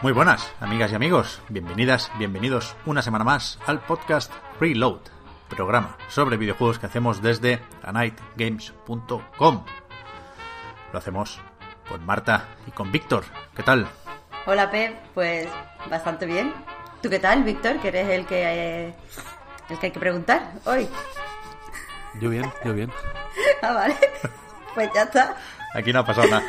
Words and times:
Muy 0.00 0.12
buenas, 0.12 0.48
amigas 0.60 0.92
y 0.92 0.94
amigos. 0.94 1.42
Bienvenidas, 1.48 2.12
bienvenidos 2.18 2.76
una 2.86 3.02
semana 3.02 3.24
más 3.24 3.58
al 3.66 3.80
podcast 3.80 4.32
Reload, 4.60 5.00
programa 5.48 5.96
sobre 6.08 6.36
videojuegos 6.36 6.78
que 6.78 6.86
hacemos 6.86 7.20
desde 7.20 7.60
anightgames.com. 7.82 9.64
Lo 10.92 10.98
hacemos 10.98 11.40
con 11.88 12.06
Marta 12.06 12.44
y 12.68 12.70
con 12.70 12.92
Víctor. 12.92 13.24
¿Qué 13.56 13.64
tal? 13.64 13.88
Hola 14.46 14.70
Pep, 14.70 14.94
pues 15.14 15.48
bastante 15.90 16.26
bien. 16.26 16.54
¿Tú 17.02 17.10
qué 17.10 17.18
tal, 17.18 17.42
Víctor? 17.42 17.80
Que 17.80 17.88
eres 17.88 18.08
el 18.08 18.24
que 18.24 18.42
eh, 18.44 18.94
el 19.68 19.78
que 19.80 19.86
hay 19.86 19.92
que 19.92 20.00
preguntar 20.00 20.52
hoy. 20.64 20.88
Yo 22.20 22.30
bien, 22.30 22.52
yo 22.64 22.72
bien. 22.72 22.92
Ah, 23.62 23.72
vale. 23.72 23.96
Pues 24.74 24.90
ya 24.94 25.02
está. 25.02 25.36
Aquí 25.74 25.92
no 25.92 25.98
ha 26.00 26.04
pasado 26.04 26.28
nada. 26.28 26.44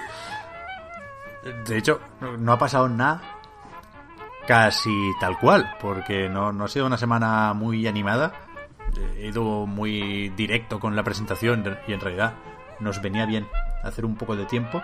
De 1.66 1.78
hecho, 1.78 2.00
no 2.38 2.54
ha 2.54 2.58
pasado 2.60 2.88
nada 2.88 3.39
casi 4.50 5.12
tal 5.20 5.38
cual, 5.38 5.76
porque 5.80 6.28
no, 6.28 6.52
no 6.52 6.66
ha 6.66 6.68
sido 6.68 6.88
una 6.88 6.98
semana 6.98 7.54
muy 7.54 7.86
animada. 7.86 8.34
He 9.16 9.28
ido 9.28 9.68
muy 9.68 10.30
directo 10.30 10.80
con 10.80 10.96
la 10.96 11.04
presentación 11.04 11.64
y 11.88 11.94
en 11.94 12.00
realidad 12.00 12.34
nos 12.80 13.00
venía 13.00 13.28
bien 13.28 13.48
hacer 13.84 14.06
un 14.06 14.16
poco 14.16 14.36
de 14.36 14.48
tiempo. 14.48 14.82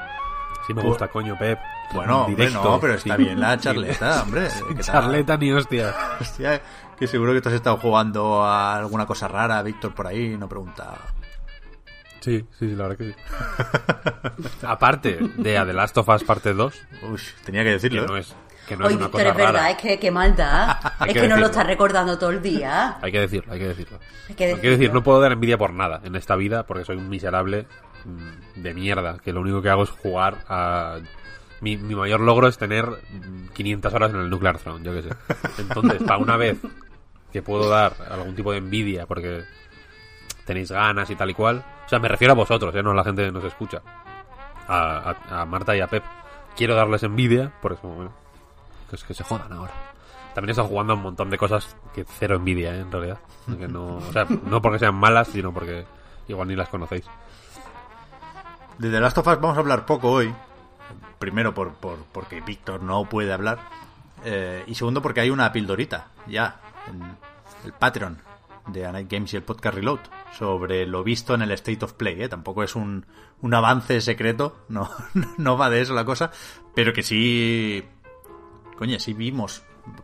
Sí 0.68 0.74
me 0.76 0.84
gusta, 0.84 1.08
coño, 1.08 1.36
Pep. 1.36 1.58
Bueno, 1.96 2.26
hombre, 2.26 2.46
Directo, 2.46 2.64
no, 2.64 2.80
pero 2.80 2.94
está 2.94 3.18
sí. 3.18 3.24
bien 3.24 3.40
la 3.40 3.58
charleta, 3.60 4.22
hombre. 4.22 4.50
Charleta 4.82 5.36
ni 5.36 5.52
hostia. 5.52 5.96
Hostia, 6.22 6.62
que 6.96 7.08
seguro 7.08 7.34
que 7.34 7.42
tú 7.42 7.50
has 7.50 7.56
estado 7.56 7.78
jugando 7.78 8.44
a 8.44 8.76
alguna 8.76 9.08
cosa 9.08 9.28
rara, 9.28 9.64
Víctor, 9.64 9.96
por 9.96 10.06
ahí, 10.06 10.38
no 10.38 10.48
pregunta. 10.48 10.94
Sí, 12.20 12.46
sí, 12.60 12.70
sí, 12.70 12.76
la 12.76 12.88
verdad 12.88 12.98
que 13.00 13.14
sí. 13.14 14.58
Aparte 14.68 15.18
de 15.38 15.58
A 15.58 15.66
The 15.66 15.74
Last 15.74 15.98
of 15.98 16.08
Us 16.10 16.24
parte 16.24 16.54
2, 16.54 16.76
Uy, 17.10 17.20
tenía 17.44 17.64
que 17.64 17.72
decirlo. 17.72 18.02
que 18.02 18.06
¿eh? 18.06 18.12
no 18.12 18.18
es, 18.18 18.36
que 18.66 18.76
no 18.78 18.86
es 18.86 18.90
Hoy, 18.92 18.96
una 18.98 19.06
Víctor, 19.06 19.22
cosa 19.22 19.30
es 19.32 19.38
verdad, 19.38 19.54
rara. 19.54 19.70
es 19.72 19.78
que 19.78 20.00
qué 20.00 20.12
maldad. 20.12 20.78
Es 21.08 21.14
que 21.14 21.22
que 21.22 21.28
no 21.28 21.38
lo 21.38 21.46
estás 21.48 21.66
recordando 21.68 22.18
todo 22.18 22.30
el 22.32 22.42
día. 22.42 22.98
Hay 23.02 23.12
que 23.12 23.20
decirlo, 23.20 23.54
hay 23.54 23.60
que 23.60 23.68
decirlo. 23.68 24.00
Hay 24.30 24.36
que 24.36 24.52
No 24.54 24.60
quiero 24.60 24.78
decir, 24.78 24.94
no 24.94 25.04
puedo 25.04 25.22
dar 25.22 25.32
envidia 25.32 25.58
por 25.58 25.74
nada 25.74 26.02
en 26.04 26.16
esta 26.16 26.36
vida 26.36 26.66
porque 26.66 26.84
soy 26.86 26.98
un 26.98 27.10
miserable 27.10 27.68
mm, 28.06 28.62
de 28.62 28.74
mierda, 28.74 29.18
que 29.20 29.32
lo 29.34 29.42
único 29.42 29.62
que 29.62 29.70
hago 29.70 29.84
es 29.84 29.90
jugar 29.92 30.38
a... 30.50 30.98
Mi, 31.62 31.78
mi 31.78 31.96
mayor 31.96 32.20
logro 32.20 32.48
es 32.48 32.58
tener 32.58 32.86
mm, 32.86 33.48
500 33.54 33.94
horas 33.94 34.12
en 34.12 34.18
el 34.20 34.30
Nuclear 34.30 34.58
Throne, 34.58 34.84
yo 34.84 34.94
qué 34.94 35.02
sé. 35.04 35.10
Entonces, 35.60 36.04
para 36.04 36.18
una 36.20 36.38
vez 36.38 36.58
que 37.32 37.42
puedo 37.42 37.70
dar 37.70 37.94
algún 38.12 38.36
tipo 38.36 38.52
de 38.52 38.58
envidia 38.60 39.06
porque 39.06 39.44
tenéis 40.46 40.72
ganas 40.72 41.10
y 41.10 41.16
tal 41.16 41.30
y 41.30 41.34
cual, 41.34 41.64
o 41.86 41.90
sea, 41.90 42.00
me 42.00 42.08
refiero 42.08 42.34
a 42.34 42.36
vosotros, 42.36 42.74
¿eh? 42.76 42.84
no 42.84 42.92
a 42.92 42.96
la 42.96 43.04
gente 43.04 43.26
que 43.26 43.32
nos 43.32 43.44
escucha, 43.44 43.82
a, 44.68 45.16
a- 45.30 45.42
a 45.42 45.46
Marta 45.46 45.76
y 45.76 45.82
a 45.82 45.88
Pep, 45.88 46.04
quiero 46.56 46.76
darles 46.76 47.04
envidia, 47.04 47.52
por 47.62 47.74
eso, 47.74 47.88
bueno, 47.88 48.14
que, 49.04 49.14
es 49.14 49.18
que 49.20 49.24
se 49.24 49.24
jodan 49.24 49.52
ahora. 49.54 49.74
También 50.34 50.50
he 50.50 50.52
estado 50.52 50.68
jugando 50.68 50.94
a 50.94 50.96
un 50.98 51.02
montón 51.04 51.30
de 51.30 51.38
cosas 51.38 51.76
que 51.94 52.04
cero 52.20 52.36
envidia, 52.36 52.76
¿eh? 52.76 52.80
en 52.82 52.92
realidad. 52.92 53.20
Que 53.58 53.68
no, 53.68 53.98
o 53.98 54.12
sea, 54.12 54.26
no 54.46 54.62
porque 54.62 54.80
sean 54.80 54.96
malas, 54.96 55.30
sino 55.30 55.54
porque 55.54 55.86
igual 56.28 56.48
ni 56.48 56.56
las 56.56 56.70
conocéis. 56.70 57.06
De 58.78 58.90
The 58.92 59.00
Last 59.00 59.18
of 59.18 59.28
Us 59.28 59.40
vamos 59.40 59.58
a 59.58 59.62
hablar 59.62 59.86
poco 59.86 60.12
hoy. 60.12 60.34
Primero 61.20 61.54
por, 61.54 61.74
por- 61.76 62.04
porque 62.12 62.42
Víctor 62.42 62.82
no 62.84 63.06
puede 63.08 63.32
hablar. 63.32 63.60
eh, 64.26 64.64
y 64.68 64.76
segundo 64.76 65.02
porque 65.02 65.22
hay 65.22 65.30
una 65.30 65.52
pildorita 65.54 66.08
ya 66.28 66.60
en 66.88 67.02
el 67.64 67.72
Patreon 67.74 68.18
de 68.68 68.86
A 68.86 68.92
Night 68.92 69.10
Games 69.12 69.34
y 69.34 69.38
el 69.38 69.44
podcast 69.44 69.76
Reload 69.76 70.00
sobre 70.38 70.86
lo 70.86 71.04
visto 71.04 71.34
en 71.34 71.44
el 71.44 71.52
State 71.52 71.86
of 71.86 71.94
Play. 71.94 72.22
¿eh? 72.24 72.28
Tampoco 72.30 72.64
es 72.64 72.76
un, 72.76 73.06
un 73.42 73.54
avance 73.54 74.02
secreto, 74.02 74.66
no, 74.68 74.90
no 75.38 75.58
va 75.58 75.70
de 75.70 75.80
eso 75.82 75.94
la 75.94 76.04
cosa, 76.04 76.32
pero 76.74 76.92
que 76.92 77.04
sí... 77.04 77.88
Coño, 78.78 79.00
sí 79.00 79.14
vimos 79.14 79.64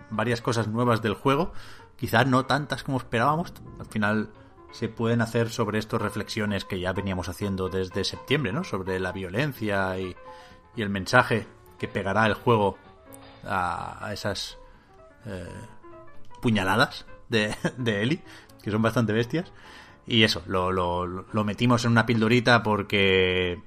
varias 0.10 0.42
cosas 0.42 0.68
nuevas 0.68 1.02
del 1.02 1.14
juego, 1.14 1.52
quizás 1.98 2.28
no 2.28 2.46
tantas 2.46 2.84
como 2.84 2.98
esperábamos. 2.98 3.54
Al 3.80 3.86
final 3.86 4.30
se 4.72 4.88
pueden 4.88 5.22
hacer 5.22 5.50
sobre 5.50 5.80
esto 5.80 5.98
reflexiones 5.98 6.66
que 6.66 6.80
ya 6.80 6.94
veníamos 6.94 7.30
haciendo 7.30 7.70
desde 7.70 8.04
septiembre, 8.04 8.54
¿no? 8.54 8.64
Sobre 8.64 9.00
la 9.00 9.12
violencia 9.12 10.00
y, 10.00 10.16
y 10.76 10.82
el 10.82 10.90
mensaje 10.90 11.46
que 11.78 11.88
pegará 11.88 12.26
el 12.26 12.34
juego 12.34 12.78
a, 13.44 14.10
esas 14.14 14.58
eh, 15.26 15.46
puñaladas 16.42 17.06
de, 17.30 17.56
de 17.78 18.02
Eli, 18.02 18.22
que 18.62 18.72
son 18.72 18.82
bastante 18.82 19.14
bestias. 19.14 19.52
Y 20.08 20.24
eso, 20.24 20.42
lo, 20.48 20.72
lo, 20.72 21.06
lo 21.06 21.44
metimos 21.44 21.86
en 21.86 21.92
una 21.92 22.06
pildorita 22.06 22.64
porque 22.64 23.62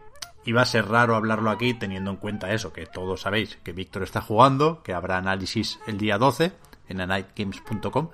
iba 0.44 0.62
a 0.62 0.66
ser 0.66 0.88
raro 0.88 1.16
hablarlo 1.16 1.50
aquí 1.50 1.74
teniendo 1.74 2.10
en 2.10 2.16
cuenta 2.16 2.52
eso, 2.52 2.72
que 2.72 2.86
todos 2.86 3.22
sabéis 3.22 3.56
que 3.62 3.72
Víctor 3.72 4.02
está 4.02 4.20
jugando, 4.20 4.82
que 4.82 4.92
habrá 4.92 5.18
análisis 5.18 5.78
el 5.86 5.98
día 5.98 6.18
12 6.18 6.52
en 6.88 7.00
anightgames.com. 7.00 8.10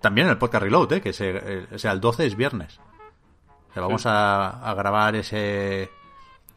También 0.00 0.26
en 0.26 0.32
el 0.32 0.38
podcast 0.38 0.62
Reload, 0.62 0.92
¿eh? 0.92 1.00
que 1.00 1.12
se, 1.12 1.30
eh, 1.30 1.66
o 1.72 1.78
sea, 1.78 1.92
el 1.92 2.00
12 2.00 2.26
es 2.26 2.36
viernes. 2.36 2.78
O 3.70 3.72
sea, 3.74 3.82
vamos 3.82 4.06
a, 4.06 4.48
a 4.48 4.74
grabar 4.74 5.16
ese, 5.16 5.90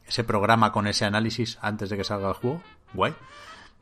ese 0.08 0.24
programa 0.24 0.72
con 0.72 0.88
ese 0.88 1.06
análisis 1.06 1.58
antes 1.62 1.90
de 1.90 1.98
que 1.98 2.03
salga 2.03 2.30
el 2.30 2.36
juego. 2.36 2.62
Guay. 2.94 3.14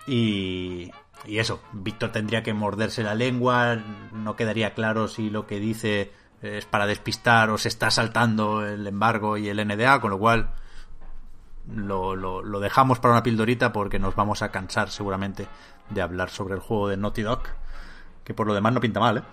Y, 0.07 0.91
y 1.25 1.39
eso, 1.39 1.61
Víctor 1.73 2.11
tendría 2.11 2.43
que 2.43 2.53
morderse 2.53 3.03
la 3.03 3.15
lengua, 3.15 3.77
no 4.13 4.35
quedaría 4.35 4.73
claro 4.73 5.07
si 5.07 5.29
lo 5.29 5.47
que 5.47 5.59
dice 5.59 6.11
es 6.41 6.65
para 6.65 6.85
despistar 6.85 7.49
o 7.49 7.57
se 7.57 7.67
está 7.67 7.89
saltando 7.91 8.65
el 8.65 8.85
embargo 8.85 9.37
y 9.37 9.49
el 9.49 9.65
NDA, 9.65 9.99
con 9.99 10.11
lo 10.11 10.19
cual 10.19 10.51
lo, 11.73 12.15
lo, 12.15 12.41
lo 12.41 12.59
dejamos 12.59 12.99
para 12.99 13.13
una 13.13 13.23
pildorita 13.23 13.71
porque 13.71 13.99
nos 13.99 14.15
vamos 14.15 14.41
a 14.41 14.51
cansar 14.51 14.89
seguramente 14.89 15.47
de 15.89 16.01
hablar 16.01 16.29
sobre 16.29 16.55
el 16.55 16.59
juego 16.59 16.89
de 16.89 16.97
Naughty 16.97 17.21
Dog, 17.21 17.43
que 18.23 18.33
por 18.33 18.47
lo 18.47 18.53
demás 18.53 18.73
no 18.73 18.81
pinta 18.81 18.99
mal, 18.99 19.17
¿eh? 19.17 19.23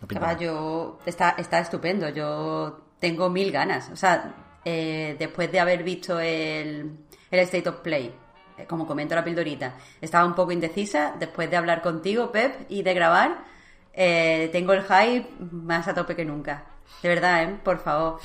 No 0.00 0.08
pinta 0.08 0.26
mal. 0.26 0.98
está, 1.06 1.30
está 1.38 1.58
estupendo. 1.60 2.08
Yo 2.08 2.80
tengo 2.98 3.28
mil 3.28 3.50
ganas. 3.50 3.90
O 3.90 3.96
sea, 3.96 4.34
eh, 4.64 5.16
después 5.18 5.50
de 5.50 5.60
haber 5.60 5.82
visto 5.82 6.20
el, 6.20 6.98
el 7.30 7.40
State 7.40 7.68
of 7.68 7.76
Play, 7.80 8.14
eh, 8.58 8.66
como 8.66 8.86
comento 8.86 9.14
la 9.14 9.24
pildorita, 9.24 9.74
estaba 10.00 10.24
un 10.24 10.34
poco 10.34 10.52
indecisa. 10.52 11.14
Después 11.18 11.50
de 11.50 11.56
hablar 11.56 11.82
contigo, 11.82 12.30
Pep, 12.30 12.66
y 12.68 12.82
de 12.82 12.94
grabar, 12.94 13.44
eh, 13.92 14.48
tengo 14.52 14.72
el 14.72 14.82
hype 14.82 15.28
más 15.50 15.88
a 15.88 15.94
tope 15.94 16.16
que 16.16 16.24
nunca. 16.24 16.64
De 17.02 17.08
verdad, 17.08 17.42
¿eh? 17.44 17.60
Por 17.64 17.78
favor, 17.80 18.20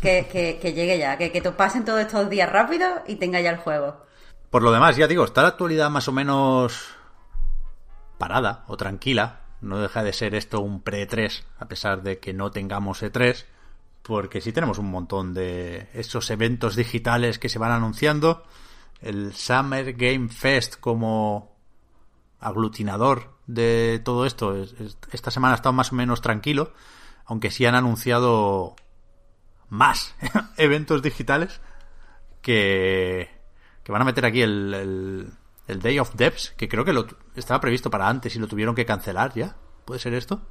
que, 0.00 0.58
que, 0.60 0.72
llegue 0.72 0.98
ya, 0.98 1.18
que, 1.18 1.30
que 1.32 1.40
te 1.40 1.50
pasen 1.52 1.84
todos 1.84 2.00
estos 2.00 2.30
días 2.30 2.50
rápido 2.50 2.86
y 3.06 3.16
tenga 3.16 3.40
ya 3.40 3.50
el 3.50 3.58
juego. 3.58 4.04
Por 4.50 4.62
lo 4.62 4.72
demás, 4.72 4.96
ya 4.96 5.06
digo, 5.06 5.24
está 5.24 5.42
la 5.42 5.48
actualidad 5.48 5.90
más 5.90 6.08
o 6.08 6.12
menos 6.12 6.94
parada 8.18 8.64
o 8.68 8.76
tranquila. 8.76 9.40
No 9.60 9.78
deja 9.78 10.02
de 10.02 10.12
ser 10.12 10.34
esto 10.34 10.60
un 10.60 10.82
pre-3, 10.82 11.42
a 11.58 11.66
pesar 11.68 12.02
de 12.02 12.18
que 12.18 12.32
no 12.32 12.50
tengamos 12.50 13.02
E3, 13.02 13.44
porque 14.02 14.40
sí 14.40 14.52
tenemos 14.52 14.78
un 14.78 14.90
montón 14.90 15.34
de 15.34 15.88
esos 15.94 16.30
eventos 16.30 16.74
digitales 16.74 17.38
que 17.38 17.48
se 17.48 17.58
van 17.60 17.70
anunciando. 17.70 18.42
El 19.00 19.34
Summer 19.34 19.92
Game 19.92 20.28
Fest 20.30 20.76
como 20.80 21.54
aglutinador 22.40 23.34
de 23.46 24.00
todo 24.04 24.26
esto. 24.26 24.56
es- 24.56 24.72
es- 24.80 24.98
Esta 25.12 25.30
semana 25.30 25.54
ha 25.54 25.56
estado 25.56 25.72
más 25.72 25.92
o 25.92 25.94
menos 25.94 26.20
tranquilo, 26.20 26.72
aunque 27.32 27.50
sí 27.50 27.64
han 27.64 27.74
anunciado 27.74 28.76
más 29.70 30.14
eventos 30.58 31.00
digitales 31.00 31.62
que, 32.42 33.30
que 33.82 33.90
van 33.90 34.02
a 34.02 34.04
meter 34.04 34.26
aquí 34.26 34.42
el, 34.42 34.74
el, 34.74 35.32
el 35.66 35.80
Day 35.80 35.98
of 35.98 36.14
Devs, 36.14 36.52
que 36.58 36.68
creo 36.68 36.84
que 36.84 36.92
lo, 36.92 37.06
estaba 37.34 37.58
previsto 37.58 37.88
para 37.88 38.06
antes 38.06 38.36
y 38.36 38.38
lo 38.38 38.48
tuvieron 38.48 38.74
que 38.74 38.84
cancelar 38.84 39.32
ya. 39.32 39.56
¿Puede 39.86 39.98
ser 39.98 40.12
esto? 40.12 40.42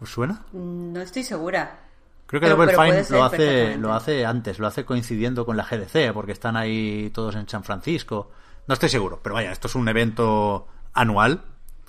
¿Os 0.00 0.10
suena? 0.10 0.44
No 0.52 1.00
estoy 1.00 1.24
segura. 1.24 1.88
Creo 2.28 2.40
que 2.40 2.48
Double 2.48 2.72
Fine 2.76 3.04
lo 3.10 3.24
hace, 3.24 3.76
lo 3.78 3.92
hace 3.92 4.24
antes, 4.24 4.60
lo 4.60 4.68
hace 4.68 4.84
coincidiendo 4.84 5.44
con 5.44 5.56
la 5.56 5.64
GDC, 5.64 6.12
porque 6.14 6.30
están 6.30 6.56
ahí 6.56 7.10
todos 7.12 7.34
en 7.34 7.48
San 7.48 7.64
Francisco. 7.64 8.30
No 8.68 8.74
estoy 8.74 8.90
seguro, 8.90 9.18
pero 9.20 9.34
vaya, 9.34 9.50
esto 9.50 9.66
es 9.66 9.74
un 9.74 9.88
evento 9.88 10.68
anual 10.92 11.42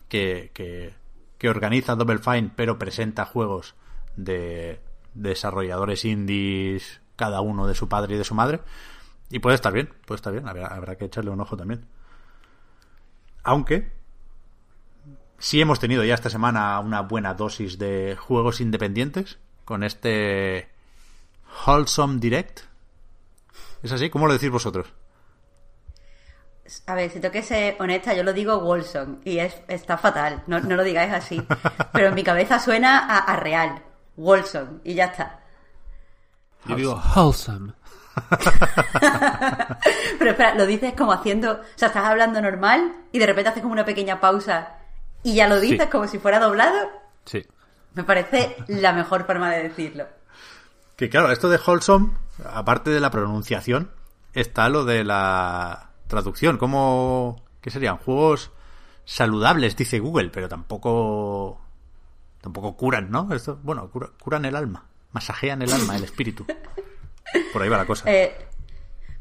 que, 0.10 0.50
que, 0.56 0.96
que 1.44 1.50
organiza 1.50 1.96
Double 1.96 2.20
Fine, 2.20 2.52
pero 2.56 2.80
presenta 2.80 3.26
juegos 3.26 3.76
de 4.16 4.80
desarrolladores 5.14 6.06
indies, 6.06 7.02
cada 7.18 7.42
uno 7.42 7.68
de 7.68 7.76
su 7.76 7.90
padre 7.90 8.16
y 8.16 8.18
de 8.18 8.24
su 8.24 8.34
madre. 8.34 8.62
Y 9.30 9.40
puede 9.40 9.56
estar 9.56 9.74
bien, 9.74 9.90
puede 10.06 10.20
estar 10.20 10.32
bien, 10.32 10.48
habrá, 10.48 10.96
que 10.96 11.04
echarle 11.04 11.32
un 11.32 11.42
ojo 11.42 11.58
también. 11.58 11.86
Aunque 13.44 13.92
sí 15.38 15.60
hemos 15.60 15.82
tenido 15.82 16.06
ya 16.06 16.14
esta 16.14 16.30
semana 16.30 16.80
una 16.80 17.02
buena 17.02 17.34
dosis 17.34 17.78
de 17.78 18.16
juegos 18.18 18.62
independientes 18.62 19.38
con 19.66 19.84
este 19.84 20.70
Wholesome 21.68 22.22
Direct. 22.22 22.62
¿Es 23.82 23.92
así? 23.92 24.10
¿Cómo 24.10 24.28
lo 24.28 24.34
decís 24.34 24.50
vosotros? 24.50 24.94
A 26.88 26.96
ver, 26.96 27.10
si 27.12 27.20
tengo 27.20 27.32
que 27.34 27.42
ser 27.44 27.76
honesta, 27.80 28.14
yo 28.14 28.24
lo 28.24 28.32
digo 28.34 28.60
Wolson 28.62 29.20
y 29.26 29.40
es, 29.40 29.54
está 29.68 29.98
fatal. 29.98 30.44
No, 30.48 30.60
no 30.62 30.76
lo 30.76 30.84
digáis 30.84 31.12
así. 31.14 31.46
Pero 31.94 32.08
en 32.08 32.16
mi 32.16 32.24
cabeza 32.24 32.60
suena 32.60 33.00
a, 33.00 33.18
a 33.20 33.36
real. 33.36 33.84
Wolson 34.16 34.82
y 34.84 34.94
ya 34.94 35.06
está. 35.06 35.40
Yo 36.66 36.76
digo 36.76 37.02
wholesome. 37.16 37.74
Pero 40.20 40.32
espera, 40.32 40.56
lo 40.56 40.66
dices 40.66 40.94
como 40.98 41.12
haciendo. 41.12 41.52
O 41.54 41.60
sea, 41.76 41.88
estás 41.90 42.06
hablando 42.06 42.42
normal 42.42 42.94
y 43.12 43.20
de 43.20 43.26
repente 43.26 43.50
haces 43.50 43.62
como 43.62 43.74
una 43.74 43.86
pequeña 43.86 44.20
pausa 44.20 44.78
y 45.24 45.36
ya 45.36 45.48
lo 45.48 45.60
dices 45.60 45.82
Sí. 45.86 45.90
como 45.90 46.08
si 46.08 46.20
fuera 46.20 46.40
doblado. 46.40 46.90
Sí. 47.26 47.46
Me 47.94 48.04
parece 48.04 48.56
la 48.68 48.94
mejor 48.94 49.26
forma 49.26 49.50
de 49.52 49.64
decirlo. 49.64 50.08
Que 50.96 51.10
claro, 51.10 51.32
esto 51.32 51.50
de 51.50 51.60
Wholesome, 51.66 52.12
aparte 52.46 52.90
de 52.92 53.00
la 53.00 53.10
pronunciación, 53.12 53.92
está 54.34 54.70
lo 54.70 54.86
de 54.86 55.04
la 55.04 55.90
traducción. 56.08 56.58
¿Cómo...? 56.58 57.42
¿Qué 57.62 57.70
serían? 57.70 57.98
Juegos 57.98 58.52
saludables, 59.06 59.76
dice 59.76 60.00
Google, 60.00 60.30
pero 60.30 60.50
tampoco... 60.50 61.60
Tampoco 62.42 62.76
curan, 62.76 63.10
¿no? 63.10 63.34
Esto, 63.34 63.58
bueno, 63.64 63.90
cura- 63.90 64.10
curan 64.22 64.44
el 64.46 64.56
alma. 64.56 64.86
Masajean 65.14 65.62
el 65.62 65.72
alma, 65.72 65.96
el 65.96 66.04
espíritu. 66.04 66.46
Por 67.54 67.62
ahí 67.62 67.70
va 67.70 67.78
la 67.78 67.86
cosa. 67.86 68.04
Eh, 68.12 68.36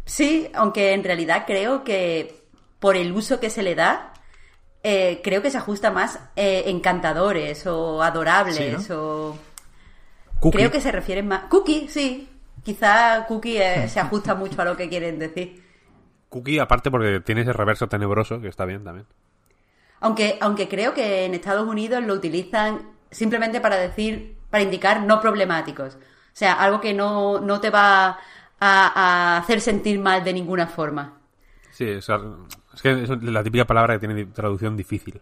sí, 0.05 0.51
aunque 0.55 0.93
en 0.93 1.05
realidad 1.05 1.45
creo 1.47 1.85
que 1.85 2.43
por 2.81 2.97
el 2.97 3.13
uso 3.13 3.39
que 3.39 3.49
se 3.51 3.63
le 3.63 3.77
da, 3.77 4.13
eh, 4.83 5.21
creo 5.23 5.41
que 5.43 5.51
se 5.53 5.59
ajusta 5.59 5.93
más 5.93 6.19
eh, 6.35 6.65
encantadores 6.67 7.65
o 7.69 8.03
adorables 8.03 8.57
Sí, 8.85 8.93
o... 8.93 9.39
Cookie. 10.41 10.59
Creo 10.59 10.71
que 10.73 10.81
se 10.81 10.91
refieren 10.91 11.29
más... 11.29 11.45
Cookie, 11.45 11.87
sí. 11.89 12.29
Quizá 12.65 13.25
Cookie 13.29 13.59
eh, 13.63 13.89
se 13.89 14.01
ajusta 14.01 14.35
mucho 14.35 14.61
a 14.61 14.65
lo 14.65 14.77
que 14.77 14.89
quieren 14.89 15.21
decir. 15.21 15.62
Cookie, 16.33 16.59
aparte 16.59 16.91
porque 16.91 17.21
tiene 17.21 17.43
ese 17.43 17.53
reverso 17.53 17.87
tenebroso, 17.89 18.41
que 18.41 18.49
está 18.49 18.65
bien 18.65 18.83
también. 18.83 19.07
Aunque, 20.01 20.39
aunque 20.41 20.67
creo 20.69 20.95
que 20.95 21.27
en 21.27 21.35
Estados 21.35 21.69
Unidos 21.69 22.03
lo 22.03 22.15
utilizan 22.15 22.91
simplemente 23.11 23.61
para 23.61 23.77
decir, 23.77 24.37
para 24.51 24.65
indicar 24.65 25.03
no 25.03 25.21
problemáticos. 25.21 25.95
O 25.97 25.99
sea, 26.35 26.55
algo 26.55 26.81
que 26.81 26.95
no, 26.95 27.41
no 27.41 27.61
te 27.61 27.69
va 27.71 28.07
a, 28.09 28.17
a 28.59 29.37
hacer 29.37 29.61
sentir 29.61 30.01
mal 30.01 30.25
de 30.25 30.33
ninguna 30.33 30.67
forma. 30.67 31.19
Sí, 31.71 31.85
es, 31.89 32.09
es 32.09 32.83
que 32.83 33.03
es 33.03 33.11
la 33.23 33.45
típica 33.45 33.67
palabra 33.67 33.95
que 33.99 34.07
tiene 34.07 34.25
traducción 34.27 34.77
difícil. 34.77 35.21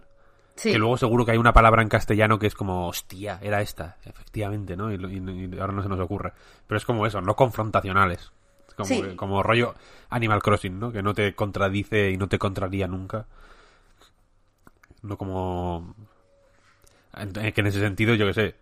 Sí. 0.54 0.72
Que 0.72 0.78
luego 0.78 0.96
seguro 0.96 1.24
que 1.24 1.32
hay 1.32 1.38
una 1.38 1.52
palabra 1.52 1.82
en 1.82 1.88
castellano 1.88 2.38
que 2.38 2.46
es 2.46 2.54
como, 2.54 2.86
hostia, 2.88 3.38
era 3.42 3.60
esta, 3.62 3.96
efectivamente, 4.04 4.76
¿no? 4.76 4.92
Y, 4.92 4.94
y- 4.96 5.50
y 5.56 5.58
ahora 5.58 5.72
no 5.72 5.82
se 5.82 5.88
nos 5.88 6.00
ocurre. 6.00 6.32
Pero 6.66 6.76
es 6.78 6.84
como 6.84 7.04
eso, 7.06 7.20
no 7.20 7.34
confrontacionales. 7.34 8.30
Como, 8.84 8.94
Sí. 8.94 9.02
que- 9.02 9.16
como 9.16 9.42
rollo 9.42 9.74
Animal 10.10 10.42
Crossing, 10.42 10.78
¿no? 10.78 10.92
Que 10.92 11.02
no 11.02 11.14
te 11.14 11.34
contradice 11.34 12.10
y 12.10 12.16
no 12.16 12.28
te 12.28 12.38
contraría 12.38 12.86
nunca. 12.86 13.26
No 15.02 15.16
como... 15.16 15.94
Que 17.12 17.52
en 17.60 17.66
ese 17.66 17.80
sentido, 17.80 18.14
yo 18.14 18.26
que 18.26 18.34
sé, 18.34 18.54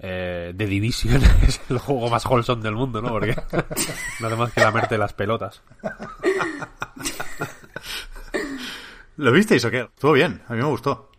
eh, 0.00 0.52
The 0.56 0.66
Division 0.66 1.22
es 1.46 1.60
el 1.70 1.78
juego 1.78 2.10
más 2.10 2.24
wholesome 2.26 2.62
del 2.62 2.74
mundo, 2.74 3.00
¿no? 3.00 3.08
Porque 3.10 3.34
no 4.20 4.26
hace 4.26 4.36
más 4.36 4.52
que 4.52 4.60
lamerte 4.60 4.98
las 4.98 5.12
pelotas. 5.14 5.62
¿Lo 9.16 9.32
visteis 9.32 9.64
o 9.64 9.70
qué? 9.70 9.80
Estuvo 9.82 10.12
bien, 10.12 10.42
a 10.48 10.52
mí 10.54 10.58
me 10.58 10.66
gustó. 10.68 11.10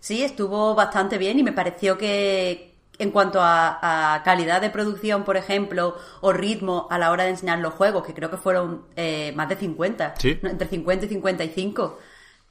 Sí, 0.00 0.22
estuvo 0.22 0.74
bastante 0.74 1.18
bien 1.18 1.38
y 1.38 1.42
me 1.42 1.52
pareció 1.52 1.98
que 1.98 2.75
en 2.98 3.10
cuanto 3.10 3.40
a, 3.42 4.14
a 4.14 4.22
calidad 4.22 4.60
de 4.60 4.70
producción, 4.70 5.24
por 5.24 5.36
ejemplo, 5.36 5.96
o 6.20 6.32
ritmo 6.32 6.86
a 6.90 6.98
la 6.98 7.10
hora 7.10 7.24
de 7.24 7.30
enseñar 7.30 7.58
los 7.58 7.74
juegos, 7.74 8.04
que 8.06 8.14
creo 8.14 8.30
que 8.30 8.36
fueron 8.36 8.82
eh, 8.96 9.32
más 9.36 9.48
de 9.48 9.56
50, 9.56 10.14
Sí. 10.18 10.38
entre 10.42 10.66
50 10.68 11.06
y 11.06 11.08
55, 11.08 11.98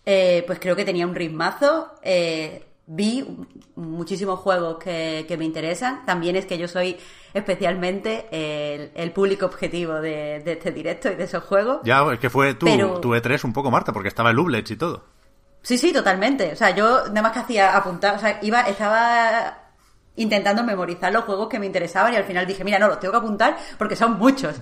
eh, 0.06 0.44
pues 0.46 0.60
creo 0.60 0.76
que 0.76 0.86
tenía 0.86 1.08
un 1.08 1.16
ritmazo. 1.16 1.92
eh, 2.04 2.66
vi 2.88 3.26
muchísimos 3.76 4.40
juegos 4.42 4.78
que, 4.78 5.26
que 5.28 5.38
me 5.38 5.46
interesan. 5.46 6.06
También 6.06 6.36
es 6.36 6.46
que 6.46 6.60
yo 6.60 6.68
soy 6.68 6.98
especialmente 7.34 8.28
el, 8.32 8.92
el 8.94 9.12
público 9.12 9.46
objetivo 9.48 9.94
de, 9.96 10.42
de 10.46 10.52
este 10.52 10.72
directo 10.72 11.10
y 11.12 11.16
de 11.16 11.24
esos 11.24 11.44
juegos. 11.44 11.80
Ya, 11.84 12.06
es 12.14 12.20
que 12.20 12.30
fue 12.30 12.54
tu, 12.54 12.66
Pero- 12.68 13.00
tu 13.00 13.16
E3 13.16 13.44
un 13.44 13.54
poco, 13.54 13.72
Marta, 13.72 13.92
porque 13.94 14.08
estaba 14.10 14.30
el 14.32 14.38
Ublets 14.40 14.70
y 14.72 14.76
todo. 14.78 15.04
Sí, 15.64 15.80
sí, 15.80 15.92
totalmente. 15.92 16.52
O 16.52 16.56
sea, 16.56 16.76
yo 16.76 17.08
nada 17.08 17.24
más 17.24 17.32
que 17.32 17.40
hacía 17.40 17.76
apuntar, 17.76 18.16
o 18.16 18.20
sea, 18.20 18.38
iba, 18.44 18.62
estaba 18.62 19.65
intentando 20.16 20.64
memorizar 20.64 21.12
los 21.12 21.26
juegos 21.26 21.50
que 21.50 21.60
me 21.60 21.66
interesaban 21.66 22.14
y 22.14 22.16
al 22.16 22.24
final 22.24 22.46
dije, 22.46 22.64
mira, 22.64 22.80
no, 22.80 22.88
los 22.88 23.00
tengo 23.00 23.12
que 23.12 23.18
apuntar 23.20 23.58
porque 23.78 23.96
son 23.96 24.18
muchos. 24.18 24.62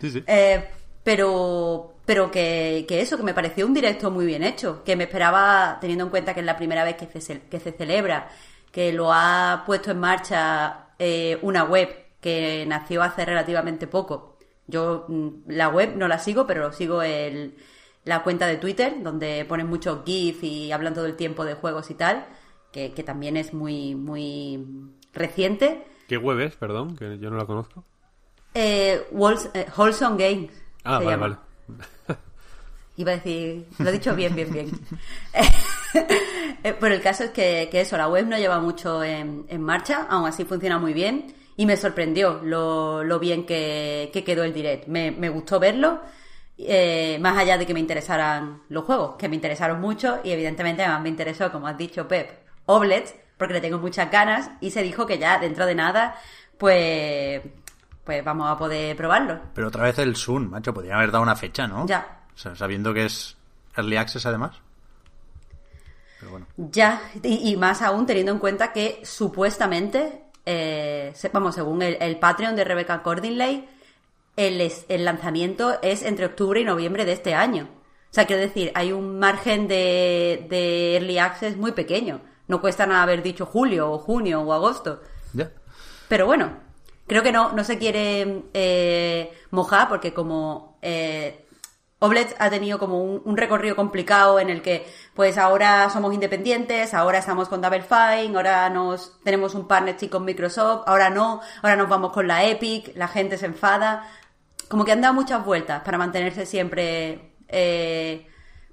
Sí, 0.00 0.10
sí. 0.10 0.24
Eh, 0.26 0.68
pero 1.02 1.94
pero 2.10 2.28
que, 2.28 2.86
que 2.88 3.00
eso, 3.00 3.16
que 3.16 3.22
me 3.22 3.34
pareció 3.34 3.64
un 3.64 3.72
directo 3.72 4.10
muy 4.10 4.26
bien 4.26 4.42
hecho, 4.42 4.82
que 4.82 4.96
me 4.96 5.04
esperaba, 5.04 5.78
teniendo 5.80 6.02
en 6.06 6.10
cuenta 6.10 6.34
que 6.34 6.40
es 6.40 6.46
la 6.46 6.56
primera 6.56 6.82
vez 6.82 6.96
que 6.96 7.20
se, 7.20 7.42
que 7.42 7.60
se 7.60 7.70
celebra, 7.70 8.28
que 8.72 8.92
lo 8.92 9.12
ha 9.12 9.62
puesto 9.64 9.92
en 9.92 10.00
marcha 10.00 10.88
eh, 10.98 11.38
una 11.42 11.62
web 11.62 11.88
que 12.20 12.64
nació 12.66 13.04
hace 13.04 13.24
relativamente 13.24 13.86
poco. 13.86 14.38
Yo 14.66 15.06
mm, 15.06 15.28
la 15.50 15.68
web 15.68 15.94
no 15.96 16.08
la 16.08 16.18
sigo, 16.18 16.48
pero 16.48 16.72
sigo 16.72 17.00
el, 17.02 17.54
la 18.04 18.24
cuenta 18.24 18.48
de 18.48 18.56
Twitter, 18.56 18.94
donde 19.02 19.44
ponen 19.44 19.68
muchos 19.68 20.00
GIF 20.04 20.42
y 20.42 20.72
hablan 20.72 20.94
todo 20.94 21.06
el 21.06 21.14
tiempo 21.14 21.44
de 21.44 21.54
juegos 21.54 21.90
y 21.90 21.94
tal, 21.94 22.26
que, 22.72 22.92
que 22.92 23.02
también 23.02 23.36
es 23.36 23.52
muy, 23.54 23.94
muy 23.94 24.64
reciente. 25.12 25.84
¿Qué 26.08 26.16
web 26.16 26.40
es, 26.40 26.56
perdón? 26.56 26.96
Que 26.96 27.18
yo 27.18 27.30
no 27.30 27.36
la 27.36 27.46
conozco. 27.46 27.84
Eh, 28.54 29.06
Wholes- 29.12 29.50
eh, 29.54 29.66
Wholesome 29.76 30.16
Games. 30.22 30.52
Ah, 30.84 30.94
vale, 30.98 31.10
llama. 31.10 31.22
vale. 31.68 32.18
Iba 32.96 33.12
a 33.12 33.14
decir, 33.16 33.66
lo 33.78 33.88
he 33.88 33.92
dicho 33.92 34.14
bien, 34.14 34.34
bien, 34.34 34.52
bien. 34.52 34.70
Pero 36.62 36.94
el 36.94 37.00
caso 37.00 37.24
es 37.24 37.30
que, 37.30 37.68
que 37.70 37.80
eso, 37.80 37.96
la 37.96 38.08
web 38.08 38.26
no 38.26 38.36
lleva 38.36 38.60
mucho 38.60 39.02
en, 39.02 39.46
en 39.48 39.62
marcha, 39.62 40.06
aún 40.08 40.26
así 40.28 40.44
funciona 40.44 40.78
muy 40.78 40.92
bien 40.92 41.34
y 41.56 41.66
me 41.66 41.76
sorprendió 41.76 42.40
lo, 42.42 43.02
lo 43.04 43.18
bien 43.18 43.44
que, 43.46 44.10
que 44.12 44.24
quedó 44.24 44.44
el 44.44 44.52
direct. 44.52 44.86
Me, 44.86 45.10
me 45.10 45.28
gustó 45.28 45.58
verlo, 45.58 46.00
eh, 46.58 47.18
más 47.20 47.38
allá 47.38 47.56
de 47.58 47.66
que 47.66 47.74
me 47.74 47.80
interesaran 47.80 48.62
los 48.68 48.84
juegos, 48.84 49.16
que 49.16 49.28
me 49.28 49.34
interesaron 49.36 49.80
mucho 49.80 50.20
y 50.22 50.30
evidentemente 50.30 50.82
además 50.82 51.02
me 51.02 51.08
interesó, 51.08 51.50
como 51.50 51.66
has 51.66 51.78
dicho 51.78 52.06
Pep, 52.06 52.30
Oblets, 52.70 53.14
porque 53.36 53.54
le 53.54 53.60
tengo 53.60 53.78
muchas 53.78 54.10
ganas 54.10 54.50
y 54.60 54.70
se 54.70 54.82
dijo 54.82 55.06
que 55.06 55.18
ya 55.18 55.38
dentro 55.38 55.66
de 55.66 55.74
nada, 55.74 56.16
pues, 56.58 57.40
pues 58.04 58.24
vamos 58.24 58.50
a 58.50 58.56
poder 58.56 58.96
probarlo. 58.96 59.40
Pero 59.54 59.68
otra 59.68 59.84
vez 59.84 59.98
el 59.98 60.14
Sun, 60.16 60.50
macho, 60.50 60.72
podría 60.74 60.96
haber 60.96 61.10
dado 61.10 61.22
una 61.22 61.36
fecha, 61.36 61.66
¿no? 61.66 61.86
Ya. 61.86 62.20
O 62.34 62.38
sea, 62.38 62.54
sabiendo 62.54 62.92
que 62.94 63.06
es 63.06 63.36
Early 63.76 63.96
Access 63.96 64.26
además. 64.26 64.56
Pero 66.18 66.32
bueno. 66.32 66.46
Ya, 66.56 67.00
y, 67.22 67.50
y 67.50 67.56
más 67.56 67.82
aún 67.82 68.06
teniendo 68.06 68.32
en 68.32 68.38
cuenta 68.38 68.72
que 68.72 69.00
supuestamente, 69.04 70.24
eh, 70.44 71.14
vamos, 71.32 71.54
según 71.54 71.82
el, 71.82 71.96
el 72.00 72.18
Patreon 72.18 72.56
de 72.56 72.64
Rebecca 72.64 73.02
Cordinley, 73.02 73.68
el, 74.36 74.72
el 74.88 75.04
lanzamiento 75.04 75.80
es 75.82 76.02
entre 76.02 76.26
octubre 76.26 76.60
y 76.60 76.64
noviembre 76.64 77.04
de 77.04 77.12
este 77.12 77.34
año. 77.34 77.68
O 78.10 78.12
sea, 78.12 78.26
quiero 78.26 78.42
decir, 78.42 78.72
hay 78.74 78.92
un 78.92 79.18
margen 79.18 79.68
de, 79.68 80.46
de 80.50 80.96
Early 80.96 81.18
Access 81.18 81.56
muy 81.56 81.72
pequeño. 81.72 82.20
No 82.50 82.60
cuesta 82.60 82.84
nada 82.84 83.04
haber 83.04 83.22
dicho 83.22 83.46
julio 83.46 83.92
o 83.92 83.98
junio 84.00 84.40
o 84.40 84.52
agosto. 84.52 85.00
Ya. 85.32 85.52
Pero 86.08 86.26
bueno, 86.26 86.50
creo 87.06 87.22
que 87.22 87.30
no, 87.30 87.52
no 87.52 87.62
se 87.62 87.78
quiere 87.78 88.42
eh, 88.52 89.32
mojar 89.52 89.88
porque 89.88 90.12
como 90.12 90.76
eh, 90.82 91.46
Oblets 92.00 92.34
ha 92.40 92.50
tenido 92.50 92.80
como 92.80 93.04
un, 93.04 93.22
un 93.24 93.36
recorrido 93.36 93.76
complicado 93.76 94.40
en 94.40 94.50
el 94.50 94.62
que 94.62 94.84
pues 95.14 95.38
ahora 95.38 95.88
somos 95.90 96.12
independientes, 96.12 96.92
ahora 96.92 97.18
estamos 97.18 97.48
con 97.48 97.60
Double 97.60 97.82
Fine, 97.82 98.34
ahora 98.34 98.68
nos 98.68 99.20
tenemos 99.22 99.54
un 99.54 99.68
partnership 99.68 100.08
con 100.08 100.24
Microsoft, 100.24 100.88
ahora 100.88 101.08
no, 101.08 101.40
ahora 101.62 101.76
nos 101.76 101.88
vamos 101.88 102.10
con 102.10 102.26
la 102.26 102.44
Epic, 102.46 102.96
la 102.96 103.06
gente 103.06 103.38
se 103.38 103.46
enfada. 103.46 104.10
Como 104.68 104.84
que 104.84 104.90
han 104.90 105.00
dado 105.00 105.14
muchas 105.14 105.44
vueltas 105.44 105.82
para 105.84 105.98
mantenerse 105.98 106.46
siempre 106.46 107.36
eh, 107.46 108.26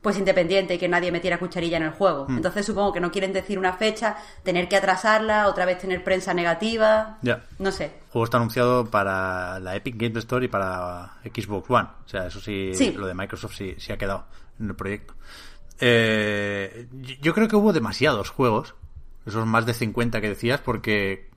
pues 0.07 0.17
independiente 0.17 0.75
y 0.75 0.77
que 0.77 0.87
nadie 0.87 1.11
metiera 1.11 1.37
cucharilla 1.37 1.75
en 1.75 1.83
el 1.83 1.89
juego. 1.91 2.27
Hmm. 2.29 2.37
Entonces 2.37 2.65
supongo 2.65 2.93
que 2.93 3.01
no 3.01 3.11
quieren 3.11 3.33
decir 3.33 3.59
una 3.59 3.73
fecha, 3.73 4.15
tener 4.41 4.69
que 4.69 4.77
atrasarla, 4.77 5.49
otra 5.49 5.65
vez 5.65 5.79
tener 5.79 6.01
prensa 6.01 6.33
negativa. 6.33 7.17
Ya. 7.23 7.43
No 7.59 7.73
sé. 7.73 7.83
El 8.05 8.09
juego 8.09 8.23
está 8.23 8.37
anunciado 8.37 8.85
para 8.85 9.59
la 9.59 9.75
Epic 9.75 9.97
Games 9.97 10.19
Store 10.19 10.45
y 10.45 10.47
para 10.47 11.17
Xbox 11.25 11.69
One. 11.69 11.89
O 12.05 12.07
sea, 12.07 12.27
eso 12.27 12.39
sí, 12.39 12.71
Sí. 12.73 12.93
lo 12.93 13.05
de 13.05 13.15
Microsoft 13.15 13.55
sí, 13.57 13.75
sí 13.79 13.91
ha 13.91 13.97
quedado 13.97 14.27
en 14.61 14.69
el 14.69 14.75
proyecto. 14.77 15.13
Eh, 15.81 16.87
yo 17.21 17.33
creo 17.33 17.49
que 17.49 17.57
hubo 17.57 17.73
demasiados 17.73 18.29
juegos, 18.29 18.75
esos 19.25 19.45
más 19.45 19.65
de 19.65 19.73
50 19.73 20.21
que 20.21 20.29
decías, 20.29 20.61
porque, 20.61 21.29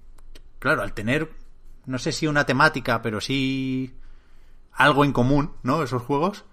claro, 0.61 0.83
al 0.83 0.93
tener, 0.93 1.29
no 1.87 1.99
sé 1.99 2.13
si 2.13 2.29
una 2.29 2.47
temática, 2.47 3.03
pero 3.03 3.21
sí 3.21 3.97
algo 4.73 5.05
en 5.05 5.13
común, 5.13 5.55
¿no? 5.65 5.83
Esos 5.83 6.03
juegos, 6.03 6.45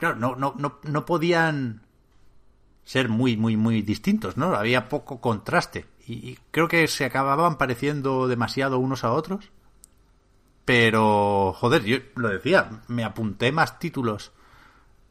claro, 0.00 0.16
no, 0.16 0.34
no, 0.34 0.54
no, 0.58 0.78
no 0.82 1.04
podían 1.06 1.82
ser 2.84 3.08
muy, 3.08 3.36
muy, 3.36 3.56
muy 3.56 3.82
distintos, 3.82 4.36
¿no? 4.36 4.54
Había 4.56 4.88
poco 4.88 5.20
contraste. 5.20 5.86
Y, 6.08 6.36
creo 6.50 6.66
que 6.66 6.88
se 6.88 7.04
acababan 7.04 7.56
pareciendo 7.56 8.26
demasiado 8.26 8.78
unos 8.80 9.04
a 9.04 9.12
otros. 9.12 9.52
Pero, 10.64 11.52
joder, 11.56 11.84
yo 11.84 11.98
lo 12.16 12.28
decía, 12.28 12.82
me 12.88 13.04
apunté 13.04 13.50
más 13.50 13.78
títulos, 13.78 14.32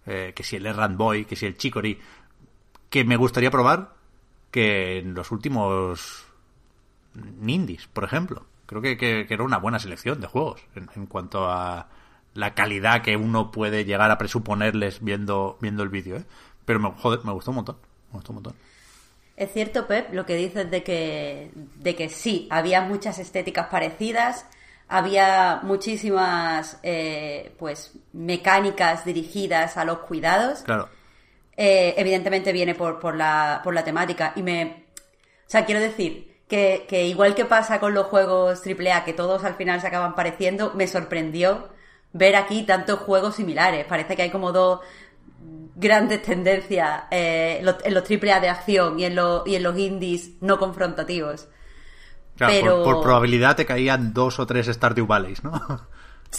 eh, 0.06 0.34
que 0.36 0.44
si 0.44 0.56
el 0.56 0.66
Errand 0.66 0.98
Boy, 0.98 1.26
que 1.26 1.36
si 1.36 1.46
el 1.46 1.58
Chicory, 1.58 2.00
que 2.90 3.04
me 3.04 3.18
gustaría 3.18 3.52
probar 3.52 3.94
que 4.52 5.00
en 5.00 5.14
los 5.14 5.32
últimos 5.32 6.26
Indies, 7.46 7.88
por 7.88 8.04
ejemplo. 8.04 8.46
Creo 8.66 8.82
que, 8.82 8.98
que- 8.98 9.26
que 9.28 9.34
era 9.34 9.44
una 9.44 9.58
buena 9.58 9.80
selección 9.80 10.22
de 10.22 10.28
juegos 10.28 10.62
en, 10.76 10.90
en 10.96 11.06
cuanto 11.08 11.50
a 11.50 11.90
la 12.34 12.54
calidad 12.54 13.02
que 13.02 13.18
uno 13.18 13.52
puede 13.52 13.86
llegar 13.86 14.12
a 14.12 14.18
presuponerles 14.18 15.04
viendo, 15.04 15.58
viendo 15.62 15.84
el 15.84 15.90
vídeo, 15.90 16.18
¿eh? 16.18 16.26
Pero, 16.66 16.80
me, 16.80 16.92
joder, 16.92 17.20
me 17.24 17.32
gustó 17.32 17.52
un 17.52 17.56
montón. 17.56 17.78
Me 18.12 18.18
gustó 18.18 18.32
un 18.32 18.36
montón. 18.36 18.54
Es 19.36 19.54
cierto, 19.54 19.88
Pep, 19.88 20.14
lo 20.14 20.26
que 20.26 20.36
dices 20.36 20.70
de 20.70 20.84
que, 20.84 21.52
de 21.54 21.96
que 21.96 22.10
sí, 22.10 22.48
había 22.52 22.82
muchas 22.82 23.20
estéticas 23.20 23.68
parecidas, 23.68 24.46
había 24.90 25.62
muchísimas 25.64 26.78
eh, 26.84 27.56
pues 27.58 27.94
mecánicas 28.12 29.06
dirigidas 29.06 29.78
a 29.78 29.86
los 29.86 30.00
cuidados. 30.00 30.64
Claro. 30.64 30.90
Eh, 31.56 31.94
evidentemente 31.98 32.52
viene 32.52 32.76
por, 32.76 33.00
por, 33.00 33.16
la, 33.16 33.62
por 33.64 33.74
la 33.74 33.84
temática 33.84 34.34
y 34.36 34.44
me... 34.44 34.86
O 35.48 35.50
sea, 35.50 35.66
quiero 35.66 35.82
decir 35.82 36.44
que, 36.48 36.86
que 36.88 37.08
igual 37.08 37.34
que 37.34 37.46
pasa 37.46 37.80
con 37.80 37.94
los 37.94 38.08
juegos 38.08 38.62
AAA, 38.66 39.06
que 39.06 39.14
todos 39.14 39.44
al 39.44 39.56
final 39.56 39.80
se 39.82 39.88
acaban 39.88 40.16
pareciendo, 40.16 40.74
me 40.76 40.86
sorprendió 40.86 41.70
ver 42.14 42.36
aquí 42.36 42.64
tantos 42.64 43.00
juegos 43.00 43.36
similares. 43.36 43.86
Parece 43.86 44.16
que 44.16 44.24
hay 44.24 44.30
como 44.30 44.52
dos 44.52 44.80
grandes 45.76 46.22
tendencias 46.22 47.04
eh, 47.12 47.64
en 47.84 47.94
los 47.94 48.04
AAA 48.10 48.40
de 48.42 48.50
acción 48.50 49.00
y 49.00 49.06
en, 49.06 49.16
los 49.16 49.48
y 49.48 49.56
en 49.56 49.64
los 49.64 49.78
indies 49.78 50.32
no 50.42 50.58
confrontativos. 50.60 51.48
Claro, 52.36 52.54
Pero- 52.54 52.84
por, 52.84 52.94
por 52.96 53.04
probabilidad 53.04 53.56
te 53.56 53.66
caían 53.66 54.14
dos 54.14 54.40
o 54.40 54.46
tres 54.48 54.68
Stardew 54.68 55.06
Valleys, 55.08 55.44
¿no? 55.44 55.88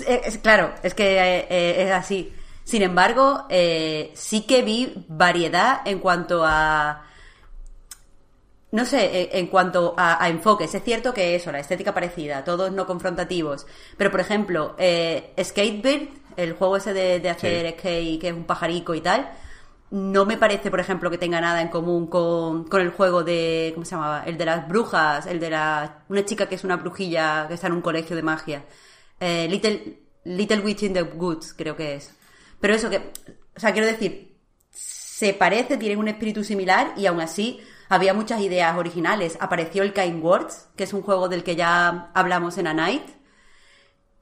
Eh, 0.07 0.21
es- 0.25 0.39
claro, 0.39 0.73
es 0.83 0.95
que 0.95 1.19
eh, 1.19 1.47
eh, 1.51 1.85
es 1.87 1.93
así. 1.93 2.33
Sin 2.65 2.83
embargo, 2.83 3.47
eh, 3.49 4.13
sí 4.15 4.47
que 4.47 4.63
vi 4.63 5.05
variedad 5.09 5.81
en 5.85 5.99
cuanto 5.99 6.45
a. 6.45 7.07
No 8.73 8.85
sé, 8.85 9.31
en 9.37 9.49
cuanto 9.49 9.95
a, 9.97 10.23
a 10.23 10.29
enfoques. 10.29 10.73
Es 10.75 10.85
cierto 10.85 11.13
que 11.13 11.35
eso, 11.35 11.51
la 11.51 11.59
estética 11.59 11.93
parecida, 11.93 12.45
todos 12.45 12.71
no 12.71 12.87
confrontativos. 12.87 13.67
Pero, 13.97 14.11
por 14.13 14.21
ejemplo, 14.21 14.77
eh, 14.79 15.35
Skatebird, 15.43 16.09
el 16.37 16.53
juego 16.53 16.77
ese 16.77 16.93
de, 16.93 17.19
de 17.19 17.31
hacer 17.31 17.67
Sí. 17.67 17.73
skate, 17.79 18.21
que 18.21 18.29
es 18.29 18.35
un 18.35 18.45
pajarico 18.45 18.95
y 18.95 19.01
tal, 19.01 19.29
no 19.91 20.25
me 20.25 20.37
parece, 20.37 20.71
por 20.71 20.79
ejemplo, 20.79 21.11
que 21.11 21.19
tenga 21.19 21.41
nada 21.41 21.61
en 21.61 21.67
común 21.69 22.07
con, 22.07 22.63
con 22.69 22.81
el 22.81 22.91
juego 22.91 23.25
de. 23.25 23.73
¿Cómo 23.75 23.85
se 23.85 23.97
llamaba? 23.97 24.23
El 24.25 24.39
de 24.39 24.45
las 24.45 24.69
brujas, 24.69 25.27
el 25.27 25.41
de 25.41 25.51
la. 25.51 26.05
Una 26.09 26.25
chica 26.25 26.47
que 26.49 26.55
es 26.55 26.63
una 26.63 26.77
brujilla 26.77 27.47
que 27.49 27.55
está 27.55 27.67
en 27.67 27.73
un 27.73 27.83
colegio 27.83 28.15
de 28.15 28.23
magia. 28.23 28.65
Eh, 29.19 29.49
Little, 29.51 29.99
Little 30.25 30.61
Witch 30.61 30.85
in 30.85 30.93
the 30.95 31.03
Woods, 31.03 31.55
creo 31.59 31.75
que 31.77 31.97
es. 31.97 32.15
Pero 32.61 32.75
eso 32.75 32.89
que. 32.89 32.99
O 33.57 33.59
sea, 33.59 33.73
quiero 33.73 33.89
decir, 33.89 34.37
se 34.71 35.35
parece, 35.35 35.77
tienen 35.77 35.99
un 35.99 36.07
espíritu 36.07 36.45
similar 36.45 36.93
y 36.97 37.07
aún 37.07 37.21
así 37.21 37.61
había 37.91 38.15
muchas 38.15 38.41
ideas 38.41 38.79
originales. 38.79 39.37
Apareció 39.41 39.83
el 39.83 39.93
Kind 39.93 40.25
Words, 40.25 40.69
que 40.77 40.85
es 40.85 40.93
un 40.95 41.03
juego 41.03 41.29
del 41.29 41.43
que 41.43 41.57
ya 41.57 42.11
hablamos 42.15 42.57
en 42.57 42.69
A 42.69 42.73
Night, 42.73 43.03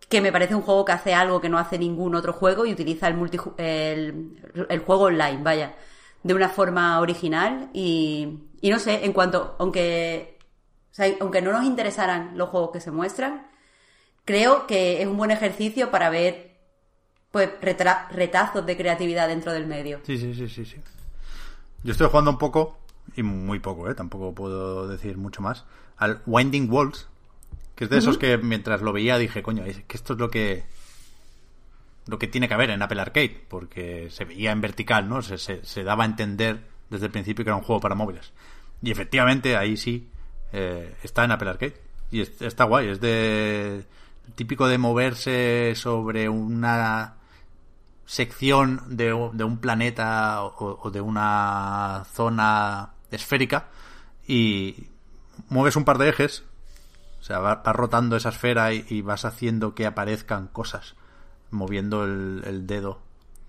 que 0.09 0.23
me 0.23 0.33
parece 0.33 0.55
un 0.55 0.63
juego 0.63 0.87
que 0.87 0.93
hace 0.93 1.15
algo 1.15 1.41
que 1.41 1.51
no 1.51 1.59
hace 1.59 1.79
ningún 1.79 2.15
otro 2.15 2.33
juego 2.33 2.65
y 2.65 2.73
utiliza 2.73 3.09
el, 3.09 3.15
multi, 3.15 3.39
el, 3.59 4.83
juego 4.87 5.05
online, 5.05 5.43
vaya, 5.43 5.75
de 6.23 6.33
una 6.33 6.49
forma 6.49 6.99
original 6.99 7.69
y, 7.75 8.39
y 8.63 8.71
no 8.71 8.79
sé, 8.79 9.05
en 9.05 9.13
cuanto, 9.13 9.55
aunque, 9.59 10.39
aunque 11.21 11.43
no 11.43 11.53
nos 11.53 11.65
interesaran 11.65 12.39
los 12.39 12.49
juegos 12.49 12.71
que 12.73 12.81
se 12.81 12.91
muestran, 12.91 13.49
creo 14.25 14.67
que 14.67 15.03
es 15.03 15.07
un 15.07 15.19
buen 15.19 15.31
ejercicio 15.31 15.91
para 15.91 16.09
ver 16.09 16.57
pues 17.31 17.51
retazos 17.61 18.65
de 18.65 18.77
creatividad 18.79 19.29
dentro 19.29 19.53
del 19.53 19.67
medio. 19.67 20.01
Sí, 20.05 20.17
sí, 20.17 20.33
sí, 20.33 20.49
sí, 20.49 20.65
sí. 20.65 20.77
Yo 21.85 21.93
estoy 21.93 22.09
jugando 22.09 22.31
un 22.31 22.39
poco, 22.39 22.78
y 23.19 23.23
muy 23.23 23.59
poco, 23.59 23.91
¿eh? 23.91 23.95
Tampoco 23.95 24.35
puedo 24.35 24.87
decir 24.89 25.17
mucho 25.19 25.43
más, 25.43 25.65
al 25.97 26.23
Winding 26.27 26.71
Walls, 26.71 27.09
que 27.75 27.85
es 27.85 27.91
de 27.91 27.99
esos 27.99 28.17
que 28.19 28.39
mientras 28.39 28.81
lo 28.83 28.93
veía 28.93 29.19
dije, 29.19 29.43
coño, 29.43 29.65
es 29.65 29.83
que 29.85 29.97
esto 29.97 30.15
es 30.15 30.19
lo 30.19 30.31
que 30.31 30.65
lo 32.07 32.19
que 32.19 32.27
tiene 32.27 32.49
que 32.49 32.55
haber 32.55 32.71
en 32.71 32.81
Apple 32.81 33.01
Arcade, 33.03 33.45
porque 33.49 34.09
se 34.11 34.25
veía 34.25 34.51
en 34.53 34.61
vertical, 34.63 35.09
¿no? 35.09 35.21
Se, 35.21 35.37
se, 35.37 35.63
se 35.65 35.85
daba 35.85 36.05
a 36.05 36.07
entender 36.07 36.65
desde 36.89 37.07
el 37.07 37.13
principio 37.13 37.45
que 37.45 37.51
era 37.51 37.57
un 37.57 37.63
juego 37.63 37.81
para 37.81 37.95
móviles. 37.95 38.33
Y 38.81 38.91
efectivamente, 38.91 39.57
ahí 39.59 39.77
sí, 39.77 40.09
eh, 40.53 40.95
está 41.03 41.25
en 41.25 41.33
Apple 41.33 41.51
Arcade. 41.51 41.75
Y 42.11 42.23
es- 42.23 42.41
está 42.41 42.65
guay, 42.65 42.89
es 42.89 43.01
de 43.03 43.85
típico 44.37 44.69
de 44.69 44.79
moverse 44.79 45.75
sobre 45.77 46.29
una 46.31 47.17
sección 48.07 48.81
de, 48.89 49.07
de 49.35 49.45
un 49.45 49.59
planeta 49.59 50.43
o, 50.45 50.79
o 50.83 50.91
de 50.91 51.01
una 51.03 52.05
zona 52.15 52.95
esférica 53.11 53.69
y 54.27 54.88
mueves 55.49 55.77
un 55.77 55.85
par 55.85 55.99
de 55.99 56.09
ejes, 56.09 56.45
o 57.21 57.23
sea, 57.23 57.38
va- 57.38 57.57
vas 57.65 57.77
rotando 57.77 58.17
esa 58.17 58.29
esfera 58.31 58.73
y, 58.73 58.85
y 58.88 59.03
vas 59.03 59.25
haciendo 59.25 59.75
que 59.75 59.87
aparezcan 59.87 60.49
cosas, 60.49 60.95
moviendo 61.50 62.05
el, 62.05 62.43
el 62.47 62.67
dedo 62.67 63.00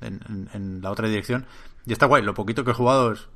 en, 0.02 0.22
en- 0.30 0.50
en 0.54 0.82
la 0.82 0.92
otra 0.92 1.08
dirección. 1.08 1.46
Y 1.86 1.94
está 1.94 2.06
guay, 2.06 2.24
lo 2.24 2.34
poquito 2.34 2.64
que 2.64 2.72
he 2.72 2.76
jugado 2.76 3.12
es 3.14 3.28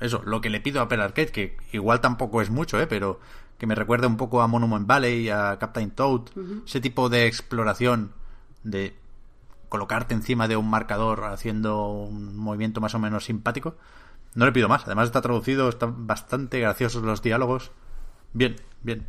eso, 0.00 0.22
lo 0.24 0.40
que 0.40 0.50
le 0.50 0.60
pido 0.60 0.80
a 0.80 0.84
Apple 0.84 1.02
Arcade, 1.02 1.30
que 1.30 1.56
igual 1.72 2.00
tampoco 2.00 2.42
es 2.42 2.50
mucho, 2.50 2.80
¿eh? 2.80 2.86
pero 2.86 3.20
que 3.58 3.66
me 3.68 3.74
recuerda 3.76 4.08
un 4.08 4.16
poco 4.16 4.42
a 4.42 4.48
Monument 4.48 4.86
Valley, 4.86 5.28
a 5.30 5.58
Captain 5.60 5.90
Toad, 5.92 6.22
ese 6.66 6.80
tipo 6.80 7.08
de 7.08 7.26
exploración 7.26 8.12
de 8.64 8.96
colocarte 9.68 10.14
encima 10.14 10.48
de 10.48 10.56
un 10.56 10.68
marcador 10.68 11.24
haciendo 11.24 11.86
un 11.92 12.36
movimiento 12.36 12.80
más 12.80 12.94
o 12.94 12.98
menos 12.98 13.24
simpático. 13.26 13.76
No 14.34 14.46
le 14.46 14.52
pido 14.52 14.68
más. 14.68 14.84
Además 14.86 15.06
está 15.06 15.20
traducido, 15.20 15.68
están 15.68 16.06
bastante 16.06 16.58
graciosos 16.60 17.02
los 17.02 17.22
diálogos. 17.22 17.70
Bien, 18.32 18.56
bien. 18.82 19.06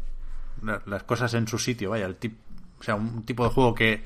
La- 0.61 0.81
Las 0.85 1.03
cosas 1.03 1.33
en 1.33 1.47
su 1.47 1.57
sitio, 1.59 1.91
vaya. 1.91 2.05
El 2.05 2.15
tip, 2.15 2.37
o 2.79 2.83
sea, 2.83 2.95
un 2.95 3.23
tipo 3.23 3.43
de 3.43 3.49
juego 3.53 3.73
que 3.73 4.03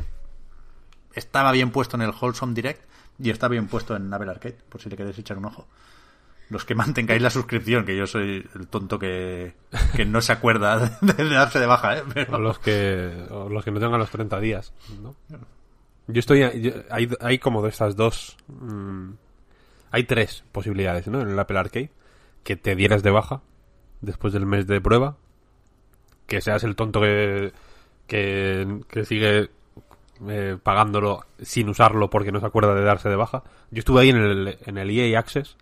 estaba 1.14 1.52
bien 1.52 1.72
puesto 1.72 1.96
en 1.98 2.04
el 2.04 2.12
Wholesome 2.20 2.54
Direct 2.54 2.82
y 3.20 3.30
está 3.32 3.48
bien 3.48 3.68
puesto 3.68 3.96
en 3.96 4.14
Apple 4.14 4.30
Arcade, 4.30 4.58
por 4.70 4.82
si 4.82 4.90
le 4.90 4.96
queréis 4.98 5.18
echar 5.18 5.38
un 5.38 5.46
ojo. 5.46 5.68
Los 6.50 6.64
que 6.64 6.76
mantengáis 6.76 7.22
la 7.22 7.30
suscripción, 7.30 7.84
que 7.86 7.98
yo 7.98 8.08
soy 8.08 8.48
el 8.56 8.68
tonto 8.68 8.98
que, 9.00 9.56
que 9.96 10.06
no 10.06 10.22
se 10.22 10.32
acuerda 10.32 10.78
de, 11.02 11.14
de 11.14 11.30
darse 11.34 11.60
de 11.60 11.66
baja, 11.66 11.98
¿eh? 11.98 12.04
Pero- 12.14 12.38
O 12.38 12.40
los 12.40 12.60
que, 12.60 13.26
o 13.32 13.50
los 13.50 13.66
que 13.66 13.72
no 13.72 13.80
tengan 13.80 14.00
los 14.00 14.10
30 14.12 14.40
días, 14.40 14.72
¿no? 15.02 15.16
Yo 16.08 16.20
estoy... 16.20 16.40
yo- 16.62 16.72
hay, 16.90 17.10
hay 17.20 17.40
como 17.40 17.62
de 17.64 17.70
estas 17.70 17.96
dos... 17.98 18.38
mm, 18.48 19.10
hay 19.92 20.04
tres 20.04 20.44
posibilidades, 20.52 21.08
¿no? 21.08 21.22
En 21.22 21.30
el 21.30 21.40
Apple 21.40 21.60
Arcade. 21.60 21.92
Que 22.44 22.56
te 22.56 22.76
dieras 22.76 23.04
de 23.04 23.12
baja 23.12 23.42
después 24.02 24.34
del 24.34 24.46
mes 24.46 24.68
de 24.68 24.82
prueba. 24.82 25.18
Que 26.26 26.42
seas 26.42 26.64
el 26.64 26.76
tonto 26.76 27.02
que, 27.02 27.54
que, 28.08 28.82
que 28.90 29.06
sigue 29.06 29.50
eh, 30.28 30.58
pagándolo 30.62 31.26
sin 31.42 31.70
usarlo 31.70 32.10
porque 32.10 32.32
no 32.32 32.40
se 32.40 32.46
acuerda 32.46 32.74
de 32.74 32.84
darse 32.84 33.10
de 33.10 33.16
baja. 33.16 33.44
Yo 33.72 33.80
estuve 33.80 34.02
ahí 34.02 34.10
en 34.10 34.18
el, 34.18 34.58
en 34.66 34.78
el 34.78 34.90
EA 34.90 35.20
Access 35.20 35.58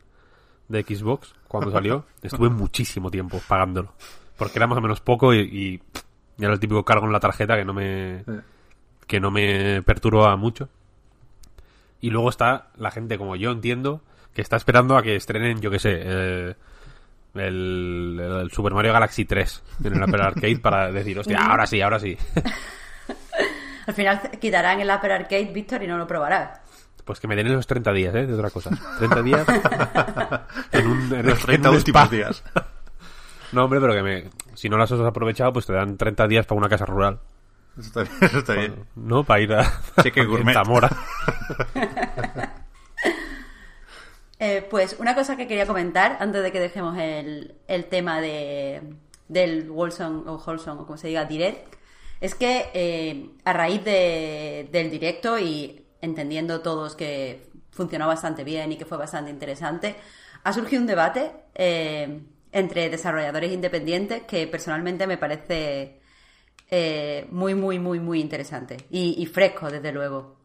de 0.67 0.84
Xbox 0.84 1.34
cuando 1.48 1.72
salió. 1.72 2.05
Estuve 2.22 2.50
muchísimo 2.50 3.12
tiempo 3.12 3.41
pagándolo. 3.48 3.94
Porque 4.38 4.60
era 4.60 4.67
más 4.67 4.77
o 4.77 4.82
menos 4.82 5.01
poco 5.01 5.34
y, 5.34 5.39
y 6.38 6.44
era 6.44 6.53
el 6.53 6.60
típico 6.60 6.84
cargo 6.84 7.05
en 7.05 7.13
la 7.13 7.20
tarjeta 7.20 7.55
que 7.55 7.65
no 7.65 7.74
me 7.74 8.24
que 9.08 9.20
no 9.20 9.32
me 9.32 9.82
perturba 9.84 10.36
mucho. 10.36 10.70
Y 12.01 12.10
luego 12.10 12.29
está 12.29 12.70
la 12.77 12.91
gente 12.91 13.17
como 13.17 13.36
yo 13.36 13.51
entiendo 13.51 14.01
que 14.36 14.42
está 14.44 14.58
esperando 14.58 14.96
a 14.98 15.01
que 15.01 15.15
estrenen, 15.15 15.60
yo 15.62 15.72
que 15.72 15.80
sé, 15.80 15.94
eh, 16.04 16.56
el, 17.36 18.20
el 18.42 18.51
Super 18.51 18.74
Mario 18.74 18.94
Galaxy 18.94 19.25
3 19.25 19.63
en 19.84 19.96
el 19.96 20.04
Apple 20.04 20.22
Arcade 20.22 20.60
para 20.60 20.92
decir, 20.92 21.18
hostia, 21.18 21.39
ahora 21.39 21.65
sí, 21.65 21.82
ahora 21.82 22.00
sí. 22.00 22.15
Al 23.88 23.94
final 23.94 24.20
quitarán 24.42 24.80
el 24.82 24.89
Apple 24.89 25.13
Arcade, 25.13 25.51
Víctor, 25.54 25.82
y 25.84 25.88
no 25.88 25.98
lo 25.98 26.06
probarás. 26.08 26.60
Pues 27.06 27.20
que 27.20 27.27
me 27.27 27.36
den 27.36 27.46
esos 27.48 27.68
30 27.68 27.92
días, 27.94 28.15
¿eh? 28.15 28.25
De 28.25 28.34
otra 28.34 28.50
cosa. 28.50 28.72
30 28.98 29.22
días 29.22 29.46
en 30.72 30.88
un, 30.88 31.13
en, 31.13 31.25
Los 31.27 31.39
en 31.42 31.46
30 31.46 31.70
un 31.70 31.75
últimos 31.75 32.01
spa. 32.04 32.15
días. 32.15 32.44
No, 33.51 33.63
hombre, 33.65 33.80
pero 33.80 33.94
que 33.94 34.01
me, 34.01 34.30
si 34.56 34.68
no 34.68 34.75
las 34.75 34.92
has 34.92 35.00
aprovechado, 35.00 35.54
pues 35.54 35.65
te 35.68 35.72
dan 35.72 35.96
30 35.98 36.27
días 36.27 36.46
para 36.48 36.58
una 36.58 36.68
casa 36.68 36.86
rural. 36.86 37.20
Eso 37.77 37.88
está 37.88 38.01
bien. 38.01 38.13
Eso 38.22 38.38
está 38.39 38.54
bien. 38.54 38.75
¿No? 38.96 39.24
Para 39.24 39.39
ir 39.39 39.54
a, 39.54 39.72
Sí, 40.01 40.12
que 40.12 40.22
en 40.22 40.27
gourmet. 40.27 40.54
Zamora. 40.54 40.89
Eh, 44.39 44.65
pues 44.70 44.98
una 45.00 45.15
cosa 45.15 45.38
que 45.38 45.48
quería 45.48 45.65
comentar 45.65 46.18
antes 46.20 46.44
de 46.44 46.51
que 46.51 46.60
dejemos 46.60 46.98
el, 46.98 47.56
el 47.68 47.86
tema 47.86 48.20
de, 48.20 48.82
del 49.30 49.70
Wolson 49.72 50.27
o 50.27 50.36
Holson 50.46 50.80
o 50.80 50.86
como 50.86 50.98
se 50.98 51.08
diga, 51.08 51.25
Direct, 51.25 51.75
es 52.20 52.36
que 52.36 52.65
eh, 52.74 53.30
a 53.46 53.54
raíz 53.54 53.84
de- 53.86 54.68
del 54.72 54.92
directo 54.92 55.39
y 55.39 55.86
entendiendo 56.01 56.62
todos 56.62 56.96
que 56.96 57.48
funcionó 57.72 58.08
bastante 58.08 58.44
bien 58.44 58.72
y 58.72 58.77
que 58.77 58.86
fue 58.86 58.98
bastante 58.98 59.32
interesante, 59.32 59.96
ha 60.44 60.51
surgido 60.54 60.82
un 60.82 60.88
debate 60.88 61.32
eh, 61.56 62.22
entre 62.51 62.89
desarrolladores 62.89 63.51
independientes 63.51 64.24
que 64.24 64.48
personalmente 64.48 65.08
me 65.08 65.18
parece 65.18 66.00
eh, 66.72 67.27
muy, 67.32 67.56
muy, 67.56 67.80
muy, 67.80 68.00
muy 68.00 68.22
interesante 68.22 68.77
y, 68.92 69.22
y 69.22 69.25
fresco, 69.27 69.70
desde 69.72 69.92
luego. 69.94 70.38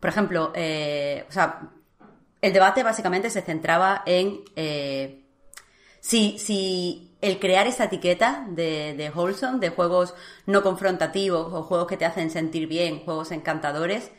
Por 0.00 0.10
ejemplo, 0.10 0.52
o 0.52 1.32
sea, 1.32 1.70
el 2.42 2.52
debate 2.52 2.82
básicamente 2.82 3.30
se 3.30 3.40
centraba 3.40 4.02
en 4.04 4.40
eh, 4.56 5.24
si, 6.00 6.38
si 6.38 7.16
el 7.20 7.38
crear 7.38 7.68
esta 7.68 7.84
etiqueta 7.84 8.44
de, 8.48 8.94
de 8.96 9.10
wholesome, 9.10 9.60
de 9.60 9.70
juegos 9.70 10.14
no 10.46 10.62
confrontativos 10.62 11.52
o 11.54 11.62
juegos 11.62 11.86
que 11.86 11.96
te 11.96 12.04
hacen 12.04 12.30
sentir 12.30 12.66
bien, 12.66 13.04
juegos 13.04 13.30
encantadores, 13.30 14.10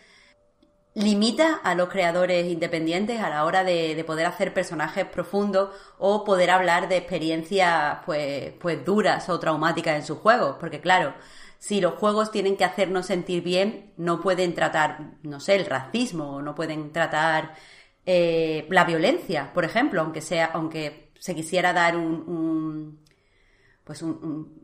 limita 0.94 1.56
a 1.64 1.76
los 1.76 1.90
creadores 1.90 2.48
independientes 2.50 3.20
a 3.20 3.30
la 3.30 3.44
hora 3.44 3.66
de, 3.66 3.94
de 3.96 4.04
poder 4.06 4.26
hacer 4.28 4.54
personajes 4.54 5.06
profundos 5.06 5.72
o 5.98 6.24
poder 6.24 6.50
hablar 6.50 6.88
de 6.88 6.98
experiencias 6.98 7.98
pues, 8.06 8.54
pues 8.60 8.86
duras 8.86 9.28
o 9.28 9.40
traumáticas 9.40 9.98
en 9.98 10.06
sus 10.06 10.20
juegos. 10.20 10.56
Porque 10.60 10.80
claro, 10.80 11.14
si 11.60 11.82
los 11.82 11.96
juegos 11.96 12.32
tienen 12.32 12.56
que 12.56 12.64
hacernos 12.64 13.08
sentir 13.08 13.44
bien, 13.44 13.92
no 13.98 14.22
pueden 14.22 14.54
tratar, 14.54 15.16
no 15.24 15.42
sé, 15.42 15.56
el 15.56 15.66
racismo, 15.66 16.42
no 16.42 16.56
pueden 16.56 16.94
tratar 16.94 17.56
eh, 18.06 18.66
la 18.70 18.84
violencia, 18.86 19.52
por 19.54 19.66
ejemplo, 19.66 20.02
aunque 20.02 20.22
sea, 20.22 20.46
aunque 20.54 21.12
se 21.20 21.36
quisiera 21.36 21.74
dar 21.74 21.96
un, 21.98 23.00
pues 23.84 24.02
un- 24.02 24.20
un- 24.24 24.64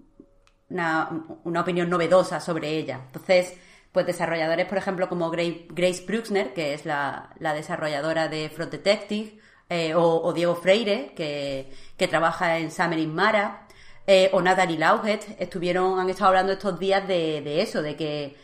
una, 0.69 1.61
opinión 1.61 1.89
novedosa 1.89 2.39
sobre 2.39 2.69
ella. 2.77 3.01
Entonces, 3.07 3.53
pues 3.91 4.05
desarrolladores, 4.05 4.67
por 4.67 4.77
ejemplo, 4.77 5.09
como 5.09 5.31
Gra- 5.31 5.65
Grace 5.69 6.03
Bruxner, 6.05 6.53
que 6.53 6.73
es 6.73 6.85
la, 6.85 7.33
la 7.39 7.53
desarrolladora 7.53 8.27
de 8.27 8.49
Fraud 8.49 8.69
Detective, 8.69 9.39
eh, 9.69 9.93
o, 9.95 10.21
o 10.23 10.33
Diego 10.33 10.55
Freire, 10.55 11.13
que, 11.15 11.71
que 11.97 12.07
trabaja 12.07 12.57
en 12.59 12.71
Summer 12.71 12.99
in 12.99 13.13
Mara, 13.13 13.67
eh, 14.07 14.29
o 14.33 14.41
Natalie 14.41 14.77
Lauget, 14.79 15.21
estuvieron, 15.39 15.99
han 15.99 16.09
estado 16.09 16.29
hablando 16.29 16.53
estos 16.53 16.79
días 16.79 17.07
de, 17.07 17.41
de 17.41 17.61
eso, 17.61 17.81
de 17.81 17.95
que 17.95 18.35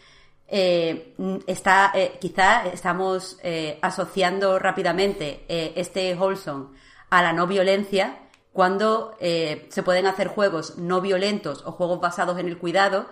eh, 0.47 1.15
está, 1.47 1.91
eh, 1.95 2.17
quizá 2.19 2.65
estamos 2.67 3.39
eh, 3.43 3.79
asociando 3.81 4.59
rápidamente 4.59 5.43
eh, 5.47 5.73
este 5.75 6.13
wholesome 6.15 6.67
a 7.09 7.23
la 7.23 7.33
no 7.33 7.47
violencia 7.47 8.19
cuando 8.53 9.15
eh, 9.19 9.67
se 9.69 9.83
pueden 9.83 10.05
hacer 10.05 10.27
juegos 10.27 10.77
no 10.77 11.01
violentos 11.01 11.63
o 11.65 11.71
juegos 11.71 11.99
basados 11.99 12.37
en 12.39 12.47
el 12.47 12.57
cuidado 12.57 13.07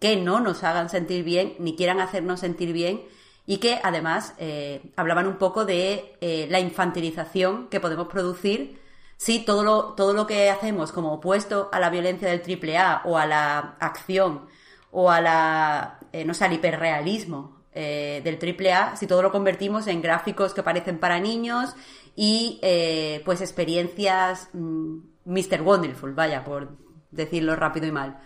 que 0.00 0.16
no 0.16 0.40
nos 0.40 0.64
hagan 0.64 0.88
sentir 0.88 1.24
bien 1.24 1.54
ni 1.58 1.76
quieran 1.76 2.00
hacernos 2.00 2.40
sentir 2.40 2.72
bien 2.72 3.02
y 3.46 3.58
que 3.58 3.80
además 3.82 4.34
eh, 4.38 4.92
hablaban 4.96 5.26
un 5.26 5.36
poco 5.36 5.64
de 5.64 6.16
la 6.50 6.60
infantilización 6.60 7.68
que 7.68 7.80
podemos 7.80 8.08
producir 8.08 8.80
si 9.16 9.40
todo 9.44 9.64
lo, 9.64 9.94
todo 9.94 10.12
lo 10.12 10.26
que 10.26 10.50
hacemos 10.50 10.92
como 10.92 11.14
opuesto 11.14 11.68
a 11.72 11.80
la 11.80 11.90
violencia 11.90 12.28
del 12.28 12.42
AAA 12.42 13.02
o 13.04 13.18
a 13.18 13.26
la 13.26 13.76
acción 13.80 14.46
o 14.90 15.10
a 15.10 15.20
la, 15.20 15.97
eh, 16.12 16.24
no 16.24 16.34
sé, 16.34 16.44
al 16.44 16.52
hiperrealismo 16.52 17.58
eh, 17.72 18.22
del 18.24 18.38
AAA, 18.38 18.96
si 18.96 19.06
todo 19.06 19.22
lo 19.22 19.30
convertimos 19.30 19.86
en 19.86 20.02
gráficos 20.02 20.54
que 20.54 20.62
parecen 20.62 20.98
para 20.98 21.20
niños 21.20 21.74
y 22.16 22.58
eh, 22.62 23.22
pues 23.24 23.40
experiencias 23.40 24.48
mm, 24.52 24.98
Mr. 25.26 25.62
Wonderful, 25.62 26.14
vaya, 26.14 26.42
por 26.42 26.76
decirlo 27.10 27.54
rápido 27.54 27.86
y 27.86 27.92
mal. 27.92 28.18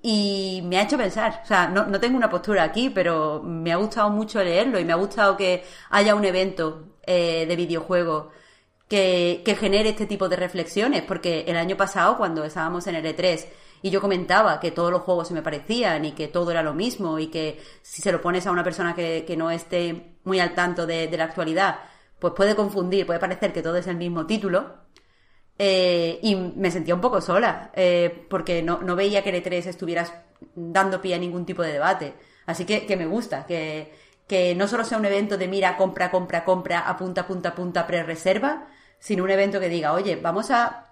Y 0.00 0.62
me 0.64 0.78
ha 0.78 0.84
hecho 0.84 0.96
pensar, 0.96 1.40
o 1.42 1.46
sea, 1.46 1.68
no, 1.68 1.86
no 1.86 1.98
tengo 1.98 2.16
una 2.16 2.30
postura 2.30 2.62
aquí, 2.62 2.88
pero 2.88 3.42
me 3.42 3.72
ha 3.72 3.76
gustado 3.76 4.10
mucho 4.10 4.42
leerlo 4.42 4.78
y 4.78 4.84
me 4.84 4.92
ha 4.92 4.96
gustado 4.96 5.36
que 5.36 5.64
haya 5.90 6.14
un 6.14 6.24
evento 6.24 6.96
eh, 7.04 7.46
de 7.46 7.56
videojuego 7.56 8.30
que, 8.88 9.42
que 9.44 9.56
genere 9.56 9.90
este 9.90 10.06
tipo 10.06 10.28
de 10.28 10.36
reflexiones, 10.36 11.02
porque 11.02 11.44
el 11.48 11.56
año 11.56 11.76
pasado, 11.76 12.16
cuando 12.16 12.44
estábamos 12.44 12.86
en 12.86 12.94
el 12.94 13.04
E3 13.04 13.46
y 13.82 13.90
yo 13.90 14.00
comentaba 14.00 14.60
que 14.60 14.70
todos 14.70 14.90
los 14.90 15.02
juegos 15.02 15.28
se 15.28 15.34
me 15.34 15.42
parecían 15.42 16.04
y 16.04 16.12
que 16.12 16.28
todo 16.28 16.50
era 16.52 16.62
lo 16.62 16.72
mismo 16.72 17.18
y 17.18 17.26
que 17.26 17.60
si 17.82 18.00
se 18.00 18.12
lo 18.12 18.22
pones 18.22 18.46
a 18.46 18.52
una 18.52 18.64
persona 18.64 18.94
que, 18.94 19.24
que 19.26 19.36
no 19.36 19.50
esté 19.50 20.16
muy 20.24 20.38
al 20.40 20.54
tanto 20.54 20.86
de, 20.86 21.08
de 21.08 21.16
la 21.16 21.24
actualidad, 21.24 21.80
pues 22.18 22.34
puede 22.34 22.54
confundir, 22.54 23.04
puede 23.04 23.18
parecer 23.18 23.52
que 23.52 23.62
todo 23.62 23.76
es 23.76 23.88
el 23.88 23.96
mismo 23.96 24.26
título. 24.26 24.82
Eh, 25.58 26.18
y 26.22 26.34
me 26.34 26.70
sentía 26.70 26.94
un 26.94 27.00
poco 27.00 27.20
sola, 27.20 27.70
eh, 27.74 28.26
porque 28.30 28.62
no, 28.62 28.80
no 28.80 28.96
veía 28.96 29.22
que 29.22 29.30
el 29.30 29.42
E3 29.42 29.66
estuvieras 29.66 30.12
dando 30.54 31.00
pie 31.00 31.14
a 31.16 31.18
ningún 31.18 31.44
tipo 31.44 31.62
de 31.62 31.72
debate. 31.72 32.14
Así 32.46 32.64
que, 32.64 32.86
que 32.86 32.96
me 32.96 33.06
gusta, 33.06 33.44
que, 33.46 33.92
que 34.26 34.54
no 34.54 34.68
solo 34.68 34.84
sea 34.84 34.98
un 34.98 35.04
evento 35.04 35.36
de 35.36 35.48
mira, 35.48 35.76
compra, 35.76 36.10
compra, 36.10 36.44
compra, 36.44 36.80
apunta, 36.80 37.22
apunta, 37.22 37.50
apunta, 37.50 37.86
pre-reserva, 37.86 38.68
sino 38.98 39.24
un 39.24 39.30
evento 39.30 39.60
que 39.60 39.68
diga, 39.68 39.92
oye, 39.92 40.16
vamos 40.16 40.50
a, 40.50 40.91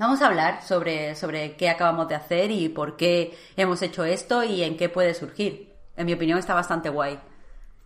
vamos 0.00 0.22
a 0.22 0.28
hablar 0.28 0.62
sobre, 0.62 1.14
sobre 1.14 1.56
qué 1.56 1.68
acabamos 1.68 2.08
de 2.08 2.14
hacer 2.14 2.50
y 2.50 2.70
por 2.70 2.96
qué 2.96 3.36
hemos 3.56 3.82
hecho 3.82 4.04
esto 4.04 4.42
y 4.42 4.62
en 4.62 4.78
qué 4.78 4.88
puede 4.88 5.12
surgir. 5.12 5.74
En 5.94 6.06
mi 6.06 6.14
opinión 6.14 6.38
está 6.38 6.54
bastante 6.54 6.88
guay. 6.88 7.18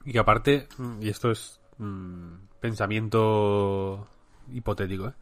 Y 0.04 0.12
que 0.12 0.20
aparte, 0.20 0.68
mm, 0.78 1.02
y 1.02 1.08
esto 1.08 1.32
es 1.32 1.60
mm, 1.78 2.34
pensamiento 2.60 4.06
hipotético, 4.52 5.08
¿eh? 5.08 5.14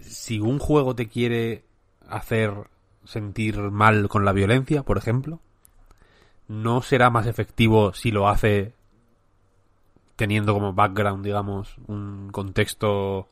si 0.00 0.40
un 0.40 0.58
juego 0.58 0.94
te 0.94 1.08
quiere 1.08 1.64
hacer 2.08 2.54
sentir 3.04 3.58
mal 3.58 4.08
con 4.08 4.24
la 4.24 4.32
violencia, 4.32 4.82
por 4.82 4.96
ejemplo, 4.96 5.40
no 6.48 6.80
será 6.80 7.10
más 7.10 7.26
efectivo 7.26 7.92
si 7.92 8.10
lo 8.10 8.28
hace 8.28 8.74
teniendo 10.16 10.54
como 10.54 10.72
background, 10.72 11.24
digamos, 11.24 11.76
un 11.86 12.30
contexto 12.32 13.28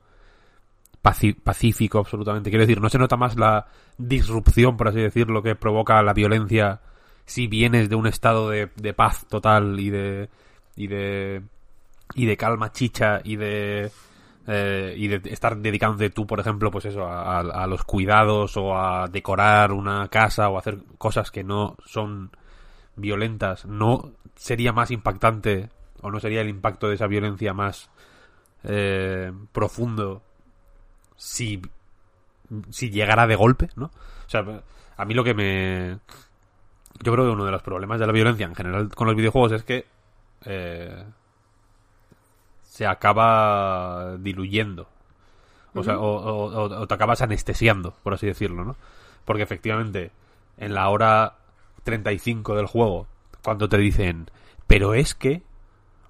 pacífico 1.02 1.98
absolutamente. 1.98 2.50
Quiero 2.50 2.64
decir, 2.64 2.80
no 2.80 2.88
se 2.88 2.98
nota 2.98 3.16
más 3.16 3.36
la 3.36 3.66
disrupción, 3.96 4.76
por 4.76 4.88
así 4.88 5.00
decirlo, 5.00 5.42
que 5.42 5.54
provoca 5.54 6.02
la 6.02 6.12
violencia 6.12 6.80
si 7.24 7.46
vienes 7.46 7.88
de 7.88 7.94
un 7.96 8.06
estado 8.06 8.50
de, 8.50 8.66
paz 8.94 9.26
total 9.28 9.78
y 9.78 9.90
de 9.90 10.28
y 10.76 10.88
de 10.88 11.42
y 12.14 12.26
de 12.26 12.36
calma 12.36 12.72
chicha 12.72 13.20
y 13.22 13.36
de 13.36 13.90
eh, 14.46 14.94
y 14.96 15.08
de 15.08 15.20
estar 15.30 15.56
dedicándote 15.56 16.10
tú, 16.10 16.26
por 16.26 16.40
ejemplo, 16.40 16.70
pues 16.70 16.86
eso, 16.86 17.06
a, 17.06 17.66
los 17.66 17.84
cuidados 17.84 18.56
o 18.56 18.76
a 18.76 19.06
decorar 19.06 19.72
una 19.72 20.08
casa 20.08 20.48
o 20.48 20.58
hacer 20.58 20.78
cosas 20.98 21.30
que 21.30 21.44
no 21.44 21.76
son 21.84 22.30
violentas, 22.96 23.64
¿no 23.64 24.12
sería 24.34 24.72
más 24.72 24.90
impactante 24.90 25.68
o 26.02 26.10
no 26.10 26.18
sería 26.18 26.40
el 26.40 26.48
impacto 26.48 26.88
de 26.88 26.94
esa 26.96 27.06
violencia 27.06 27.54
más 27.54 27.90
eh, 28.64 29.32
profundo 29.52 30.22
si, 31.22 31.61
si 32.70 32.88
llegara 32.90 33.26
de 33.26 33.37
golpe, 33.37 33.68
¿no? 33.76 33.87
O 33.87 34.28
sea, 34.30 34.42
a 34.96 35.04
mí 35.04 35.12
lo 35.14 35.22
que 35.22 35.35
me... 35.35 35.98
Yo 37.02 37.12
creo 37.12 37.26
que 37.26 37.30
uno 37.33 37.44
de 37.44 37.50
los 37.50 37.62
problemas 37.62 38.00
de 38.00 38.06
la 38.06 38.12
violencia 38.12 38.46
en 38.46 38.54
general 38.54 38.88
con 38.94 39.06
los 39.06 39.16
videojuegos 39.16 39.52
es 39.52 39.64
que 39.64 39.87
eh, 40.46 41.04
se 42.62 42.87
acaba 42.87 44.16
diluyendo. 44.18 44.88
O 45.74 45.85
sea, 45.85 45.98
o, 45.98 46.16
o- 46.16 46.52
o- 46.64 46.80
o 46.80 46.87
te 46.87 46.94
acabas 46.94 47.20
anestesiando, 47.22 47.94
por 48.02 48.14
así 48.14 48.26
decirlo, 48.26 48.64
¿no? 48.64 48.76
Porque 49.24 49.42
efectivamente, 49.42 50.11
en 50.56 50.74
la 50.74 50.88
hora 50.88 51.37
35 51.85 52.56
del 52.56 52.66
juego, 52.66 53.06
cuando 53.42 53.68
te 53.68 53.76
dicen, 53.78 54.30
pero 54.66 54.94
es 54.94 55.14
que 55.14 55.42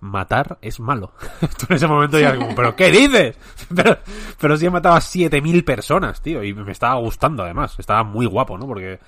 matar 0.01 0.59
es 0.63 0.81
malo. 0.81 1.13
Tú 1.41 1.67
en 1.69 1.77
ese 1.77 1.87
momento 1.87 2.19
ya 2.19 2.37
como, 2.37 2.55
¿pero 2.55 2.75
qué 2.75 2.91
dices? 2.91 3.37
pero, 3.75 3.99
pero 4.39 4.57
si 4.57 4.67
he 4.67 4.71
matado 4.71 4.97
a 4.97 5.01
7000 5.01 5.65
personas, 5.65 6.21
tío, 6.21 6.43
y 6.43 6.53
me 6.55 6.73
estaba 6.73 6.95
gustando 6.95 7.43
además. 7.43 7.79
Estaba 7.79 8.03
muy 8.03 8.27
guapo, 8.27 8.59
¿no? 8.59 8.67
Porque 8.67 8.99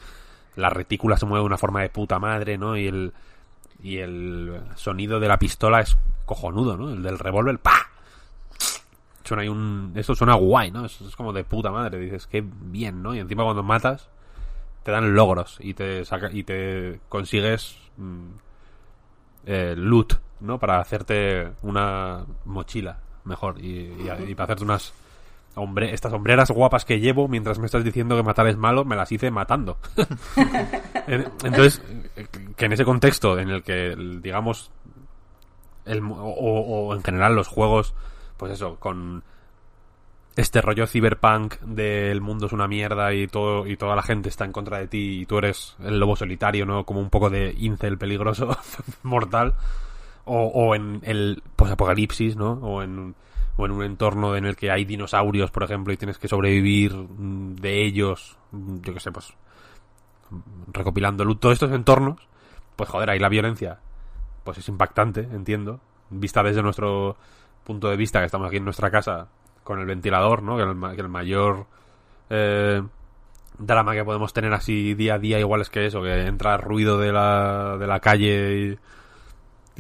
la 0.57 0.71
retícula 0.71 1.17
se 1.17 1.27
mueve 1.27 1.43
de 1.43 1.47
una 1.47 1.59
forma 1.59 1.83
de 1.83 1.89
puta 1.89 2.19
madre, 2.19 2.59
¿no? 2.59 2.77
Y 2.77 2.87
el, 2.87 3.13
y 3.83 3.99
el 3.99 4.61
sonido 4.77 5.19
de 5.19 5.29
la 5.29 5.39
pistola 5.39 5.81
es 5.81 5.97
cojonudo, 6.25 6.77
¿no? 6.77 6.91
El 6.91 7.03
del 7.03 7.19
revólver, 7.19 7.59
¡pa! 7.59 7.89
Suena 9.25 9.43
ahí 9.43 9.49
un... 9.49 9.93
Esto 9.95 10.15
suena 10.15 10.35
guay, 10.35 10.71
¿no? 10.71 10.85
Es, 10.85 11.01
es 11.01 11.17
como 11.17 11.33
de 11.33 11.45
puta 11.45 11.71
madre. 11.71 11.99
Dices, 11.99 12.27
qué 12.27 12.45
bien, 12.45 13.03
¿no? 13.03 13.15
Y 13.15 13.21
encima 13.21 13.45
cuando 13.45 13.63
matas, 13.63 14.09
te 14.83 14.91
dan 14.91 15.15
logros 15.15 15.59
y 15.61 15.75
te 15.75 16.05
saca, 16.05 16.31
y 16.33 16.43
te 16.43 17.01
consigues 17.09 17.77
mm, 17.97 18.27
eh, 19.47 19.75
loot, 19.77 20.15
¿no? 20.43 20.59
Para 20.59 20.81
hacerte 20.81 21.49
una 21.63 22.25
mochila 22.45 22.99
mejor 23.25 23.59
y, 23.59 23.93
y- 24.29 24.35
para 24.35 24.45
hacerte 24.45 24.65
unas 24.65 24.93
hombre, 25.55 25.93
estas 25.95 26.13
hombreras 26.13 26.51
guapas 26.51 26.85
que 26.85 26.99
llevo 26.99 27.29
mientras 27.29 27.59
me 27.59 27.67
estás 27.67 27.85
diciendo 27.85 28.17
que 28.17 28.23
matar 28.23 28.47
es 28.49 28.57
malo, 28.57 28.85
me 28.85 28.97
las 28.97 29.11
hice 29.13 29.31
matando. 29.31 29.79
En- 31.07 31.27
Entonces, 31.45 31.83
que 32.57 32.65
en 32.67 32.73
ese 32.73 32.85
contexto 32.85 33.39
en 33.39 33.49
el 33.51 33.63
que, 33.63 33.95
digamos, 34.23 34.71
el, 35.85 36.01
o, 36.03 36.15
o 36.15 36.95
en 36.95 37.03
general 37.03 37.35
los 37.35 37.49
juegos, 37.49 37.95
pues 38.37 38.53
eso, 38.53 38.77
con 38.79 39.23
este 40.37 40.63
rollo 40.63 40.87
cyberpunk 40.87 41.57
del 41.61 42.21
mundo 42.23 42.47
es 42.47 42.53
una 42.53 42.67
mierda 42.69 43.13
y 43.13 43.27
todo 43.27 43.67
y 43.67 43.77
toda 43.77 43.95
la 43.97 44.03
gente 44.03 44.31
está 44.31 44.45
en 44.47 44.53
contra 44.53 44.79
de 44.79 44.89
ti 44.89 45.21
y 45.23 45.27
tú 45.27 45.37
eres 45.39 45.77
el 45.85 45.99
lobo 46.01 46.17
solitario, 46.17 46.65
¿no? 46.65 46.85
Como 46.85 47.01
un 47.01 47.11
poco 47.11 47.29
de 47.29 47.55
incel 47.59 47.99
peligroso, 47.99 48.57
mortal. 49.03 49.55
O, 50.25 50.47
o 50.47 50.75
en 50.75 51.01
el 51.05 51.43
posapocalipsis, 51.57 52.37
¿no? 52.37 52.53
O 52.53 52.83
en, 52.83 53.15
o 53.57 53.67
en 53.67 53.73
un 53.73 53.83
entorno 53.83 54.37
en 54.37 54.45
el 54.47 54.55
que 54.57 54.71
hay 54.71 54.85
dinosaurios, 54.85 55.51
por 55.51 55.65
ejemplo, 55.65 55.93
y 55.93 55.97
tienes 55.97 56.19
que 56.19 56.29
sobrevivir 56.29 56.95
mm, 56.95 57.57
de 57.57 57.83
ellos, 57.85 58.37
mm, 58.53 58.77
yo 58.83 58.95
qué 58.95 59.01
sé, 59.01 59.11
pues 59.13 59.35
recopilando 60.73 61.25
loot, 61.25 61.41
todos 61.41 61.55
estos 61.55 61.73
entornos, 61.73 62.17
pues 62.77 62.89
joder, 62.89 63.11
ahí 63.11 63.19
la 63.19 63.29
violencia, 63.29 63.79
pues 64.45 64.59
es 64.59 64.69
impactante, 64.69 65.21
entiendo, 65.21 65.81
vista 66.11 66.43
desde 66.43 66.63
nuestro 66.63 67.17
punto 67.65 67.89
de 67.89 67.97
vista, 67.97 68.21
que 68.21 68.27
estamos 68.27 68.49
aquí 68.49 68.57
en 68.57 68.65
nuestra 68.65 68.91
casa 68.91 69.29
con 69.65 69.79
el 69.79 69.87
ventilador, 69.87 70.43
¿no? 70.43 70.57
Que 70.57 70.63
el, 70.63 70.75
ma- 70.75 70.95
que 70.95 71.01
el 71.03 71.09
mayor 71.09 71.67
eh, 72.31 72.83
drama 73.59 73.93
que 73.93 74.05
podemos 74.05 74.33
tener 74.33 74.53
así 74.55 74.95
día 74.95 75.15
a 75.15 75.19
día 75.19 75.39
igual 75.39 75.61
es 75.61 75.71
que 75.71 75.87
eso, 75.87 76.03
que 76.03 76.27
entra 76.27 76.57
ruido 76.57 76.99
de 76.99 77.13
la, 77.13 77.77
de 77.79 77.87
la 77.87 78.01
calle 78.01 78.57
y, 78.59 78.79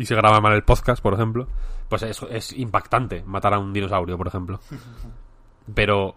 y 0.02 0.06
se 0.06 0.16
graba 0.16 0.40
mal 0.40 0.52
el 0.54 0.64
podcast, 0.64 1.00
por 1.00 1.14
ejemplo, 1.14 1.46
pues 1.88 2.02
eso 2.02 2.28
es 2.28 2.52
impactante 2.52 3.22
matar 3.24 3.54
a 3.54 3.58
un 3.58 3.72
dinosaurio, 3.72 4.18
por 4.18 4.26
ejemplo. 4.26 4.60
Pero 5.74 6.16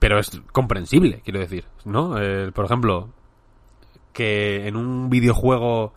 pero 0.00 0.18
es 0.18 0.40
comprensible, 0.50 1.20
quiero 1.22 1.38
decir, 1.38 1.66
¿no? 1.84 2.18
Eh, 2.18 2.50
por 2.52 2.64
ejemplo, 2.64 3.10
que 4.14 4.66
en 4.66 4.74
un 4.74 5.10
videojuego 5.10 5.92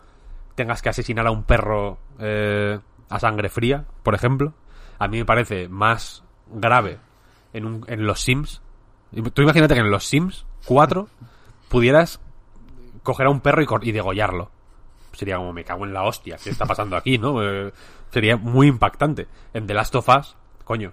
tengas 0.54 0.82
que 0.82 0.90
asesinar 0.90 1.26
a 1.26 1.30
un 1.30 1.42
perro 1.42 1.98
eh, 2.18 2.78
a 3.08 3.18
sangre 3.18 3.48
fría, 3.48 3.86
por 4.02 4.14
ejemplo, 4.14 4.52
a 4.98 5.08
mí 5.08 5.16
me 5.16 5.24
parece 5.24 5.68
más 5.68 6.22
grave 6.52 6.98
en, 7.54 7.64
un, 7.64 7.84
en 7.88 8.06
los 8.06 8.20
Sims. 8.20 8.60
Tú 9.32 9.40
imagínate 9.40 9.72
que 9.72 9.80
en 9.80 9.90
los 9.90 10.04
Sims 10.04 10.44
4 10.66 11.08
pudieras 11.70 12.20
coger 13.02 13.26
a 13.26 13.30
un 13.30 13.40
perro 13.40 13.62
y, 13.62 13.88
y 13.88 13.92
degollarlo. 13.92 14.50
Sería 15.14 15.36
como, 15.36 15.52
me 15.52 15.64
cago 15.64 15.84
en 15.84 15.92
la 15.94 16.02
hostia, 16.04 16.36
¿qué 16.42 16.50
está 16.50 16.66
pasando 16.66 16.96
aquí, 16.96 17.18
no? 17.18 17.42
Eh, 17.42 17.72
sería 18.10 18.36
muy 18.36 18.66
impactante. 18.68 19.26
En 19.52 19.66
The 19.66 19.74
Last 19.74 19.94
of 19.94 20.08
Us, 20.08 20.36
coño, 20.64 20.92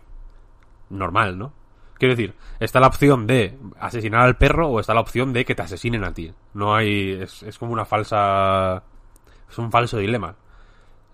normal, 0.89 1.37
¿no? 1.37 1.53
Quiero 1.97 2.15
decir, 2.15 2.33
está 2.59 2.79
la 2.79 2.87
opción 2.87 3.27
de 3.27 3.57
asesinar 3.79 4.21
al 4.21 4.35
perro 4.37 4.69
o 4.69 4.79
está 4.79 4.93
la 4.93 5.01
opción 5.01 5.33
de 5.33 5.45
que 5.45 5.53
te 5.53 5.61
asesinen 5.61 6.03
a 6.03 6.13
ti. 6.13 6.33
No 6.55 6.73
hay. 6.75 7.11
Es, 7.21 7.43
es 7.43 7.59
como 7.59 7.73
una 7.73 7.85
falsa. 7.85 8.81
Es 9.49 9.57
un 9.59 9.71
falso 9.71 9.97
dilema. 9.97 10.35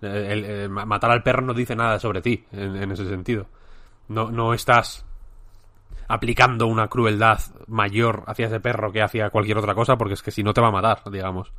Eh, 0.00 0.28
el- 0.30 0.70
ma- 0.70 0.86
matar 0.86 1.10
al 1.10 1.22
perro 1.22 1.42
no 1.42 1.52
dice 1.52 1.76
nada 1.76 1.98
sobre 1.98 2.22
ti, 2.22 2.42
en, 2.52 2.76
en 2.76 2.90
ese 2.92 3.06
sentido. 3.06 3.46
No, 4.08 4.30
no 4.30 4.54
estás 4.54 5.04
aplicando 6.08 6.66
una 6.66 6.88
crueldad 6.88 7.38
mayor 7.66 8.24
hacia 8.26 8.46
ese 8.46 8.60
perro 8.60 8.90
que 8.90 9.02
hacia 9.02 9.28
cualquier 9.28 9.58
otra 9.58 9.74
cosa, 9.74 9.96
porque 9.98 10.14
es 10.14 10.22
que 10.22 10.30
si 10.30 10.42
no 10.42 10.54
te 10.54 10.60
va 10.62 10.68
a 10.68 10.72
matar, 10.72 11.02
digamos. 11.10 11.52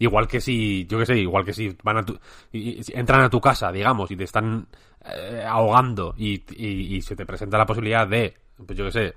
Igual 0.00 0.28
que 0.28 0.40
si, 0.40 0.86
yo 0.86 0.98
qué 0.98 1.06
sé, 1.06 1.18
igual 1.18 1.44
que 1.44 1.52
si 1.52 1.76
van 1.82 1.96
a 1.98 2.04
tu, 2.04 2.18
y- 2.52 2.80
y 2.80 2.82
entran 2.94 3.20
a 3.22 3.30
tu 3.30 3.40
casa, 3.40 3.72
digamos, 3.72 4.10
y 4.10 4.16
te 4.16 4.24
están 4.24 4.66
eh, 5.04 5.44
ahogando 5.46 6.14
y, 6.16 7.00
se 7.02 7.16
te 7.16 7.26
presenta 7.26 7.58
la 7.58 7.66
posibilidad 7.66 8.06
de, 8.06 8.36
pues 8.64 8.78
yo 8.78 8.84
qué 8.86 8.92
sé, 8.92 9.14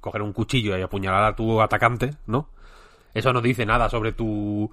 coger 0.00 0.22
un 0.22 0.32
cuchillo 0.32 0.76
y 0.78 0.82
apuñalar 0.82 1.24
a 1.24 1.36
tu 1.36 1.60
atacante, 1.60 2.14
¿no? 2.26 2.48
Eso 3.14 3.32
no 3.32 3.40
dice 3.42 3.66
nada 3.66 3.88
sobre 3.90 4.12
tu... 4.12 4.70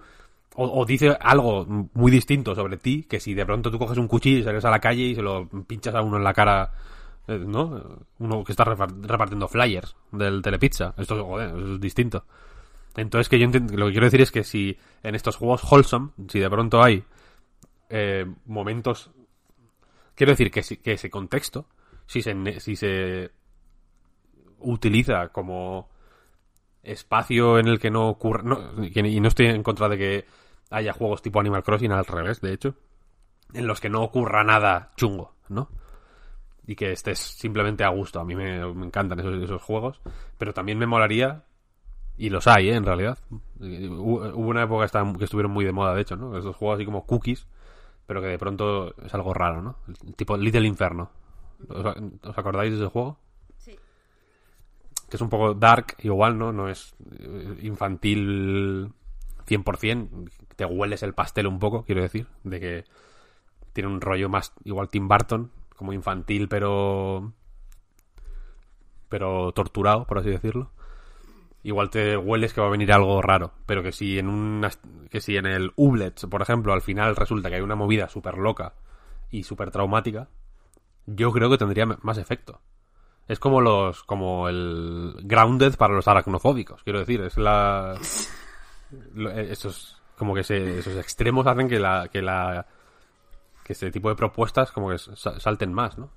O, 0.56 0.66
o 0.82 0.86
dice 0.86 1.16
algo 1.22 1.66
muy 1.94 2.12
distinto 2.12 2.56
sobre 2.56 2.78
ti, 2.78 3.04
que 3.04 3.20
si 3.20 3.34
de 3.34 3.46
pronto 3.46 3.70
tú 3.72 3.78
coges 3.80 3.98
un 3.98 4.08
cuchillo 4.08 4.40
y 4.40 4.44
sales 4.44 4.66
a 4.66 4.70
la 4.72 4.80
calle 4.80 5.04
y 5.04 5.16
se 5.16 5.22
lo 5.22 5.48
pinchas 5.68 5.94
a 5.96 6.02
uno 6.02 6.18
en 6.18 6.24
la 6.24 6.34
cara, 6.34 6.72
eh, 7.28 7.38
¿no? 7.46 7.82
Uno 8.20 8.44
que 8.44 8.52
está 8.54 8.66
repar- 8.66 8.94
repartiendo 9.02 9.48
flyers 9.48 9.96
del 10.12 10.42
telepizza. 10.42 10.94
Esto, 10.98 11.24
joder, 11.26 11.54
es 11.56 11.80
distinto. 11.80 12.24
Entonces, 13.00 13.30
que 13.30 13.40
yo 13.40 13.48
lo 13.48 13.86
que 13.88 13.92
quiero 13.92 14.06
decir 14.06 14.22
es 14.22 14.32
que 14.32 14.44
si 14.44 14.78
en 15.04 15.16
estos 15.16 15.38
juegos 15.38 15.64
wholesome, 15.70 16.10
si 16.28 16.40
de 16.40 16.50
pronto 16.50 16.84
hay 16.84 17.04
eh, 17.90 18.26
momentos. 18.46 19.10
Quiero 20.16 20.32
decir 20.32 20.52
que, 20.52 20.64
si- 20.64 20.80
ese 20.84 21.10
contexto, 21.10 21.66
si 22.06 22.22
se, 22.22 22.60
si 22.60 22.76
se 22.76 23.32
utiliza 24.60 25.30
como 25.30 25.90
espacio 26.84 27.58
en 27.60 27.68
el 27.68 27.80
que 27.80 27.90
no 27.90 28.10
ocurre. 28.10 28.44
no- 28.44 28.60
y 28.84 29.20
no 29.20 29.28
estoy 29.28 29.48
en 29.48 29.64
contra 29.64 29.88
de 29.90 29.98
que 29.98 30.26
haya 30.72 30.94
juegos 30.94 31.22
tipo 31.22 31.40
Animal 31.40 31.64
Crossing, 31.64 31.92
al 31.92 32.06
revés, 32.06 32.42
de 32.42 32.54
hecho, 32.54 32.76
en 33.54 33.66
los 33.66 33.80
que 33.80 33.90
no 33.90 34.04
ocurra 34.04 34.44
nada 34.44 34.92
chungo, 34.96 35.34
¿no? 35.50 35.70
y 36.68 36.76
que 36.76 36.92
estés 36.92 37.18
simplemente 37.18 37.84
a 37.84 37.90
gusto. 37.90 38.20
A 38.20 38.26
mí 38.26 38.36
me, 38.36 38.60
encantan 38.62 39.20
esos 39.20 39.62
juegos, 39.64 40.00
pero 40.38 40.54
también 40.54 40.78
me 40.78 40.86
molaría, 40.86 41.44
y 42.20 42.30
los 42.30 42.48
hay, 42.48 42.70
¿eh? 42.70 42.76
en 42.76 42.84
realidad. 42.84 43.18
Hubo 43.62 44.36
una 44.36 44.64
época 44.64 44.86
que, 45.18 45.24
estuvieron 45.24 45.54
muy 45.54 45.64
de 45.64 45.72
moda, 45.72 45.96
de 45.96 46.02
hecho, 46.02 46.18
¿no? 46.18 46.38
Esos 46.38 46.54
juegos 46.54 46.76
así 46.76 46.86
como 46.86 47.06
cookies, 47.06 47.48
pero 48.06 48.22
que 48.22 48.28
de 48.28 48.38
pronto 48.38 48.94
es 49.02 49.14
algo 49.14 49.34
raro, 49.34 49.62
¿no? 49.62 49.78
Tipo 50.18 50.36
Little 50.36 50.68
Inferno. 50.68 51.12
¿Os, 51.70 51.86
os 52.24 52.38
acordáis 52.38 52.72
de 52.72 52.78
ese 52.78 52.88
juego? 52.88 53.18
Sí. 53.58 53.74
Que 55.10 55.16
es 55.16 55.22
un 55.22 55.30
poco 55.30 55.54
dark, 55.54 55.96
igual, 56.00 56.38
¿no? 56.38 56.52
No 56.52 56.68
es 56.68 56.94
eh, 57.22 57.60
infantil 57.62 58.92
100%. 59.48 60.30
Te 60.58 60.66
hueles 60.66 61.04
el 61.04 61.14
pastel 61.14 61.48
un 61.48 61.58
poco, 61.58 61.84
quiero 61.84 62.02
decir. 62.02 62.28
De 62.44 62.60
que 62.60 62.84
tiene 63.72 63.90
un 63.90 64.02
rollo 64.02 64.28
más 64.28 64.54
igual 64.66 64.90
Tim 64.90 65.08
Burton, 65.08 65.52
como 65.74 65.94
infantil, 65.94 66.50
pero. 66.50 67.32
pero 69.08 69.54
torturado, 69.54 70.06
por 70.06 70.18
así 70.20 70.30
decirlo. 70.30 70.72
Igual 71.64 71.90
te 71.90 72.16
hueles 72.16 72.54
que 72.54 72.62
va 72.62 72.68
a 72.68 72.72
venir 72.72 72.92
algo 72.94 73.22
raro, 73.22 73.52
pero 73.66 73.84
que 73.84 73.92
si 73.92 74.18
en 74.18 74.30
un 74.30 74.66
que 75.10 75.20
si 75.20 75.36
en 75.36 75.46
el 75.46 75.74
Ublets, 75.76 76.26
por 76.28 76.42
ejemplo, 76.42 76.72
al 76.74 76.82
final 76.82 77.16
resulta 77.18 77.50
que 77.50 77.56
hay 77.56 77.62
una 77.62 77.76
movida 77.76 78.08
súper 78.08 78.38
loca 78.38 78.74
y 79.30 79.44
súper 79.44 79.70
traumática, 79.72 80.30
yo 81.06 81.32
creo 81.32 81.50
que 81.50 81.58
tendría 81.58 81.86
más 81.86 82.18
efecto. 82.18 82.62
Es 83.28 83.40
como 83.40 83.60
los 83.62 84.04
como 84.04 84.48
el 84.48 85.16
grounded 85.24 85.76
para 85.76 85.94
los 85.94 86.08
aracnofóbicos, 86.08 86.82
quiero 86.84 87.00
decir, 87.00 87.22
es 87.22 87.38
la 87.38 87.98
eh, 89.18 89.48
esos 89.52 90.02
como 90.18 90.34
que 90.34 90.44
se- 90.44 90.80
esos 90.80 90.96
extremos 90.98 91.46
hacen 91.48 91.68
que 91.70 91.80
la 91.80 92.08
que 92.12 92.22
la 92.22 92.66
que 93.64 93.74
este 93.74 93.92
tipo 93.92 94.10
de 94.10 94.16
propuestas 94.16 94.72
como 94.72 94.90
que 94.90 94.98
sa- 94.98 95.40
salten 95.40 95.74
más, 95.74 95.98
¿no? 95.98 96.10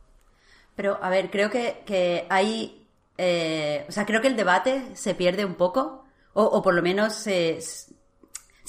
Pero, 0.74 0.98
a 1.02 1.10
ver, 1.10 1.30
creo 1.30 1.50
que, 1.50 1.82
que 1.84 2.26
hay. 2.30 2.81
Eh, 3.24 3.86
o 3.88 3.92
sea, 3.92 4.04
creo 4.04 4.20
que 4.20 4.26
el 4.26 4.34
debate 4.34 4.82
se 4.94 5.14
pierde 5.14 5.44
un 5.44 5.54
poco. 5.54 6.04
O, 6.34 6.60
por 6.62 6.74
lo 6.74 6.82
menos 6.82 7.12
se, 7.12 7.58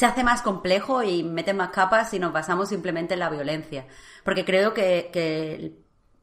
hace 0.01 0.23
más 0.23 0.41
complejo 0.43 1.01
y 1.01 1.23
mete 1.23 1.53
más 1.53 1.69
capas 1.69 2.13
y 2.13 2.19
nos 2.19 2.33
basamos 2.33 2.69
simplemente 2.69 3.15
en 3.15 3.21
la 3.21 3.31
violencia. 3.31 3.87
Porque 4.23 4.45
creo 4.45 4.73
que, 4.75 5.73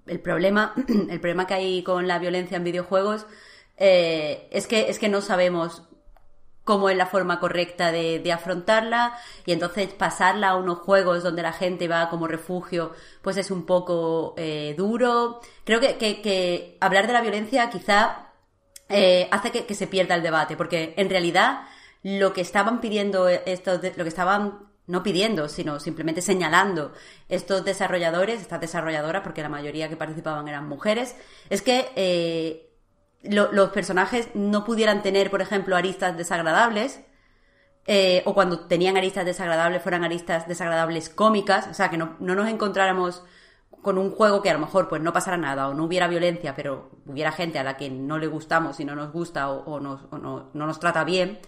el 0.07 0.21
problema, 0.21 0.75
el 1.11 1.21
problema 1.21 1.47
que 1.49 1.55
hay 1.55 1.83
con 1.83 2.07
la 2.07 2.21
violencia 2.21 2.57
en 2.57 2.65
videojuegos 2.65 3.27
eh, 3.77 4.49
es, 4.53 4.69
que, 4.69 4.91
es 4.91 5.01
que 5.01 5.09
no 5.09 5.23
sabemos 5.23 5.89
cómo 6.71 6.89
es 6.89 6.97
la 6.97 7.07
forma 7.07 7.41
correcta 7.41 7.91
de, 7.91 8.33
afrontarla 8.33 9.19
y 9.45 9.51
entonces 9.51 9.93
pasarla 9.93 10.51
a 10.51 10.57
unos 10.57 10.79
juegos 10.79 11.25
donde 11.25 11.43
la 11.43 11.53
gente 11.53 11.89
va 11.89 12.09
como 12.09 12.29
refugio 12.29 12.93
pues 13.23 13.37
es 13.39 13.51
un 13.51 13.67
poco 13.67 14.35
eh, 14.37 14.77
duro. 14.79 15.41
Creo 15.65 15.81
que, 15.81 16.79
hablar 16.81 17.09
de 17.09 17.13
la 17.13 17.23
violencia 17.23 17.71
quizá 17.71 18.29
eh, 18.89 19.27
hace 19.33 19.51
que, 19.51 19.75
se 19.75 19.89
pierda 19.89 20.15
el 20.15 20.23
debate 20.23 20.57
porque 20.57 20.95
en 20.97 21.11
realidad 21.11 21.63
lo 22.05 22.33
que 22.33 22.41
estaban 22.41 22.81
pidiendo 22.81 23.29
estos, 23.29 23.83
de- 23.83 23.93
lo 23.97 24.05
que 24.05 24.09
estaban 24.11 24.69
no 24.87 25.03
pidiendo, 25.03 25.49
sino 25.49 25.81
simplemente 25.81 26.23
señalando 26.23 26.93
estos 27.29 27.65
desarrolladores, 27.65 28.41
estas 28.41 28.61
desarrolladoras, 28.61 29.25
porque 29.25 29.43
la 29.43 29.49
mayoría 29.49 29.89
que 29.89 29.97
participaban 29.97 30.47
eran 30.47 30.69
mujeres, 30.69 31.17
es 31.49 31.63
que 31.63 31.91
eh, 31.97 32.70
lo- 33.23 33.53
los 33.53 33.71
personajes 33.71 34.29
no 34.35 34.65
pudieran 34.65 35.03
tener, 35.03 35.31
por 35.31 35.43
ejemplo, 35.43 35.77
aristas 35.77 36.17
desagradables, 36.17 37.01
eh, 37.87 38.23
o 38.27 38.35
cuando 38.35 38.61
tenían 38.67 38.97
aristas 38.97 39.25
desagradables 39.25 39.83
fueran 39.83 40.05
aristas 40.05 40.47
desagradables 40.49 41.09
cómicas, 41.09 41.67
o 41.69 41.75
sea, 41.75 41.91
que 41.91 41.97
no, 41.97 42.17
no 42.21 42.35
nos 42.35 42.49
encontráramos 42.49 43.25
con 43.83 43.99
un 43.99 44.11
juego 44.13 44.43
que 44.43 44.51
a 44.51 44.55
lo 44.55 44.59
mejor 44.61 44.89
pues 44.89 45.01
no 45.03 45.13
pasara 45.13 45.37
nada 45.39 45.69
o 45.69 45.75
no 45.75 45.85
hubiera 45.85 46.07
violencia, 46.09 46.55
pero 46.55 46.91
hubiera 47.07 47.33
gente 47.33 47.59
a 47.59 47.65
la 47.65 47.77
que 47.77 47.89
no 47.91 48.19
le 48.19 48.27
gustamos 48.27 48.79
y 48.81 48.85
no 48.85 48.95
nos 48.95 49.13
gusta 49.13 49.51
o, 49.51 49.81
nos- 49.81 50.03
o 50.11 50.19
no, 50.19 50.51
no 50.55 50.67
nos 50.67 50.81
trata 50.81 51.05
bien. 51.05 51.41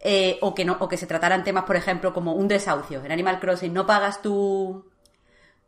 eh, 0.00 0.38
o, 0.42 0.54
que 0.54 0.64
no, 0.64 0.76
o 0.80 0.88
que 0.88 0.96
se 0.96 1.06
trataran 1.06 1.44
temas, 1.44 1.64
por 1.64 1.76
ejemplo, 1.76 2.12
como 2.12 2.34
un 2.34 2.48
desahucio. 2.48 3.04
En 3.04 3.12
Animal 3.12 3.38
Crossing 3.40 3.72
no 3.72 3.86
pagas 3.86 4.20
tu, 4.22 4.90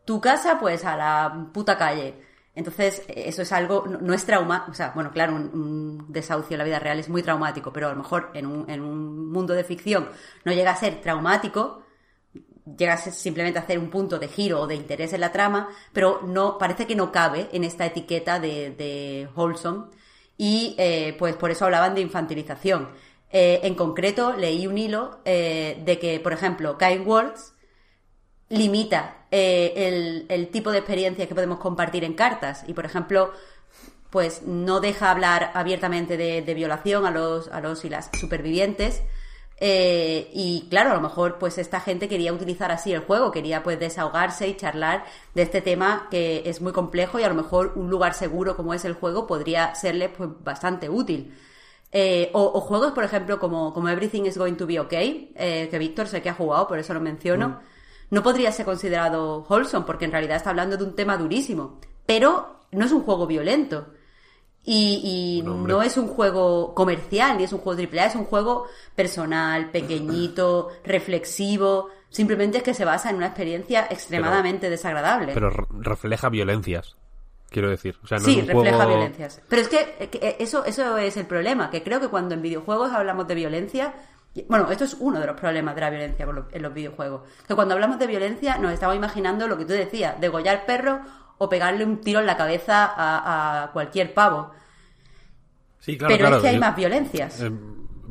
tu 0.05 0.21
casa, 0.21 0.59
pues 0.61 0.85
a 0.85 0.97
la 0.97 1.49
puta 1.53 1.77
calle. 1.79 2.15
Entonces, 2.55 3.03
eso 3.09 3.43
es 3.43 3.53
algo, 3.53 3.85
no, 3.87 4.15
es 4.15 4.25
trauma, 4.25 4.67
o 4.71 4.75
sea, 4.75 4.93
bueno, 4.95 5.11
claro, 5.11 5.35
un, 5.35 5.51
un 5.53 6.13
desahucio 6.13 6.55
en 6.55 6.59
la 6.59 6.65
vida 6.65 6.79
real 6.79 7.01
es 7.01 7.09
muy 7.09 7.23
traumático, 7.23 7.73
pero 7.73 7.89
a 7.89 7.91
lo 7.91 7.97
mejor 7.97 8.31
en 8.35 8.47
un, 8.47 8.71
en 8.71 8.81
un 8.81 9.33
mundo 9.33 9.55
de 9.55 9.65
ficción 9.65 10.09
no 10.45 10.53
llega 10.53 10.71
a 10.71 10.77
ser 10.77 11.01
traumático, 11.01 11.83
llega 12.79 12.95
a 12.95 12.97
ser 12.97 13.13
simplemente 13.13 13.59
a 13.59 13.63
hacer 13.63 13.79
un 13.79 13.91
punto 13.91 14.19
de 14.19 14.29
giro 14.29 14.61
o 14.61 14.67
de 14.69 14.77
interés 14.77 15.13
en 15.13 15.21
la 15.21 15.33
trama, 15.33 15.69
pero 15.93 16.21
no, 16.23 16.57
parece 16.57 16.87
que 16.87 16.95
no 16.95 17.11
cabe 17.11 17.49
en 17.53 17.65
esta 17.65 17.87
etiqueta 17.87 18.39
de, 18.39 18.71
de 18.71 19.29
wholesome, 19.35 19.87
y 20.37 20.75
eh, 20.79 21.17
pues 21.19 21.37
por 21.37 21.51
eso 21.51 21.65
hablaban 21.65 21.95
de 21.95 22.01
infantilización. 22.01 22.91
Eh, 23.31 23.61
en 23.65 23.75
concreto, 23.75 24.33
leí 24.37 24.67
un 24.67 24.79
hilo 24.79 25.21
eh, 25.25 25.83
de 25.85 25.99
que, 25.99 26.21
por 26.21 26.33
ejemplo, 26.33 26.79
Kind 26.79 27.07
Words 27.07 27.55
limita 28.49 29.24
eh, 29.37 30.27
el, 30.29 30.49
tipo 30.49 30.71
de 30.71 30.79
experiencias 30.79 31.27
que 31.27 31.35
podemos 31.35 31.59
compartir 31.59 32.05
en 32.05 32.15
cartas. 32.15 32.63
Y, 32.69 32.73
por 32.73 32.85
ejemplo, 32.85 33.33
pues 34.11 34.43
no 34.43 34.79
deja 34.79 35.11
hablar 35.11 35.51
abiertamente 35.55 36.17
de, 36.17 36.55
violación 36.55 37.05
a 37.05 37.11
los, 37.11 37.49
a 37.49 37.61
los 37.61 37.85
y 37.85 37.89
las 37.89 38.11
supervivientes. 38.21 39.03
Eh, 39.59 40.31
y 40.33 40.69
claro, 40.71 40.93
a 40.93 40.95
lo 40.95 41.01
mejor 41.01 41.39
pues 41.39 41.59
esta 41.59 41.81
gente 41.81 42.09
quería 42.09 42.33
utilizar 42.33 42.71
así 42.71 42.93
el 42.93 43.01
juego, 43.01 43.33
quería 43.33 43.63
pues 43.63 43.79
desahogarse 43.79 44.49
y 44.49 44.57
charlar 44.57 45.05
de 45.35 45.43
este 45.43 45.61
tema 45.61 46.09
que 46.11 46.43
es 46.47 46.61
muy 46.61 46.73
complejo 46.73 47.19
y 47.19 47.23
a 47.23 47.29
lo 47.29 47.37
mejor 47.37 47.73
un 47.77 47.89
lugar 47.89 48.15
seguro 48.15 48.57
como 48.57 48.75
es 48.75 48.85
el 48.85 48.95
juego 48.95 49.27
podría 49.29 49.75
serle 49.75 50.11
pues 50.11 50.31
bastante 50.45 50.89
útil. 50.89 51.35
Eh, 51.91 52.31
o, 52.35 52.61
juegos, 52.61 52.93
por 52.93 53.05
ejemplo, 53.05 53.39
como, 53.41 53.73
como 53.73 53.89
Everything 53.89 54.25
is 54.25 54.39
Going 54.39 54.55
to 54.55 54.67
be 54.67 54.79
Okay, 54.79 55.33
que 55.35 55.79
Víctor 55.79 56.07
sé 56.07 56.23
que 56.23 56.31
ha 56.31 56.35
jugado, 56.35 56.69
por 56.69 56.79
eso 56.79 56.93
lo 56.95 57.01
menciono, 57.01 57.61
no 58.11 58.23
podría 58.23 58.53
ser 58.53 58.65
considerado 58.67 59.45
wholesome, 59.49 59.87
porque 59.87 60.05
en 60.05 60.13
realidad 60.13 60.37
está 60.37 60.51
hablando 60.51 60.77
de 60.77 60.85
un 60.85 60.95
tema 60.95 61.17
durísimo. 61.17 61.79
Pero 62.07 62.61
no 62.73 62.85
es 62.85 62.93
un 62.93 63.03
juego 63.03 63.27
violento. 63.27 63.87
Y, 64.67 65.43
y 65.43 65.43
no 65.47 65.83
es 65.83 65.99
un 65.99 66.09
juego 66.09 66.75
comercial, 66.75 67.37
ni 67.37 67.45
es 67.45 67.53
un 67.53 67.59
juego 67.59 67.79
AAA, 67.83 68.07
es 68.07 68.15
un 68.15 68.25
juego 68.25 68.67
personal, 68.95 69.71
pequeñito, 69.71 70.71
reflexivo. 70.85 71.89
Simplemente 72.09 72.59
es 72.59 72.65
que 72.65 72.73
se 72.75 72.85
basa 72.87 73.11
en 73.11 73.17
una 73.17 73.27
experiencia 73.27 73.87
extremadamente 73.91 74.71
desagradable. 74.71 75.33
Pero 75.35 75.51
re- 75.51 75.67
refleja 75.81 76.31
violencias, 76.31 76.97
quiero 77.51 77.69
decir. 77.69 77.99
O 78.03 78.07
sea, 78.07 78.19
no 78.19 78.25
sí, 78.25 78.39
es 78.39 78.43
un 78.43 78.47
refleja 78.49 78.77
juego... 78.77 78.91
violencias. 78.93 79.43
Pero 79.49 79.61
es 79.63 79.69
que, 79.69 79.97
eh, 79.99 80.09
que 80.09 80.37
eso, 80.39 80.65
eso 80.65 80.97
es 80.97 81.17
el 81.19 81.27
problema, 81.27 81.69
que 81.71 81.83
creo 81.83 82.01
que 82.01 82.09
cuando 82.09 82.35
en 82.35 82.41
videojuegos 82.41 82.91
hablamos 82.93 83.27
de 83.29 83.35
violencia, 83.35 83.93
bueno, 84.49 84.71
esto 84.71 84.85
es 84.85 84.97
uno 84.99 85.21
de 85.21 85.27
los 85.27 85.37
problemas 85.39 85.75
de 85.75 85.81
la 85.81 85.91
violencia 85.91 86.27
en 86.53 86.63
los 86.63 86.75
videojuegos, 86.75 87.23
que 87.47 87.55
cuando 87.55 87.75
hablamos 87.75 87.99
de 87.99 88.07
violencia 88.07 88.59
nos 88.59 88.73
estamos 88.73 88.97
imaginando 88.97 89.47
lo 89.47 89.57
que 89.57 89.65
tú 89.65 89.73
decías, 89.73 90.21
degollar 90.21 90.67
perros 90.67 91.01
o 91.39 91.49
pegarle 91.49 91.85
un 91.85 92.01
tiro 92.01 92.21
en 92.21 92.27
la 92.27 92.37
cabeza 92.37 92.85
a, 92.85 93.65
a 93.65 93.71
cualquier 93.73 94.13
pavo. 94.15 94.51
Sí, 95.81 95.99
claro, 95.99 96.15
Pero 96.15 96.21
claro. 96.23 96.37
es 96.37 96.43
que 96.43 96.49
hay 96.49 96.55
Yo- 96.55 96.61
más 96.61 96.77
violencias. 96.77 97.41
Eh, 97.43 97.53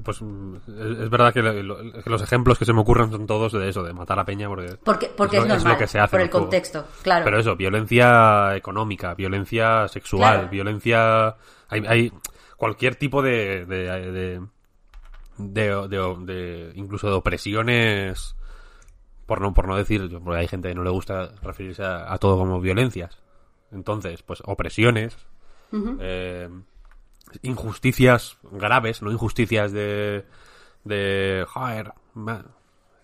pues 0.04 0.22
mm, 0.22 0.56
es 1.04 1.10
verdad 1.10 1.34
que, 1.34 1.42
lo- 1.42 1.64
lo- 1.64 2.04
que 2.04 2.10
los 2.10 2.22
ejemplos 2.22 2.58
que 2.60 2.66
se 2.66 2.74
me 2.74 2.82
ocurren 2.82 3.10
son 3.12 3.26
todos 3.26 3.52
de 3.54 3.70
eso, 3.70 3.84
de 3.84 3.94
matar 3.94 4.20
a 4.20 4.26
peña, 4.26 4.48
porque, 4.48 4.76
Porque- 4.84 5.12
porque 5.16 5.38
es 5.38 5.44
lo, 5.44 5.50
normal, 5.50 5.74
lo 5.74 5.78
que 5.80 5.88
se 5.88 6.00
hace 6.00 6.12
por 6.12 6.22
el 6.22 6.30
contexto, 6.30 6.86
claro. 7.02 7.24
Pero 7.26 7.40
eso, 7.40 7.56
violencia 7.56 8.56
económica, 8.56 9.14
violencia 9.16 9.88
sexual, 9.88 10.34
Claro. 10.36 10.50
violencia... 10.50 11.36
Hay, 11.70 11.84
hay 11.88 12.14
cualquier 12.58 12.96
tipo 12.96 13.22
de... 13.22 13.66
de, 13.66 14.12
de, 14.12 14.42
de- 15.38 15.88
de- 15.88 16.16
de- 16.26 16.72
incluso 16.76 17.08
de 17.08 17.14
opresiones 17.14 18.36
por 19.26 19.42
no 19.42 19.54
por 19.54 19.68
no 19.68 19.76
decir 19.78 20.10
porque 20.24 20.40
hay 20.40 20.48
gente 20.48 20.70
que 20.70 20.76
no 20.76 20.84
le 20.84 20.90
gusta 20.90 21.32
referirse 21.42 21.84
a, 21.84 22.12
a 22.14 22.18
todo 22.18 22.38
como 22.38 22.60
violencias 22.60 23.18
entonces 23.72 24.22
pues 24.24 24.42
opresiones 24.46 25.18
eh, 26.02 26.50
injusticias 27.42 28.38
graves, 28.52 29.02
no 29.02 29.12
injusticias 29.12 29.72
de 29.72 30.26
de 30.84 31.46
joder, 31.48 31.94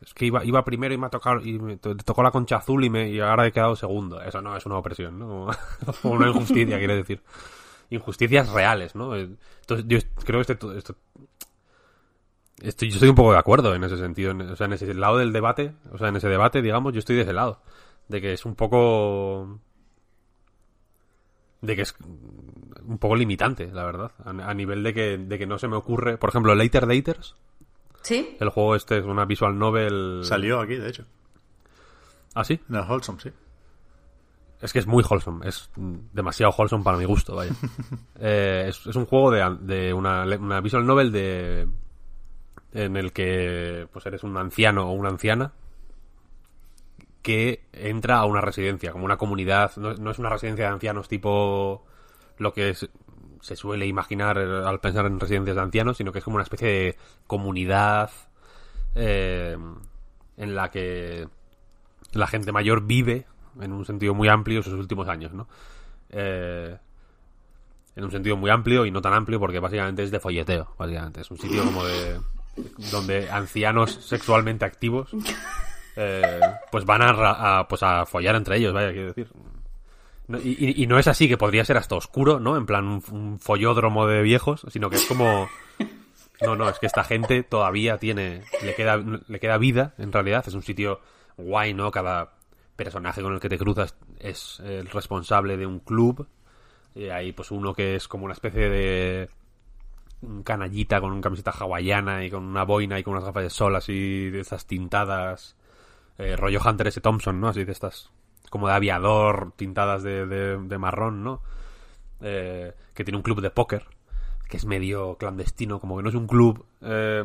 es 0.01 0.13
que 0.13 0.25
iba, 0.25 0.43
iba 0.45 0.63
primero 0.63 0.93
y 0.93 0.97
me 0.97 1.07
ha 1.07 1.09
tocado 1.09 1.41
y 1.41 1.57
me 1.59 1.77
to- 1.77 1.95
tocó 1.97 2.21
la 2.23 2.31
concha 2.31 2.57
azul 2.57 2.83
y 2.83 2.89
me 2.89 3.09
y 3.09 3.19
ahora 3.21 3.47
he 3.47 3.51
quedado 3.51 3.75
segundo. 3.75 4.21
Eso 4.21 4.41
no 4.41 4.55
es 4.55 4.65
una 4.65 4.77
opresión, 4.77 5.17
¿no? 5.17 5.47
o 6.03 6.09
una 6.09 6.27
injusticia, 6.29 6.77
quiere 6.77 6.95
decir. 6.95 7.21
Injusticias 7.89 8.49
reales, 8.51 8.95
¿no? 8.95 9.15
Entonces 9.15 9.85
yo 9.87 9.97
creo 10.25 10.43
que 10.43 10.53
este, 10.53 10.77
esto 10.77 10.95
estoy, 12.61 12.89
yo 12.89 12.95
estoy 12.95 13.09
un 13.09 13.15
poco 13.15 13.31
de 13.33 13.37
acuerdo 13.39 13.73
en 13.75 13.83
ese 13.83 13.97
sentido, 13.97 14.31
en- 14.31 14.41
o 14.41 14.55
sea, 14.55 14.65
en 14.65 14.73
ese 14.73 14.93
lado 14.93 15.17
del 15.17 15.31
debate, 15.33 15.73
o 15.91 15.97
sea, 15.97 16.09
en 16.09 16.15
ese 16.15 16.27
debate, 16.29 16.61
digamos, 16.61 16.93
yo 16.93 16.99
estoy 16.99 17.15
de 17.15 17.23
ese 17.23 17.33
lado, 17.33 17.61
de 18.07 18.21
que 18.21 18.33
es 18.33 18.45
un 18.45 18.55
poco 18.55 19.59
de 21.61 21.75
que 21.75 21.81
es 21.81 21.95
un 22.85 22.97
poco 22.99 23.15
limitante, 23.15 23.67
la 23.71 23.83
verdad, 23.83 24.11
a, 24.23 24.29
a 24.29 24.53
nivel 24.53 24.81
de 24.83 24.93
que, 24.93 25.17
de 25.17 25.37
que 25.37 25.45
no 25.45 25.57
se 25.59 25.67
me 25.67 25.75
ocurre, 25.75 26.17
por 26.17 26.29
ejemplo, 26.29 26.55
Later 26.55 26.87
Daters, 26.87 27.35
¿Sí? 28.01 28.37
el 28.39 28.49
juego 28.49 28.75
este 28.75 28.97
es 28.99 29.05
una 29.05 29.25
visual 29.25 29.57
novel... 29.59 30.21
Salió 30.23 30.61
aquí, 30.61 30.75
de 30.75 30.87
hecho. 30.89 31.03
¿Ah, 32.33 32.45
sí? 32.45 32.59
No, 32.69 32.83
Wholesome, 32.83 33.19
sí. 33.19 33.29
Es 34.61 34.71
que 34.73 34.79
es 34.79 34.87
muy 34.87 35.03
wholesome, 35.09 35.47
es 35.47 35.69
demasiado 35.75 36.53
wholesome 36.57 36.83
para 36.83 36.97
mi 36.97 37.05
gusto, 37.05 37.35
vaya. 37.35 37.51
Eh, 38.21 38.65
es, 38.67 38.85
es 38.87 38.95
un 38.97 39.05
juego 39.05 39.31
de, 39.31 39.57
de 39.61 39.93
una, 39.93 40.23
una 40.37 40.59
visual 40.59 40.85
novel 40.85 41.11
de 41.13 41.65
en 42.73 42.97
el 42.97 43.13
que 43.13 43.87
pues 43.91 44.05
eres 44.05 44.23
un 44.23 44.37
anciano 44.37 44.89
o 44.89 44.93
una 44.93 45.09
anciana 45.09 45.53
que 47.21 47.65
entra 47.73 48.17
a 48.17 48.25
una 48.25 48.41
residencia, 48.41 48.91
como 48.91 49.05
una 49.05 49.17
comunidad, 49.17 49.75
no, 49.77 49.93
no 49.95 50.11
es 50.11 50.19
una 50.19 50.29
residencia 50.29 50.65
de 50.65 50.71
ancianos 50.71 51.07
tipo 51.07 51.85
lo 52.37 52.53
que 52.53 52.73
se 53.41 53.55
suele 53.55 53.85
imaginar 53.87 54.37
eh, 54.37 54.61
al 54.65 54.79
pensar 54.79 55.05
en 55.05 55.19
residencias 55.19 55.55
de 55.55 55.61
ancianos, 55.61 55.97
sino 55.97 56.11
que 56.11 56.19
es 56.19 56.23
como 56.23 56.35
una 56.35 56.43
especie 56.43 56.67
de 56.67 56.97
comunidad 57.27 58.11
eh, 58.95 59.57
en 60.37 60.55
la 60.55 60.71
que 60.71 61.27
la 62.13 62.27
gente 62.27 62.51
mayor 62.51 62.85
vive 62.85 63.25
en 63.59 63.73
un 63.73 63.85
sentido 63.85 64.13
muy 64.13 64.27
amplio 64.27 64.63
sus 64.63 64.73
últimos 64.73 65.07
años, 65.07 65.33
¿no? 65.33 65.47
Eh, 66.09 66.77
en 67.95 68.03
un 68.03 68.11
sentido 68.11 68.37
muy 68.37 68.49
amplio 68.49 68.85
y 68.85 68.91
no 68.91 69.01
tan 69.01 69.13
amplio 69.13 69.39
porque 69.39 69.59
básicamente 69.59 70.03
es 70.03 70.11
de 70.11 70.19
folleteo, 70.19 70.73
básicamente. 70.77 71.21
Es 71.21 71.31
un 71.31 71.37
sitio 71.37 71.65
como 71.65 71.83
de... 71.83 72.19
donde 72.91 73.29
ancianos 73.29 73.93
sexualmente 74.05 74.65
activos 74.65 75.09
eh, 75.95 76.39
pues 76.71 76.85
van 76.85 77.01
a, 77.01 77.59
a, 77.59 77.67
pues 77.67 77.83
a 77.83 78.05
follar 78.05 78.35
entre 78.35 78.57
ellos, 78.57 78.73
vaya, 78.73 78.91
quiero 78.91 79.07
decir. 79.07 79.27
Y, 80.43 80.85
no 80.85 80.99
es 80.99 81.07
así, 81.07 81.27
que 81.27 81.37
podría 81.37 81.65
ser 81.65 81.75
hasta 81.75 81.95
oscuro, 81.95 82.39
¿no? 82.39 82.55
En 82.55 82.67
plan 82.67 82.85
un, 82.85 83.03
un 83.11 83.39
follódromo 83.39 84.05
de 84.05 84.21
viejos, 84.21 84.65
sino 84.69 84.89
que 84.89 84.97
es 84.97 85.05
como... 85.05 85.49
No, 86.41 86.55
no, 86.55 86.69
es 86.69 86.79
que 86.79 86.85
esta 86.85 87.03
gente 87.03 87.43
todavía 87.43 87.97
tiene... 87.97 88.43
Le 88.63 88.73
queda, 88.75 88.95
le 88.95 89.39
queda 89.39 89.57
vida, 89.57 89.93
en 89.97 90.13
realidad. 90.13 90.45
Es 90.47 90.53
un 90.53 90.61
sitio 90.61 91.01
guay, 91.35 91.73
¿no? 91.73 91.91
Cada 91.91 92.31
personaje 92.77 93.21
con 93.21 93.33
el 93.33 93.41
que 93.41 93.49
te 93.49 93.57
cruzas 93.57 93.95
es 94.19 94.61
el 94.61 94.87
responsable 94.87 95.57
de 95.57 95.65
un 95.65 95.79
club. 95.79 96.27
Y 96.95 97.09
hay 97.09 97.33
pues 97.33 97.51
uno 97.51 97.73
que 97.73 97.95
es 97.95 98.07
como 98.07 98.23
una 98.23 98.33
especie 98.33 98.69
de 98.69 99.29
un 100.21 100.43
canallita 100.43 100.99
con 101.01 101.11
una 101.13 101.21
camiseta 101.21 101.51
hawaiana 101.51 102.25
y 102.25 102.29
con 102.29 102.43
una 102.43 102.63
boina 102.63 102.99
y 102.99 103.03
con 103.03 103.13
unas 103.13 103.23
gafas 103.25 103.43
de 103.43 103.49
sol 103.49 103.75
así 103.75 104.29
de 104.29 104.41
estas 104.41 104.65
tintadas 104.65 105.55
eh, 106.17 106.35
rollo 106.35 106.59
Hunter 106.65 106.87
S. 106.87 106.99
Thompson, 107.01 107.39
¿no? 107.39 107.47
Así 107.47 107.63
de 107.63 107.71
estas 107.71 108.11
como 108.49 108.67
de 108.67 108.73
aviador 108.73 109.53
tintadas 109.55 110.03
de, 110.03 110.25
de- 110.25 110.57
de 110.57 110.77
marrón, 110.77 111.23
¿no? 111.23 111.41
Eh, 112.21 112.73
que 112.93 113.03
tiene 113.05 113.17
un 113.17 113.23
club 113.23 113.39
de 113.41 113.49
póker 113.51 113.85
que 114.49 114.57
es 114.57 114.65
medio 114.65 115.15
clandestino, 115.17 115.79
como 115.79 115.95
que 115.97 116.03
no 116.03 116.09
es 116.09 116.15
un 116.15 116.25
club 116.27 116.65
eh, 116.81 117.23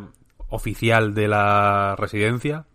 oficial 0.51 1.15
de 1.15 1.27
la 1.27 1.97
residencia, 1.99 2.67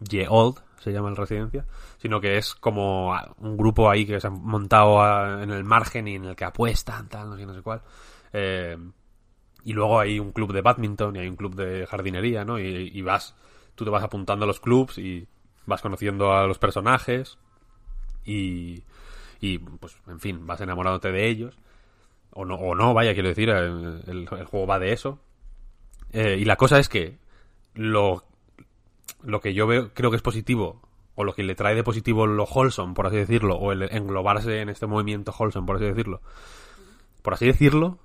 Ye 0.00 0.26
Old 0.28 0.56
se 0.80 0.92
llama 0.92 1.10
la 1.10 1.16
residencia, 1.16 1.66
sino 1.98 2.20
que 2.20 2.38
es 2.38 2.54
como 2.54 3.14
un 3.38 3.56
grupo 3.56 3.90
ahí 3.90 4.06
que 4.06 4.18
se 4.20 4.26
han 4.28 4.40
montado 4.42 5.40
en 5.42 5.50
el 5.50 5.62
margen 5.64 6.08
y 6.08 6.14
en 6.16 6.24
el 6.24 6.36
que 6.36 6.44
apuestan, 6.46 7.08
tal, 7.08 7.28
no 7.30 7.36
sé, 7.36 7.44
no 7.46 7.54
sé 7.54 7.60
cuál. 7.62 7.82
Eh, 8.32 8.78
y 9.66 9.72
luego 9.72 9.98
hay 9.98 10.20
un 10.20 10.30
club 10.30 10.52
de 10.52 10.62
badminton 10.62 11.16
y 11.16 11.18
hay 11.18 11.26
un 11.26 11.34
club 11.34 11.56
de 11.56 11.88
jardinería, 11.88 12.44
¿no? 12.44 12.60
Y, 12.60 12.92
y 12.94 13.02
vas, 13.02 13.34
tú 13.74 13.84
te 13.84 13.90
vas 13.90 14.04
apuntando 14.04 14.44
a 14.44 14.46
los 14.46 14.60
clubs 14.60 14.96
y 14.96 15.26
vas 15.66 15.82
conociendo 15.82 16.32
a 16.32 16.46
los 16.46 16.60
personajes 16.60 17.36
y, 18.24 18.84
y 19.40 19.58
pues, 19.58 19.98
en 20.06 20.20
fin, 20.20 20.46
vas 20.46 20.60
enamorándote 20.60 21.10
de 21.10 21.28
ellos. 21.28 21.58
O 22.30 22.44
no, 22.44 22.54
o 22.54 22.76
no 22.76 22.94
vaya, 22.94 23.12
quiero 23.12 23.28
decir, 23.28 23.48
el, 23.48 24.28
juego 24.28 24.68
va 24.68 24.78
de 24.78 24.92
eso. 24.92 25.18
Eh, 26.12 26.36
y 26.38 26.44
la 26.44 26.54
cosa 26.54 26.78
es 26.78 26.88
que 26.88 27.18
lo, 27.74 28.22
lo 29.24 29.40
que 29.40 29.52
yo 29.52 29.66
veo, 29.66 29.92
creo 29.94 30.10
que 30.10 30.16
es 30.16 30.22
positivo, 30.22 30.80
o 31.16 31.24
lo 31.24 31.34
que 31.34 31.42
le 31.42 31.56
trae 31.56 31.74
de 31.74 31.82
positivo 31.82 32.28
lo 32.28 32.44
wholesome, 32.44 32.94
por 32.94 33.08
así 33.08 33.16
decirlo, 33.16 33.56
o 33.56 33.72
el 33.72 33.82
englobarse 33.92 34.60
en 34.60 34.68
este 34.68 34.86
movimiento 34.86 35.34
wholesome, 35.36 35.66
por 35.66 35.74
así 35.74 35.86
decirlo, 35.86 36.20
por 37.22 37.34
así 37.34 37.46
decirlo, 37.46 37.98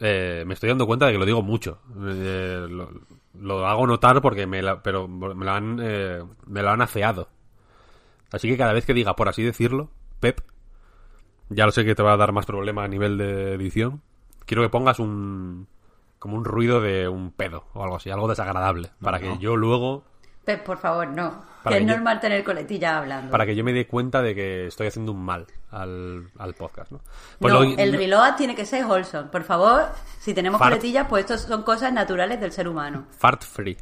eh, 0.00 0.44
me 0.46 0.54
estoy 0.54 0.68
dando 0.70 0.86
cuenta 0.86 1.06
de 1.06 1.12
que 1.12 1.18
lo 1.18 1.26
digo 1.26 1.42
mucho. 1.42 1.78
Eh, 2.04 2.66
lo, 2.68 2.90
lo 3.34 3.66
hago 3.66 3.86
notar 3.86 4.20
porque 4.22 4.46
me 4.46 4.62
la, 4.62 4.82
pero 4.82 5.06
me 5.08 5.44
lo 5.44 5.50
han 5.50 5.78
eh, 5.82 6.22
me 6.46 6.62
lo 6.62 6.70
han 6.70 6.82
afeado. 6.82 7.28
Así 8.32 8.48
que 8.48 8.56
cada 8.56 8.72
vez 8.72 8.86
que 8.86 8.94
diga, 8.94 9.16
por 9.16 9.28
así 9.28 9.42
decirlo, 9.42 9.90
Pep, 10.20 10.40
ya 11.48 11.66
lo 11.66 11.72
sé 11.72 11.84
que 11.84 11.94
te 11.94 12.02
va 12.02 12.14
a 12.14 12.16
dar 12.16 12.32
más 12.32 12.46
problema 12.46 12.84
a 12.84 12.88
nivel 12.88 13.18
de 13.18 13.54
edición. 13.54 14.02
Quiero 14.46 14.62
que 14.62 14.68
pongas 14.68 14.98
un 14.98 15.68
como 16.18 16.36
un 16.36 16.44
ruido 16.44 16.80
de 16.80 17.08
un 17.08 17.32
pedo 17.32 17.64
o 17.72 17.82
algo 17.82 17.96
así, 17.96 18.10
algo 18.10 18.28
desagradable, 18.28 18.90
para 19.00 19.20
que 19.20 19.38
yo 19.38 19.56
luego 19.56 20.04
Pep, 20.56 20.64
por 20.64 20.78
favor, 20.78 21.06
no. 21.08 21.44
Para 21.62 21.76
que 21.76 21.82
es 21.82 21.88
yo- 21.88 21.94
normal 21.94 22.20
tener 22.20 22.42
coletilla 22.42 22.98
hablando. 22.98 23.30
para 23.30 23.44
que 23.44 23.54
yo 23.54 23.62
me 23.64 23.72
dé 23.74 23.86
cuenta 23.86 24.22
de 24.22 24.34
que 24.34 24.66
estoy 24.66 24.86
haciendo 24.86 25.12
un 25.12 25.22
mal 25.24 25.46
al, 25.70 26.26
al 26.38 26.54
podcast, 26.54 26.90
¿no? 26.92 27.00
Pues 27.38 27.52
no, 27.52 27.60
lo- 27.62 27.76
el 27.78 27.92
reload 27.92 28.34
tiene 28.36 28.54
que 28.54 28.64
ser 28.64 28.84
wholesome. 28.86 29.28
Por 29.28 29.44
favor, 29.44 29.88
si 30.18 30.32
tenemos 30.32 30.58
Fart. 30.58 30.70
coletillas, 30.72 31.06
pues 31.08 31.24
estos 31.24 31.42
son 31.42 31.62
cosas 31.62 31.92
naturales 31.92 32.40
del 32.40 32.50
ser 32.52 32.66
humano. 32.66 33.06
Fart 33.16 33.42
free. 33.44 33.76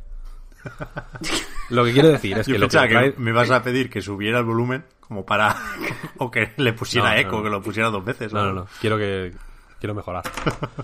lo 1.70 1.84
que 1.84 1.92
quiero 1.92 2.08
decir 2.08 2.36
es 2.36 2.46
Yo 2.46 2.54
que 2.54 2.58
lo 2.58 2.66
que 2.68 2.76
pensaba 2.78 2.88
que 2.88 2.94
trae- 3.12 3.16
me 3.16 3.32
vas 3.32 3.50
a 3.50 3.62
pedir 3.62 3.88
que 3.88 4.02
subiera 4.02 4.38
el 4.40 4.44
volumen 4.44 4.84
como 5.00 5.24
para... 5.24 5.54
o 6.18 6.30
que 6.30 6.52
le 6.56 6.72
pusiera 6.72 7.12
No, 7.12 7.16
eco, 7.18 7.36
no. 7.38 7.42
que 7.44 7.50
lo 7.50 7.62
pusiera 7.62 7.90
dos 7.90 8.04
veces. 8.04 8.32
No, 8.32 8.44
no, 8.44 8.52
no. 8.52 8.66
Quiero 8.80 8.98
que. 8.98 9.32
Quiero 9.78 9.94
mejorar. 9.94 10.24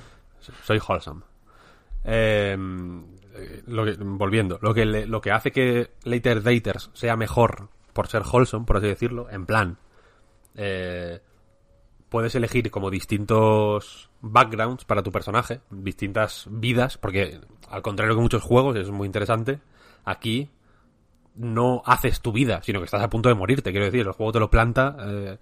Soy 0.62 0.78
wholesome. 0.86 1.22
Eh, 2.04 2.56
lo 3.66 3.84
que- 3.84 3.96
volviendo. 3.98 4.58
Lo 4.62 4.74
que, 4.74 4.84
lo 4.84 5.20
que 5.20 5.30
hace 5.32 5.50
que 5.52 5.90
Later 6.04 6.42
Daters 6.42 6.90
sea 6.94 7.16
mejor 7.16 7.68
por 7.92 8.08
ser 8.08 8.22
wholesome, 8.22 8.66
por 8.66 8.76
así 8.78 8.86
decirlo, 8.86 9.28
en 9.30 9.46
plan. 9.46 9.78
eh, 10.56 11.20
puedes 12.08 12.34
elegir 12.36 12.70
como 12.70 12.90
distintos 12.90 14.08
backgrounds 14.20 14.84
para 14.84 15.02
tu 15.02 15.10
personaje, 15.10 15.60
distintas 15.70 16.46
vidas, 16.48 16.96
porque 16.96 17.40
al 17.68 17.82
contrario 17.82 18.14
que 18.14 18.20
muchos 18.22 18.42
juegos, 18.42 18.76
es 18.76 18.88
muy 18.90 19.06
interesante, 19.06 19.58
aquí 20.04 20.48
no 21.34 21.82
haces 21.84 22.20
tu 22.20 22.30
vida, 22.30 22.62
sino 22.62 22.78
que 22.78 22.84
estás 22.84 23.02
a 23.02 23.10
punto 23.10 23.28
de 23.28 23.34
morirte, 23.34 23.72
quiero 23.72 23.86
decir, 23.86 24.02
el 24.06 24.12
juego 24.12 24.30
te 24.30 24.38
lo 24.38 24.48
planta 24.48 24.96
eh, 25.00 25.38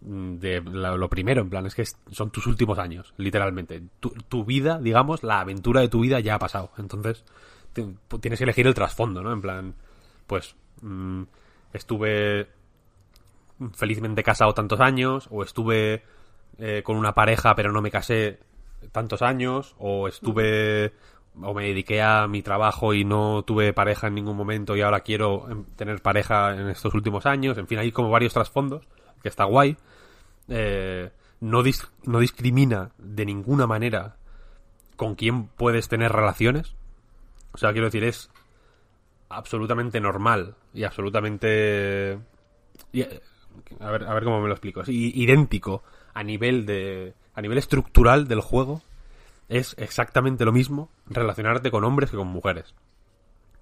de 0.00 0.60
la- 0.62 0.96
lo 0.96 1.08
primero, 1.08 1.42
en 1.42 1.50
plan, 1.50 1.66
es 1.66 1.74
que 1.74 1.84
son 2.12 2.30
tus 2.30 2.46
últimos 2.46 2.78
años, 2.78 3.14
literalmente. 3.16 3.82
Tu, 4.28 4.44
vida, 4.44 4.78
digamos, 4.78 5.22
la 5.22 5.40
aventura 5.40 5.80
de 5.80 5.88
tu 5.88 6.00
vida 6.00 6.20
ya 6.20 6.34
ha 6.34 6.38
pasado. 6.38 6.70
Entonces, 6.78 7.24
te- 7.72 7.86
tienes 8.20 8.38
que 8.38 8.44
elegir 8.44 8.66
el 8.66 8.74
trasfondo, 8.74 9.22
¿no? 9.22 9.32
En 9.32 9.40
plan, 9.40 9.74
pues, 10.26 10.54
mm, 10.82 11.22
estuve 11.72 12.48
felizmente 13.74 14.22
casado 14.22 14.52
tantos 14.54 14.80
años, 14.80 15.28
o 15.30 15.42
estuve 15.42 16.02
eh, 16.58 16.82
con 16.82 16.96
una 16.96 17.12
pareja 17.14 17.54
pero 17.54 17.70
no 17.72 17.82
me 17.82 17.90
casé 17.90 18.38
tantos 18.92 19.22
años, 19.22 19.74
o 19.78 20.08
estuve 20.08 20.92
o 21.42 21.52
me 21.52 21.64
dediqué 21.64 22.00
a 22.00 22.26
mi 22.28 22.40
trabajo 22.42 22.94
y 22.94 23.04
no 23.04 23.42
tuve 23.42 23.74
pareja 23.74 24.06
en 24.06 24.14
ningún 24.14 24.36
momento 24.38 24.74
y 24.74 24.80
ahora 24.80 25.00
quiero 25.00 25.50
em, 25.50 25.64
tener 25.76 26.00
pareja 26.00 26.54
en 26.54 26.68
estos 26.70 26.94
últimos 26.94 27.26
años, 27.26 27.58
en 27.58 27.66
fin, 27.66 27.78
hay 27.78 27.92
como 27.92 28.08
varios 28.10 28.32
trasfondos, 28.32 28.86
que 29.22 29.28
está 29.28 29.44
guay. 29.44 29.76
Eh, 30.48 31.10
no, 31.40 31.62
no 32.04 32.18
discrimina 32.20 32.90
de 32.98 33.26
ninguna 33.26 33.66
manera 33.66 34.16
con 34.96 35.14
quién 35.14 35.46
puedes 35.46 35.88
tener 35.88 36.12
relaciones. 36.12 36.74
O 37.52 37.58
sea, 37.58 37.72
quiero 37.72 37.86
decir, 37.86 38.04
es 38.04 38.30
absolutamente 39.28 40.00
normal 40.00 40.54
y 40.72 40.84
absolutamente... 40.84 42.18
eh, 42.92 43.20
a, 43.80 43.90
ver, 43.90 44.04
a 44.04 44.14
ver 44.14 44.24
cómo 44.24 44.40
me 44.40 44.48
lo 44.48 44.54
explico. 44.54 44.82
Es 44.82 44.88
idéntico 44.88 45.82
a 46.14 46.22
nivel 46.22 46.66
de... 46.66 47.14
A 47.34 47.42
nivel 47.42 47.58
estructural 47.58 48.28
del 48.28 48.40
juego 48.40 48.80
es 49.48 49.74
exactamente 49.78 50.44
lo 50.44 50.52
mismo 50.52 50.88
relacionarte 51.06 51.70
con 51.70 51.84
hombres 51.84 52.10
que 52.10 52.16
con 52.16 52.28
mujeres. 52.28 52.74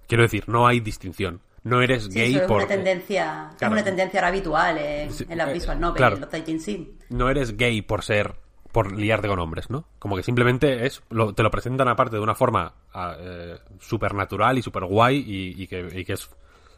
Quiero 0.07 0.23
decir, 0.23 0.47
no 0.47 0.65
hay 0.65 0.79
distinción. 0.79 1.41
No 1.65 1.81
eres 1.81 2.05
Sí, 2.05 2.11
gay 2.11 2.29
eso 2.35 2.43
es 2.43 2.47
por... 2.47 2.57
una 2.57 2.67
tendencia, 2.67 3.47
es 3.51 3.57
Claro. 3.57 3.73
una 3.73 3.83
tendencia 3.83 4.25
habitual 4.25 4.77
en, 4.77 5.11
Sí, 5.11 5.25
en 5.27 5.37
las 5.37 5.49
eh, 5.49 5.53
visual 5.53 5.79
novels, 5.79 5.97
claro. 5.97 6.15
en 6.15 6.21
los 6.21 6.29
Titan 6.29 6.59
Sim. 6.59 6.87
no 7.09 7.29
eres 7.29 7.57
gay 7.57 7.81
por 7.81 8.03
ser 8.03 8.35
por 8.71 8.91
liarte 8.91 9.27
con 9.29 9.39
hombres, 9.39 9.69
¿no? 9.69 9.85
Como 9.99 10.15
que 10.17 10.23
simplemente 10.23 10.85
es 10.85 11.01
lo- 11.09 11.33
te 11.33 11.43
lo 11.43 11.49
presentan 11.51 11.87
aparte 11.87 12.17
de 12.17 12.21
una 12.21 12.35
forma 12.35 12.73
ah, 12.93 13.15
eh, 13.17 13.57
súper 13.79 14.13
natural 14.13 14.57
y 14.57 14.61
súper 14.61 14.83
guay 14.85 15.17
y, 15.17 15.61
y 15.63 15.67
que, 15.67 15.87
y 15.93 16.03
que 16.05 16.13
es, 16.13 16.29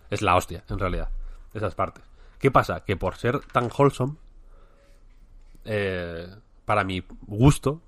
es 0.09 0.21
la 0.21 0.35
hostia, 0.35 0.63
en 0.69 0.77
realidad, 0.79 1.09
esas 1.53 1.73
partes. 1.75 2.03
¿Qué 2.39 2.49
pasa? 2.51 2.81
Que 2.85 2.95
por 2.97 3.15
ser 3.17 3.39
tan 3.51 3.69
wholesome, 3.75 4.13
eh, 5.65 6.27
para 6.65 6.83
mi 6.83 7.03
gusto, 7.25 7.81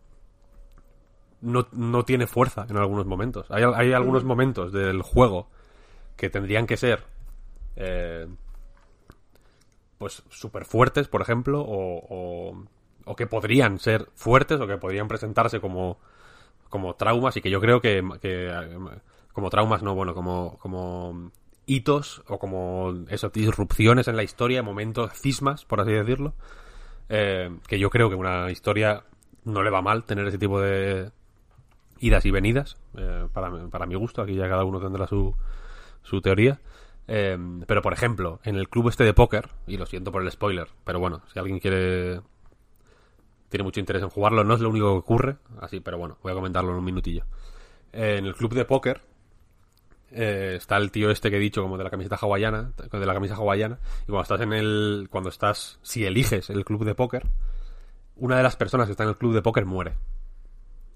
no, 1.41 1.67
no 1.71 2.03
tiene 2.03 2.27
fuerza 2.27 2.65
en 2.69 2.77
algunos 2.77 3.05
momentos. 3.05 3.45
Hay, 3.51 3.63
hay 3.63 3.93
algunos 3.93 4.23
momentos 4.23 4.73
del 4.73 5.01
juego 5.01 5.49
que 6.19 6.29
tendrían 6.29 6.67
que 6.67 6.75
ser 6.77 7.03
eh, 7.77 8.27
pues 9.97 10.21
súper 10.29 10.65
fuertes, 10.65 11.07
por 11.07 11.21
ejemplo, 11.21 11.61
o, 11.61 12.65
o, 13.05 13.15
que 13.15 13.25
podrían 13.25 13.79
ser 13.79 14.09
fuertes 14.15 14.59
o 14.59 14.67
que 14.67 14.77
podrían 14.77 15.07
presentarse 15.07 15.59
como, 15.59 15.97
como 16.69 16.95
traumas 16.95 17.35
y 17.37 17.41
que 17.41 17.49
yo 17.49 17.59
creo 17.59 17.81
que, 17.81 18.03
que, 18.21 18.53
como 19.33 19.49
traumas, 19.49 19.81
no, 19.81 19.95
bueno, 19.95 20.13
como, 20.13 20.57
como 20.59 21.31
hitos 21.65 22.21
o 22.27 22.37
como 22.37 22.93
eso, 23.09 23.29
disrupciones 23.29 24.07
en 24.07 24.15
la 24.15 24.23
historia, 24.23 24.61
momentos, 24.61 25.11
cismas, 25.13 25.65
por 25.65 25.81
así 25.81 25.91
decirlo, 25.91 26.33
eh, 27.09 27.49
que 27.67 27.79
yo 27.79 27.89
creo 27.89 28.09
que 28.09 28.15
una 28.15 28.51
historia 28.51 29.03
no 29.43 29.63
le 29.63 29.69
va 29.69 29.81
mal 29.81 30.03
tener 30.03 30.27
ese 30.27 30.37
tipo 30.37 30.61
de 30.61 31.11
idas 31.99 32.25
y 32.25 32.31
venidas, 32.31 32.77
eh, 32.97 33.27
para, 33.33 33.51
para 33.67 33.85
mi 33.85 33.95
gusto, 33.95 34.21
aquí 34.21 34.35
ya 34.35 34.47
cada 34.47 34.63
uno 34.63 34.79
tendrá 34.79 35.07
su, 35.07 35.35
su 36.03 36.21
teoría. 36.21 36.59
Eh, 37.07 37.37
pero, 37.65 37.81
por 37.81 37.93
ejemplo, 37.93 38.39
en 38.43 38.55
el 38.55 38.69
club 38.69 38.89
este 38.89 39.03
de 39.03 39.13
póker, 39.13 39.49
y 39.65 39.77
lo 39.77 39.85
siento 39.85 40.11
por 40.11 40.21
el 40.21 40.31
spoiler, 40.31 40.67
pero 40.83 40.99
bueno, 40.99 41.23
si 41.33 41.39
alguien 41.39 41.59
quiere. 41.59 42.21
tiene 43.49 43.63
mucho 43.63 43.79
interés 43.79 44.03
en 44.03 44.09
jugarlo, 44.09 44.43
no 44.43 44.53
es 44.53 44.61
lo 44.61 44.69
único 44.69 44.91
que 44.93 44.99
ocurre, 44.99 45.37
así, 45.59 45.79
pero 45.79 45.97
bueno, 45.97 46.17
voy 46.21 46.31
a 46.31 46.35
comentarlo 46.35 46.71
en 46.71 46.77
un 46.77 46.85
minutillo. 46.85 47.25
Eh, 47.93 48.17
en 48.19 48.25
el 48.27 48.35
club 48.35 48.53
de 48.53 48.65
póker 48.65 49.01
eh, 50.11 50.53
está 50.57 50.77
el 50.77 50.91
tío 50.91 51.09
este 51.09 51.31
que 51.31 51.37
he 51.37 51.39
dicho, 51.39 51.63
como 51.63 51.77
de 51.77 51.83
la 51.83 51.89
camiseta 51.89 52.15
hawaiana, 52.15 52.73
de 52.91 53.05
la 53.05 53.13
camisa 53.13 53.35
hawaiana, 53.35 53.79
y 54.03 54.11
cuando 54.11 54.21
estás 54.21 54.41
en 54.41 54.53
el. 54.53 55.07
cuando 55.09 55.29
estás. 55.29 55.79
si 55.81 56.05
eliges 56.05 56.49
el 56.51 56.63
club 56.63 56.85
de 56.85 56.95
póker, 56.95 57.25
una 58.17 58.37
de 58.37 58.43
las 58.43 58.55
personas 58.55 58.87
que 58.87 58.91
está 58.91 59.03
en 59.03 59.09
el 59.09 59.17
club 59.17 59.33
de 59.33 59.41
póker 59.41 59.65
muere 59.65 59.95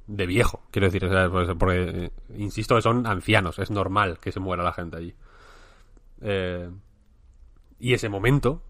de 0.07 0.25
viejo, 0.25 0.61
quiero 0.71 0.89
decir, 0.89 1.09
pues, 1.31 1.49
porque, 1.57 2.11
insisto 2.35 2.75
que 2.75 2.81
son 2.81 3.07
ancianos, 3.07 3.59
es 3.59 3.71
normal 3.71 4.19
que 4.19 4.31
se 4.31 4.39
muera 4.39 4.63
la 4.63 4.73
gente 4.73 4.97
allí. 4.97 5.15
Eh, 6.21 6.69
y 7.79 7.93
ese 7.93 8.09
momento 8.09 8.61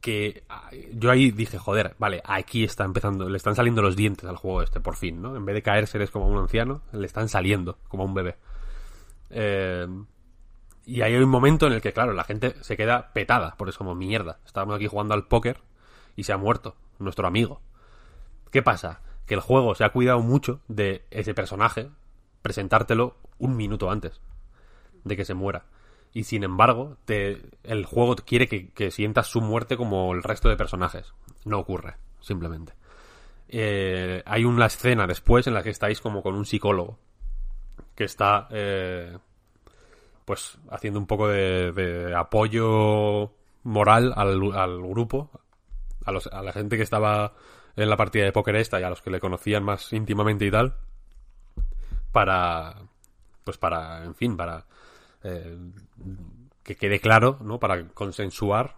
que 0.00 0.42
ah, 0.48 0.70
yo 0.92 1.10
ahí 1.10 1.30
dije, 1.30 1.58
joder, 1.58 1.94
vale, 1.98 2.22
aquí 2.24 2.64
está 2.64 2.84
empezando, 2.84 3.28
le 3.28 3.36
están 3.36 3.54
saliendo 3.54 3.82
los 3.82 3.94
dientes 3.94 4.28
al 4.28 4.36
juego 4.36 4.62
este, 4.62 4.80
por 4.80 4.96
fin, 4.96 5.22
¿no? 5.22 5.36
En 5.36 5.44
vez 5.44 5.54
de 5.54 5.62
caerse 5.62 5.96
eres 5.96 6.10
como 6.10 6.26
un 6.26 6.38
anciano, 6.38 6.82
le 6.92 7.06
están 7.06 7.28
saliendo 7.28 7.78
como 7.88 8.04
un 8.04 8.12
bebé. 8.12 8.36
Eh, 9.30 9.86
y 10.84 11.02
ahí 11.02 11.14
hay 11.14 11.22
un 11.22 11.28
momento 11.28 11.68
en 11.68 11.74
el 11.74 11.80
que, 11.80 11.92
claro, 11.92 12.12
la 12.12 12.24
gente 12.24 12.56
se 12.62 12.76
queda 12.76 13.12
petada, 13.12 13.54
porque 13.56 13.70
es 13.70 13.78
como 13.78 13.94
mierda. 13.94 14.40
Estábamos 14.44 14.76
aquí 14.76 14.88
jugando 14.88 15.14
al 15.14 15.28
póker 15.28 15.60
y 16.16 16.24
se 16.24 16.32
ha 16.32 16.36
muerto 16.36 16.74
nuestro 16.98 17.26
amigo. 17.26 17.60
¿Qué 18.50 18.62
pasa? 18.62 19.00
Que 19.26 19.34
el 19.34 19.40
juego 19.40 19.74
se 19.74 19.84
ha 19.84 19.90
cuidado 19.92 20.20
mucho 20.20 20.60
de 20.68 21.04
ese 21.10 21.34
personaje 21.34 21.88
presentártelo 22.42 23.16
un 23.38 23.56
minuto 23.56 23.90
antes 23.90 24.20
de 25.04 25.16
que 25.16 25.24
se 25.24 25.34
muera. 25.34 25.64
Y 26.12 26.24
sin 26.24 26.44
embargo, 26.44 26.96
te, 27.04 27.40
el 27.62 27.86
juego 27.86 28.16
quiere 28.16 28.46
que, 28.48 28.70
que 28.70 28.90
sientas 28.90 29.28
su 29.28 29.40
muerte 29.40 29.76
como 29.76 30.12
el 30.12 30.22
resto 30.22 30.48
de 30.48 30.56
personajes. 30.56 31.14
No 31.44 31.58
ocurre, 31.58 31.94
simplemente. 32.20 32.74
Eh, 33.48 34.22
hay 34.26 34.44
una 34.44 34.66
escena 34.66 35.06
después 35.06 35.46
en 35.46 35.54
la 35.54 35.62
que 35.62 35.70
estáis 35.70 36.00
como 36.00 36.22
con 36.22 36.34
un 36.34 36.44
psicólogo 36.46 36.98
que 37.94 38.04
está 38.04 38.48
eh, 38.50 39.18
pues 40.24 40.58
haciendo 40.70 40.98
un 41.00 41.06
poco 41.06 41.28
de, 41.28 41.72
de 41.72 42.14
apoyo 42.14 43.32
moral 43.64 44.12
al, 44.16 44.40
al 44.54 44.82
grupo, 44.82 45.30
a, 46.04 46.12
los- 46.12 46.26
a 46.28 46.42
la 46.42 46.52
gente 46.52 46.76
que 46.76 46.82
estaba 46.82 47.34
en 47.76 47.88
la 47.88 47.96
partida 47.96 48.24
de 48.24 48.32
póker 48.32 48.56
esta 48.56 48.80
y 48.80 48.84
a 48.84 48.90
los 48.90 49.02
que 49.02 49.10
le 49.10 49.20
conocían 49.20 49.64
más 49.64 49.92
íntimamente 49.92 50.44
y 50.44 50.50
tal, 50.50 50.76
para, 52.12 52.76
pues 53.44 53.58
para, 53.58 54.04
en 54.04 54.14
fin, 54.14 54.36
para 54.36 54.66
eh, 55.24 55.56
que 56.62 56.76
quede 56.76 57.00
claro, 57.00 57.38
¿no? 57.40 57.58
Para 57.58 57.88
consensuar, 57.88 58.76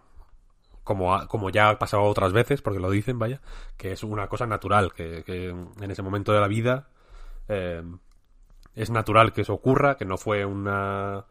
como, 0.83 1.27
como 1.27 1.49
ya 1.49 1.69
ha 1.69 1.79
pasado 1.79 2.03
otras 2.03 2.33
veces, 2.33 2.61
porque 2.61 2.79
lo 2.79 2.89
dicen, 2.89 3.19
vaya, 3.19 3.41
que 3.77 3.91
es 3.91 4.03
una 4.03 4.27
cosa 4.27 4.45
natural, 4.45 4.93
que, 4.93 5.23
que 5.23 5.49
en 5.49 5.91
ese 5.91 6.01
momento 6.01 6.31
de 6.31 6.39
la 6.39 6.47
vida 6.47 6.87
eh, 7.47 7.83
es 8.75 8.89
natural 8.89 9.33
que 9.33 9.41
eso 9.41 9.53
ocurra, 9.53 9.97
que 9.97 10.05
no 10.05 10.17
fue 10.17 10.45
una 10.45 11.25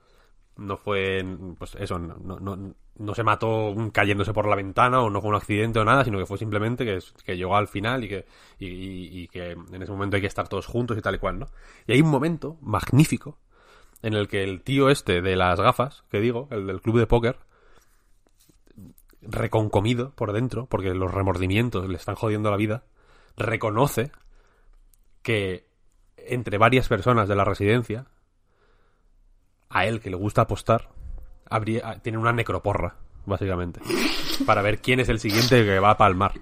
no 0.57 0.77
fue, 0.77 1.25
pues 1.59 1.75
eso, 1.77 1.99
no, 1.99 2.17
no, 2.39 2.75
no, 2.97 3.15
se 3.15 3.23
mató 3.25 3.75
cayéndose 3.93 4.33
por 4.33 4.47
la 4.47 4.57
ventana 4.57 5.01
o 5.03 5.11
no 5.11 5.21
fue 5.21 5.31
un 5.31 5.37
accidente 5.37 5.81
o 5.81 5.85
nada, 5.85 6.05
sino 6.05 6.19
que 6.19 6.27
fue 6.27 6.39
simplemente 6.39 6.85
que, 6.85 7.37
llegó 7.37 7.57
al 7.57 7.69
final 7.69 8.05
y 8.05 8.09
que, 8.09 8.27
y, 8.59 8.67
y- 8.69 9.23
y 9.23 9.29
que 9.29 9.53
en 9.53 9.83
ese 9.83 9.93
momento 9.93 10.17
hay 10.17 10.23
que 10.23 10.29
estar 10.29 10.49
todos 10.49 10.67
juntos 10.67 10.97
y 10.97 11.03
tal 11.03 11.17
y 11.17 11.19
cual, 11.19 11.39
¿no? 11.41 11.47
Y 11.87 11.93
hay 11.93 12.01
un 12.01 12.11
momento 12.11 12.57
magnífico 12.61 13.39
en 14.03 14.15
el 14.15 14.29
que 14.29 14.45
el 14.45 14.63
tío 14.63 14.91
este 14.91 15.23
de 15.23 15.37
las 15.37 15.59
gafas, 15.61 16.05
que 16.11 16.21
digo, 16.21 16.49
el 16.51 16.67
del 16.67 16.81
club 16.83 16.99
de 16.99 17.07
póker, 17.07 17.39
reconcomido 19.23 20.11
por 20.15 20.33
dentro, 20.33 20.67
porque 20.67 20.95
los 20.95 21.13
remordimientos 21.13 21.89
le 21.89 21.97
están 21.97 22.15
jodiendo 22.15 22.51
la 22.51 22.57
vida, 22.57 22.85
reconoce 23.37 24.13
que 25.23 25.67
entre 26.17 26.59
varias 26.59 26.89
personas 26.89 27.29
de 27.29 27.35
la 27.37 27.45
residencia, 27.45 28.07
a 29.75 29.85
él 29.85 30.01
que 30.01 30.09
le 30.09 30.17
gusta 30.17 30.43
apostar, 30.43 30.89
habría, 31.51 31.99
tiene 32.01 32.17
una 32.17 32.33
necroporra, 32.33 32.95
básicamente, 33.27 33.81
para 34.47 34.63
ver 34.63 34.81
quién 34.81 35.01
es 35.01 35.09
el 35.11 35.19
siguiente 35.19 35.65
que 35.65 35.79
va 35.79 35.91
a 35.91 35.97
palmar. 35.99 36.33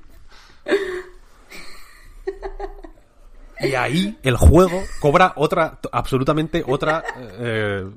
Y 3.59 3.75
ahí 3.75 4.19
el 4.23 4.37
juego 4.37 4.83
cobra 5.01 5.33
otra, 5.37 5.79
absolutamente 5.91 6.63
otra... 6.67 7.03
eh, 7.17 7.89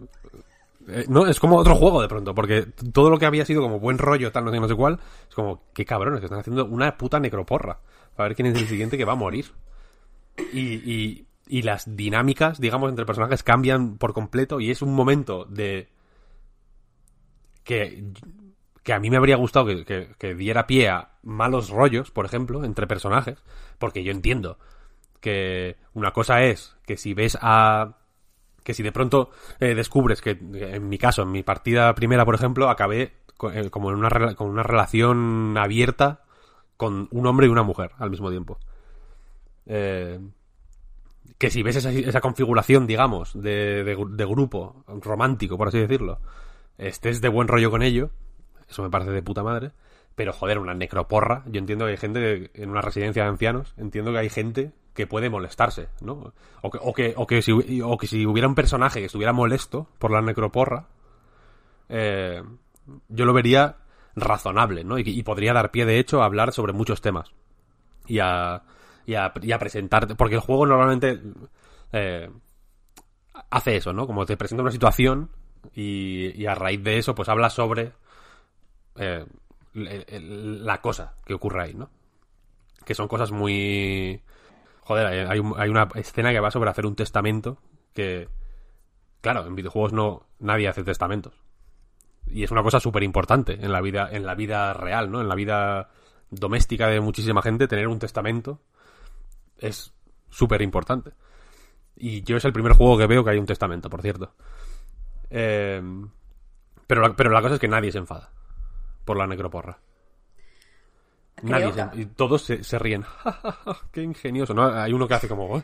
eh, 0.88 1.06
no, 1.10 1.26
es 1.26 1.40
como 1.40 1.58
otro 1.58 1.76
juego 1.76 2.02
de 2.02 2.08
pronto, 2.08 2.36
porque 2.36 2.68
todo 2.94 3.10
lo 3.10 3.18
que 3.18 3.26
había 3.26 3.46
sido 3.46 3.62
como 3.62 3.80
buen 3.80 3.98
rollo, 3.98 4.32
tal, 4.32 4.46
no 4.46 4.52
sé, 4.52 4.60
no 4.60 4.68
sé 4.68 4.76
cuál, 4.76 5.00
es 5.28 5.34
como, 5.34 5.64
qué 5.74 5.84
cabrones, 5.84 6.20
que 6.20 6.28
están 6.28 6.40
haciendo 6.40 6.66
una 6.66 6.96
puta 6.96 7.20
necroporra, 7.20 7.80
para 8.16 8.30
ver 8.30 8.36
quién 8.36 8.48
es 8.50 8.62
el 8.62 8.68
siguiente 8.68 8.98
que 8.98 9.06
va 9.06 9.14
a 9.14 9.18
morir. 9.18 9.52
Y, 10.54 10.76
y, 10.92 11.26
y 11.48 11.62
las 11.64 11.96
dinámicas, 11.96 12.60
digamos, 12.60 12.89
entre 12.89 13.06
personajes 13.06 13.43
cambian 13.43 13.98
por 13.98 14.14
completo 14.14 14.60
y 14.60 14.72
es 14.72 14.82
un 14.82 14.93
momento 14.96 15.46
de... 15.46 15.89
que, 17.64 18.04
que 18.84 18.93
a 18.93 19.00
mí 19.00 19.10
me 19.10 19.18
habría 19.18 19.36
gustado 19.38 19.66
que, 19.68 20.16
que- 20.18 20.36
diera 20.36 20.68
pie 20.68 20.89
a 20.89 21.10
malos 21.24 21.70
rollos, 21.70 22.12
por 22.12 22.26
ejemplo, 22.26 22.64
entre 22.64 22.88
personajes, 22.88 23.39
porque 23.80 24.04
yo 24.04 24.12
entiendo 24.12 24.58
que 25.22 25.78
una 25.93 26.12
cosa 26.12 26.43
es 26.43 26.76
que 26.86 26.98
si 26.98 27.14
ves 27.14 27.38
a 27.41 27.98
que 28.64 28.74
si 28.74 28.84
de 28.84 28.91
pronto 28.91 29.32
eh, 29.60 29.76
descubres 29.76 30.22
que 30.22 30.32
en 30.32 30.89
mi 30.89 30.98
caso 31.00 31.24
en 31.24 31.32
mi 31.32 31.43
partida 31.43 31.96
primera 31.96 32.26
por 32.26 32.36
ejemplo 32.36 32.70
acabé 32.70 33.14
co- 33.38 33.52
eh, 33.52 33.70
como 33.72 33.91
en 33.91 33.98
una 33.98 34.36
con 34.36 34.50
una 34.50 34.64
relación 34.64 35.56
abierta 35.58 36.24
con 36.78 37.08
un 37.12 37.28
hombre 37.28 37.48
y 37.48 37.50
una 37.50 37.64
mujer 37.64 37.91
al 38.00 38.12
mismo 38.12 38.30
tiempo. 38.32 38.60
Eh, 39.66 40.20
que 41.38 41.50
si 41.50 41.64
ves 41.64 41.76
esa, 41.78 41.92
esa 41.92 42.22
configuración 42.22 42.88
digamos 42.88 43.34
de, 43.34 43.84
de 43.84 43.98
gru- 43.98 44.10
de 44.10 44.26
grupo 44.26 44.84
romántico 44.88 45.58
por 45.58 45.68
así 45.68 45.80
decirlo 45.80 46.20
estés 46.78 47.22
de 47.22 47.30
buen 47.30 47.48
rollo 47.48 47.70
con 47.72 47.82
ello 47.84 48.10
eso 48.70 48.84
me 48.84 48.90
parece 48.90 49.12
de 49.12 49.22
puta 49.22 49.44
madre 49.44 49.72
pero 50.16 50.32
joder 50.34 50.60
una 50.60 50.74
necroporra 50.74 51.44
yo 51.48 51.60
entiendo 51.60 51.86
que 51.86 51.92
hay 51.92 51.98
gente 51.98 52.52
en 52.54 52.70
una 52.70 52.82
residencia 52.82 53.24
de 53.24 53.30
ancianos 53.30 53.74
entiendo 53.78 54.12
que 54.12 54.20
hay 54.20 54.30
gente 54.30 54.72
que 54.94 55.08
puede 55.08 55.30
molestarse, 55.30 55.90
¿no? 56.00 56.32
O 56.62 56.72
que, 56.72 56.80
o 56.82 56.94
que, 56.94 57.14
o 57.18 57.28
que, 57.28 57.42
si, 57.42 57.52
o 57.82 57.98
que 57.98 58.08
si 58.08 58.26
hubiera 58.26 58.48
un 58.48 58.56
personaje 58.56 59.02
que 59.02 59.08
estuviera 59.08 59.34
molesto 59.34 59.90
por 60.00 60.10
la 60.10 60.22
necroporra, 60.22 60.88
eh, 61.90 62.42
yo 63.10 63.26
lo 63.26 63.34
vería 63.34 63.76
razonable, 64.16 64.86
¿no? 64.86 64.98
Y, 64.98 65.04
y 65.06 65.24
podría 65.24 65.52
dar 65.52 65.72
pie, 65.72 65.86
de 65.86 66.00
hecho, 66.00 66.22
a 66.22 66.26
hablar 66.26 66.54
sobre 66.54 66.72
muchos 66.72 67.02
temas. 67.02 67.34
Y 68.08 68.20
a, 68.20 68.64
y 69.06 69.16
a, 69.16 69.32
y 69.41 69.51
a 69.51 69.60
presentar... 69.60 70.08
Porque 70.18 70.36
el 70.36 70.41
juego 70.41 70.66
normalmente 70.66 71.22
eh, 71.91 72.30
hace 73.49 73.76
eso, 73.78 73.93
¿no? 73.93 74.08
Como 74.08 74.26
te 74.26 74.38
presenta 74.38 74.64
una 74.64 74.72
situación 74.72 75.30
y, 75.74 76.45
a 76.45 76.56
raíz 76.56 76.84
de 76.84 76.97
eso, 76.97 77.16
pues 77.16 77.30
habla 77.30 77.49
sobre 77.49 77.93
eh, 78.95 79.26
el- 79.74 80.66
la 80.66 80.82
cosa 80.82 81.16
que 81.26 81.34
ocurre 81.34 81.64
ahí, 81.64 81.74
¿no? 81.74 81.89
Que 82.86 82.95
son 82.95 83.08
cosas 83.08 83.32
muy... 83.32 84.22
Joder, 84.82 85.08
hay, 85.08 85.41
hay 85.58 85.70
una 85.70 85.88
escena 85.95 86.32
que 86.32 86.39
va 86.39 86.51
sobre 86.51 86.70
hacer 86.70 86.86
un 86.86 86.95
testamento 86.95 87.58
que... 87.93 88.30
Claro, 89.22 89.47
en 89.47 89.56
videojuegos 89.56 89.91
no 89.93 90.28
nadie 90.39 90.68
hace 90.68 90.84
testamentos. 90.84 91.34
Y 92.28 92.43
es 92.43 92.51
una 92.51 92.62
cosa 92.62 92.80
súper 92.80 93.01
importante 93.03 93.53
en 93.53 93.72
la 93.72 93.82
vida 93.82 94.08
en 94.12 94.26
la 94.26 94.36
vida 94.36 94.74
real, 94.74 95.12
¿no? 95.12 95.22
En 95.22 95.28
la 95.28 95.36
vida 95.36 95.89
doméstica 96.30 96.88
de 96.88 96.99
muchísima 96.99 97.41
gente 97.41 97.68
tener 97.68 97.88
un 97.88 97.97
testamento 97.99 98.62
es 99.68 99.93
súper 100.30 100.61
importante. 100.61 101.11
Y 101.95 102.22
yo 102.24 102.38
es 102.38 102.45
el 102.45 102.53
primer 102.53 102.74
juego 102.74 102.97
que 102.97 103.07
veo 103.07 103.24
que 103.24 103.32
hay 103.32 103.38
un 103.38 103.45
testamento, 103.45 103.89
por 103.89 104.01
cierto. 104.01 104.34
Eh, 105.30 105.82
pero, 106.88 107.01
la, 107.01 107.16
pero 107.16 107.30
la 107.32 107.41
cosa 107.41 107.55
es 107.55 107.59
que 107.59 107.68
nadie 107.68 107.91
se 107.91 107.97
enfada 107.99 108.30
por 109.05 109.18
la 109.18 109.28
necroporra. 109.28 109.80
Nadie 111.43 111.74
se- 111.74 112.01
y 112.01 112.05
todos 112.05 112.41
se, 112.43 112.63
se 112.63 112.80
ríen. 112.80 113.01
"Ja, 113.03 113.32
ja, 113.32 113.51
ja, 113.51 113.78
Qué 113.91 114.01
ingenioso, 114.01 114.53
¿no? 114.53 114.63
Hay 114.66 114.93
uno 114.93 115.07
que 115.07 115.13
hace 115.16 115.28
como, 115.28 115.57
"Eh, 115.57 115.63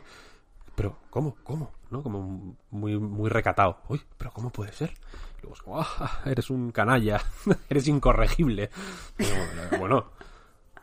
pero 0.74 0.96
¿cómo? 1.10 1.36
¿Cómo? 1.42 1.72
¿No? 1.90 2.02
Como 2.02 2.56
muy, 2.70 2.98
muy 2.98 3.28
recatado. 3.30 3.78
Uy, 3.88 4.00
pero 4.16 4.30
¿cómo 4.32 4.50
puede 4.50 4.72
ser? 4.72 4.90
Y 5.38 5.42
luego 5.42 5.54
es 5.56 5.62
como, 5.62 5.80
"Ah, 5.80 6.20
eres 6.26 6.50
un 6.50 6.70
canalla, 6.72 7.20
eres 7.68 7.88
incorregible. 7.88 8.70
Bueno, 9.78 10.12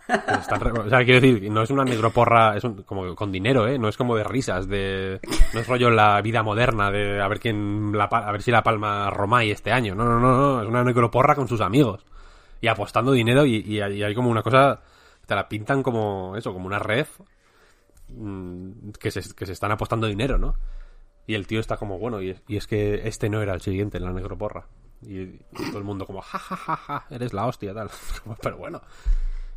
o 0.10 0.89
sea, 0.89 1.05
quiero 1.05 1.22
decir, 1.22 1.51
no 1.51 1.62
es 1.62 1.70
una 1.70 1.84
negroporra, 1.84 2.57
es 2.57 2.64
como 2.86 3.16
con 3.16 3.32
dinero, 3.32 3.68
¿eh? 3.68 3.78
No 3.78 3.88
es 3.88 3.97
como 3.97 4.16
de 4.16 4.24
risas, 4.24 4.68
de... 4.68 5.20
No 5.53 5.60
es 5.60 5.68
rollo 5.68 5.89
la 5.91 6.22
vida 6.22 6.41
moderna 6.41 6.89
de 6.89 7.22
a 7.22 7.28
ver 7.28 7.39
quién 7.39 7.91
la, 7.95 8.05
a 8.05 8.32
ver 8.32 8.41
si 8.41 8.51
la 8.51 8.64
palma 8.64 9.10
Romay 9.10 9.51
este 9.51 9.72
año. 9.72 9.93
No, 9.93 10.05
no, 10.05 10.20
no, 10.20 10.38
no, 10.38 10.62
es 10.62 10.68
una 10.68 10.84
negroporra 10.84 11.36
con 11.36 11.47
sus 11.47 11.62
amigos. 11.62 12.05
Y 12.62 12.68
apostando 12.68 13.12
dinero 13.12 13.45
y, 13.45 13.80
hay, 13.82 14.16
como 14.16 14.30
una 14.30 14.41
cosa, 14.41 14.82
te 15.26 15.36
la 15.36 15.47
pintan 15.47 15.84
como 15.84 16.36
eso, 16.36 16.51
como 16.53 16.66
una 16.66 16.80
red 16.80 17.07
mm, 18.10 18.91
que 18.99 19.12
se, 19.12 19.34
que 19.36 19.45
se 19.45 19.53
están 19.53 19.72
apostando 19.72 20.07
dinero, 20.07 20.38
¿no? 20.38 20.55
Y 21.28 21.36
el 21.36 21.45
tío 21.45 21.60
está 21.60 21.78
como, 21.78 21.99
bueno, 21.99 22.22
y 22.22 22.36
es, 22.47 22.68
que 22.68 23.07
este 23.07 23.30
no 23.30 23.41
era 23.41 23.53
el 23.53 23.62
siguiente 23.62 23.97
en 23.97 24.05
la 24.05 24.12
negroporra. 24.12 24.66
Y, 25.01 25.20
y 25.20 25.39
todo 25.70 25.78
el 25.78 25.84
mundo 25.84 26.05
como, 26.05 26.22
ja, 26.22 26.39
ja, 26.39 26.55
ja, 26.55 26.76
ja, 26.76 27.05
eres 27.12 27.34
la 27.34 27.45
hostia, 27.45 27.74
tal. 27.74 27.89
Pero 28.41 28.57
bueno, 28.57 28.82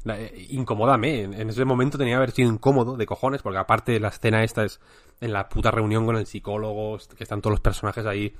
la- 0.05 0.21
eh, 0.21 0.47
incomódame. 0.51 1.23
En, 1.23 1.51
ese 1.51 1.65
momento 1.65 1.99
tenía 1.99 2.13
que 2.13 2.17
haber 2.17 2.31
sido 2.33 2.51
incómodo 2.51 2.97
de 2.97 3.07
cojones, 3.07 3.43
porque 3.43 3.59
aparte 3.59 3.99
la 4.01 4.09
escena 4.09 4.45
esta 4.45 4.65
es 4.65 4.81
en 5.21 5.33
la 5.33 5.49
puta 5.49 5.71
reunión 5.71 6.07
con 6.07 6.17
el 6.17 6.27
psicólogo, 6.27 6.99
que 7.17 7.25
están 7.25 7.41
todos 7.41 7.53
los 7.53 7.61
personajes 7.61 8.07
ahí, 8.07 8.35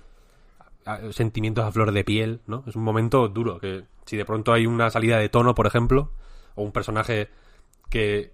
sentimientos 1.13 1.65
a 1.65 1.71
flor 1.73 1.93
de 1.93 2.05
piel, 2.05 2.41
¿no? 2.47 2.65
Es 2.67 2.75
un 2.75 2.83
momento 2.83 3.29
duro, 3.29 3.61
que 3.61 3.85
si 4.05 4.17
de 4.17 4.25
pronto 4.25 4.53
hay 4.53 4.67
una 4.67 4.91
salida 4.91 5.19
de 5.19 5.29
tono, 5.29 5.55
por 5.55 5.67
ejemplo, 5.67 6.11
o 6.57 6.63
un 6.63 6.73
personaje 6.73 7.29
que 7.89 8.33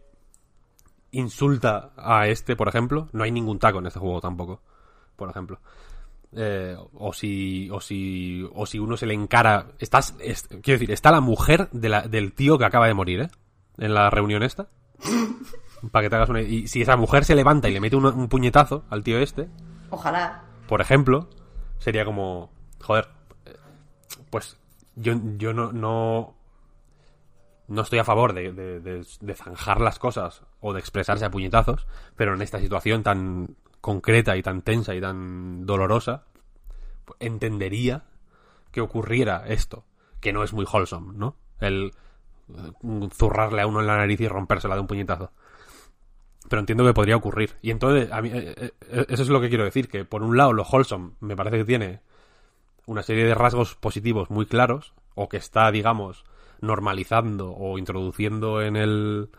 insulta 1.10 1.92
a 1.96 2.26
este, 2.28 2.56
por 2.56 2.68
ejemplo, 2.68 3.08
no 3.12 3.24
hay 3.24 3.30
ningún 3.32 3.58
taco 3.58 3.78
en 3.78 3.86
este 3.86 3.98
juego 4.00 4.20
tampoco, 4.20 4.62
por 5.16 5.28
ejemplo. 5.30 5.60
Eh, 6.32 6.76
o 6.92 7.12
si 7.14 7.70
o 7.70 7.80
si 7.80 8.46
o 8.54 8.66
si 8.66 8.78
uno 8.78 8.98
se 8.98 9.06
le 9.06 9.14
encara 9.14 9.68
estás 9.78 10.14
es- 10.20 10.46
quiero 10.46 10.78
decir 10.78 10.90
está 10.90 11.10
la 11.10 11.22
mujer 11.22 11.70
de 11.72 11.88
la- 11.88 12.02
del 12.02 12.34
tío 12.34 12.58
que 12.58 12.66
acaba 12.66 12.86
de 12.86 12.92
morir 12.92 13.20
¿eh? 13.22 13.28
en 13.78 13.94
la 13.94 14.10
reunión 14.10 14.42
esta 14.42 14.68
para 15.90 16.02
que 16.02 16.10
te 16.10 16.16
hagas 16.16 16.28
una 16.28 16.42
y 16.42 16.68
si 16.68 16.82
esa 16.82 16.96
mujer 16.98 17.24
se 17.24 17.34
levanta 17.34 17.70
y 17.70 17.72
le 17.72 17.80
mete 17.80 17.96
un, 17.96 18.04
un 18.04 18.28
puñetazo 18.28 18.84
al 18.90 19.02
tío 19.02 19.18
este 19.20 19.48
Ojalá. 19.88 20.42
por 20.68 20.82
ejemplo 20.82 21.30
sería 21.78 22.04
como 22.04 22.50
joder 22.82 23.08
pues 24.28 24.58
yo, 24.96 25.14
yo 25.38 25.54
no, 25.54 25.72
no 25.72 26.34
no 27.68 27.82
estoy 27.82 28.00
a 28.00 28.04
favor 28.04 28.34
de, 28.34 28.52
de, 28.52 28.80
de- 28.80 29.06
de 29.20 29.34
zanjar 29.34 29.80
las 29.80 29.98
cosas 29.98 30.42
o 30.60 30.74
de 30.74 30.80
expresarse 30.80 31.24
a 31.24 31.30
puñetazos, 31.30 31.86
pero 32.16 32.34
en 32.34 32.42
esta 32.42 32.58
situación 32.60 33.02
tan 33.02 33.56
concreta 33.88 34.36
y 34.36 34.42
tan 34.42 34.60
tensa 34.60 34.94
y 34.94 35.00
tan 35.00 35.64
dolorosa, 35.64 36.24
pues, 37.06 37.16
entendería 37.20 38.04
que 38.70 38.82
ocurriera 38.82 39.46
esto, 39.46 39.86
que 40.20 40.30
no 40.30 40.44
es 40.44 40.52
muy 40.52 40.66
wholesome, 40.70 41.14
¿no? 41.16 41.36
El 41.58 41.94
eh, 42.50 43.08
zurrarle 43.14 43.62
a 43.62 43.66
uno 43.66 43.80
en 43.80 43.86
la 43.86 43.96
nariz 43.96 44.20
y 44.20 44.28
rompérsela 44.28 44.74
de 44.74 44.82
un 44.82 44.86
puñetazo. 44.86 45.32
Pero 46.50 46.60
entiendo 46.60 46.84
que 46.84 46.92
podría 46.92 47.16
ocurrir. 47.16 47.56
Y 47.62 47.70
entonces, 47.70 48.12
a 48.12 48.20
mí, 48.20 48.28
eh, 48.30 48.72
eh, 48.90 49.06
eso 49.08 49.22
es 49.22 49.30
lo 49.30 49.40
que 49.40 49.48
quiero 49.48 49.64
decir, 49.64 49.88
que 49.88 50.04
por 50.04 50.22
un 50.22 50.36
lado 50.36 50.52
lo 50.52 50.64
wholesome 50.64 51.12
me 51.20 51.34
parece 51.34 51.56
que 51.56 51.64
tiene 51.64 52.02
una 52.84 53.02
serie 53.02 53.24
de 53.24 53.34
rasgos 53.34 53.74
positivos 53.74 54.28
muy 54.28 54.44
claros, 54.44 54.92
o 55.14 55.30
que 55.30 55.38
está, 55.38 55.70
digamos, 55.70 56.26
normalizando 56.60 57.54
o 57.54 57.78
introduciendo 57.78 58.60
en 58.60 58.76
el 58.76 59.30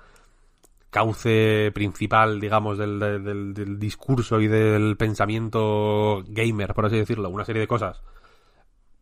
cauce 0.89 1.71
principal, 1.73 2.39
digamos, 2.39 2.77
del, 2.77 2.99
del- 2.99 3.79
discurso 3.79 4.41
y 4.41 4.47
del 4.47 4.97
pensamiento 4.97 6.23
gamer, 6.27 6.73
por 6.73 6.85
así 6.85 6.97
decirlo, 6.97 7.29
una 7.29 7.45
serie 7.45 7.61
de 7.61 7.67
cosas, 7.67 8.01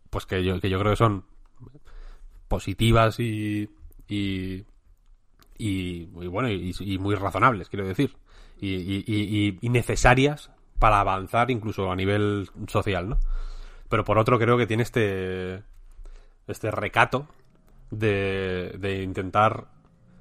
pues 0.10 0.26
que 0.26 0.44
yo, 0.44 0.60
que 0.60 0.70
yo 0.70 0.80
creo 0.80 0.92
que 0.94 0.98
son 0.98 1.26
positivas 2.48 3.20
y, 3.20 3.70
y, 4.08 4.66
y, 5.58 6.06
bueno, 6.06 6.50
y, 6.50 6.98
muy 7.00 7.16
razonables, 7.16 7.70
quiero 7.70 7.88
decir, 7.88 8.16
y 8.60 9.58
necesarias 9.64 10.52
para 10.80 11.00
avanzar 11.00 11.52
incluso 11.52 11.92
a 11.92 11.96
nivel 11.96 12.50
social, 12.68 13.10
¿no? 13.10 13.20
Pero 13.90 14.04
por 14.04 14.18
otro 14.18 14.38
creo 14.38 14.58
que 14.58 14.68
tiene 14.68 14.84
este 14.84 15.64
este 16.48 16.72
recato 16.72 17.28
de, 17.92 18.76
de 18.80 19.04
intentar 19.04 19.68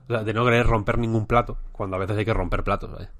de 0.08 0.32
no 0.32 0.44
querer 0.44 0.66
romper 0.66 0.98
ningún 0.98 1.26
plato, 1.26 1.58
cuando 1.72 1.96
a 1.96 1.98
veces 1.98 2.16
hay 2.16 2.24
que 2.24 2.34
romper 2.34 2.62
platos, 2.62 2.92
vaya. 2.92 3.10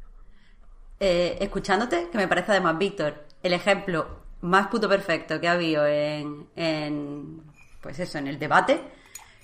Eh, 1.01 1.37
escuchándote, 1.41 2.09
que 2.11 2.19
me 2.19 2.29
parece 2.29 2.53
además, 2.53 2.79
Víctor, 2.79 3.25
el 3.43 3.53
ejemplo 3.53 4.07
más 4.43 4.69
puto 4.69 4.89
perfecto 4.89 5.41
que 5.41 5.49
ha 5.49 5.53
habido 5.53 5.87
en, 5.87 6.47
en 6.57 7.43
pues 7.81 7.99
eso, 7.99 8.19
en 8.19 8.29
el 8.29 8.39
debate, 8.39 8.81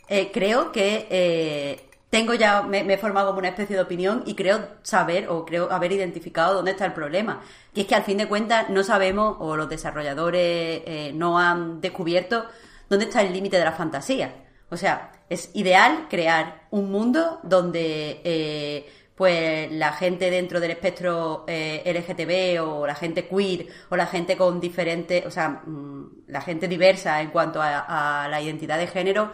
eh, 0.09 0.30
creo 0.32 0.72
que 0.72 1.07
eh, 1.11 1.90
tengo 2.11 2.34
ya, 2.34 2.62
me, 2.62 2.84
me 2.84 2.95
he 2.95 2.99
formado 2.99 3.28
como 3.28 3.38
una 3.38 3.49
especie 3.49 3.76
de 3.76 3.82
opinión 3.82 4.22
y 4.26 4.34
creo 4.34 4.68
saber 4.82 5.28
o 5.28 5.45
creo 5.45 5.70
haber 5.72 5.93
identificado 5.93 6.55
dónde 6.55 6.72
está 6.72 6.84
el 6.86 6.93
problema. 6.93 7.40
Y 7.74 7.80
es 7.80 7.86
que 7.86 7.95
al 7.95 8.03
fin 8.03 8.18
de 8.18 8.28
cuentas 8.28 8.68
no 8.68 8.82
sabemos 8.82 9.36
o 9.40 9.57
los 9.57 9.68
desarrolladores 9.68 10.82
eh, 10.86 11.12
no 11.14 11.38
han 11.38 11.80
descubierto 11.80 12.45
dónde 12.90 13.07
está 13.07 13.22
el 13.22 13.32
límite 13.32 13.57
de 13.57 13.64
la 13.64 13.72
fantasía. 13.72 14.34
O 14.73 14.77
sea, 14.79 15.12
es 15.29 15.51
ideal 15.53 16.07
crear 16.09 16.66
un 16.70 16.91
mundo 16.91 17.41
donde 17.43 18.23
eh, 18.25 18.91
pues 19.14 19.70
la 19.70 19.93
gente 19.93 20.31
dentro 20.31 20.61
del 20.61 20.70
espectro 20.70 21.45
eh, 21.47 21.83
LGTB 21.85 22.64
o 22.66 22.87
la 22.87 22.95
gente 22.95 23.29
queer 23.29 23.66
o 23.91 23.97
la 23.97 24.07
gente 24.07 24.35
con 24.35 24.59
diferentes, 24.61 25.27
o 25.27 25.31
sea, 25.31 25.61
mm, 25.66 26.23
la 26.29 26.41
gente 26.41 26.68
diversa 26.68 27.20
en 27.20 27.29
cuanto 27.29 27.61
a, 27.61 28.27
la 28.31 28.41
identidad 28.41 28.79
de 28.79 28.87
género 28.87 29.33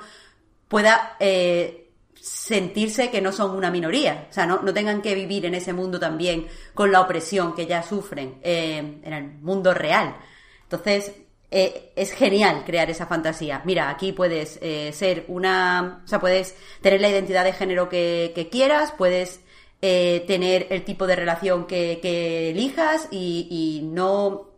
pueda 0.66 1.16
eh, 1.20 1.92
sentirse 2.20 3.08
que 3.08 3.20
no 3.20 3.30
son 3.30 3.52
una 3.52 3.70
minoría, 3.70 4.26
o 4.28 4.32
sea, 4.32 4.44
no, 4.44 4.60
no 4.62 4.74
tengan 4.74 5.00
que 5.00 5.14
vivir 5.14 5.46
en 5.46 5.54
ese 5.54 5.72
mundo 5.72 6.00
también 6.00 6.48
con 6.74 6.90
la 6.90 7.00
opresión 7.00 7.54
que 7.54 7.66
ya 7.66 7.84
sufren 7.84 8.40
en 8.42 9.04
el 9.04 9.38
mundo 9.38 9.72
real. 9.72 10.16
Entonces, 10.64 11.12
eh, 11.50 11.92
es 11.96 12.12
genial 12.12 12.64
crear 12.66 12.90
esa 12.90 13.06
fantasía. 13.06 13.62
Mira, 13.64 13.88
aquí 13.88 14.12
puedes 14.12 14.58
eh, 14.60 14.92
ser 14.92 15.24
una, 15.28 16.02
o 16.04 16.08
sea, 16.08 16.20
puedes 16.20 16.54
tener 16.82 17.00
la 17.00 17.08
identidad 17.08 17.44
de 17.44 17.54
género 17.54 17.88
que, 17.88 18.48
quieras, 18.52 18.92
puedes 18.96 19.40
eh, 19.80 20.24
tener 20.26 20.66
el 20.70 20.84
tipo 20.84 21.06
de 21.06 21.16
relación 21.16 21.66
que, 21.66 22.50
elijas 22.50 23.08
y, 23.10 23.48
y 23.50 23.86
no, 23.86 24.50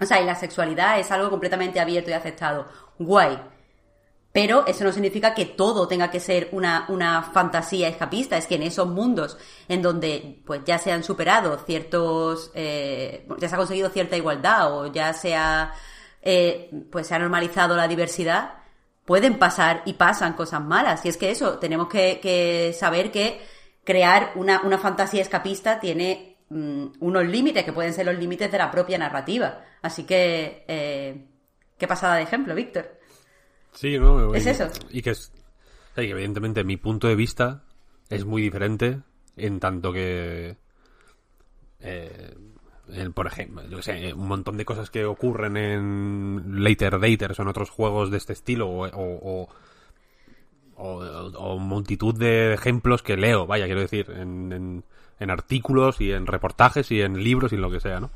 o 0.00 0.04
sea, 0.06 0.22
y 0.22 0.24
la 0.24 0.36
sexualidad 0.36 0.98
es 0.98 1.10
algo 1.10 1.28
completamente 1.30 1.80
abierto 1.80 2.10
y 2.10 2.14
aceptado. 2.14 2.66
Guay. 2.98 3.38
Pero 4.32 4.66
eso 4.66 4.84
no 4.84 4.92
significa 4.92 5.34
que 5.34 5.46
todo 5.46 5.88
tenga 5.88 6.10
que 6.10 6.20
ser 6.20 6.48
una, 6.52 6.86
una 6.88 7.22
fantasía 7.22 7.88
escapista. 7.88 8.36
Es 8.36 8.46
que 8.46 8.54
en 8.54 8.62
esos 8.62 8.86
mundos 8.88 9.36
en 9.68 9.82
donde 9.82 10.42
pues 10.46 10.62
ya 10.64 10.78
se 10.78 10.92
han 10.92 11.02
superado 11.02 11.58
ciertos, 11.66 12.52
ya 12.54 13.48
se 13.48 13.54
ha 13.54 13.56
conseguido 13.56 13.90
cierta 13.90 14.16
igualdad 14.16 14.72
o 14.72 14.92
ya 14.92 15.12
se 15.12 15.34
ha, 15.34 15.72
eh, 16.22 16.70
pues 16.90 17.06
se 17.06 17.14
ha 17.14 17.18
normalizado 17.18 17.76
la 17.76 17.88
diversidad, 17.88 18.54
pueden 19.04 19.38
pasar 19.38 19.82
y 19.86 19.94
pasan 19.94 20.34
cosas 20.34 20.62
malas. 20.62 21.04
Y 21.04 21.08
es 21.08 21.16
que 21.16 21.30
eso, 21.30 21.58
tenemos 21.58 21.88
que, 21.88 22.20
que 22.20 22.72
saber 22.78 23.10
que 23.10 23.40
crear 23.84 24.32
una, 24.34 24.60
una 24.62 24.78
fantasía 24.78 25.22
escapista 25.22 25.80
tiene 25.80 26.36
mm, 26.50 26.86
unos 27.00 27.24
límites 27.26 27.64
que 27.64 27.72
pueden 27.72 27.94
ser 27.94 28.06
los 28.06 28.18
límites 28.18 28.50
de 28.52 28.58
la 28.58 28.70
propia 28.70 28.98
narrativa. 28.98 29.64
Así 29.80 30.04
que, 30.04 30.64
eh, 30.68 31.24
qué 31.78 31.86
pasada 31.88 32.16
de 32.16 32.22
ejemplo, 32.22 32.54
Víctor. 32.54 32.98
Sí, 33.72 33.98
¿no? 33.98 34.34
Es 34.34 34.44
Y- 34.46 34.50
eso. 34.50 34.68
Y 34.90 35.02
que 35.02 35.10
es. 35.10 35.32
que 35.94 36.10
evidentemente 36.10 36.64
mi 36.64 36.76
punto 36.76 37.06
de 37.08 37.14
vista 37.16 37.62
es 38.10 38.24
muy 38.24 38.42
diferente 38.42 38.98
en 39.36 39.60
tanto 39.60 39.92
que. 39.92 40.56
eh, 41.80 42.34
por 43.14 43.26
ejemplo, 43.26 43.62
yo 43.68 43.82
sé, 43.82 44.12
un 44.14 44.28
montón 44.28 44.56
de 44.56 44.64
cosas 44.64 44.90
que 44.90 45.04
ocurren 45.04 45.56
en 45.56 46.62
Later 46.64 46.98
Daters 46.98 47.38
o 47.38 47.42
en 47.42 47.48
otros 47.48 47.70
juegos 47.70 48.10
de 48.10 48.16
este 48.16 48.32
estilo 48.32 48.68
o, 48.68 48.86
o, 48.86 49.48
o- 50.76 51.58
multitud 51.58 52.14
de 52.14 52.54
ejemplos 52.54 53.02
que 53.02 53.16
leo, 53.16 53.46
vaya, 53.46 53.66
quiero 53.66 53.80
decir, 53.80 54.10
en, 54.10 54.52
en- 54.52 54.84
en 55.20 55.30
artículos 55.30 56.00
y 56.00 56.12
en 56.12 56.26
reportajes 56.26 56.90
y 56.92 57.00
en 57.02 57.22
libros 57.24 57.52
y 57.52 57.56
en 57.56 57.62
lo 57.62 57.70
que 57.70 57.80
sea, 57.80 57.98
¿no? 58.00 58.10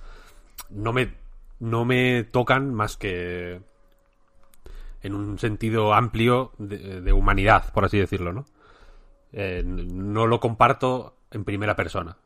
No 0.71 0.93
me, 0.93 1.15
no 1.59 1.85
me 1.85 2.23
tocan 2.25 2.73
más 2.73 2.97
que 2.97 3.61
en 5.03 5.15
un 5.15 5.39
sentido 5.41 5.95
amplio 5.95 6.53
de, 6.59 7.01
de 7.01 7.13
humanidad, 7.13 7.73
por 7.73 7.85
así 7.85 7.99
decirlo, 7.99 8.33
¿no? 8.33 8.45
Eh, 9.33 9.63
no 9.67 10.27
lo 10.27 10.39
comparto 10.39 11.17
en 11.33 11.45
primera 11.45 11.75
persona. 11.75 12.17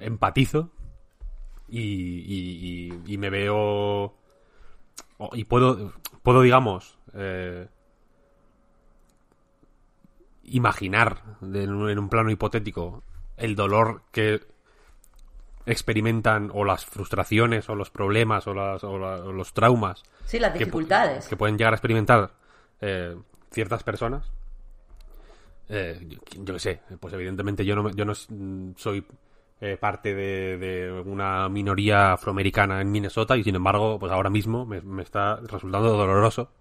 Empatizo 0.00 0.70
y, 1.68 1.80
y- 1.80 3.00
y- 3.06 3.12
y 3.14 3.18
me 3.18 3.30
veo 3.30 4.14
y 5.32 5.44
puedo 5.44 5.92
puedo 6.22 6.42
digamos 6.42 6.98
eh, 7.14 7.68
imaginar 10.44 11.22
en 11.42 11.70
un, 11.72 12.08
plano 12.08 12.30
hipotético 12.30 13.02
el 13.36 13.54
dolor 13.54 14.02
que 14.12 14.40
experimentan 15.66 16.50
o 16.54 16.64
las 16.64 16.86
frustraciones 16.86 17.68
o 17.68 17.74
los 17.74 17.90
problemas 17.90 18.46
o, 18.46 18.54
las- 18.54 18.82
o 18.84 18.98
la- 18.98 19.16
o 19.24 19.32
los 19.32 19.52
traumas 19.52 20.02
Sí, 20.24 20.38
las 20.38 20.52
dificultades. 20.54 21.26
que, 21.28 21.36
pueden 21.36 21.58
llegar 21.58 21.72
a 21.74 21.76
experimentar 21.76 22.32
eh, 22.80 23.16
ciertas 23.50 23.82
personas. 23.82 24.30
Eh, 25.70 26.06
yo, 26.42 26.54
qué 26.54 26.58
sé, 26.60 26.80
pues 27.00 27.12
evidentemente 27.14 27.64
yo 27.64 27.74
no, 27.76 27.90
yo 27.90 28.04
no 28.06 28.14
soy 28.14 29.04
eh, 29.60 29.76
parte 29.76 30.14
de, 30.14 31.02
una 31.04 31.48
minoría 31.48 32.12
afroamericana 32.12 32.80
en 32.80 32.92
Minnesota 32.92 33.36
y 33.36 33.42
sin 33.42 33.56
embargo, 33.56 33.98
pues 33.98 34.12
ahora 34.12 34.30
mismo 34.30 34.64
me, 34.64 35.02
está 35.02 35.36
resultando 35.36 35.96
doloroso 35.96 36.52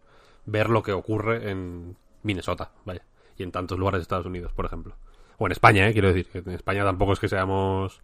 ver 0.45 0.69
lo 0.69 0.81
que 0.81 0.93
ocurre 0.93 1.51
en 1.51 1.95
Minnesota, 2.23 2.71
vaya, 2.85 3.05
y 3.37 3.43
en 3.43 3.51
tantos 3.51 3.77
lugares 3.77 3.99
de 3.99 4.03
Estados 4.03 4.25
Unidos, 4.25 4.51
por 4.53 4.65
ejemplo. 4.65 4.95
O 5.37 5.45
en 5.45 5.51
España, 5.51 5.87
eh, 5.87 5.93
quiero 5.93 6.07
decir, 6.07 6.27
que 6.27 6.39
en 6.39 6.49
España 6.49 6.83
tampoco 6.83 7.13
es 7.13 7.19
que 7.19 7.29
seamos 7.29 8.01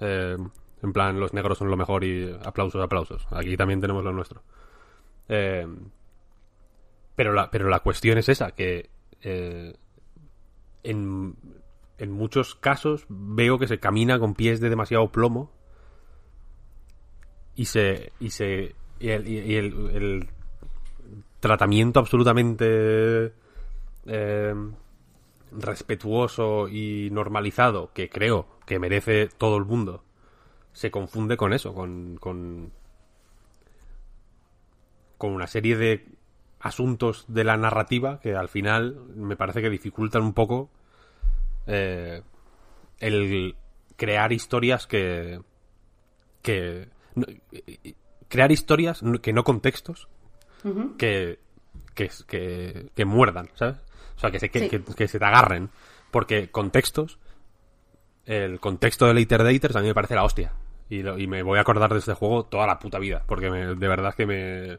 eh, 0.00 0.36
en 0.82 0.92
plan 0.92 1.18
los 1.18 1.32
negros 1.32 1.56
son 1.56 1.70
lo 1.70 1.78
mejor 1.78 2.04
y 2.04 2.30
aplausos, 2.44 2.82
aplausos. 2.82 3.26
Aquí 3.30 3.56
también 3.56 3.80
tenemos 3.80 4.04
lo 4.04 4.12
nuestro. 4.12 4.42
Pero, 7.16 7.32
la, 7.32 7.50
pero 7.50 7.70
la 7.70 7.80
cuestión 7.80 8.18
es 8.18 8.28
esa, 8.28 8.50
que 8.50 8.90
en, 10.82 11.36
en 11.98 12.10
muchos 12.10 12.54
casos 12.54 13.06
veo 13.08 13.58
que 13.58 13.68
se 13.68 13.78
camina 13.78 14.18
con 14.18 14.34
pies 14.34 14.60
de 14.60 14.68
demasiado 14.68 15.10
plomo 15.10 15.52
y 17.54 17.66
se 17.66 18.12
y 18.18 18.30
se 18.30 18.74
y 18.98 19.08
el, 19.10 20.28
tratamiento 21.40 22.00
absolutamente 22.00 23.32
eh, 24.06 24.54
respetuoso 25.52 26.68
y 26.68 27.10
normalizado 27.12 27.92
que 27.92 28.08
creo 28.08 28.46
que 28.66 28.78
merece 28.78 29.28
todo 29.28 29.58
el 29.58 29.66
mundo 29.66 30.02
se 30.72 30.90
confunde 30.90 31.36
con 31.36 31.52
eso, 31.52 31.74
con, 31.74 32.16
con 32.16 32.72
con 35.18 35.32
una 35.32 35.46
serie 35.46 35.76
de 35.76 36.06
asuntos 36.60 37.26
de 37.28 37.44
la 37.44 37.56
narrativa 37.56 38.20
que 38.20 38.34
al 38.34 38.48
final 38.48 38.96
me 39.14 39.36
parece 39.36 39.60
que 39.60 39.70
dificultan 39.70 40.22
un 40.22 40.32
poco 40.32 40.70
eh, 41.66 42.22
el 43.00 43.56
crear 43.96 44.32
historias 44.32 44.86
que 44.86 45.40
que 46.42 46.88
crear 48.28 48.50
historias 48.52 49.02
que 49.22 49.32
no 49.32 49.44
contextos 49.44 50.08
que, 50.98 51.38
que 51.94 52.10
que 52.26 52.90
que 52.94 53.04
muerdan 53.04 53.48
sabes 53.54 53.76
o 54.16 54.18
sea 54.18 54.30
que 54.30 54.40
se 54.40 54.48
que, 54.48 54.60
Sí. 54.60 54.68
que- 54.68 54.82
que 54.82 55.08
se 55.08 55.18
te 55.18 55.24
agarren 55.24 55.70
porque 56.10 56.50
contextos 56.50 57.18
el 58.26 58.58
contexto 58.60 59.06
de 59.06 59.14
Later 59.14 59.44
Daters 59.44 59.76
a 59.76 59.80
mí 59.80 59.86
me 59.88 59.94
parece 59.94 60.14
la 60.14 60.24
hostia. 60.24 60.52
Y, 60.88 61.02
lo- 61.02 61.18
y 61.18 61.26
me 61.26 61.42
voy 61.42 61.58
a 61.58 61.60
acordar 61.60 61.92
de 61.92 61.98
este 61.98 62.14
juego 62.14 62.44
toda 62.46 62.66
la 62.66 62.78
puta 62.78 62.98
vida. 62.98 63.22
Porque 63.26 63.50
me- 63.50 63.74
de 63.74 63.88
verdad 63.88 64.14
que 64.14 64.24
me. 64.26 64.78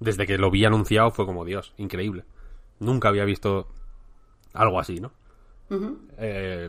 Desde 0.00 0.26
que 0.26 0.38
lo 0.38 0.50
vi 0.50 0.64
anunciado 0.64 1.10
fue 1.10 1.26
como 1.26 1.44
Dios, 1.44 1.74
increíble. 1.76 2.24
Nunca 2.78 3.08
había 3.08 3.24
visto 3.26 3.68
algo 4.54 4.80
así, 4.80 4.98
¿no? 5.00 5.12
Eh, 5.70 6.68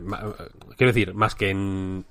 quiero 0.76 0.92
decir, 0.92 1.14
más 1.14 1.34
que 1.34 1.50
en 1.50 2.04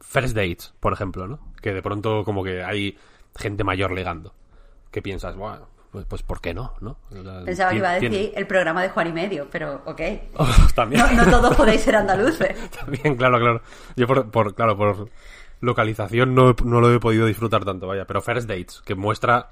First 0.00 0.34
Dates, 0.34 0.74
por 0.80 0.92
ejemplo, 0.92 1.26
¿no? 1.26 1.52
Que 1.60 1.72
de 1.74 1.82
pronto 1.82 2.24
como 2.24 2.42
que 2.42 2.62
hay 2.62 2.96
gente 3.36 3.64
mayor 3.64 3.92
legando. 3.92 4.34
Que 4.90 5.02
piensas, 5.02 5.36
bueno, 5.36 5.68
pues, 5.92 6.04
pues 6.06 6.22
¿por 6.22 6.40
qué 6.40 6.54
no? 6.54 6.74
¿no? 6.80 6.98
Pensaba 7.44 7.70
que 7.70 7.76
iba 7.76 7.90
a 7.90 7.94
decir 7.94 8.10
tiene- 8.10 8.32
el 8.34 8.46
programa 8.46 8.82
de 8.82 8.88
Juan 8.88 9.08
y 9.08 9.12
Medio, 9.12 9.48
pero 9.50 9.82
ok. 9.84 10.00
Oh, 10.36 10.48
también. 10.74 11.02
No, 11.16 11.24
no 11.24 11.30
todos 11.30 11.56
podéis 11.56 11.82
ser 11.82 11.96
andaluces. 11.96 12.56
Bien, 13.02 13.16
claro, 13.16 13.38
claro. 13.38 13.62
Yo 13.96 14.06
por, 14.06 14.30
por- 14.30 14.54
claro, 14.54 14.76
por 14.76 15.08
localización 15.60 16.34
no, 16.34 16.56
no 16.64 16.80
lo 16.80 16.92
he 16.94 16.98
podido 17.00 17.26
disfrutar 17.26 17.64
tanto, 17.64 17.86
vaya. 17.86 18.06
Pero 18.06 18.20
First 18.22 18.48
Dates, 18.48 18.82
que 18.84 18.94
muestra 18.94 19.50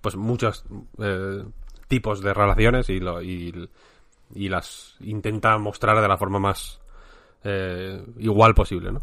pues 0.00 0.16
muchos 0.16 0.64
eh, 0.98 1.44
tipos 1.88 2.22
de 2.22 2.32
relaciones 2.34 2.88
y, 2.88 3.00
lo, 3.00 3.22
y, 3.22 3.68
y 4.34 4.48
las 4.48 4.96
intenta 5.00 5.56
mostrar 5.58 6.00
de 6.00 6.08
la 6.08 6.16
forma 6.16 6.38
más 6.38 6.80
eh, 7.44 8.04
igual 8.18 8.54
posible, 8.54 8.92
¿no? 8.92 9.02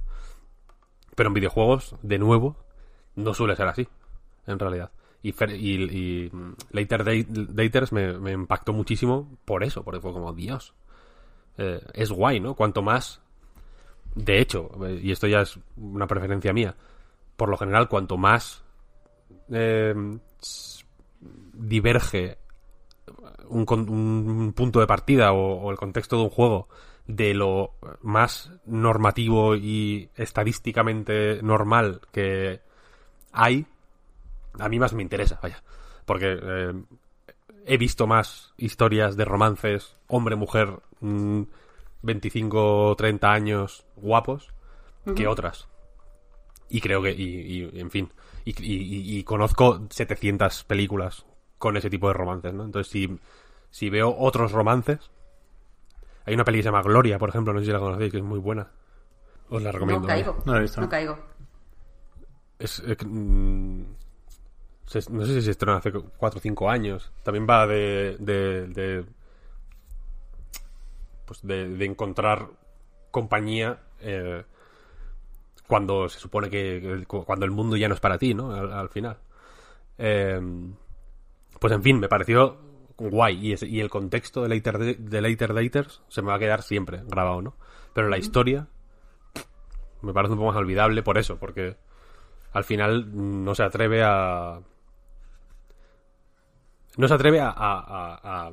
Pero 1.15 1.29
en 1.29 1.33
videojuegos, 1.33 1.95
de 2.01 2.19
nuevo, 2.19 2.55
no 3.15 3.33
suele 3.33 3.55
ser 3.55 3.67
así, 3.67 3.87
en 4.45 4.59
realidad. 4.59 4.91
Y, 5.23 6.29
mm, 6.31 6.53
Later 6.71 7.03
Date- 7.03 7.27
Daters 7.29 7.91
me, 7.91 8.31
impactó 8.31 8.71
muchísimo 8.71 9.37
por 9.43 9.63
eso, 9.63 9.83
porque 9.83 9.99
fue 9.99 10.13
como, 10.13 10.33
Dios, 10.33 10.73
eh, 11.57 11.81
es 11.93 12.11
guay, 12.11 12.39
¿no? 12.39 12.53
Cuanto 12.53 12.81
más, 12.81 13.19
de 14.15 14.39
hecho, 14.39 14.69
eh, 14.85 14.99
y 15.03 15.11
esto 15.11 15.27
ya 15.27 15.41
es 15.41 15.59
una 15.75 16.07
preferencia 16.07 16.53
mía, 16.53 16.75
por 17.35 17.49
lo 17.49 17.57
general, 17.57 17.89
cuanto 17.89 18.17
más 18.17 18.63
eh, 19.49 19.93
diverge 21.53 22.37
un, 23.49 24.53
punto 24.55 24.79
de 24.79 24.87
partida 24.87 25.31
o, 25.33 25.61
o 25.61 25.71
el 25.71 25.77
contexto 25.77 26.17
de 26.17 26.23
un 26.23 26.29
juego 26.29 26.67
de 27.07 27.33
lo 27.33 27.71
más 28.01 28.51
normativo 28.65 29.55
y 29.55 30.09
estadísticamente 30.15 31.41
normal 31.41 32.01
que 32.11 32.59
hay, 33.31 33.65
a 34.59 34.67
mí 34.69 34.79
más 34.79 34.93
me 34.93 35.03
interesa, 35.03 35.39
vaya. 35.41 35.63
Porque 36.05 36.37
eh, 36.41 36.73
he 37.65 37.77
visto 37.77 38.07
más 38.07 38.53
historias 38.57 39.15
de 39.17 39.25
romances 39.25 39.95
hombre-mujer 40.07 40.79
mm, 41.01 41.41
25 42.01 42.95
30 42.97 43.31
años 43.31 43.85
guapos 43.95 44.49
que 45.15 45.27
otras. 45.27 45.67
Y 46.69 46.81
creo 46.81 47.01
que, 47.01 47.11
y, 47.11 47.23
y, 47.23 47.79
en 47.79 47.89
fin, 47.89 48.11
y, 48.43 48.51
y- 48.61 49.17
y 49.19 49.23
conozco 49.23 49.85
700 49.89 50.65
películas 50.65 51.25
con 51.57 51.75
ese 51.77 51.89
tipo 51.89 52.07
de 52.07 52.13
romances, 52.13 52.53
¿no? 52.53 52.63
Entonces, 52.65 52.91
si, 52.91 53.19
si 53.71 53.89
veo 53.89 54.15
otros 54.17 54.51
romances, 54.51 54.99
hay 56.25 56.33
una 56.33 56.43
peli 56.43 56.59
que 56.59 56.63
se 56.63 56.67
llama 56.69 56.81
Gloria, 56.83 57.17
por 57.17 57.29
ejemplo, 57.29 57.53
no 57.53 57.59
sé 57.59 57.65
si 57.67 57.71
la 57.71 57.79
conocéis, 57.79 58.11
que 58.11 58.17
es 58.17 58.23
muy 58.23 58.39
buena. 58.39 58.67
Os 59.49 59.61
la 59.61 59.71
recomiendo. 59.71 60.01
No 60.01 60.07
caigo. 60.07 60.37
No 60.45 60.53
lo 60.53 60.59
he 60.59 60.61
visto. 60.61 60.81
No 60.81 60.89
caigo. 60.89 61.17
Es, 62.59 62.79
eh, 62.85 62.97
mm, 63.05 63.81
se- 64.85 65.09
no 65.11 65.25
sé 65.25 65.33
si 65.35 65.41
se 65.41 65.51
estrenó 65.51 65.77
hace 65.77 65.91
4 65.91 66.39
o 66.39 66.41
5 66.41 66.69
años. 66.69 67.11
También 67.23 67.47
va 67.49 67.65
de. 67.67 68.17
de, 68.19 68.67
de 68.67 69.05
pues 71.25 71.41
de, 71.43 71.67
de 71.69 71.85
encontrar 71.85 72.47
compañía 73.11 73.79
eh, 73.99 74.43
cuando 75.67 76.07
se 76.09 76.19
supone 76.19 76.49
que, 76.49 77.05
que- 77.07 77.23
cuando 77.23 77.45
el 77.45 77.51
mundo 77.51 77.75
ya 77.75 77.87
no 77.89 77.93
es 77.95 77.99
para 77.99 78.17
ti, 78.17 78.33
¿no? 78.33 78.51
Al, 78.53 78.71
al 78.71 78.89
final. 78.89 79.17
Eh, 79.97 80.39
pues 81.59 81.73
en 81.73 81.83
fin, 81.83 81.99
me 81.99 82.07
pareció 82.07 82.57
guay. 82.97 83.55
Y, 83.61 83.79
el 83.79 83.89
contexto 83.89 84.41
de 84.43 84.49
Later, 84.49 84.97
de 84.97 85.21
Later 85.21 85.53
Daters 85.53 86.01
se 86.07 86.21
me 86.21 86.29
va 86.29 86.35
a 86.35 86.39
quedar 86.39 86.61
siempre 86.63 87.01
grabado, 87.05 87.41
¿no? 87.41 87.55
Pero 87.93 88.09
la 88.09 88.17
historia 88.17 88.67
me 90.01 90.13
parece 90.13 90.33
un 90.33 90.39
poco 90.39 90.51
más 90.51 90.57
olvidable 90.57 91.03
por 91.03 91.17
eso, 91.17 91.37
porque 91.37 91.77
al 92.53 92.63
final 92.63 93.43
no 93.43 93.55
se 93.55 93.63
atreve 93.63 94.03
a. 94.03 94.59
No 96.97 97.07
se 97.07 97.13
atreve 97.13 97.39
a. 97.39 97.49
a- 97.49 97.79
a- 97.79 98.47
a- 98.47 98.51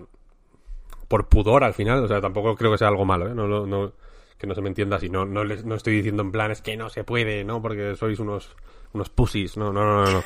por 1.09 1.29
pudor 1.29 1.65
al 1.65 1.75
final, 1.75 2.03
o 2.05 2.09
sea, 2.09 2.21
tampoco 2.21 2.57
creo 2.57 2.73
que 2.73 2.79
sea 2.79 2.89
algo 2.89 3.05
malo, 3.05 3.29
¿eh? 3.29 3.35
No, 3.35 3.47
no- 3.47 3.67
no- 3.67 3.93
que 4.39 4.47
no 4.47 4.55
se 4.55 4.63
me 4.63 4.69
entienda 4.69 4.97
así. 4.97 5.09
No, 5.09 5.25
no, 5.25 5.45
les- 5.45 5.65
no 5.65 5.75
estoy 5.75 5.95
diciendo 5.97 6.23
en 6.23 6.33
plan, 6.33 6.51
es 6.51 6.61
que 6.61 6.77
no 6.77 6.89
se 6.91 7.05
puede, 7.05 7.45
¿no? 7.45 7.63
Porque 7.63 7.95
sois 7.95 8.19
unos, 8.19 8.57
unos 8.93 9.11
pussies. 9.11 9.57
No, 9.57 9.73
no, 9.73 9.85
no, 9.85 10.05
no. 10.05 10.11
no. 10.13 10.23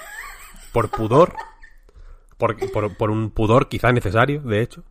Por 0.72 0.89
pudor, 0.91 1.35
por, 2.39 2.57
por, 2.72 2.97
por 2.97 3.11
un 3.11 3.30
pudor 3.30 3.68
quizá 3.68 3.93
necesario, 3.93 4.41
de 4.43 4.62
hecho, 4.62 4.84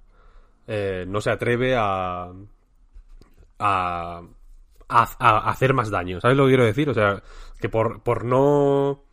eh, 0.68 1.06
no 1.08 1.22
se 1.22 1.32
atreve 1.32 1.76
a. 1.78 2.32
a 3.60 4.22
a, 4.90 5.50
hacer 5.50 5.74
más 5.74 5.90
daño. 5.90 6.22
¿Sabes 6.22 6.38
lo 6.38 6.46
que 6.46 6.52
quiero 6.52 6.64
decir? 6.66 6.90
O 6.90 6.94
sea, 6.94 7.22
que 7.60 7.68
por, 7.68 8.02
por 8.04 8.24
no... 8.24 9.04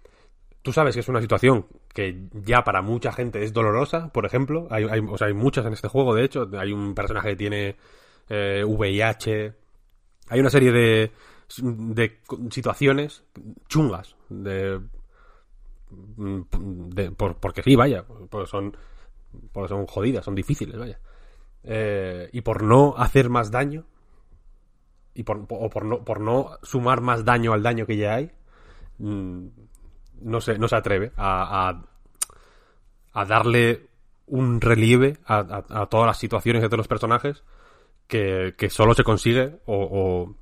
Tú 0.63 0.73
sabes 0.73 0.95
que 0.95 1.01
es 1.01 1.09
una 1.09 1.21
situación 1.21 1.67
que 1.93 2.29
ya 2.33 2.63
para 2.63 2.81
mucha 2.81 3.13
gente 3.13 3.43
es 3.43 3.53
dolorosa, 3.53 4.13
por 4.13 4.25
ejemplo. 4.25 4.69
Hay, 4.71 4.85
hay- 4.85 5.01
o 5.01 5.19
sea, 5.19 5.27
hay 5.27 5.35
muchas 5.35 5.67
en 5.67 5.73
este 5.73 5.89
juego, 5.89 6.15
de 6.15 6.25
hecho. 6.25 6.49
Hay 6.57 6.73
un 6.73 6.95
personaje 6.95 7.31
que 7.31 7.37
tiene 7.37 7.77
eh, 8.29 8.63
VIH. 8.65 9.53
Hay 10.29 10.41
una 10.41 10.51
serie 10.51 10.71
de, 10.71 11.11
de 11.61 12.21
situaciones 12.51 13.25
chungas. 13.69 14.15
De, 14.29 14.81
de- 16.17 17.11
por- 17.11 17.37
porque 17.37 17.63
sí, 17.63 17.77
vaya. 17.77 18.05
Porque 18.31 18.47
son, 18.49 18.77
porque 19.53 19.69
son 19.69 19.87
jodidas, 19.87 20.25
son 20.25 20.35
difíciles, 20.35 20.79
vaya. 20.79 20.99
Eh, 21.63 22.29
y 22.33 22.41
por 22.43 22.63
no 22.63 22.95
hacer 22.97 23.31
más 23.31 23.51
daño, 23.51 23.85
y 25.15 25.23
por, 25.23 25.47
o 25.49 25.71
por 25.71 25.85
no, 25.85 26.05
por 26.05 26.21
no 26.21 26.59
sumar 26.63 27.01
más 27.01 27.25
daño 27.25 27.53
al 27.53 27.63
daño 27.63 27.87
que 27.87 27.97
ya 27.97 28.15
hay, 28.17 28.31
mm, 28.99 29.47
no 30.23 30.41
se, 30.41 30.59
no 30.59 30.69
se 30.69 30.77
atreve 30.77 31.13
a, 31.17 31.83
a, 33.13 33.25
darle 33.25 33.87
un 34.27 34.61
relieve 34.61 35.19
a, 35.27 35.39
a- 35.69 35.87
todas 35.87 36.07
las 36.07 36.19
situaciones 36.19 36.63
de 36.63 36.69
todos 36.69 36.79
los 36.79 36.89
personajes 36.89 37.45
que, 38.07 38.55
que 38.59 38.71
solo 38.71 38.95
se 38.95 39.05
consigue 39.05 39.61
o, 39.67 40.35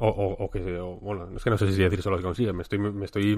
o, 0.00 0.08
o- 0.08 0.44
o 0.44 0.50
que 0.50 0.78
o- 0.80 0.96
bueno 1.00 1.28
es 1.36 1.44
que 1.44 1.50
no 1.50 1.58
sé 1.58 1.72
si 1.72 1.82
decir 1.82 2.02
solo 2.02 2.16
se 2.18 2.24
consigue 2.24 2.52
me 2.52 2.62
estoy 2.62 2.78
me 2.78 3.04
estoy 3.06 3.36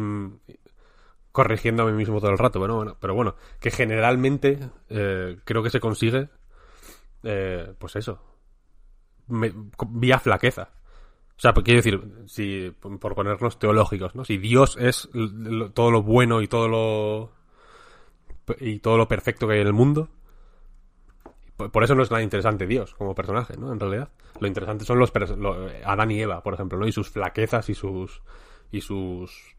corrigiendo 1.32 1.82
a 1.82 1.86
mí 1.86 1.92
mismo 1.92 2.20
todo 2.20 2.30
el 2.30 2.38
rato 2.38 2.60
pero 2.60 2.76
bueno 2.76 2.96
pero 3.00 3.14
bueno 3.14 3.34
que 3.60 3.70
generalmente 3.70 4.58
eh, 4.90 5.38
creo 5.44 5.62
que 5.62 5.70
se 5.70 5.80
consigue 5.80 6.28
eh, 7.24 7.74
pues 7.78 7.96
eso 7.96 8.20
me- 9.28 9.52
vía 9.88 10.18
flaqueza. 10.18 10.70
O 11.36 11.40
sea, 11.42 11.54
pues, 11.54 11.64
quiero 11.64 11.78
decir, 11.78 12.00
si 12.26 12.70
por 12.80 13.14
ponernos 13.14 13.58
teológicos, 13.58 14.14
¿no? 14.14 14.24
Si 14.24 14.38
Dios 14.38 14.76
es 14.80 15.08
todo 15.74 15.90
lo 15.90 16.02
bueno 16.02 16.42
y 16.42 16.48
todo 16.48 16.68
lo 16.68 17.32
y 18.60 18.78
todo 18.80 18.96
lo 18.98 19.08
perfecto 19.08 19.46
que 19.46 19.54
hay 19.54 19.60
en 19.60 19.66
el 19.68 19.72
mundo, 19.72 20.08
por, 21.56 21.84
eso 21.84 21.94
no 21.94 22.02
es 22.02 22.10
nada 22.10 22.22
interesante 22.22 22.66
Dios 22.66 22.94
como 22.94 23.14
personaje, 23.14 23.56
¿no? 23.56 23.72
En 23.72 23.80
realidad, 23.80 24.08
lo 24.40 24.46
interesante 24.46 24.84
son 24.84 24.98
los 24.98 25.12
Adán 25.84 26.10
y 26.10 26.20
Eva, 26.20 26.42
por 26.42 26.54
ejemplo, 26.54 26.78
¿no? 26.78 26.86
Y 26.86 26.92
sus 26.92 27.10
flaquezas 27.10 27.68
y 27.68 27.74
sus 27.74 28.22
y 28.70 28.80
sus 28.80 29.56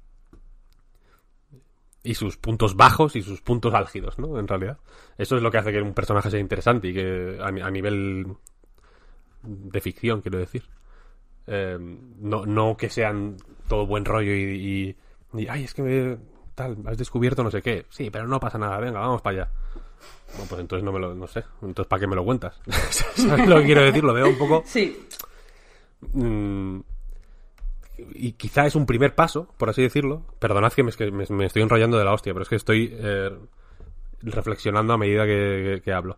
y 2.03 2.15
sus 2.15 2.37
puntos 2.37 2.75
bajos 2.75 3.15
y 3.15 3.21
sus 3.21 3.41
puntos 3.41 3.73
álgidos, 3.73 4.19
¿no? 4.19 4.37
En 4.37 4.47
realidad, 4.47 4.79
eso 5.17 5.37
es 5.37 5.41
lo 5.41 5.51
que 5.51 5.57
hace 5.57 5.71
que 5.71 5.81
un 5.81 5.93
personaje 5.93 6.29
sea 6.29 6.39
interesante 6.39 6.89
y 6.89 6.93
que 6.93 7.37
a, 7.41 7.47
a 7.47 7.71
nivel 7.71 8.35
de 9.43 9.81
ficción, 9.81 10.21
quiero 10.21 10.39
decir. 10.39 10.63
Eh, 11.45 11.77
no, 11.79 12.45
no 12.45 12.77
que 12.77 12.89
sean 12.89 13.37
todo 13.67 13.85
buen 13.85 14.05
rollo 14.05 14.33
y, 14.33 14.95
y, 15.33 15.41
y, 15.41 15.47
ay, 15.47 15.65
es 15.65 15.73
que 15.73 15.81
me, 15.81 16.17
tal, 16.55 16.77
has 16.85 16.97
descubierto 16.97 17.43
no 17.43 17.51
sé 17.51 17.61
qué. 17.61 17.85
Sí, 17.89 18.09
pero 18.09 18.27
no 18.27 18.39
pasa 18.39 18.57
nada, 18.57 18.77
venga, 18.79 18.99
vamos 18.99 19.21
para 19.21 19.43
allá. 19.43 19.51
Bueno, 20.33 20.45
pues 20.49 20.61
entonces 20.61 20.83
no 20.83 20.91
me 20.91 20.99
lo, 20.99 21.13
no 21.13 21.27
sé, 21.27 21.43
entonces 21.61 21.87
¿para 21.87 21.99
qué 22.01 22.07
me 22.07 22.15
lo 22.15 22.25
cuentas? 22.25 22.59
¿Sabes 23.15 23.47
lo 23.47 23.57
que 23.59 23.65
quiero 23.65 23.81
decir? 23.83 24.03
Lo 24.03 24.13
veo 24.13 24.27
un 24.29 24.37
poco... 24.37 24.63
Sí. 24.65 25.07
mm, 26.13 26.79
y 28.15 28.31
quizá 28.33 28.65
es 28.65 28.75
un 28.75 28.85
primer 28.87 29.13
paso, 29.15 29.53
por 29.57 29.69
así 29.69 29.81
decirlo. 29.83 30.23
Perdonad 30.39 30.73
que 30.73 30.81
me, 30.83 30.89
es 30.89 30.97
que 30.97 31.11
me- 31.11 31.25
me 31.29 31.45
estoy 31.45 31.61
enrollando 31.61 31.97
de 31.97 32.03
la 32.05 32.13
hostia, 32.13 32.33
pero 32.33 32.43
es 32.43 32.49
que 32.49 32.55
estoy 32.55 32.91
eh, 32.91 33.29
reflexionando 34.23 34.93
a 34.93 34.97
medida 34.97 35.25
que, 35.25 35.75
que- 35.75 35.81
que 35.83 35.93
hablo. 35.93 36.17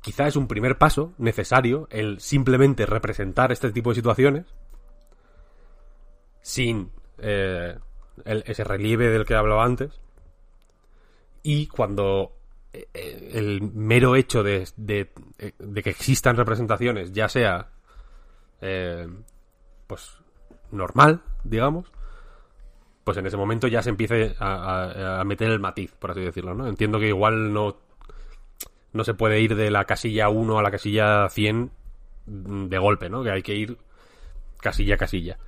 Quizá 0.00 0.26
es 0.26 0.34
un 0.34 0.48
primer 0.48 0.76
paso 0.76 1.12
necesario 1.18 1.86
el 1.90 2.18
simplemente 2.20 2.84
representar 2.86 3.52
este 3.52 3.70
tipo 3.70 3.90
de 3.90 3.94
situaciones 3.96 4.46
sin 6.42 6.90
eh, 7.18 7.78
el- 8.24 8.42
ese 8.46 8.64
relieve 8.64 9.08
del 9.10 9.24
que 9.24 9.34
hablaba 9.34 9.64
antes. 9.64 10.00
Y 11.42 11.66
cuando 11.68 12.32
el 12.94 13.62
mero 13.72 14.16
hecho 14.16 14.42
de, 14.42 14.68
de- 14.76 15.10
eh, 15.38 15.52
que 15.82 15.90
existan 15.90 16.36
representaciones, 16.36 17.12
ya 17.12 17.28
sea 17.28 17.68
eh, 18.60 19.08
pues 19.86 20.18
normal, 20.70 21.22
digamos, 21.44 21.90
pues 23.04 23.16
en 23.18 23.26
ese 23.26 23.36
momento 23.36 23.68
ya 23.68 23.82
se 23.82 23.90
empiece 23.90 24.34
a, 24.40 25.22
meter 25.26 25.50
el 25.50 25.60
matiz, 25.60 25.92
por 25.92 26.10
así 26.10 26.20
decirlo, 26.20 26.54
¿no? 26.54 26.66
Entiendo 26.66 26.98
que 26.98 27.08
igual 27.08 27.52
no, 27.52 27.76
no 28.92 29.04
se 29.04 29.14
puede 29.14 29.40
ir 29.40 29.54
de 29.56 29.70
la 29.70 29.84
casilla 29.84 30.28
1 30.30 30.58
a 30.58 30.62
la 30.62 30.70
casilla 30.70 31.28
100 31.28 31.70
de 32.26 32.78
golpe, 32.78 33.10
¿no? 33.10 33.22
Que 33.22 33.30
hay 33.30 33.42
que 33.42 33.54
ir 33.54 33.78
casilla 34.60 34.94
a 34.94 34.98
casilla. 34.98 35.38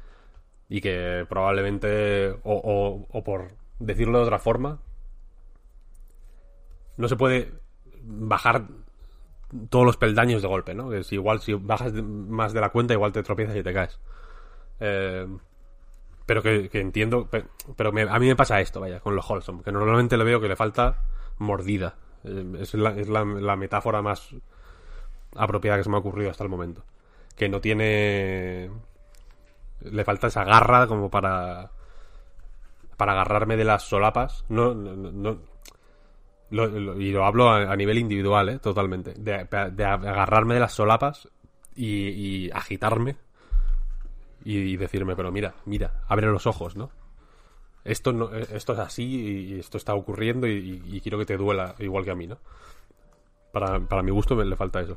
Y 0.68 0.80
que 0.80 1.24
probablemente, 1.28 2.30
o, 2.42 3.06
o 3.10 3.24
por 3.24 3.52
decirlo 3.78 4.18
de 4.18 4.24
otra 4.24 4.38
forma, 4.38 4.80
no 6.96 7.08
se 7.08 7.16
puede 7.16 7.52
bajar 8.02 8.66
todos 9.70 9.84
los 9.86 9.96
peldaños 9.96 10.42
de 10.42 10.48
golpe, 10.48 10.74
¿no? 10.74 10.90
Si 11.02 11.14
igual 11.14 11.40
si 11.40 11.54
bajas 11.54 11.92
más 11.94 12.52
de 12.52 12.60
la 12.60 12.70
cuenta, 12.70 12.94
igual 12.94 13.12
te 13.12 13.22
tropiezas 13.22 13.56
y 13.56 13.62
te 13.62 13.72
caes. 13.72 13.98
Eh, 14.80 15.26
pero 16.26 16.42
que, 16.42 16.68
que 16.68 16.80
entiendo, 16.80 17.26
pe- 17.26 17.46
pero, 17.76 17.92
me- 17.92 18.02
a 18.02 18.18
mí 18.18 18.26
me 18.26 18.36
pasa 18.36 18.60
esto, 18.60 18.80
vaya, 18.80 19.00
con 19.00 19.14
los 19.14 19.28
Wholesome, 19.28 19.62
que 19.62 19.72
normalmente 19.72 20.16
le 20.16 20.24
veo 20.24 20.40
que 20.40 20.48
le 20.48 20.56
falta 20.56 21.02
mordida. 21.38 21.94
Eh, 22.24 22.44
es 22.60 22.74
la, 22.74 22.90
es 22.90 23.08
la, 23.08 23.24
la 23.24 23.56
metáfora 23.56 24.02
más 24.02 24.30
apropiada 25.36 25.78
que 25.78 25.84
se 25.84 25.90
me 25.90 25.96
ha 25.96 26.00
ocurrido 26.00 26.30
hasta 26.30 26.44
el 26.44 26.50
momento. 26.50 26.82
Que 27.36 27.48
no 27.48 27.60
tiene... 27.60 28.70
Le 29.82 30.04
falta 30.04 30.26
esa 30.28 30.42
garra 30.44 30.86
como 30.86 31.10
para... 31.10 31.70
para 32.96 33.12
agarrarme 33.12 33.56
de 33.56 33.64
las 33.64 33.82
solapas, 33.84 34.44
no, 34.48 34.74
no, 34.74 34.94
no- 35.12 35.38
y 36.50 37.10
lo 37.12 37.24
hablo 37.24 37.50
a, 37.50 37.74
nivel 37.76 37.98
individual, 37.98 38.48
¿eh? 38.48 38.58
totalmente, 38.58 39.14
de, 39.14 39.34
agarrarme 39.34 40.54
de 40.54 40.60
las 40.60 40.72
solapas 40.72 41.28
y, 41.74 42.50
agitarme 42.52 43.16
y, 44.44 44.76
decirme, 44.76 45.16
pero 45.16 45.32
mira, 45.32 45.54
mira, 45.64 46.02
abre 46.08 46.28
los 46.28 46.46
ojos, 46.46 46.76
¿no? 46.76 46.90
Esto, 47.84 48.12
no, 48.12 48.34
eh, 48.34 48.46
esto 48.52 48.72
es 48.72 48.78
así 48.80 49.04
y 49.04 49.60
esto 49.60 49.76
está 49.76 49.94
ocurriendo 49.94 50.46
y, 50.46 51.00
quiero 51.02 51.18
que 51.18 51.26
te 51.26 51.36
duela 51.36 51.74
igual 51.78 52.04
que 52.04 52.10
a 52.10 52.16
mí, 52.16 52.26
¿no? 52.26 52.38
Para, 53.52 53.80
para 53.80 54.02
mi 54.02 54.10
gusto 54.10 54.34
me 54.36 54.44
le 54.44 54.56
falta 54.56 54.80
eso. 54.80 54.96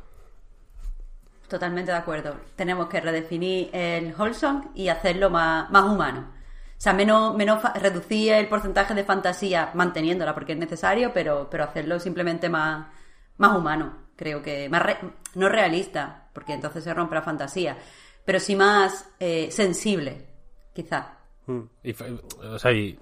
Totalmente 1.48 1.92
de 1.92 1.98
acuerdo. 1.98 2.36
Tenemos 2.56 2.88
que 2.90 3.02
redefinir 3.02 3.70
el 3.74 4.14
wholesome 4.16 4.68
y 4.76 4.90
hacerlo 4.90 5.32
más, 5.32 5.70
más 5.72 5.86
humano. 5.86 6.39
O 6.80 6.82
sea, 6.82 6.94
menos, 6.94 7.36
menos 7.36 7.62
reducir 7.74 8.32
el 8.32 8.48
porcentaje 8.48 8.94
de 8.94 9.04
fantasía 9.04 9.72
manteniéndola 9.74 10.34
porque 10.34 10.54
es 10.54 10.58
necesario, 10.58 11.12
pero, 11.14 11.50
pero 11.52 11.66
hacerlo 11.66 12.00
simplemente 12.00 12.48
más, 12.48 12.88
más 13.36 13.58
humano. 13.58 14.08
Creo 14.16 14.42
que 14.42 14.70
más 14.70 14.84
re- 14.84 14.98
no 15.36 15.50
realista, 15.50 16.30
porque 16.34 16.54
entonces 16.54 16.86
se 16.86 16.94
rompe 16.94 17.16
la 17.16 17.22
fantasía, 17.22 17.78
pero 18.24 18.40
sí 18.40 18.56
más 18.56 19.10
eh, 19.20 19.50
sensible, 19.52 20.26
quizá. 20.74 21.18
Mm. 21.48 21.64
Fe- 21.94 22.22
o 22.44 22.58
sea, 22.58 22.72
y, 22.72 22.98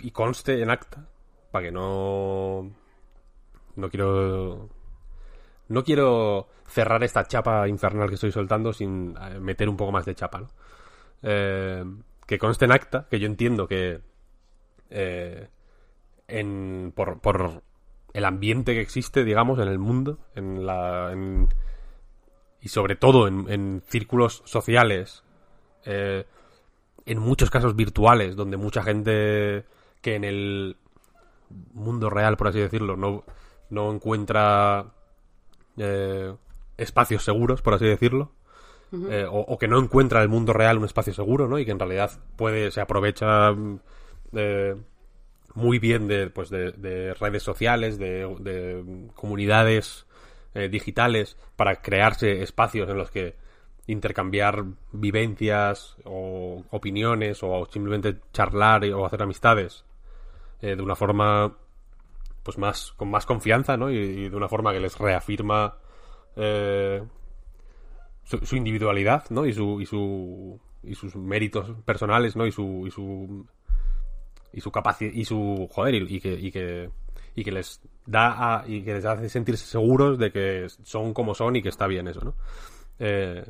y 0.00 0.10
conste 0.10 0.60
en 0.60 0.70
acta, 0.70 1.06
para 1.52 1.66
que 1.66 1.70
no... 1.70 2.68
No 3.76 3.88
quiero... 3.88 4.68
No 5.68 5.84
quiero 5.84 6.48
cerrar 6.66 7.04
esta 7.04 7.24
chapa 7.24 7.68
infernal 7.68 8.08
que 8.08 8.16
estoy 8.16 8.32
soltando 8.32 8.72
sin 8.72 9.16
eh, 9.16 9.38
meter 9.38 9.68
un 9.68 9.76
poco 9.76 9.92
más 9.92 10.04
de 10.04 10.16
chapa, 10.16 10.40
¿no? 10.40 10.48
Eh, 11.22 11.84
que 12.26 12.38
conste 12.38 12.64
en 12.64 12.72
acta, 12.72 13.06
que 13.10 13.18
yo 13.18 13.26
entiendo 13.26 13.66
que 13.66 14.00
eh, 14.90 15.48
en, 16.28 16.92
por, 16.94 17.62
el 18.12 18.24
ambiente 18.24 18.74
que 18.74 18.80
existe, 18.80 19.24
digamos, 19.24 19.58
en 19.58 19.68
el 19.68 19.78
mundo, 19.78 20.18
en 20.34 20.64
la, 20.66 21.12
en- 21.12 21.48
y 22.60 22.68
sobre 22.68 22.94
todo 22.94 23.26
en, 23.26 23.46
en 23.48 23.82
círculos 23.86 24.42
sociales, 24.44 25.24
eh, 25.84 26.24
en 27.06 27.18
muchos 27.18 27.50
casos 27.50 27.74
virtuales, 27.74 28.36
donde 28.36 28.56
mucha 28.56 28.82
gente 28.82 29.64
que 30.02 30.14
en 30.14 30.24
el 30.24 30.76
mundo 31.72 32.10
real, 32.10 32.36
por 32.36 32.48
así 32.48 32.60
decirlo, 32.60 32.96
no, 32.96 33.24
no 33.70 33.92
encuentra 33.92 34.86
eh, 35.76 36.34
espacios 36.76 37.24
seguros, 37.24 37.62
por 37.62 37.74
así 37.74 37.86
decirlo, 37.86 38.32
eh, 38.92 39.26
o, 39.30 39.56
que 39.58 39.68
no 39.68 39.78
encuentra 39.78 40.22
el 40.22 40.28
mundo 40.28 40.52
real 40.52 40.78
un 40.78 40.84
espacio 40.84 41.12
seguro, 41.12 41.48
¿no? 41.48 41.58
Y 41.58 41.64
que 41.64 41.70
en 41.70 41.78
realidad 41.78 42.10
puede, 42.36 42.70
se 42.70 42.80
aprovecha 42.80 43.52
mm, 43.52 43.80
eh, 44.34 44.76
muy 45.54 45.78
bien 45.78 46.08
de, 46.08 46.30
pues 46.30 46.50
de, 46.50 46.72
de 46.72 47.14
redes 47.14 47.42
sociales, 47.42 47.98
de, 47.98 48.26
de 48.40 49.08
comunidades 49.14 50.06
eh, 50.54 50.68
digitales 50.68 51.36
para 51.54 51.80
crearse 51.80 52.42
espacios 52.42 52.88
en 52.88 52.96
los 52.96 53.10
que 53.10 53.36
intercambiar 53.86 54.64
vivencias 54.92 55.96
o 56.04 56.64
opiniones 56.70 57.42
o 57.42 57.66
simplemente 57.70 58.16
charlar 58.32 58.84
o 58.86 59.06
hacer 59.06 59.22
amistades 59.22 59.84
eh, 60.60 60.76
de 60.76 60.82
una 60.82 60.96
forma 60.96 61.56
pues 62.42 62.58
más 62.58 62.92
con 62.96 63.10
más 63.10 63.26
confianza 63.26 63.76
¿no? 63.76 63.90
y, 63.90 63.96
y 63.96 64.28
de 64.28 64.36
una 64.36 64.48
forma 64.48 64.72
que 64.72 64.80
les 64.80 64.98
reafirma 64.98 65.76
eh, 66.36 67.02
su, 68.30 68.56
individualidad 68.56 69.24
¿no? 69.30 69.46
y 69.46 69.52
su 69.52 69.80
y 69.80 69.86
su 69.86 70.60
y 70.82 70.94
sus 70.94 71.14
méritos 71.16 71.72
personales 71.84 72.36
¿no? 72.36 72.46
y 72.46 72.52
su 72.52 72.84
y 72.86 72.90
su 72.90 73.46
y 74.52 74.60
su 74.60 74.70
capacidad 74.72 75.12
y 75.12 75.24
su 75.24 75.68
joder 75.70 75.94
y, 75.94 76.16
y 76.16 76.20
que 76.20 76.32
y 76.34 76.50
que 76.50 76.90
y 77.34 77.44
que 77.44 77.52
les 77.52 77.80
da 78.06 78.60
a- 78.60 78.68
y 78.68 78.82
que 78.82 78.94
les 78.94 79.04
hace 79.04 79.28
sentirse 79.28 79.66
seguros 79.66 80.18
de 80.18 80.32
que 80.32 80.66
son 80.82 81.12
como 81.14 81.34
son 81.34 81.56
y 81.56 81.62
que 81.62 81.68
está 81.68 81.86
bien 81.86 82.08
eso 82.08 82.20
no 82.24 82.34
Eh, 82.98 83.44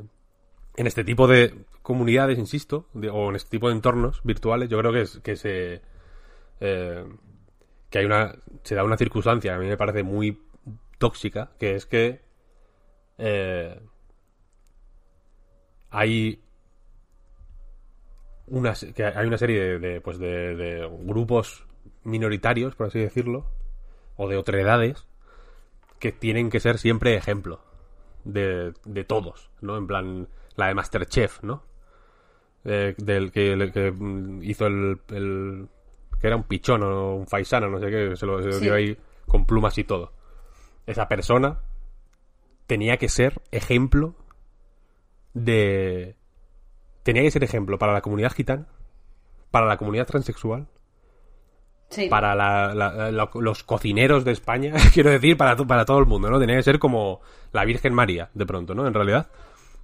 en 0.77 0.87
este 0.87 1.03
tipo 1.03 1.27
de 1.27 1.53
comunidades 1.81 2.37
insisto 2.39 2.85
o 3.11 3.29
en 3.29 3.35
este 3.35 3.49
tipo 3.49 3.67
de 3.67 3.75
entornos 3.75 4.21
virtuales 4.23 4.69
yo 4.69 4.77
creo 4.79 4.93
que 4.93 5.01
es, 5.01 5.19
que 5.19 5.35
se 5.35 5.81
eh, 6.61 7.03
que 7.89 7.99
hay 7.99 8.05
una 8.05 8.33
se 8.63 8.75
da 8.75 8.83
una 8.83 8.97
circunstancia 8.97 9.55
a 9.55 9.59
mí 9.59 9.67
me 9.67 9.77
parece 9.77 10.03
muy 10.03 10.39
tóxica 10.99 11.51
que 11.59 11.75
es 11.75 11.85
que 11.85 12.21
eh, 13.17 13.79
hay 15.91 16.41
una, 18.47 18.73
que 18.73 19.05
hay 19.05 19.27
una 19.27 19.37
serie 19.37 19.61
de, 19.61 19.79
de, 19.79 20.01
pues 20.01 20.17
de, 20.17 20.55
de 20.55 20.89
grupos 21.03 21.65
minoritarios, 22.03 22.75
por 22.75 22.87
así 22.87 22.99
decirlo, 22.99 23.45
o 24.17 24.27
de 24.27 24.37
otredades, 24.37 25.07
que 25.99 26.11
tienen 26.11 26.49
que 26.49 26.59
ser 26.59 26.77
siempre 26.77 27.15
ejemplo 27.15 27.61
de, 28.23 28.73
de 28.85 29.03
todos, 29.03 29.51
¿no? 29.61 29.77
En 29.77 29.87
plan, 29.87 30.27
la 30.55 30.67
de 30.67 30.73
Masterchef, 30.73 31.43
¿no? 31.43 31.63
Eh, 32.65 32.93
del 32.97 33.31
que, 33.31 33.53
el 33.53 33.71
que 33.71 33.91
mm, 33.91 34.43
hizo 34.43 34.67
el, 34.67 34.99
el- 35.09 35.67
que 36.19 36.27
era 36.27 36.35
un 36.35 36.43
pichón 36.43 36.83
o 36.83 37.15
un 37.15 37.25
faisano, 37.27 37.67
no 37.69 37.79
sé 37.79 37.89
qué, 37.89 38.15
se 38.15 38.25
lo, 38.27 38.41
se 38.43 38.49
lo 38.49 38.57
Sí. 38.59 38.65
dio 38.65 38.75
ahí 38.75 38.97
con 39.27 39.45
plumas 39.45 39.75
y 39.79 39.83
todo. 39.83 40.11
Esa 40.85 41.07
persona 41.07 41.59
tenía 42.67 42.97
que 42.97 43.09
ser 43.09 43.41
ejemplo 43.51 44.13
de... 45.33 46.15
Tenía 47.03 47.23
que 47.23 47.31
ser 47.31 47.43
ejemplo 47.43 47.77
para 47.79 47.93
la 47.93 48.01
comunidad 48.01 48.31
gitana, 48.33 48.67
para 49.49 49.65
la 49.65 49.77
comunidad 49.77 50.05
transexual, 50.07 50.67
Sí. 51.89 52.07
para 52.07 52.35
la- 52.35 52.73
la- 52.73 53.11
la- 53.11 53.29
los 53.33 53.63
cocineros 53.63 54.23
de 54.23 54.31
España, 54.31 54.73
quiero 54.93 55.09
decir, 55.09 55.35
para, 55.35 55.55
para 55.57 55.83
todo 55.85 55.99
el 55.99 56.05
mundo, 56.05 56.29
¿no? 56.29 56.39
Tenía 56.39 56.55
que 56.55 56.63
ser 56.63 56.79
como 56.79 57.21
la 57.51 57.65
Virgen 57.65 57.93
María, 57.93 58.29
de 58.33 58.45
pronto, 58.45 58.73
¿no? 58.75 58.87
En 58.87 58.93
realidad. 58.93 59.27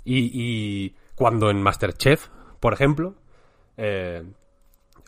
Y, 0.05 0.31
y 0.33 0.95
cuando 1.15 1.49
en 1.49 1.61
Masterchef, 1.61 2.29
por 2.61 2.71
ejemplo, 2.73 3.15
eh, 3.75 4.23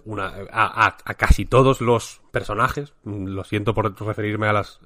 una, 0.04 0.26
a, 0.52 0.88
a- 0.88 0.98
a 1.06 1.14
casi 1.14 1.46
todos 1.46 1.80
los 1.80 2.22
personajes, 2.32 2.94
lo 3.06 3.44
siento 3.46 3.74
por 3.74 3.98
referirme 4.06 4.48
a 4.48 4.54
las 4.54 4.80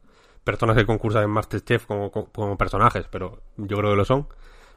personas 0.44 0.76
que 0.76 0.86
concursan 0.86 1.24
en 1.24 1.30
Masterchef 1.32 1.86
como, 1.88 2.12
como- 2.12 2.28
como 2.32 2.58
personajes, 2.58 3.08
pero 3.10 3.42
yo 3.58 3.78
creo 3.78 3.92
que 3.92 3.98
lo 3.98 4.06
son. 4.06 4.28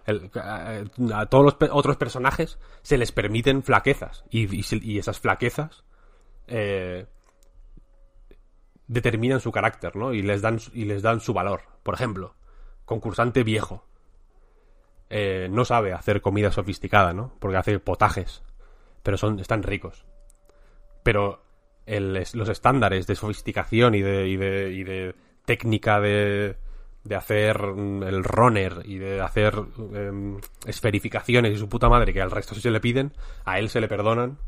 El- 0.06 0.30
a, 0.34 1.26
todos 1.26 1.44
los 1.44 1.70
otros 1.72 1.96
personajes 1.96 2.58
se 2.82 2.96
les 2.96 3.12
permiten 3.12 3.62
flaquezas 3.62 4.24
y, 4.30 4.46
y 4.76 4.98
esas 4.98 5.18
flaquezas 5.18 5.84
eh, 6.46 7.06
determinan 8.86 9.40
su 9.40 9.50
carácter, 9.52 9.96
¿no? 9.96 10.12
Y 10.14 10.22
les 10.22 10.42
dan 10.42 10.58
y 10.72 10.84
les 10.84 11.02
dan 11.02 11.20
su 11.20 11.32
valor. 11.34 11.62
Por 11.82 11.94
ejemplo, 11.94 12.34
concursante 12.84 13.42
viejo 13.42 13.86
eh, 15.10 15.48
no 15.50 15.64
sabe 15.64 15.92
hacer 15.92 16.20
comida 16.20 16.52
sofisticada, 16.52 17.12
¿no? 17.12 17.32
Porque 17.38 17.56
hace 17.56 17.78
potajes, 17.78 18.42
pero 19.02 19.16
son 19.16 19.38
están 19.40 19.62
ricos. 19.62 20.04
Pero 21.02 21.42
los 21.86 22.48
estándares 22.48 23.06
de 23.06 23.14
sofisticación 23.14 23.94
y 23.94 24.02
de, 24.02 24.28
y 24.28 24.36
de, 24.36 24.72
y 24.72 24.82
de 24.84 25.14
técnica 25.44 26.00
de, 26.00 26.56
de 27.06 27.14
hacer 27.14 27.58
mm, 27.62 28.02
el 28.02 28.24
runner 28.24 28.82
y 28.84 28.98
de 28.98 29.20
hacer 29.20 29.54
em, 29.94 30.38
esferificaciones 30.66 31.54
y 31.54 31.58
su 31.58 31.68
puta 31.68 31.88
madre 31.88 32.12
que 32.12 32.20
al 32.20 32.30
resto 32.30 32.54
sí 32.54 32.60
se 32.60 32.70
le 32.70 32.80
piden, 32.80 33.12
a 33.44 33.58
él 33.58 33.68
se 33.68 33.80
le 33.80 33.88
perdonan 33.88 34.38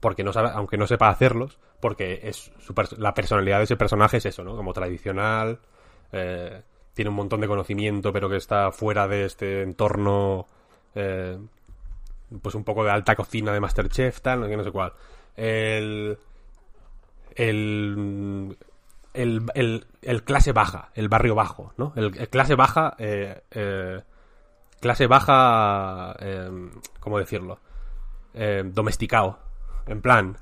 porque 0.00 0.24
no 0.24 0.32
sabe, 0.32 0.50
aunque 0.52 0.76
no 0.76 0.86
sepa 0.86 1.08
hacerlos, 1.08 1.58
porque 1.80 2.20
es 2.24 2.52
su 2.58 2.74
la 2.98 3.14
personalidad 3.14 3.58
de 3.58 3.64
ese 3.64 3.76
personaje 3.76 4.18
es 4.18 4.26
eso, 4.26 4.44
¿no? 4.44 4.56
Como 4.56 4.72
tradicional, 4.72 5.60
eh, 6.12 6.62
tiene 6.92 7.08
un 7.10 7.16
montón 7.16 7.40
de 7.40 7.48
conocimiento, 7.48 8.12
pero 8.12 8.28
que 8.28 8.36
está 8.36 8.72
fuera 8.72 9.08
de 9.08 9.24
este 9.24 9.62
entorno, 9.62 10.46
eh, 10.94 11.38
pues 12.42 12.54
un 12.54 12.64
poco 12.64 12.84
de 12.84 12.90
alta 12.90 13.14
cocina 13.14 13.52
de 13.52 13.60
Masterchef, 13.60 14.20
tal, 14.20 14.40
no 14.40 14.64
sé 14.64 14.70
cuál. 14.70 14.92
El, 15.36 16.18
el, 17.34 18.56
el, 19.16 19.86
el, 20.02 20.24
clase 20.24 20.52
baja, 20.52 20.90
el 20.94 21.08
barrio 21.08 21.34
bajo, 21.34 21.72
¿no? 21.76 21.92
El, 21.96 22.12
clase 22.28 22.54
baja, 22.54 22.94
eh, 22.98 23.42
eh, 23.50 24.02
clase 24.80 25.06
baja, 25.06 26.14
eh, 26.20 26.70
¿cómo 27.00 27.18
decirlo? 27.18 27.60
Eh, 28.34 28.62
domesticado, 28.64 29.38
en 29.86 30.02
plan, 30.02 30.36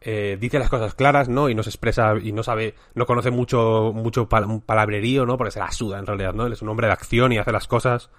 eh, 0.00 0.36
dice 0.38 0.58
las 0.58 0.68
cosas 0.68 0.94
claras, 0.94 1.28
¿no? 1.28 1.48
Y 1.48 1.54
no 1.54 1.62
se 1.62 1.70
expresa 1.70 2.14
y 2.22 2.32
no 2.32 2.42
sabe, 2.42 2.74
no 2.94 3.06
conoce 3.06 3.30
mucho, 3.30 3.92
mucho 3.94 4.28
palabrerío, 4.28 5.24
¿no? 5.26 5.36
Porque 5.36 5.50
se 5.50 5.60
la 5.60 5.70
suda 5.70 5.98
en 5.98 6.06
realidad, 6.06 6.34
¿no? 6.34 6.46
Él 6.46 6.52
es 6.52 6.62
un 6.62 6.68
hombre 6.68 6.86
de 6.86 6.92
acción 6.92 7.32
y 7.32 7.38
hace 7.38 7.52
las 7.52 7.66
cosas 7.66 8.10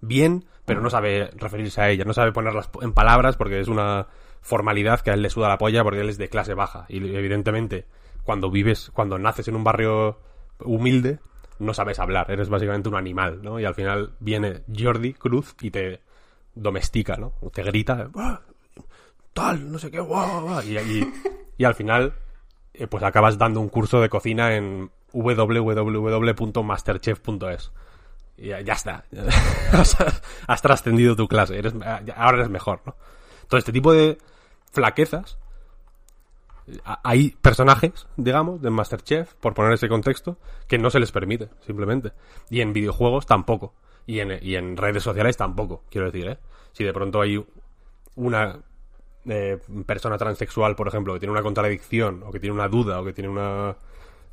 bien, 0.00 0.44
pero 0.64 0.80
no 0.80 0.90
sabe 0.90 1.30
referirse 1.36 1.80
a 1.80 1.90
ellas, 1.90 2.06
no 2.06 2.14
sabe 2.14 2.32
ponerlas 2.32 2.70
en 2.80 2.92
palabras 2.92 3.36
porque 3.36 3.60
es 3.60 3.68
una 3.68 4.06
formalidad 4.40 5.00
que 5.00 5.10
a 5.10 5.14
él 5.14 5.22
le 5.22 5.30
suda 5.30 5.48
la 5.48 5.58
polla 5.58 5.82
porque 5.82 6.00
él 6.00 6.08
es 6.08 6.18
de 6.18 6.28
clase 6.28 6.54
baja. 6.54 6.86
Y 6.88 6.96
evidentemente, 7.16 7.86
cuando 8.26 8.50
vives, 8.50 8.90
cuando 8.92 9.18
naces 9.18 9.48
en 9.48 9.56
un 9.56 9.64
barrio 9.64 10.18
humilde, 10.60 11.20
no 11.58 11.72
sabes 11.72 11.98
hablar, 11.98 12.30
eres 12.30 12.50
básicamente 12.50 12.90
un 12.90 12.96
animal, 12.96 13.40
¿no? 13.42 13.58
Y 13.58 13.64
al 13.64 13.74
final 13.74 14.12
viene 14.20 14.64
Jordi 14.76 15.14
Cruz 15.14 15.54
y 15.62 15.70
te 15.70 16.02
domestica, 16.54 17.16
¿no? 17.16 17.32
Te 17.54 17.62
grita, 17.62 18.10
"¡Ah! 18.16 18.42
tal, 19.32 19.70
no 19.70 19.78
sé 19.78 19.90
qué. 19.90 20.00
Y, 21.58 21.64
al 21.64 21.74
final, 21.74 22.14
eh, 22.74 22.86
pues 22.86 23.02
acabas 23.04 23.38
dando 23.38 23.60
un 23.60 23.68
curso 23.68 24.00
de 24.00 24.08
cocina 24.08 24.54
en 24.56 24.90
www.masterchef.es. 25.12 27.72
Y 28.38 28.48
ya, 28.48 28.58
está. 28.58 29.04
has, 30.46 30.62
trascendido 30.62 31.16
tu 31.16 31.28
clase. 31.28 31.58
Eres, 31.58 31.74
ahora 32.16 32.38
eres 32.38 32.50
mejor, 32.50 32.80
¿no? 32.84 32.96
Todo 33.48 33.58
este 33.58 33.72
tipo 33.72 33.92
de 33.92 34.18
flaquezas. 34.72 35.38
Hay 36.84 37.30
personajes, 37.40 38.06
digamos, 38.16 38.60
de 38.60 38.70
Masterchef, 38.70 39.34
por 39.34 39.54
poner 39.54 39.72
ese 39.72 39.88
contexto, 39.88 40.38
que 40.66 40.78
no 40.78 40.90
se 40.90 40.98
les 40.98 41.12
permite, 41.12 41.48
simplemente. 41.60 42.12
Y 42.50 42.60
en 42.60 42.72
videojuegos 42.72 43.26
tampoco. 43.26 43.74
Y 44.06 44.20
en, 44.20 44.38
y 44.42 44.56
en 44.56 44.76
redes 44.76 45.02
sociales 45.02 45.36
tampoco, 45.36 45.84
quiero 45.90 46.10
decir, 46.10 46.28
¿eh? 46.28 46.38
Si 46.72 46.84
de 46.84 46.92
pronto 46.92 47.20
hay 47.20 47.44
una 48.16 48.60
eh, 49.26 49.58
persona 49.84 50.18
transexual, 50.18 50.76
por 50.76 50.88
ejemplo, 50.88 51.14
que 51.14 51.20
tiene 51.20 51.32
una 51.32 51.42
contradicción, 51.42 52.22
o 52.24 52.30
que 52.30 52.40
tiene 52.40 52.54
una 52.54 52.68
duda, 52.68 53.00
o 53.00 53.04
que 53.04 53.12
tiene 53.12 53.28
una, 53.28 53.76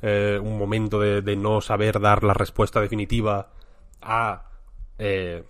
eh, 0.02 0.38
un 0.42 0.58
momento 0.58 1.00
de, 1.00 1.22
de 1.22 1.36
no 1.36 1.60
saber 1.60 2.00
dar 2.00 2.22
la 2.22 2.34
respuesta 2.34 2.80
definitiva 2.80 3.50
a, 4.00 4.50
eh, 4.98 5.44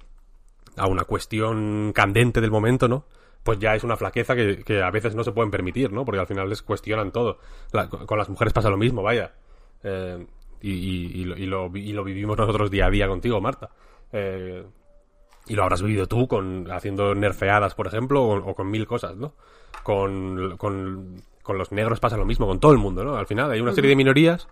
a 0.76 0.86
una 0.86 1.04
cuestión 1.04 1.92
candente 1.94 2.40
del 2.40 2.50
momento, 2.50 2.88
¿no? 2.88 3.04
Pues 3.44 3.58
ya 3.60 3.74
es 3.76 3.84
una 3.84 3.96
flaqueza 3.96 4.34
que, 4.34 4.64
que 4.64 4.82
a 4.82 4.90
veces 4.90 5.14
no 5.14 5.22
se 5.22 5.30
pueden 5.32 5.50
permitir, 5.52 5.92
¿no? 5.92 6.04
Porque 6.04 6.18
al 6.20 6.26
final 6.26 6.48
les 6.48 6.62
cuestionan 6.62 7.12
todo. 7.12 7.38
La- 7.72 7.88
con 7.88 8.18
las 8.18 8.28
mujeres 8.28 8.52
pasa 8.52 8.70
lo 8.70 8.76
mismo, 8.76 9.02
vaya. 9.02 9.32
Eh, 9.84 10.26
y, 10.62 10.70
y- 10.72 11.20
y 11.20 11.24
lo, 11.26 11.36
y 11.36 11.46
lo 11.46 11.70
vi- 11.70 11.90
y 11.90 11.92
lo 11.92 12.02
vivimos 12.02 12.36
nosotros 12.38 12.70
día 12.70 12.86
a 12.86 12.90
día 12.90 13.06
contigo, 13.06 13.40
Marta. 13.40 13.70
Eh, 14.12 14.64
y 15.46 15.54
lo 15.54 15.62
habrás 15.62 15.82
vivido 15.82 16.06
tú 16.06 16.26
con 16.26 16.70
haciendo 16.72 17.14
nerfeadas, 17.14 17.74
por 17.74 17.86
ejemplo, 17.86 18.22
o, 18.24 18.50
o 18.50 18.54
con 18.54 18.70
mil 18.70 18.86
cosas, 18.86 19.14
¿no? 19.16 19.34
Con, 19.82 20.56
con, 20.56 21.22
con 21.42 21.58
los 21.58 21.70
negros 21.70 22.00
pasa 22.00 22.16
lo 22.16 22.24
mismo, 22.24 22.46
con 22.46 22.60
todo 22.60 22.72
el 22.72 22.78
mundo, 22.78 23.04
¿no? 23.04 23.16
Al 23.16 23.26
final 23.26 23.50
hay 23.50 23.60
una 23.60 23.72
serie 23.74 23.90
de 23.90 23.96
minorías 23.96 24.48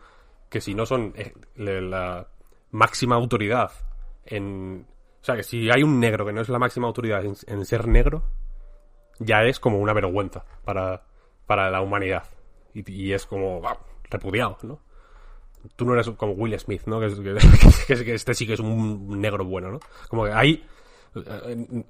que 0.51 0.61
si 0.61 0.75
no 0.75 0.85
son 0.85 1.15
eh, 1.17 1.33
la 1.57 2.27
máxima 2.73 3.15
autoridad 3.17 3.71
en... 4.27 4.87
O 5.23 5.25
sea, 5.25 5.37
que 5.37 5.45
si 5.45 5.71
hay 5.71 5.83
un 5.83 5.99
negro 5.99 6.27
que 6.27 6.33
no 6.35 6.43
es 6.43 6.51
la 6.51 6.59
máxima 6.59 6.89
autoridad 6.89 7.25
en, 7.25 7.35
en 7.47 7.65
ser 7.65 7.89
negro, 7.89 8.25
ya 9.19 9.43
es 9.45 9.59
como 9.61 9.79
una 9.79 9.93
vergüenza 9.93 10.45
para, 10.65 11.03
para 11.47 11.71
la 11.71 11.81
humanidad. 11.81 12.25
Y, 12.75 12.91
y 12.91 13.13
es 13.13 13.27
como 13.27 13.61
repudiado, 14.11 14.59
¿no? 14.63 14.81
Tú 15.77 15.85
no 15.85 15.95
eres 15.95 16.09
como 16.11 16.33
Will 16.33 16.59
Smith, 16.59 16.83
¿no? 16.87 17.01
Que- 17.87 17.95
que- 17.97 18.05
que 18.05 18.15
este 18.15 18.35
sí 18.35 18.47
que 18.47 18.55
es 18.55 18.61
un 18.61 19.21
negro 19.21 19.45
bueno, 19.45 19.71
¿no? 19.71 19.81
Como 20.09 20.25
que 20.25 20.33
hay 20.33 20.65
eh, 21.15 21.85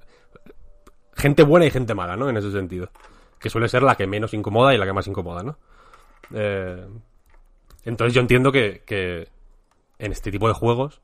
gente 1.15 1.43
buena 1.43 1.67
y 1.67 1.71
gente 1.71 1.95
mala, 1.95 2.17
¿no? 2.17 2.29
En 2.29 2.37
ese 2.37 2.51
sentido. 2.53 2.91
Que 3.39 3.51
suele 3.51 3.69
ser 3.69 3.83
la 3.83 3.97
que 3.97 4.07
menos 4.07 4.35
incomoda 4.35 4.75
y 4.75 4.79
la 4.79 4.85
que 4.87 4.93
más 4.93 5.07
incomoda, 5.07 5.43
¿no? 5.43 5.59
Eh, 6.35 6.87
entonces 7.85 8.15
yo 8.15 8.21
entiendo 8.21 8.53
que, 8.53 8.83
que 8.87 9.29
en 9.99 10.13
este 10.13 10.31
tipo 10.31 10.49
de 10.49 10.55
juegos 10.55 11.01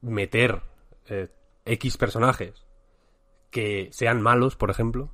meter 0.00 0.60
eh, 1.08 1.28
X 1.64 1.96
personajes 1.96 2.63
que 3.54 3.88
sean 3.92 4.20
malos, 4.20 4.56
por 4.56 4.68
ejemplo, 4.70 5.10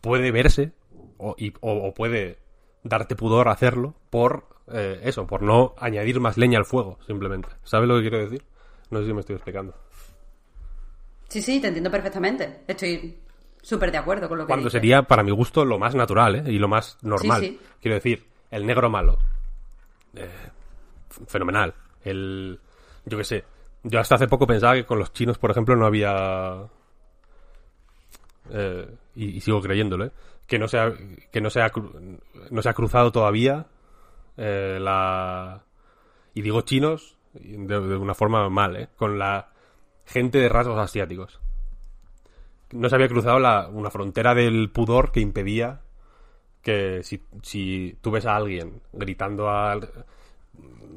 puede 0.00 0.30
verse 0.30 0.70
o, 1.18 1.34
y- 1.36 1.52
o- 1.60 1.88
o 1.88 1.92
puede 1.92 2.38
darte 2.84 3.16
pudor 3.16 3.48
hacerlo 3.48 3.94
por 4.10 4.46
eh, 4.72 5.00
eso, 5.02 5.26
por 5.26 5.42
no 5.42 5.74
añadir 5.78 6.20
más 6.20 6.38
leña 6.38 6.56
al 6.58 6.64
fuego, 6.64 6.98
simplemente. 7.06 7.48
¿Sabes 7.64 7.88
lo 7.88 7.96
que 7.96 8.02
quiero 8.02 8.18
decir? 8.20 8.44
No 8.90 9.00
sé 9.00 9.06
si 9.06 9.12
me 9.12 9.20
estoy 9.20 9.34
explicando. 9.34 9.74
Sí, 11.28 11.42
sí, 11.42 11.60
te 11.60 11.66
entiendo 11.68 11.90
perfectamente. 11.90 12.60
Estoy 12.68 13.18
súper 13.60 13.90
de 13.90 13.98
acuerdo 13.98 14.28
con 14.28 14.38
lo 14.38 14.44
que 14.44 14.48
Cuando 14.48 14.66
dices. 14.68 14.80
sería, 14.80 15.02
para 15.02 15.22
mi 15.24 15.32
gusto, 15.32 15.64
lo 15.64 15.78
más 15.78 15.94
natural 15.96 16.36
¿eh? 16.36 16.52
y 16.52 16.58
lo 16.58 16.68
más 16.68 16.96
normal. 17.02 17.40
Sí, 17.40 17.48
sí. 17.48 17.60
Quiero 17.80 17.96
decir, 17.96 18.24
el 18.50 18.64
negro 18.66 18.88
malo. 18.88 19.18
eh, 20.14 20.30
fenomenal. 21.26 21.74
El. 22.04 22.60
Yo 23.04 23.18
qué 23.18 23.24
sé. 23.24 23.44
Yo 23.82 23.98
hasta 24.00 24.14
hace 24.14 24.28
poco 24.28 24.46
pensaba 24.46 24.74
que 24.74 24.84
con 24.86 24.98
los 24.98 25.12
chinos, 25.12 25.38
por 25.38 25.50
ejemplo, 25.50 25.74
no 25.76 25.86
había. 25.86 26.62
Eh, 28.50 28.88
y, 29.14 29.40
sigo 29.40 29.60
creyéndolo, 29.60 30.06
¿eh? 30.06 30.10
Que 30.46 30.58
no 30.58 30.68
se 30.68 30.78
ha, 30.78 30.92
que 31.30 31.40
no 31.40 31.50
se 31.50 31.62
ha, 31.62 31.70
cru- 31.70 32.18
no 32.50 32.62
se 32.62 32.68
ha 32.68 32.74
cruzado 32.74 33.12
todavía 33.12 33.66
eh, 34.36 34.78
la. 34.80 35.62
Y 36.34 36.42
digo 36.42 36.60
chinos 36.62 37.16
de, 37.32 37.78
una 37.78 38.14
forma 38.14 38.48
mal, 38.50 38.76
¿eh? 38.76 38.88
Con 38.96 39.18
la 39.18 39.48
gente 40.04 40.38
de 40.38 40.48
rasgos 40.48 40.78
asiáticos 40.78 41.40
no 42.72 42.88
se 42.88 42.94
había 42.96 43.08
cruzado 43.08 43.38
la, 43.38 43.68
una 43.68 43.90
frontera 43.90 44.34
del 44.34 44.70
pudor 44.70 45.12
que 45.12 45.20
impedía 45.20 45.80
que 46.62 47.02
si, 47.02 47.22
si 47.42 47.96
tú 48.00 48.10
ves 48.10 48.26
a 48.26 48.36
alguien 48.36 48.80
gritando 48.92 49.48
al- 49.50 49.88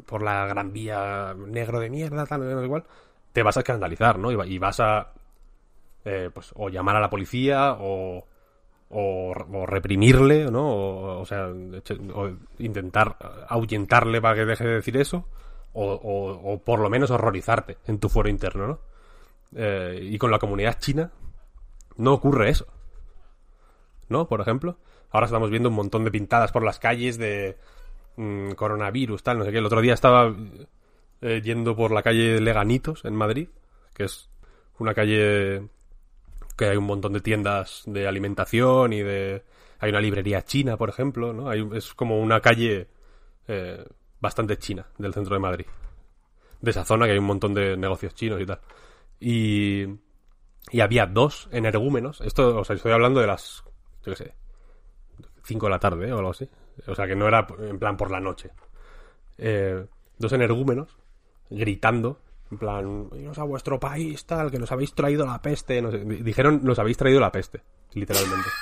por 0.05 0.21
la 0.23 0.45
gran 0.47 0.71
vía 0.71 1.35
negro 1.35 1.79
de 1.79 1.89
mierda, 1.89 2.25
tal, 2.25 2.63
igual, 2.63 2.83
te 3.33 3.43
vas 3.43 3.57
a 3.57 3.59
escandalizar, 3.59 4.17
¿no? 4.17 4.31
Y, 4.31 4.53
y 4.53 4.57
vas 4.57 4.79
a 4.79 5.11
eh, 6.07 6.29
pues 6.33 6.51
o 6.55 6.69
llamar 6.69 6.95
a 6.95 7.01
la 7.01 7.09
policía 7.09 7.73
o, 7.79 8.25
o, 8.89 9.31
o 9.31 9.65
reprimirle, 9.65 10.49
¿no? 10.49 10.67
O, 10.69 11.21
o 11.21 11.25
sea, 11.25 11.47
o 11.47 12.29
intentar 12.59 13.17
ahuyentarle 13.47 14.21
para 14.21 14.35
que 14.35 14.45
deje 14.45 14.65
de 14.65 14.75
decir 14.75 14.97
eso 14.97 15.25
o 15.79 16.59
por 16.65 16.79
lo 16.79 16.89
menos 16.89 17.11
horrorizarte 17.11 17.77
en 17.85 17.99
tu 17.99 18.09
foro 18.09 18.29
interno, 18.29 18.65
¿no? 18.67 18.79
Eh, 19.55 19.99
y 20.11 20.17
con 20.17 20.31
la 20.31 20.39
comunidad 20.39 20.79
china 20.79 21.11
no 21.97 22.13
ocurre 22.13 22.49
eso. 22.49 22.67
¿No? 24.09 24.27
Por 24.27 24.41
ejemplo. 24.41 24.77
Ahora 25.09 25.25
estamos 25.25 25.49
viendo 25.49 25.69
un 25.69 25.75
montón 25.75 26.03
de 26.03 26.11
pintadas 26.11 26.51
por 26.51 26.63
las 26.63 26.79
calles 26.79 27.17
de 27.17 27.57
mm, 28.17 28.51
coronavirus, 28.51 29.23
tal, 29.23 29.37
no 29.37 29.45
sé 29.45 29.51
qué. 29.51 29.57
El 29.59 29.65
otro 29.65 29.81
día 29.81 29.93
estaba 29.93 30.33
eh, 31.21 31.41
yendo 31.43 31.75
por 31.75 31.91
la 31.91 32.03
calle 32.03 32.41
Leganitos 32.41 33.05
en 33.05 33.15
Madrid, 33.15 33.49
que 33.93 34.03
es 34.03 34.29
una 34.79 34.93
calle 34.93 35.67
que 36.57 36.65
hay 36.65 36.77
un 36.77 36.85
montón 36.85 37.13
de 37.13 37.21
tiendas 37.21 37.83
de 37.85 38.07
alimentación 38.07 38.93
y 38.93 39.01
de... 39.01 39.43
Hay 39.79 39.91
una 39.91 40.01
librería 40.01 40.41
china, 40.41 40.75
por 40.75 40.89
ejemplo, 40.89 41.33
¿no? 41.33 41.53
Es 41.53 41.93
como 41.93 42.19
una 42.19 42.41
calle 42.41 42.87
eh, 43.47 43.85
bastante 44.19 44.57
china 44.57 44.87
del 44.97 45.13
centro 45.13 45.35
de 45.35 45.39
Madrid. 45.39 45.65
De 46.59 46.71
esa 46.71 46.83
zona 46.83 47.05
que 47.05 47.11
hay 47.11 47.19
un 47.19 47.25
montón 47.25 47.53
de 47.53 47.77
negocios 47.77 48.15
chinos 48.15 48.41
y 48.41 48.45
tal. 48.47 48.59
Y, 49.19 49.85
y 50.71 50.79
había 50.81 51.05
dos 51.05 51.47
energúmenos. 51.51 52.21
Esto, 52.21 52.57
o 52.57 52.65
sea, 52.65 52.75
estoy 52.75 52.91
hablando 52.91 53.21
de 53.21 53.27
las, 53.27 53.63
yo 54.03 54.13
qué 54.13 54.15
sé, 54.15 54.33
5 55.43 55.65
de 55.67 55.69
la 55.69 55.79
tarde 55.79 56.11
o 56.11 56.17
algo 56.17 56.31
así. 56.31 56.49
O 56.87 56.95
sea, 56.95 57.05
que 57.05 57.15
no 57.15 57.27
era 57.27 57.45
en 57.59 57.77
plan 57.77 57.97
por 57.97 58.09
la 58.09 58.19
noche. 58.19 58.49
Eh, 59.37 59.85
dos 60.17 60.33
energúmenos 60.33 60.97
gritando, 61.49 62.19
en 62.51 62.57
plan, 62.57 63.09
iros 63.19 63.37
a 63.37 63.43
vuestro 63.43 63.79
país, 63.79 64.25
tal, 64.25 64.49
que 64.51 64.59
nos 64.59 64.71
habéis 64.71 64.93
traído 64.93 65.25
la 65.25 65.41
peste. 65.41 65.81
No 65.81 65.91
sé. 65.91 65.99
Di- 65.99 66.23
Dijeron, 66.23 66.61
nos 66.63 66.79
habéis 66.79 66.97
traído 66.97 67.19
la 67.19 67.31
peste, 67.31 67.61
literalmente. 67.93 68.47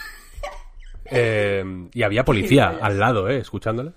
Eh, 1.07 1.88
y 1.93 2.01
había 2.03 2.25
policía 2.25 2.79
al 2.81 2.97
lado, 2.99 3.29
¿eh? 3.29 3.38
Escuchándole. 3.38 3.91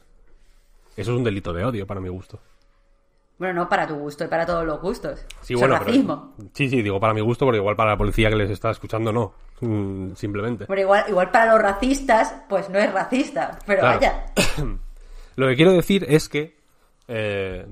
Eso 0.97 1.13
es 1.13 1.17
un 1.17 1.25
delito 1.25 1.53
de 1.55 1.65
odio, 1.65 1.87
para 1.87 2.01
mi 2.01 2.09
gusto. 2.11 2.39
Bueno, 3.39 3.55
no 3.63 3.69
para 3.69 3.87
tu 3.87 3.95
gusto 3.95 4.25
y 4.25 4.29
para 4.29 4.45
todos 4.45 4.67
los 4.67 4.81
gustos. 4.81 5.25
Sí, 5.41 5.55
Eso 5.55 5.61
bueno, 5.61 5.77
es 5.77 5.81
pero- 5.81 5.91
racismo. 5.93 6.35
sí, 6.53 6.69
sí, 6.69 6.83
digo 6.83 6.99
para 7.01 7.15
mi 7.15 7.21
gusto, 7.21 7.47
porque 7.47 7.59
igual 7.59 7.77
para 7.77 7.93
la 7.93 7.97
policía 7.97 8.29
que 8.29 8.37
les 8.37 8.51
está 8.51 8.71
escuchando 8.71 9.13
no. 9.13 9.33
Mm, 9.61 10.15
simplemente. 10.17 10.67
Pero 10.67 10.81
igual, 10.81 11.05
igual 11.09 11.31
para 11.31 11.53
los 11.55 11.63
racistas, 11.63 12.35
pues 12.49 12.69
no 12.69 12.79
es 12.79 12.93
racista. 12.93 13.59
Pero 13.65 13.81
Claro. 13.81 14.01
vaya. 14.01 14.27
Lo 15.37 15.47
que 15.47 15.55
quiero 15.57 15.73
decir 15.73 16.05
es 16.09 16.29
que, 16.29 16.59
eh, 17.07 17.65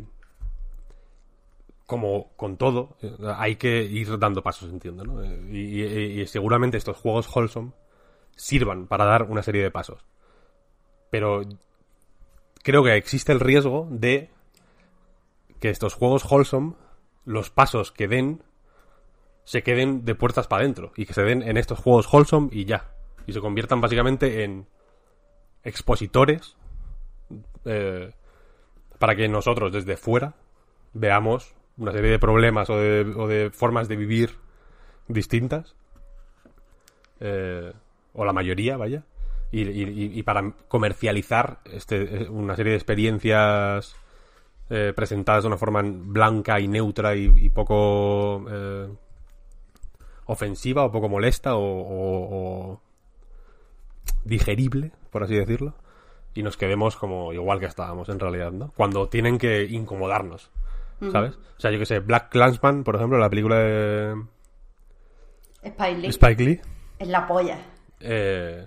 como 1.86 2.32
con 2.36 2.56
todo, 2.56 2.96
eh, 3.00 3.16
hay 3.36 3.56
que 3.56 3.82
ir 3.82 4.18
dando 4.18 4.42
pasos, 4.42 4.70
entiendo, 4.70 5.04
¿no? 5.04 5.22
Eh, 5.22 6.20
Y, 6.20 6.26
seguramente 6.26 6.76
estos 6.76 6.96
juegos 6.96 7.28
wholesome 7.34 7.72
sirvan 8.34 8.86
para 8.86 9.04
dar 9.04 9.22
una 9.22 9.42
serie 9.42 9.62
de 9.62 9.70
pasos. 9.70 10.04
Pero 11.10 11.42
creo 12.62 12.82
que 12.82 12.96
existe 12.96 13.32
el 13.32 13.40
riesgo 13.40 13.86
de 13.90 14.30
que 15.60 15.70
estos 15.70 15.94
juegos 15.94 16.24
wholesome, 16.30 16.74
los 17.24 17.50
pasos 17.50 17.92
que 17.92 18.08
den, 18.08 18.42
se 19.44 19.62
queden 19.62 20.04
de 20.04 20.16
puertas 20.16 20.48
para 20.48 20.62
adentro 20.62 20.92
y 20.96 21.06
que 21.06 21.14
se 21.14 21.22
den 21.22 21.42
en 21.42 21.56
estos 21.56 21.78
juegos 21.78 22.12
wholesome 22.12 22.48
y 22.50 22.64
ya. 22.64 22.90
Y 23.26 23.32
se 23.32 23.40
conviertan 23.40 23.80
básicamente 23.80 24.42
en 24.42 24.66
expositores 25.62 26.56
eh, 27.64 28.12
para 28.98 29.14
que 29.14 29.28
nosotros 29.28 29.72
desde 29.72 29.96
fuera 29.96 30.34
veamos 30.92 31.55
una 31.78 31.92
serie 31.92 32.10
de 32.10 32.18
problemas 32.18 32.70
o 32.70 32.76
de, 32.78 33.00
o 33.16 33.26
de 33.28 33.50
formas 33.50 33.88
de 33.88 33.96
vivir 33.96 34.30
distintas 35.08 35.74
eh, 37.20 37.72
o 38.14 38.24
la 38.24 38.32
mayoría 38.32 38.76
vaya 38.76 39.04
y, 39.52 39.62
y- 39.62 40.22
para 40.22 40.52
comercializar 40.68 41.60
este, 41.64 42.22
eh, 42.24 42.28
una 42.28 42.56
serie 42.56 42.72
de 42.72 42.76
experiencias 42.78 43.94
eh, 44.70 44.92
presentadas 44.94 45.44
de 45.44 45.48
una 45.48 45.56
forma 45.56 45.82
blanca 45.84 46.58
y 46.60 46.66
neutra 46.68 47.14
y, 47.14 47.48
poco 47.50 48.44
eh, 48.50 48.88
ofensiva 50.26 50.84
o 50.84 50.90
poco 50.90 51.08
molesta 51.08 51.54
o, 51.56 51.60
o- 51.62 52.72
o- 52.72 52.80
digerible, 54.24 54.90
por 55.10 55.22
así 55.22 55.36
decirlo, 55.36 55.74
y 56.34 56.42
nos 56.42 56.56
quedemos 56.56 56.96
como 56.96 57.32
igual 57.32 57.60
que 57.60 57.66
estábamos 57.66 58.08
en 58.08 58.18
realidad, 58.18 58.50
¿no? 58.52 58.72
Cuando 58.76 59.08
tienen 59.08 59.38
que 59.38 59.62
incomodarnos, 59.64 60.50
¿sabes? 61.12 61.34
O 61.56 61.60
sea, 61.60 61.70
yo 61.70 61.78
que 61.78 61.86
sé, 61.86 62.00
Black 62.00 62.30
Clansman, 62.30 62.84
por 62.84 62.96
ejemplo, 62.96 63.18
la 63.18 63.30
película 63.30 63.56
de 63.58 64.14
Spike 65.62 65.98
Lee 65.98 66.08
Spike 66.08 66.42
Lee, 66.44 66.60
es 66.98 67.08
la 67.08 67.26
polla. 67.26 67.58
eh, 68.00 68.66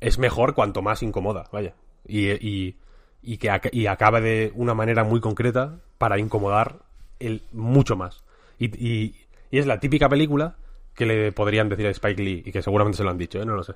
es 0.00 0.18
mejor 0.18 0.54
cuanto 0.54 0.82
más 0.82 1.02
incomoda, 1.02 1.48
vaya. 1.52 1.74
Y, 2.06 2.30
y, 2.30 2.76
y 3.22 3.38
que 3.38 3.50
ac- 3.50 3.70
y 3.72 3.86
acaba 3.86 4.20
de 4.20 4.52
una 4.54 4.74
manera 4.74 5.04
muy 5.04 5.20
concreta 5.20 5.78
para 5.98 6.18
incomodar 6.18 6.80
el, 7.18 7.42
mucho 7.52 7.96
más. 7.96 8.22
Y, 8.58 8.66
y- 8.76 9.14
y 9.50 9.58
es 9.58 9.66
la 9.66 9.80
típica 9.80 10.08
película 10.08 10.56
que 10.94 11.06
le 11.06 11.32
podrían 11.32 11.68
decir 11.68 11.86
a 11.86 11.90
Spike 11.90 12.22
Lee, 12.22 12.42
y 12.44 12.52
que 12.52 12.62
seguramente 12.62 12.98
se 12.98 13.04
lo 13.04 13.10
han 13.10 13.18
dicho, 13.18 13.40
¿eh? 13.40 13.46
no 13.46 13.54
lo 13.54 13.62
sé. 13.62 13.74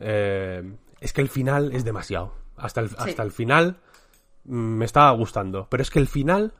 Eh, 0.00 0.62
es 1.00 1.12
que 1.12 1.20
el 1.20 1.28
final 1.28 1.72
es 1.72 1.84
demasiado. 1.84 2.32
Hasta 2.56 2.80
el, 2.80 2.90
hasta 2.98 3.22
el 3.22 3.30
final 3.32 3.76
mm, 4.44 4.54
me 4.78 4.84
estaba 4.84 5.10
gustando. 5.12 5.66
Pero 5.70 5.82
es 5.82 5.90
que 5.90 5.98
el 5.98 6.06
final, 6.08 6.52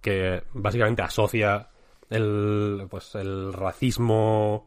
que 0.00 0.42
básicamente 0.52 1.02
asocia 1.02 1.68
el, 2.08 2.86
pues, 2.90 3.14
el 3.14 3.52
racismo 3.52 4.66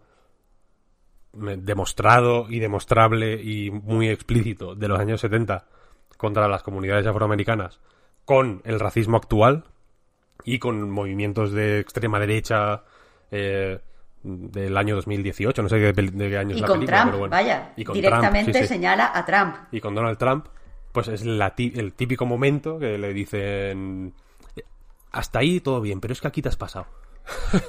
me- 1.34 1.58
demostrado 1.58 2.48
y 2.50 2.60
demostrable 2.60 3.42
y 3.42 3.72
muy 3.72 4.10
explícito 4.10 4.76
de 4.76 4.88
los 4.88 5.00
años 5.00 5.22
70 5.22 5.66
contra 6.18 6.48
las 6.48 6.64
comunidades 6.64 7.08
afroamericanas 7.08 7.80
con 8.26 8.62
el 8.66 8.80
racismo 8.80 9.18
actual 9.18 9.66
y 10.46 10.60
con 10.60 10.90
movimientos 10.90 11.52
de 11.52 11.80
extrema 11.80 12.20
derecha 12.20 12.84
eh, 13.32 13.80
del 14.24 14.78
año 14.78 14.96
2018, 14.96 15.62
no 15.64 15.70
sé 15.70 15.78
de, 15.78 15.92
de 15.92 16.30
qué 16.30 16.38
año 16.38 16.52
es 16.52 16.58
Y 16.58 16.62
la 16.62 16.68
con 16.68 16.78
película, 16.80 16.98
Trump, 17.00 17.12
pero 17.12 17.20
bueno. 17.20 17.32
vaya, 17.32 17.74
Y 17.76 17.84
con 17.84 17.94
directamente 17.96 18.52
Trump, 18.52 18.56
sí, 18.56 18.68
sí. 18.68 18.68
señala 18.74 19.12
a 19.14 19.26
Trump. 19.26 19.56
Y 19.72 19.82
con 19.82 19.96
Donald 19.96 20.18
Trump, 20.18 20.48
pues 20.94 21.08
es 21.10 21.26
la 21.26 21.54
el 21.58 21.94
típico 21.94 22.26
momento 22.26 22.80
que 22.80 22.98
le 22.98 23.14
dicen 23.14 24.14
hasta 25.14 25.40
ahí 25.40 25.62
todo 25.62 25.80
bien, 25.80 26.02
pero 26.02 26.12
es 26.12 26.20
que 26.20 26.28
aquí 26.28 26.42
te 26.42 26.50
has 26.50 26.58
pasado. 26.58 26.88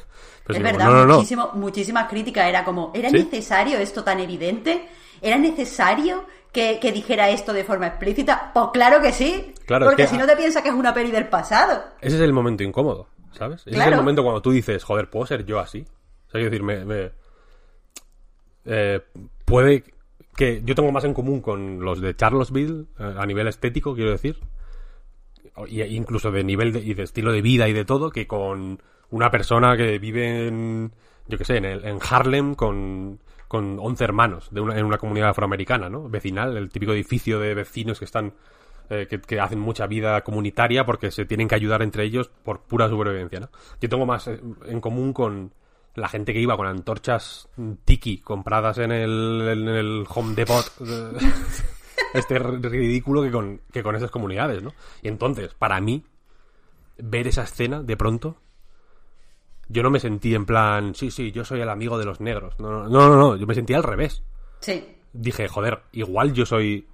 Pues 0.46 0.58
es 0.58 0.62
verdad, 0.62 0.84
no, 0.84 0.92
no, 0.92 1.06
no. 1.06 1.14
muchísimo, 1.14 1.50
muchísimas 1.54 2.06
críticas. 2.06 2.46
Era 2.46 2.66
como, 2.66 2.92
¿era 2.94 3.08
¿Sí? 3.08 3.16
necesario 3.16 3.78
esto 3.78 4.04
tan 4.04 4.20
evidente? 4.20 4.86
¿Era 5.22 5.38
necesario 5.38 6.26
que, 6.52 6.78
que 6.80 6.92
dijera 6.92 7.30
esto 7.30 7.54
de 7.54 7.64
forma 7.64 7.86
explícita? 7.86 8.50
Pues 8.52 8.66
claro 8.74 9.00
que 9.00 9.10
sí. 9.12 9.54
Claro, 9.64 9.86
es 9.86 9.90
porque 9.90 10.02
que- 10.02 10.08
si 10.10 10.18
no 10.18 10.26
te 10.26 10.36
piensas 10.36 10.62
que 10.62 10.68
es 10.68 10.74
una 10.74 10.92
peli 10.92 11.10
del 11.10 11.28
pasado. 11.28 11.82
Ese 12.02 12.16
es 12.16 12.20
el 12.20 12.34
momento 12.34 12.62
incómodo, 12.62 13.08
¿sabes? 13.32 13.62
Ese 13.66 13.78
es 13.78 13.86
el 13.86 13.96
momento 13.96 14.22
cuando 14.22 14.42
tú 14.42 14.50
dices, 14.50 14.84
joder, 14.84 15.08
¿puedo 15.08 15.24
ser 15.24 15.46
yo 15.46 15.60
así? 15.60 15.86
O 16.26 16.30
sea, 16.30 16.32
quiero 16.32 16.50
decir, 16.50 16.62
me... 16.62 16.84
me- 16.84 17.12
eh, 18.66 19.00
puede 19.46 19.82
que 20.36 20.60
yo 20.62 20.74
tengo 20.74 20.92
más 20.92 21.04
en 21.04 21.14
común 21.14 21.40
con 21.40 21.80
los 21.82 22.02
de 22.02 22.14
Charlottesville 22.16 22.86
eh, 22.98 23.14
a 23.18 23.24
nivel 23.24 23.46
estético, 23.48 23.94
quiero 23.94 24.10
decir, 24.10 24.38
y 25.68 25.82
incluso 25.82 26.30
de 26.30 26.44
nivel 26.44 26.72
de, 26.72 26.80
y 26.80 26.94
de 26.94 27.02
estilo 27.04 27.32
de 27.32 27.42
vida 27.42 27.68
y 27.68 27.72
de 27.72 27.84
todo, 27.84 28.10
que 28.10 28.26
con 28.26 28.80
una 29.10 29.30
persona 29.30 29.76
que 29.76 29.98
vive 29.98 30.48
en, 30.48 30.92
yo 31.28 31.38
qué 31.38 31.44
sé, 31.44 31.56
en, 31.58 31.64
el- 31.64 31.84
en 31.84 31.98
Harlem 32.08 32.54
con, 32.54 33.20
con 33.48 33.78
11 33.78 34.04
hermanos 34.04 34.48
de 34.50 34.60
una, 34.60 34.78
en 34.78 34.84
una 34.84 34.98
comunidad 34.98 35.28
afroamericana, 35.30 35.88
¿no? 35.88 36.08
Vecinal, 36.08 36.56
el 36.56 36.70
típico 36.70 36.92
edificio 36.92 37.38
de 37.38 37.54
vecinos 37.54 37.98
que 37.98 38.04
están 38.04 38.32
eh, 38.90 39.06
que, 39.08 39.20
que 39.20 39.40
hacen 39.40 39.58
mucha 39.60 39.86
vida 39.86 40.20
comunitaria 40.22 40.84
porque 40.84 41.10
se 41.10 41.24
tienen 41.24 41.48
que 41.48 41.54
ayudar 41.54 41.80
entre 41.82 42.04
ellos 42.04 42.28
por 42.42 42.60
pura 42.62 42.88
supervivencia, 42.88 43.40
¿no? 43.40 43.48
Yo 43.80 43.88
tengo 43.88 44.04
más 44.06 44.26
eh, 44.28 44.40
en 44.66 44.80
común 44.80 45.12
con 45.12 45.52
la 45.94 46.08
gente 46.08 46.32
que 46.32 46.40
iba 46.40 46.56
con 46.56 46.66
antorchas 46.66 47.48
mm, 47.56 47.72
tiki 47.84 48.18
compradas 48.18 48.78
en 48.78 48.90
el, 48.90 49.48
en 49.52 49.68
el 49.68 50.04
Home 50.12 50.34
Depot 50.34 50.64
este 52.14 52.38
ridículo 52.38 53.22
que 53.22 53.30
con, 53.30 53.60
que 53.72 53.82
con 53.82 53.94
esas 53.96 54.10
comunidades, 54.10 54.62
¿no? 54.62 54.72
Y 55.02 55.08
entonces, 55.08 55.52
para 55.54 55.80
mí, 55.80 56.04
ver 56.98 57.26
esa 57.26 57.42
escena 57.42 57.82
de 57.82 57.96
pronto, 57.96 58.36
yo 59.68 59.82
no 59.82 59.90
me 59.90 60.00
sentí 60.00 60.34
en 60.34 60.46
plan, 60.46 60.94
sí, 60.94 61.10
sí, 61.10 61.32
yo 61.32 61.44
soy 61.44 61.60
el 61.60 61.68
amigo 61.68 61.98
de 61.98 62.04
los 62.04 62.20
negros. 62.20 62.58
No, 62.58 62.70
no, 62.70 62.88
no, 62.88 63.08
no, 63.08 63.16
no, 63.16 63.36
yo 63.36 63.46
me 63.46 63.54
sentí 63.54 63.74
al 63.74 63.82
revés. 63.82 64.22
Sí. 64.60 64.96
Dije, 65.12 65.48
joder, 65.48 65.80
igual 65.92 66.32
yo 66.32 66.46
soy 66.46 66.86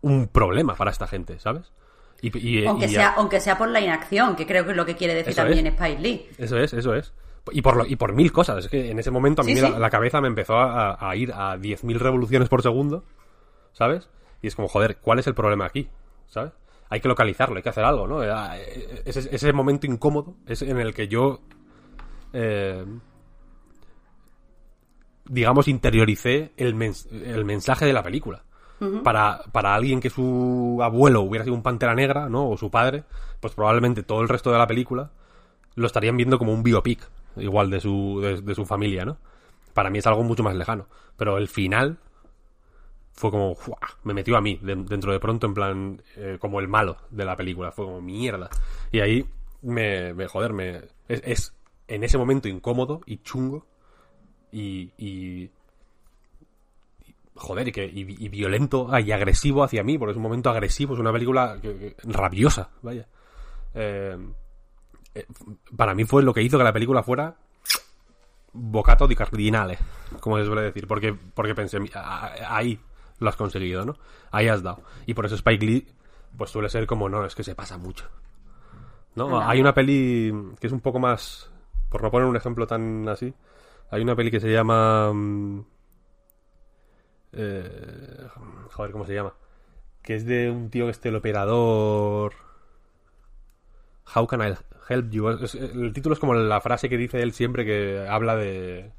un 0.00 0.28
problema 0.28 0.74
para 0.74 0.90
esta 0.90 1.06
gente, 1.06 1.38
¿sabes? 1.40 1.72
Y, 2.20 2.36
y- 2.38 2.66
Aunque, 2.66 2.86
y- 2.86 2.90
sea, 2.90 3.14
aunque 3.16 3.40
sea 3.40 3.56
por 3.58 3.68
la 3.68 3.80
inacción, 3.80 4.34
que 4.36 4.46
creo 4.46 4.64
que 4.64 4.72
es 4.72 4.76
lo 4.76 4.86
que 4.86 4.96
quiere 4.96 5.14
decir 5.14 5.34
también 5.34 5.66
es. 5.66 5.74
Spike 5.74 6.00
Lee. 6.00 6.26
Eso 6.38 6.56
es, 6.58 6.72
eso 6.72 6.94
es. 6.94 7.12
Y 7.52 7.62
por, 7.62 7.76
lo- 7.76 7.86
y 7.86 7.96
por 7.96 8.12
mil 8.12 8.30
cosas. 8.32 8.64
Es 8.64 8.70
que 8.70 8.90
en 8.90 8.98
ese 8.98 9.10
momento 9.10 9.42
a 9.42 9.44
mí 9.44 9.54
Sí, 9.54 9.60
la, 9.60 9.68
sí. 9.68 9.74
la 9.78 9.90
cabeza 9.90 10.20
me 10.20 10.28
empezó 10.28 10.56
a, 10.58 10.96
a 11.08 11.16
ir 11.16 11.32
a 11.32 11.56
10.000 11.56 11.96
revoluciones 11.98 12.48
por 12.48 12.62
segundo, 12.62 13.04
¿sabes? 13.72 14.08
Y 14.42 14.46
es 14.48 14.54
como, 14.56 14.68
joder, 14.68 14.98
¿cuál 14.98 15.18
es 15.18 15.26
el 15.26 15.34
problema 15.34 15.66
aquí? 15.66 15.88
¿Sabes? 16.28 16.52
Hay 16.90 17.00
que 17.00 17.08
localizarlo, 17.08 17.56
hay 17.56 17.62
que 17.62 17.68
hacer 17.68 17.84
algo, 17.84 18.06
¿no? 18.06 18.20
Ah, 18.20 18.56
eh, 18.58 19.02
Ese, 19.04 19.28
ese 19.34 19.52
momento 19.52 19.86
incómodo 19.86 20.36
es 20.46 20.62
en 20.62 20.78
el 20.78 20.94
que 20.94 21.08
yo, 21.08 21.40
eh, 22.32 22.84
digamos, 25.28 25.68
interioricé 25.68 26.52
el, 26.56 26.74
mens- 26.74 27.06
el 27.12 27.44
mensaje 27.44 27.84
de 27.86 27.92
la 27.92 28.02
película. 28.02 28.42
para, 29.04 29.40
para 29.52 29.74
alguien 29.74 30.00
que 30.00 30.10
su 30.10 30.78
abuelo 30.82 31.22
hubiera 31.22 31.44
sido 31.44 31.56
un 31.56 31.62
pantera 31.62 31.94
negra, 31.94 32.28
¿no? 32.28 32.48
O 32.50 32.56
su 32.56 32.70
padre, 32.70 33.04
pues 33.40 33.54
probablemente 33.54 34.02
todo 34.04 34.22
el 34.22 34.28
resto 34.28 34.52
de 34.52 34.58
la 34.58 34.66
película 34.68 35.10
lo 35.76 35.86
estarían 35.86 36.16
viendo 36.16 36.38
como 36.38 36.52
un 36.52 36.62
biopic, 36.62 37.00
igual 37.36 37.70
de 37.70 37.80
su, 37.80 38.20
de, 38.22 38.42
de 38.42 38.54
su 38.54 38.66
familia, 38.66 39.04
¿no? 39.04 39.18
Para 39.74 39.90
mí 39.90 39.98
es 39.98 40.06
algo 40.06 40.24
mucho 40.24 40.42
más 40.44 40.56
lejano. 40.56 40.86
Pero 41.16 41.38
el 41.38 41.48
final 41.48 41.98
fue 43.18 43.32
como, 43.32 43.56
me 44.04 44.14
metió 44.14 44.36
a 44.36 44.40
mí 44.40 44.58
de- 44.62 44.76
dentro 44.76 45.10
de 45.12 45.18
pronto, 45.18 45.48
en 45.48 45.54
plan, 45.54 46.02
eh, 46.16 46.38
como 46.40 46.60
el 46.60 46.68
malo 46.68 46.98
de 47.10 47.24
la 47.24 47.34
película. 47.36 47.72
Fue 47.72 47.84
como 47.84 48.00
mierda. 48.00 48.48
Y 48.92 49.00
ahí 49.00 49.26
me, 49.62 50.14
me 50.14 50.28
joder, 50.28 50.52
me, 50.52 50.82
es, 51.08 51.52
en 51.88 52.04
ese 52.04 52.16
momento 52.16 52.46
incómodo 52.46 53.00
y 53.06 53.18
chungo 53.18 53.66
y, 54.52 54.92
y 54.96 55.50
joder, 57.34 57.68
y, 57.68 57.72
que, 57.72 57.84
y, 57.86 58.28
violento 58.28 58.88
y 59.00 59.10
agresivo 59.10 59.64
hacia 59.64 59.82
mí, 59.82 59.98
porque 59.98 60.12
es 60.12 60.16
un 60.16 60.22
momento 60.22 60.48
agresivo, 60.50 60.94
es 60.94 61.00
una 61.00 61.12
película 61.12 61.58
que- 61.60 61.96
rabiosa, 62.04 62.70
vaya. 62.82 63.06
Eh, 63.74 64.16
eh, 65.16 65.26
para 65.76 65.94
mí 65.94 66.04
fue 66.04 66.22
lo 66.22 66.32
que 66.32 66.42
hizo 66.42 66.56
que 66.56 66.64
la 66.64 66.72
película 66.72 67.02
fuera 67.02 67.34
bocato 68.52 69.06
di 69.08 69.14
cardinale, 69.16 69.76
como 70.20 70.38
se 70.38 70.44
suele 70.46 70.62
decir, 70.62 70.86
porque, 70.86 71.12
porque 71.34 71.54
pensé, 71.54 71.78
"Mi- 71.80 71.90
a- 71.94 72.26
a- 72.26 72.56
ahí 72.56 72.78
lo 73.18 73.28
has 73.28 73.36
conseguido, 73.36 73.84
¿no? 73.84 73.96
Ahí 74.30 74.48
has 74.48 74.62
dado. 74.62 74.82
Y 75.06 75.14
por 75.14 75.26
eso 75.26 75.34
Spike 75.34 75.64
Lee, 75.66 75.88
pues 76.36 76.50
suele 76.50 76.68
ser 76.68 76.86
como, 76.86 77.08
no, 77.08 77.24
es 77.24 77.34
que 77.34 77.42
se 77.44 77.54
pasa 77.54 77.78
mucho. 77.78 78.08
¿No? 79.14 79.40
Hay 79.40 79.60
una 79.60 79.74
peli 79.74 80.32
que 80.60 80.66
es 80.68 80.72
un 80.72 80.80
poco 80.80 80.98
más, 81.00 81.50
por 81.88 82.02
no 82.02 82.10
poner 82.10 82.28
un 82.28 82.36
ejemplo 82.36 82.66
tan 82.66 83.08
así, 83.08 83.34
hay 83.90 84.02
una 84.02 84.14
peli 84.14 84.30
que 84.30 84.38
se 84.40 84.52
llama... 84.52 85.12
mm, 85.12 85.60
eh, 87.32 88.28
joder, 88.72 88.92
¿cómo 88.92 89.04
se 89.06 89.14
llama? 89.14 89.34
Que 90.02 90.14
es 90.14 90.24
de 90.24 90.50
un 90.50 90.70
tío 90.70 90.84
que 90.86 90.92
es 90.92 91.00
teleoperador. 91.00 92.32
How 94.14 94.26
can 94.26 94.40
I 94.40 94.54
help 94.88 95.10
you? 95.10 95.28
Es- 95.30 95.54
el 95.54 95.92
título 95.92 96.14
es 96.14 96.18
como 96.20 96.34
la 96.34 96.60
frase 96.60 96.88
que 96.88 96.96
dice 96.96 97.20
él 97.22 97.32
siempre 97.32 97.64
que 97.64 98.06
habla 98.08 98.36
de. 98.36 98.92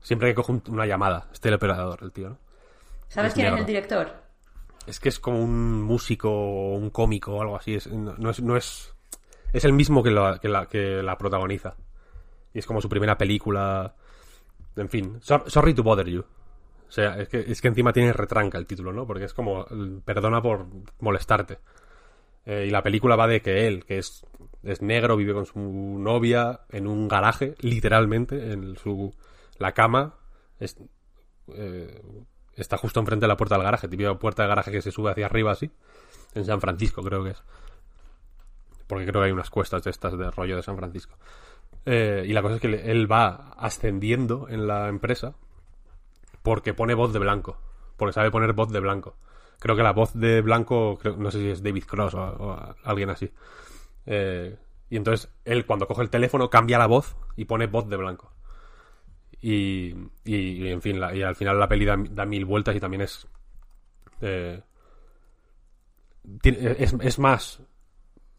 Siempre 0.00 0.28
que 0.28 0.34
coge 0.34 0.52
un- 0.52 0.62
una 0.68 0.86
llamada. 0.86 1.28
Es 1.32 1.40
teleoperador, 1.40 2.00
el 2.02 2.12
tío, 2.12 2.30
¿no? 2.30 2.38
¿Sabes 3.08 3.30
Es 3.30 3.34
quién 3.34 3.52
es 3.54 3.60
el 3.60 3.66
director? 3.66 4.24
Es 4.86 5.00
que 5.00 5.08
es 5.08 5.18
como 5.18 5.42
un 5.42 5.82
músico 5.82 6.30
o 6.30 6.74
un 6.74 6.90
cómico 6.90 7.34
o 7.36 7.40
algo 7.42 7.56
así. 7.56 7.74
Es, 7.74 7.86
no, 7.86 8.14
no 8.16 8.30
es, 8.30 8.42
no 8.42 8.56
es. 8.56 8.94
Es 9.52 9.64
el 9.64 9.72
mismo 9.72 10.02
que 10.02 10.10
la, 10.10 10.38
que, 10.38 10.48
la, 10.48 10.66
que 10.66 11.02
la 11.02 11.16
protagoniza. 11.16 11.76
Y 12.52 12.58
es 12.58 12.66
como 12.66 12.80
su 12.80 12.88
primera 12.88 13.16
película. 13.16 13.94
En 14.76 14.88
fin. 14.88 15.18
So- 15.22 15.44
sorry 15.48 15.74
to 15.74 15.82
bother 15.82 16.06
you. 16.08 16.20
O 16.20 16.92
sea, 16.94 17.18
es 17.18 17.28
que, 17.28 17.40
es 17.40 17.60
que 17.60 17.68
encima 17.68 17.92
tiene 17.92 18.12
retranca 18.12 18.58
el 18.58 18.66
título, 18.66 18.92
¿no? 18.92 19.06
Porque 19.06 19.24
es 19.24 19.32
como. 19.32 19.64
Perdona 20.04 20.42
por 20.42 20.66
molestarte. 21.00 21.58
Eh, 22.46 22.66
y 22.68 22.70
la 22.70 22.82
película 22.82 23.16
va 23.16 23.26
de 23.26 23.40
que 23.40 23.66
él, 23.66 23.86
que 23.86 23.96
es, 23.98 24.26
es 24.62 24.82
negro, 24.82 25.16
vive 25.16 25.32
con 25.32 25.46
su 25.46 25.58
novia 25.58 26.60
en 26.68 26.86
un 26.86 27.08
garaje, 27.08 27.54
literalmente, 27.60 28.52
en 28.52 28.76
su. 28.76 29.14
La 29.58 29.72
cama. 29.72 30.14
Es, 30.60 30.76
eh, 31.54 32.02
está 32.56 32.76
justo 32.76 33.00
enfrente 33.00 33.24
de 33.24 33.28
la 33.28 33.36
puerta 33.36 33.56
del 33.56 33.64
garaje, 33.64 33.88
típica 33.88 34.14
puerta 34.18 34.42
de 34.42 34.48
garaje 34.48 34.70
que 34.70 34.82
se 34.82 34.90
sube 34.90 35.10
hacia 35.10 35.26
arriba 35.26 35.52
así. 35.52 35.70
En 36.34 36.44
San 36.44 36.60
Francisco, 36.60 37.02
creo 37.02 37.22
que 37.24 37.30
es. 37.30 37.42
Porque 38.86 39.06
creo 39.06 39.20
que 39.22 39.26
hay 39.26 39.32
unas 39.32 39.50
cuestas 39.50 39.82
de 39.84 39.90
estas 39.90 40.16
de 40.18 40.30
rollo 40.30 40.56
de 40.56 40.62
San 40.62 40.76
Francisco. 40.76 41.16
Eh, 41.86 42.24
y 42.26 42.32
la 42.32 42.42
cosa 42.42 42.56
es 42.56 42.60
que 42.60 42.90
él 42.90 43.10
va 43.10 43.50
ascendiendo 43.56 44.46
en 44.48 44.66
la 44.66 44.88
empresa 44.88 45.34
porque 46.42 46.74
pone 46.74 46.94
voz 46.94 47.12
de 47.12 47.18
blanco. 47.18 47.56
Porque 47.96 48.12
sabe 48.12 48.30
poner 48.30 48.52
voz 48.52 48.70
de 48.70 48.80
blanco. 48.80 49.16
Creo 49.58 49.76
que 49.76 49.82
la 49.82 49.92
voz 49.92 50.12
de 50.14 50.42
blanco, 50.42 50.98
creo- 51.00 51.16
no 51.16 51.30
sé 51.30 51.38
si 51.38 51.48
es 51.50 51.62
David 51.62 51.84
Cross 51.84 52.14
o, 52.14 52.20
o 52.22 52.74
alguien 52.84 53.08
así. 53.10 53.32
Eh, 54.06 54.58
y 54.90 54.96
entonces 54.96 55.30
él 55.44 55.64
cuando 55.64 55.86
coge 55.86 56.02
el 56.02 56.10
teléfono 56.10 56.50
cambia 56.50 56.76
la 56.78 56.86
voz 56.86 57.16
y 57.36 57.46
pone 57.46 57.66
voz 57.66 57.88
de 57.88 57.96
blanco. 57.96 58.33
Y, 59.46 59.94
y, 60.24 60.68
en 60.68 60.80
fin, 60.80 60.98
la- 61.00 61.14
y 61.14 61.22
al 61.22 61.36
final 61.36 61.58
la 61.58 61.68
peli 61.68 61.84
da, 61.84 61.96
da 62.10 62.24
mil 62.24 62.44
vueltas 62.46 62.74
y 62.76 62.80
también 62.80 63.02
es. 63.02 63.26
eh, 64.22 64.62
es, 66.78 66.94
es 67.00 67.18
más 67.18 67.62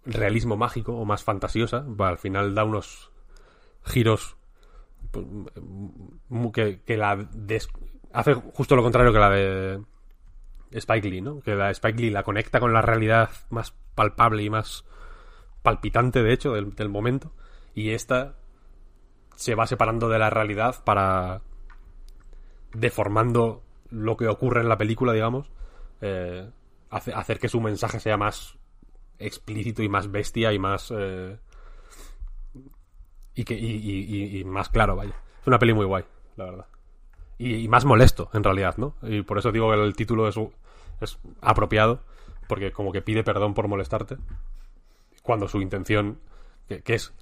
realismo 0.06 0.58
mágico 0.58 0.94
o 0.98 1.06
más 1.06 1.24
fantasiosa. 1.24 1.86
Al 2.00 2.18
final 2.18 2.56
da 2.56 2.64
unos 2.64 3.12
giros 3.84 4.36
pues, 5.12 5.26
mu- 6.30 6.52
que, 6.52 6.82
que 6.82 6.98
la 6.98 7.28
hace 8.14 8.34
justo 8.34 8.76
lo 8.76 8.84
contrario 8.84 9.14
que 9.14 9.20
la 9.20 9.30
de 9.30 9.82
Spike 10.72 11.10
Lee, 11.10 11.22
¿no? 11.22 11.40
Que 11.42 11.56
la 11.56 11.70
Spike 11.72 12.02
Lee 12.02 12.10
la 12.10 12.24
conecta 12.24 12.60
con 12.60 12.74
la 12.74 12.82
realidad 12.82 13.30
más 13.50 13.74
palpable 13.94 14.44
y 14.44 14.50
más 14.50 14.86
palpitante, 15.62 16.24
de 16.24 16.34
hecho, 16.34 16.54
del, 16.54 16.74
del 16.76 16.90
momento. 16.90 17.32
Y 17.74 17.92
esta 17.92 18.36
se 19.36 19.56
va 19.56 19.68
separando 19.68 20.10
de 20.10 20.20
la 20.20 20.30
realidad 20.30 20.84
para 20.84 21.42
deformando 22.74 23.62
lo 23.90 24.18
que 24.18 24.28
ocurre 24.28 24.62
en 24.62 24.70
la 24.70 24.78
película, 24.78 25.14
digamos, 25.14 25.50
eh, 26.02 26.50
hace- 26.90 27.14
hacer 27.14 27.40
que 27.40 27.50
su 27.50 27.62
mensaje 27.62 28.00
sea 28.00 28.18
más 28.18 28.58
explícito 29.20 29.82
y 29.84 29.90
más 29.90 30.12
bestia 30.12 30.52
y 30.54 30.60
más 30.60 30.92
eh, 30.96 31.38
y 33.34 33.44
que 33.44 33.54
y, 33.56 34.44
más 34.46 34.70
claro, 34.70 34.96
vaya. 34.96 35.14
Es 35.42 35.48
una 35.48 35.60
peli 35.60 35.74
muy 35.74 35.86
guay, 35.86 36.06
la 36.38 36.46
verdad. 36.46 36.66
Y, 37.38 37.68
más 37.68 37.84
molesto, 37.84 38.30
en 38.34 38.44
realidad, 38.44 38.78
¿no? 38.78 38.96
Y 39.02 39.22
por 39.24 39.38
eso 39.38 39.52
digo 39.52 39.70
que 39.70 39.82
el 39.82 39.96
título 39.96 40.28
es, 40.28 40.38
apropiado, 41.42 42.02
porque 42.48 42.72
como 42.72 42.94
que 42.94 43.02
pide 43.02 43.24
perdón 43.24 43.54
por 43.54 43.68
molestarte, 43.68 44.16
cuando 45.22 45.50
su 45.50 45.62
intención, 45.62 46.20
que 46.68 46.82
es, 46.94 47.14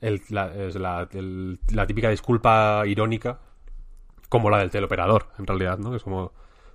el- 0.00 0.22
la, 0.30 0.54
es 0.54 0.74
la, 0.76 1.08
el- 1.12 1.58
la 1.72 1.86
típica 1.86 2.08
disculpa 2.10 2.82
irónica, 2.86 3.38
como 4.28 4.50
la 4.50 4.58
del 4.58 4.70
teleoperador, 4.70 5.26
en 5.38 5.46
realidad, 5.46 5.78
¿no? 5.78 5.90
Que 5.90 5.96
es 5.96 6.02
como, 6.02 6.32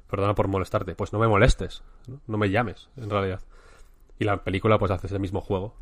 perdona 0.10 0.36
por 0.36 0.48
molestarte. 0.48 0.96
Pues 0.96 1.14
no 1.14 1.20
me 1.20 1.28
molestes, 1.28 1.84
¿no? 2.08 2.20
No 2.28 2.38
me 2.38 2.50
llames, 2.50 2.90
en 2.98 3.10
realidad. 3.10 3.42
Y 4.20 4.26
la 4.26 4.44
película 4.44 4.78
pues 4.78 4.92
hace 4.92 5.08
ese 5.08 5.20
mismo 5.20 5.42
juego. 5.42 5.76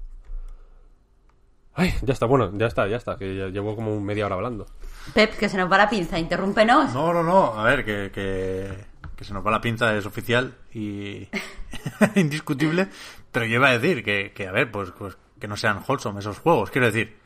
Ay, 1.76 1.92
ya 2.04 2.14
está, 2.14 2.28
bueno, 2.28 2.52
ya 2.56 2.68
está, 2.68 2.88
ya 2.88 2.98
está, 2.98 3.18
que 3.18 3.36
ya 3.36 3.48
llevo 3.48 3.76
como 3.76 4.00
media 4.00 4.28
hora 4.28 4.36
hablando. 4.36 4.68
Pep, 5.16 5.36
que 5.36 5.50
se 5.50 5.58
nos 5.58 5.72
va 5.72 5.78
la 5.80 5.90
pinza, 5.90 6.20
interrúmpenos. 6.20 6.94
No, 6.94 7.12
no, 7.14 7.24
no. 7.24 7.60
A 7.60 7.64
ver, 7.64 7.84
que, 7.84 8.12
que, 8.14 8.72
que 9.16 9.24
se 9.24 9.34
nos 9.34 9.44
va 9.46 9.50
la 9.50 9.60
pinza 9.62 9.96
es 9.98 10.06
oficial 10.06 10.54
y 10.72 11.28
indiscutible. 12.16 12.90
Pero 13.32 13.46
yo 13.48 13.56
iba 13.56 13.70
a 13.70 13.78
decir 13.80 14.04
que, 14.04 14.32
que, 14.36 14.48
a 14.48 14.52
ver, 14.52 14.70
pues, 14.72 14.92
pues 14.92 15.18
que 15.40 15.48
no 15.48 15.58
sean 15.58 15.80
wholesome 15.88 16.20
esos 16.20 16.38
juegos. 16.38 16.70
Quiero 16.70 16.86
decir 16.86 17.18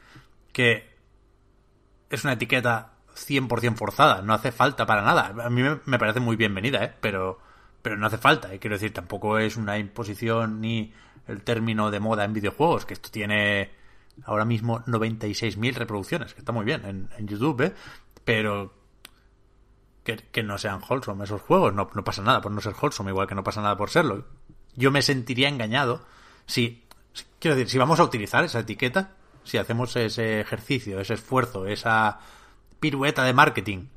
que 0.58 0.90
es 2.10 2.24
una 2.24 2.34
etiqueta 2.34 2.94
100% 3.14 3.76
forzada. 3.76 4.24
No 4.24 4.34
hace 4.34 4.52
falta 4.52 4.88
para 4.88 5.04
nada. 5.04 5.36
A 5.46 5.52
mí 5.52 5.62
me, 5.62 6.00
parece 6.00 6.20
muy 6.20 6.36
bienvenida, 6.36 6.84
¿eh? 6.84 6.96
Pero, 7.00 7.38
pero 7.84 7.96
no 7.96 8.08
hace 8.08 8.18
falta. 8.18 8.56
Y 8.56 8.58
quiero 8.58 8.76
decir, 8.76 8.92
tampoco 8.92 9.38
es 9.38 9.56
una 9.56 9.78
imposición 9.78 10.60
ni 10.60 10.92
el 11.28 11.44
término 11.44 11.92
de 11.92 12.00
moda 12.00 12.24
en 12.24 12.34
videojuegos. 12.34 12.88
Que 12.88 12.96
esto 12.96 13.12
tiene 13.12 13.70
ahora 14.26 14.46
mismo 14.46 14.84
96.000 14.86 15.76
reproducciones. 15.76 16.34
Que 16.34 16.40
está 16.40 16.52
muy 16.54 16.66
bien 16.66 17.08
en, 17.16 17.28
YouTube, 17.28 17.62
¿eh? 17.62 17.76
Pero 18.26 18.74
que, 20.04 20.16
que 20.16 20.42
no 20.42 20.58
sean 20.58 20.82
wholesome 20.90 21.26
esos 21.26 21.44
juegos. 21.44 21.72
No, 21.76 21.92
no 21.94 22.04
pasa 22.04 22.24
nada 22.24 22.42
por 22.42 22.52
no 22.52 22.62
ser 22.62 22.74
wholesome, 22.74 23.12
igual 23.12 23.28
que 23.28 23.36
no 23.36 23.44
pasa 23.44 23.62
nada 23.62 23.78
por 23.78 23.92
serlo. 23.92 24.26
Yo 24.76 24.90
me 24.90 25.04
sentiría 25.04 25.50
engañado 25.50 26.04
si- 26.48 26.84
quiero 27.40 27.56
decir, 27.56 27.70
si 27.70 27.78
vamos 27.78 28.00
a 28.00 28.04
utilizar 28.04 28.44
esa 28.44 28.62
etiqueta, 28.62 29.17
si 29.48 29.58
hacemos 29.58 29.96
ese 29.96 30.42
ejercicio, 30.42 31.00
ese 31.00 31.14
esfuerzo, 31.14 31.66
esa 31.68 32.20
pirueta 32.80 33.24
de 33.24 33.34
marketing, 33.34 33.88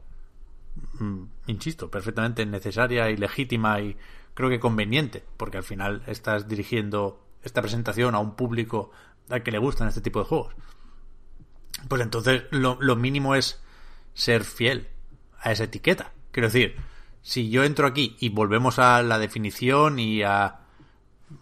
mm, 0.98 1.24
insisto, 1.48 1.90
perfectamente 1.90 2.46
necesaria 2.46 3.10
y 3.10 3.16
legítima 3.16 3.80
y 3.80 3.96
creo 4.34 4.48
que 4.48 4.60
conveniente, 4.60 5.24
porque 5.36 5.58
al 5.58 5.64
final 5.64 6.02
estás 6.06 6.48
dirigiendo 6.48 7.26
esta 7.42 7.62
presentación 7.62 8.14
a 8.14 8.20
un 8.20 8.36
público 8.36 8.90
al 9.28 9.42
que 9.42 9.50
le 9.50 9.58
gustan 9.58 9.88
este 9.88 10.00
tipo 10.00 10.20
de 10.20 10.26
juegos. 10.26 10.54
Pues 11.88 12.02
entonces 12.02 12.44
lo, 12.50 12.76
mínimo 12.96 13.34
es 13.34 13.60
ser 14.14 14.44
fiel 14.44 14.88
a 15.40 15.52
esa 15.52 15.64
etiqueta. 15.64 16.12
Quiero 16.30 16.48
decir, 16.48 16.76
si 17.22 17.50
yo 17.50 17.64
entro 17.64 17.86
aquí 17.86 18.16
y 18.20 18.28
volvemos 18.28 18.78
a 18.78 19.02
la 19.02 19.18
definición 19.18 19.98
y 19.98 20.22
a 20.22 20.60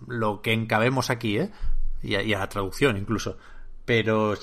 lo 0.06 0.42
que 0.42 0.52
encabemos 0.52 1.10
aquí, 1.10 1.38
¿eh? 1.38 1.50
Y 2.02 2.14
a 2.14 2.38
la 2.38 2.48
traducción 2.48 2.96
incluso. 2.96 3.38
Pero 3.88 4.34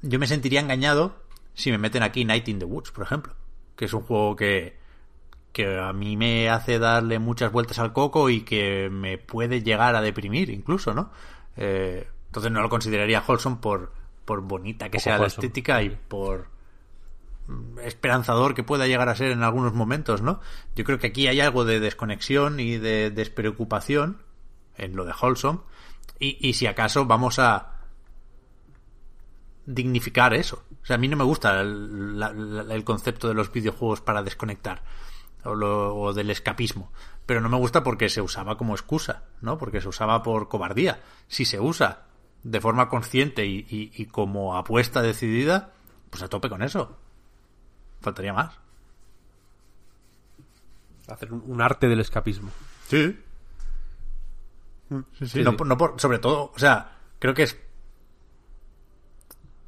yo 0.00 0.18
me 0.20 0.28
sentiría 0.28 0.60
engañado 0.60 1.24
si 1.54 1.72
me 1.72 1.78
meten 1.78 2.04
aquí 2.04 2.24
Night 2.24 2.46
in 2.46 2.60
the 2.60 2.64
Woods, 2.64 2.92
por 2.92 3.02
ejemplo. 3.02 3.34
Que 3.74 3.86
es 3.86 3.92
un 3.92 4.02
juego 4.02 4.36
que, 4.36 4.78
que 5.52 5.76
a 5.76 5.92
mí 5.92 6.16
me 6.16 6.48
hace 6.48 6.78
darle 6.78 7.18
muchas 7.18 7.50
vueltas 7.50 7.80
al 7.80 7.92
coco 7.92 8.30
y 8.30 8.42
que 8.42 8.88
me 8.90 9.18
puede 9.18 9.64
llegar 9.64 9.96
a 9.96 10.02
deprimir 10.02 10.50
incluso, 10.50 10.94
¿no? 10.94 11.10
Eh, 11.56 12.06
entonces 12.26 12.52
no 12.52 12.62
lo 12.62 12.68
consideraría 12.68 13.24
wholesome 13.26 13.56
por, 13.56 13.92
por 14.24 14.40
bonita 14.42 14.88
que 14.88 15.00
sea 15.00 15.18
la 15.18 15.26
estética 15.26 15.82
y 15.82 15.90
por 15.90 16.46
esperanzador 17.82 18.54
que 18.54 18.62
pueda 18.62 18.86
llegar 18.86 19.08
a 19.08 19.16
ser 19.16 19.32
en 19.32 19.42
algunos 19.42 19.74
momentos, 19.74 20.22
¿no? 20.22 20.38
Yo 20.76 20.84
creo 20.84 21.00
que 21.00 21.08
aquí 21.08 21.26
hay 21.26 21.40
algo 21.40 21.64
de 21.64 21.80
desconexión 21.80 22.60
y 22.60 22.76
de 22.76 23.10
despreocupación 23.10 24.22
en 24.76 24.94
lo 24.94 25.04
de 25.04 25.12
Wholesome 25.20 25.58
y, 26.20 26.38
y 26.40 26.52
si 26.52 26.68
acaso 26.68 27.04
vamos 27.06 27.40
a 27.40 27.79
dignificar 29.74 30.34
eso. 30.34 30.64
O 30.82 30.86
sea, 30.86 30.96
a 30.96 30.98
mí 30.98 31.08
no 31.08 31.16
me 31.16 31.24
gusta 31.24 31.60
el, 31.60 32.18
la- 32.18 32.32
la- 32.32 32.74
el 32.74 32.84
concepto 32.84 33.28
de 33.28 33.34
los 33.34 33.52
videojuegos 33.52 34.00
para 34.00 34.22
desconectar 34.22 34.82
o, 35.44 35.54
lo- 35.54 35.96
o 35.96 36.12
del 36.12 36.30
escapismo, 36.30 36.92
pero 37.26 37.40
no 37.40 37.48
me 37.48 37.56
gusta 37.56 37.82
porque 37.82 38.08
se 38.08 38.20
usaba 38.22 38.56
como 38.56 38.74
excusa, 38.74 39.24
¿no? 39.40 39.58
Porque 39.58 39.80
se 39.80 39.88
usaba 39.88 40.22
por 40.22 40.48
cobardía. 40.48 41.00
Si 41.28 41.44
se 41.44 41.60
usa 41.60 42.02
de 42.42 42.60
forma 42.60 42.88
consciente 42.88 43.46
y, 43.46 43.66
y- 43.68 43.92
y 43.94 44.06
como 44.06 44.56
apuesta 44.56 45.02
decidida, 45.02 45.72
pues 46.10 46.22
a 46.22 46.28
tope 46.28 46.48
con 46.48 46.62
eso. 46.62 46.96
Faltaría 48.00 48.32
más. 48.32 48.58
Hacer 51.08 51.32
un, 51.32 51.42
un 51.46 51.60
arte 51.60 51.88
del 51.88 52.00
escapismo. 52.00 52.50
Sí. 52.88 53.18
Sí, 54.88 54.96
Sí, 55.18 55.26
sí. 55.28 55.42
no 55.42 55.56
por- 55.56 56.00
sobre 56.00 56.18
todo, 56.18 56.50
o 56.54 56.58
sea, 56.58 56.96
creo 57.18 57.32
que 57.34 57.44
es 57.44 57.56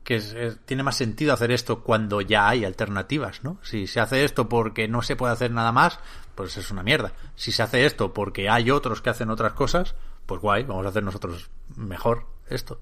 que 0.05 0.17
es- 0.17 0.33
es- 0.35 0.59
tiene 0.65 0.83
más 0.83 0.97
sentido 0.97 1.33
hacer 1.33 1.51
esto 1.53 1.83
cuando 1.83 2.21
ya 2.21 2.49
hay 2.49 2.65
alternativas, 2.65 3.45
¿no? 3.45 3.59
Si 3.63 3.87
se 3.87 4.01
hace 4.01 4.25
esto 4.25 4.49
porque 4.49 4.89
no 4.89 5.03
se 5.03 5.17
puede 5.17 5.33
hacer 5.33 5.51
nada 5.53 5.73
más, 5.73 6.01
pues 6.35 6.57
es 6.57 6.71
una 6.71 6.83
mierda. 6.83 7.13
Si 7.37 7.53
se 7.53 7.63
hace 7.63 7.85
esto 7.87 8.13
porque 8.13 8.49
hay 8.51 8.71
otros 8.71 9.01
que 9.03 9.11
hacen 9.11 9.31
otras 9.31 9.53
cosas, 9.53 9.95
pues 10.27 10.41
guay, 10.41 10.65
vamos 10.65 10.87
a 10.87 10.89
hacer 10.89 11.03
nosotros 11.03 11.51
mejor 11.77 12.27
esto. 12.49 12.81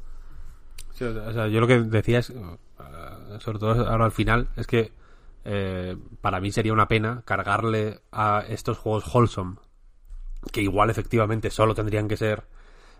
O 0.92 1.32
sea, 1.32 1.46
yo 1.48 1.60
lo 1.60 1.66
que 1.66 1.80
decía 1.80 2.18
es, 2.18 2.30
eh, 2.30 2.34
sobre 3.38 3.58
todo 3.58 3.88
ahora 3.88 4.04
al 4.04 4.12
final, 4.12 4.48
es 4.56 4.66
que 4.66 4.92
eh, 5.44 5.96
para 6.20 6.40
mí 6.40 6.52
sería 6.52 6.72
una 6.74 6.88
pena 6.88 7.22
cargarle 7.24 8.02
a 8.12 8.44
estos 8.46 8.76
juegos 8.76 9.04
wholesome, 9.14 9.56
que 10.52 10.60
igual 10.60 10.90
efectivamente 10.90 11.50
solo 11.50 11.74
tendrían 11.74 12.08
que 12.08 12.18
ser, 12.18 12.44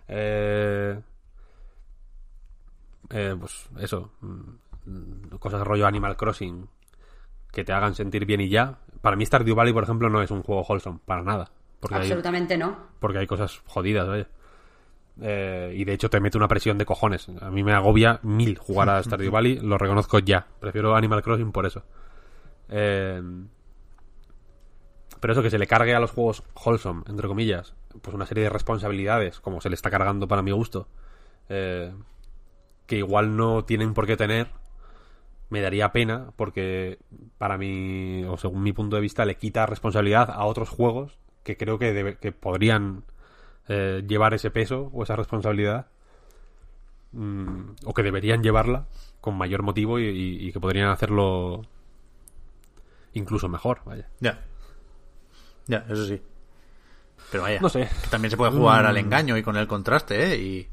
eh, 0.09 0.99
eh, 3.11 3.37
pues 3.39 3.69
eso, 3.79 4.13
mm, 4.21 5.37
cosas 5.39 5.67
rollo 5.67 5.87
Animal 5.87 6.17
Crossing, 6.17 6.69
que 7.53 7.65
te 7.65 7.73
hagan 7.73 7.95
sentir 7.95 8.25
bien 8.27 8.41
y 8.41 8.49
ya. 8.49 8.79
Para 9.03 9.17
mí 9.17 9.25
Stardew 9.27 9.55
Valley, 9.55 9.73
por 9.73 9.83
ejemplo, 9.85 10.09
no 10.11 10.23
es 10.23 10.31
un 10.31 10.43
juego 10.43 10.63
wholesome, 10.63 10.99
para 11.05 11.23
nada. 11.23 11.51
Porque 11.81 11.95
hay- 11.97 12.01
Absolutamente 12.03 12.57
no. 12.59 12.77
porque 13.01 13.19
hay 13.19 13.27
cosas 13.27 13.63
jodidas, 13.67 14.07
vaya. 14.07 14.29
Eh, 15.23 15.75
y 15.77 15.85
de 15.85 15.93
hecho 15.93 16.09
te 16.09 16.21
mete 16.21 16.39
una 16.39 16.49
presión 16.49 16.79
de 16.79 16.87
cojones. 16.87 17.29
A 17.41 17.51
mí 17.51 17.63
me 17.63 17.73
agobia 17.73 18.21
mil 18.23 18.57
jugar 18.59 18.89
a 18.91 19.03
Stardew 19.03 19.31
Valley, 19.33 19.59
lo 19.61 19.77
reconozco 19.79 20.19
ya. 20.19 20.47
Prefiero 20.61 20.95
Animal 20.95 21.23
Crossing 21.23 21.53
por 21.53 21.67
eso. 21.67 21.83
Eh, 22.69 23.21
pero 25.21 25.33
eso 25.33 25.43
que 25.43 25.51
se 25.51 25.59
le 25.59 25.67
cargue 25.67 25.95
a 25.95 26.01
los 26.01 26.11
juegos 26.13 26.43
wholesome, 26.65 27.03
entre 27.09 27.29
comillas, 27.29 27.75
pues 28.01 28.15
una 28.15 28.25
serie 28.27 28.45
de 28.45 28.51
responsabilidades, 28.51 29.41
como 29.41 29.61
se 29.61 29.69
le 29.69 29.75
está 29.75 29.91
cargando 29.91 30.27
para 30.29 30.41
mi 30.43 30.53
gusto, 30.53 30.89
eh, 31.49 31.93
que 32.91 32.97
igual 32.99 33.37
no 33.37 33.65
tienen 33.65 33.95
por 33.95 34.05
qué 34.07 34.17
tener, 34.17 34.49
me 35.49 35.61
daría 35.61 35.93
pena 35.93 36.33
porque 36.37 36.99
para 37.39 37.57
mí, 37.57 38.25
o 38.29 38.37
según 38.37 38.63
mi 38.65 38.73
punto 38.73 38.97
de 38.97 39.03
vista, 39.03 39.25
le 39.25 39.37
quita 39.37 39.65
responsabilidad 39.65 40.29
a 40.31 40.45
otros 40.45 40.69
juegos 40.69 41.19
que 41.45 41.57
creo 41.57 41.79
que, 41.79 41.95
debe- 41.95 42.19
que 42.19 42.33
podrían 42.33 43.05
eh, 43.69 44.03
llevar 44.07 44.35
ese 44.35 44.51
peso 44.51 44.91
o 44.93 45.03
esa 45.05 45.15
responsabilidad 45.17 45.87
mm, 47.13 47.61
o 47.85 47.95
que 47.95 48.03
deberían 48.03 48.43
llevarla 48.43 48.87
con 49.21 49.37
mayor 49.37 49.63
motivo 49.63 49.99
y, 49.99 50.07
y- 50.09 50.49
y 50.49 50.53
que 50.53 50.61
podrían 50.61 50.89
hacerlo 50.89 51.63
incluso 53.13 53.49
mejor, 53.49 53.83
vaya. 53.85 54.09
Ya. 54.21 54.41
Ya, 55.67 55.85
eso 55.89 56.07
sí. 56.07 56.21
Pero 57.31 57.43
vaya. 57.45 57.61
No 57.61 57.69
sé. 57.69 57.89
que 58.03 58.09
También 58.11 58.31
se 58.31 58.37
puede 58.37 58.53
jugar 58.53 58.85
Mm. 58.85 58.87
al 58.87 58.97
engaño 58.97 59.37
y 59.37 59.43
con 59.43 59.57
el 59.57 59.67
contraste, 59.69 60.33
¿eh? 60.33 60.37
Y 60.37 60.69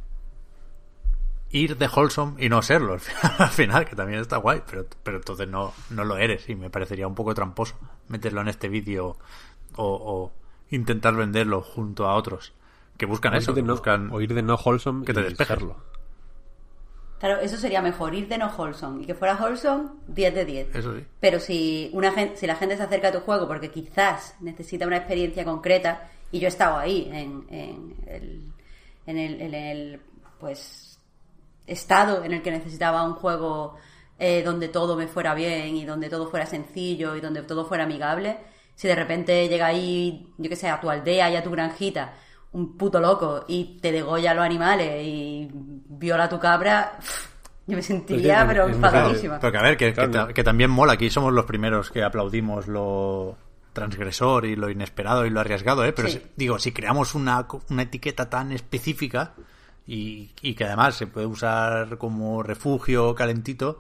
ir 1.51 1.77
de 1.77 1.87
wholesome 1.87 2.43
y 2.43 2.49
no 2.49 2.61
serlo 2.61 2.93
al 2.93 2.99
final, 2.99 3.31
al 3.39 3.49
final, 3.49 3.85
que 3.85 3.95
también 3.95 4.19
está 4.19 4.37
guay, 4.37 4.61
pero, 4.69 4.85
pero 5.03 5.17
entonces 5.17 5.47
no, 5.47 5.73
no 5.89 6.03
lo 6.03 6.17
eres 6.17 6.47
y 6.49 6.55
me 6.55 6.69
parecería 6.69 7.07
un 7.07 7.15
poco 7.15 7.33
tramposo 7.33 7.75
meterlo 8.09 8.41
en 8.41 8.47
este 8.49 8.69
vídeo 8.69 9.17
o, 9.75 9.85
o 9.85 10.31
intentar 10.69 11.15
venderlo 11.15 11.61
junto 11.61 12.07
a 12.07 12.15
otros 12.15 12.53
que 12.97 13.05
buscan 13.05 13.33
O 13.33 13.37
eso, 13.37 13.53
que 13.53 13.61
no, 13.61 13.73
buscan 13.73 14.09
o 14.11 14.21
ir 14.21 14.33
de 14.33 14.41
no 14.41 14.55
wholesome 14.55 15.05
que 15.05 15.13
te 15.13 15.21
y 15.21 15.23
despejes. 15.23 15.59
Claro, 17.19 17.39
eso 17.41 17.57
sería 17.57 17.81
mejor, 17.81 18.13
ir 18.13 18.27
de 18.27 18.37
no 18.37 18.47
wholesome. 18.55 19.01
Y 19.03 19.05
que 19.07 19.15
fuera 19.15 19.35
wholesome, 19.35 19.89
10 20.07 20.35
de 20.35 20.45
10. 20.45 20.75
Eso 20.75 20.95
sí. 20.95 21.03
Pero 21.19 21.39
si, 21.39 21.89
una 21.93 22.11
gen- 22.11 22.33
si 22.37 22.45
la 22.45 22.55
gente 22.55 22.77
se 22.77 22.83
acerca 22.83 23.07
a 23.07 23.11
tu 23.11 23.19
juego 23.21 23.47
porque 23.47 23.71
quizás 23.71 24.35
necesita 24.39 24.85
una 24.85 24.97
experiencia 24.97 25.43
concreta, 25.43 26.11
y 26.31 26.39
yo 26.39 26.45
he 26.45 26.49
estado 26.49 26.77
ahí, 26.77 27.09
en, 27.11 27.45
en 27.49 27.95
el, 28.07 28.41
en 29.07 29.17
el, 29.17 29.41
en 29.41 29.53
el, 29.55 30.01
pues, 30.39 30.86
estado 31.68 32.23
en 32.23 32.31
el 32.34 32.41
que 32.41 32.49
necesitaba 32.52 33.03
un 33.03 33.14
juego 33.14 33.76
eh, 34.19 34.41
donde 34.44 34.68
todo 34.69 34.95
me 34.95 35.07
fuera 35.07 35.34
bien 35.35 35.76
y 35.76 35.85
donde 35.85 36.10
todo 36.10 36.27
fuera 36.30 36.45
sencillo 36.48 37.15
y 37.15 37.22
donde 37.22 37.44
todo 37.44 37.65
fuera 37.65 37.84
amigable, 37.84 38.38
si 38.76 38.88
de 38.88 38.95
repente 38.95 39.48
llega 39.48 39.68
ahí, 39.68 40.34
yo 40.38 40.49
que 40.49 40.56
sé, 40.56 40.69
a 40.69 40.80
tu 40.80 40.89
aldea 40.89 41.30
y 41.30 41.35
a 41.35 41.44
tu 41.44 41.52
granjita, 41.52 42.14
un 42.53 42.77
puto 42.77 42.99
loco 42.99 43.45
y 43.48 43.77
te 43.81 43.91
degolla 43.91 44.31
a 44.31 44.34
los 44.34 44.44
animales 44.45 45.03
y 45.06 45.49
viola 45.52 46.23
a 46.26 46.30
tu 46.30 46.39
cabra, 46.39 46.98
yo 47.68 47.76
me 47.76 47.84
sentiría, 47.84 48.41
es- 48.41 48.48
pero 48.48 48.68
enfadadísima. 48.68 49.39
Pero 49.39 49.52
que 49.52 49.57
a 49.57 49.61
ver, 49.61 49.77
que, 49.77 49.94
Claro. 49.94 50.34
también 50.44 50.69
mola. 50.72 50.94
Aquí 50.94 51.10
somos 51.10 51.34
los 51.34 51.45
primeros 51.45 51.91
que 51.91 52.02
aplaudimos 52.03 52.68
lo 52.68 53.35
transgresor 53.73 54.45
y 54.45 54.56
lo 54.56 54.69
inesperado 54.72 55.26
y 55.26 55.30
lo 55.30 55.39
arriesgado, 55.41 55.84
¿eh? 55.85 55.94
Pero 55.94 56.07
Sí. 56.07 56.15
si- 56.19 56.31
digo, 56.35 56.57
si 56.57 56.72
creamos 56.72 57.14
una, 57.14 57.45
co- 57.45 57.61
una 57.69 57.84
etiqueta 57.84 58.30
tan 58.30 58.52
específica 58.52 59.34
y, 59.88 60.31
y 60.41 60.53
que 60.53 60.65
además 60.65 60.95
se 60.95 61.07
puede 61.07 61.26
usar 61.26 61.97
como 61.97 62.43
refugio 62.43 63.15
calentito, 63.15 63.80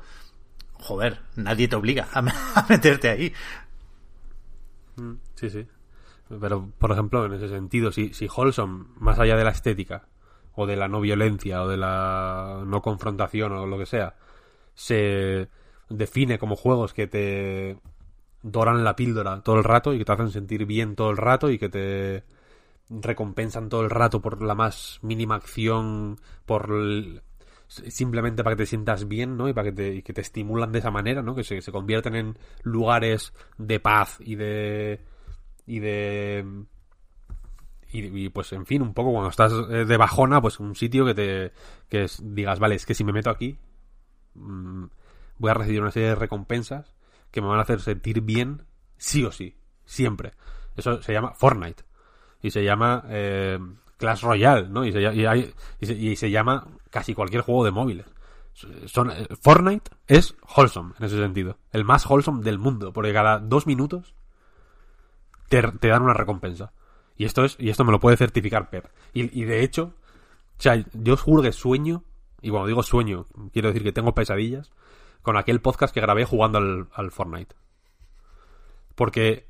joder, 0.73 1.19
nadie 1.35 1.67
te 1.67 1.75
obliga 1.75 2.07
a, 2.13 2.21
meterte 2.69 3.09
ahí. 3.09 3.33
Sí, 5.35 5.49
sí. 5.49 5.67
Pero, 6.39 6.69
por 6.77 6.91
ejemplo, 6.91 7.25
en 7.25 7.33
ese 7.33 7.49
sentido, 7.49 7.91
si, 7.91 8.13
si 8.13 8.27
Wholesome, 8.27 8.85
más 8.97 9.19
allá 9.19 9.35
de 9.35 9.43
la 9.43 9.51
estética, 9.51 10.07
o 10.55 10.65
de 10.65 10.75
la 10.75 10.87
no 10.87 11.01
violencia, 11.01 11.61
o 11.61 11.67
de 11.67 11.77
la 11.77 12.63
no 12.65 12.81
confrontación, 12.81 13.51
o 13.53 13.65
lo 13.67 13.77
que 13.77 13.85
sea, 13.85 14.15
se 14.73 15.49
define 15.89 16.39
como 16.39 16.55
juegos 16.55 16.93
que 16.93 17.07
te 17.07 17.77
doran 18.43 18.83
la 18.83 18.95
píldora 18.95 19.41
todo 19.41 19.57
el 19.57 19.63
rato 19.63 19.93
y 19.93 19.99
que 19.99 20.05
te 20.05 20.11
hacen 20.11 20.31
sentir 20.31 20.65
bien 20.65 20.95
todo 20.95 21.09
el 21.09 21.17
rato 21.17 21.49
y 21.49 21.57
que 21.57 21.69
te 21.69 22.23
recompensan 22.89 23.69
todo 23.69 23.81
el 23.81 23.89
rato 23.89 24.21
por 24.21 24.41
la 24.41 24.55
más 24.55 24.99
mínima 25.01 25.35
acción, 25.35 26.19
por 26.45 26.69
simplemente 27.67 28.43
para 28.43 28.55
que 28.55 28.63
te 28.63 28.67
sientas 28.67 29.07
bien, 29.07 29.35
¿no? 29.37 29.49
Y 29.49 29.53
para 29.53 29.69
que 29.69 29.75
te, 29.75 30.03
que 30.03 30.13
te 30.13 30.21
estimulan 30.21 30.71
de 30.71 30.79
esa 30.79 30.91
manera, 30.91 31.21
¿no? 31.21 31.35
Que 31.35 31.43
se, 31.43 31.61
convierten 31.71 32.15
en 32.15 32.37
lugares 32.63 33.33
de 33.57 33.79
paz 33.79 34.17
y 34.19 34.35
de 34.35 35.01
y 35.65 35.79
de 35.79 36.45
y, 37.89 38.29
pues 38.29 38.51
en 38.53 38.65
fin 38.65 38.81
un 38.81 38.93
poco 38.93 39.11
cuando 39.11 39.29
estás 39.29 39.51
eh, 39.69 39.85
de 39.85 39.97
bajona 39.97 40.41
pues 40.41 40.59
un 40.59 40.75
sitio 40.75 41.05
que 41.05 41.13
te 41.13 41.51
que 41.89 42.05
digas 42.21 42.59
vale 42.59 42.75
es 42.75 42.85
que 42.85 42.93
si 42.93 43.03
me 43.03 43.13
meto 43.13 43.29
aquí 43.29 43.57
mm, 44.35 44.85
voy 45.37 45.51
a 45.51 45.53
recibir 45.53 45.81
una 45.81 45.91
serie 45.91 46.09
de 46.09 46.15
recompensas 46.15 46.93
que 47.31 47.41
me 47.41 47.47
van 47.47 47.59
a 47.59 47.61
hacer 47.61 47.79
sentir 47.79 48.21
bien 48.21 48.63
sí 48.97 49.23
o 49.23 49.31
sí 49.31 49.55
siempre 49.85 50.33
eso 50.75 51.01
se 51.01 51.13
llama 51.13 51.33
Fortnite 51.33 51.86
y 52.41 52.51
se 52.51 52.63
llama 52.63 53.03
eh, 53.09 53.59
Clash 53.97 54.21
Royale 54.21 54.67
no 54.69 54.85
y 54.85 54.91
se, 54.91 56.31
llama 56.31 56.67
casi 56.89 57.13
cualquier 57.13 57.41
juego 57.41 57.65
de 57.65 57.71
móviles 57.71 58.05
eh, 58.63 59.27
Fortnite 59.41 59.91
es 60.07 60.35
wholesome 60.55 60.93
en 60.99 61.05
ese 61.05 61.17
sentido 61.17 61.57
el 61.71 61.83
más 61.83 62.05
wholesome 62.05 62.43
del 62.43 62.59
mundo 62.59 62.93
porque 62.93 63.13
cada 63.13 63.39
dos 63.39 63.67
minutos 63.67 64.13
te, 65.49 65.61
dan 65.61 66.03
una 66.03 66.13
recompensa. 66.13 66.71
Y 67.15 67.25
esto 67.25 67.43
es, 67.45 67.55
y 67.59 67.69
esto 67.69 67.83
me 67.83 67.91
lo 67.91 67.99
puede 67.99 68.17
certificar 68.17 68.69
Pep. 68.69 68.85
Y, 69.13 69.45
de 69.45 69.63
hecho, 69.63 69.93
o 70.57 70.61
sea, 70.61 70.83
yo 70.93 71.13
os 71.13 71.21
juro 71.21 71.41
que 71.41 71.51
sueño, 71.51 72.03
y 72.41 72.49
cuando 72.49 72.67
digo 72.67 72.83
sueño, 72.83 73.25
quiero 73.51 73.69
decir 73.69 73.83
que 73.83 73.91
tengo 73.91 74.13
pesadillas, 74.13 74.71
con 75.23 75.37
aquel 75.37 75.59
podcast 75.59 75.93
que 75.93 76.01
grabé 76.01 76.25
jugando 76.25 76.87
al 76.93 77.11
Fortnite. 77.11 77.55
Porque 78.95 79.47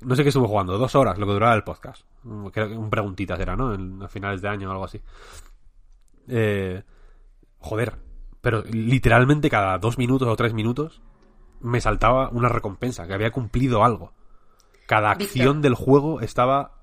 no 0.00 0.14
sé 0.14 0.22
qué 0.22 0.28
estuve 0.28 0.46
jugando, 0.46 0.78
dos 0.78 0.94
horas, 0.94 1.18
lo 1.18 1.26
que 1.26 1.32
duraba 1.32 1.54
el 1.54 1.64
podcast. 1.64 2.04
Mm, 2.22 2.46
Creo 2.48 2.68
que 2.68 2.76
un 2.76 2.90
preguntitas 2.90 3.38
era, 3.40 3.56
¿no? 3.56 3.74
En, 3.74 4.02
a 4.02 4.08
finales 4.08 4.42
de 4.42 4.48
año 4.48 4.68
o 4.68 4.72
algo 4.72 4.84
así. 4.84 5.00
Eh, 6.28 6.82
joder, 7.58 7.96
pero 8.40 8.62
literalmente 8.62 9.50
cada 9.50 9.78
dos 9.78 9.98
minutos 9.98 10.28
o 10.28 10.36
tres 10.36 10.52
minutos 10.52 11.02
me 11.60 11.80
saltaba 11.80 12.28
una 12.30 12.48
recompensa, 12.48 13.06
que 13.06 13.14
había 13.14 13.30
cumplido 13.30 13.84
algo. 13.84 14.12
Cada 14.86 15.10
acción 15.10 15.62
del 15.62 15.74
juego 15.74 16.20
estaba 16.20 16.82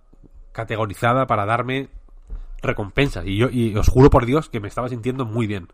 categorizada 0.52 1.26
para 1.26 1.46
darme 1.46 1.90
recompensas. 2.62 3.26
Y 3.26 3.38
yo, 3.38 3.50
y 3.50 3.76
os 3.76 3.88
juro 3.88 4.10
por 4.10 4.26
Dios 4.26 4.50
que 4.50 4.60
me 4.60 4.68
estaba 4.68 4.90
sintiendo 4.90 5.26
muy 5.26 5.48
bien. 5.48 5.70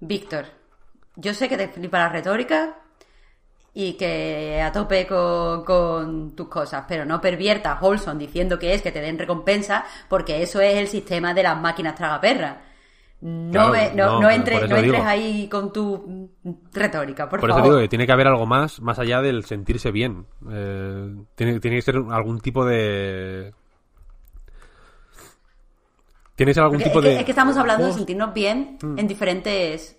Víctor, 0.00 0.46
yo 1.16 1.34
sé 1.34 1.48
que 1.48 1.56
te 1.56 1.68
flipa 1.68 1.98
la 1.98 2.08
retórica 2.08 2.78
y 3.80 3.92
que 3.92 4.60
a 4.60 4.72
tope 4.72 5.06
con, 5.06 5.64
con 5.64 6.34
tus 6.34 6.48
cosas, 6.48 6.84
pero 6.88 7.04
no 7.04 7.20
perviertas 7.20 7.78
Holson 7.80 8.18
diciendo 8.18 8.58
que 8.58 8.74
es 8.74 8.82
que 8.82 8.90
te 8.90 9.00
den 9.00 9.16
recompensa, 9.16 9.84
porque 10.08 10.42
eso 10.42 10.60
es 10.60 10.74
el 10.78 10.88
sistema 10.88 11.32
de 11.32 11.44
las 11.44 11.60
máquinas 11.60 11.94
tragaperras. 11.94 12.56
No, 13.20 13.70
Claro, 13.70 13.94
no, 13.94 14.04
no, 14.14 14.20
no 14.22 14.30
entres, 14.30 14.62
eso 14.64 14.82
no 14.82 15.04
ahí 15.06 15.48
con 15.48 15.72
tu 15.72 16.28
mm, 16.42 16.52
retórica, 16.72 17.28
por, 17.28 17.38
Por 17.38 17.50
eso 17.50 17.58
favor. 17.58 17.72
digo 17.72 17.82
que 17.82 17.88
tiene 17.88 18.04
que 18.04 18.12
haber 18.12 18.26
algo 18.26 18.46
más, 18.46 18.80
más 18.80 18.98
allá 18.98 19.22
del 19.22 19.44
sentirse 19.44 19.92
bien. 19.92 20.26
Eh, 20.50 21.14
tiene, 21.36 21.60
tiene 21.60 21.76
que 21.76 21.82
ser 21.82 21.96
algún 22.10 22.40
tipo 22.40 22.64
de... 22.64 23.52
Tiene 26.34 26.50
que 26.50 26.54
ser 26.54 26.62
algún 26.64 26.78
Porque 26.78 26.90
tipo 26.90 26.98
es, 27.00 27.04
que, 27.04 27.10
de... 27.10 27.18
es 27.20 27.24
que 27.24 27.30
estamos 27.32 27.56
hablando 27.56 27.86
de 27.86 27.92
sentirnos 27.92 28.34
bien 28.34 28.78
Mm. 28.82 28.98
en 28.98 29.06
diferentes 29.08 29.96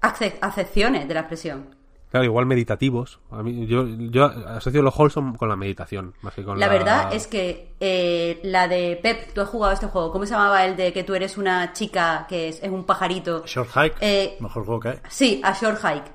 acce- 0.00 0.38
acepciones 0.40 1.06
de 1.06 1.14
la 1.14 1.20
expresión. 1.20 1.77
Claro, 2.10 2.24
igual 2.24 2.46
meditativos. 2.46 3.18
A 3.30 3.42
mí, 3.42 3.66
yo, 3.66 3.86
yo 3.86 4.24
asocio 4.24 4.80
los 4.82 4.98
wholesome 4.98 5.36
con 5.36 5.48
la 5.48 5.56
meditación, 5.56 6.14
más 6.22 6.32
que 6.34 6.42
con 6.42 6.58
La 6.58 6.66
la... 6.66 6.72
verdad 6.72 7.14
es 7.14 7.26
que 7.26 7.74
eh, 7.80 8.40
la 8.44 8.66
de 8.66 8.98
Pep, 9.02 9.32
tú 9.34 9.40
has 9.42 9.48
jugado 9.48 9.74
este 9.74 9.86
juego. 9.88 10.10
¿Cómo 10.10 10.24
se 10.24 10.32
llamaba 10.32 10.64
el 10.64 10.74
de 10.76 10.92
que 10.92 11.04
tú 11.04 11.14
eres 11.14 11.36
una 11.36 11.72
chica 11.74 12.24
que 12.28 12.48
es, 12.48 12.62
es 12.62 12.70
un 12.70 12.84
pajarito? 12.84 13.44
Short 13.46 13.70
Hike, 13.74 13.96
Eh, 14.00 14.36
mejor 14.40 14.64
juego 14.64 14.80
que 14.80 14.88
hay. 14.88 14.98
Sí, 15.08 15.40
a 15.44 15.52
Short 15.52 15.78
Hike. 15.84 16.10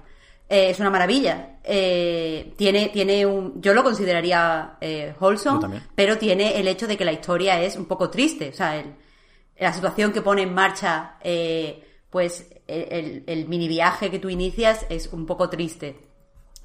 Eh, 0.50 0.70
es 0.72 0.80
una 0.80 0.90
maravilla. 0.90 1.58
Eh, 1.64 2.54
tiene, 2.58 2.90
tiene 2.90 3.26
un. 3.26 3.62
Yo 3.62 3.74
lo 3.74 3.84
consideraría 3.84 4.78
eh, 4.82 5.14
wholesome, 5.20 5.82
pero 5.96 6.18
tiene 6.18 6.60
el 6.60 6.68
hecho 6.68 6.88
de 6.88 6.98
que 6.98 7.06
la 7.06 7.14
historia 7.14 7.62
es 7.62 7.76
un 7.78 7.86
poco 7.86 8.10
triste. 8.10 8.50
O 8.50 8.54
sea, 8.54 8.78
el- 8.78 8.94
la 9.60 9.72
situación 9.72 10.12
que 10.12 10.22
pone 10.22 10.42
en 10.42 10.54
marcha, 10.54 11.18
eh, 11.22 11.82
pues 12.14 12.48
el, 12.68 13.48
mini 13.48 13.68
viaje 13.68 14.12
que 14.12 14.20
tú 14.20 14.30
inicias 14.30 14.86
es 14.90 15.08
un 15.12 15.26
poco 15.26 15.50
triste. 15.50 15.98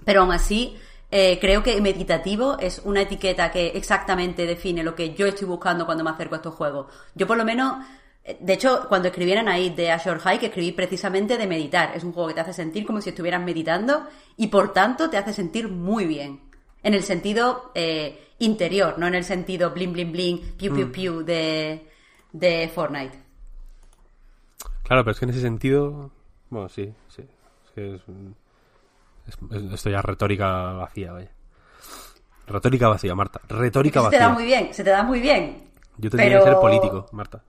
Pero 0.05 0.21
aún 0.21 0.31
así, 0.31 0.77
eh, 1.11 1.39
creo 1.41 1.63
que 1.63 1.81
meditativo 1.81 2.59
es 2.59 2.83
una 2.85 3.01
etiqueta 3.01 3.51
que 3.51 3.69
exactamente 3.69 4.45
define 4.45 4.83
lo 4.83 4.95
que 4.95 5.15
yo 5.15 5.27
estoy 5.27 5.49
buscando 5.49 5.87
cuando 5.87 6.05
me 6.05 6.11
acerco 6.11 6.35
a 6.35 6.39
estos 6.39 6.55
juegos. 6.55 6.93
Yo 7.15 7.27
por 7.27 7.39
lo 7.39 7.47
menos, 7.47 7.83
eh, 8.25 8.37
de 8.39 8.53
hecho, 8.53 8.85
cuando 8.91 9.09
escribí 9.09 9.33
en 9.33 9.39
Anaid 9.39 9.73
de 9.73 9.91
Ashore 9.91 10.21
High, 10.21 10.39
que 10.39 10.47
escribí 10.49 10.73
precisamente 10.73 11.39
de 11.39 11.47
meditar. 11.47 11.97
Es 11.97 12.05
un 12.05 12.13
juego 12.13 12.29
que 12.29 12.35
te 12.35 12.41
hace 12.41 12.53
sentir 12.53 12.85
como 12.85 13.01
si 13.01 13.09
estuvieras 13.09 13.43
meditando 13.43 14.07
y 14.37 14.49
por 14.49 14.75
tanto 14.75 15.09
te 15.09 15.17
hace 15.17 15.33
sentir 15.33 15.69
muy 15.69 16.05
bien. 16.05 16.43
En 16.83 16.93
el 16.93 17.03
sentido 17.03 17.73
eh, 17.75 18.33
interior, 18.39 18.99
no 18.99 19.07
en 19.07 19.15
el 19.15 19.25
sentido 19.25 19.71
bling 19.71 19.95
bling 19.95 20.13
bling, 20.13 20.39
piu 20.59 20.75
piu 20.75 20.93
piu 20.93 21.25
de, 21.25 21.89
de 22.33 22.69
Fortnite. 22.69 23.28
Claro, 24.89 25.05
pero 25.05 25.13
es 25.13 25.19
que 25.19 25.25
en 25.27 25.31
ese 25.31 25.41
sentido... 25.41 26.11
Bueno, 26.51 26.69
sí, 26.69 26.93
sí. 27.09 27.23
Es 27.67 27.71
que 27.75 27.95
es... 27.95 28.01
es- 29.29 29.39
es- 29.63 29.73
esto 29.75 29.91
ya 29.91 29.99
es 29.99 30.05
retórica 30.05 30.73
vacía, 30.73 31.13
vaya. 31.13 31.31
Retórica 32.47 32.89
vacía, 32.89 33.15
Marta. 33.15 33.41
Retórica 33.49 34.03
se 34.03 34.11
te 34.11 34.17
da 34.19 34.29
vacía. 34.29 34.35
muy 34.35 34.45
bien, 34.45 34.73
se 34.75 34.83
te 34.85 34.91
da 34.91 35.03
muy 35.03 35.21
bien. 35.21 35.69
Yo 35.99 36.09
tendría 36.11 36.31
pero- 36.41 36.45
que 36.45 36.51
ser 36.51 36.61
político, 36.61 37.07
Marta. 37.13 37.43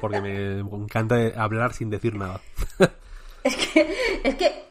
Porque 0.00 0.20
me 0.20 0.60
encanta 0.60 1.16
hablar 1.36 1.72
sin 1.72 1.90
decir 1.90 2.14
nada. 2.14 2.40
Es 3.42 3.56
que, 3.56 4.20
es 4.22 4.34
que, 4.34 4.64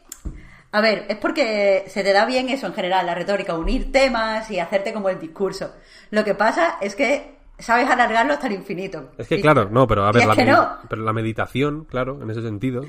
a 0.70 0.80
ver, 0.80 1.04
es 1.08 1.16
porque 1.16 1.82
se 1.88 2.04
te 2.04 2.12
da 2.12 2.24
bien 2.24 2.48
eso 2.50 2.68
en 2.68 2.72
general, 2.72 3.04
la 3.04 3.16
retórica, 3.16 3.58
unir 3.58 3.90
temas 3.90 4.48
y 4.52 4.60
hacerte 4.60 4.92
como 4.92 5.08
el 5.08 5.18
discurso. 5.18 5.74
Lo 6.12 6.22
que 6.24 6.36
pasa 6.36 6.78
es 6.80 6.94
que 6.94 7.34
sabes 7.62 7.88
alargarlo 7.88 8.32
hasta 8.34 8.46
el 8.46 8.54
infinito. 8.54 9.10
Es 9.18 9.28
que 9.28 9.36
Y- 9.36 9.42
claro, 9.42 9.68
no, 9.70 9.86
pero 9.86 10.04
a 10.04 10.12
ver, 10.12 10.26
la, 10.26 10.34
no. 10.34 10.78
pero 10.88 11.02
la 11.02 11.12
meditación, 11.12 11.84
claro, 11.84 12.20
en 12.22 12.30
ese 12.30 12.42
sentido, 12.42 12.84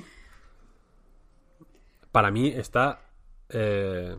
para 2.11 2.31
mí 2.31 2.47
está 2.49 3.01
eh, 3.49 4.15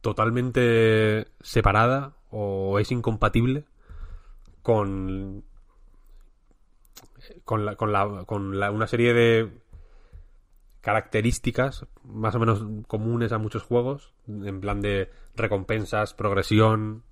totalmente 0.00 1.28
separada 1.40 2.12
o 2.30 2.78
es 2.78 2.90
incompatible 2.90 3.64
con 4.62 5.44
con, 7.44 7.64
la, 7.64 7.74
con, 7.76 7.92
la, 7.92 8.24
con 8.26 8.58
la- 8.60 8.70
una 8.70 8.86
serie 8.86 9.14
de 9.14 9.50
características 10.82 11.86
más 12.04 12.34
o 12.34 12.38
menos 12.38 12.62
comunes 12.86 13.32
a 13.32 13.38
muchos 13.38 13.62
juegos, 13.62 14.12
en 14.28 14.60
plan 14.60 14.82
de 14.82 15.10
recompensas, 15.34 16.12
progresión, 16.12 17.02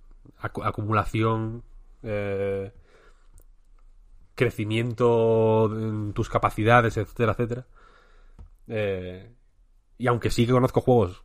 acu- 0.42 0.66
acumulación, 0.66 1.62
eh, 2.02 2.72
crecimiento 4.34 5.70
en 5.76 6.12
tus 6.12 6.28
capacidades, 6.28 6.96
etcétera, 6.96 7.32
etcétera. 7.32 7.66
Eh, 8.68 9.32
y 9.98 10.06
aunque 10.06 10.30
sí 10.30 10.46
que 10.46 10.52
conozco 10.52 10.80
juegos 10.80 11.24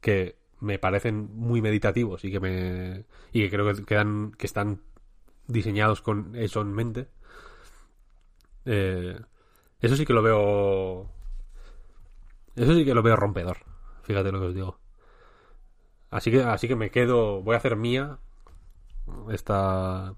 que 0.00 0.36
me 0.60 0.78
parecen 0.78 1.28
muy 1.34 1.60
meditativos 1.60 2.24
y 2.24 2.30
que 2.30 2.40
me 2.40 3.04
y 3.32 3.42
que 3.42 3.50
creo 3.50 3.74
que 3.74 3.84
quedan 3.84 4.32
que 4.32 4.46
están 4.46 4.82
diseñados 5.46 6.00
con 6.00 6.34
eso 6.34 6.60
en 6.62 6.72
mente 6.72 7.08
eh, 8.64 9.20
eso 9.80 9.96
sí 9.96 10.06
que 10.06 10.12
lo 10.12 10.22
veo 10.22 11.10
eso 12.56 12.74
sí 12.74 12.84
que 12.84 12.94
lo 12.94 13.02
veo 13.02 13.16
rompedor 13.16 13.58
fíjate 14.02 14.32
lo 14.32 14.40
que 14.40 14.46
os 14.46 14.54
digo 14.54 14.80
así 16.10 16.30
que 16.30 16.42
así 16.42 16.68
que 16.68 16.76
me 16.76 16.90
quedo 16.90 17.42
voy 17.42 17.54
a 17.54 17.58
hacer 17.58 17.76
mía 17.76 18.18
esta 19.30 20.14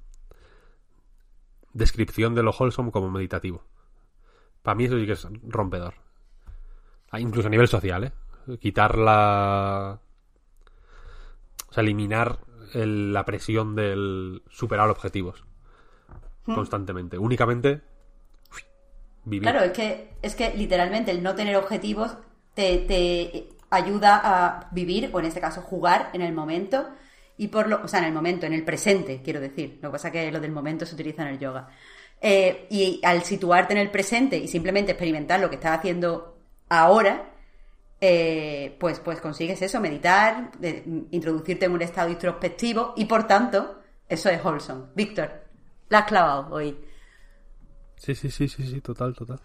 descripción 1.72 2.34
de 2.34 2.42
lo 2.42 2.50
wholesome 2.52 2.90
como 2.90 3.10
meditativo 3.10 3.62
para 4.62 4.74
mí 4.74 4.84
eso 4.84 4.98
sí 4.98 5.06
que 5.06 5.12
es 5.12 5.26
rompedor 5.42 5.94
Ah, 7.10 7.20
incluso 7.20 7.48
a 7.48 7.50
nivel 7.50 7.68
social, 7.68 8.04
¿eh? 8.04 8.12
Quitar 8.58 8.98
la... 8.98 9.98
O 11.70 11.72
sea, 11.72 11.82
eliminar 11.82 12.38
el- 12.74 13.14
la 13.14 13.24
presión 13.24 13.74
del 13.74 14.42
superar 14.50 14.90
objetivos. 14.90 15.42
Constantemente. 16.44 17.16
Únicamente... 17.16 17.80
uy, 18.54 18.60
Vivir. 19.24 19.48
Claro, 19.50 19.64
es 19.64 19.72
que, 19.72 20.12
es 20.20 20.34
que 20.34 20.52
literalmente 20.54 21.10
el 21.12 21.22
no 21.22 21.34
tener 21.34 21.56
objetivos 21.56 22.14
te, 22.52 22.76
te 22.80 23.48
ayuda 23.70 24.20
a 24.22 24.68
vivir, 24.70 25.08
o 25.14 25.18
en 25.20 25.24
este 25.24 25.40
caso 25.40 25.62
jugar 25.62 26.10
en 26.12 26.20
el 26.20 26.34
momento, 26.34 26.90
y 27.38 27.48
por 27.48 27.68
lo, 27.68 27.82
o 27.82 27.88
sea, 27.88 28.00
en 28.00 28.06
el 28.06 28.12
momento, 28.12 28.46
en 28.46 28.52
el 28.52 28.64
presente, 28.64 29.22
quiero 29.24 29.40
decir. 29.40 29.78
Lo 29.80 29.88
que 29.88 29.92
pasa 29.92 30.08
es 30.08 30.12
que 30.12 30.32
lo 30.32 30.40
del 30.40 30.52
momento 30.52 30.84
se 30.84 30.94
utiliza 30.94 31.22
en 31.22 31.28
el 31.28 31.38
yoga. 31.38 31.68
Eh, 32.20 32.66
y 32.70 33.00
al 33.04 33.22
situarte 33.22 33.72
en 33.72 33.78
el 33.78 33.90
presente 33.90 34.36
y 34.36 34.48
simplemente 34.48 34.92
experimentar 34.92 35.38
lo 35.40 35.48
que 35.48 35.54
estás 35.56 35.78
haciendo 35.78 36.36
ahora, 36.68 37.30
eh, 38.00 38.76
pues, 38.78 39.00
pues 39.00 39.20
consigues 39.20 39.62
eso, 39.62 39.80
meditar, 39.80 40.50
de- 40.58 40.82
introducirte 41.12 41.66
en 41.66 41.72
un 41.72 41.82
estado 41.82 42.10
introspectivo, 42.10 42.92
y 42.96 43.04
por 43.06 43.26
tanto, 43.26 43.80
eso 44.08 44.28
es 44.30 44.44
wholesome. 44.44 44.86
Víctor, 44.94 45.30
la 45.88 46.00
has 46.00 46.06
clavado 46.06 46.54
hoy. 46.54 46.76
Sí, 47.96 48.14
sí, 48.14 48.30
sí, 48.30 48.48
sí, 48.48 48.64
sí, 48.66 48.80
total, 48.80 49.14
total. 49.14 49.40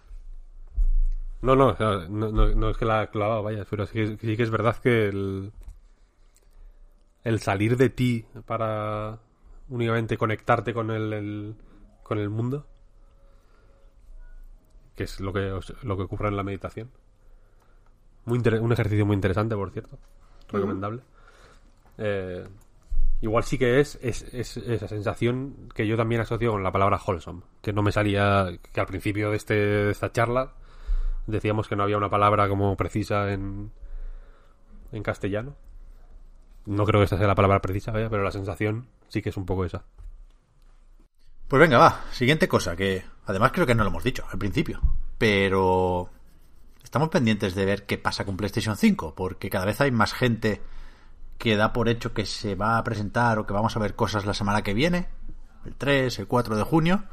No, 1.42 1.56
no, 1.56 1.68
o 1.70 1.76
sea, 1.76 2.08
no, 2.10 2.32
no- 2.32 2.56
no 2.56 2.70
es 2.70 2.78
que 2.78 2.86
la 2.86 3.04
he 3.04 3.08
clavado, 3.10 3.44
vaya, 3.44 3.66
pero 3.70 3.86
sí 3.86 3.94
que, 3.94 4.18
sí 4.20 4.38
que 4.38 4.44
es 4.44 4.50
verdad 4.50 4.78
que 4.78 5.08
el, 5.08 5.52
el 7.24 7.40
salir 7.40 7.78
de 7.78 7.90
ti 7.90 8.26
para 8.46 9.20
únicamente 9.70 10.18
conectarte 10.18 10.74
con 10.74 10.92
el, 10.92 11.14
el- 11.14 11.56
con 12.04 12.20
el 12.20 12.30
mundo, 12.30 12.68
que 14.96 15.04
es 15.06 15.20
lo 15.20 15.34
que, 15.34 15.60
lo 15.84 15.98
que 15.98 16.04
ocurre 16.04 16.28
en 16.28 16.36
la 16.38 16.44
meditación. 16.44 16.92
Muy 18.26 18.40
un 18.40 18.72
ejercicio 18.72 19.06
muy 19.06 19.16
interesante, 19.16 19.56
por 19.56 19.72
cierto. 19.72 19.98
Recomendable. 20.50 21.02
Eh, 21.98 22.48
igual 23.22 23.44
sí 23.44 23.58
que 23.58 23.80
es, 23.80 23.98
es, 24.02 24.24
es 24.34 24.58
esa 24.58 24.88
sensación 24.88 25.70
que 25.74 25.88
yo 25.88 25.98
también 25.98 26.22
asocio 26.22 26.52
con 26.52 26.64
la 26.64 26.72
palabra 26.72 27.00
wholesome. 27.06 27.42
Que 27.62 27.74
no 27.74 27.82
me 27.82 27.92
salía, 27.92 28.48
que 28.72 28.80
al 28.80 28.88
principio 28.88 29.32
de, 29.32 29.38
este, 29.38 29.54
de 29.56 29.92
esta 29.92 30.12
charla 30.12 30.54
decíamos 31.28 31.68
que 31.68 31.76
no 31.76 31.84
había 31.84 31.98
una 31.98 32.10
palabra 32.10 32.48
como 32.48 32.76
precisa 32.78 33.32
en, 33.34 33.72
en 34.92 35.04
castellano. 35.04 35.56
No 36.66 36.86
creo 36.86 37.02
que 37.02 37.06
esta 37.06 37.18
sea 37.18 37.28
la 37.28 37.36
palabra 37.36 37.62
precisa, 37.62 37.92
pero 37.92 38.24
la 38.24 38.32
sensación 38.32 38.88
sí 39.10 39.22
que 39.22 39.30
es 39.30 39.38
un 39.38 39.46
poco 39.46 39.66
esa. 39.66 39.84
Pues 41.48 41.60
venga, 41.60 41.78
va. 41.78 42.02
Siguiente 42.12 42.48
cosa, 42.48 42.76
que 42.76 43.04
además 43.26 43.52
creo 43.52 43.66
que 43.66 43.76
no 43.76 43.84
lo 43.84 43.90
hemos 43.90 44.04
dicho 44.04 44.26
al 44.32 44.40
principio. 44.40 44.82
Pero 45.18 46.10
estamos 46.84 47.10
pendientes 47.10 47.54
de 47.56 47.66
ver 47.66 47.86
qué 47.86 47.98
pasa 47.98 48.26
con 48.26 48.38
PlayStation 48.38 48.78
5, 48.78 49.14
porque 49.16 49.50
cada 49.50 49.66
vez 49.66 49.82
hay 49.82 49.92
más 49.92 50.14
gente 50.14 50.62
que 51.38 51.58
da 51.58 51.74
por 51.74 51.90
hecho 51.90 52.14
que 52.14 52.26
se 52.26 52.56
va 52.56 52.78
a 52.78 52.84
presentar 52.84 53.38
o 53.38 53.46
que 53.46 53.54
vamos 53.54 53.76
a 53.76 53.80
ver 53.80 53.96
cosas 53.96 54.26
la 54.26 54.34
semana 54.34 54.62
que 54.62 54.74
viene, 54.74 55.10
el 55.66 55.76
3, 55.76 56.20
el 56.20 56.28
4 56.28 56.56
de 56.56 56.64
junio. 56.64 57.04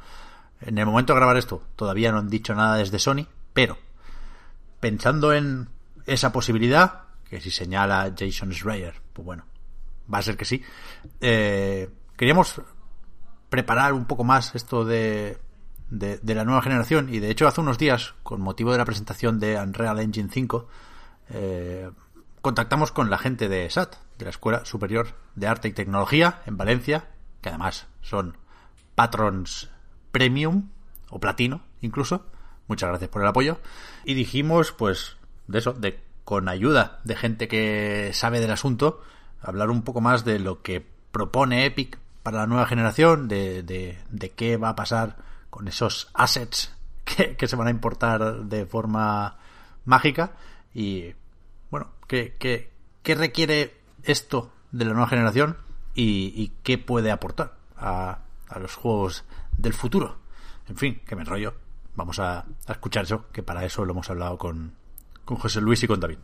En 0.60 0.78
el 0.78 0.86
momento 0.86 1.12
de 1.12 1.18
grabar 1.18 1.36
esto, 1.36 1.62
todavía 1.74 2.12
no 2.12 2.18
han 2.18 2.28
dicho 2.28 2.55
nada 2.55 2.77
desde 2.77 2.98
Sony, 2.98 3.27
pero 3.52 3.78
pensando 4.78 5.32
en 5.32 5.68
esa 6.06 6.32
posibilidad, 6.32 7.02
que 7.28 7.40
si 7.40 7.51
señala 7.51 8.12
Jason 8.16 8.52
Schreier, 8.52 9.01
pues 9.20 9.26
bueno, 9.26 9.44
va 10.12 10.18
a 10.18 10.22
ser 10.22 10.38
que 10.38 10.47
sí, 10.47 10.62
eh, 11.20 11.90
queríamos 12.16 12.62
preparar 13.51 13.92
un 13.92 14.06
poco 14.06 14.24
más 14.24 14.55
esto 14.55 14.86
de, 14.86 15.36
de, 15.90 16.34
la 16.34 16.44
nueva 16.44 16.62
generación 16.62 17.12
y 17.12 17.18
de 17.18 17.30
hecho 17.30 17.47
hace 17.47 17.60
unos 17.60 17.76
días, 17.76 18.14
con 18.22 18.40
motivo 18.40 18.72
de 18.72 18.78
la 18.78 18.86
presentación 18.86 19.38
de 19.38 19.60
Unreal 19.60 20.01
Engine 20.01 20.30
5, 20.32 20.68
eh, 21.30 21.90
contactamos 22.40 22.92
con 22.92 23.10
la 23.10 23.18
gente 23.18 23.51
de 23.51 23.68
SAT, 23.68 23.97
de 24.16 24.24
la 24.24 24.30
Escuela 24.30 24.64
Superior 24.64 25.09
de 25.34 25.47
Arte 25.47 25.68
y 25.68 25.72
Tecnología 25.72 26.40
en 26.47 26.56
Valencia, 26.56 27.10
que 27.42 27.51
además 27.51 27.86
son 28.01 28.38
patrons 28.94 29.68
premium 30.12 30.70
o 31.10 31.20
platino 31.20 31.62
incluso. 31.82 32.24
Muchas 32.68 32.88
gracias 32.88 33.10
por 33.10 33.20
el 33.20 33.28
apoyo. 33.28 33.59
Y 34.05 34.14
dijimos, 34.14 34.72
pues, 34.72 35.16
de 35.47 35.59
eso, 35.59 35.72
de 35.72 36.01
con 36.31 36.48
ayuda 36.48 37.01
de 37.02 37.16
gente 37.16 37.48
que 37.48 38.12
sabe 38.15 38.39
del 38.39 38.52
asunto, 38.52 39.02
hablar 39.43 39.69
un 39.69 39.82
poco 39.82 40.01
más 40.01 40.24
de 40.24 40.39
lo 40.39 40.62
que 40.62 40.81
propone 41.11 41.66
Epic 41.66 41.98
para 42.23 42.39
la 42.39 42.47
nueva 42.47 42.66
generación, 42.66 43.27
de, 43.27 43.65
de, 43.65 43.98
de 44.11 44.31
qué 44.31 44.57
va 44.57 44.69
a 44.69 44.77
pasar 44.77 45.16
con 45.51 45.66
esos 45.66 46.09
assets 46.15 46.73
que, 47.05 47.35
que 47.35 47.48
se 47.48 47.57
van 47.57 47.66
a 47.66 47.73
importar 47.73 48.44
de 48.44 48.65
forma 48.65 49.39
mágica 49.85 50.35
y 50.73 51.15
bueno, 51.69 51.89
¿qué, 52.07 52.36
qué, 52.39 52.70
qué 53.02 53.16
requiere 53.16 53.74
esto 54.05 54.52
de 54.70 54.85
la 54.85 54.93
nueva 54.93 55.09
generación 55.09 55.57
y, 55.97 56.52
qué 56.62 56.78
puede 56.78 57.11
aportar 57.11 57.57
a, 57.77 58.20
a, 58.47 58.59
los 58.61 58.77
juegos 58.77 59.24
del 59.59 59.74
futuro? 59.74 60.19
En 60.69 60.77
fin, 60.77 61.01
que 61.05 61.16
me 61.16 61.23
enrollo. 61.23 61.55
Vamos 61.97 62.20
a, 62.20 62.47
a 62.69 62.73
escuchar 62.73 63.02
eso, 63.02 63.27
que 63.32 63.43
para 63.43 63.65
eso 63.65 63.85
lo 63.85 63.94
hemos 63.94 64.09
hablado 64.09 64.39
con, 64.39 64.80
con 65.31 65.39
José 65.39 65.61
Luis 65.61 65.81
y 65.85 65.86
con 65.86 66.01
David. 66.01 66.19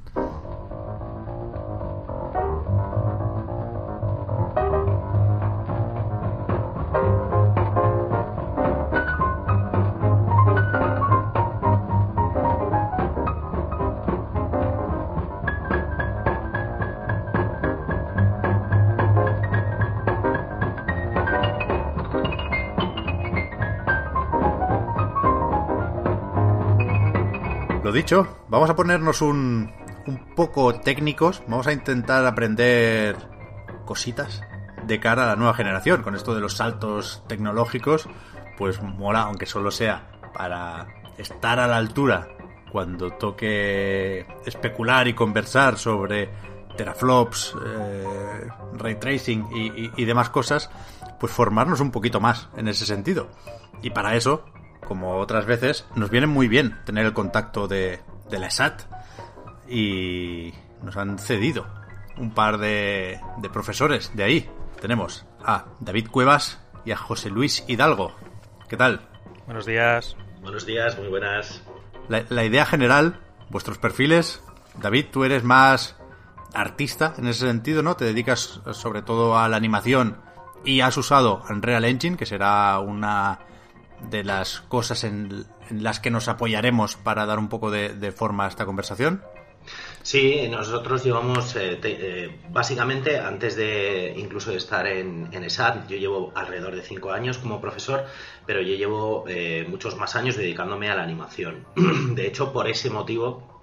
Dicho, 27.97 28.45
vamos 28.49 28.69
a 28.69 28.77
ponernos 28.77 29.23
un, 29.23 29.73
poco 30.37 30.75
técnicos, 30.81 31.43
vamos 31.49 31.67
a 31.67 31.73
intentar 31.73 32.25
aprender 32.27 33.17
cositas 33.85 34.43
de 34.87 35.01
cara 35.01 35.25
a 35.25 35.27
la 35.27 35.37
nueva 35.37 35.55
generación. 35.55 36.03
Con 36.03 36.15
esto 36.15 36.35
de 36.35 36.41
los 36.41 36.57
saltos 36.57 37.23
tecnológicos, 37.27 38.09
pues 38.59 38.81
mola, 38.83 39.23
aunque 39.23 39.47
solo 39.47 39.71
sea 39.71 40.11
para 40.35 40.87
estar 41.17 41.59
a 41.59 41.67
la 41.67 41.79
altura 41.79 42.29
cuando 42.71 43.13
toque 43.13 44.27
especular 44.45 45.09
y 45.09 45.15
conversar 45.15 45.79
sobre 45.79 46.29
teraflops, 46.77 47.57
eh, 47.65 48.49
ray 48.75 48.97
tracing 48.97 49.47
y 49.97 50.05
demás 50.05 50.29
cosas, 50.29 50.71
pues 51.19 51.33
formarnos 51.33 51.81
un 51.81 51.91
poquito 51.91 52.21
más 52.21 52.49
en 52.57 52.69
ese 52.69 52.85
sentido. 52.85 53.29
Y 53.83 53.91
para 53.91 54.17
eso, 54.17 54.45
como 54.87 55.19
otras 55.19 55.47
veces, 55.47 55.87
nos 55.95 56.11
viene 56.11 56.27
muy 56.27 56.49
bien 56.49 56.79
tener 56.85 57.07
el 57.07 57.13
contacto 57.13 57.69
de, 57.69 58.01
de 58.31 58.39
la 58.39 58.47
ESAT 58.47 58.83
y 59.69 60.55
nos 60.83 60.97
han 60.97 61.19
cedido 61.19 61.67
un 62.17 62.33
par 62.33 62.59
de, 62.59 63.21
de 63.39 63.51
profesores 63.51 64.13
de 64.15 64.25
ahí. 64.25 64.51
Tenemos 64.81 65.27
a 65.45 65.67
David 65.81 66.09
Cuevas 66.11 66.61
y 66.85 66.93
a 66.93 66.97
José 66.97 67.31
Luis 67.31 67.65
Hidalgo. 67.67 68.15
¿Qué 68.69 68.77
tal? 68.77 69.01
Buenos 69.47 69.67
días. 69.67 70.17
Buenos 70.41 70.67
días, 70.67 70.99
muy 70.99 71.09
buenas. 71.09 71.63
La, 72.09 72.25
la, 72.29 72.45
idea 72.45 72.65
general, 72.65 73.21
vuestros 73.51 73.79
perfiles. 73.79 74.43
David, 74.77 75.07
tú 75.11 75.25
eres 75.25 75.43
más 75.43 75.97
artista 76.55 77.15
en 77.19 77.27
ese 77.27 77.47
sentido, 77.47 77.83
¿no? 77.83 77.97
Te 77.97 78.05
dedicas 78.05 78.61
sobre 78.73 79.03
todo 79.03 79.39
a 79.39 79.49
la 79.49 79.57
animación 79.57 80.19
y 80.65 80.81
has 80.81 80.97
usado 80.97 81.43
Unreal 81.49 81.85
Engine, 81.85 82.17
que 82.17 82.27
será 82.27 82.79
una 82.81 83.41
de 84.11 84.25
las 84.25 84.61
cosas 84.61 85.05
en, 85.05 85.47
las 85.71 86.01
que 86.01 86.11
nos 86.11 86.29
apoyaremos 86.29 86.97
para 86.97 87.27
dar 87.27 87.39
un 87.39 87.49
poco 87.49 87.71
de, 87.71 88.13
forma 88.13 88.45
a 88.45 88.49
esta 88.49 88.67
conversación. 88.67 89.23
Sí, 90.03 90.47
nosotros 90.49 91.03
llevamos, 91.03 91.57
eh, 91.57 91.81
eh, 91.83 92.41
básicamente, 92.51 93.19
antes 93.19 93.57
de 93.57 94.15
incluso 94.17 94.53
de 94.53 94.59
estar 94.59 94.87
en, 94.87 95.29
en 95.33 95.43
ESAT, 95.43 95.89
yo 95.89 95.97
llevo 95.97 96.33
alrededor 96.37 96.77
de 96.77 96.83
cinco 96.83 97.11
años 97.11 97.39
como 97.39 97.61
profesor, 97.61 98.05
pero 98.47 98.63
yo 98.63 98.77
llevo 98.77 99.25
eh, 99.27 99.67
muchos 99.69 99.97
más 99.97 100.15
años 100.15 100.37
dedicándome 100.37 100.89
a 100.89 100.95
la 100.95 101.03
animación. 101.03 101.67
de 102.15 102.27
hecho, 102.29 102.53
por 102.53 102.69
ese 102.69 102.91
motivo, 102.91 103.56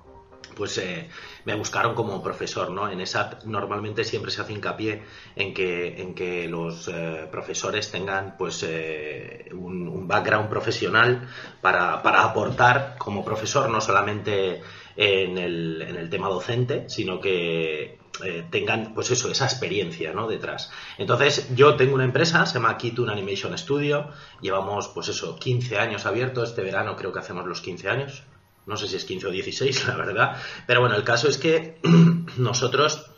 pues 0.56 0.78
eh, 0.78 1.10
me 1.46 1.56
buscaron 1.56 1.96
como 1.96 2.22
profesor, 2.24 2.72
¿no? 2.72 2.90
En 2.90 3.02
esa 3.02 3.40
normalmente 3.46 4.04
siempre 4.04 4.32
se 4.32 4.42
hace 4.42 4.54
hincapié 4.54 5.04
en 5.36 5.54
que, 5.54 6.02
en 6.02 6.14
que 6.14 6.48
los 6.48 6.88
eh, 6.88 7.28
profesores 7.32 7.92
tengan 7.92 8.36
pues 8.38 8.64
eh, 8.68 9.50
un, 9.54 9.84
background 10.08 10.50
profesional 10.50 11.30
para, 11.62 12.04
para, 12.04 12.24
aportar 12.24 12.96
como 12.98 13.24
profesor, 13.24 13.70
no 13.70 13.80
solamente 13.80 14.62
en 14.98 15.38
el, 15.38 15.82
en 15.82 15.96
el 15.96 16.10
tema 16.10 16.28
docente, 16.28 16.90
sino 16.90 17.22
que 17.22 18.00
tengan 18.52 18.94
pues 18.94 19.10
eso, 19.12 19.32
esa 19.32 19.46
experiencia 19.46 20.14
¿no? 20.14 20.28
detrás. 20.28 20.72
Entonces, 20.98 21.56
yo 21.56 21.76
tengo 21.78 21.96
una 21.96 22.04
empresa, 22.04 22.46
se 22.46 22.56
llama 22.56 22.78
Kitun 22.78 23.10
Animation 23.10 23.58
Studio, 23.58 24.10
llevamos 24.42 24.90
pues 24.90 25.08
eso, 25.08 25.38
15 25.38 25.80
años 25.80 26.06
abiertos, 26.06 26.50
este 26.50 26.62
verano 26.62 26.96
creo 26.96 27.12
que 27.14 27.20
hacemos 27.20 27.48
los 27.48 27.62
15 27.62 27.90
años, 27.90 28.24
no 28.65 28.77
sé 28.77 28.88
si 28.88 28.95
es 28.95 29.06
15 29.06 29.27
o 29.27 29.31
16, 29.31 29.88
la 29.88 29.95
verdad. 29.95 30.38
Pero 30.68 30.81
bueno, 30.81 30.95
el 30.95 31.03
caso 31.03 31.27
es 31.27 31.38
que 31.38 31.80
nosotros 32.38 33.10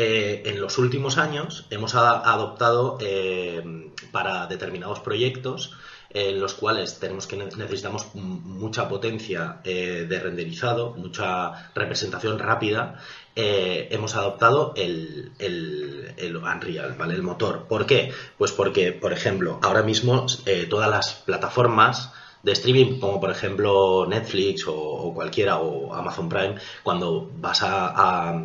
eh, 0.00 0.44
en 0.46 0.60
los 0.60 0.78
últimos 0.78 1.18
años 1.18 1.66
hemos 1.70 1.96
adoptado 1.96 2.98
eh, 3.00 3.90
para 4.12 4.46
determinados 4.46 5.00
proyectos 5.00 5.72
en 6.10 6.38
los 6.38 6.54
cuales 6.54 7.00
tenemos 7.00 7.26
que 7.26 7.36
necesitamos 7.36 8.14
mucha 8.14 8.88
potencia 8.88 9.60
eh, 9.64 10.06
de 10.08 10.20
renderizado, 10.20 10.94
mucha 10.94 11.72
representación 11.74 12.38
rápida, 12.38 13.02
hemos 13.34 14.14
adoptado 14.14 14.72
el, 14.76 15.32
el, 15.40 16.14
el, 16.16 16.36
Unreal, 16.36 16.94
¿vale? 16.96 17.14
El 17.14 17.22
motor. 17.22 17.66
¿Por 17.68 17.84
qué? 17.84 18.12
Pues 18.36 18.52
porque, 18.52 18.92
por 18.92 19.12
ejemplo, 19.12 19.58
ahora 19.62 19.82
mismo 19.82 20.26
todas 20.68 20.90
las 20.90 21.14
plataformas 21.14 22.12
de 22.42 22.52
streaming, 22.52 23.00
como 23.00 23.20
por 23.20 23.30
ejemplo 23.30 24.06
Netflix 24.08 24.64
o, 24.66 25.12
cualquiera, 25.14 25.58
o 25.58 25.94
Amazon 25.94 26.28
Prime, 26.28 26.54
cuando 26.82 27.30
vas 27.36 27.60
a, 27.62 28.42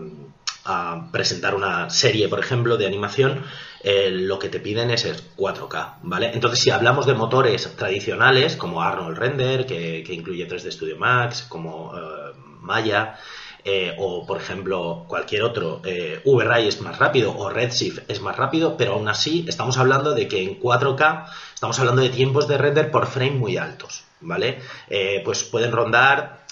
presentar 1.12 1.56
una 1.56 1.90
serie, 1.90 2.30
por 2.30 2.40
ejemplo, 2.40 2.78
de 2.78 2.88
animación, 2.88 3.44
eh, 3.84 4.10
lo 4.10 4.40
que 4.40 4.48
te 4.48 4.62
piden 4.62 4.92
es 4.92 5.04
el 5.04 5.18
4K, 5.36 5.96
¿vale? 6.04 6.32
Entonces, 6.34 6.60
si 6.60 6.70
hablamos 6.70 7.06
de 7.06 7.14
motores 7.14 7.76
tradicionales, 7.76 8.56
como 8.56 8.82
Arnold 8.82 9.18
Render, 9.18 9.66
que, 9.66 10.06
incluye 10.10 10.48
3D 10.48 10.72
Studio 10.72 10.98
Max, 10.98 11.46
como 11.50 11.94
eh, 11.98 12.34
Maya, 12.62 13.18
eh, 13.66 13.96
o 13.98 14.26
por 14.26 14.38
ejemplo 14.38 15.06
cualquier 15.08 15.44
otro, 15.44 15.82
eh, 15.86 16.22
VRAI 16.26 16.68
es 16.68 16.82
más 16.82 17.00
rápido 17.00 17.34
o 17.38 17.50
Redshift 17.50 18.10
es 18.10 18.20
más 18.20 18.36
rápido, 18.36 18.76
pero 18.76 18.94
aún 18.94 19.08
así 19.08 19.46
estamos 19.48 19.78
hablando 19.78 20.14
de 20.14 20.28
que 20.28 20.44
en 20.44 20.60
4K 20.60 21.28
estamos 21.54 21.80
hablando 21.80 22.02
de 22.02 22.10
tiempos 22.10 22.50
de 22.50 22.58
render 22.58 22.92
por 22.92 23.08
frame 23.08 23.32
muy 23.32 23.56
altos, 23.56 24.04
¿vale? 24.20 24.60
Eh, 24.90 25.22
pues 25.24 25.44
pueden 25.44 25.72
rondar 25.72 26.44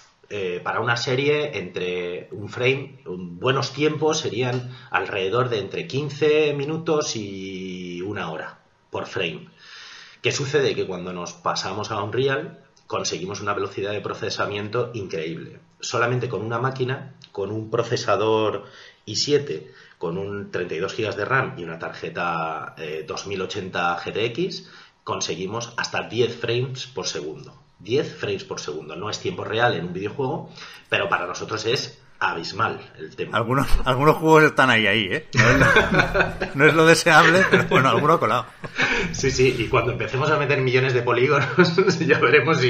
para 0.63 0.79
una 0.79 0.95
serie 0.95 1.57
entre 1.57 2.29
un 2.31 2.47
frame, 2.47 3.01
buenos 3.05 3.73
tiempos 3.73 4.19
serían 4.19 4.73
alrededor 4.89 5.49
de 5.49 5.59
entre 5.59 5.87
15 5.87 6.53
minutos 6.53 7.17
y 7.17 8.01
una 8.01 8.31
hora 8.31 8.59
por 8.89 9.07
frame. 9.07 9.49
¿Qué 10.21 10.31
sucede? 10.31 10.73
Que 10.73 10.87
cuando 10.87 11.11
nos 11.11 11.33
pasamos 11.33 11.91
a 11.91 12.01
Unreal 12.01 12.63
conseguimos 12.87 13.41
una 13.41 13.53
velocidad 13.53 13.91
de 13.91 13.99
procesamiento 13.99 14.91
increíble 14.93 15.59
solamente 15.81 16.29
con 16.29 16.41
una 16.41 16.59
máquina, 16.59 17.15
con 17.31 17.51
un 17.51 17.69
procesador 17.69 18.65
i7, 19.05 19.67
con 19.97 20.17
un 20.17 20.51
32 20.51 20.97
GB 20.97 21.15
de 21.15 21.25
RAM 21.25 21.55
y 21.57 21.63
una 21.63 21.79
tarjeta 21.79 22.75
2080 23.07 23.97
eh, 24.05 24.11
GTX, 24.11 24.69
conseguimos 25.03 25.73
hasta 25.77 26.07
10 26.07 26.35
frames 26.37 26.87
por 26.87 27.07
segundo. 27.07 27.55
10 27.79 28.15
frames 28.15 28.43
por 28.43 28.59
segundo. 28.59 28.95
No 28.95 29.09
es 29.09 29.19
tiempo 29.19 29.43
real 29.43 29.75
en 29.75 29.85
un 29.85 29.93
videojuego, 29.93 30.49
pero 30.89 31.09
para 31.09 31.27
nosotros 31.27 31.65
es 31.65 32.00
abismal 32.21 32.79
el 32.99 33.15
tema. 33.15 33.35
Algunos, 33.35 33.67
algunos 33.83 34.17
juegos 34.17 34.43
están 34.43 34.69
ahí, 34.69 34.85
ahí, 34.85 35.07
¿eh? 35.11 35.27
No 36.53 36.65
es, 36.65 36.73
lo, 36.75 36.85
deseable, 36.85 37.43
pero 37.49 37.65
bueno, 37.65 37.89
alguno 37.89 38.19
colado. 38.19 38.45
Sí, 39.11 39.31
sí, 39.31 39.55
y 39.57 39.67
cuando 39.67 39.91
empecemos 39.93 40.29
a 40.29 40.37
meter 40.37 40.61
millones 40.61 40.93
de 40.93 41.01
polígonos, 41.01 41.47
ya 41.99 42.19
veremos 42.19 42.61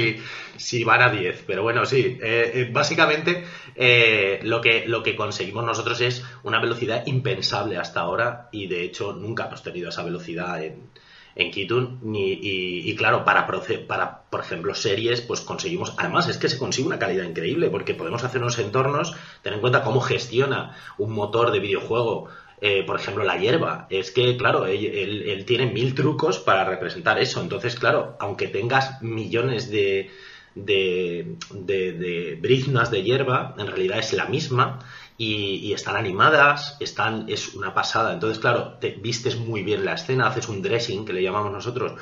si, 0.56 0.84
van 0.84 1.02
a 1.02 1.10
10. 1.10 1.44
Pero 1.46 1.62
bueno, 1.62 1.84
sí, 1.84 2.18
eh, 2.22 2.52
eh, 2.54 2.70
básicamente 2.72 3.44
eh, 3.74 4.40
lo, 4.42 4.62
que, 4.62 4.84
lo 4.86 5.02
que 5.02 5.14
conseguimos 5.14 5.64
nosotros 5.64 6.00
es 6.00 6.24
una 6.44 6.58
velocidad 6.58 7.04
impensable 7.04 7.76
hasta 7.76 8.00
ahora 8.00 8.48
y 8.52 8.68
de 8.68 8.84
hecho 8.84 9.12
nunca 9.12 9.46
hemos 9.46 9.62
tenido 9.62 9.90
esa 9.90 10.02
velocidad 10.02 10.64
en, 10.64 10.88
en 11.34 11.50
Kitun 11.50 12.00
ni, 12.02 12.32
y, 12.32 12.94
claro, 12.94 13.24
para, 13.24 13.46
para, 13.46 14.22
por 14.30 14.40
ejemplo, 14.40 14.74
series, 14.74 15.22
pues 15.22 15.40
conseguimos, 15.40 15.94
además 15.96 16.28
es 16.28 16.38
que 16.38 16.48
se 16.48 16.58
consigue 16.58 16.88
una 16.88 16.98
calidad 16.98 17.24
increíble 17.24 17.70
porque 17.70 17.94
podemos 17.94 18.24
hacer 18.24 18.40
unos 18.40 18.58
entornos, 18.58 19.14
tener 19.42 19.56
en 19.56 19.60
cuenta 19.60 19.82
cómo 19.82 20.00
gestiona 20.00 20.76
un 20.98 21.12
motor 21.12 21.50
de 21.52 21.60
videojuego, 21.60 22.28
eh, 22.60 22.84
por 22.84 22.98
ejemplo, 22.98 23.24
la 23.24 23.38
hierba. 23.38 23.86
Es 23.90 24.10
que, 24.10 24.36
claro, 24.36 24.66
él, 24.66 25.44
tiene 25.46 25.66
mil 25.66 25.94
trucos 25.94 26.38
para 26.38 26.64
representar 26.64 27.18
eso. 27.18 27.40
Entonces, 27.40 27.74
claro, 27.74 28.16
aunque 28.20 28.46
tengas 28.46 29.02
millones 29.02 29.68
de, 29.68 30.10
de, 30.54 31.36
de, 31.50 31.92
de 31.92 32.38
briznas 32.40 32.90
de 32.90 33.02
hierba, 33.02 33.54
en 33.58 33.66
realidad 33.66 33.98
es 33.98 34.12
la 34.12 34.26
misma 34.26 34.78
y, 35.24 35.72
están 35.72 35.96
animadas, 35.96 36.76
están, 36.80 37.26
es 37.28 37.54
una 37.54 37.74
pasada. 37.74 38.12
Entonces, 38.12 38.40
claro, 38.40 38.78
te 38.80 38.90
vistes 38.90 39.36
muy 39.36 39.62
bien 39.62 39.84
la 39.84 39.94
escena, 39.94 40.26
haces 40.26 40.48
un 40.48 40.62
dressing, 40.62 41.04
que 41.04 41.12
le 41.12 41.22
llamamos 41.22 41.52
nosotros, 41.52 41.92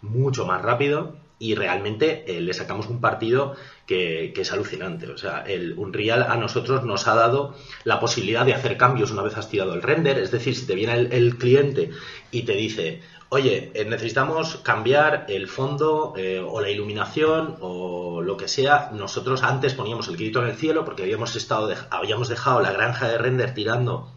mucho 0.00 0.46
más 0.46 0.62
rápido 0.62 1.16
y 1.40 1.56
realmente 1.56 2.24
eh, 2.26 2.40
le 2.40 2.54
sacamos 2.54 2.86
un 2.86 3.00
partido 3.00 3.56
que, 3.86 4.32
es 4.36 4.52
alucinante. 4.52 5.08
O 5.08 5.18
sea, 5.18 5.42
el 5.42 5.76
Unreal 5.76 6.22
a 6.22 6.36
nosotros 6.36 6.84
nos 6.84 7.08
ha 7.08 7.16
dado 7.16 7.56
la 7.82 7.98
posibilidad 7.98 8.46
de 8.46 8.54
hacer 8.54 8.76
cambios 8.76 9.10
una 9.10 9.22
vez 9.22 9.36
has 9.36 9.48
tirado 9.48 9.74
el 9.74 9.82
render, 9.82 10.18
es 10.18 10.30
decir, 10.30 10.54
si 10.54 10.66
te 10.66 10.76
viene 10.76 10.92
el 10.94 11.36
cliente 11.36 11.90
y 12.30 12.42
te 12.42 12.52
dice, 12.52 13.02
oye, 13.30 13.70
eh, 13.74 13.84
necesitamos 13.84 14.56
cambiar 14.58 15.26
el 15.28 15.48
fondo 15.48 16.14
eh, 16.16 16.42
o 16.44 16.60
la 16.60 16.70
iluminación 16.70 17.56
o 17.60 18.22
lo 18.22 18.36
que 18.36 18.48
sea. 18.48 18.90
Nosotros 18.92 19.42
antes 19.42 19.74
poníamos 19.74 20.08
el 20.08 20.16
grito 20.16 20.42
en 20.42 20.48
el 20.48 20.56
cielo 20.56 20.84
porque 20.84 21.02
habíamos 21.02 21.36
estado 21.36 21.72
habíamos 21.90 22.28
dejado 22.28 22.60
la 22.60 22.72
granja 22.72 23.08
de 23.08 23.18
render 23.18 23.54
tirando, 23.54 24.10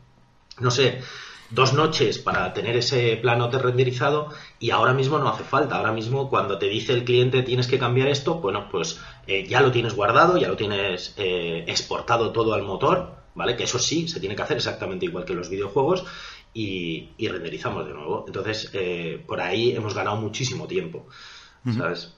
no 0.59 0.71
sé, 0.71 1.01
dos 1.49 1.73
noches 1.73 2.19
para 2.19 2.53
tener 2.53 2.77
ese 2.77 3.17
plano 3.17 3.49
de 3.49 3.59
renderizado 3.59 4.29
y 4.59 4.69
ahora 4.71 4.93
mismo 4.93 5.19
no 5.19 5.27
hace 5.27 5.43
falta. 5.43 5.75
Ahora 5.75 5.91
mismo 5.91 6.29
cuando 6.29 6.57
te 6.57 6.67
dice 6.67 6.93
el 6.93 7.03
cliente 7.03 7.43
tienes 7.43 7.67
que 7.67 7.79
cambiar 7.79 8.07
esto, 8.07 8.35
bueno, 8.35 8.69
pues 8.71 8.99
eh, 9.27 9.45
ya 9.47 9.59
lo 9.61 9.71
tienes 9.71 9.93
guardado, 9.93 10.37
ya 10.37 10.47
lo 10.47 10.55
tienes 10.55 11.13
exportado 11.17 12.31
todo 12.31 12.53
al 12.53 12.63
motor, 12.63 13.15
¿vale? 13.35 13.57
Que 13.57 13.63
eso 13.63 13.79
sí, 13.79 14.07
se 14.07 14.21
tiene 14.21 14.37
que 14.37 14.43
hacer 14.43 14.57
exactamente 14.57 15.05
igual 15.05 15.25
que 15.25 15.33
los 15.33 15.49
videojuegos 15.49 16.05
y, 16.53 17.27
renderizamos 17.27 17.85
de 17.87 17.93
nuevo. 17.93 18.25
Entonces, 18.27 18.69
eh, 18.73 19.23
por 19.25 19.41
ahí 19.41 19.75
hemos 19.75 19.93
ganado 19.93 20.17
muchísimo 20.17 20.67
tiempo. 20.67 21.07
¿Sabes? 21.77 22.15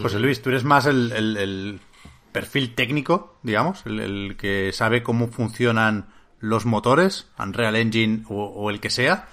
José 0.00 0.20
Luis, 0.20 0.40
tú 0.40 0.50
eres 0.50 0.64
más 0.64 0.86
el, 0.86 1.80
perfil 2.32 2.74
técnico, 2.74 3.38
digamos, 3.42 3.84
el, 3.86 4.36
que 4.38 4.72
sabe 4.72 5.02
cómo 5.02 5.28
funcionan 5.28 6.08
los 6.38 6.66
motores, 6.66 7.30
Unreal 7.38 7.74
Engine 7.74 8.22
o, 8.28 8.70
el 8.70 8.80
que 8.80 8.90
sea. 8.90 9.28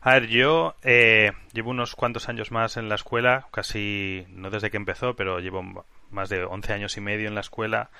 A 0.00 0.14
ver, 0.14 0.28
yo 0.28 0.74
eh, 0.82 1.32
llevo 1.52 1.70
unos 1.70 1.94
cuantos 1.94 2.28
años 2.28 2.50
más 2.50 2.76
en 2.76 2.88
la 2.88 2.94
escuela, 2.94 3.48
casi 3.52 4.24
no 4.30 4.48
desde 4.48 4.70
que 4.70 4.76
empezó, 4.78 5.16
pero 5.16 5.40
llevo 5.40 5.84
más 6.10 6.28
de 6.30 6.44
11 6.44 6.72
años 6.72 6.96
y 6.96 7.00
medio 7.00 7.28
en 7.28 7.34
la 7.34 7.40
escuela, 7.42 7.90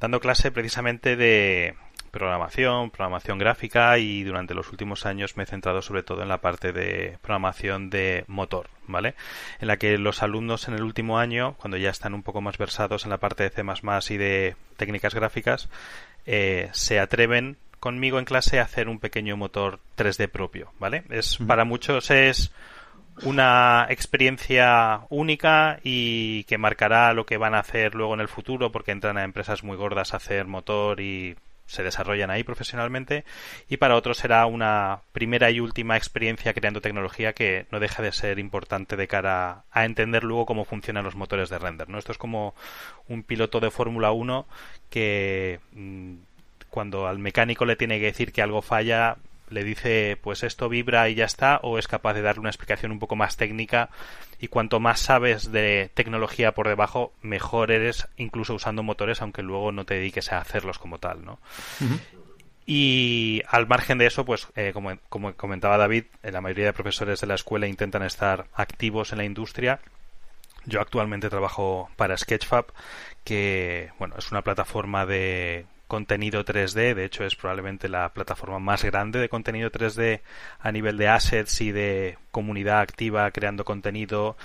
dando 0.00 0.20
clase 0.20 0.50
precisamente 0.50 1.16
de, 1.16 1.74
programación, 2.08 2.90
programación 2.90 3.38
gráfica 3.38 3.98
y 3.98 4.24
durante 4.24 4.54
los 4.54 4.70
últimos 4.70 5.06
años 5.06 5.36
me 5.36 5.44
he 5.44 5.46
centrado 5.46 5.82
sobre 5.82 6.02
todo 6.02 6.22
en 6.22 6.28
la 6.28 6.40
parte 6.40 6.72
de 6.72 7.18
programación 7.22 7.90
de 7.90 8.24
motor, 8.26 8.68
¿vale? 8.86 9.14
En 9.60 9.68
la 9.68 9.76
que 9.76 9.98
los 9.98 10.22
alumnos 10.22 10.68
en 10.68 10.74
el 10.74 10.82
último 10.82 11.18
año, 11.18 11.54
cuando 11.58 11.76
ya 11.76 11.90
están 11.90 12.14
un 12.14 12.22
poco 12.22 12.40
más 12.40 12.58
versados 12.58 13.04
en 13.04 13.10
la 13.10 13.18
parte 13.18 13.44
de 13.44 13.50
C++ 13.50 13.62
y 14.14 14.16
de 14.16 14.56
técnicas 14.76 15.14
gráficas, 15.14 15.68
eh, 16.26 16.68
se 16.72 16.98
atreven 16.98 17.56
conmigo 17.80 18.18
en 18.18 18.24
clase 18.24 18.58
a 18.58 18.64
hacer 18.64 18.88
un 18.88 18.98
pequeño 18.98 19.36
motor 19.36 19.78
3D 19.96 20.28
propio, 20.28 20.72
¿vale? 20.78 21.04
Es 21.10 21.38
para 21.38 21.64
muchos 21.64 22.10
es 22.10 22.52
una 23.22 23.86
experiencia 23.90 25.02
única 25.08 25.80
y 25.82 26.44
que 26.44 26.58
marcará 26.58 27.12
lo 27.12 27.26
que 27.26 27.36
van 27.36 27.54
a 27.54 27.60
hacer 27.60 27.94
luego 27.94 28.14
en 28.14 28.20
el 28.20 28.28
futuro 28.28 28.70
porque 28.72 28.92
entran 28.92 29.18
a 29.18 29.24
empresas 29.24 29.64
muy 29.64 29.76
gordas 29.76 30.14
a 30.14 30.18
hacer 30.18 30.46
motor 30.46 31.00
y 31.00 31.36
se 31.66 31.82
desarrollan 31.82 32.30
ahí 32.30 32.44
profesionalmente 32.44 33.24
y 33.68 33.76
para 33.76 33.94
otros 33.94 34.16
será 34.16 34.46
una 34.46 35.02
primera 35.12 35.50
y 35.50 35.60
última 35.60 35.96
experiencia 35.96 36.54
creando 36.54 36.80
tecnología 36.80 37.34
que 37.34 37.66
no 37.70 37.78
deja 37.78 38.02
de 38.02 38.12
ser 38.12 38.38
importante 38.38 38.96
de 38.96 39.06
cara 39.06 39.64
a 39.70 39.84
entender 39.84 40.24
luego 40.24 40.46
cómo 40.46 40.64
funcionan 40.64 41.04
los 41.04 41.14
motores 41.14 41.50
de 41.50 41.58
render. 41.58 41.88
¿no? 41.88 41.98
Esto 41.98 42.12
es 42.12 42.18
como 42.18 42.54
un 43.06 43.22
piloto 43.22 43.60
de 43.60 43.70
Fórmula 43.70 44.12
1 44.12 44.46
que 44.88 45.60
mm, 45.72 46.14
cuando 46.70 47.06
al 47.06 47.18
mecánico 47.18 47.66
le 47.66 47.76
tiene 47.76 47.98
que 47.98 48.06
decir 48.06 48.32
que 48.32 48.42
algo 48.42 48.62
falla, 48.62 49.16
le 49.50 49.64
dice 49.64 50.18
pues 50.20 50.42
esto 50.42 50.68
vibra 50.68 51.08
y 51.08 51.14
ya 51.14 51.24
está, 51.24 51.60
o 51.62 51.78
es 51.78 51.88
capaz 51.88 52.14
de 52.14 52.22
darle 52.22 52.40
una 52.40 52.50
explicación 52.50 52.92
un 52.92 52.98
poco 52.98 53.16
más 53.16 53.36
técnica 53.36 53.90
y 54.40 54.48
cuanto 54.48 54.80
más 54.80 55.00
sabes 55.00 55.50
de 55.50 55.90
tecnología 55.94 56.52
por 56.52 56.68
debajo, 56.68 57.12
mejor 57.22 57.70
eres 57.70 58.08
incluso 58.16 58.54
usando 58.54 58.82
motores, 58.82 59.20
aunque 59.20 59.42
luego 59.42 59.72
no 59.72 59.84
te 59.84 59.94
dediques 59.94 60.32
a 60.32 60.38
hacerlos 60.38 60.78
como 60.78 60.98
tal, 60.98 61.24
¿no? 61.24 61.38
Y 62.70 63.40
al 63.48 63.66
margen 63.66 63.96
de 63.96 64.04
eso, 64.06 64.26
pues 64.26 64.46
eh, 64.54 64.72
como, 64.74 64.98
como, 65.08 65.32
comentaba 65.34 65.78
David, 65.78 66.04
eh, 66.22 66.30
la 66.30 66.42
mayoría 66.42 66.66
de 66.66 66.72
profesores 66.74 67.18
de 67.18 67.26
la 67.26 67.34
escuela 67.34 67.66
intentan 67.66 68.02
estar 68.02 68.46
activos 68.52 69.10
en 69.12 69.18
la 69.18 69.24
industria. 69.24 69.80
Yo 70.66 70.82
actualmente 70.82 71.30
trabajo 71.30 71.88
para 71.96 72.18
Sketchfab, 72.18 72.66
que 73.24 73.90
bueno, 73.98 74.16
es 74.18 74.30
una 74.30 74.42
plataforma 74.42 75.06
de 75.06 75.64
contenido 75.88 76.44
3D, 76.44 76.94
de 76.94 77.04
hecho 77.04 77.24
es 77.24 77.34
probablemente 77.34 77.88
la 77.88 78.10
plataforma 78.10 78.58
más 78.58 78.84
grande 78.84 79.18
de 79.18 79.28
contenido 79.28 79.70
3D 79.70 80.20
a 80.60 80.70
nivel 80.70 80.98
de 80.98 81.08
assets 81.08 81.60
y 81.62 81.72
de 81.72 82.18
comunidad 82.30 82.80
activa 82.80 83.30
creando 83.30 83.64
contenido 83.64 84.36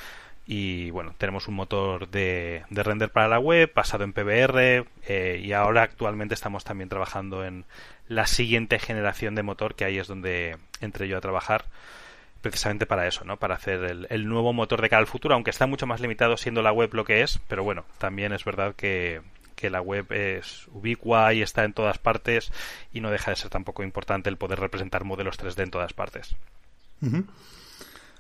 y 0.45 0.89
bueno, 0.91 1.13
tenemos 1.17 1.47
un 1.47 1.55
motor 1.55 2.09
de, 2.09 2.63
de 2.69 2.83
render 2.83 3.11
para 3.11 3.27
la 3.27 3.39
web 3.39 3.71
basado 3.73 4.03
en 4.03 4.13
PBR 4.13 4.85
eh, 5.07 5.41
y 5.43 5.53
ahora 5.53 5.83
actualmente 5.83 6.33
estamos 6.33 6.63
también 6.63 6.89
trabajando 6.89 7.45
en 7.45 7.65
la 8.07 8.25
siguiente 8.25 8.79
generación 8.79 9.35
de 9.35 9.43
motor 9.43 9.75
que 9.75 9.85
ahí 9.85 9.97
es 9.99 10.07
donde 10.07 10.57
entré 10.81 11.07
yo 11.07 11.17
a 11.17 11.21
trabajar 11.21 11.65
precisamente 12.41 12.85
para 12.85 13.07
eso, 13.07 13.23
¿no? 13.23 13.37
Para 13.37 13.55
hacer 13.55 13.85
el, 13.85 14.07
el, 14.09 14.27
nuevo 14.27 14.51
motor 14.51 14.81
de 14.81 14.89
cara 14.89 14.99
al 14.99 15.07
futuro, 15.07 15.33
aunque 15.33 15.49
está 15.49 15.65
mucho 15.65 15.87
más 15.87 16.01
limitado 16.01 16.35
siendo 16.35 16.61
la 16.61 16.73
web 16.73 16.93
lo 16.93 17.05
que 17.05 17.21
es, 17.21 17.39
pero 17.47 17.63
bueno, 17.63 17.85
también 17.99 18.33
es 18.33 18.43
verdad 18.43 18.75
que, 18.75 19.21
que 19.55 19.69
la 19.69 19.81
web 19.81 20.11
es 20.11 20.67
ubicua 20.71 21.33
y 21.33 21.41
está 21.41 21.63
en 21.63 21.73
todas 21.73 21.97
partes 21.97 22.51
y 22.91 23.01
no 23.01 23.11
deja 23.11 23.31
de 23.31 23.37
ser 23.37 23.49
tampoco 23.49 23.83
importante 23.83 24.29
el 24.29 24.37
poder 24.37 24.59
representar 24.59 25.03
modelos 25.03 25.39
3D 25.39 25.63
en 25.63 25.71
todas 25.71 25.93
partes. 25.93 26.35
Uh 27.01 27.07
-huh. 27.07 27.25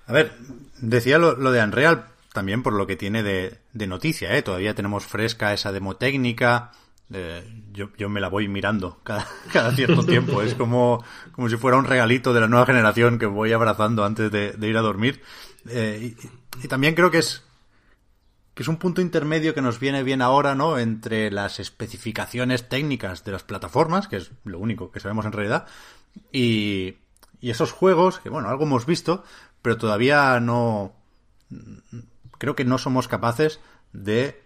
A 0.07 0.13
ver, 0.13 0.33
decía 0.79 1.17
lo, 1.17 1.35
lo, 1.35 1.51
de 1.51 1.63
Unreal 1.63 2.07
también 2.33 2.63
por 2.63 2.73
lo 2.73 2.85
que 2.87 2.95
tiene 2.95 3.23
de, 3.23 3.59
de 3.71 3.87
noticia, 3.87 4.35
¿eh? 4.35 4.41
Todavía 4.41 4.73
tenemos 4.73 5.05
fresca 5.05 5.53
esa 5.53 5.71
demo 5.71 5.95
técnica. 5.95 6.71
Eh, 7.13 7.43
yo, 7.71 7.89
yo, 7.97 8.09
me 8.09 8.19
la 8.19 8.27
voy 8.27 8.47
mirando 8.47 8.99
cada, 9.03 9.27
cada 9.53 9.71
cierto 9.71 10.05
tiempo. 10.05 10.41
Es 10.41 10.55
como, 10.55 11.03
como 11.31 11.47
si 11.47 11.57
fuera 11.57 11.77
un 11.77 11.85
regalito 11.85 12.33
de 12.33 12.41
la 12.41 12.47
nueva 12.47 12.65
generación 12.65 13.19
que 13.19 13.27
voy 13.27 13.53
abrazando 13.53 14.03
antes 14.03 14.31
de, 14.31 14.53
de 14.53 14.67
ir 14.67 14.77
a 14.77 14.81
dormir. 14.81 15.21
Eh, 15.69 16.15
y, 16.17 16.65
y, 16.65 16.67
también 16.67 16.95
creo 16.95 17.09
que 17.09 17.19
es 17.19 17.43
es 18.63 18.67
un 18.67 18.77
punto 18.77 19.01
intermedio 19.01 19.53
que 19.53 19.61
nos 19.61 19.79
viene 19.79 20.03
bien 20.03 20.21
ahora, 20.21 20.55
¿no? 20.55 20.79
Entre 20.79 21.29
las 21.31 21.59
especificaciones 21.59 22.67
técnicas 22.67 23.23
de 23.23 23.31
las 23.31 23.43
plataformas, 23.43 24.07
que 24.07 24.17
es 24.17 24.31
lo 24.43 24.59
único 24.59 24.91
que 24.91 24.99
sabemos 24.99 25.25
en 25.25 25.33
realidad, 25.33 25.67
y, 26.31 26.95
y 27.39 27.49
esos 27.51 27.71
juegos, 27.71 28.19
que 28.19 28.29
bueno, 28.29 28.49
algo 28.49 28.63
hemos 28.63 28.85
visto, 28.85 29.23
pero 29.61 29.77
todavía 29.77 30.39
no... 30.39 30.93
Creo 32.37 32.55
que 32.55 32.65
no 32.65 32.77
somos 32.77 33.07
capaces 33.07 33.59
de 33.93 34.41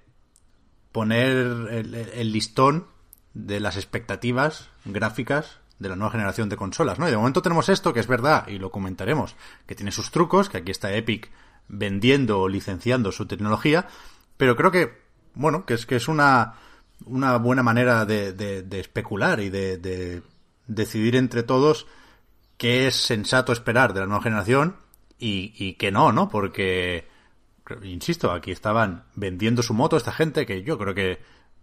poner 0.92 1.38
el, 1.72 1.96
el 1.96 2.32
listón 2.32 2.88
de 3.34 3.60
las 3.60 3.78
expectativas 3.78 4.70
gráficas 4.84 5.60
de 5.80 5.90
la 5.90 5.96
nueva 5.96 6.12
generación 6.12 6.50
de 6.50 6.58
consolas, 6.58 7.00
¿no? 7.00 7.08
Y 7.08 7.12
de 7.12 7.18
momento 7.18 7.42
tenemos 7.42 7.70
esto, 7.70 7.94
que 7.94 8.00
es 8.00 8.08
verdad, 8.08 8.48
y 8.48 8.58
lo 8.58 8.72
comentaremos, 8.72 9.36
que 9.66 9.76
tiene 9.76 9.92
sus 9.92 10.12
trucos, 10.12 10.50
que 10.50 10.58
aquí 10.58 10.72
está 10.72 10.94
Epic 10.94 11.32
vendiendo 11.68 12.40
o 12.40 12.50
licenciando 12.50 13.12
su 13.12 13.26
tecnología, 13.26 13.88
pero 14.38 14.56
creo 14.56 14.72
que, 14.72 14.98
bueno, 15.34 15.66
que 15.66 15.74
es 15.74 15.86
que 15.86 15.96
es 15.96 16.08
una, 16.08 16.54
una 17.06 17.38
buena 17.38 17.64
manera 17.64 18.06
de, 18.06 18.34
de, 18.34 18.64
de 18.64 18.80
especular 18.80 19.40
y 19.40 19.50
de, 19.50 19.78
de, 19.78 20.22
decidir 20.68 21.16
entre 21.16 21.44
todos 21.44 21.88
qué 22.58 22.88
es 22.88 22.96
sensato 22.96 23.52
esperar 23.52 23.94
de 23.94 24.02
la 24.02 24.08
nueva 24.08 24.24
generación 24.24 24.78
y, 25.18 25.54
y 25.56 25.74
qué 25.74 25.92
no, 25.92 26.12
¿no? 26.12 26.30
Porque, 26.30 27.08
insisto, 27.84 28.32
aquí 28.32 28.52
estaban 28.52 29.06
vendiendo 29.16 29.64
su 29.64 29.74
moto 29.74 29.98
esta 29.98 30.12
gente, 30.12 30.46
que 30.46 30.64
yo 30.64 30.78
creo 30.78 30.94
que 30.94 31.20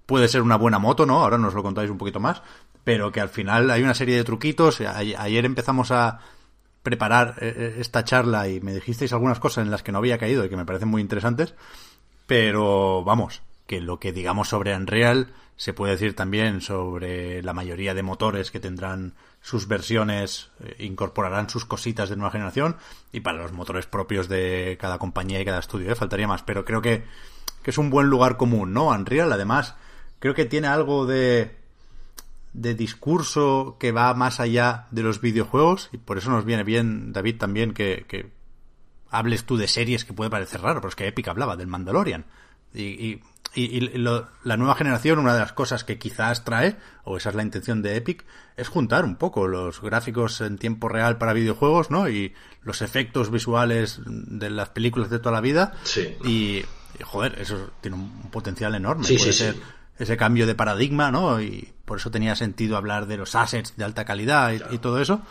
puede 0.07 0.29
ser 0.29 0.43
una 0.43 0.57
buena 0.57 0.79
moto, 0.79 1.07
¿no? 1.07 1.23
Ahora 1.23 1.39
nos 1.39 1.55
lo 1.55 1.63
contáis 1.63 1.91
un 1.91 1.99
poquito 1.99 2.21
más, 2.21 2.43
pero 2.85 3.11
que 3.11 3.21
al 3.21 3.29
final 3.29 3.71
hay 3.71 3.83
una 3.83 3.95
serie 3.95 4.17
de 4.17 4.25
truquitos. 4.25 4.81
Ayer 4.81 5.45
empezamos 5.45 5.91
a, 5.91 6.21
preparar 6.85 7.43
esta 7.43 8.05
charla 8.05 8.47
y 8.49 8.61
me 8.61 8.75
dijisteis 8.75 9.13
algunas 9.13 9.41
cosas 9.41 9.65
en 9.65 9.73
las 9.73 9.83
que 9.83 9.91
no 9.91 9.99
había 9.99 10.19
caído 10.19 10.45
y 10.45 10.49
que 10.49 10.57
me 10.57 10.67
parecen 10.67 10.89
muy 10.89 11.03
interesantes, 11.03 11.55
pero 12.27 13.03
vamos, 13.03 13.43
que 13.67 13.81
lo 13.81 13.99
que 13.99 14.13
digamos 14.13 14.49
sobre 14.51 14.77
Unreal 14.77 15.33
se 15.57 15.73
puede 15.73 15.93
decir 15.93 16.15
también 16.17 16.61
sobre 16.61 17.43
la 17.43 17.53
mayoría 17.53 17.95
de 17.95 18.03
motores 18.03 18.51
que 18.51 18.61
tendrán 18.61 19.15
sus 19.41 19.69
versiones, 19.69 20.51
eh, 20.61 20.77
incorporarán 20.81 21.49
sus 21.49 21.65
cositas 21.65 22.09
de 22.09 22.17
nueva 22.17 22.33
generación 22.33 22.77
y 23.13 23.21
para 23.21 23.39
los 23.39 23.53
motores 23.53 23.87
propios 23.87 24.29
de 24.29 24.77
cada 24.81 24.99
compañía 24.99 25.41
y 25.41 25.45
cada 25.45 25.61
estudio, 25.61 25.91
¿eh? 25.91 25.95
faltaría 25.95 26.27
más, 26.27 26.43
pero 26.43 26.65
creo 26.65 26.83
que, 26.83 27.05
que 27.63 27.71
es 27.71 27.79
un 27.79 27.91
buen 27.91 28.09
lugar 28.09 28.37
común, 28.37 28.73
¿no? 28.73 28.89
Unreal 28.89 29.33
además 29.33 29.75
creo 30.19 30.35
que 30.35 30.45
tiene 30.45 30.67
algo 30.67 31.07
de 31.07 31.57
de 32.55 32.75
discurso 32.75 33.77
que 33.79 33.93
va 33.93 34.15
más 34.15 34.41
allá 34.41 34.87
de 34.93 35.03
los 35.03 35.21
videojuegos 35.21 35.91
y 35.93 35.99
por 35.99 36.17
eso 36.17 36.31
nos 36.31 36.45
viene 36.45 36.63
bien, 36.63 37.13
David, 37.13 37.37
también 37.37 37.75
que, 37.75 38.07
que 38.09 38.31
hables 39.11 39.45
tú 39.45 39.57
de 39.57 39.69
series 39.69 40.05
que 40.05 40.13
puede 40.13 40.31
parecer 40.31 40.63
raro, 40.63 40.81
pero 40.81 40.89
es 40.89 40.97
que 40.97 41.07
Epic 41.07 41.29
hablaba 41.29 41.57
del 41.57 41.67
Mandalorian. 41.67 42.25
Y, 42.73 42.83
y, 42.83 43.23
y, 43.55 43.77
y 43.77 43.81
lo, 43.99 44.29
la 44.45 44.57
nueva 44.57 44.77
generación, 44.77 45.19
una 45.19 45.35
de 45.35 45.41
las 45.41 45.53
cosas 45.53 45.85
que 45.85 45.99
quizás 45.99 46.45
trae, 46.45 46.77
o 47.03 47.17
esa 47.17 47.31
es 47.31 47.35
la 47.35 47.43
intención 47.43 47.83
de 47.83 47.97
Epic, 47.97 48.25
es 48.57 48.69
juntar 48.69 49.05
un 49.05 49.17
poco 49.17 49.49
los 49.49 49.81
gráficos 49.81 50.41
en 50.41 50.57
tiempo 50.57 50.89
real 50.89 51.19
para 51.19 51.33
videojuegos, 51.33 51.91
¿no? 51.91 52.09
Y 52.09 52.35
los 52.63 52.83
efectos 52.83 53.31
visuales 53.31 54.01
de 54.07 54.51
las 54.51 54.71
películas 54.71 55.11
de 55.11 55.19
toda 55.19 55.33
la 55.33 55.41
vida. 55.41 55.75
Sí. 55.83 56.17
Y, 56.25 56.65
joder, 57.03 57.37
eso 57.41 57.71
tiene 57.81 57.97
un 57.97 58.31
potencial 58.31 58.75
enorme. 58.77 59.05
Sí, 59.05 59.17
puede 59.17 59.33
sí, 59.33 59.39
ser 59.39 59.55
sí 59.55 59.61
ese 59.99 60.17
cambio 60.17 60.47
de 60.47 60.55
paradigma, 60.55 61.11
¿no? 61.11 61.41
Y 61.41 61.73
por 61.85 61.99
eso 61.99 62.11
tenía 62.11 62.35
sentido 62.37 62.77
hablar 62.77 63.07
de 63.07 63.17
los 63.17 63.35
assets 63.35 63.77
de 63.77 63.85
alta 63.85 64.05
calidad 64.05 64.53
y, 64.53 64.59
claro. 64.59 64.75
y 64.75 64.79
todo 64.79 65.01
eso. 65.01 65.23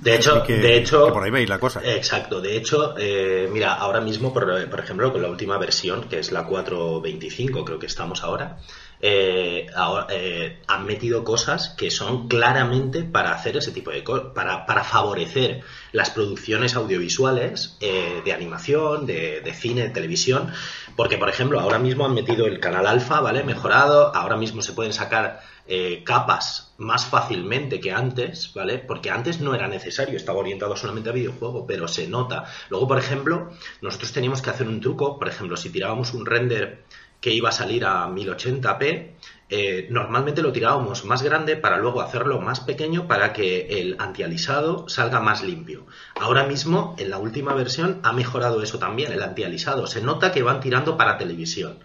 De 0.00 0.14
hecho, 0.14 0.42
que, 0.42 0.56
de 0.56 0.76
hecho, 0.76 1.10
por 1.12 1.22
ahí 1.22 1.30
veis 1.30 1.48
la 1.48 1.58
cosa. 1.58 1.80
Exacto. 1.82 2.40
De 2.40 2.56
hecho, 2.56 2.94
eh, 2.98 3.48
mira, 3.50 3.74
ahora 3.74 4.00
mismo, 4.00 4.32
por, 4.32 4.68
por, 4.68 4.80
ejemplo, 4.80 5.10
con 5.10 5.22
la 5.22 5.28
última 5.28 5.56
versión, 5.56 6.08
que 6.08 6.18
es 6.18 6.32
la 6.32 6.46
4.25, 6.46 7.64
creo 7.64 7.78
que 7.78 7.86
estamos 7.86 8.22
ahora, 8.22 8.58
eh, 9.00 9.66
eh, 10.10 10.58
han 10.66 10.86
metido 10.86 11.24
cosas 11.24 11.70
que 11.70 11.90
son 11.90 12.28
claramente 12.28 13.02
para 13.02 13.32
hacer 13.32 13.56
ese 13.56 13.72
tipo 13.72 13.90
de 13.90 14.02
cosas, 14.02 14.32
para, 14.34 14.66
para 14.66 14.84
favorecer 14.84 15.62
las 15.92 16.10
producciones 16.10 16.76
audiovisuales 16.76 17.76
eh, 17.80 18.22
de 18.24 18.32
animación, 18.32 19.06
de, 19.06 19.40
de 19.40 19.54
cine, 19.54 19.82
de 19.82 19.90
televisión, 19.90 20.52
porque, 20.96 21.18
por 21.18 21.28
ejemplo, 21.28 21.60
ahora 21.60 21.78
mismo 21.78 22.06
han 22.06 22.14
metido 22.14 22.46
el 22.46 22.60
canal 22.60 22.86
alfa, 22.86 23.20
¿vale? 23.20 23.44
Mejorado, 23.44 24.14
ahora 24.14 24.36
mismo 24.36 24.62
se 24.62 24.72
pueden 24.72 24.92
sacar 24.92 25.40
eh, 25.68 26.04
capas 26.04 26.72
más 26.78 27.06
fácilmente 27.06 27.80
que 27.80 27.90
antes, 27.90 28.52
¿vale? 28.54 28.78
Porque 28.78 29.10
antes 29.10 29.40
no 29.40 29.52
era 29.52 29.66
necesario, 29.66 30.16
estaba 30.16 30.38
orientado 30.38 30.76
solamente 30.76 31.10
a 31.10 31.12
videojuego, 31.12 31.66
pero 31.66 31.88
se 31.88 32.06
nota. 32.06 32.44
Luego, 32.68 32.86
por 32.86 32.98
ejemplo, 32.98 33.50
nosotros 33.80 34.12
teníamos 34.12 34.42
que 34.42 34.50
hacer 34.50 34.68
un 34.68 34.80
truco, 34.80 35.18
por 35.18 35.26
ejemplo, 35.26 35.56
si 35.56 35.70
tirábamos 35.70 36.14
un 36.14 36.24
render 36.24 36.84
que 37.20 37.32
iba 37.32 37.48
a 37.48 37.52
salir 37.52 37.84
a 37.84 38.06
1080p, 38.08 39.12
eh, 39.48 39.86
normalmente 39.90 40.42
lo 40.42 40.52
tirábamos 40.52 41.04
más 41.04 41.22
grande 41.22 41.56
para 41.56 41.78
luego 41.78 42.00
hacerlo 42.00 42.40
más 42.40 42.60
pequeño 42.60 43.06
para 43.06 43.32
que 43.32 43.80
el 43.80 43.96
antialisado 44.00 44.88
salga 44.88 45.20
más 45.20 45.44
limpio. 45.44 45.86
Ahora 46.16 46.44
mismo, 46.44 46.96
en 46.98 47.10
la 47.10 47.18
última 47.18 47.54
versión, 47.54 48.00
ha 48.02 48.12
mejorado 48.12 48.62
eso 48.62 48.78
también, 48.78 49.12
el 49.12 49.22
antialisado. 49.22 49.86
Se 49.86 50.00
nota 50.00 50.32
que 50.32 50.42
van 50.42 50.60
tirando 50.60 50.96
para 50.96 51.16
televisión. 51.16 51.78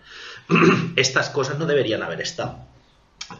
Estas 0.96 1.30
cosas 1.30 1.60
no 1.60 1.66
deberían 1.66 2.02
haber 2.02 2.22
estado 2.22 2.72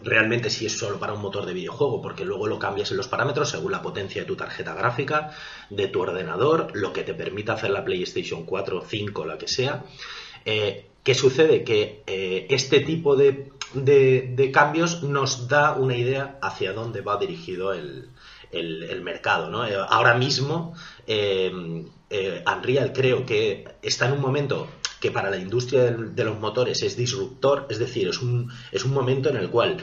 realmente 0.04 0.50
si 0.50 0.66
es 0.66 0.78
solo 0.78 1.00
para 1.00 1.14
un 1.14 1.22
motor 1.22 1.46
de 1.46 1.54
videojuego, 1.54 2.02
porque 2.02 2.26
luego 2.26 2.48
lo 2.48 2.60
cambias 2.60 2.92
en 2.92 2.98
los 2.98 3.08
parámetros 3.08 3.50
según 3.50 3.72
la 3.72 3.82
potencia 3.82 4.22
de 4.22 4.28
tu 4.28 4.36
tarjeta 4.36 4.74
gráfica, 4.74 5.32
de 5.70 5.88
tu 5.88 6.02
ordenador, 6.02 6.72
lo 6.74 6.94
que 6.94 7.04
te 7.04 7.14
permita 7.14 7.54
hacer 7.54 7.72
la 7.72 7.84
PlayStation 7.84 8.46
4, 8.46 8.86
5, 8.88 9.26
la 9.26 9.38
que 9.38 9.48
sea. 9.48 9.84
Eh, 10.46 10.91
¿Qué 11.04 11.16
sucede? 11.16 11.64
Que 11.64 12.04
eh, 12.06 12.48
este 12.50 12.82
tipo 12.82 13.16
de, 13.16 13.52
cambios 14.54 15.04
nos 15.04 15.48
da 15.48 15.74
una 15.74 15.96
idea 15.96 16.38
hacia 16.42 16.74
dónde 16.74 17.02
va 17.02 17.18
dirigido 17.18 17.74
el, 17.74 18.10
mercado. 19.02 19.50
¿no? 19.50 19.66
Eh, 19.66 19.76
ahora 19.76 20.14
mismo, 20.14 20.76
eh, 21.08 21.52
Unreal 22.46 22.94
creo 22.94 23.26
que 23.26 23.66
está 23.82 24.08
en 24.08 24.14
un 24.14 24.22
momento 24.22 24.68
que 25.00 25.12
para 25.12 25.32
la 25.32 25.38
industria 25.38 25.86
de, 25.86 26.10
de, 26.10 26.24
los 26.24 26.40
motores 26.40 26.84
es 26.84 26.96
disruptor, 26.96 27.66
es 27.70 27.80
decir, 27.80 28.08
es 28.08 28.22
un, 28.22 28.52
es 28.72 28.86
un 28.86 28.94
momento 28.94 29.30
en 29.30 29.38
el 29.38 29.50
cual 29.50 29.78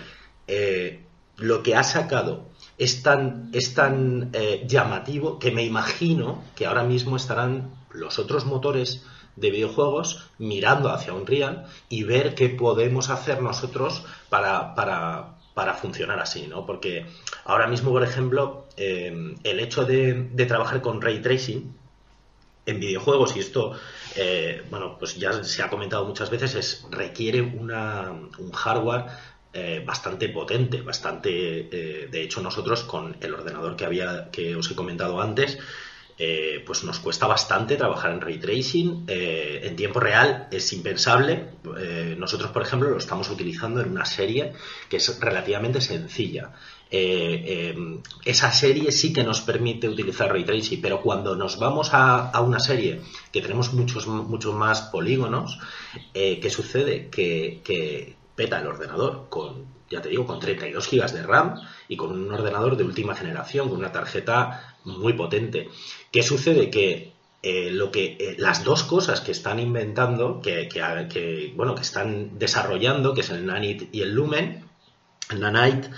lo 1.39 1.62
que 1.62 1.77
ha 1.77 1.82
sacado 1.82 2.49
es 2.78 3.03
tan, 3.03 3.51
es 3.53 3.74
tan 3.74 4.31
eh, 4.32 4.65
llamativo 4.66 5.39
que 5.39 5.51
me 5.51 5.65
imagino 5.65 6.43
que 6.55 6.66
ahora 6.66 6.85
mismo 6.85 7.16
estarán 7.16 7.74
los 7.93 8.19
otros 8.19 8.45
motores 8.45 9.05
de 9.40 9.51
videojuegos 9.51 10.31
mirando 10.39 10.90
hacia 10.90 11.15
Unreal 11.15 11.66
y 11.89 12.02
ver 12.05 12.35
qué 12.35 12.48
podemos 12.48 13.10
hacer 13.10 13.43
nosotros 13.43 14.05
para, 14.28 14.74
para, 14.74 15.36
para 15.55 15.74
funcionar 15.74 16.20
así, 16.20 16.47
¿no? 16.47 16.66
Porque 16.66 17.06
ahora 17.44 17.66
mismo, 17.66 17.90
por 17.90 18.02
ejemplo, 18.02 18.66
eh, 18.77 19.35
el 19.44 19.60
hecho 19.60 19.85
de, 19.85 20.28
de, 20.32 20.47
trabajar 20.47 20.81
con 20.82 21.01
ray 21.01 21.20
tracing 21.20 21.74
en 22.66 22.81
videojuegos, 22.81 23.35
y 23.36 23.40
esto, 23.40 23.73
eh, 24.15 24.62
bueno, 24.70 24.97
pues 24.98 25.16
ya 25.16 25.43
se 25.43 25.62
ha 25.62 25.70
comentado 25.70 26.05
muchas 26.05 26.28
veces, 26.28 26.55
es 26.55 26.86
requiere 26.90 27.40
una, 27.40 28.10
un 28.39 28.52
hardware 28.52 29.06
eh, 29.55 29.82
bastante 29.85 30.28
potente, 30.28 30.82
bastante. 30.82 31.31
Eh, 31.32 32.09
de 32.09 32.23
hecho, 32.23 32.43
nosotros 32.43 32.85
con 32.85 33.16
el 33.20 33.32
ordenador 33.32 33.77
que 33.77 33.86
había, 33.86 34.31
que 34.31 34.55
os 34.55 34.70
he 34.70 34.74
comentado 34.74 35.23
antes, 35.23 35.59
eh, 36.20 36.65
pues 36.66 36.82
nos 36.82 36.99
cuesta 36.99 37.28
bastante 37.28 37.77
trabajar 37.77 38.11
en 38.11 38.20
ray 38.20 38.39
tracing. 38.39 39.05
Eh, 39.07 39.61
en 39.62 39.77
tiempo 39.77 40.01
real 40.01 40.49
es 40.51 40.73
impensable. 40.73 41.51
Eh, 41.78 42.16
nosotros, 42.19 42.51
por 42.51 42.62
ejemplo, 42.62 42.90
lo 42.90 42.99
estamos 42.99 43.31
utilizando 43.31 43.81
en 43.81 43.90
una 43.90 44.05
serie 44.05 44.53
que 44.89 44.97
es 44.97 45.20
relativamente 45.20 45.81
sencilla. 45.81 46.53
esa 46.90 48.51
serie 48.51 48.90
sí 48.93 49.12
que 49.12 49.23
nos 49.23 49.43
permite 49.43 49.89
utilizar 49.89 50.32
ray 50.32 50.45
tracing, 50.45 50.81
pero 50.81 51.01
cuando 51.03 51.36
nos 51.36 51.59
vamos 51.59 51.93
a, 51.93 52.31
a 52.31 52.40
una 52.40 52.59
serie 52.59 53.03
que 53.32 53.43
tenemos 53.43 53.73
muchos, 53.74 54.07
muchos 54.07 54.55
más 54.55 54.82
polígonos, 54.82 55.59
¿qué 56.15 56.51
sucede? 56.51 57.09
Que, 57.11 57.61
que 57.62 58.16
peta 58.35 58.61
el 58.61 58.66
ordenador 58.66 59.27
con, 59.28 59.77
ya 59.90 60.02
te 60.02 60.09
digo, 60.09 60.27
con 60.27 60.40
32 60.40 60.86
gigas 60.86 61.12
de 61.12 61.23
RAM 61.23 61.55
y 61.89 61.97
con 61.97 62.12
un 62.12 62.32
ordenador 62.32 62.77
de 62.77 62.85
última 62.85 63.15
generación, 63.15 63.69
con 63.69 63.78
una 63.78 63.93
tarjeta 63.93 64.77
muy 64.85 65.15
potente. 65.15 65.69
¿Qué 66.12 66.23
sucede? 66.23 66.70
Que 66.70 67.12
eh, 67.43 67.70
lo 67.70 67.90
que 67.90 68.16
eh, 68.19 68.35
las 68.39 68.65
dos 68.65 68.82
cosas 68.82 69.20
que 69.20 69.32
están 69.32 69.60
inventando, 69.60 70.40
que, 70.43 70.69
que, 70.69 71.52
bueno, 71.55 71.74
que 71.74 71.82
están 71.82 72.39
desarrollando, 72.39 73.15
que 73.15 73.20
es 73.20 73.31
el 73.31 73.47
Nanite 73.47 73.89
y 73.93 74.01
el 74.02 74.12
Lumen, 74.12 74.65
Nanite, 75.36 75.90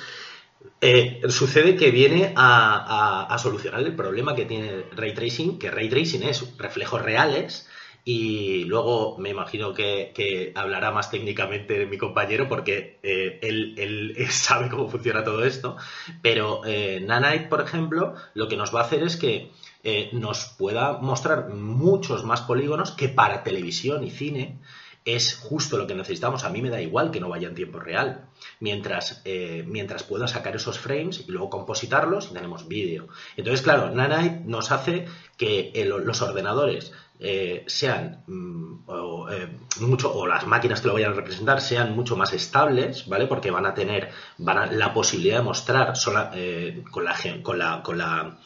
eh, 0.83 1.23
sucede 1.29 1.77
que 1.77 1.91
viene 1.91 2.33
a, 2.37 3.27
a, 3.33 3.39
solucionar 3.39 3.81
el 3.81 3.97
problema 3.97 4.35
que 4.35 4.45
tiene 4.45 4.85
Ray 4.93 5.15
Tracing, 5.15 5.59
que 5.59 5.71
Ray 5.71 5.89
Tracing 5.89 6.23
es 6.25 6.57
reflejos 6.59 7.01
reales 7.03 7.70
y 8.05 8.65
luego 8.65 9.19
me 9.19 9.31
imagino 9.31 9.75
que, 9.75 10.53
hablará 10.55 10.91
más 10.91 11.11
técnicamente 11.11 11.87
mi 11.87 11.99
compañero 11.99 12.49
porque 12.49 12.99
eh, 13.03 13.39
él, 13.43 14.17
sabe 14.31 14.69
cómo 14.69 14.89
funciona 14.89 15.25
todo 15.25 15.45
esto. 15.45 15.77
Pero 16.23 16.63
eh, 16.65 17.03
Nanite, 17.07 17.47
por 17.47 17.61
ejemplo, 17.61 18.15
lo 18.35 18.49
que 18.49 18.57
nos 18.57 18.75
va 18.75 18.81
a 18.81 18.85
hacer 18.85 19.03
es 19.03 19.17
que 19.17 19.51
eh, 19.83 20.11
nos 20.13 20.55
pueda 20.59 20.99
mostrar 20.99 21.49
muchos 21.51 22.25
más 22.25 22.43
polígonos 22.43 22.93
que 22.93 23.09
para 23.09 23.43
televisión 23.43 24.05
y 24.05 24.11
cine 24.11 24.59
es 25.07 25.35
justo 25.35 25.79
lo 25.79 25.87
que 25.87 25.95
necesitamos. 25.95 26.45
A 26.45 26.51
mí 26.51 26.61
me 26.61 26.69
da 26.69 26.81
igual 26.81 27.11
que 27.11 27.21
no 27.21 27.31
vaya 27.31 27.49
en 27.49 27.55
tiempo 27.55 27.81
real. 27.81 28.29
Mientras, 28.61 29.23
mientras 29.67 30.03
pueda 30.03 30.29
sacar 30.29 30.57
esos 30.57 30.79
frames 30.79 31.25
y 31.27 31.33
luego 31.33 31.49
compositarlos 31.49 32.35
tenemos 32.35 32.69
vídeo. 32.69 33.09
Entonces, 33.37 33.63
claro, 33.63 33.91
Nanite 33.91 34.43
nos 34.45 34.71
hace 34.71 35.07
que 35.39 35.73
los 35.87 36.21
ordenadores 36.21 36.93
eh, 37.23 37.65
sean 37.67 38.25
mm, 38.27 38.85
o, 38.87 39.29
eh, 39.31 39.47
mucho 39.81 40.11
o 40.11 40.27
las 40.27 40.47
máquinas 40.47 40.81
que 40.81 40.87
lo 40.87 40.95
vayan 40.95 41.13
a 41.13 41.17
representar 41.17 41.61
sean 41.61 41.95
mucho 41.95 42.17
más 42.17 42.33
estables, 42.33 43.07
¿vale? 43.09 43.27
Porque 43.27 43.51
van 43.51 43.67
a 43.67 43.75
tener 43.75 44.09
van 44.39 44.57
a, 44.57 44.67
la 44.73 44.95
posibilidad 44.95 45.37
de 45.37 45.43
mostrar 45.43 45.93
eh, 46.35 46.83
con 46.91 47.05
la 47.05 48.39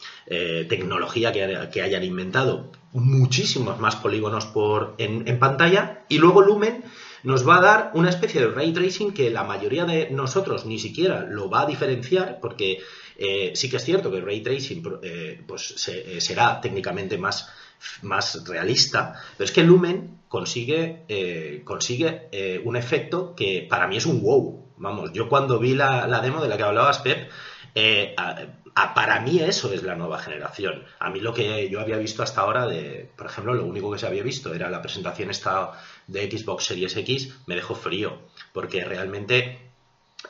tecnología 0.67 1.31
que, 1.31 1.81
hayan 1.81 2.03
inventado 2.03 2.73
muchísimos 2.91 3.79
más 3.79 3.95
polígonos 3.95 4.45
por 4.47 4.95
en, 4.97 5.39
pantalla 5.39 6.03
y 6.09 6.17
luego 6.17 6.41
Lumen 6.41 6.83
nos 7.23 7.47
va 7.47 7.57
a 7.57 7.61
dar 7.61 7.91
una 7.93 8.09
especie 8.09 8.41
de 8.41 8.47
ray 8.47 8.73
tracing 8.73 9.13
que 9.13 9.29
la 9.29 9.45
mayoría 9.45 9.85
de 9.85 10.09
nosotros 10.09 10.65
ni 10.65 10.79
siquiera 10.79 11.21
lo 11.21 11.49
va 11.49 11.61
a 11.61 11.65
diferenciar 11.65 12.39
porque 12.41 12.79
sí 13.53 13.69
que 13.69 13.77
es 13.77 13.85
cierto 13.85 14.11
que 14.11 14.17
el 14.17 14.25
ray 14.25 14.41
tracing 14.41 14.83
pues 15.47 15.61
se, 15.77 16.19
será 16.19 16.59
técnicamente 16.59 17.17
más 17.17 17.49
más 18.01 18.47
realista, 18.47 19.21
pero 19.37 19.45
es 19.45 19.51
que 19.51 19.63
Lumen 19.63 20.19
consigue, 20.27 21.03
eh, 21.07 21.61
consigue 21.63 22.27
eh, 22.31 22.61
un 22.63 22.75
efecto 22.75 23.35
que 23.35 23.65
para 23.69 23.87
mí 23.87 23.97
es 23.97 24.05
un 24.05 24.21
wow. 24.21 24.65
Vamos, 24.77 25.13
yo 25.13 25.29
cuando 25.29 25.59
vi 25.59 25.73
la, 25.73 26.19
demo 26.21 26.41
de 26.41 26.49
la 26.49 26.57
que 26.57 26.63
hablabas, 26.63 26.99
Pep, 26.99 27.29
eh, 27.73 28.15
para 28.93 29.21
mí 29.21 29.39
eso 29.39 29.71
es 29.71 29.83
la 29.83 29.95
nueva 29.95 30.19
generación. 30.19 30.83
A 30.99 31.09
mí 31.09 31.21
lo 31.21 31.33
que 31.33 31.69
yo 31.69 31.79
había 31.79 31.97
visto 31.97 32.23
hasta 32.23 32.41
ahora, 32.41 32.67
de, 32.67 33.09
por 33.15 33.27
ejemplo, 33.27 33.53
lo 33.53 33.65
único 33.65 33.91
que 33.91 33.99
se 33.99 34.07
había 34.07 34.23
visto 34.23 34.53
era 34.53 34.69
la 34.69 34.81
presentación 34.81 35.29
esta 35.29 35.71
de 36.07 36.29
Xbox 36.29 36.65
Series 36.65 36.97
X, 36.97 37.33
me 37.45 37.55
dejó 37.55 37.75
frío, 37.75 38.19
porque 38.51 38.83
realmente 38.83 39.59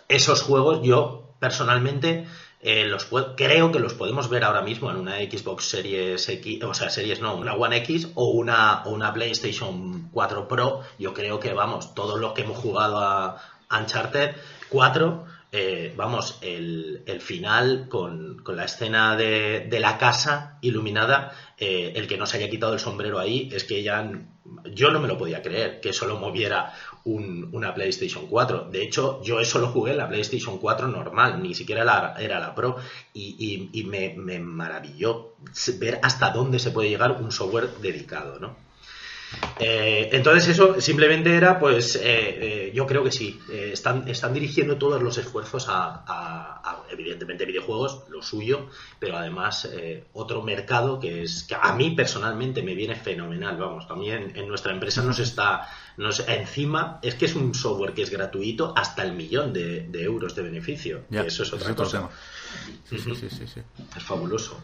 esos 0.07 0.43
juegos 0.43 0.81
yo 0.83 1.33
personalmente 1.39 2.27
eh, 2.67 2.91
creo 3.37 3.71
que 3.71 3.77
los 3.79 3.93
podemos 3.93 4.27
ver 4.27 4.43
ahora 4.43 4.63
mismo 4.63 4.89
en 4.89 4.97
una 4.97 5.17
Xbox 5.17 5.69
Series 5.69 6.27
X, 6.27 6.63
o 6.63 6.73
sea, 6.73 6.89
Series 6.89 7.21
no, 7.21 7.35
una 7.35 7.53
One 7.53 7.77
X 7.77 8.09
o 8.15 8.31
una, 8.31 8.81
una 8.87 9.13
PlayStation 9.13 10.09
4 10.11 10.47
Pro. 10.47 10.81
Yo 10.97 11.13
creo 11.13 11.39
que, 11.39 11.53
vamos, 11.53 11.93
todos 11.93 12.19
los 12.19 12.33
que 12.33 12.41
hemos 12.41 12.57
jugado 12.57 12.97
a 12.97 13.39
Uncharted 13.69 14.35
4, 14.69 15.25
eh, 15.51 15.93
vamos, 15.95 16.39
el, 16.41 17.03
el 17.05 17.21
final 17.21 17.87
con, 17.87 18.41
con, 18.43 18.55
la 18.55 18.65
escena 18.65 19.15
de, 19.15 19.67
de 19.69 19.79
la 19.79 19.99
casa 19.99 20.57
iluminada, 20.61 21.33
eh, 21.57 21.93
el 21.95 22.07
que 22.07 22.17
no 22.17 22.25
se 22.25 22.37
haya 22.37 22.49
quitado 22.49 22.73
el 22.73 22.79
sombrero 22.79 23.19
ahí, 23.19 23.49
es 23.53 23.63
que 23.63 23.81
ya 23.81 24.11
yo 24.73 24.91
no 24.91 24.99
me 24.99 25.07
lo 25.07 25.17
podía 25.17 25.41
creer 25.41 25.79
que 25.79 25.93
solo 25.93 26.17
moviera 26.17 26.73
un, 27.03 27.49
una 27.53 27.73
PlayStation 27.73 28.27
4. 28.27 28.69
De 28.71 28.83
hecho, 28.83 29.21
yo 29.23 29.39
eso 29.39 29.59
lo 29.59 29.67
jugué 29.67 29.91
en 29.91 29.99
la 29.99 30.09
PlayStation 30.09 30.57
4 30.57 30.87
normal, 30.87 31.41
ni 31.41 31.55
siquiera 31.55 32.15
era 32.19 32.39
la 32.39 32.55
Pro, 32.55 32.77
y 33.13 33.83
me, 33.87 34.13
me, 34.17 34.39
maravilló 34.39 35.35
ver 35.79 35.99
hasta 36.03 36.31
dónde 36.31 36.59
se 36.59 36.71
puede 36.71 36.89
llegar 36.89 37.11
un 37.21 37.31
software 37.31 37.69
dedicado, 37.81 38.39
¿no? 38.39 38.64
Eh, 39.59 40.09
entonces 40.11 40.49
eso 40.49 40.81
simplemente 40.81 41.35
era, 41.35 41.59
pues, 41.59 41.95
eh, 41.95 42.01
eh, 42.03 42.71
yo 42.73 42.85
creo 42.85 43.03
que 43.03 43.11
sí, 43.11 43.39
eh, 43.49 43.69
están, 43.73 44.07
están 44.07 44.33
dirigiendo 44.33 44.77
todos 44.77 45.01
los 45.01 45.17
esfuerzos 45.17 45.69
a, 45.69 46.03
a, 46.05 46.61
a 46.63 46.83
evidentemente, 46.91 47.45
videojuegos, 47.45 48.03
lo 48.09 48.21
suyo, 48.21 48.67
pero 48.99 49.17
además 49.17 49.69
eh, 49.71 50.05
otro 50.13 50.41
mercado 50.41 50.99
que 50.99 51.23
es 51.23 51.43
que 51.43 51.55
a 51.55 51.73
mí 51.73 51.91
personalmente 51.91 52.61
me 52.63 52.75
viene 52.75 52.95
fenomenal, 52.95 53.57
vamos, 53.57 53.87
también 53.87 54.33
en, 54.35 54.47
nuestra 54.47 54.73
empresa 54.73 55.01
nos 55.03 55.19
está, 55.19 55.69
nos, 55.97 56.27
encima, 56.27 56.99
es 57.01 57.15
que 57.15 57.25
es 57.25 57.35
un 57.35 57.53
software 57.53 57.93
que 57.93 58.01
es 58.01 58.09
gratuito 58.09 58.73
hasta 58.75 59.03
el 59.03 59.13
millón 59.13 59.53
de, 59.53 59.87
de 59.87 60.03
euros 60.03 60.35
de 60.35 60.43
beneficio, 60.43 61.03
ya, 61.09 61.21
eso 61.21 61.43
es 61.43 61.53
otra 61.53 61.69
es 61.69 61.75
cosa. 61.75 62.09
Sí, 62.89 62.97
sí, 62.99 63.29
sí. 63.29 63.61
Es 63.95 64.03
fabuloso. 64.03 64.59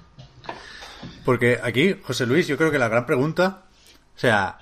Porque 1.25 1.59
aquí, 1.61 1.95
José 2.03 2.25
Luis, 2.25 2.47
yo 2.47 2.57
creo 2.57 2.71
que 2.71 2.79
la 2.79 2.87
gran 2.87 3.05
pregunta 3.05 3.65
o 4.15 4.19
sea, 4.21 4.59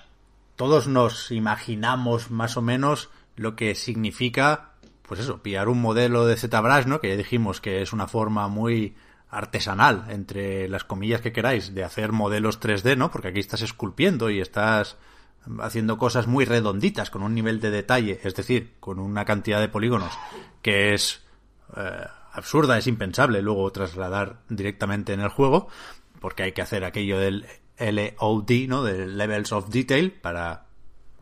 todos 0.60 0.90
nos 0.90 1.32
imaginamos 1.32 2.32
más 2.32 2.58
o 2.58 2.62
menos 2.62 3.10
lo 3.38 3.56
que 3.56 3.76
significa, 3.76 4.74
pues 5.04 5.22
eso, 5.22 5.42
pillar 5.42 5.70
un 5.70 5.80
modelo 5.80 6.26
de 6.26 6.36
ZBrush, 6.36 6.86
¿no? 6.86 7.00
Que 7.00 7.08
ya 7.08 7.16
dijimos 7.16 7.62
que 7.62 7.82
es 7.82 7.94
una 7.94 8.10
forma 8.10 8.50
muy 8.50 8.94
artesanal, 9.30 10.08
entre 10.10 10.68
las 10.68 10.84
comillas 10.84 11.22
que 11.22 11.32
queráis, 11.32 11.74
de 11.74 11.86
hacer 11.86 12.12
modelos 12.12 12.60
3D, 12.60 12.98
¿no? 12.98 13.10
Porque 13.10 13.30
aquí 13.30 13.40
estás 13.40 13.62
esculpiendo 13.62 14.30
y 14.30 14.42
estás 14.42 14.98
haciendo 15.62 15.98
cosas 15.98 16.28
muy 16.28 16.44
redonditas, 16.44 17.10
con 17.10 17.24
un 17.24 17.34
nivel 17.34 17.62
de 17.62 17.72
detalle, 17.72 18.20
es 18.22 18.36
decir, 18.36 18.74
con 18.82 19.00
una 19.00 19.24
cantidad 19.24 19.62
de 19.62 19.70
polígonos 19.70 20.12
que 20.62 20.94
es 20.94 21.24
eh, 21.78 22.06
absurda, 22.34 22.78
es 22.78 22.88
impensable 22.88 23.42
luego 23.42 23.72
trasladar 23.72 24.42
directamente 24.50 25.14
en 25.14 25.22
el 25.22 25.30
juego, 25.30 25.70
porque 26.20 26.44
hay 26.44 26.52
que 26.52 26.62
hacer 26.62 26.84
aquello 26.84 27.18
del 27.18 27.46
LOD, 27.80 28.68
¿no? 28.68 28.84
De 28.84 29.08
Levels 29.08 29.52
of 29.52 29.70
Detail, 29.70 30.12
para 30.12 30.66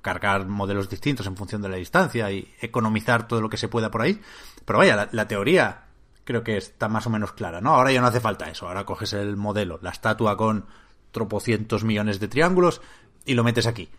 cargar 0.01 0.47
modelos 0.47 0.89
distintos 0.89 1.27
en 1.27 1.35
función 1.35 1.61
de 1.61 1.69
la 1.69 1.77
distancia 1.77 2.31
y 2.31 2.53
economizar 2.61 3.27
todo 3.27 3.41
lo 3.41 3.49
que 3.49 3.57
se 3.57 3.67
pueda 3.67 3.91
por 3.91 4.01
ahí. 4.01 4.21
Pero 4.65 4.79
vaya, 4.79 5.09
la, 5.11 5.27
teoría 5.27 5.85
creo 6.23 6.43
que 6.43 6.57
está 6.57 6.87
más 6.87 7.07
o 7.07 7.09
menos 7.09 7.33
clara, 7.33 7.61
¿no? 7.61 7.75
Ahora 7.75 7.91
ya 7.91 8.01
no 8.01 8.07
hace 8.07 8.19
falta 8.19 8.49
eso. 8.49 8.67
Ahora 8.67 8.85
coges 8.85 9.13
el 9.13 9.35
modelo, 9.35 9.79
la 9.81 9.89
estatua 9.89 10.37
con 10.37 10.65
tropocientos 11.11 11.83
millones 11.83 12.19
de 12.19 12.27
triángulos 12.27 12.81
y 13.25 13.33
lo 13.33 13.43
metes 13.43 13.67
aquí. 13.67 13.89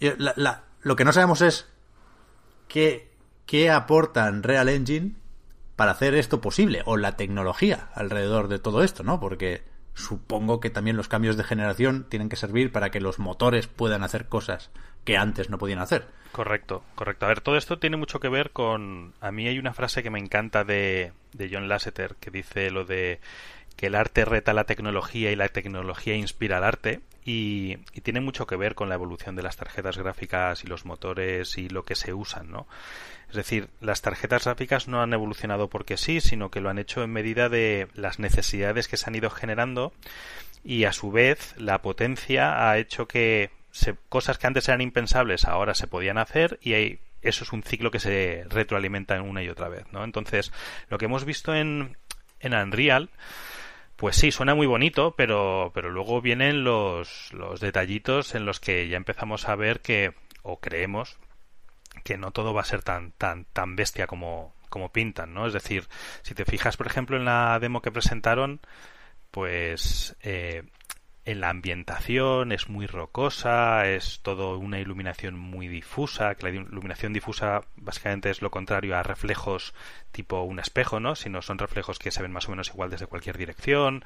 Lo 0.00 0.96
que 0.96 1.04
no 1.04 1.12
sabemos 1.12 1.40
es 1.40 1.66
qué, 2.68 3.12
qué 3.46 3.70
aportan 3.70 4.42
Real 4.42 4.68
Engine 4.68 5.14
para 5.76 5.92
hacer 5.92 6.14
esto 6.14 6.40
posible, 6.40 6.82
o 6.86 6.96
la 6.96 7.16
tecnología 7.16 7.90
alrededor 7.94 8.48
de 8.48 8.58
todo 8.58 8.82
esto, 8.82 9.04
¿no? 9.04 9.20
Porque 9.20 9.62
supongo 9.98 10.60
que 10.60 10.70
también 10.70 10.96
los 10.96 11.08
cambios 11.08 11.36
de 11.36 11.44
generación 11.44 12.06
tienen 12.08 12.28
que 12.28 12.36
servir 12.36 12.72
para 12.72 12.90
que 12.90 13.00
los 13.00 13.18
motores 13.18 13.66
puedan 13.66 14.02
hacer 14.04 14.28
cosas 14.28 14.70
que 15.04 15.16
antes 15.16 15.50
no 15.50 15.58
podían 15.58 15.80
hacer. 15.80 16.06
Correcto, 16.32 16.84
correcto. 16.94 17.24
A 17.26 17.28
ver, 17.28 17.40
todo 17.40 17.56
esto 17.56 17.78
tiene 17.78 17.96
mucho 17.96 18.20
que 18.20 18.28
ver 18.28 18.50
con... 18.50 19.14
A 19.20 19.32
mí 19.32 19.48
hay 19.48 19.58
una 19.58 19.74
frase 19.74 20.02
que 20.02 20.10
me 20.10 20.18
encanta 20.18 20.64
de, 20.64 21.12
de 21.32 21.50
John 21.52 21.68
Lasseter 21.68 22.16
que 22.20 22.30
dice 22.30 22.70
lo 22.70 22.84
de 22.84 23.20
que 23.76 23.86
el 23.86 23.94
arte 23.94 24.24
reta 24.24 24.52
la 24.52 24.64
tecnología 24.64 25.32
y 25.32 25.36
la 25.36 25.48
tecnología 25.48 26.14
inspira 26.14 26.58
al 26.58 26.64
arte 26.64 27.00
y, 27.28 27.76
tiene 28.00 28.22
mucho 28.22 28.46
que 28.46 28.56
ver 28.56 28.74
con 28.74 28.88
la 28.88 28.94
evolución 28.94 29.36
de 29.36 29.42
las 29.42 29.56
tarjetas 29.56 29.98
gráficas 29.98 30.64
y 30.64 30.66
los 30.66 30.86
motores 30.86 31.58
y 31.58 31.68
lo 31.68 31.84
que 31.84 31.94
se 31.94 32.14
usan, 32.14 32.50
¿no? 32.50 32.66
Es 33.28 33.36
decir, 33.36 33.68
las 33.82 34.00
tarjetas 34.00 34.44
gráficas 34.44 34.88
no 34.88 35.02
han 35.02 35.12
evolucionado 35.12 35.68
porque 35.68 35.98
sí, 35.98 36.22
sino 36.22 36.50
que 36.50 36.62
lo 36.62 36.70
han 36.70 36.78
hecho 36.78 37.02
en 37.02 37.12
medida 37.12 37.50
de 37.50 37.88
las 37.92 38.18
necesidades 38.18 38.88
que 38.88 38.96
se 38.96 39.10
han 39.10 39.14
ido 39.14 39.28
generando 39.28 39.92
y 40.64 40.84
a 40.84 40.94
su 40.94 41.10
vez 41.10 41.54
la 41.58 41.82
potencia 41.82 42.70
ha 42.70 42.78
hecho 42.78 43.06
que 43.06 43.50
cosas 44.08 44.38
que 44.38 44.46
antes 44.46 44.66
eran 44.66 44.80
impensables 44.80 45.44
ahora 45.44 45.74
se 45.74 45.86
podían 45.86 46.16
hacer 46.16 46.58
y 46.62 46.72
hay, 46.72 47.00
eso 47.20 47.44
es 47.44 47.52
un 47.52 47.62
ciclo 47.62 47.90
que 47.90 48.00
se 48.00 48.46
retroalimenta 48.48 49.20
una 49.20 49.42
y 49.42 49.50
otra 49.50 49.68
vez, 49.68 49.84
¿no? 49.92 50.02
Entonces, 50.02 50.50
lo 50.88 50.96
que 50.96 51.04
hemos 51.04 51.26
visto 51.26 51.54
en, 51.54 51.98
en 52.40 52.54
Unreal 52.54 53.10
pues 53.98 54.14
sí, 54.14 54.30
suena 54.30 54.54
muy 54.54 54.68
bonito, 54.68 55.16
pero, 55.16 55.72
pero 55.74 55.90
luego 55.90 56.22
vienen 56.22 56.62
los, 56.62 57.32
los 57.32 57.58
detallitos 57.58 58.36
en 58.36 58.46
los 58.46 58.60
que 58.60 58.88
ya 58.88 58.96
empezamos 58.96 59.48
a 59.48 59.56
ver 59.56 59.80
que, 59.80 60.14
o 60.42 60.60
creemos, 60.60 61.18
que 62.04 62.16
no 62.16 62.30
todo 62.30 62.54
va 62.54 62.60
a 62.60 62.64
ser 62.64 62.84
tan, 62.84 63.10
tan, 63.10 63.44
tan 63.46 63.74
bestia 63.74 64.06
como, 64.06 64.54
como 64.68 64.92
pintan, 64.92 65.34
¿no? 65.34 65.48
Es 65.48 65.52
decir, 65.52 65.88
si 66.22 66.34
te 66.36 66.44
fijas, 66.44 66.76
por 66.76 66.86
ejemplo, 66.86 67.16
en 67.16 67.24
la 67.24 67.58
demo 67.58 67.82
que 67.82 67.90
presentaron, 67.90 68.60
pues 69.32 70.16
eh, 70.22 70.62
la 71.34 71.50
ambientación 71.50 72.52
es 72.52 72.68
muy 72.68 72.86
rocosa, 72.86 73.86
es 73.86 74.20
todo 74.22 74.58
una 74.58 74.80
iluminación 74.80 75.38
muy 75.38 75.68
difusa, 75.68 76.34
que 76.34 76.44
la 76.44 76.50
iluminación 76.50 77.12
difusa 77.12 77.62
básicamente 77.76 78.30
es 78.30 78.42
lo 78.42 78.50
contrario 78.50 78.96
a 78.96 79.02
reflejos 79.02 79.74
tipo 80.12 80.42
un 80.42 80.58
espejo, 80.58 81.00
¿no? 81.00 81.14
Sino 81.16 81.42
son 81.42 81.58
reflejos 81.58 81.98
que 81.98 82.10
se 82.10 82.22
ven 82.22 82.32
más 82.32 82.48
o 82.48 82.50
menos 82.50 82.68
igual 82.68 82.90
desde 82.90 83.06
cualquier 83.06 83.36
dirección, 83.36 84.04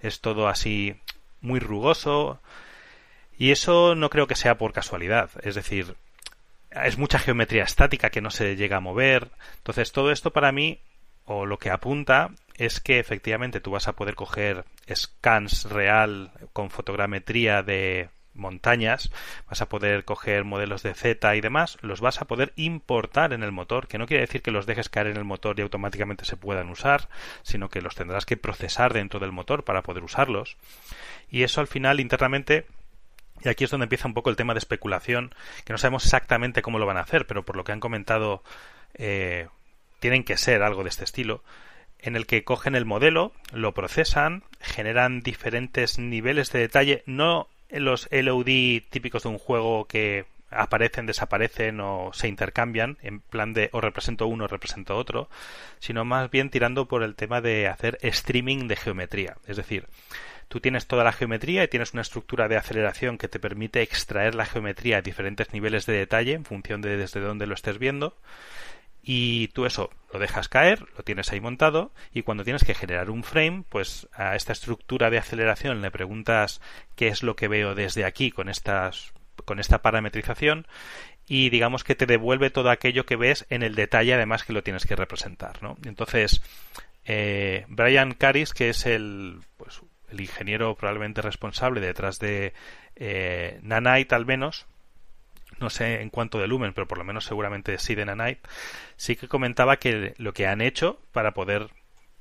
es 0.00 0.20
todo 0.20 0.48
así 0.48 0.96
muy 1.40 1.60
rugoso. 1.60 2.40
Y 3.36 3.50
eso 3.50 3.94
no 3.94 4.10
creo 4.10 4.26
que 4.26 4.36
sea 4.36 4.58
por 4.58 4.72
casualidad, 4.72 5.30
es 5.42 5.54
decir, 5.54 5.96
es 6.70 6.98
mucha 6.98 7.18
geometría 7.18 7.64
estática 7.64 8.10
que 8.10 8.20
no 8.20 8.30
se 8.30 8.54
llega 8.56 8.76
a 8.76 8.80
mover, 8.80 9.28
entonces 9.56 9.92
todo 9.92 10.12
esto 10.12 10.30
para 10.30 10.52
mí 10.52 10.78
o 11.24 11.46
lo 11.46 11.58
que 11.58 11.70
apunta 11.70 12.30
es 12.60 12.78
que 12.78 12.98
efectivamente 12.98 13.60
tú 13.60 13.70
vas 13.70 13.88
a 13.88 13.94
poder 13.94 14.14
coger 14.14 14.66
scans 14.94 15.64
real 15.64 16.30
con 16.52 16.68
fotogrametría 16.68 17.62
de 17.62 18.10
montañas, 18.34 19.10
vas 19.48 19.62
a 19.62 19.68
poder 19.70 20.04
coger 20.04 20.44
modelos 20.44 20.82
de 20.82 20.92
Z 20.92 21.36
y 21.36 21.40
demás, 21.40 21.78
los 21.80 22.02
vas 22.02 22.20
a 22.20 22.26
poder 22.26 22.52
importar 22.56 23.32
en 23.32 23.42
el 23.42 23.50
motor, 23.50 23.88
que 23.88 23.96
no 23.96 24.06
quiere 24.06 24.26
decir 24.26 24.42
que 24.42 24.50
los 24.50 24.66
dejes 24.66 24.90
caer 24.90 25.06
en 25.06 25.16
el 25.16 25.24
motor 25.24 25.58
y 25.58 25.62
automáticamente 25.62 26.26
se 26.26 26.36
puedan 26.36 26.68
usar, 26.68 27.08
sino 27.42 27.70
que 27.70 27.80
los 27.80 27.94
tendrás 27.94 28.26
que 28.26 28.36
procesar 28.36 28.92
dentro 28.92 29.20
del 29.20 29.32
motor 29.32 29.64
para 29.64 29.82
poder 29.82 30.04
usarlos. 30.04 30.58
Y 31.30 31.44
eso 31.44 31.62
al 31.62 31.66
final 31.66 31.98
internamente 31.98 32.66
y 33.42 33.48
aquí 33.48 33.64
es 33.64 33.70
donde 33.70 33.84
empieza 33.84 34.06
un 34.06 34.12
poco 34.12 34.28
el 34.28 34.36
tema 34.36 34.52
de 34.52 34.58
especulación, 34.58 35.34
que 35.64 35.72
no 35.72 35.78
sabemos 35.78 36.04
exactamente 36.04 36.60
cómo 36.60 36.78
lo 36.78 36.84
van 36.84 36.98
a 36.98 37.00
hacer, 37.00 37.26
pero 37.26 37.42
por 37.42 37.56
lo 37.56 37.64
que 37.64 37.72
han 37.72 37.80
comentado 37.80 38.42
eh, 38.92 39.48
tienen 39.98 40.24
que 40.24 40.36
ser 40.36 40.62
algo 40.62 40.82
de 40.82 40.90
este 40.90 41.04
estilo, 41.04 41.42
en 42.02 42.16
el 42.16 42.26
que 42.26 42.44
cogen 42.44 42.74
el 42.74 42.84
modelo, 42.84 43.32
lo 43.52 43.72
procesan, 43.72 44.42
generan 44.60 45.20
diferentes 45.20 45.98
niveles 45.98 46.52
de 46.52 46.60
detalle, 46.60 47.02
no 47.06 47.48
los 47.70 48.08
LOD 48.10 48.82
típicos 48.90 49.22
de 49.22 49.28
un 49.28 49.38
juego 49.38 49.86
que 49.86 50.26
aparecen, 50.50 51.06
desaparecen 51.06 51.80
o 51.80 52.10
se 52.12 52.28
intercambian 52.28 52.98
en 53.02 53.20
plan 53.20 53.52
de 53.52 53.70
o 53.72 53.80
represento 53.80 54.26
uno 54.26 54.44
o 54.44 54.48
represento 54.48 54.96
otro, 54.96 55.28
sino 55.78 56.04
más 56.04 56.30
bien 56.30 56.50
tirando 56.50 56.86
por 56.86 57.02
el 57.02 57.14
tema 57.14 57.40
de 57.40 57.68
hacer 57.68 57.98
streaming 58.02 58.66
de 58.66 58.76
geometría. 58.76 59.36
Es 59.46 59.56
decir, 59.56 59.86
tú 60.48 60.60
tienes 60.60 60.86
toda 60.86 61.04
la 61.04 61.12
geometría 61.12 61.62
y 61.62 61.68
tienes 61.68 61.92
una 61.92 62.02
estructura 62.02 62.48
de 62.48 62.56
aceleración 62.56 63.16
que 63.16 63.28
te 63.28 63.38
permite 63.38 63.82
extraer 63.82 64.34
la 64.34 64.46
geometría 64.46 64.98
a 64.98 65.02
diferentes 65.02 65.52
niveles 65.52 65.86
de 65.86 65.92
detalle 65.92 66.32
en 66.32 66.44
función 66.44 66.80
de 66.80 66.96
desde 66.96 67.20
dónde 67.20 67.46
lo 67.46 67.54
estés 67.54 67.78
viendo 67.78 68.16
y 69.02 69.48
tú 69.48 69.66
eso 69.66 69.90
lo 70.12 70.18
dejas 70.18 70.48
caer, 70.48 70.86
lo 70.96 71.04
tienes 71.04 71.32
ahí 71.32 71.40
montado 71.40 71.92
y 72.12 72.22
cuando 72.22 72.44
tienes 72.44 72.64
que 72.64 72.74
generar 72.74 73.10
un 73.10 73.22
frame, 73.22 73.64
pues 73.68 74.08
a 74.12 74.36
esta 74.36 74.52
estructura 74.52 75.10
de 75.10 75.18
aceleración 75.18 75.82
le 75.82 75.90
preguntas 75.90 76.60
qué 76.96 77.08
es 77.08 77.22
lo 77.22 77.36
que 77.36 77.48
veo 77.48 77.74
desde 77.74 78.04
aquí 78.04 78.30
con 78.30 78.48
estas 78.48 79.12
con 79.44 79.58
esta 79.58 79.80
parametrización 79.80 80.66
y 81.26 81.48
digamos 81.48 81.84
que 81.84 81.94
te 81.94 82.06
devuelve 82.06 82.50
todo 82.50 82.70
aquello 82.70 83.06
que 83.06 83.16
ves 83.16 83.46
en 83.48 83.62
el 83.62 83.74
detalle 83.74 84.14
además 84.14 84.44
que 84.44 84.52
lo 84.52 84.62
tienes 84.62 84.84
que 84.84 84.96
representar, 84.96 85.62
¿no? 85.62 85.76
Entonces 85.84 86.42
eh, 87.04 87.64
Brian 87.68 88.12
Caris, 88.12 88.52
que 88.52 88.68
es 88.68 88.84
el 88.86 89.40
pues 89.56 89.80
el 90.10 90.20
ingeniero 90.20 90.74
probablemente 90.74 91.22
responsable 91.22 91.80
detrás 91.80 92.18
de 92.18 92.52
eh, 92.96 93.60
Nanite 93.62 94.14
al 94.14 94.26
menos, 94.26 94.66
no 95.60 95.70
sé 95.70 96.00
en 96.00 96.10
cuánto 96.10 96.38
de 96.38 96.48
lumen, 96.48 96.72
pero 96.72 96.88
por 96.88 96.98
lo 96.98 97.04
menos 97.04 97.24
seguramente 97.24 97.76
de 97.76 98.04
Nanite, 98.04 98.40
sí 98.96 99.16
que 99.16 99.28
comentaba 99.28 99.76
que 99.76 100.14
lo 100.18 100.32
que 100.32 100.46
han 100.46 100.60
hecho 100.60 101.00
para 101.12 101.32
poder 101.32 101.68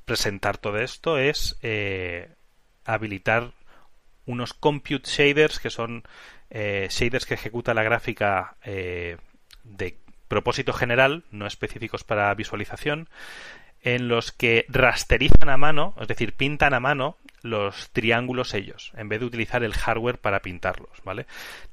presentar 0.06 0.58
todo 0.58 0.78
esto 0.80 1.18
es 1.18 1.58
eh, 1.62 2.30
habilitar 2.86 3.52
unos 4.26 4.54
compute 4.54 5.10
shaders 5.10 5.60
que 5.60 5.70
son 5.70 6.04
eh, 6.50 6.88
shaders 6.90 7.26
que 7.26 7.36
ejecuta 7.36 7.74
la 7.74 7.84
gráfica 7.84 8.56
eh, 8.64 9.18
de 9.64 9.98
propósito 10.28 10.74
general, 10.74 11.24
no 11.32 11.48
específicos 11.48 12.04
para 12.04 12.34
visualización, 12.36 13.10
en 13.82 14.08
los 14.08 14.32
que 14.32 14.66
rasterizan 14.68 15.50
a 15.50 15.58
mano, 15.58 15.96
es 16.00 16.08
decir, 16.08 16.34
pintan 16.34 16.74
a 16.74 16.80
mano 16.80 17.18
los 17.42 17.90
triángulos 17.92 18.54
ellos, 18.54 18.92
en 18.96 19.10
vez 19.10 19.20
de 19.20 19.26
utilizar 19.26 19.64
el 19.64 19.74
hardware 19.74 20.20
para 20.20 20.42
pintarlos, 20.42 21.02
¿vale? 21.04 21.26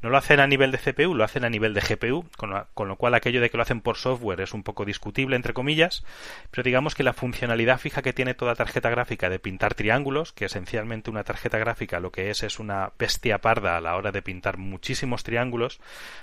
No 0.03 0.11
lo 0.11 0.17
hacen 0.17 0.41
a 0.41 0.47
nivel 0.47 0.71
de 0.71 0.79
CPU, 0.79 1.15
lo 1.15 1.25
hacen 1.25 1.45
a 1.45 1.51
nivel 1.51 1.75
de 1.75 1.81
GPU, 1.81 2.25
con, 2.37 2.89
lo 2.89 2.97
cual 2.97 3.15
aquello 3.15 3.41
de 3.41 3.51
que 3.51 3.57
lo 3.57 3.63
hacen 3.63 3.81
por 3.81 3.97
software 3.97 4.41
es 4.41 4.55
un 4.55 4.63
poco 4.63 4.85
discutible, 4.85 5.37
entre 5.37 5.55
comillas, 5.55 6.05
pero 6.51 6.63
digamos 6.63 6.95
que 6.95 7.03
la 7.03 7.13
funcionalidad 7.13 7.79
fija 7.79 8.03
que 8.03 8.13
tiene 8.13 8.35
toda 8.35 8.55
tarjeta 8.55 8.91
gráfica 8.91 9.29
de 9.29 9.39
pintar 9.39 9.75
triángulos, 9.75 10.33
que 10.33 10.47
esencialmente 10.47 11.11
una 11.11 11.25
tarjeta 11.25 11.59
gráfica 11.59 12.01
lo 12.01 12.13
que 12.13 12.31
es 12.31 12.43
es 12.43 12.59
una 12.59 12.93
bestia 12.99 13.39
parda 13.39 13.77
a 13.77 13.81
la 13.81 13.97
hora 13.97 14.13
de 14.13 14.23
pintar 14.23 14.59
muchísimos 14.59 15.23
triángulos, 15.23 15.81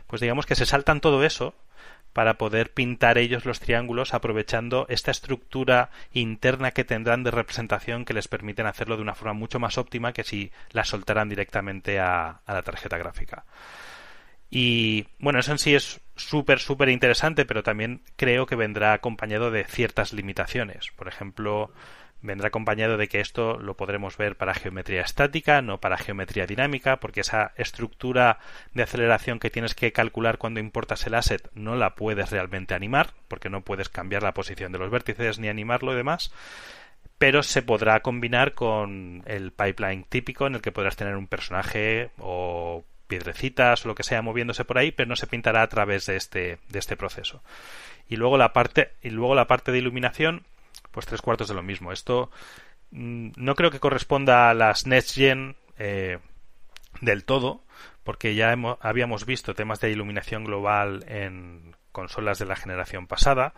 pues 0.08 0.22
digamos 0.22 0.46
que 0.46 0.56
se 0.56 0.66
saltan 0.66 1.02
todo 1.02 1.24
eso 1.24 1.56
para 2.14 2.36
poder 2.36 2.72
pintar 2.72 3.18
ellos 3.18 3.46
los 3.46 3.60
triángulos 3.60 4.14
aprovechando 4.14 4.86
esta 4.90 5.12
estructura 5.12 5.90
interna 6.14 6.72
que 6.72 6.84
tendrán 6.84 7.24
de 7.24 7.32
representación 7.32 8.06
que 8.06 8.14
les 8.14 8.28
permiten 8.28 8.68
hacerlo 8.68 8.96
de 8.96 9.02
una 9.02 9.16
forma 9.16 9.34
mucho 9.34 9.60
más 9.60 9.78
óptima 9.78 10.14
que 10.14 10.24
si 10.24 10.52
la 10.72 10.86
soltaran 10.86 11.30
directamente 11.30 12.00
a, 12.00 12.42
a 12.46 12.54
la 12.54 12.62
tarjeta 12.62 12.98
gráfica. 12.98 13.46
Y 14.56 15.08
bueno, 15.18 15.40
eso 15.40 15.52
en 15.52 15.58
sí 15.58 15.74
es 15.74 16.00
súper, 16.16 16.60
súper 16.60 16.90
interesante, 16.90 17.44
pero 17.44 17.64
también 17.64 18.04
creo 18.16 18.46
que 18.46 18.56
vendrá 18.56 18.94
acompañado 18.94 19.50
de 19.50 19.64
ciertas 19.64 20.14
limitaciones. 20.14 20.92
Por 20.96 21.08
ejemplo, 21.08 21.72
vendrá 22.24 22.48
acompañado 22.48 22.98
de 22.98 23.08
que 23.08 23.20
esto 23.20 23.60
lo 23.60 23.76
podremos 23.76 24.18
ver 24.18 24.36
para 24.38 24.56
geometría 24.56 25.02
estática, 25.02 25.62
no 25.62 25.80
para 25.80 25.98
geometría 25.98 26.48
dinámica, 26.48 26.98
porque 26.98 27.22
esa 27.22 27.52
estructura 27.58 28.40
de 28.74 28.84
aceleración 28.84 29.40
que 29.40 29.52
tienes 29.52 29.76
que 29.76 29.92
calcular 29.92 30.38
cuando 30.38 30.62
importas 30.62 31.06
el 31.06 31.14
asset 31.14 31.50
no 31.54 31.76
la 31.76 31.96
puedes 31.96 32.32
realmente 32.32 32.74
animar, 32.74 33.12
porque 33.28 33.50
no 33.50 33.62
puedes 33.62 33.90
cambiar 33.90 34.24
la 34.24 34.34
posición 34.34 34.72
de 34.72 34.80
los 34.80 34.90
vértices 34.90 35.38
ni 35.38 35.50
animarlo 35.50 35.94
y 35.94 35.98
demás, 35.98 36.34
pero 37.18 37.44
se 37.44 37.62
podrá 37.62 38.00
combinar 38.00 38.54
con 38.54 39.22
el 39.26 39.52
pipeline 39.52 40.06
típico 40.06 40.48
en 40.48 40.56
el 40.56 40.62
que 40.62 40.72
podrás 40.72 40.96
tener 40.96 41.18
un 41.18 41.28
personaje 41.28 42.10
o 42.18 42.86
piedrecitas 43.08 43.86
o 43.86 43.90
lo 43.90 43.96
que 43.96 44.04
sea 44.04 44.22
moviéndose 44.22 44.64
por 44.66 44.78
ahí, 44.78 44.92
pero 44.92 45.10
no 45.10 45.16
se 45.18 45.28
pintará 45.28 45.62
a 45.62 45.70
través 45.70 46.06
de 46.06 46.16
este, 46.16 46.58
de 46.70 46.80
este 46.80 46.96
proceso. 46.96 47.44
Y 48.08 48.16
luego 48.16 48.38
la 48.38 48.54
parte, 48.54 48.92
y 49.02 49.10
luego 49.10 49.36
la 49.36 49.48
parte 49.48 49.72
de 49.72 49.80
iluminación 49.80 50.46
pues 50.94 51.06
tres 51.06 51.22
cuartos 51.22 51.50
de 51.50 51.56
lo 51.56 51.64
mismo. 51.64 51.92
Esto 51.92 52.32
mm, 52.92 53.32
no 53.36 53.56
creo 53.56 53.72
que 53.72 53.82
corresponda 53.82 54.50
a 54.50 54.54
las 54.54 54.88
Next 54.88 55.16
Gen 55.16 55.58
eh, 55.78 56.20
del 57.02 57.26
todo, 57.26 57.64
porque 58.04 58.36
ya 58.36 58.56
habíamos 58.80 59.26
visto 59.26 59.56
temas 59.56 59.82
de 59.82 59.92
iluminación 59.92 60.46
global 60.46 61.04
en 61.08 61.76
consolas 61.92 62.40
de 62.40 62.46
la 62.46 62.56
generación 62.56 63.08
pasada, 63.08 63.54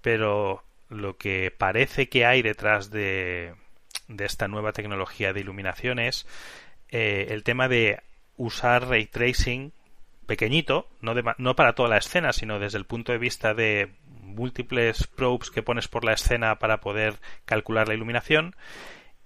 pero 0.00 0.62
lo 0.88 1.16
que 1.16 1.50
parece 1.50 2.08
que 2.08 2.24
hay 2.24 2.42
detrás 2.42 2.90
de, 2.90 3.54
de 4.08 4.24
esta 4.24 4.48
nueva 4.48 4.72
tecnología 4.72 5.32
de 5.32 5.40
iluminación 5.40 5.98
es 5.98 6.26
eh, 6.90 7.26
el 7.30 7.42
tema 7.42 7.68
de 7.68 8.00
usar 8.36 8.88
ray 8.88 9.06
tracing 9.06 9.72
pequeñito, 10.26 10.88
no 11.00 11.56
para 11.56 11.74
toda 11.74 11.88
la 11.88 11.98
escena, 11.98 12.32
sino 12.32 12.58
desde 12.58 12.78
el 12.78 12.84
punto 12.84 13.12
de 13.12 13.18
vista 13.18 13.54
de 13.54 13.90
múltiples 14.26 15.06
probes 15.06 15.50
que 15.50 15.62
pones 15.62 15.88
por 15.88 16.04
la 16.04 16.12
escena 16.12 16.58
para 16.58 16.80
poder 16.80 17.14
calcular 17.44 17.88
la 17.88 17.94
iluminación 17.94 18.54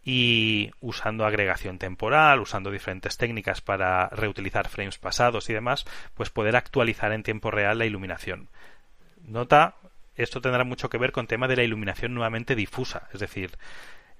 y 0.02 0.70
usando 0.80 1.26
agregación 1.26 1.78
temporal, 1.78 2.40
usando 2.40 2.70
diferentes 2.70 3.16
técnicas 3.16 3.60
para 3.60 4.08
reutilizar 4.08 4.68
frames 4.68 4.98
pasados 4.98 5.50
y 5.50 5.52
demás, 5.52 5.84
pues 6.14 6.30
poder 6.30 6.56
actualizar 6.56 7.12
en 7.12 7.22
tiempo 7.22 7.50
real 7.50 7.78
la 7.78 7.86
iluminación. 7.86 8.48
Nota, 9.22 9.76
esto 10.16 10.40
tendrá 10.40 10.64
mucho 10.64 10.88
que 10.88 10.98
ver 10.98 11.12
con 11.12 11.26
tema 11.26 11.48
de 11.48 11.56
la 11.56 11.64
iluminación 11.64 12.14
nuevamente 12.14 12.54
difusa, 12.54 13.08
es 13.12 13.20
decir, 13.20 13.52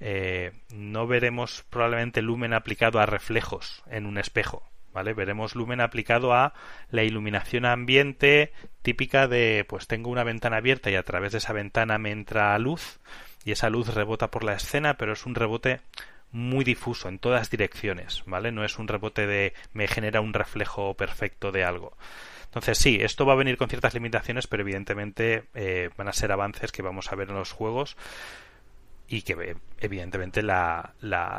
eh, 0.01 0.53
no 0.71 1.07
veremos 1.07 1.65
probablemente 1.71 2.23
lumen 2.23 2.55
aplicado 2.55 3.01
a 3.01 3.07
reflejos 3.07 3.83
en 3.87 4.07
un 4.07 4.19
espejo, 4.19 4.63
¿vale? 4.93 5.15
Veremos 5.15 5.55
lumen 5.55 5.81
aplicado 5.81 6.33
a 6.33 6.55
la 6.91 7.03
iluminación 7.03 7.65
ambiente 7.65 8.53
típica 8.83 9.29
de, 9.29 9.65
pues 9.69 9.87
tengo 9.87 10.11
una 10.11 10.25
ventana 10.25 10.59
abierta 10.59 10.91
y 10.91 10.97
a 10.97 11.03
través 11.03 11.33
de 11.33 11.39
esa 11.39 11.53
ventana 11.53 11.99
me 11.99 12.11
entra 12.11 12.59
luz 12.59 13.01
y 13.45 13.53
esa 13.53 13.71
luz 13.71 13.95
rebota 13.95 14.31
por 14.31 14.45
la 14.45 14.55
escena, 14.55 14.95
pero 14.95 15.13
es 15.13 15.27
un 15.27 15.35
rebote 15.35 15.81
muy 16.33 16.65
difuso 16.65 17.09
en 17.09 17.19
todas 17.19 17.51
direcciones, 17.51 18.23
¿vale? 18.27 18.53
No 18.53 18.65
es 18.65 18.79
un 18.79 18.89
rebote 18.89 19.27
de 19.27 19.53
me 19.73 19.89
genera 19.89 20.21
un 20.21 20.33
reflejo 20.33 20.95
perfecto 20.95 21.51
de 21.51 21.65
algo. 21.65 21.97
Entonces 22.45 22.79
sí, 22.79 22.99
esto 23.01 23.27
va 23.27 23.35
a 23.35 23.37
venir 23.37 23.57
con 23.57 23.69
ciertas 23.69 23.95
limitaciones, 23.95 24.47
pero 24.47 24.63
evidentemente 24.63 25.45
eh, 25.55 25.91
van 25.97 26.09
a 26.09 26.13
ser 26.13 26.33
avances 26.33 26.73
que 26.73 26.83
vamos 26.83 27.13
a 27.13 27.17
ver 27.17 27.29
en 27.29 27.37
los 27.37 27.53
juegos 27.53 27.97
y 29.11 29.23
que 29.23 29.57
evidentemente 29.81 30.41
la, 30.41 30.95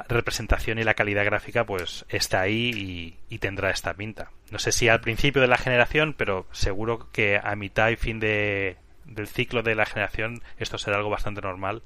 representación 0.10 0.78
y 0.78 0.84
la 0.84 0.94
calidad 0.94 1.24
gráfica 1.24 1.66
pues 1.66 2.06
está 2.10 2.42
ahí 2.42 3.18
y, 3.30 3.38
tendrá 3.40 3.72
esta 3.72 3.94
pinta. 3.94 4.30
No 4.52 4.60
sé 4.60 4.74
si 4.74 4.90
al 4.90 5.00
principio 5.00 5.42
de 5.42 5.48
la 5.48 5.58
generación, 5.58 6.14
pero 6.18 6.46
seguro 6.52 7.08
que 7.14 7.40
a 7.42 7.56
mitad 7.56 7.90
y 7.90 7.96
fin 7.96 8.20
de, 8.20 8.76
del 9.06 9.28
ciclo 9.28 9.64
de 9.64 9.76
la 9.76 9.86
generación 9.86 10.44
esto 10.58 10.78
será 10.78 10.98
algo 10.98 11.10
bastante 11.10 11.42
normal, 11.42 11.82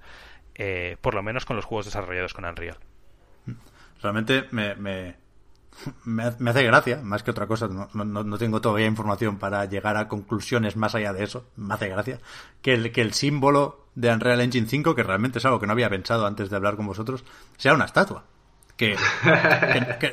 eh, 0.56 0.98
por 1.02 1.14
lo 1.14 1.22
menos 1.22 1.46
con 1.46 1.56
los 1.56 1.66
juegos 1.66 1.86
desarrollados 1.86 2.34
con 2.34 2.46
Unreal. 2.46 2.80
Realmente 4.02 4.46
me, 4.50 4.74
me, 4.74 5.16
me, 6.04 6.50
hace 6.50 6.64
gracia, 6.64 7.00
más 7.04 7.22
que 7.22 7.30
otra 7.30 7.46
cosa, 7.46 7.68
no, 7.68 7.90
no, 7.94 8.38
tengo 8.40 8.60
todavía 8.60 8.88
información 8.88 9.38
para 9.38 9.66
llegar 9.66 9.98
a 9.98 10.08
conclusiones 10.08 10.76
más 10.78 10.96
allá 10.96 11.14
de 11.14 11.24
eso, 11.24 11.48
me 11.56 11.76
hace 11.76 11.90
gracia, 11.90 12.20
que 12.64 12.74
el, 12.74 12.92
que 12.92 13.02
el 13.02 13.14
símbolo 13.14 13.85
de 13.96 14.10
Unreal 14.12 14.42
Engine 14.42 14.68
5, 14.68 14.94
que 14.96 15.04
realmente 15.04 15.40
es 15.40 15.46
algo 15.46 15.60
que 15.60 15.68
no 15.68 15.74
había 15.74 15.90
pensado 15.90 16.26
antes 16.26 16.50
de 16.50 16.56
hablar 16.56 16.76
con 16.76 16.86
vosotros, 16.86 17.24
sea 17.58 17.74
una 17.74 17.86
estatua. 17.86 18.26
Que, 18.78 18.98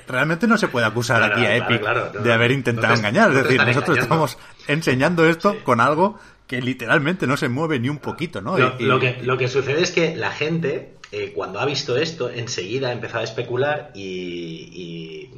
realmente 0.06 0.46
no 0.46 0.56
se 0.56 0.68
puede 0.68 0.86
acusar 0.86 1.20
aquí 1.22 1.44
a 1.44 1.56
Epic 1.56 1.82
de 2.22 2.32
haber 2.32 2.52
intentado 2.52 2.94
engañar. 2.94 3.30
Es 3.30 3.42
decir, 3.42 3.64
nosotros 3.64 3.98
estamos 3.98 4.38
enseñando 4.68 5.24
esto 5.24 5.56
con 5.64 5.80
algo 5.80 6.18
que 6.46 6.62
literalmente 6.62 7.26
no 7.26 7.36
se 7.36 7.48
mueve 7.48 7.80
ni 7.80 7.88
un 7.88 7.98
poquito, 7.98 8.40
¿no? 8.40 8.56
Lo, 8.56 9.00
que, 9.00 9.18
lo 9.22 9.36
que 9.36 9.48
sucede 9.48 9.82
es 9.82 9.90
que 9.90 10.14
la 10.16 10.30
gente 10.30 10.94
eh, 11.14 11.32
cuando 11.34 11.60
ha 11.60 11.66
visto 11.66 11.98
esto, 11.98 12.30
enseguida 12.30 12.88
ha 12.88 12.92
empezado 12.92 13.20
a 13.20 13.24
especular 13.24 13.90
y, 13.94 15.28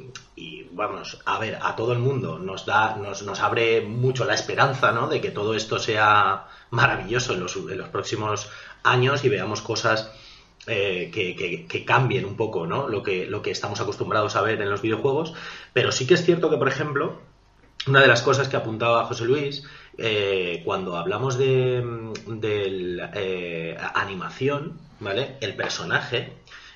vamos, 0.71 1.21
a 1.25 1.39
ver, 1.39 1.57
a 1.61 1.75
todo 1.75 1.93
el 1.93 1.99
mundo 1.99 2.37
nos 2.39 2.65
da, 2.65 2.95
nos, 2.97 3.23
nos, 3.23 3.39
abre 3.39 3.81
mucho 3.81 4.25
la 4.25 4.33
esperanza, 4.33 4.91
¿no? 4.91 5.07
De 5.07 5.21
que 5.21 5.31
todo 5.31 5.55
esto 5.55 5.79
sea 5.79 6.47
maravilloso 6.71 7.33
en 7.33 7.39
los, 7.39 7.55
en 7.55 7.77
los 7.77 7.89
próximos 7.89 8.49
años 8.83 9.23
y 9.23 9.29
veamos 9.29 9.61
cosas 9.61 10.11
eh, 10.67 11.09
que, 11.13 11.65
que, 11.67 11.85
cambien 11.85 12.25
un 12.25 12.35
poco, 12.35 12.67
¿no? 12.67 12.89
Lo 12.89 13.01
que, 13.01 13.25
lo 13.27 13.41
que 13.41 13.51
estamos 13.51 13.79
acostumbrados 13.79 14.35
a 14.35 14.41
ver 14.41 14.61
en 14.61 14.69
los 14.69 14.81
videojuegos. 14.81 15.33
Pero 15.73 15.91
sí 15.91 16.05
que 16.05 16.15
es 16.15 16.25
cierto 16.25 16.49
que, 16.49 16.57
por 16.57 16.67
ejemplo, 16.67 17.21
una 17.87 18.01
de 18.01 18.07
las 18.07 18.21
cosas 18.21 18.49
que 18.49 18.57
apuntaba 18.57 19.05
José 19.05 19.25
Luis, 19.25 19.63
eh, 19.97 20.61
cuando 20.65 20.97
hablamos 20.97 21.37
de, 21.37 21.83
de 22.27 23.77
animación, 23.93 24.79
¿vale? 24.99 25.37
El 25.39 25.55
personaje 25.55 26.33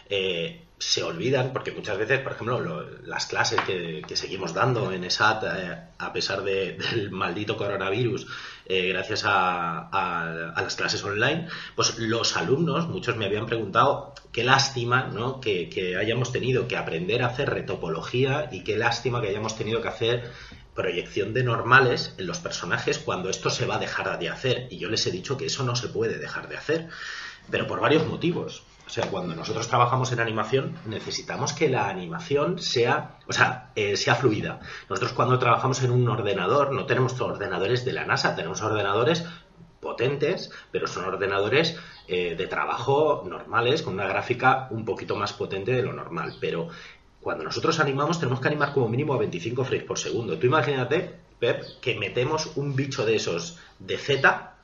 eh, 0.10 0.66
se 0.80 1.04
olvidan, 1.04 1.52
porque 1.52 1.72
muchas 1.72 1.98
veces, 1.98 2.22
por 2.22 2.32
ejemplo, 2.32 2.90
las 3.04 3.26
clases 3.26 3.60
que, 3.62 4.04
seguimos 4.16 4.54
dando 4.54 4.92
en 4.92 5.04
ESAT, 5.04 5.44
eh, 5.44 5.78
a 5.98 6.14
pesar 6.14 6.42
del 6.44 7.12
maldito 7.12 7.58
coronavirus, 7.58 8.28
eh, 8.66 8.88
gracias 8.90 9.24
a, 9.26 10.54
las 10.56 10.76
clases 10.76 11.04
online, 11.04 11.48
pues 11.76 11.98
los 12.00 12.38
alumnos, 12.38 12.88
muchos 12.88 13.18
me 13.18 13.26
habían 13.26 13.46
preguntado, 13.46 14.14
qué 14.32 14.44
lástima 14.44 15.10
¿no? 15.14 15.42
que, 15.42 15.70
que 15.70 15.98
hayamos 15.98 16.32
tenido 16.32 16.68
que 16.68 16.78
aprender 16.78 17.24
a 17.24 17.28
hacer 17.28 17.50
retopología 17.50 18.50
y 18.52 18.64
qué 18.64 18.78
lástima 18.78 19.22
que 19.22 19.30
hayamos 19.30 19.58
tenido 19.58 19.82
que 19.82 19.90
hacer 19.90 20.32
proyección 20.76 21.34
de 21.34 21.44
normales 21.44 22.16
en 22.18 22.28
los 22.28 22.40
personajes 22.40 23.00
cuando 23.00 23.30
esto 23.30 23.50
se 23.50 23.66
va 23.66 23.76
a 23.76 23.80
dejar 23.80 24.18
de 24.18 24.30
hacer. 24.30 24.68
Y 24.70 24.78
yo 24.78 24.90
les 24.90 25.06
he 25.08 25.12
dicho 25.12 25.36
que 25.36 25.48
eso 25.48 25.64
no 25.64 25.76
se 25.76 25.90
puede 25.90 26.18
dejar 26.20 26.48
de 26.48 26.56
hacer 26.56 26.90
pero 27.50 27.68
por 27.68 27.80
varios 27.80 28.06
motivos. 28.08 28.64
O 28.90 28.92
sea, 28.92 29.06
cuando 29.06 29.36
nosotros 29.36 29.68
trabajamos 29.68 30.12
en 30.14 30.20
animación, 30.20 30.74
necesitamos 30.88 31.54
que 31.54 31.70
la 31.70 31.90
animación 31.90 32.58
sea, 32.58 33.20
o 33.28 33.34
sea, 33.34 33.70
eh, 33.76 33.96
sea 33.96 34.16
fluida. 34.16 34.62
Nosotros 34.90 35.14
cuando 35.14 35.38
trabajamos 35.38 35.84
en 35.84 35.92
un 35.92 36.10
ordenador, 36.10 36.72
no 36.72 36.88
tenemos 36.88 37.22
ordenadores 37.22 37.86
de 37.86 37.94
la 37.94 38.06
NASA, 38.06 38.36
tenemos 38.36 38.64
ordenadores 38.64 39.26
potentes, 39.80 40.50
pero 40.72 40.88
son 40.88 41.06
ordenadores 41.06 41.78
eh, 42.08 42.34
de 42.36 42.48
trabajo 42.48 43.24
normales, 43.28 43.84
con 43.84 43.94
una 43.94 44.08
gráfica 44.08 44.68
un 44.72 44.86
poquito 44.86 45.16
más 45.16 45.34
potente 45.34 45.72
de 45.72 45.84
lo 45.84 45.94
normal. 45.94 46.38
Pero 46.42 46.70
cuando 47.22 47.44
nosotros 47.44 47.80
animamos, 47.80 48.20
tenemos 48.20 48.42
que 48.42 48.48
animar 48.48 48.74
como 48.74 48.90
mínimo 48.90 49.14
a 49.14 49.20
25 49.20 49.66
frames 49.66 49.86
por 49.86 50.00
segundo. 50.00 50.40
Tú 50.40 50.48
imagínate, 50.48 51.14
Pep, 51.38 51.64
que 51.80 51.94
metemos 51.94 52.54
un 52.56 52.76
bicho 52.76 53.06
de 53.06 53.18
esos 53.18 53.60
de 53.78 54.00
Z 54.00 54.56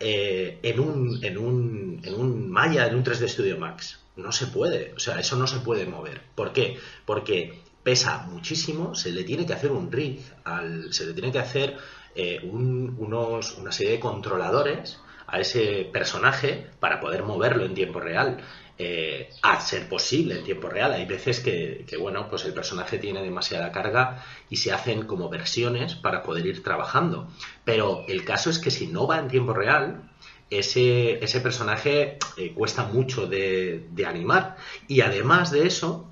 eh, 0.00 0.58
en, 0.62 0.80
un, 0.80 1.24
en, 1.24 1.38
un, 1.38 2.00
en 2.02 2.14
un 2.14 2.50
Maya, 2.50 2.86
en 2.86 2.96
un 2.96 3.04
3D 3.04 3.28
Studio 3.28 3.58
Max. 3.58 4.00
No 4.16 4.32
se 4.32 4.46
puede, 4.46 4.92
o 4.94 5.00
sea, 5.00 5.18
eso 5.18 5.36
no 5.36 5.46
se 5.46 5.58
puede 5.60 5.86
mover. 5.86 6.20
¿Por 6.34 6.52
qué? 6.52 6.78
Porque 7.04 7.60
pesa 7.82 8.26
muchísimo, 8.28 8.94
se 8.94 9.10
le 9.12 9.24
tiene 9.24 9.44
que 9.46 9.52
hacer 9.52 9.72
un 9.72 9.90
rig, 9.90 10.20
al, 10.44 10.92
se 10.92 11.06
le 11.06 11.12
tiene 11.12 11.32
que 11.32 11.38
hacer 11.38 11.76
eh, 12.14 12.40
unos, 12.44 13.56
una 13.58 13.72
serie 13.72 13.92
de 13.92 14.00
controladores 14.00 14.98
a 15.26 15.40
ese 15.40 15.88
personaje 15.92 16.70
para 16.80 17.00
poder 17.00 17.24
moverlo 17.24 17.64
en 17.64 17.74
tiempo 17.74 18.00
real. 18.00 18.38
Eh, 18.76 19.30
a 19.42 19.60
ser 19.60 19.88
posible 19.88 20.36
en 20.36 20.42
tiempo 20.42 20.68
real. 20.68 20.92
Hay 20.92 21.06
veces 21.06 21.38
que, 21.38 21.86
bueno, 21.96 22.28
pues 22.28 22.44
el 22.44 22.52
personaje 22.52 22.98
tiene 22.98 23.22
demasiada 23.22 23.70
carga 23.70 24.24
y 24.50 24.56
se 24.56 24.72
hacen 24.72 25.06
como 25.06 25.28
versiones 25.28 25.94
para 25.94 26.24
poder 26.24 26.44
ir 26.46 26.64
trabajando. 26.64 27.28
Pero 27.64 28.04
el 28.08 28.24
caso 28.24 28.50
es 28.50 28.58
que 28.58 28.72
si 28.72 28.88
no 28.88 29.06
va 29.06 29.20
en 29.20 29.28
tiempo 29.28 29.52
real, 29.52 30.10
ese, 30.50 31.24
ese 31.24 31.40
personaje 31.40 32.18
eh, 32.36 32.52
cuesta 32.52 32.82
mucho 32.84 33.26
de, 33.28 33.86
animar. 34.04 34.56
Y 34.88 35.02
además 35.02 35.52
de 35.52 35.68
eso, 35.68 36.10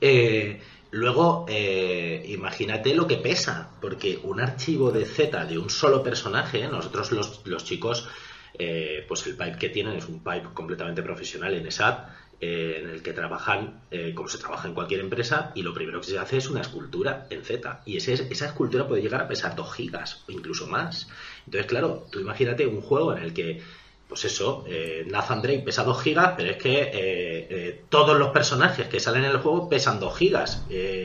eh, 0.00 0.60
luego 0.90 1.46
imagínate 1.48 2.92
lo 2.92 3.06
que 3.06 3.18
pesa, 3.18 3.70
porque 3.80 4.18
un 4.24 4.40
archivo 4.40 4.90
de 4.90 5.04
Z 5.04 5.44
de 5.44 5.58
un 5.58 5.70
solo 5.70 6.02
personaje, 6.02 6.66
nosotros 6.66 7.12
los, 7.12 7.46
los 7.46 7.64
chicos 7.64 8.08
eh, 8.54 9.04
pues 9.06 9.26
el 9.26 9.36
pipe 9.36 9.56
que 9.58 9.68
tienen 9.68 9.96
es 9.96 10.08
un 10.08 10.20
pipe 10.20 10.48
completamente 10.54 11.02
profesional 11.02 11.54
en 11.54 11.66
ESAT, 11.66 12.08
eh, 12.40 12.80
en 12.82 12.90
el 12.90 13.02
que 13.02 13.12
trabajan 13.12 13.80
eh, 13.90 14.12
como 14.14 14.28
se 14.28 14.38
trabaja 14.38 14.68
en 14.68 14.74
cualquier 14.74 15.00
empresa 15.00 15.50
y 15.56 15.62
lo 15.62 15.74
primero 15.74 16.00
que 16.00 16.06
se 16.06 16.18
hace 16.18 16.36
es 16.36 16.48
una 16.48 16.60
escultura 16.60 17.26
en 17.30 17.44
Z 17.44 17.82
y 17.84 17.96
esa 17.96 18.12
escultura 18.46 18.86
puede 18.86 19.02
llegar 19.02 19.22
a 19.22 19.28
pesar 19.28 19.56
2 19.56 19.74
gigas 19.74 20.24
o 20.28 20.32
incluso 20.32 20.68
más. 20.68 21.08
Entonces, 21.46 21.66
claro, 21.66 22.06
tú 22.12 22.20
imagínate 22.20 22.66
un 22.66 22.80
juego 22.80 23.12
en 23.16 23.24
el 23.24 23.34
que, 23.34 23.60
pues 24.08 24.24
eso, 24.24 24.64
Nathan 25.06 25.42
Drake 25.42 25.62
pesa 25.64 25.82
2 25.82 26.02
gigas, 26.02 26.34
pero 26.36 26.50
es 26.50 26.56
que 26.58 27.82
todos 27.88 28.16
los 28.16 28.30
personajes 28.30 28.86
que 28.86 29.00
salen 29.00 29.24
en 29.24 29.32
el 29.32 29.38
juego 29.38 29.68
pesan 29.68 29.98
2 29.98 30.16
gigas. 30.16 30.62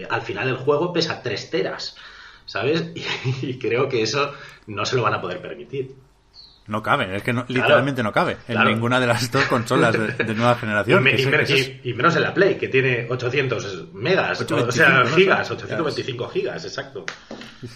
al 0.10 0.22
final 0.22 0.50
el 0.50 0.58
juego 0.58 0.94
pesa 0.94 1.24
3 1.24 1.50
teras, 1.50 1.98
¿sabes? 2.46 2.92
y 3.42 3.58
creo 3.58 3.90
que 3.90 4.04
eso 4.04 4.34
no 4.68 4.86
se 4.86 4.96
lo 4.96 5.02
van 5.02 5.16
a 5.16 5.22
poder 5.22 5.42
permitir. 5.42 5.96
No 6.66 6.82
cabe, 6.82 7.16
es 7.16 7.24
que 7.24 7.34
literalmente 7.34 8.02
no 8.04 8.12
cabe 8.14 8.38
en 8.48 8.64
ninguna 8.64 9.00
de 9.00 9.08
las 9.08 9.30
dos 9.30 9.44
consolas 9.46 9.94
de, 9.94 10.34
nueva 10.34 10.56
generación. 10.60 11.06
Y, 11.84 11.94
menos 11.94 12.16
en 12.16 12.22
la 12.22 12.34
Play, 12.34 12.56
que 12.56 12.70
tiene 12.70 13.06
800 13.10 13.94
megas, 13.94 14.40
o 14.50 14.72
sea, 14.72 15.06
gigas, 15.08 15.52
825 15.52 16.30
gigas, 16.30 16.64
exacto. 16.64 17.06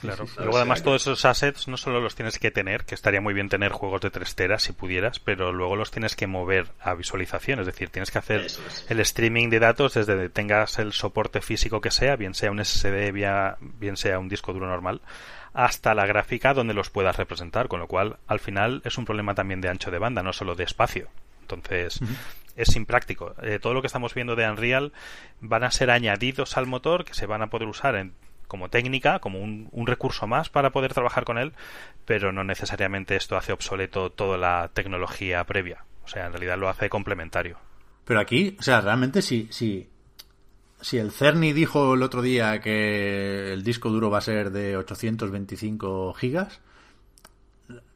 Claro. 0.01 0.25
Luego, 0.37 0.57
además, 0.57 0.83
todos 0.83 1.01
esos 1.01 1.25
assets 1.25 1.67
no 1.67 1.77
solo 1.77 1.99
los 1.99 2.15
tienes 2.15 2.39
que 2.39 2.51
tener, 2.51 2.85
que 2.85 2.95
estaría 2.95 3.21
muy 3.21 3.33
bien 3.33 3.49
tener 3.49 3.71
juegos 3.71 4.01
de 4.01 4.09
3 4.09 4.35
teras 4.35 4.63
si 4.63 4.73
pudieras, 4.73 5.19
pero 5.19 5.51
luego 5.51 5.75
los 5.75 5.91
tienes 5.91 6.15
que 6.15 6.27
mover 6.27 6.67
a 6.79 6.93
visualización, 6.93 7.59
es 7.59 7.65
decir, 7.65 7.89
tienes 7.89 8.11
que 8.11 8.19
hacer 8.19 8.47
el 8.89 8.99
streaming 9.01 9.49
de 9.49 9.59
datos 9.59 9.93
desde 9.95 10.17
que 10.17 10.29
tengas 10.29 10.79
el 10.79 10.93
soporte 10.93 11.41
físico 11.41 11.81
que 11.81 11.91
sea, 11.91 12.15
bien 12.15 12.33
sea 12.33 12.51
un 12.51 12.63
SSD, 12.63 13.11
bien 13.11 13.97
sea 13.97 14.19
un 14.19 14.29
disco 14.29 14.53
duro 14.53 14.67
normal, 14.67 15.01
hasta 15.57 15.95
la 15.95 16.05
gráfica 16.05 16.53
donde 16.53 16.75
los 16.75 16.91
puedas 16.91 17.17
representar, 17.17 17.67
con 17.67 17.79
lo 17.79 17.87
cual 17.87 18.17
al 18.27 18.39
final 18.39 18.83
es 18.85 18.99
un 18.99 19.05
problema 19.05 19.33
también 19.33 19.59
de 19.59 19.69
ancho 19.69 19.89
de 19.89 19.97
banda, 19.97 20.21
no 20.21 20.31
solo 20.31 20.53
de 20.53 20.63
espacio. 20.63 21.09
Entonces 21.41 21.99
es 22.55 22.75
impráctico. 22.75 23.33
Eh, 23.41 23.57
todo 23.59 23.73
lo 23.73 23.81
que 23.81 23.87
estamos 23.87 24.13
viendo 24.13 24.35
de 24.35 24.47
Unreal 24.47 24.93
van 25.41 25.63
a 25.63 25.71
ser 25.71 25.89
añadidos 25.89 26.57
al 26.57 26.67
motor 26.67 27.05
que 27.05 27.15
se 27.15 27.25
van 27.25 27.41
a 27.41 27.47
poder 27.47 27.67
usar 27.67 27.95
en, 27.95 28.13
como 28.47 28.69
técnica, 28.69 29.17
como 29.17 29.39
un, 29.39 29.67
un, 29.71 29.87
recurso 29.87 30.27
más 30.27 30.49
para 30.49 30.69
poder 30.69 30.93
trabajar 30.93 31.23
con 31.23 31.39
él, 31.39 31.53
pero 32.05 32.31
no 32.31 32.43
necesariamente 32.43 33.15
esto 33.15 33.35
hace 33.35 33.51
obsoleto 33.51 34.11
toda 34.11 34.37
la 34.37 34.69
tecnología 34.75 35.43
previa. 35.45 35.85
O 36.05 36.07
sea, 36.07 36.27
en 36.27 36.33
realidad 36.33 36.59
lo 36.59 36.69
hace 36.69 36.87
complementario. 36.87 37.57
Pero 38.05 38.19
aquí, 38.19 38.55
o 38.59 38.61
sea, 38.61 38.79
realmente 38.79 39.23
si, 39.23 39.47
si, 39.49 39.89
si 40.81 40.97
el 40.97 41.11
Cerny 41.11 41.53
dijo 41.53 41.93
el 41.93 42.03
otro 42.03 42.21
día 42.21 42.59
que 42.59 43.53
el 43.53 43.63
disco 43.63 43.89
duro 43.89 44.09
va 44.09 44.19
a 44.19 44.21
ser 44.21 44.51
de 44.51 44.77
825 44.77 46.13
gigas, 46.13 46.59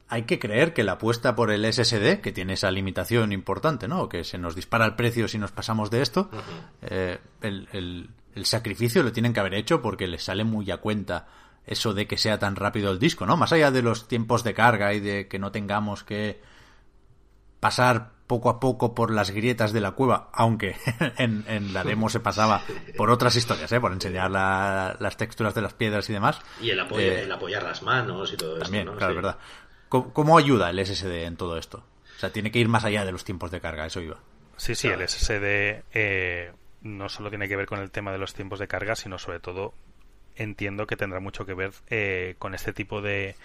hay 0.08 0.24
que 0.24 0.40
creer 0.40 0.74
que 0.74 0.84
la 0.84 0.94
apuesta 0.94 1.36
por 1.36 1.52
el 1.52 1.72
SSD, 1.72 2.20
que 2.20 2.34
tiene 2.34 2.54
esa 2.54 2.70
limitación 2.70 3.32
importante, 3.32 3.88
¿no? 3.88 4.10
Que 4.10 4.26
se 4.26 4.38
nos 4.38 4.56
dispara 4.56 4.86
el 4.86 4.96
precio 4.96 5.28
si 5.28 5.38
nos 5.38 5.52
pasamos 5.52 5.90
de 5.90 6.02
esto, 6.02 6.30
eh, 6.82 7.20
el, 7.42 7.70
el, 7.72 8.10
el, 8.36 8.46
sacrificio 8.46 9.04
lo 9.04 9.14
tienen 9.14 9.32
que 9.32 9.40
haber 9.40 9.54
hecho 9.54 9.82
porque 9.82 10.08
les 10.08 10.24
sale 10.24 10.44
muy 10.44 10.70
a 10.70 10.78
cuenta 10.78 11.28
eso 11.66 11.94
de 11.94 12.08
que 12.08 12.18
sea 12.18 12.40
tan 12.40 12.58
rápido 12.58 12.92
el 12.92 13.00
disco, 13.00 13.26
¿no? 13.26 13.38
Más 13.38 13.54
allá 13.54 13.72
de 13.72 13.84
los 13.84 14.10
tiempos 14.10 14.44
de 14.44 14.54
carga 14.54 14.94
y 14.94 15.00
de 15.00 15.30
que 15.30 15.40
no 15.40 15.54
tengamos 15.54 16.04
que 16.04 16.42
pasar 17.62 18.12
poco 18.32 18.50
a 18.50 18.62
poco 18.62 18.96
por 18.96 19.12
las 19.12 19.32
grietas 19.32 19.74
de 19.74 19.82
la 19.82 19.92
cueva, 19.92 20.30
aunque 20.32 20.78
en, 21.18 21.44
en 21.50 21.74
la 21.74 21.84
demo 21.84 22.08
se 22.08 22.22
pasaba 22.22 22.62
por 22.96 23.10
otras 23.10 23.36
historias, 23.36 23.70
¿eh? 23.74 23.82
por 23.82 23.92
enseñar 23.92 24.32
la, 24.32 24.96
las 25.02 25.18
texturas 25.18 25.54
de 25.54 25.62
las 25.62 25.74
piedras 25.74 26.10
y 26.10 26.14
demás. 26.14 26.40
Y 26.62 26.70
el, 26.70 26.80
apoyo, 26.80 27.02
eh, 27.02 27.24
el 27.24 27.32
apoyar 27.34 27.62
las 27.64 27.84
manos 27.84 28.32
y 28.32 28.38
todo 28.38 28.58
también, 28.58 28.84
esto. 28.84 28.94
¿no? 28.94 28.98
Claro, 28.98 29.12
sí. 29.12 29.16
verdad. 29.18 29.38
¿Cómo, 29.90 30.14
¿Cómo, 30.14 30.38
ayuda 30.38 30.70
el 30.70 30.80
SSD 30.80 31.26
en 31.26 31.36
todo 31.36 31.58
esto? 31.58 31.84
O 32.16 32.20
sea, 32.22 32.32
tiene 32.32 32.52
que 32.52 32.60
ir 32.60 32.70
más 32.70 32.86
allá 32.86 33.04
de 33.04 33.12
los 33.12 33.26
tiempos 33.26 33.52
de 33.52 33.60
carga, 33.60 33.86
eso 33.86 34.00
iba. 34.00 34.18
Sí, 34.56 34.76
sí, 34.76 34.88
el 34.88 35.06
SSD 35.06 35.84
eh, 35.92 36.54
no 36.84 37.10
solo 37.10 37.28
tiene 37.28 37.50
que 37.50 37.58
ver 37.58 37.66
con 37.66 37.80
el 37.80 37.92
tema 37.92 38.14
de 38.14 38.18
los 38.18 38.34
tiempos 38.34 38.60
de 38.60 38.70
carga, 38.70 38.96
sino 38.96 39.20
sobre 39.20 39.42
todo 39.42 39.74
entiendo 40.38 40.88
que 40.88 40.96
tendrá 40.96 41.20
mucho 41.20 41.46
que 41.46 41.54
ver 41.54 41.72
eh, 41.90 42.36
con 42.40 42.56
este 42.56 42.72
tipo 42.72 43.02
de 43.02 43.36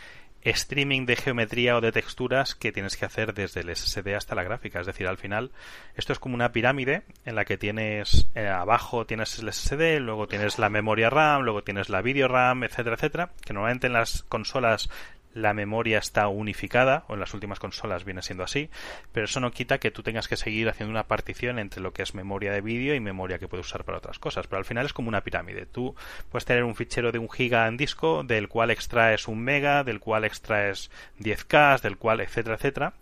streaming 0.51 1.07
de 1.07 1.17
geometría 1.17 1.77
o 1.77 1.81
de 1.81 1.93
texturas 1.93 2.55
que 2.55 2.73
tienes 2.73 2.97
que 2.97 3.05
hacer 3.05 3.35
desde 3.35 3.61
el 3.61 3.75
SSD 3.75 4.15
hasta 4.15 4.35
la 4.35 4.43
gráfica. 4.43 4.81
Es 4.81 4.87
decir, 4.87 5.07
al 5.07 5.19
final 5.19 5.51
esto 5.97 6.13
es 6.13 6.19
como 6.19 6.35
una 6.35 6.53
pirámide 6.53 7.03
en 7.25 7.35
la 7.35 7.45
que 7.45 7.59
tienes 7.59 8.29
eh, 8.35 8.47
abajo 8.49 9.07
tienes 9.07 9.39
el 9.39 9.53
SSD, 9.53 10.01
luego 10.01 10.27
tienes 10.29 10.59
la 10.59 10.69
memoria 10.69 11.11
RAM, 11.11 11.43
luego 11.43 11.63
tienes 11.63 11.89
la 11.89 12.03
video 12.03 12.29
RAM, 12.29 12.65
etcétera, 12.65 12.97
etcétera, 12.97 13.31
que 13.45 13.53
normalmente 13.53 13.87
en 13.87 13.93
las 13.93 14.23
consolas 14.25 14.89
la 15.37 15.53
memoria 15.53 15.99
está 15.99 16.29
unificada, 16.29 17.05
o 17.09 17.15
en 17.15 17.21
las 17.21 17.35
últimas 17.35 17.59
consolas 17.59 18.05
viene 18.05 18.23
siendo 18.23 18.43
así, 18.43 18.71
pero 19.13 19.27
eso 19.27 19.39
no 19.39 19.51
quita 19.51 19.79
que 19.79 19.91
tú 19.91 20.03
tengas 20.03 20.29
que 20.29 20.37
seguir 20.37 20.67
haciendo 20.71 20.91
una 20.91 21.07
partición 21.07 21.59
entre 21.59 21.83
lo 21.83 21.93
que 21.93 22.03
es 22.03 22.15
memoria 22.15 22.53
de 22.53 22.63
vídeo 22.63 22.95
y 22.95 23.01
memoria 23.01 23.39
que 23.39 23.47
puedes 23.47 23.67
usar 23.67 23.85
para 23.85 23.99
otras 23.99 24.19
cosas. 24.19 24.47
Pero 24.47 24.59
al 24.59 24.65
final 24.65 24.87
es 24.87 24.95
como 24.95 25.09
una 25.09 25.21
pirámide. 25.21 25.67
Tú 25.67 25.95
puedes 26.31 26.47
tener 26.47 26.65
un 26.65 26.75
fichero 26.75 27.13
de 27.13 27.19
un 27.19 27.31
giga 27.31 27.69
en 27.69 27.77
disco, 27.77 28.25
del 28.25 28.49
cual 28.49 28.71
extraes 28.71 29.29
un 29.29 29.41
mega, 29.41 29.85
del 29.85 30.01
cual 30.01 30.25
extraes 30.25 30.91
10K, 31.21 31.83
del 31.83 31.99
cual, 31.99 32.21
etcétera, 32.23 32.57
etcétera, 32.57 32.95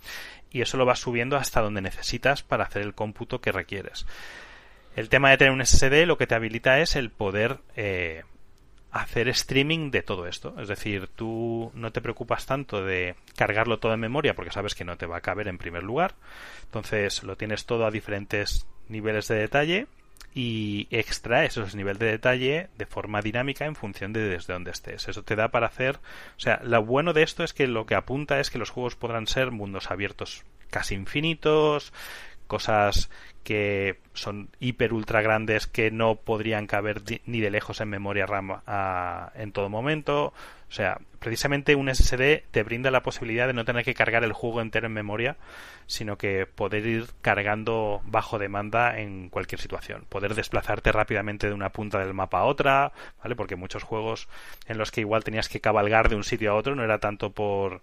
y 0.50 0.60
eso 0.60 0.76
lo 0.76 0.86
vas 0.86 0.98
subiendo 0.98 1.36
hasta 1.36 1.60
donde 1.60 1.82
necesitas 1.82 2.42
para 2.42 2.64
hacer 2.64 2.82
el 2.82 2.94
cómputo 2.94 3.40
que 3.40 3.52
requieres. 3.52 4.06
El 4.96 5.08
tema 5.08 5.30
de 5.30 5.38
tener 5.38 5.52
un 5.52 5.64
SSD 5.64 6.04
lo 6.04 6.18
que 6.18 6.26
te 6.26 6.34
habilita 6.34 6.80
es 6.80 6.96
el 6.96 7.10
poder 7.10 7.58
eh, 7.76 8.24
hacer 8.94 9.28
streaming 9.28 9.90
de 9.90 10.02
todo 10.02 10.28
esto. 10.28 10.54
Es 10.58 10.68
decir, 10.68 11.08
tú 11.08 11.72
no 11.74 11.90
te 11.90 12.00
preocupas 12.00 12.46
tanto 12.46 12.84
de 12.84 13.16
cargarlo 13.36 13.80
todo 13.80 13.92
en 13.92 14.00
memoria 14.00 14.34
porque 14.34 14.52
sabes 14.52 14.76
que 14.76 14.84
no 14.84 14.96
te 14.96 15.06
va 15.06 15.16
a 15.16 15.20
caber 15.20 15.48
en 15.48 15.58
primer 15.58 15.82
lugar. 15.82 16.14
Entonces 16.66 17.24
lo 17.24 17.36
tienes 17.36 17.66
todo 17.66 17.86
a 17.86 17.90
diferentes 17.90 18.68
niveles 18.88 19.26
de 19.26 19.34
detalle 19.34 19.86
y 20.32 20.86
extraes 20.90 21.56
esos 21.56 21.74
niveles 21.74 21.98
de 21.98 22.06
detalle 22.06 22.68
de 22.78 22.86
forma 22.86 23.20
dinámica 23.20 23.66
en 23.66 23.74
función 23.74 24.12
de 24.12 24.28
desde 24.28 24.52
dónde 24.52 24.70
estés. 24.70 25.08
Eso 25.08 25.24
te 25.24 25.34
da 25.34 25.48
para 25.48 25.66
hacer... 25.66 25.96
O 26.36 26.40
sea, 26.40 26.60
lo 26.62 26.84
bueno 26.84 27.12
de 27.12 27.24
esto 27.24 27.42
es 27.42 27.52
que 27.52 27.66
lo 27.66 27.86
que 27.86 27.96
apunta 27.96 28.38
es 28.38 28.48
que 28.50 28.58
los 28.58 28.70
juegos 28.70 28.94
podrán 28.94 29.26
ser 29.26 29.50
mundos 29.50 29.90
abiertos 29.90 30.44
casi 30.70 30.94
infinitos, 30.94 31.92
cosas 32.46 33.10
que 33.44 33.98
son 34.14 34.48
hiper 34.58 34.92
ultra 34.92 35.20
grandes 35.20 35.66
que 35.66 35.90
no 35.90 36.16
podrían 36.16 36.66
caber 36.66 37.02
ni 37.26 37.40
de 37.40 37.50
lejos 37.50 37.80
en 37.80 37.90
memoria 37.90 38.26
RAM 38.26 38.62
a, 38.66 39.32
en 39.34 39.52
todo 39.52 39.68
momento. 39.68 40.32
O 40.68 40.72
sea, 40.72 40.98
precisamente 41.20 41.76
un 41.76 41.94
SSD 41.94 42.42
te 42.50 42.62
brinda 42.64 42.90
la 42.90 43.02
posibilidad 43.02 43.46
de 43.46 43.52
no 43.52 43.64
tener 43.64 43.84
que 43.84 43.94
cargar 43.94 44.24
el 44.24 44.32
juego 44.32 44.60
entero 44.60 44.86
en 44.86 44.92
memoria, 44.92 45.36
sino 45.86 46.16
que 46.16 46.46
poder 46.46 46.86
ir 46.86 47.06
cargando 47.20 48.00
bajo 48.06 48.38
demanda 48.38 48.98
en 48.98 49.28
cualquier 49.28 49.60
situación. 49.60 50.04
Poder 50.08 50.34
desplazarte 50.34 50.90
rápidamente 50.90 51.46
de 51.46 51.54
una 51.54 51.70
punta 51.70 51.98
del 51.98 52.14
mapa 52.14 52.40
a 52.40 52.44
otra, 52.44 52.92
¿vale? 53.22 53.36
Porque 53.36 53.56
muchos 53.56 53.84
juegos 53.84 54.26
en 54.66 54.78
los 54.78 54.90
que 54.90 55.02
igual 55.02 55.22
tenías 55.22 55.48
que 55.48 55.60
cabalgar 55.60 56.08
de 56.08 56.16
un 56.16 56.24
sitio 56.24 56.50
a 56.50 56.54
otro 56.54 56.74
no 56.74 56.82
era 56.82 56.98
tanto 56.98 57.30
por 57.30 57.82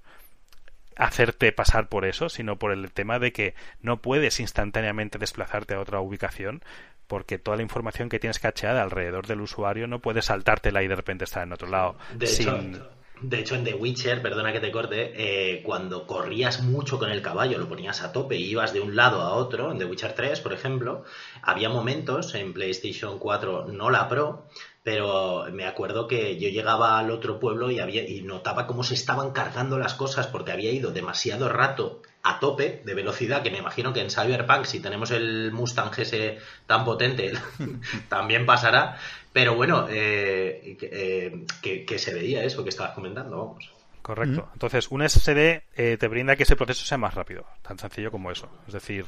hacerte 0.96 1.52
pasar 1.52 1.90
por 1.90 2.06
eso, 2.06 2.30
sino 2.30 2.58
por 2.58 2.72
el 2.72 2.92
tema 2.92 3.20
de 3.20 3.32
que 3.32 3.56
no 3.82 4.02
puedes 4.02 4.40
instantáneamente 4.40 5.18
desplazarte 5.18 5.74
a 5.74 5.80
otra 5.80 6.00
ubicación 6.00 6.64
porque 7.08 7.38
toda 7.38 7.58
la 7.58 7.64
información 7.64 8.08
que 8.08 8.20
tienes 8.20 8.40
cacheada 8.40 8.82
alrededor 8.82 9.28
del 9.28 9.42
usuario 9.42 9.86
no 9.86 10.00
puedes 10.00 10.26
saltártela 10.26 10.82
y 10.82 10.88
de 10.88 10.96
repente 10.96 11.26
estar 11.26 11.44
en 11.44 11.52
otro 11.52 11.68
lado. 11.68 11.98
De 12.16 12.26
sin... 12.26 12.48
hecho, 12.48 12.90
de 13.22 13.40
hecho, 13.40 13.56
en 13.56 13.64
The 13.64 13.76
Witcher, 13.76 14.22
perdona 14.22 14.52
que 14.52 14.60
te 14.60 14.72
corte, 14.72 15.14
eh, 15.16 15.62
cuando 15.62 16.08
corrías 16.08 16.64
mucho 16.64 16.98
con 16.98 17.12
el 17.12 17.22
caballo, 17.22 17.60
lo 17.60 17.70
ponías 17.70 18.02
a 18.02 18.12
tope 18.12 18.36
y 18.36 18.50
ibas 18.50 18.74
de 18.74 18.80
un 18.80 18.96
lado 18.96 19.22
a 19.22 19.34
otro, 19.34 19.72
en 19.72 19.78
The 19.78 19.86
Witcher 19.86 20.14
3, 20.14 20.40
por 20.40 20.54
ejemplo, 20.54 21.04
había 21.44 21.70
momentos 21.70 22.34
en 22.34 22.52
PlayStation 22.52 23.20
4, 23.20 23.68
no 23.68 23.92
la 23.92 24.10
Pro, 24.10 24.48
pero 24.84 25.45
me 25.52 25.66
acuerdo 25.66 26.08
que 26.08 26.40
yo 26.40 26.49
llegaba 26.49 26.98
al 26.98 27.12
otro 27.12 27.40
pueblo 27.40 27.70
y, 27.70 27.80
había, 27.80 28.08
y 28.08 28.22
notaba 28.22 28.66
cómo 28.66 28.84
se 28.84 28.95
estaban 28.95 29.32
cargando 29.32 29.78
las 29.78 29.94
cosas 29.94 30.28
porque 30.28 30.52
había 30.52 30.72
ido 30.72 30.91
demasiado 30.91 31.49
rato 31.49 32.02
a 32.24 32.40
tope 32.40 32.82
de 32.86 32.94
velocidad, 32.94 33.44
que 33.44 33.52
me 33.52 33.60
imagino 33.60 33.94
que 33.94 34.02
en 34.02 34.10
Cyberpunk, 34.10 34.66
si 34.66 34.80
tenemos 34.80 35.12
el 35.12 35.52
Mustang 35.52 35.91
GS 35.91 36.38
tan 36.66 36.86
potente, 36.86 37.34
también 38.10 38.45
pasará. 38.45 38.98
Pero 39.34 39.56
bueno, 39.56 39.88
eh, 39.90 40.78
eh, 40.82 41.45
que, 41.62 41.86
que, 41.86 41.99
se 41.99 42.14
veía 42.14 42.44
eso 42.44 42.64
que 42.64 42.70
estabas 42.70 42.94
comentando, 42.94 43.38
vamos. 43.38 43.72
Correcto. 44.02 44.49
Entonces, 44.53 44.90
un 44.90 45.08
SSD 45.08 45.64
eh, 45.76 45.98
te 45.99 46.08
brinda 46.08 46.36
que 46.36 46.44
ese 46.44 46.56
proceso 46.56 46.86
sea 46.86 46.98
más 46.98 47.14
rápido, 47.14 47.45
tan 47.62 47.78
sencillo 47.78 48.12
como 48.12 48.32
eso. 48.32 48.49
Es 48.68 48.74
decir, 48.74 49.06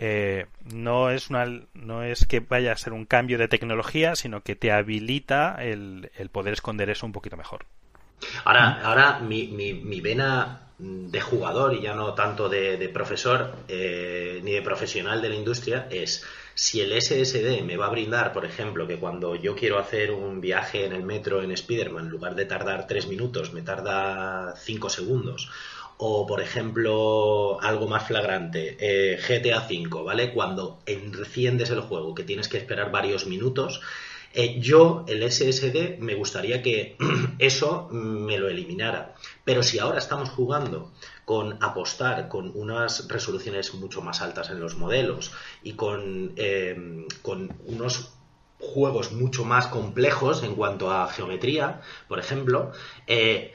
eh, 0.00 0.46
no 0.72 1.10
es 1.10 1.30
una 1.30 1.46
no 1.74 2.02
es 2.02 2.26
que 2.26 2.40
vaya 2.40 2.72
a 2.72 2.76
ser 2.76 2.92
un 2.92 3.04
cambio 3.04 3.38
de 3.38 3.48
tecnología, 3.48 4.16
sino 4.16 4.42
que 4.42 4.56
te 4.56 4.72
habilita 4.72 5.56
el, 5.60 6.10
el 6.16 6.28
poder 6.28 6.54
esconder 6.54 6.90
eso 6.90 7.06
un 7.06 7.12
poquito 7.12 7.36
mejor. 7.36 7.66
Ahora, 8.44 8.80
ahora 8.82 9.18
mi, 9.20 9.48
mi, 9.48 9.74
mi, 9.74 10.00
vena 10.00 10.62
de 10.78 11.20
jugador 11.20 11.74
y 11.74 11.82
ya 11.82 11.94
no 11.94 12.14
tanto 12.14 12.48
de, 12.48 12.88
profesor 12.92 13.54
eh, 13.68 14.40
ni 14.42 14.52
de 14.52 14.62
profesional 14.62 15.22
de 15.22 15.30
la 15.30 15.34
industria 15.34 15.86
es 15.90 16.24
si 16.54 16.80
el 16.80 17.00
SSD 17.00 17.62
me 17.62 17.76
va 17.76 17.86
a 17.86 17.90
brindar, 17.90 18.32
por 18.32 18.44
ejemplo, 18.46 18.86
que 18.86 18.98
cuando 18.98 19.34
yo 19.36 19.54
quiero 19.54 19.78
hacer 19.78 20.10
un 20.10 20.40
viaje 20.40 20.86
en 20.86 20.92
el 20.92 21.02
metro 21.02 21.42
en 21.42 21.50
Spider-Man, 21.50 22.06
en 22.06 22.10
lugar 22.10 22.34
de 22.34 22.46
tardar 22.46 22.86
tres 22.86 23.06
minutos, 23.08 23.52
me 23.52 23.60
tarda 23.62 24.54
cinco 24.56 24.88
segundos. 24.88 25.50
O, 25.98 26.26
por 26.26 26.40
ejemplo, 26.40 27.58
algo 27.62 27.88
más 27.88 28.06
flagrante, 28.06 28.76
eh, 28.80 29.16
GTA 29.16 29.66
V, 29.66 30.02
¿vale? 30.04 30.32
Cuando 30.32 30.80
enciendes 30.86 31.70
el 31.70 31.80
juego, 31.80 32.14
que 32.14 32.24
tienes 32.24 32.48
que 32.48 32.58
esperar 32.58 32.90
varios 32.90 33.26
minutos, 33.26 33.80
eh, 34.38 34.60
yo, 34.60 35.06
el 35.08 35.22
SSD, 35.22 35.96
me 35.98 36.14
gustaría 36.14 36.60
que 36.60 36.98
eso 37.38 37.88
me 37.90 38.36
lo 38.36 38.50
eliminara. 38.50 39.14
Pero 39.44 39.62
si 39.62 39.78
ahora 39.78 39.98
estamos 39.98 40.28
jugando 40.28 40.92
con 41.24 41.56
apostar 41.62 42.28
con 42.28 42.52
unas 42.54 43.08
resoluciones 43.08 43.72
mucho 43.72 44.02
más 44.02 44.20
altas 44.20 44.50
en 44.50 44.60
los 44.60 44.76
modelos 44.76 45.32
y 45.62 45.72
con, 45.72 46.34
eh, 46.36 47.06
con 47.22 47.56
unos 47.64 48.12
juegos 48.58 49.12
mucho 49.12 49.44
más 49.46 49.68
complejos 49.68 50.42
en 50.42 50.54
cuanto 50.54 50.90
a 50.90 51.08
geometría, 51.08 51.80
por 52.06 52.18
ejemplo, 52.18 52.72
eh, 53.06 53.54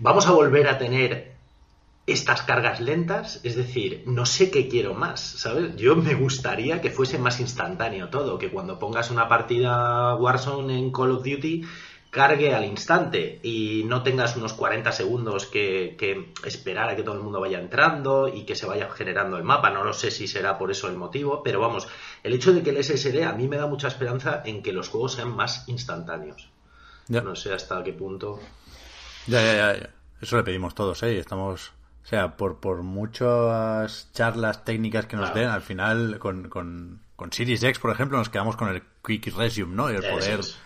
vamos 0.00 0.26
a 0.26 0.32
volver 0.32 0.66
a 0.66 0.78
tener 0.78 1.35
estas 2.06 2.42
cargas 2.42 2.80
lentas, 2.80 3.40
es 3.42 3.56
decir, 3.56 4.04
no 4.06 4.26
sé 4.26 4.50
qué 4.50 4.68
quiero 4.68 4.94
más, 4.94 5.20
¿sabes? 5.20 5.74
Yo 5.76 5.96
me 5.96 6.14
gustaría 6.14 6.80
que 6.80 6.90
fuese 6.90 7.18
más 7.18 7.40
instantáneo 7.40 8.08
todo, 8.10 8.38
que 8.38 8.50
cuando 8.50 8.78
pongas 8.78 9.10
una 9.10 9.28
partida 9.28 10.14
Warzone 10.14 10.78
en 10.78 10.92
Call 10.92 11.10
of 11.10 11.24
Duty 11.24 11.64
cargue 12.10 12.54
al 12.54 12.64
instante 12.64 13.40
y 13.42 13.82
no 13.84 14.02
tengas 14.02 14.36
unos 14.36 14.54
40 14.54 14.90
segundos 14.92 15.46
que, 15.46 15.96
que, 15.98 16.32
esperar 16.44 16.88
a 16.88 16.96
que 16.96 17.02
todo 17.02 17.16
el 17.16 17.22
mundo 17.22 17.40
vaya 17.40 17.58
entrando 17.58 18.28
y 18.28 18.46
que 18.46 18.54
se 18.54 18.66
vaya 18.66 18.88
generando 18.90 19.36
el 19.36 19.42
mapa. 19.42 19.70
No 19.70 19.84
lo 19.84 19.92
sé 19.92 20.10
si 20.10 20.26
será 20.28 20.56
por 20.56 20.70
eso 20.70 20.88
el 20.88 20.96
motivo, 20.96 21.42
pero 21.42 21.60
vamos, 21.60 21.88
el 22.22 22.32
hecho 22.32 22.54
de 22.54 22.62
que 22.62 22.70
el 22.70 22.82
SSD 22.82 23.24
a 23.24 23.32
mí 23.32 23.48
me 23.48 23.58
da 23.58 23.66
mucha 23.66 23.88
esperanza 23.88 24.42
en 24.46 24.62
que 24.62 24.72
los 24.72 24.88
juegos 24.88 25.14
sean 25.14 25.36
más 25.36 25.68
instantáneos. 25.68 26.48
Ya. 27.08 27.20
No 27.20 27.36
sé 27.36 27.52
hasta 27.52 27.82
qué 27.82 27.92
punto. 27.92 28.40
Ya, 29.26 29.42
ya, 29.42 29.54
ya, 29.54 29.80
ya. 29.80 29.90
Eso 30.20 30.36
le 30.36 30.44
pedimos 30.44 30.74
todos, 30.74 31.02
¿eh? 31.02 31.18
Estamos 31.18 31.72
o 32.06 32.08
sea, 32.08 32.36
por, 32.36 32.60
por 32.60 32.84
muchas 32.84 34.12
charlas 34.12 34.64
técnicas 34.64 35.06
que 35.06 35.16
nos 35.16 35.32
claro. 35.32 35.40
den, 35.40 35.50
al 35.50 35.60
final 35.60 36.20
con, 36.20 36.48
con, 36.48 37.02
con, 37.16 37.32
Series 37.32 37.60
X, 37.64 37.80
por 37.80 37.90
ejemplo, 37.90 38.16
nos 38.16 38.28
quedamos 38.28 38.54
con 38.54 38.68
el 38.68 38.80
Quick 39.04 39.36
Resume, 39.36 39.74
¿no? 39.74 39.90
Y 39.90 39.96
el 39.96 40.02
poder 40.08 40.38
es. 40.38 40.56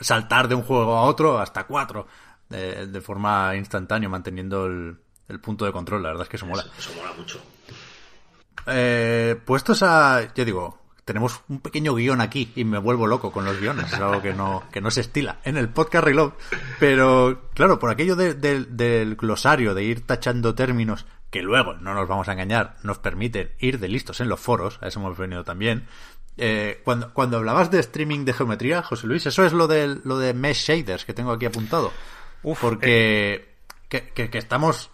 saltar 0.00 0.48
de 0.48 0.56
un 0.56 0.62
juego 0.62 0.96
a 0.96 1.02
otro 1.02 1.38
hasta 1.38 1.68
cuatro 1.68 2.08
de, 2.48 2.88
de 2.88 3.00
forma 3.00 3.54
instantánea, 3.54 4.08
manteniendo 4.08 4.66
el, 4.66 4.98
el, 5.28 5.38
punto 5.38 5.64
de 5.64 5.70
control. 5.70 6.02
La 6.02 6.08
verdad 6.08 6.24
es 6.24 6.28
que 6.28 6.36
eso 6.36 6.46
mola. 6.46 6.62
Eso, 6.62 6.72
eso 6.76 7.00
mola 7.00 7.12
mucho. 7.16 7.40
eh, 8.66 9.40
puestos 9.44 9.84
a, 9.84 10.34
yo 10.34 10.44
digo, 10.44 10.81
tenemos 11.04 11.42
un 11.48 11.60
pequeño 11.60 11.94
guion 11.94 12.20
aquí 12.20 12.52
y 12.54 12.64
me 12.64 12.78
vuelvo 12.78 13.06
loco 13.06 13.32
con 13.32 13.44
los 13.44 13.58
guiones, 13.60 13.86
es 13.92 13.94
algo 13.98 14.22
que 14.22 14.32
no, 14.34 14.62
que 14.72 14.80
no 14.80 14.90
se 14.90 15.00
estila 15.00 15.38
en 15.44 15.56
el 15.56 15.68
podcast 15.68 16.04
Reload, 16.04 16.32
pero 16.78 17.48
claro, 17.54 17.78
por 17.78 17.90
aquello 17.90 18.16
de- 18.16 18.34
de- 18.34 18.64
del 18.64 19.16
glosario, 19.16 19.74
de 19.74 19.84
ir 19.84 20.06
tachando 20.06 20.54
términos 20.54 21.06
que 21.30 21.42
luego, 21.42 21.74
no 21.74 21.94
nos 21.94 22.06
vamos 22.08 22.28
a 22.28 22.32
engañar, 22.32 22.76
nos 22.82 22.98
permiten 22.98 23.50
ir 23.58 23.78
de 23.80 23.88
listos 23.88 24.20
en 24.20 24.28
los 24.28 24.38
foros, 24.38 24.78
a 24.82 24.88
eso 24.88 25.00
hemos 25.00 25.16
venido 25.16 25.44
también. 25.44 25.86
Eh, 26.38 26.80
cuando, 26.84 27.12
cuando 27.12 27.36
hablabas 27.38 27.70
de 27.70 27.80
streaming 27.80 28.24
de 28.24 28.32
geometría, 28.34 28.82
José 28.82 29.06
Luis, 29.06 29.26
eso 29.26 29.44
es 29.44 29.52
lo 29.52 29.66
de, 29.66 29.98
lo 30.04 30.18
de 30.18 30.34
mesh 30.34 30.66
shaders 30.68 31.04
que 31.04 31.14
tengo 31.14 31.32
aquí 31.32 31.46
apuntado. 31.46 31.90
Uf, 32.42 32.60
porque 32.60 33.54
que, 33.88 34.08
que- 34.14 34.30
que 34.30 34.38
estamos 34.38 34.90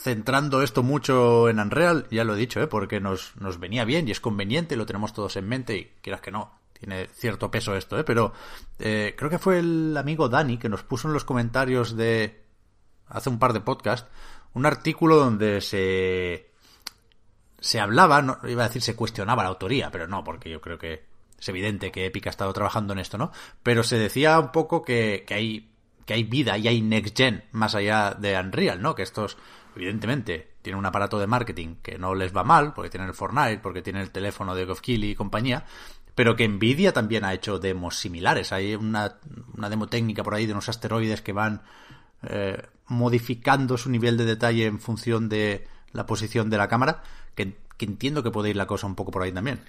centrando 0.00 0.62
esto 0.62 0.82
mucho 0.82 1.48
en 1.48 1.60
Unreal, 1.60 2.06
ya 2.10 2.24
lo 2.24 2.34
he 2.34 2.38
dicho, 2.38 2.60
¿eh? 2.60 2.66
porque 2.66 3.00
nos, 3.00 3.36
nos 3.36 3.60
venía 3.60 3.84
bien 3.84 4.08
y 4.08 4.10
es 4.10 4.20
conveniente, 4.20 4.76
lo 4.76 4.86
tenemos 4.86 5.12
todos 5.12 5.36
en 5.36 5.46
mente 5.46 5.76
y 5.76 5.84
quieras 6.00 6.22
que 6.22 6.30
no, 6.30 6.52
tiene 6.72 7.06
cierto 7.08 7.50
peso 7.50 7.76
esto, 7.76 7.98
¿eh? 7.98 8.04
pero 8.04 8.32
eh, 8.78 9.14
creo 9.16 9.28
que 9.28 9.38
fue 9.38 9.58
el 9.58 9.94
amigo 9.96 10.28
Dani 10.28 10.56
que 10.56 10.70
nos 10.70 10.82
puso 10.82 11.08
en 11.08 11.14
los 11.14 11.24
comentarios 11.24 11.96
de 11.96 12.42
hace 13.08 13.28
un 13.28 13.38
par 13.38 13.52
de 13.52 13.60
podcasts 13.60 14.08
un 14.54 14.66
artículo 14.66 15.16
donde 15.16 15.60
se 15.60 16.50
se 17.60 17.78
hablaba, 17.78 18.22
no, 18.22 18.38
iba 18.44 18.64
a 18.64 18.68
decir 18.68 18.80
se 18.80 18.96
cuestionaba 18.96 19.42
la 19.42 19.50
autoría, 19.50 19.90
pero 19.90 20.06
no, 20.06 20.24
porque 20.24 20.48
yo 20.48 20.62
creo 20.62 20.78
que 20.78 21.04
es 21.38 21.48
evidente 21.48 21.92
que 21.92 22.06
Epic 22.06 22.26
ha 22.26 22.30
estado 22.30 22.52
trabajando 22.54 22.94
en 22.94 23.00
esto, 23.00 23.18
¿no? 23.18 23.32
Pero 23.62 23.82
se 23.82 23.98
decía 23.98 24.38
un 24.38 24.50
poco 24.50 24.82
que, 24.82 25.24
que 25.26 25.34
hay 25.34 25.70
que 26.06 26.14
hay 26.14 26.24
vida 26.24 26.58
y 26.58 26.66
hay 26.66 26.82
next 26.82 27.16
gen 27.16 27.44
más 27.52 27.76
allá 27.76 28.16
de 28.18 28.36
Unreal, 28.36 28.82
¿no? 28.82 28.96
Que 28.96 29.02
estos, 29.02 29.36
evidentemente, 29.76 30.54
tienen 30.62 30.78
un 30.78 30.86
aparato 30.86 31.18
de 31.18 31.26
marketing 31.26 31.76
que 31.82 31.98
no 31.98 32.14
les 32.14 32.34
va 32.34 32.44
mal, 32.44 32.72
porque 32.74 32.90
tienen 32.90 33.08
el 33.08 33.14
Fortnite, 33.14 33.58
porque 33.58 33.82
tienen 33.82 34.02
el 34.02 34.10
teléfono 34.10 34.54
de 34.54 34.66
Keighley 34.66 35.10
y 35.10 35.14
compañía, 35.14 35.64
pero 36.14 36.36
que 36.36 36.46
Nvidia 36.46 36.92
también 36.92 37.24
ha 37.24 37.32
hecho 37.32 37.58
demos 37.58 37.98
similares. 37.98 38.52
Hay 38.52 38.74
una, 38.74 39.16
una 39.56 39.70
demo 39.70 39.86
técnica 39.86 40.22
por 40.22 40.34
ahí 40.34 40.46
de 40.46 40.52
unos 40.52 40.68
asteroides 40.68 41.22
que 41.22 41.32
van 41.32 41.62
eh, 42.22 42.62
modificando 42.86 43.78
su 43.78 43.90
nivel 43.90 44.16
de 44.16 44.24
detalle 44.24 44.66
en 44.66 44.80
función 44.80 45.28
de 45.28 45.66
la 45.92 46.06
posición 46.06 46.50
de 46.50 46.58
la 46.58 46.68
cámara, 46.68 47.02
que, 47.34 47.54
que 47.76 47.86
entiendo 47.86 48.22
que 48.22 48.30
puede 48.30 48.50
ir 48.50 48.56
la 48.56 48.66
cosa 48.66 48.86
un 48.86 48.94
poco 48.94 49.10
por 49.10 49.22
ahí 49.22 49.32
también. 49.32 49.60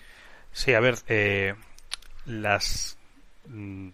Sí, 0.51 0.73
a 0.73 0.79
ver, 0.79 0.97
eh, 1.07 1.55
las 2.25 2.97
mm, 3.47 3.89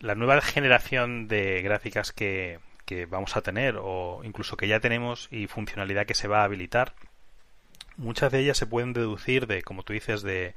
la 0.00 0.14
nueva 0.14 0.40
generación 0.42 1.28
de 1.28 1.62
gráficas 1.62 2.12
que, 2.12 2.58
que 2.84 3.06
vamos 3.06 3.36
a 3.36 3.42
tener 3.42 3.76
o 3.78 4.20
incluso 4.24 4.56
que 4.56 4.68
ya 4.68 4.80
tenemos 4.80 5.28
y 5.30 5.46
funcionalidad 5.46 6.06
que 6.06 6.14
se 6.14 6.28
va 6.28 6.40
a 6.40 6.44
habilitar, 6.44 6.94
muchas 7.96 8.32
de 8.32 8.40
ellas 8.40 8.58
se 8.58 8.66
pueden 8.66 8.92
deducir 8.92 9.46
de, 9.46 9.62
como 9.62 9.82
tú 9.82 9.92
dices, 9.92 10.22
de 10.22 10.54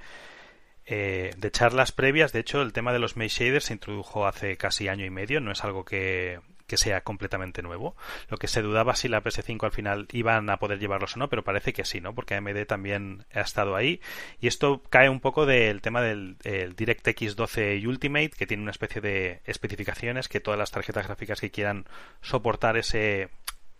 eh, 0.89 1.33
de 1.37 1.51
charlas 1.51 1.91
previas. 1.91 2.31
De 2.31 2.39
hecho, 2.39 2.61
el 2.61 2.71
tema 2.71 2.93
de 2.93 2.99
los 2.99 3.17
mesh 3.17 3.39
shaders 3.39 3.65
se 3.65 3.73
introdujo 3.73 4.25
hace 4.25 4.55
casi 4.55 4.87
año 4.87 5.05
y 5.05 5.09
medio. 5.09 5.41
No 5.41 5.51
es 5.51 5.63
algo 5.65 5.83
que, 5.83 6.39
que 6.67 6.77
sea 6.77 7.01
completamente 7.01 7.61
nuevo. 7.61 7.95
Lo 8.29 8.37
que 8.37 8.47
se 8.47 8.61
dudaba 8.61 8.95
si 8.95 9.07
la 9.07 9.23
PS5 9.23 9.63
al 9.63 9.71
final 9.71 10.07
iban 10.11 10.49
a 10.49 10.57
poder 10.57 10.79
llevarlos 10.79 11.15
o 11.15 11.19
no, 11.19 11.29
pero 11.29 11.43
parece 11.43 11.73
que 11.73 11.85
sí, 11.85 12.01
¿no? 12.01 12.13
Porque 12.13 12.35
AMD 12.35 12.65
también 12.65 13.25
ha 13.33 13.41
estado 13.41 13.75
ahí. 13.75 14.01
Y 14.39 14.47
esto 14.47 14.83
cae 14.89 15.09
un 15.09 15.19
poco 15.19 15.45
del 15.45 15.81
tema 15.81 16.01
del 16.01 16.37
el 16.43 16.75
DirectX 16.75 17.35
12 17.35 17.87
Ultimate, 17.87 18.31
que 18.37 18.45
tiene 18.45 18.63
una 18.63 18.71
especie 18.71 19.01
de 19.01 19.41
especificaciones 19.45 20.27
que 20.27 20.39
todas 20.39 20.59
las 20.59 20.71
tarjetas 20.71 21.07
gráficas 21.07 21.41
que 21.41 21.51
quieran 21.51 21.85
soportar 22.21 22.77
ese 22.77 23.29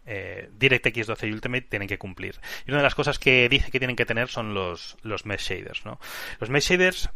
eh, 0.06 0.50
DirectX 0.54 1.08
12 1.08 1.28
Ultimate 1.28 1.68
tienen 1.70 1.88
que 1.88 1.98
cumplir. 1.98 2.40
Y 2.66 2.72
una 2.72 2.78
de 2.78 2.84
las 2.84 2.96
cosas 2.96 3.20
que 3.20 3.50
dice 3.50 3.70
que 3.70 3.80
tienen 3.80 3.98
que 3.98 4.06
tener 4.06 4.30
son 4.30 4.54
los, 4.54 4.98
los 5.04 5.26
mesh 5.26 5.50
shaders, 5.50 5.86
¿no? 5.86 6.00
Los 6.40 6.50
mesh 6.50 6.70
shaders 6.70 7.10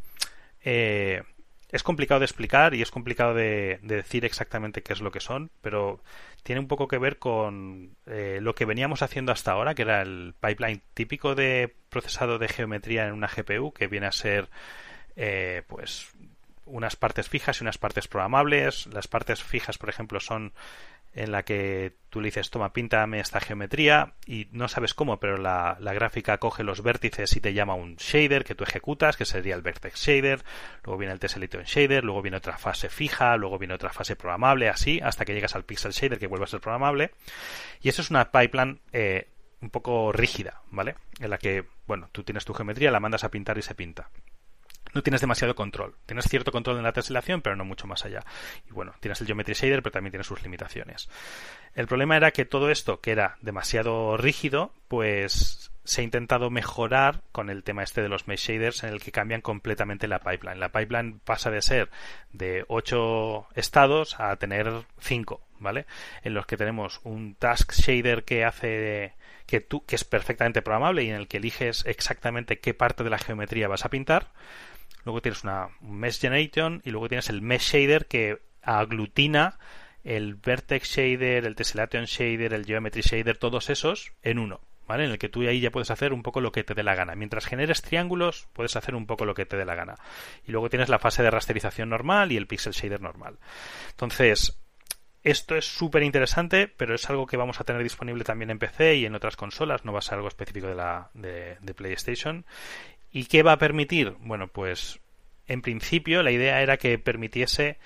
eh, 0.64 1.24
es 1.72 1.84
complicado 1.84 2.20
de 2.20 2.26
explicar 2.26 2.74
y 2.74 2.82
es 2.82 2.92
complicado 2.92 3.34
de, 3.34 3.80
de, 3.82 3.98
decir 3.98 4.26
exactamente 4.26 4.84
qué 4.84 4.94
es 4.94 5.02
lo 5.02 5.12
que 5.12 5.20
son, 5.20 5.52
pero 5.62 6.04
tiene 6.44 6.60
un 6.60 6.68
poco 6.68 6.88
que 6.88 6.98
ver 6.98 7.18
con 7.18 7.96
eh, 8.06 8.40
lo 8.42 8.56
que 8.56 8.66
veníamos 8.66 9.02
haciendo 9.02 9.32
hasta 9.32 9.52
ahora, 9.52 9.76
que 9.76 9.84
era 9.84 10.02
el 10.02 10.34
pipeline 10.40 10.82
típico 10.94 11.36
de 11.36 11.74
procesado 11.90 12.40
de 12.40 12.50
geometría 12.50 13.08
en 13.08 13.14
una 13.14 13.28
GPU, 13.28 13.72
que 13.74 13.88
viene 13.88 14.08
a 14.08 14.12
ser 14.12 14.50
eh, 15.16 15.64
pues 15.68 16.12
unas 16.66 16.96
partes 16.96 17.30
fijas 17.30 17.60
y 17.60 17.64
unas 17.64 17.78
partes 17.78 18.08
programables. 18.08 18.88
Las 18.88 19.08
partes 19.08 19.44
fijas, 19.44 19.78
por 19.78 19.90
ejemplo, 19.90 20.20
son 20.20 20.54
en 21.14 21.32
la 21.32 21.44
que 21.44 21.94
tú 22.10 22.22
le 22.22 22.28
dices, 22.28 22.50
toma, 22.50 22.74
píntame 22.74 23.20
esta 23.20 23.40
geometría 23.40 24.14
y 24.26 24.48
no 24.52 24.68
sabes 24.68 24.94
cómo, 24.94 25.20
pero 25.20 25.38
la, 25.38 25.78
la, 25.80 25.94
gráfica 25.94 26.38
coge 26.38 26.64
los 26.64 26.84
vértices 26.84 27.36
y 27.36 27.42
te 27.42 27.54
llama 27.54 27.74
un 27.74 27.96
shader 27.96 28.44
que 28.44 28.56
tú 28.56 28.64
ejecutas, 28.64 29.18
que 29.18 29.26
sería 29.26 29.56
el 29.56 29.62
vertex 29.62 30.00
shader, 30.00 30.44
luego 30.84 30.98
viene 30.98 31.14
el 31.14 31.20
tessellation 31.20 31.64
shader, 31.64 32.04
luego 32.04 32.22
viene 32.22 32.38
otra 32.38 32.58
fase 32.58 32.90
fija, 32.90 33.36
luego 33.38 33.58
viene 33.58 33.74
otra 33.74 33.92
fase 33.92 34.16
programable, 34.16 34.70
así, 34.70 35.00
hasta 35.02 35.26
que 35.26 35.34
llegas 35.34 35.56
al 35.56 35.66
pixel 35.66 35.92
shader 35.92 36.20
que 36.20 36.28
vuelve 36.28 36.46
a 36.46 36.48
ser 36.48 36.62
programable. 36.62 37.12
Y 37.82 37.90
eso 37.90 38.02
es 38.02 38.10
una 38.10 38.32
pipeline 38.32 38.80
eh, 38.94 39.28
un 39.62 39.70
poco 39.70 40.12
rígida, 40.12 40.62
¿vale? 40.70 40.96
En 41.20 41.30
la 41.30 41.38
que, 41.38 41.66
bueno, 41.88 42.10
tú 42.12 42.24
tienes 42.24 42.46
tu 42.46 42.54
geometría, 42.54 42.92
la 42.92 43.00
mandas 43.00 43.24
a 43.24 43.32
pintar 43.32 43.58
y 43.58 43.62
se 43.62 43.76
pinta 43.76 44.10
no 44.94 45.04
tienes 45.04 45.22
demasiado 45.22 45.56
control. 45.56 45.96
Tienes 46.06 46.26
cierto 46.26 46.52
control 46.52 46.78
en 46.78 46.84
la 46.84 46.94
teselación, 46.94 47.42
pero 47.42 47.56
no 47.56 47.66
mucho 47.66 47.88
más 47.88 48.06
allá. 48.06 48.24
Y 48.70 48.74
bueno, 48.74 48.94
tienes 49.00 49.22
el 49.22 49.28
Geometry 49.28 49.54
Shader, 49.54 49.82
pero 49.82 49.94
también 49.94 50.12
tiene 50.12 50.24
sus 50.24 50.42
limitaciones. 50.44 51.10
El 51.74 51.88
problema 51.88 52.18
era 52.18 52.32
que 52.32 52.46
todo 52.46 52.70
esto, 52.70 53.00
que 53.00 53.12
era 53.12 53.38
demasiado 53.42 54.18
rígido, 54.18 54.74
pues 54.88 55.72
se 55.84 56.02
ha 56.02 56.04
intentado 56.04 56.50
mejorar 56.50 57.22
con 57.32 57.50
el 57.50 57.64
tema 57.64 57.84
este 57.84 58.02
de 58.02 58.10
los 58.10 58.28
mesh 58.28 58.48
shaders 58.48 58.84
en 58.84 58.90
el 58.92 59.02
que 59.02 59.12
cambian 59.12 59.42
completamente 59.42 60.08
la 60.08 60.20
pipeline. 60.20 60.60
La 60.60 60.72
pipeline 60.72 61.20
pasa 61.20 61.50
de 61.50 61.62
ser 61.62 61.90
de 62.32 62.66
8 62.68 63.48
estados 63.56 64.20
a 64.20 64.36
tener 64.36 64.72
5, 65.00 65.42
¿vale? 65.60 65.86
En 66.24 66.34
los 66.34 66.46
que 66.46 66.58
tenemos 66.58 67.02
un 67.04 67.36
task 67.36 67.74
shader 67.74 68.24
que 68.24 68.46
hace 68.46 69.16
que 69.48 69.60
tú 69.60 69.86
que 69.86 69.96
es 69.96 70.04
perfectamente 70.04 70.62
programable 70.62 71.04
y 71.04 71.10
en 71.10 71.16
el 71.16 71.28
que 71.28 71.38
eliges 71.38 71.84
exactamente 71.86 72.60
qué 72.60 72.74
parte 72.74 73.04
de 73.04 73.10
la 73.10 73.18
geometría 73.18 73.68
vas 73.68 73.84
a 73.84 73.90
pintar. 73.90 74.32
Luego 75.04 75.22
tienes 75.22 75.44
una 75.44 75.70
un 75.82 75.98
mesh 75.98 76.20
generation 76.20 76.82
y 76.86 76.92
luego 76.92 77.08
tienes 77.08 77.30
el 77.30 77.42
mesh 77.42 77.74
shader 77.74 78.06
que 78.08 78.40
aglutina 78.62 79.58
el 80.04 80.36
vertex 80.36 80.90
shader, 80.90 81.46
el 81.46 81.56
tessellation 81.56 82.06
shader, 82.06 82.54
el 82.54 82.66
geometry 82.66 83.02
shader, 83.02 83.38
todos 83.38 83.70
esos 83.70 84.14
en 84.24 84.40
uno. 84.40 84.62
¿Vale? 84.88 85.06
En 85.06 85.12
el 85.12 85.20
que 85.20 85.30
tú 85.30 85.48
ahí 85.48 85.62
ya 85.62 85.72
puedes 85.72 85.90
hacer 85.90 86.12
un 86.12 86.22
poco 86.22 86.42
lo 86.42 86.52
que 86.52 86.66
te 86.66 86.74
dé 86.74 86.84
la 86.84 86.96
gana. 86.96 87.16
Mientras 87.16 87.46
generes 87.46 87.82
triángulos, 87.82 88.50
puedes 88.52 88.76
hacer 88.76 88.94
un 88.94 89.06
poco 89.06 89.24
lo 89.24 89.34
que 89.34 89.46
te 89.46 89.56
dé 89.56 89.64
la 89.64 89.76
gana. 89.76 89.96
Y 90.46 90.52
luego 90.52 90.70
tienes 90.70 90.90
la 90.90 91.00
fase 91.00 91.24
de 91.24 91.32
rasterización 91.32 91.90
normal 91.90 92.34
y 92.34 92.38
el 92.38 92.48
pixel 92.48 92.74
shader 92.74 93.00
normal. 93.00 93.38
Entonces, 93.92 94.60
esto 95.24 95.56
es 95.56 95.66
súper 95.66 96.04
interesante, 96.04 96.68
pero 96.68 96.94
es 96.94 97.10
algo 97.10 97.26
que 97.26 97.38
vamos 97.38 97.62
a 97.62 97.64
tener 97.64 97.84
disponible 97.84 98.26
también 98.26 98.50
en 98.50 98.60
PC 98.60 98.96
y 98.96 99.06
en 99.06 99.16
otras 99.16 99.38
consolas, 99.38 99.86
no 99.86 99.94
va 99.94 100.00
a 100.00 100.02
ser 100.02 100.16
algo 100.16 100.28
específico 100.28 100.68
de, 100.68 100.76
la, 100.76 101.10
de 101.14 101.74
PlayStation. 101.74 102.44
¿Y 103.12 103.26
qué 103.26 103.44
va 103.44 103.54
a 103.54 103.58
permitir? 103.58 104.16
Bueno, 104.20 104.48
pues 104.48 105.00
en 105.48 105.62
principio 105.62 106.24
la 106.24 106.32
idea 106.32 106.62
era 106.62 106.78
que 106.78 106.98
permitiese 106.98 107.78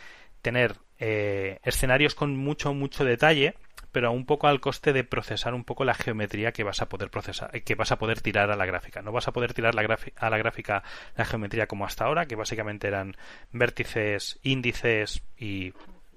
tener 0.42 0.76
eh, 1.00 1.60
escenarios 1.64 2.14
con 2.16 2.38
mucho, 2.38 2.74
mucho 2.74 3.04
detalle, 3.04 3.56
pero 3.92 4.12
un 4.12 4.26
poco 4.26 4.48
al 4.48 4.60
coste 4.60 4.94
de 4.94 5.04
procesar 5.04 5.54
un 5.54 5.64
poco 5.64 5.86
la 5.86 5.94
geometría 5.94 6.52
que 6.52 6.64
vas 6.64 6.82
a 6.82 6.90
poder 6.90 7.10
procesar, 7.10 7.50
que 7.64 7.76
vas 7.76 7.92
a 7.92 7.98
poder 7.98 8.22
tirar 8.22 8.52
a 8.52 8.56
la 8.56 8.66
gráfica. 8.66 9.02
No 9.02 9.12
vas 9.12 9.28
a 9.28 9.32
poder 9.32 9.54
tirar 9.54 9.74
la 9.74 9.98
a 10.18 10.30
la 10.30 10.38
gráfica 10.38 10.84
la 11.16 11.26
geometría 11.26 11.68
como 11.68 11.86
hasta 11.86 12.06
ahora, 12.06 12.26
que 12.26 12.36
básicamente 12.36 12.88
eran 12.88 13.16
vértices, 13.52 14.40
índices 14.44 15.24
y 15.38 15.74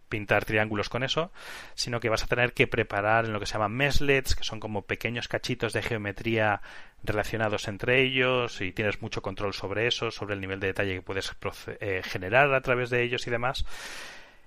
pintar 0.09 0.44
triángulos 0.44 0.89
con 0.89 1.02
eso, 1.02 1.30
sino 1.74 2.01
que 2.01 2.09
vas 2.09 2.22
a 2.22 2.26
tener 2.26 2.52
que 2.52 2.66
preparar 2.66 3.24
en 3.24 3.32
lo 3.32 3.40
que 3.40 3.47
se 3.47 3.55
llaman 3.55 3.72
meshlets, 3.72 4.35
que 4.35 4.44
son 4.44 4.60
como 4.60 4.82
pequeños 4.82 5.28
cachitos 5.28 5.72
de 5.72 5.82
geometría 5.82 6.60
relacionados 7.02 7.68
entre 7.68 8.02
ellos 8.02 8.60
y 8.60 8.72
tienes 8.72 9.01
mucho 9.01 9.22
control 9.22 9.55
sobre 9.55 9.86
eso, 9.86 10.10
sobre 10.10 10.35
el 10.35 10.40
nivel 10.40 10.60
de 10.60 10.68
detalle 10.68 10.94
que 10.94 11.02
puedes 11.02 11.32
eh, 11.80 12.02
generar 12.05 12.52
a 12.52 12.60
través 12.60 12.90
de 12.90 13.02
ellos 13.02 13.26
y 13.26 13.30
demás. 13.30 13.64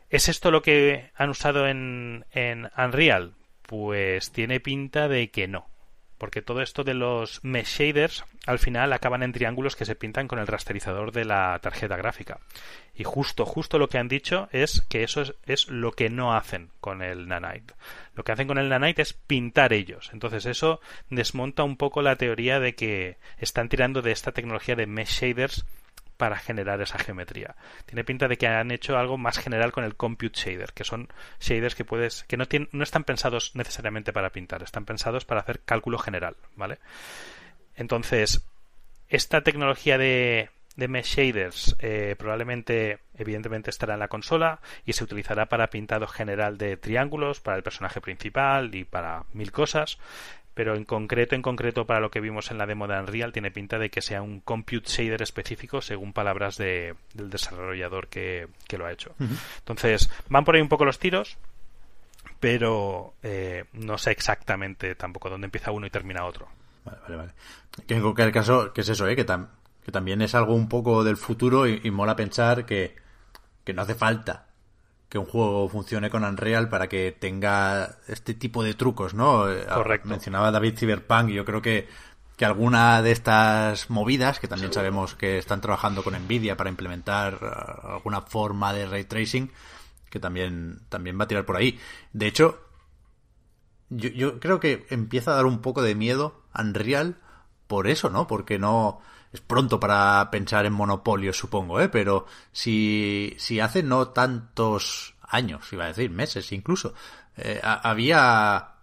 ¿Es 0.10 0.28
esto 0.28 0.52
lo 0.52 0.62
que 0.62 1.10
han 1.16 1.30
usado 1.30 1.68
en, 1.68 2.26
en 2.32 2.70
Unreal? 2.78 3.34
Pues 3.62 4.32
tiene 4.32 4.60
pinta 4.60 5.08
de 5.08 5.32
que 5.32 5.48
no. 5.48 5.71
Porque 6.22 6.44
todo 6.44 6.62
esto 6.62 6.84
de 6.84 6.94
los 6.94 7.44
mesh 7.44 7.80
shaders 7.80 8.26
al 8.46 8.60
final 8.60 8.94
acaban 8.94 9.24
en 9.24 9.32
triángulos 9.32 9.76
que 9.76 9.86
se 9.86 9.96
pintan 9.96 10.28
con 10.28 10.38
el 10.38 10.46
rasterizador 10.46 11.12
de 11.12 11.26
la 11.26 11.58
tarjeta 11.64 11.98
gráfica. 11.98 12.40
Y 12.94 13.04
justo, 13.04 13.44
justo 13.44 13.80
lo 13.80 13.90
que 13.90 13.98
han 13.98 14.08
dicho 14.08 14.48
es 14.52 14.82
que 14.82 15.02
eso 15.02 15.24
es, 15.24 15.34
es 15.48 15.68
lo 15.68 15.94
que 15.94 16.12
no 16.12 16.36
hacen 16.36 16.70
con 16.80 17.02
el 17.02 17.28
Nanite. 17.28 17.74
Lo 18.14 18.24
que 18.24 18.34
hacen 18.34 18.48
con 18.48 18.60
el 18.60 18.70
Nanite 18.70 19.02
es 19.02 19.14
pintar 19.14 19.74
ellos. 19.74 20.12
Entonces 20.14 20.46
eso 20.46 20.80
desmonta 21.10 21.64
un 21.64 21.76
poco 21.76 22.04
la 22.04 22.18
teoría 22.18 22.60
de 22.60 22.76
que 22.76 23.18
están 23.40 23.68
tirando 23.68 24.04
de 24.04 24.12
esta 24.12 24.32
tecnología 24.32 24.76
de 24.76 24.86
mesh 24.86 25.22
shaders 25.22 25.66
para 26.22 26.38
generar 26.38 26.80
esa 26.80 27.00
geometría. 27.00 27.56
Tiene 27.88 28.04
pinta 28.04 28.28
de 28.28 28.38
que 28.38 28.46
han 28.46 28.70
hecho 28.70 28.96
algo 28.96 29.18
más 29.18 29.40
general 29.40 29.72
con 29.72 29.84
el 29.84 29.96
compute 29.96 30.40
shader, 30.40 30.72
que 30.72 30.84
son 30.84 31.08
shaders 31.40 31.74
que 31.74 31.84
puedes 31.84 32.26
que 32.26 32.38
no 32.38 32.84
están 32.84 33.06
pensados 33.06 33.56
necesariamente 33.56 34.14
para 34.14 34.30
pintar, 34.30 34.62
están 34.62 34.86
pensados 34.86 35.26
para 35.26 35.42
hacer 35.42 35.62
cálculo 35.62 35.98
general, 35.98 36.36
¿vale? 36.56 36.78
Entonces, 37.76 38.46
esta 39.10 39.42
tecnología 39.42 39.98
de, 39.98 40.52
de 40.76 40.88
mesh 40.88 41.16
shaders 41.16 41.76
eh, 41.80 42.16
probablemente, 42.20 43.00
evidentemente, 43.18 43.72
estará 43.72 43.96
en 43.96 44.02
la 44.02 44.08
consola 44.08 44.60
y 44.86 44.94
se 44.94 45.04
utilizará 45.04 45.48
para 45.48 45.72
pintado 45.72 46.06
general 46.06 46.60
de 46.60 46.78
triángulos, 46.78 47.40
para 47.40 47.58
el 47.58 47.64
personaje 47.64 48.00
principal 48.00 48.76
y 48.76 48.86
para 48.86 49.24
mil 49.34 49.52
cosas. 49.52 49.98
Pero 50.54 50.76
en 50.76 50.84
concreto, 50.84 51.34
en 51.34 51.42
concreto, 51.42 51.86
para 51.86 52.02
lo 52.02 52.12
que 52.12 52.20
vimos 52.20 52.52
en 52.52 52.58
la 52.58 52.66
demo 52.66 52.86
de 52.88 53.00
Unreal, 53.00 53.32
tiene 53.32 53.52
pinta 53.52 53.80
de 53.80 53.90
que 53.90 54.02
sea 54.02 54.22
un 54.22 54.42
compute 54.42 54.90
shader 54.90 55.22
específico, 55.22 55.82
según 55.82 56.12
palabras 56.12 56.58
de, 56.58 56.96
del 57.14 57.30
desarrollador 57.30 58.10
que, 58.10 58.48
que 58.68 58.78
lo 58.78 58.86
ha 58.86 58.92
hecho. 58.92 59.16
Entonces, 59.60 60.12
van 60.28 60.44
por 60.44 60.56
ahí 60.56 60.62
un 60.62 60.68
poco 60.68 60.84
los 60.84 61.00
tiros, 61.00 61.38
pero 62.40 63.14
eh, 63.24 63.66
no 63.74 63.98
sé 63.98 64.12
exactamente 64.12 64.96
tampoco 64.96 65.30
dónde 65.30 65.46
empieza 65.46 65.72
uno 65.72 65.86
y 65.86 65.90
termina 65.90 66.26
otro. 66.26 66.48
Vale, 66.84 66.98
vale, 67.04 67.16
vale. 67.16 67.32
Que 67.88 67.96
en 67.96 68.02
cualquier 68.02 68.32
caso, 68.32 68.74
que 68.74 68.82
es 68.82 68.90
eso, 68.90 69.08
¿eh? 69.08 69.16
que, 69.16 69.26
tam- 69.26 69.48
que 69.86 69.92
también 69.92 70.22
es 70.22 70.36
algo 70.36 70.54
un 70.54 70.68
poco 70.68 71.04
del 71.04 71.18
futuro 71.18 71.68
y, 71.68 71.80
y 71.84 71.92
mola 71.92 72.16
pensar 72.16 72.66
que, 72.66 72.96
que 73.64 73.74
no 73.74 73.84
hace 73.84 73.96
falta 73.96 74.48
que 75.12 75.18
un 75.18 75.26
juego 75.26 75.68
funcione 75.68 76.10
con 76.10 76.24
Unreal 76.24 76.70
para 76.70 76.88
que 76.88 77.12
tenga 77.12 77.98
este 78.08 78.34
tipo 78.34 78.64
de 78.64 78.76
trucos, 78.76 79.14
¿no? 79.14 79.52
Eh, 79.52 79.66
Correcto. 79.66 80.08
Mencionaba 80.08 80.52
David 80.52 80.78
Cyberpunk 80.78 81.32
y 81.32 81.34
yo 81.34 81.44
creo 81.44 81.62
que, 81.62 81.90
que 82.38 82.46
alguna 82.46 83.02
de 83.02 83.12
estas 83.12 83.90
movidas, 83.90 84.40
que 84.40 84.48
también 84.48 84.72
sabemos 84.72 85.14
que 85.16 85.38
están 85.38 85.60
trabajando 85.60 86.02
con 86.02 86.14
Nvidia 86.14 86.56
para 86.56 86.70
implementar 86.70 87.40
eh, 87.42 87.88
alguna 87.96 88.22
forma 88.22 88.72
de 88.72 88.86
ray 88.86 89.04
tracing, 89.04 89.52
que 90.10 90.22
también, 90.22 90.80
también 90.88 91.20
va 91.20 91.26
a 91.26 91.28
tirar 91.28 91.46
por 91.46 91.58
ahí. 91.58 91.78
De 92.14 92.28
hecho, 92.28 92.62
yo, 93.90 94.08
yo 94.12 94.40
creo 94.40 94.62
que 94.62 94.86
empieza 94.92 95.32
a 95.32 95.36
dar 95.36 95.46
un 95.46 95.60
poco 95.60 95.82
de 95.82 95.94
miedo 95.94 96.42
Unreal 96.58 97.18
por 97.68 97.90
eso, 97.90 98.10
¿no? 98.10 98.28
Porque 98.28 98.60
no 98.60 99.02
es 99.34 99.42
pronto 99.42 99.80
para 99.80 100.30
pensar 100.32 100.66
en 100.66 100.74
monopolios, 100.74 101.38
supongo, 101.38 101.80
¿eh? 101.80 101.90
Pero 101.90 102.26
si, 102.52 103.34
si 103.38 103.60
hace 103.60 103.84
no 103.84 104.10
tantos 104.10 105.16
años, 105.22 105.72
iba 105.72 105.86
a 105.86 105.88
decir 105.88 106.10
meses 106.12 106.52
incluso, 106.52 106.94
eh, 107.38 107.60
ha- 107.64 107.90
había 107.90 108.74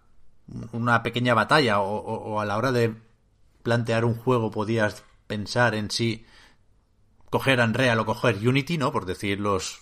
una 0.71 1.03
pequeña 1.03 1.33
batalla 1.35 1.79
o, 1.81 2.39
a 2.41 2.45
la 2.45 2.57
hora 2.57 2.71
de 2.71 2.95
plantear 3.63 4.05
un 4.05 4.15
juego 4.15 4.49
podías 4.51 5.03
pensar 5.27 5.75
en 5.75 5.91
si 5.91 6.25
coger 7.29 7.59
Unreal 7.59 7.99
o 7.99 8.05
coger 8.05 8.35
Unity, 8.47 8.77
¿no? 8.77 8.91
Por 8.91 9.05
decir 9.05 9.39
los 9.39 9.79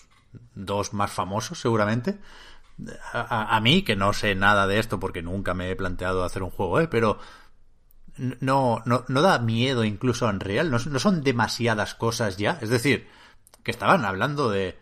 dos 0.56 0.94
más 0.94 1.12
famosos, 1.12 1.60
seguramente. 1.60 2.20
A, 3.14 3.22
a- 3.22 3.56
a 3.58 3.62
mí, 3.62 3.84
que 3.84 3.96
no 3.96 4.14
sé 4.14 4.36
nada 4.36 4.68
de 4.68 4.80
esto 4.80 5.00
porque 5.00 5.22
nunca 5.24 5.54
me 5.54 5.72
he 5.72 5.76
planteado 5.76 6.24
hacer 6.24 6.44
un 6.44 6.52
juego, 6.52 6.80
¿eh? 6.80 6.88
Pero 6.88 7.20
no, 8.18 8.82
no, 8.86 9.06
no 9.08 9.22
da 9.22 9.40
miedo 9.40 9.84
incluso 9.84 10.28
a 10.28 10.32
Unreal. 10.32 10.72
No, 10.72 10.78
no 10.80 11.00
son 11.00 11.24
demasiadas 11.24 11.96
cosas 11.96 12.38
ya. 12.38 12.58
Es 12.62 12.70
decir, 12.70 13.08
que 13.64 13.72
estaban 13.72 14.06
hablando 14.06 14.50
de... 14.50 14.78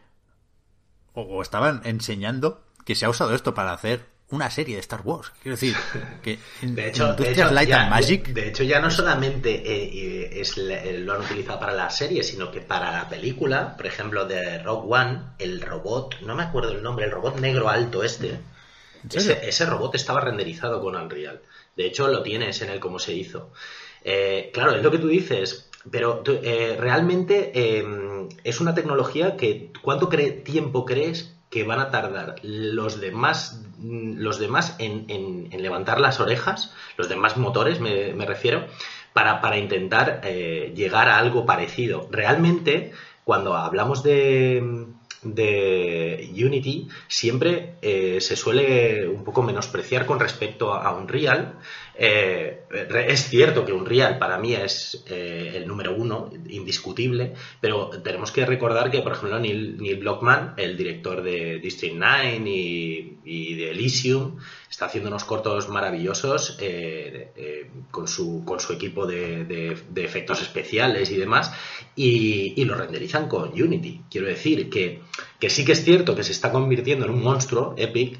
O, 1.13 1.21
o 1.21 1.41
estaban 1.41 1.81
enseñando 1.85 2.63
que 2.85 2.95
se 2.95 3.05
ha 3.05 3.09
usado 3.09 3.33
esto 3.33 3.53
para 3.53 3.73
hacer 3.73 4.05
una 4.29 4.49
serie 4.49 4.75
de 4.75 4.81
Star 4.81 5.01
Wars. 5.03 5.31
Quiero 5.41 5.55
decir, 5.55 5.75
que 6.23 6.39
en 6.61 6.75
De 6.75 6.89
hecho, 6.89 7.05
de 7.05 7.09
Industrias 7.11 7.47
hecho, 7.47 7.53
Light 7.53 7.69
ya, 7.69 7.81
and 7.81 7.89
Magic... 7.89 8.27
de 8.29 8.47
hecho, 8.49 8.63
ya 8.63 8.79
no 8.79 8.89
solamente 8.89 9.51
eh, 9.51 10.39
es 10.41 10.57
eh, 10.57 10.99
lo 10.99 11.13
han 11.13 11.21
utilizado 11.21 11.59
para 11.59 11.73
la 11.73 11.89
serie, 11.89 12.23
sino 12.23 12.51
que 12.51 12.61
para 12.61 12.91
la 12.91 13.07
película, 13.09 13.75
por 13.75 13.85
ejemplo, 13.85 14.25
de 14.25 14.61
Rogue 14.63 14.87
One, 14.89 15.21
el 15.39 15.61
robot, 15.61 16.21
no 16.21 16.35
me 16.35 16.43
acuerdo 16.43 16.71
el 16.71 16.81
nombre, 16.81 17.05
el 17.05 17.11
robot 17.11 17.39
negro 17.39 17.69
alto 17.69 18.03
este, 18.03 18.39
ese, 19.11 19.47
ese 19.47 19.65
robot 19.65 19.95
estaba 19.95 20.21
renderizado 20.21 20.81
con 20.81 20.95
Unreal. 20.95 21.41
De 21.76 21.85
hecho, 21.85 22.07
lo 22.07 22.23
tienes 22.23 22.61
en 22.61 22.69
el 22.69 22.80
cómo 22.80 22.99
se 22.99 23.14
hizo. 23.14 23.52
Eh, 24.03 24.52
claro, 24.53 24.73
es 24.76 24.84
lo 24.84 24.91
que 24.91 24.99
tú 24.99 25.07
dices, 25.07 25.69
pero 25.91 26.23
eh, 26.26 26.77
realmente 26.80 27.52
eh, 27.53 28.27
es 28.43 28.61
una 28.61 28.73
tecnología 28.73 29.35
que 29.35 29.72
¿cuánto 29.81 30.10
tiempo 30.10 30.85
crees 30.85 31.35
que 31.49 31.64
van 31.64 31.80
a 31.80 31.91
tardar 31.91 32.35
los 32.43 32.99
demás, 32.99 33.61
mm, 33.77 34.18
los 34.18 34.39
demás 34.39 34.76
en 34.80 35.49
levantar 35.57 35.99
las 35.99 36.19
orejas, 36.19 36.73
los 36.97 37.10
demás 37.10 37.38
motores 37.38 37.80
me, 37.80 38.14
me 38.14 38.26
refiero, 38.26 38.65
para, 39.15 39.39
para 39.39 39.57
intentar 39.57 40.19
eh, 40.26 40.73
llegar 40.76 41.07
a 41.07 41.18
algo 41.18 41.45
parecido? 41.45 42.07
Realmente, 42.11 42.91
cuando 43.23 43.56
hablamos 43.56 44.03
de, 44.03 44.88
de 45.26 46.30
Unity, 46.34 46.88
siempre 47.07 47.76
eh, 47.81 48.19
se 48.22 48.35
suele 48.35 49.07
un 49.07 49.23
poco 49.23 49.41
menospreciar 49.41 50.06
con 50.06 50.19
respecto 50.19 50.73
a, 50.73 50.95
Unreal. 50.95 51.60
Eh, 51.97 52.63
es 53.07 53.30
cierto 53.30 53.65
que 53.65 53.72
Unreal 53.72 54.17
para 54.17 54.38
mí 54.38 54.53
es 54.53 55.03
eh, 55.07 55.53
el 55.55 55.67
número 55.67 55.95
uno, 55.95 56.30
indiscutible, 56.49 57.34
pero 57.61 57.89
tenemos 58.03 58.31
que 58.31 58.45
recordar 58.45 58.91
que, 58.91 59.01
por 59.01 59.13
ejemplo, 59.13 59.39
Neil, 59.39 59.77
Neil 59.77 59.97
Blockman, 59.97 60.55
el 60.57 60.76
director 60.76 61.22
de 61.22 61.59
District 61.59 61.95
9 61.97 62.41
y, 63.23 63.53
de 63.55 63.72
Elysium, 63.72 64.38
está 64.69 64.88
haciendo 64.88 65.09
unos 65.09 65.23
cortos 65.23 65.69
maravillosos 65.69 66.57
eh, 66.59 67.69
con, 67.91 68.07
su, 68.07 68.43
con 68.43 68.59
su 68.59 68.73
equipo 68.73 69.05
de, 69.05 69.77
efectos 69.95 70.41
especiales 70.41 71.11
y 71.11 71.17
demás, 71.17 71.53
y, 71.95 72.53
y 72.61 72.65
lo 72.65 72.76
renderizan 72.76 73.30
con 73.30 73.49
Unity. 73.49 74.01
Quiero 74.09 74.27
decir 74.27 74.69
que, 74.69 75.01
que 75.39 75.49
sí 75.49 75.63
que 75.63 75.72
es 75.72 75.84
cierto 75.84 76.15
que 76.15 76.23
se 76.23 76.34
está 76.34 76.51
convirtiendo 76.51 77.05
en 77.05 77.11
un 77.11 77.23
monstruo, 77.23 77.73
Epic, 77.77 78.19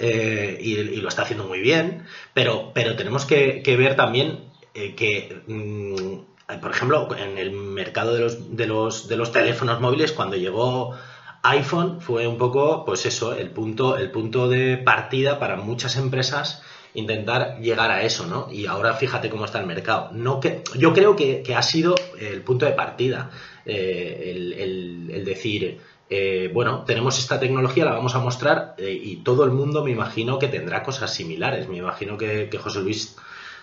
eh, 0.00 0.58
y, 0.60 0.96
lo 0.96 1.08
está 1.08 1.22
haciendo 1.22 1.44
muy 1.46 1.60
bien, 1.60 2.04
pero, 2.34 2.72
pero 2.74 2.96
tenemos 2.96 3.24
que, 3.24 3.62
ver 3.78 3.96
también 3.96 4.44
eh, 4.74 4.94
que, 4.94 5.42
mm, 5.46 6.58
por 6.60 6.70
ejemplo, 6.70 7.08
en 7.16 7.38
el 7.38 7.52
mercado 7.52 8.14
de 8.14 8.20
los, 8.20 8.56
de, 8.56 8.66
los, 8.66 9.08
de 9.08 9.16
los 9.16 9.32
teléfonos 9.32 9.80
móviles, 9.80 10.12
cuando 10.12 10.36
llegó 10.36 10.94
iPhone, 11.42 12.00
fue 12.00 12.26
un 12.26 12.38
poco, 12.38 12.84
pues 12.84 13.06
eso, 13.06 13.34
el 13.34 13.50
punto, 13.50 13.96
el 13.96 14.10
punto 14.10 14.48
de 14.48 14.76
partida 14.78 15.38
para 15.38 15.56
muchas 15.56 15.96
empresas 15.96 16.62
intentar 16.94 17.58
llegar 17.60 17.90
a 17.90 18.02
eso, 18.02 18.26
¿no? 18.26 18.48
Y 18.50 18.66
ahora 18.66 18.94
fíjate 18.94 19.28
cómo 19.30 19.44
está 19.44 19.60
el 19.60 19.66
mercado. 19.66 20.10
No 20.12 20.40
que, 20.40 20.62
yo 20.76 20.92
creo 20.94 21.14
que, 21.16 21.42
que 21.42 21.54
ha 21.54 21.62
sido 21.62 21.94
el 22.18 22.42
punto 22.42 22.66
de 22.66 22.72
partida, 22.72 23.30
eh, 23.66 24.32
el- 24.34 25.10
el 25.12 25.24
decir, 25.24 25.80
eh, 26.10 26.50
bueno, 26.52 26.84
tenemos 26.84 27.18
esta 27.18 27.38
tecnología, 27.40 27.84
la 27.84 27.92
vamos 27.92 28.14
a 28.14 28.18
mostrar 28.20 28.74
eh, 28.78 28.90
y 28.92 29.16
todo 29.18 29.44
el 29.44 29.50
mundo 29.50 29.84
me 29.84 29.90
imagino 29.90 30.38
que 30.38 30.48
tendrá 30.48 30.82
cosas 30.82 31.12
similares. 31.12 31.68
Me 31.68 31.76
imagino 31.78 32.16
que, 32.16 32.48
que 32.50 32.58
José 32.58 32.80
Luis 32.80 33.16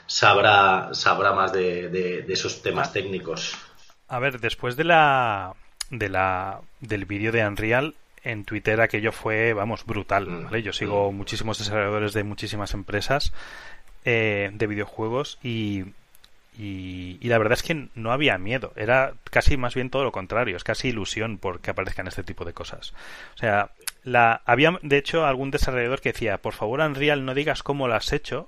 sabrá, 0.07 0.89
sabrá 0.93 1.33
más 1.33 1.51
de, 1.53 1.89
de- 1.89 2.21
de 2.23 2.33
esos 2.33 2.61
temas 2.61 2.93
técnicos. 2.93 3.55
A 4.07 4.19
ver, 4.19 4.39
después 4.39 4.75
de 4.75 4.83
la, 4.83 5.53
de 5.89 6.09
la 6.09 6.61
del 6.79 7.05
vídeo 7.05 7.31
de 7.31 7.45
Unreal 7.45 7.95
en 8.23 8.43
Twitter 8.45 8.81
aquello 8.81 9.11
fue, 9.11 9.53
vamos, 9.53 9.85
brutal. 9.85 10.27
Mm, 10.27 10.43
¿vale? 10.45 10.61
Yo 10.63 10.73
sigo 10.73 11.11
muchísimos 11.11 11.57
desarrolladores 11.57 12.13
de 12.13 12.23
muchísimas 12.23 12.73
empresas 12.73 13.33
eh, 14.03 14.51
de 14.53 14.67
videojuegos 14.67 15.39
y, 15.43 15.83
y, 16.57 17.17
y 17.21 17.27
la 17.27 17.37
verdad 17.37 17.53
es 17.53 17.63
que 17.63 17.89
no 17.95 18.11
había 18.11 18.37
miedo. 18.37 18.73
Era 18.75 19.13
casi 19.29 19.57
más 19.57 19.75
bien 19.75 19.89
todo 19.89 20.03
lo 20.03 20.11
contrario. 20.11 20.57
Es 20.57 20.63
casi 20.63 20.89
ilusión 20.89 21.37
porque 21.37 21.71
aparezcan 21.71 22.07
este 22.07 22.23
tipo 22.23 22.45
de 22.45 22.53
cosas. 22.53 22.93
O 23.35 23.37
sea, 23.37 23.71
la, 24.03 24.41
había 24.45 24.77
de 24.81 24.97
hecho 24.97 25.25
algún 25.25 25.51
desarrollador 25.51 25.99
que 25.99 26.13
decía, 26.13 26.37
por 26.37 26.53
favor 26.53 26.79
Unreal 26.79 27.25
no 27.25 27.33
digas 27.33 27.63
cómo 27.63 27.87
lo 27.87 27.95
has 27.95 28.13
hecho 28.13 28.47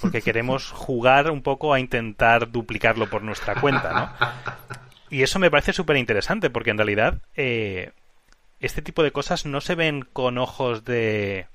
porque 0.00 0.22
queremos 0.22 0.70
jugar 0.70 1.30
un 1.30 1.42
poco 1.42 1.72
a 1.72 1.80
intentar 1.80 2.50
duplicarlo 2.50 3.08
por 3.08 3.22
nuestra 3.22 3.54
cuenta, 3.60 3.92
¿no? 3.92 4.28
Y 5.08 5.22
eso 5.22 5.38
me 5.38 5.50
parece 5.50 5.72
súper 5.72 5.96
interesante 5.96 6.50
porque 6.50 6.70
en 6.70 6.78
realidad 6.78 7.18
eh, 7.34 7.92
este 8.60 8.82
tipo 8.82 9.02
de 9.02 9.12
cosas 9.12 9.46
no 9.46 9.60
se 9.60 9.74
ven 9.74 10.02
con 10.02 10.38
ojos 10.38 10.84
de 10.84 11.46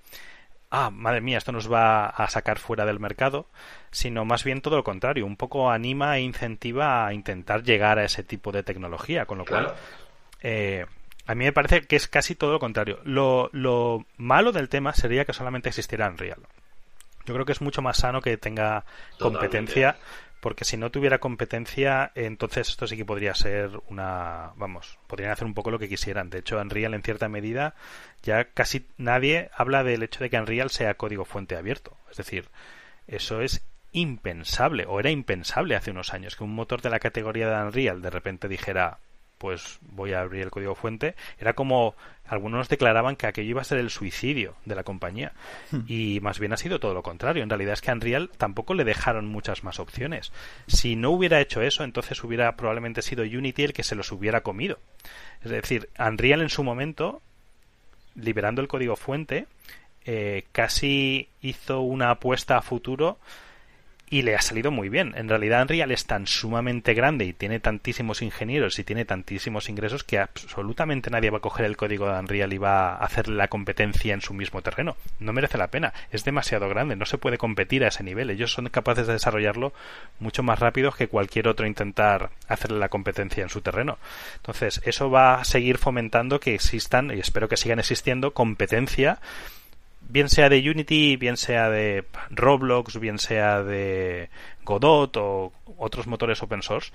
ah, 0.76 0.89
madre 0.91 1.22
mía, 1.22 1.38
esto 1.38 1.52
nos 1.52 1.72
va 1.72 2.07
a 2.07 2.30
sacar 2.30 2.60
fuera 2.60 2.85
del 2.85 2.99
mercado, 2.99 3.47
sino 3.91 4.26
más 4.26 4.43
bien 4.43 4.61
todo 4.61 4.76
lo 4.76 4.84
contrario, 4.84 5.26
un 5.26 5.38
poco 5.38 5.72
anima 5.72 6.18
e 6.18 6.22
incentiva 6.22 7.07
a 7.07 7.14
intentar 7.14 7.64
llegar 7.64 7.97
a 7.99 8.03
ese 8.06 8.23
tipo 8.23 8.52
de 8.52 8.64
tecnología, 8.64 9.26
con 9.26 9.38
lo 9.38 9.45
Claro. 9.45 9.68
cual 9.68 9.77
eh, 10.41 10.85
a 11.27 11.34
mí 11.35 11.45
me 11.45 11.53
parece 11.53 11.81
que 11.88 11.95
es 11.95 12.07
casi 12.07 12.35
todo 12.35 12.52
lo 12.52 12.60
contrario. 12.60 12.99
Lo, 13.03 13.49
lo 13.53 14.06
malo 14.18 14.52
del 14.52 14.69
tema 14.69 14.93
sería 14.93 15.26
que 15.26 15.34
solamente 15.34 15.69
existiera 15.69 16.07
Unreal. 16.10 16.39
Yo 17.26 17.34
creo 17.34 17.45
que 17.45 17.53
es 17.53 17.61
mucho 17.61 17.81
más 17.81 17.97
sano 17.97 18.22
que 18.22 18.38
tenga 18.38 18.85
Totalmente. 19.18 19.95
Porque 20.45 20.63
si 20.63 20.77
no 20.77 20.91
tuviera 20.91 21.17
competencia, 21.17 22.11
entonces 22.13 22.69
esto 22.69 22.85
sí 22.85 22.95
que 22.95 23.03
podría 23.03 23.34
ser 23.34 23.72
una. 23.89 24.51
Vamos, 24.57 24.99
podrían 25.07 25.31
hacer 25.31 25.47
un 25.47 25.55
poco 25.55 25.72
lo 25.72 25.80
que 25.80 25.89
quisieran. 25.89 26.30
De 26.30 26.38
hecho, 26.38 26.61
Unreal, 26.61 26.93
en 26.93 27.01
cierta 27.01 27.27
medida, 27.27 27.73
ya 28.22 28.43
casi 28.43 28.85
nadie 28.95 29.49
habla 29.57 29.84
del 29.84 30.03
hecho 30.03 30.19
de 30.19 30.30
que 30.30 30.38
Unreal 30.38 30.69
sea 30.69 30.97
código 30.97 31.26
fuente 31.26 31.55
abierto. 31.55 31.97
Es 32.11 32.17
decir, 32.17 32.49
eso 33.07 33.41
es 33.41 33.65
impensable, 33.91 34.85
o 34.88 34.99
era 34.99 35.09
impensable 35.09 35.76
hace 35.76 35.89
unos 35.89 36.13
años, 36.13 36.35
que 36.35 36.43
un 36.43 36.53
motor 36.53 36.84
de 36.84 36.91
la 36.91 36.99
categoría 36.99 37.49
de 37.49 37.65
Unreal 37.65 38.03
de 38.03 38.11
repente 38.11 38.47
dijera. 38.47 38.99
Pues 39.45 39.77
voy 39.91 40.13
a 40.13 40.22
abrir 40.22 40.41
el 40.41 40.49
código 40.49 40.73
fuente, 40.73 41.13
era 41.38 41.53
como 41.53 41.93
algunos 42.26 42.67
declaraban 42.67 43.15
que 43.15 43.27
aquello 43.27 43.51
iba 43.51 43.61
a 43.61 43.63
ser 43.63 43.77
el 43.77 43.91
suicidio 43.91 44.55
de 44.65 44.73
la 44.73 44.84
compañía. 44.84 45.34
Hmm. 45.69 45.81
Y 45.88 46.19
más 46.19 46.39
bien 46.39 46.51
ha 46.51 46.57
sido 46.57 46.80
todo 46.80 46.95
lo 46.95 47.03
contrario. 47.03 47.43
En 47.43 47.49
realidad 47.51 47.73
es 47.73 47.81
que 47.81 47.91
a 47.91 47.93
Unreal 47.93 48.31
tampoco 48.39 48.73
le 48.73 48.85
dejaron 48.85 49.27
muchas 49.27 49.63
más 49.63 49.80
opciones. 49.80 50.31
Si 50.65 50.95
no 50.95 51.11
hubiera 51.11 51.39
hecho 51.39 51.61
eso, 51.61 51.84
entonces 51.84 52.23
hubiera 52.23 52.55
probablemente 52.55 53.03
sido 53.03 53.23
Unity 53.23 53.65
el 53.65 53.73
que 53.73 53.84
se 53.84 53.93
los 53.93 54.11
hubiera 54.11 54.41
comido. 54.41 54.80
Es 55.43 55.51
decir, 55.51 55.89
Unreal 55.99 56.41
en 56.41 56.49
su 56.49 56.63
momento, 56.63 57.22
liberando 58.15 58.63
el 58.63 58.67
código 58.67 58.95
fuente, 58.95 59.45
eh, 60.05 60.45
casi 60.53 61.30
hizo 61.43 61.81
una 61.81 62.09
apuesta 62.09 62.57
a 62.57 62.63
futuro 62.63 63.19
y 64.15 64.21
le 64.21 64.33
ha 64.33 64.41
salido 64.41 64.71
muy 64.71 64.87
bien. 64.87 65.11
En 65.17 65.27
realidad 65.27 65.63
Unreal 65.63 65.91
es 65.91 66.05
tan 66.05 66.25
sumamente 66.25 66.93
grande 66.93 67.25
y 67.25 67.33
tiene 67.33 67.59
tantísimos 67.59 68.21
ingenieros 68.21 68.79
y 68.79 68.85
tiene 68.85 69.03
tantísimos 69.03 69.67
ingresos 69.67 70.05
que 70.05 70.19
absolutamente 70.19 71.09
nadie 71.09 71.31
va 71.31 71.39
a 71.39 71.41
coger 71.41 71.65
el 71.65 71.75
código 71.75 72.09
de 72.09 72.17
Unreal 72.17 72.53
y 72.53 72.57
va 72.57 72.93
a 72.93 73.03
hacerle 73.03 73.35
la 73.35 73.49
competencia 73.49 74.13
en 74.13 74.21
su 74.21 74.33
mismo 74.33 74.61
terreno. 74.61 74.95
No 75.19 75.33
merece 75.33 75.57
la 75.57 75.67
pena. 75.67 75.93
Es 76.11 76.23
demasiado 76.23 76.69
grande. 76.69 76.95
No 76.95 77.05
se 77.05 77.17
puede 77.17 77.37
competir 77.37 77.83
a 77.83 77.89
ese 77.89 78.03
nivel. 78.03 78.29
Ellos 78.29 78.53
son 78.53 78.69
capaces 78.69 79.05
de 79.05 79.11
desarrollarlo 79.11 79.73
mucho 80.19 80.43
más 80.43 80.59
rápido 80.59 80.93
que 80.93 81.09
cualquier 81.09 81.49
otro 81.49 81.67
intentar 81.67 82.29
hacerle 82.47 82.79
la 82.79 82.87
competencia 82.87 83.43
en 83.43 83.49
su 83.49 83.59
terreno. 83.59 83.97
Entonces, 84.37 84.79
eso 84.85 85.11
va 85.11 85.41
a 85.41 85.43
seguir 85.43 85.77
fomentando 85.77 86.39
que 86.39 86.55
existan, 86.55 87.11
y 87.11 87.19
espero 87.19 87.49
que 87.49 87.57
sigan 87.57 87.79
existiendo, 87.79 88.31
competencia 88.33 89.19
bien 90.10 90.30
sea 90.30 90.49
de 90.49 90.69
Unity, 90.69 91.18
bien 91.18 91.38
sea 91.38 91.69
de 91.69 92.06
Roblox, 92.30 92.99
bien 92.99 93.19
sea 93.19 93.64
de 93.64 94.30
Godot 94.64 95.18
o 95.18 95.53
otros 95.77 96.07
motores 96.07 96.41
open 96.41 96.61
source, 96.61 96.91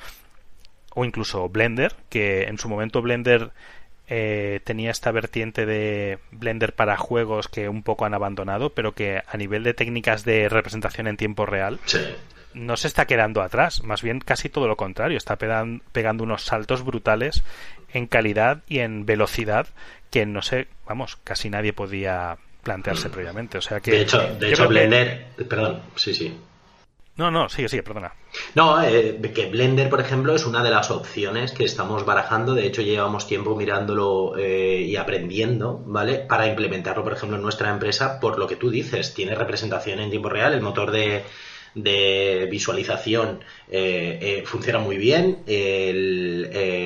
o 0.95 1.05
incluso 1.05 1.49
Blender, 1.49 1.95
que 2.09 2.45
en 2.45 2.59
su 2.59 2.69
momento 2.69 3.03
Blender 3.03 3.51
eh, 4.09 4.61
tenía 4.65 4.91
esta 4.91 5.13
vertiente 5.13 5.67
de 5.67 6.19
Blender 6.33 6.75
para 6.75 6.97
juegos 6.97 7.49
que 7.49 7.69
un 7.69 7.83
poco 7.83 8.05
han 8.05 8.15
abandonado, 8.15 8.71
pero 8.71 8.93
que 8.93 9.23
a 9.27 9.37
nivel 9.37 9.63
de 9.63 9.75
técnicas 9.75 10.25
de 10.25 10.49
representación 10.49 11.07
en 11.07 11.17
tiempo 11.17 11.47
real 11.47 11.79
no 12.55 12.77
se 12.77 12.89
está 12.89 13.07
quedando 13.07 13.43
atrás, 13.43 13.85
más 13.85 14.03
bien 14.03 14.19
casi 14.19 14.49
todo 14.49 14.67
lo 14.67 14.77
contrario, 14.77 15.17
está 15.17 15.37
pegando 15.37 16.25
unos 16.25 16.45
saltos 16.45 16.85
brutales 16.85 17.45
en 17.93 18.07
calidad 18.07 18.63
y 18.67 18.81
en 18.81 19.07
velocidad 19.07 19.69
que 20.11 20.27
no 20.27 20.43
sé, 20.43 20.67
vamos, 20.87 21.17
casi 21.23 21.49
nadie 21.51 21.73
podía 21.73 22.39
plantearse 22.63 23.09
mm. 23.09 23.13
previamente. 23.13 23.59
O 23.59 23.63
sea 23.63 23.81
que. 23.81 23.91
De 23.91 24.01
hecho, 24.03 24.21
de 24.39 24.51
hecho 24.51 24.69
Blender. 24.69 25.27
Perdón, 25.49 25.83
sí, 25.97 26.15
sí. 26.15 26.35
No, 27.21 27.31
no, 27.31 27.51
sigue, 27.51 27.69
sigue, 27.69 27.83
perdona. 27.83 28.15
No, 28.55 28.83
eh, 28.83 29.21
que 29.35 29.51
Blender, 29.51 29.91
por 29.91 30.01
ejemplo, 30.01 30.35
es 30.35 30.47
una 30.47 30.63
de 30.63 30.71
las 30.71 30.91
opciones 30.91 31.53
que 31.53 31.65
estamos 31.65 32.07
barajando. 32.07 32.55
De 32.55 32.67
hecho, 32.67 32.81
llevamos 32.81 33.27
tiempo 33.27 33.55
mirándolo 33.55 34.39
eh, 34.39 34.81
y 34.89 34.97
aprendiendo, 34.97 35.83
¿vale? 35.85 36.21
Para 36.21 36.47
implementarlo, 36.47 37.05
por 37.05 37.13
ejemplo, 37.13 37.37
en 37.37 37.43
nuestra 37.43 37.69
empresa, 37.69 38.21
por 38.21 38.39
lo 38.39 38.47
que 38.47 38.57
tú 38.57 38.71
dices, 38.71 39.13
tiene 39.13 39.35
representación 39.35 40.01
en 40.01 40.09
tiempo 40.09 40.31
real, 40.31 40.55
el 40.55 40.63
motor 40.63 40.93
de, 40.93 41.25
de 41.75 42.49
visualización 42.51 43.45
eh, 43.69 44.43
funciona 44.47 44.79
muy 44.79 44.97
bien, 44.97 45.43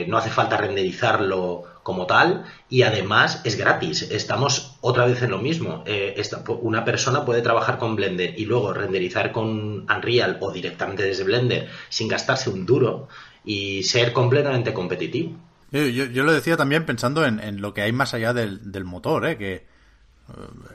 no 0.08 0.18
hace 0.18 0.30
falta 0.30 0.56
renderizarlo 0.56 1.73
como 1.84 2.06
tal 2.06 2.44
y 2.68 2.82
además 2.82 3.42
es 3.44 3.56
gratis. 3.56 4.02
Estamos 4.02 4.76
otra 4.80 5.04
vez 5.04 5.22
en 5.22 5.30
lo 5.30 5.38
mismo. 5.38 5.84
Eh, 5.86 6.20
una 6.62 6.84
persona 6.84 7.24
puede 7.24 7.42
trabajar 7.42 7.78
con 7.78 7.94
Blender 7.94 8.34
y 8.36 8.46
luego 8.46 8.72
renderizar 8.72 9.30
con 9.30 9.86
Unreal 9.88 10.38
o 10.40 10.50
directamente 10.50 11.04
desde 11.04 11.22
Blender 11.22 11.68
sin 11.90 12.08
gastarse 12.08 12.50
un 12.50 12.66
duro 12.66 13.08
y 13.44 13.84
ser 13.84 14.12
completamente 14.12 14.72
competitivo. 14.72 15.36
Yo, 15.70 16.22
lo 16.22 16.32
decía 16.32 16.56
también 16.56 16.86
pensando 16.86 17.24
en, 17.26 17.60
lo 17.60 17.74
que 17.74 17.82
hay 17.82 17.92
más 17.92 18.14
allá 18.14 18.32
del, 18.32 18.84
motor, 18.84 19.26
¿eh? 19.26 19.36
que 19.36 19.54
eh, 19.54 19.64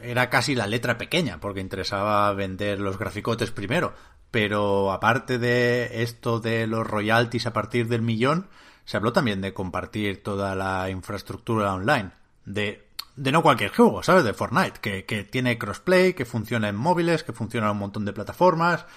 era 0.04 0.30
casi 0.30 0.56
la 0.56 0.68
letra 0.68 0.98
pequeña, 0.98 1.40
porque 1.40 1.62
interesaba 1.62 2.32
vender 2.34 2.80
los 2.80 3.00
graficotes 3.00 3.50
primero. 3.52 3.94
Pero 4.30 4.92
aparte 4.92 5.40
de 5.40 6.04
esto 6.04 6.40
de 6.40 6.68
los 6.68 6.86
royalties 6.86 7.48
a 7.48 7.54
partir 7.54 7.88
del 7.88 8.04
millón, 8.04 8.48
se 8.90 8.98
habló 8.98 9.14
también 9.14 9.40
de 9.40 9.54
compartir 9.54 10.24
toda 10.24 10.56
la 10.56 10.90
infraestructura 10.90 11.76
online, 11.76 12.10
de, 12.46 12.88
de 13.16 13.32
no 13.32 13.44
cualquier 13.44 13.70
juego, 13.70 14.02
¿sabes? 14.02 14.24
De 14.24 14.34
Fortnite, 14.34 14.80
que, 14.82 15.06
que 15.06 15.24
tiene 15.24 15.60
crossplay, 15.60 16.16
que 16.16 16.26
funciona 16.26 16.70
en 16.70 16.76
móviles, 16.76 17.24
que 17.24 17.32
funciona 17.32 17.68
en 17.68 17.74
un 17.74 17.78
montón 17.78 18.04
de 18.04 18.14
plataformas, 18.14 18.88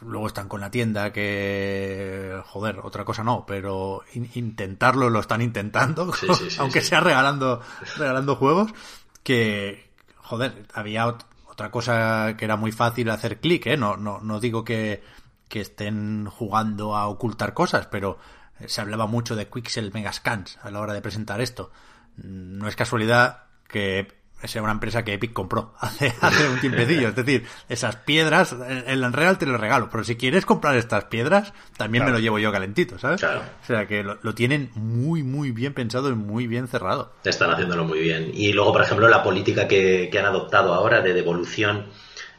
luego 0.00 0.26
están 0.26 0.48
con 0.48 0.60
la 0.60 0.72
tienda 0.72 1.12
que 1.12 2.42
joder 2.46 2.80
otra 2.80 3.04
cosa 3.04 3.22
no 3.22 3.46
pero 3.46 4.02
intentarlo 4.12 5.08
lo 5.08 5.20
están 5.20 5.40
intentando 5.40 6.12
aunque 6.58 6.82
sea 6.82 7.00
regalando 7.00 7.62
regalando 7.96 8.36
juegos 8.36 8.74
que 9.22 9.88
joder 10.16 10.66
había 10.74 11.06
otra 11.46 11.70
cosa 11.70 12.34
que 12.36 12.44
era 12.44 12.56
muy 12.56 12.70
fácil 12.70 13.08
hacer 13.08 13.40
clic 13.40 13.66
eh 13.68 13.78
no 13.78 13.96
no 13.96 14.20
no 14.20 14.40
digo 14.40 14.62
que 14.62 15.02
que 15.48 15.60
estén 15.60 16.26
jugando 16.26 16.94
a 16.94 17.08
ocultar 17.08 17.54
cosas 17.54 17.86
pero 17.86 18.18
se 18.66 18.80
hablaba 18.80 19.06
mucho 19.06 19.36
de 19.36 19.48
Quixel 19.48 19.92
Megascans 19.92 20.58
a 20.62 20.70
la 20.70 20.80
hora 20.80 20.94
de 20.94 21.02
presentar 21.02 21.40
esto. 21.40 21.70
No 22.16 22.68
es 22.68 22.76
casualidad 22.76 23.44
que 23.68 24.20
sea 24.44 24.62
una 24.62 24.72
empresa 24.72 25.04
que 25.04 25.14
Epic 25.14 25.32
compró 25.32 25.74
hace, 25.80 26.12
hace 26.20 26.48
un 26.48 26.60
tiempecillo. 26.60 27.08
Es 27.08 27.16
decir, 27.16 27.46
esas 27.68 27.96
piedras, 27.96 28.54
el 28.86 29.04
Unreal 29.04 29.38
te 29.38 29.46
lo 29.46 29.58
regalo, 29.58 29.88
pero 29.90 30.04
si 30.04 30.16
quieres 30.16 30.46
comprar 30.46 30.76
estas 30.76 31.04
piedras, 31.04 31.52
también 31.76 32.04
me 32.04 32.10
lo 32.10 32.18
llevo 32.18 32.38
yo 32.38 32.52
calentito, 32.52 32.98
¿sabes? 32.98 33.22
O 33.22 33.66
sea 33.66 33.86
que 33.86 34.02
lo, 34.02 34.34
tienen 34.34 34.70
muy, 34.74 35.22
muy 35.22 35.50
bien 35.50 35.74
pensado 35.74 36.10
y 36.10 36.14
muy 36.14 36.46
bien 36.46 36.68
cerrado. 36.68 37.12
Están 37.24 37.50
haciéndolo 37.50 37.84
muy 37.84 38.00
bien. 38.00 38.30
Y 38.32 38.52
luego, 38.52 38.72
por 38.72 38.82
ejemplo, 38.82 39.08
la 39.08 39.22
política 39.22 39.68
que, 39.68 40.08
que 40.10 40.18
han 40.18 40.26
adoptado 40.26 40.72
ahora 40.74 41.00
de 41.00 41.12
devolución 41.12 41.86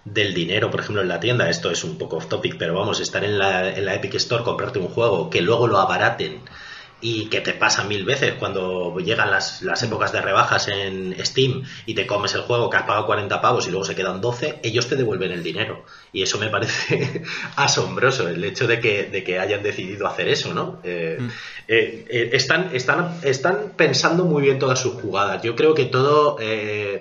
del 0.06 0.34
dinero, 0.34 0.72
por 0.72 0.80
ejemplo, 0.80 1.02
en 1.02 1.08
la 1.08 1.20
tienda, 1.20 1.50
esto 1.50 1.70
es 1.72 1.84
un 1.84 1.98
poco 1.98 2.18
off 2.18 2.28
topic, 2.28 2.58
pero 2.58 2.74
vamos, 2.74 3.00
estar 3.00 3.24
en 3.24 3.38
la, 3.38 3.70
en 3.70 3.86
la 3.86 3.96
Epic 3.96 4.16
Store, 4.16 4.44
comprarte 4.44 4.80
un 4.80 4.88
juego, 4.88 5.30
que 5.30 5.42
luego 5.42 5.68
lo 5.68 5.78
abaraten 5.78 6.42
y 7.02 7.26
que 7.26 7.42
te 7.42 7.54
pasa 7.54 7.84
mil 7.84 8.06
veces 8.06 8.36
cuando 8.36 8.98
llegan 9.00 9.32
las, 9.32 9.64
las, 9.64 9.82
épocas 9.82 10.12
de 10.12 10.22
rebajas 10.22 10.68
en 10.68 11.16
Steam 11.26 11.64
y 11.88 11.96
te 11.96 12.06
comes 12.06 12.36
el 12.36 12.42
juego 12.42 12.70
que 12.70 12.78
has 12.78 12.84
pagado 12.84 13.08
40 13.08 13.42
pavos 13.42 13.68
y 13.68 13.72
luego 13.72 13.84
se 13.84 13.96
quedan 13.96 14.22
12, 14.22 14.60
ellos 14.62 14.88
te 14.88 14.96
devuelven 14.96 15.32
el 15.32 15.42
dinero. 15.42 15.84
Y 16.14 16.22
eso 16.22 16.38
me 16.38 16.50
parece 16.50 17.24
asombroso, 17.56 18.30
el 18.30 18.44
hecho 18.44 18.68
de 18.68 18.80
que, 18.80 19.06
de 19.06 19.24
que 19.24 19.40
hayan 19.40 19.64
decidido 19.64 20.08
hacer 20.08 20.30
eso, 20.30 20.54
¿no? 20.54 20.80
Eh, 20.84 21.18
mm. 21.20 21.28
eh, 21.68 22.06
eh, 22.08 22.30
están, 22.34 22.70
están, 22.74 23.20
están 23.24 23.74
pensando 23.76 24.26
muy 24.26 24.44
bien 24.44 24.60
todas 24.60 24.80
sus 24.80 24.94
jugadas. 24.94 25.42
Yo 25.42 25.56
creo 25.56 25.74
que 25.74 25.86
todo, 25.86 26.38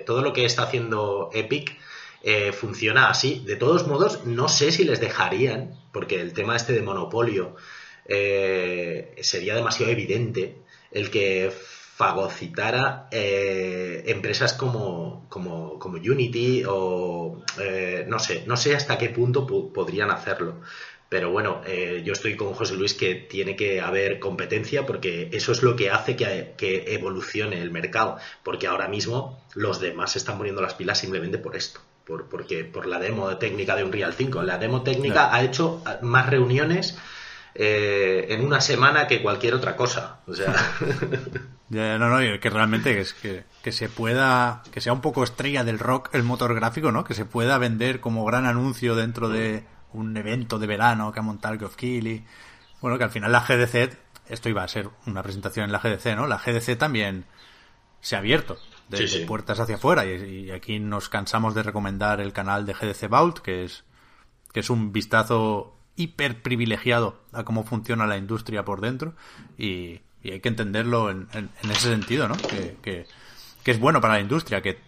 todo 0.05 0.21
lo 0.23 0.33
que 0.33 0.45
está 0.45 0.63
haciendo 0.63 1.29
Epic 1.31 1.77
eh, 2.23 2.51
funciona 2.51 3.09
así. 3.09 3.43
De 3.45 3.55
todos 3.55 3.87
modos, 3.87 4.25
no 4.25 4.47
sé 4.47 4.71
si 4.71 4.83
les 4.83 4.99
dejarían, 4.99 5.75
porque 5.91 6.21
el 6.21 6.33
tema 6.33 6.55
este 6.55 6.73
de 6.73 6.81
monopolio 6.81 7.55
eh, 8.05 9.15
sería 9.21 9.55
demasiado 9.55 9.91
evidente 9.91 10.57
el 10.91 11.09
que 11.09 11.51
fagocitara 11.51 13.07
eh, 13.11 14.03
empresas 14.07 14.53
como, 14.53 15.25
como, 15.29 15.79
como, 15.79 15.97
Unity 15.97 16.63
o 16.67 17.43
no 18.07 18.19
sé, 18.19 18.43
no 18.47 18.57
sé 18.57 18.75
hasta 18.75 18.97
qué 18.97 19.09
punto 19.09 19.47
podrían 19.73 20.11
hacerlo. 20.11 20.61
Pero 21.09 21.29
bueno, 21.31 21.61
yo 22.03 22.13
estoy 22.13 22.37
con 22.37 22.53
José 22.53 22.75
Luis 22.75 22.93
que 22.93 23.15
tiene 23.15 23.55
que 23.57 23.81
haber 23.81 24.19
competencia 24.19 24.85
porque 24.85 25.29
eso 25.33 25.51
es 25.51 25.61
lo 25.61 25.75
que 25.75 25.89
hace 25.89 26.15
que, 26.15 26.53
que, 26.57 26.93
evolucione 26.93 27.61
el 27.61 27.71
mercado. 27.71 28.17
Porque 28.43 28.67
ahora 28.67 28.87
mismo 28.87 29.43
los 29.55 29.81
demás 29.81 30.13
se 30.13 30.19
están 30.19 30.37
poniendo 30.37 30.61
las 30.61 30.75
pilas 30.75 30.99
simplemente 30.99 31.37
por 31.37 31.55
esto 31.57 31.81
por, 32.05 32.29
porque, 32.29 32.63
por 32.63 32.85
la 32.85 32.99
demo 32.99 33.35
técnica 33.37 33.75
de 33.75 33.83
Unreal 33.83 34.13
5. 34.13 34.43
La 34.43 34.57
demo 34.57 34.81
técnica 34.81 35.33
ha 35.33 35.43
hecho 35.43 35.83
más 36.01 36.27
reuniones 36.27 36.97
eh, 37.53 38.27
en 38.29 38.45
una 38.45 38.61
semana 38.61 39.07
que 39.07 39.21
cualquier 39.21 39.53
otra 39.53 39.75
cosa. 39.75 40.19
O 40.27 40.33
sea. 40.33 40.53
no, 41.69 41.97
no, 41.99 42.39
que 42.39 42.49
realmente 42.49 42.99
es 42.99 43.13
que, 43.13 43.43
que, 43.61 43.71
se 43.71 43.89
pueda, 43.89 44.63
que 44.71 44.81
sea 44.81 44.93
un 44.93 45.01
poco 45.01 45.23
estrella 45.23 45.63
del 45.63 45.79
rock 45.79 46.09
el 46.13 46.23
motor 46.23 46.55
gráfico, 46.55 46.91
¿no? 46.91 47.03
Que 47.03 47.13
se 47.13 47.25
pueda 47.25 47.57
vender 47.57 47.99
como 47.99 48.25
gran 48.25 48.45
anuncio 48.45 48.95
dentro 48.95 49.29
de 49.29 49.65
un 49.93 50.15
evento 50.15 50.59
de 50.59 50.67
verano 50.67 51.11
que 51.11 51.19
ha 51.19 51.23
montado 51.23 51.53
el 51.53 51.59
Geoff 51.59 51.75
Keighley. 51.75 52.25
Bueno, 52.81 52.97
que 52.97 53.03
al 53.03 53.11
final 53.11 53.31
la 53.31 53.41
GDC, 53.41 53.97
esto 54.29 54.49
iba 54.49 54.63
a 54.63 54.67
ser 54.67 54.89
una 55.05 55.21
presentación 55.21 55.65
en 55.65 55.71
la 55.71 55.79
GDC, 55.79 56.15
¿no? 56.15 56.27
La 56.27 56.37
GDC 56.37 56.77
también 56.77 57.25
se 57.99 58.15
ha 58.15 58.19
abierto 58.19 58.57
de, 58.97 59.25
puertas 59.25 59.59
hacia 59.59 59.75
afuera. 59.75 60.05
Y, 60.05 60.51
aquí 60.51 60.79
nos 60.79 61.09
cansamos 61.09 61.55
de 61.55 61.63
recomendar 61.63 62.21
el 62.21 62.33
canal 62.33 62.65
de 62.65 62.73
GDC 62.73 63.09
Vault, 63.09 63.39
que 63.39 63.63
es, 63.63 63.83
que 64.53 64.59
es 64.59 64.69
un 64.69 64.91
vistazo 64.91 65.77
hiper 65.95 66.41
privilegiado 66.41 67.21
a 67.31 67.43
cómo 67.43 67.63
funciona 67.63 68.07
la 68.07 68.17
industria 68.17 68.65
por 68.65 68.81
dentro. 68.81 69.15
Y, 69.57 70.01
hay 70.23 70.39
que 70.39 70.49
entenderlo 70.49 71.09
en, 71.09 71.27
ese 71.63 71.89
sentido, 71.89 72.27
¿no? 72.27 72.35
Que, 72.81 73.07
es 73.65 73.79
bueno 73.79 74.01
para 74.01 74.15
la 74.15 74.19
industria, 74.19 74.61
que 74.61 74.79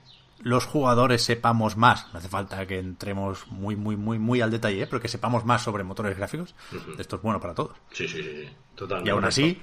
los 0.41 0.65
jugadores 0.65 1.23
sepamos 1.23 1.77
más. 1.77 2.11
No 2.13 2.19
hace 2.19 2.27
falta 2.27 2.67
que 2.67 2.77
entremos 2.77 3.47
muy, 3.47 3.75
muy, 3.75 3.95
muy, 3.95 4.19
muy 4.19 4.41
al 4.41 4.51
detalle, 4.51 4.83
¿eh? 4.83 4.87
pero 4.87 5.01
que 5.01 5.07
sepamos 5.07 5.45
más 5.45 5.63
sobre 5.63 5.83
motores 5.83 6.15
gráficos. 6.17 6.53
Esto 6.99 7.15
es 7.15 7.21
bueno 7.21 7.39
para 7.39 7.55
todos. 7.55 7.75
Sí, 7.91 8.07
sí, 8.07 8.21
sí. 8.21 8.49
Y 9.05 9.09
aún 9.09 9.25
así, 9.25 9.59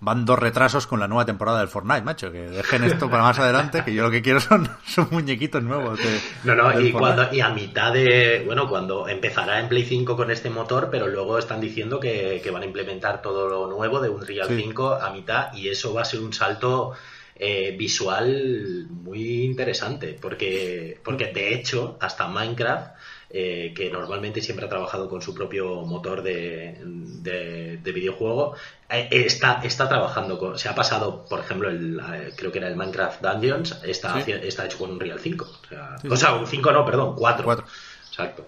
van 0.00 0.24
dos 0.24 0.38
retrasos 0.38 0.86
con 0.86 1.00
la 1.00 1.08
nueva 1.08 1.24
temporada 1.26 1.58
del 1.58 1.68
Fortnite, 1.68 2.02
macho. 2.02 2.30
Que 2.30 2.48
dejen 2.48 2.84
esto 2.84 3.10
para 3.10 3.22
más 3.24 3.38
adelante, 3.38 3.82
que 3.84 3.92
yo 3.92 4.04
lo 4.04 4.10
que 4.10 4.22
quiero 4.22 4.40
son, 4.40 4.68
son 4.86 5.08
muñequitos 5.10 5.62
nuevos. 5.62 5.98
De, 5.98 6.20
no, 6.44 6.54
no, 6.54 6.80
y, 6.80 6.92
cuando, 6.92 7.32
y 7.32 7.40
a 7.40 7.48
mitad 7.50 7.92
de. 7.92 8.42
Bueno, 8.46 8.68
cuando 8.68 9.08
empezará 9.08 9.58
en 9.60 9.68
Play 9.68 9.84
5 9.84 10.16
con 10.16 10.30
este 10.30 10.50
motor, 10.50 10.88
pero 10.90 11.06
luego 11.08 11.38
están 11.38 11.60
diciendo 11.60 11.98
que, 11.98 12.40
que 12.42 12.50
van 12.50 12.62
a 12.62 12.66
implementar 12.66 13.20
todo 13.22 13.48
lo 13.48 13.66
nuevo 13.66 14.00
de 14.00 14.08
Unreal 14.08 14.48
Sí. 14.48 14.56
5 14.62 14.94
a 14.94 15.10
mitad, 15.10 15.52
y 15.54 15.68
eso 15.68 15.92
va 15.94 16.02
a 16.02 16.04
ser 16.04 16.20
un 16.20 16.32
salto. 16.32 16.92
eh, 17.40 17.76
visual 17.78 18.86
muy 18.90 19.44
interesante 19.44 20.18
porque 20.20 20.98
porque 21.04 21.26
de 21.32 21.54
hecho 21.54 21.96
hasta 22.00 22.26
Minecraft 22.26 22.96
eh, 23.30 23.72
que 23.76 23.90
normalmente 23.90 24.40
siempre 24.40 24.64
ha 24.66 24.68
trabajado 24.68 25.08
con 25.08 25.20
su 25.20 25.34
propio 25.34 25.82
motor 25.82 26.22
de, 26.22 26.80
de- 26.84 27.76
de 27.76 27.92
videojuego, 27.92 28.54
eh, 28.88 29.08
está, 29.10 29.60
está 29.62 29.88
trabajando 29.88 30.38
con. 30.38 30.58
Se 30.58 30.68
ha 30.68 30.74
pasado, 30.74 31.24
por 31.28 31.40
ejemplo, 31.40 31.68
el, 31.68 32.00
eh, 32.14 32.32
creo 32.36 32.50
que 32.50 32.58
era 32.58 32.68
el 32.68 32.76
Minecraft 32.76 33.20
Dungeons, 33.22 33.80
está, 33.84 34.22
Sí. 34.22 34.32
está 34.32 34.64
hecho 34.66 34.78
con 34.78 34.90
un 34.92 35.00
Real 35.00 35.20
5. 35.20 35.44
O 35.44 35.68
sea, 35.68 35.98
Sí, 36.00 36.08
o 36.08 36.16
sí. 36.16 36.16
sea, 36.16 36.34
un 36.34 36.46
5 36.46 36.72
no, 36.72 36.84
perdón, 36.84 37.14
4. 37.16 37.44
Cuatro. 37.44 37.66
Exacto. 38.08 38.46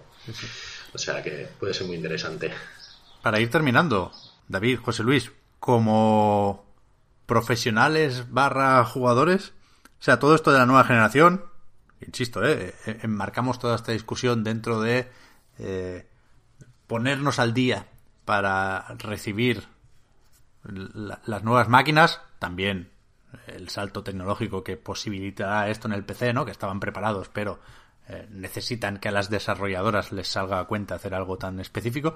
O 0.93 0.97
sea 0.97 1.21
que 1.23 1.47
puede 1.59 1.73
ser 1.73 1.87
muy 1.87 1.95
interesante. 1.95 2.51
Para 3.21 3.39
ir 3.39 3.49
terminando, 3.51 4.11
David, 4.47 4.79
José 4.83 5.03
Luis, 5.03 5.31
como 5.59 6.65
profesionales 7.27 8.31
barra 8.31 8.83
jugadores, 8.83 9.53
o 9.99 10.03
sea, 10.03 10.19
todo 10.19 10.35
esto 10.35 10.51
de 10.51 10.59
la 10.59 10.65
nueva 10.65 10.83
generación, 10.83 11.45
insisto, 12.05 12.43
eh, 12.43 12.73
eh, 12.85 12.99
enmarcamos 13.03 13.59
toda 13.59 13.75
esta 13.75 13.91
discusión 13.91 14.43
dentro 14.43 14.81
de 14.81 15.09
eh, 15.59 16.07
ponernos 16.87 17.39
al 17.39 17.53
día 17.53 17.85
para 18.25 18.85
recibir 18.97 19.63
la- 20.63 21.21
las 21.25 21.43
nuevas 21.43 21.69
máquinas, 21.69 22.21
también 22.39 22.89
el 23.47 23.69
salto 23.69 24.03
tecnológico 24.03 24.63
que 24.63 24.77
posibilita 24.77 25.69
esto 25.69 25.87
en 25.87 25.93
el 25.93 26.03
PC, 26.03 26.33
¿no? 26.33 26.45
Que 26.45 26.51
estaban 26.51 26.79
preparados, 26.79 27.29
pero 27.29 27.59
eh, 28.07 28.27
necesitan 28.31 28.97
que 28.97 29.09
a 29.09 29.11
las 29.11 29.29
desarrolladoras 29.29 30.11
les 30.11 30.27
salga 30.27 30.59
a 30.59 30.65
cuenta 30.65 30.95
hacer 30.95 31.13
algo 31.13 31.37
tan 31.37 31.59
específico. 31.59 32.15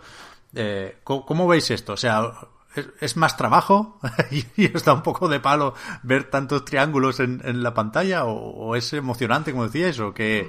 Eh, 0.53 0.97
¿cómo, 1.03 1.25
cómo 1.25 1.47
veis 1.47 1.71
esto? 1.71 1.93
O 1.93 1.97
sea, 1.97 2.31
¿es, 2.75 2.87
es 3.01 3.17
más 3.17 3.37
trabajo 3.37 3.99
y, 4.31 4.43
y 4.57 4.75
os 4.75 4.83
da 4.83 4.93
un 4.93 5.03
poco 5.03 5.27
de 5.27 5.39
palo 5.39 5.73
ver 6.03 6.25
tantos 6.29 6.65
triángulos 6.65 7.19
en, 7.19 7.41
en 7.45 7.63
la 7.63 7.73
pantalla? 7.73 8.25
¿O, 8.25 8.33
o 8.33 8.75
es 8.75 8.91
emocionante, 8.93 9.51
como 9.51 9.65
decíais? 9.65 9.99
¿O 9.99 10.13
qué, 10.13 10.47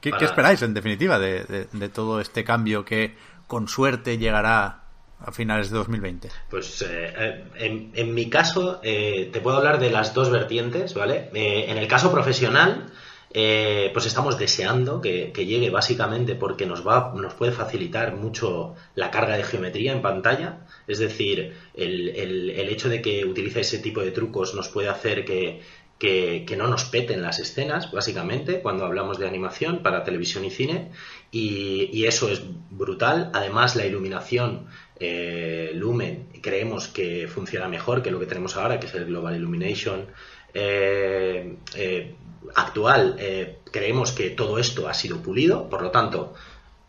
qué, 0.00 0.10
esperáis, 0.24 0.62
en 0.62 0.74
definitiva, 0.74 1.18
de, 1.18 1.44
de- 1.44 1.68
de 1.72 1.88
todo 1.88 2.20
este 2.20 2.44
cambio 2.44 2.84
que 2.84 3.16
con 3.46 3.68
suerte 3.68 4.18
llegará 4.18 4.82
a 5.24 5.32
finales 5.32 5.70
de 5.70 5.76
2020? 5.78 6.28
Pues 6.48 6.82
eh, 6.82 6.86
eh, 7.18 7.44
en, 7.56 7.90
en 7.94 8.14
mi 8.14 8.30
caso, 8.30 8.80
eh, 8.82 9.28
te 9.32 9.40
puedo 9.40 9.58
hablar 9.58 9.78
de 9.78 9.90
las 9.90 10.14
dos 10.14 10.30
vertientes, 10.30 10.94
¿vale? 10.94 11.28
Eh, 11.34 11.66
en 11.68 11.76
el 11.76 11.86
caso 11.88 12.10
profesional, 12.10 12.90
eh, 13.32 13.90
pues 13.92 14.06
estamos 14.06 14.38
deseando 14.38 15.00
que, 15.00 15.32
llegue 15.46 15.70
básicamente 15.70 16.34
porque 16.34 16.66
nos 16.66 16.86
va, 16.86 17.12
nos 17.14 17.34
puede 17.34 17.52
facilitar 17.52 18.16
mucho 18.16 18.74
la 18.94 19.10
carga 19.10 19.36
de 19.36 19.44
geometría 19.44 19.92
en 19.92 20.02
pantalla. 20.02 20.66
Es 20.86 20.98
decir, 20.98 21.54
el, 21.74 22.08
el- 22.10 22.50
hecho 22.70 22.88
de 22.88 23.02
que 23.02 23.24
utilice 23.24 23.60
ese 23.60 23.78
tipo 23.78 24.00
de 24.00 24.10
trucos 24.12 24.54
nos 24.54 24.68
puede 24.68 24.88
hacer 24.88 25.24
que, 25.24 25.60
que, 25.98 26.54
no 26.56 26.66
nos 26.68 26.84
peten 26.84 27.22
las 27.22 27.38
escenas, 27.40 27.90
básicamente, 27.92 28.60
cuando 28.62 28.84
hablamos 28.84 29.18
de 29.18 29.26
animación 29.28 29.82
para 29.82 30.02
televisión 30.04 30.44
y 30.44 30.50
cine. 30.50 30.90
Y, 31.30 31.90
y 31.92 32.06
eso 32.06 32.28
es 32.30 32.42
brutal. 32.70 33.30
Además, 33.34 33.76
la 33.76 33.86
iluminación 33.86 34.66
eh, 34.98 35.70
Lumen 35.74 36.28
creemos 36.42 36.88
que 36.88 37.28
funciona 37.28 37.68
mejor 37.68 38.02
que 38.02 38.10
lo 38.10 38.18
que 38.20 38.26
tenemos 38.26 38.56
ahora, 38.56 38.80
que 38.80 38.86
es 38.86 38.94
el 38.94 39.06
Global 39.06 39.36
Illumination 39.36 40.06
eh, 40.54 41.56
eh, 41.76 42.14
actual. 42.54 43.16
Eh, 43.18 43.58
creemos 43.70 44.12
que 44.12 44.30
todo 44.30 44.58
esto 44.58 44.88
ha 44.88 44.94
sido 44.94 45.18
pulido, 45.18 45.68
por 45.68 45.82
lo 45.82 45.90
tanto, 45.90 46.34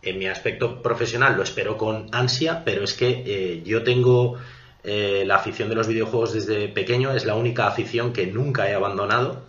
en 0.02 0.18
mi 0.18 0.28
aspecto 0.28 0.82
profesional 0.82 1.36
lo 1.38 1.44
espero 1.44 1.78
con 1.78 2.08
ansia, 2.12 2.64
pero 2.66 2.84
es 2.84 2.94
que 2.94 3.24
eh, 3.26 3.62
yo 3.64 3.84
tengo 3.84 4.38
eh, 4.84 5.24
la 5.26 5.36
afición 5.36 5.70
de 5.70 5.76
los 5.76 5.88
videojuegos 5.88 6.34
desde 6.34 6.68
pequeño, 6.68 7.12
es 7.12 7.26
la 7.26 7.36
única 7.36 7.68
afición 7.68 8.14
que 8.14 8.28
nunca 8.28 8.70
he 8.70 8.74
abandonado 8.74 9.44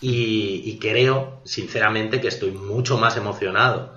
y, 0.00 0.62
y 0.64 0.78
creo, 0.78 1.40
sinceramente, 1.44 2.20
que 2.20 2.28
estoy 2.28 2.52
mucho 2.52 2.96
más 2.96 3.16
emocionado 3.16 3.92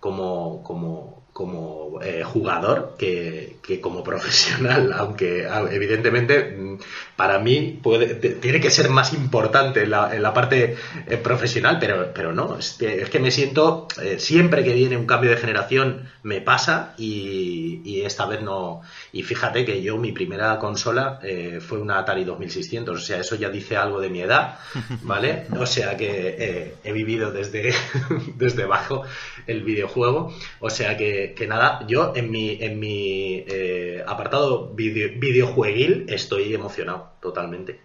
como, 0.00 0.64
como, 0.64 1.21
como 1.42 2.00
eh, 2.04 2.22
jugador 2.24 2.94
que, 2.96 3.56
que 3.62 3.80
como 3.80 4.04
profesional, 4.04 4.92
aunque 4.96 5.48
evidentemente 5.72 6.56
mm, 6.56 6.78
para 7.16 7.40
mí 7.40 7.80
puede, 7.82 8.14
tiene 8.14 8.60
que 8.60 8.70
ser 8.70 8.90
más 8.90 9.12
importante 9.12 9.82
en 9.82 9.90
la, 9.90 10.14
en 10.14 10.22
la 10.22 10.32
parte 10.32 10.76
eh, 11.08 11.16
profesional, 11.16 11.78
pero, 11.80 12.12
pero 12.14 12.32
no, 12.32 12.58
es 12.58 12.74
que, 12.74 13.02
es 13.02 13.10
que 13.10 13.18
me 13.18 13.32
siento, 13.32 13.88
eh, 14.00 14.20
siempre 14.20 14.62
que 14.62 14.72
viene 14.72 14.96
un 14.96 15.06
cambio 15.06 15.30
de 15.30 15.36
generación 15.36 16.08
me 16.22 16.40
pasa 16.40 16.94
y, 16.96 17.82
y 17.84 18.02
esta 18.02 18.26
vez 18.26 18.40
no, 18.40 18.82
y 19.12 19.24
fíjate 19.24 19.64
que 19.64 19.82
yo 19.82 19.96
mi 19.98 20.12
primera 20.12 20.60
consola 20.60 21.18
fue 21.66 21.78
una 21.80 21.98
Atari 21.98 22.22
2600, 22.22 22.96
o 22.96 23.04
sea, 23.04 23.18
eso 23.18 23.34
ya 23.34 23.48
dice 23.48 23.76
algo 23.76 24.00
de 24.00 24.10
mi 24.10 24.20
edad, 24.20 24.60
¿vale? 25.02 25.46
O 25.58 25.66
sea 25.66 25.96
que 25.96 26.76
he 26.84 26.92
vivido 26.92 27.32
desde, 27.32 27.74
desde 28.36 28.62
abajo 28.62 29.02
el 29.48 29.62
videojuego, 29.62 30.32
o 30.60 30.70
sea 30.70 30.96
que, 30.96 31.31
que 31.34 31.46
nada, 31.46 31.84
yo 31.86 32.12
en 32.14 32.30
mi, 32.30 32.58
en 32.60 32.78
mi 32.78 33.44
eh, 33.46 34.02
apartado 34.06 34.68
video, 34.74 35.10
videojueguil 35.18 36.06
estoy 36.08 36.54
emocionado 36.54 37.12
totalmente. 37.20 37.80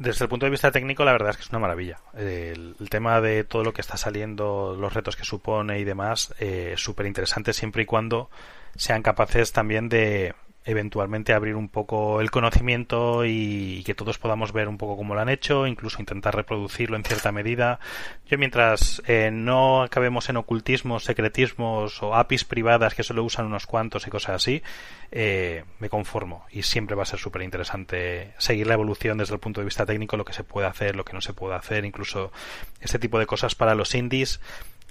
Desde 0.00 0.24
el 0.24 0.30
punto 0.30 0.46
de 0.46 0.50
vista 0.50 0.72
técnico, 0.72 1.04
la 1.04 1.12
verdad 1.12 1.30
es 1.30 1.36
que 1.36 1.42
es 1.42 1.50
una 1.50 1.58
maravilla. 1.58 1.98
El, 2.16 2.74
tema 2.88 3.20
de 3.20 3.44
todo 3.44 3.62
lo 3.62 3.74
que 3.74 3.82
está 3.82 3.98
saliendo, 3.98 4.74
los 4.74 4.94
retos 4.94 5.14
que 5.14 5.24
supone 5.24 5.78
y 5.78 5.84
demás, 5.84 6.34
eh, 6.40 6.72
súper 6.78 7.04
interesante 7.04 7.52
siempre 7.52 7.82
y 7.82 7.84
cuando 7.84 8.30
sean 8.76 9.02
capaces 9.02 9.52
también 9.52 9.90
de 9.90 10.34
eventualmente 10.70 11.32
abrir 11.32 11.56
un 11.56 11.68
poco 11.68 12.20
el 12.20 12.30
conocimiento 12.30 13.24
y, 13.24 13.82
que 13.84 13.94
todos 13.94 14.18
podamos 14.18 14.52
ver 14.52 14.68
un 14.68 14.78
poco 14.78 14.96
cómo 14.96 15.14
lo 15.14 15.20
han 15.20 15.28
hecho, 15.28 15.66
incluso 15.66 16.00
intentar 16.00 16.34
reproducirlo 16.36 16.96
en 16.96 17.04
cierta 17.04 17.32
medida. 17.32 17.80
Yo 18.26 18.38
mientras 18.38 19.02
eh, 19.06 19.30
no 19.32 19.82
acabemos 19.82 20.28
en 20.28 20.36
ocultismos, 20.36 21.04
secretismos 21.04 22.02
o 22.02 22.14
APIs 22.14 22.44
privadas 22.44 22.94
que 22.94 23.02
solo 23.02 23.24
usan 23.24 23.46
unos 23.46 23.66
cuantos 23.66 24.06
y 24.06 24.10
cosas 24.10 24.36
así, 24.36 24.62
eh, 25.10 25.64
me 25.80 25.88
conformo 25.88 26.46
y 26.50 26.62
siempre 26.62 26.94
va 26.94 27.02
a 27.02 27.06
ser 27.06 27.18
súper 27.18 27.42
interesante 27.42 28.32
seguir 28.38 28.66
la 28.66 28.74
evolución 28.74 29.18
desde 29.18 29.34
el 29.34 29.40
punto 29.40 29.60
de 29.60 29.64
vista 29.64 29.86
técnico, 29.86 30.16
lo 30.16 30.24
que 30.24 30.32
se 30.32 30.44
puede 30.44 30.68
hacer, 30.68 30.94
lo 30.94 31.04
que 31.04 31.14
no 31.14 31.20
se 31.20 31.32
puede 31.32 31.56
hacer, 31.56 31.84
incluso 31.84 32.32
este 32.80 32.98
tipo 32.98 33.18
de 33.18 33.26
cosas 33.26 33.54
para 33.54 33.74
los 33.74 33.94
indies 33.94 34.40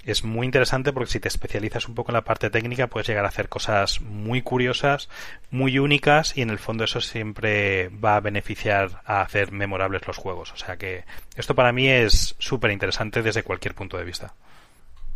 es 0.04 0.24
muy 0.24 0.46
interesante 0.46 0.92
porque 0.92 1.10
si 1.10 1.20
te 1.20 1.28
especializas 1.28 1.88
un 1.88 1.94
poco 1.94 2.10
en 2.10 2.14
la 2.14 2.24
parte 2.24 2.50
técnica 2.50 2.86
puedes 2.86 3.06
llegar 3.06 3.24
a 3.24 3.28
hacer 3.28 3.48
cosas 3.48 4.00
muy 4.00 4.42
curiosas, 4.42 5.08
muy 5.50 5.78
únicas 5.78 6.36
y 6.36 6.42
en 6.42 6.50
el 6.50 6.58
fondo 6.58 6.84
eso 6.84 7.00
siempre 7.00 7.88
va 7.88 8.16
a 8.16 8.20
beneficiar 8.20 9.02
a 9.04 9.20
hacer 9.20 9.52
memorables 9.52 10.06
los 10.06 10.16
juegos. 10.16 10.52
O 10.52 10.56
sea 10.56 10.76
que 10.76 11.04
esto 11.36 11.54
para 11.54 11.72
mí 11.72 11.88
es 11.88 12.34
súper 12.38 12.70
interesante 12.70 13.22
desde 13.22 13.42
cualquier 13.42 13.74
punto 13.74 13.96
de 13.96 14.04
vista. 14.04 14.34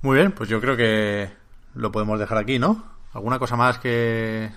Muy 0.02 0.18
bien, 0.18 0.32
pues 0.32 0.48
yo 0.48 0.60
creo 0.60 0.76
que 0.76 1.30
lo 1.74 1.90
podemos 1.90 2.18
dejar 2.18 2.38
aquí, 2.38 2.58
¿no? 2.58 2.84
¿Alguna 3.12 3.38
cosa 3.38 3.56
más 3.56 3.78
que 3.78 4.50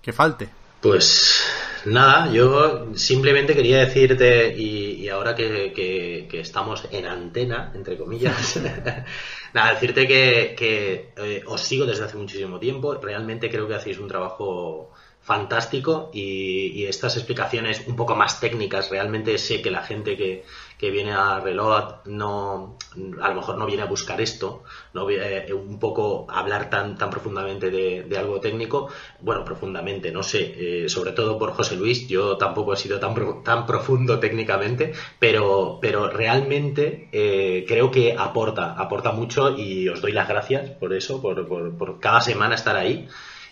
que 0.00 0.12
falte? 0.12 0.48
Pues 0.82 1.40
nada, 1.84 2.28
yo 2.32 2.92
simplemente 2.96 3.54
quería 3.54 3.78
decirte, 3.78 4.52
y, 4.56 4.94
y 5.04 5.08
ahora 5.08 5.34
que, 5.34 5.72
que- 5.74 6.26
que 6.28 6.40
estamos 6.40 6.88
en 6.90 7.06
antena, 7.06 7.70
entre 7.74 7.96
comillas, 7.96 8.58
nada, 9.54 9.70
decirte 9.74 10.06
que, 10.08 10.54
que, 10.58 11.12
eh, 11.16 11.42
os 11.46 11.60
sigo 11.62 11.86
desde 11.86 12.04
hace 12.04 12.16
muchísimo 12.16 12.58
tiempo, 12.58 12.94
realmente 12.96 13.48
creo 13.50 13.68
que 13.68 13.74
hacéis 13.76 13.98
un 13.98 14.08
trabajo 14.08 14.90
fantástico 15.20 16.10
y, 16.12 16.72
y 16.74 16.86
estas 16.86 17.16
explicaciones 17.16 17.82
un 17.86 17.94
poco 17.94 18.16
más 18.16 18.40
técnicas, 18.40 18.90
realmente 18.90 19.38
sé 19.38 19.62
que 19.62 19.70
la 19.70 19.82
gente 19.82 20.16
que, 20.16 20.42
que 20.82 20.90
viene 20.90 21.12
a 21.12 21.38
Reload 21.38 22.06
no, 22.06 22.76
a 23.20 23.28
lo 23.28 23.34
mejor 23.36 23.56
no 23.56 23.66
viene 23.66 23.84
a 23.84 23.86
buscar 23.86 24.20
esto, 24.20 24.64
no 24.94 25.06
viene 25.06 25.46
eh, 25.46 25.54
un 25.54 25.78
poco 25.78 26.26
a 26.28 26.40
hablar 26.40 26.70
tan, 26.70 26.98
tan 26.98 27.08
profundamente 27.08 27.70
de, 27.70 28.02
de 28.02 28.18
algo 28.18 28.40
técnico, 28.40 28.88
bueno, 29.20 29.44
profundamente, 29.44 30.10
no 30.10 30.24
sé, 30.24 30.40
eh, 30.56 30.88
sobre 30.88 31.12
todo 31.12 31.38
por 31.38 31.52
José 31.52 31.76
Luis, 31.76 32.08
yo 32.08 32.36
tampoco 32.36 32.74
he 32.74 32.76
sido 32.76 32.98
tan, 32.98 33.14
tan 33.44 33.64
profundo 33.64 34.18
técnicamente, 34.18 34.92
pero, 35.20 35.78
pero 35.80 36.08
realmente 36.08 37.08
eh, 37.12 37.64
creo 37.68 37.92
que 37.92 38.16
aporta, 38.18 38.72
aporta 38.72 39.12
mucho 39.12 39.56
y 39.56 39.88
os 39.88 40.00
doy 40.00 40.10
las 40.10 40.26
gracias 40.26 40.70
por 40.70 40.94
eso, 40.94 41.22
por, 41.22 41.46
por, 41.46 41.78
por 41.78 42.00
cada 42.00 42.20
semana 42.20 42.56
estar 42.56 42.74
ahí 42.74 43.06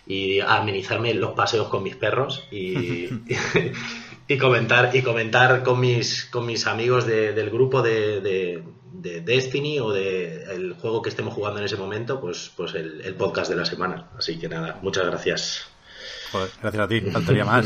y 0.05 0.41
amenizarme 0.41 1.13
los 1.13 1.31
paseos 1.31 1.69
con 1.69 1.81
mis 1.81 1.95
perros 1.95 2.45
y, 2.51 3.07
y 4.33 4.37
comentar 4.37 4.95
y 4.95 5.01
comentar 5.01 5.63
con 5.63 5.79
mis 5.79 6.25
con 6.25 6.45
mis 6.45 6.65
amigos 6.67 7.05
de- 7.05 7.33
del 7.33 7.49
grupo 7.49 7.81
de, 7.81 8.21
de- 8.21 8.63
de 8.93 9.21
Destiny 9.21 9.79
o 9.79 9.91
de 9.91 10.43
el 10.53 10.73
juego 10.73 11.01
que 11.01 11.09
estemos 11.09 11.33
jugando 11.33 11.59
en 11.59 11.65
ese 11.65 11.77
momento 11.77 12.19
pues 12.21 12.51
pues 12.55 12.75
el, 12.75 13.15
podcast 13.15 13.49
de 13.49 13.55
la 13.57 13.65
semana 13.65 14.09
así 14.17 14.37
que 14.37 14.47
nada 14.49 14.79
muchas 14.81 15.05
gracias 15.07 15.65
gracias 16.61 16.83
a 16.83 16.87
ti, 16.87 17.01
faltaría 17.01 17.43
más. 17.45 17.65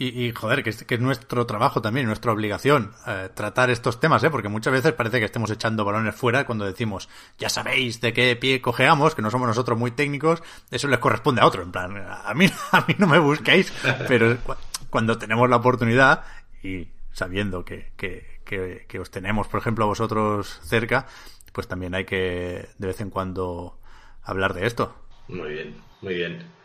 Y, 0.00 0.30
joder, 0.30 0.62
que 0.62 0.70
es, 0.70 0.84
que 0.84 0.94
es 0.94 1.00
nuestro 1.00 1.44
trabajo 1.44 1.82
también, 1.82 2.06
nuestra 2.06 2.30
obligación 2.30 2.92
eh, 3.08 3.30
tratar 3.34 3.68
estos 3.68 3.98
temas, 3.98 4.22
¿eh? 4.22 4.30
porque 4.30 4.46
muchas 4.48 4.72
veces 4.72 4.92
parece 4.92 5.18
que 5.18 5.24
estemos 5.24 5.50
echando 5.50 5.84
balones 5.84 6.14
fuera 6.14 6.46
cuando 6.46 6.64
decimos, 6.66 7.08
ya 7.36 7.48
sabéis 7.48 8.00
de 8.00 8.12
qué 8.12 8.36
pie 8.36 8.60
cojeamos, 8.60 9.16
que 9.16 9.22
no 9.22 9.30
somos 9.32 9.48
nosotros 9.48 9.76
muy 9.76 9.90
técnicos, 9.90 10.40
eso 10.70 10.86
les 10.86 11.00
corresponde 11.00 11.40
a 11.40 11.46
otro. 11.46 11.64
En 11.64 11.72
plan, 11.72 11.96
a 11.96 12.32
mí, 12.34 12.46
a 12.70 12.84
mí 12.86 12.94
no 12.96 13.08
me 13.08 13.18
busquéis, 13.18 13.72
pero 14.06 14.36
cuando 14.90 15.18
tenemos 15.18 15.48
la 15.48 15.56
oportunidad 15.56 16.24
y 16.62 16.88
sabiendo 17.12 17.64
que, 17.64 17.92
que, 17.96 18.38
que, 18.44 19.00
os 19.00 19.10
tenemos, 19.10 19.48
por 19.48 19.60
ejemplo, 19.60 19.84
a 19.84 19.88
vosotros 19.88 20.60
cerca, 20.62 21.06
pues 21.52 21.68
también 21.68 21.94
hay 21.94 22.04
que 22.04 22.68
de 22.78 22.86
vez 22.86 23.00
en 23.00 23.10
cuando 23.10 23.78
hablar 24.22 24.54
de 24.54 24.66
esto. 24.66 24.94
Muy 25.28 25.50
bien, 25.50 25.74
muy 26.00 26.14
bien. 26.14 26.57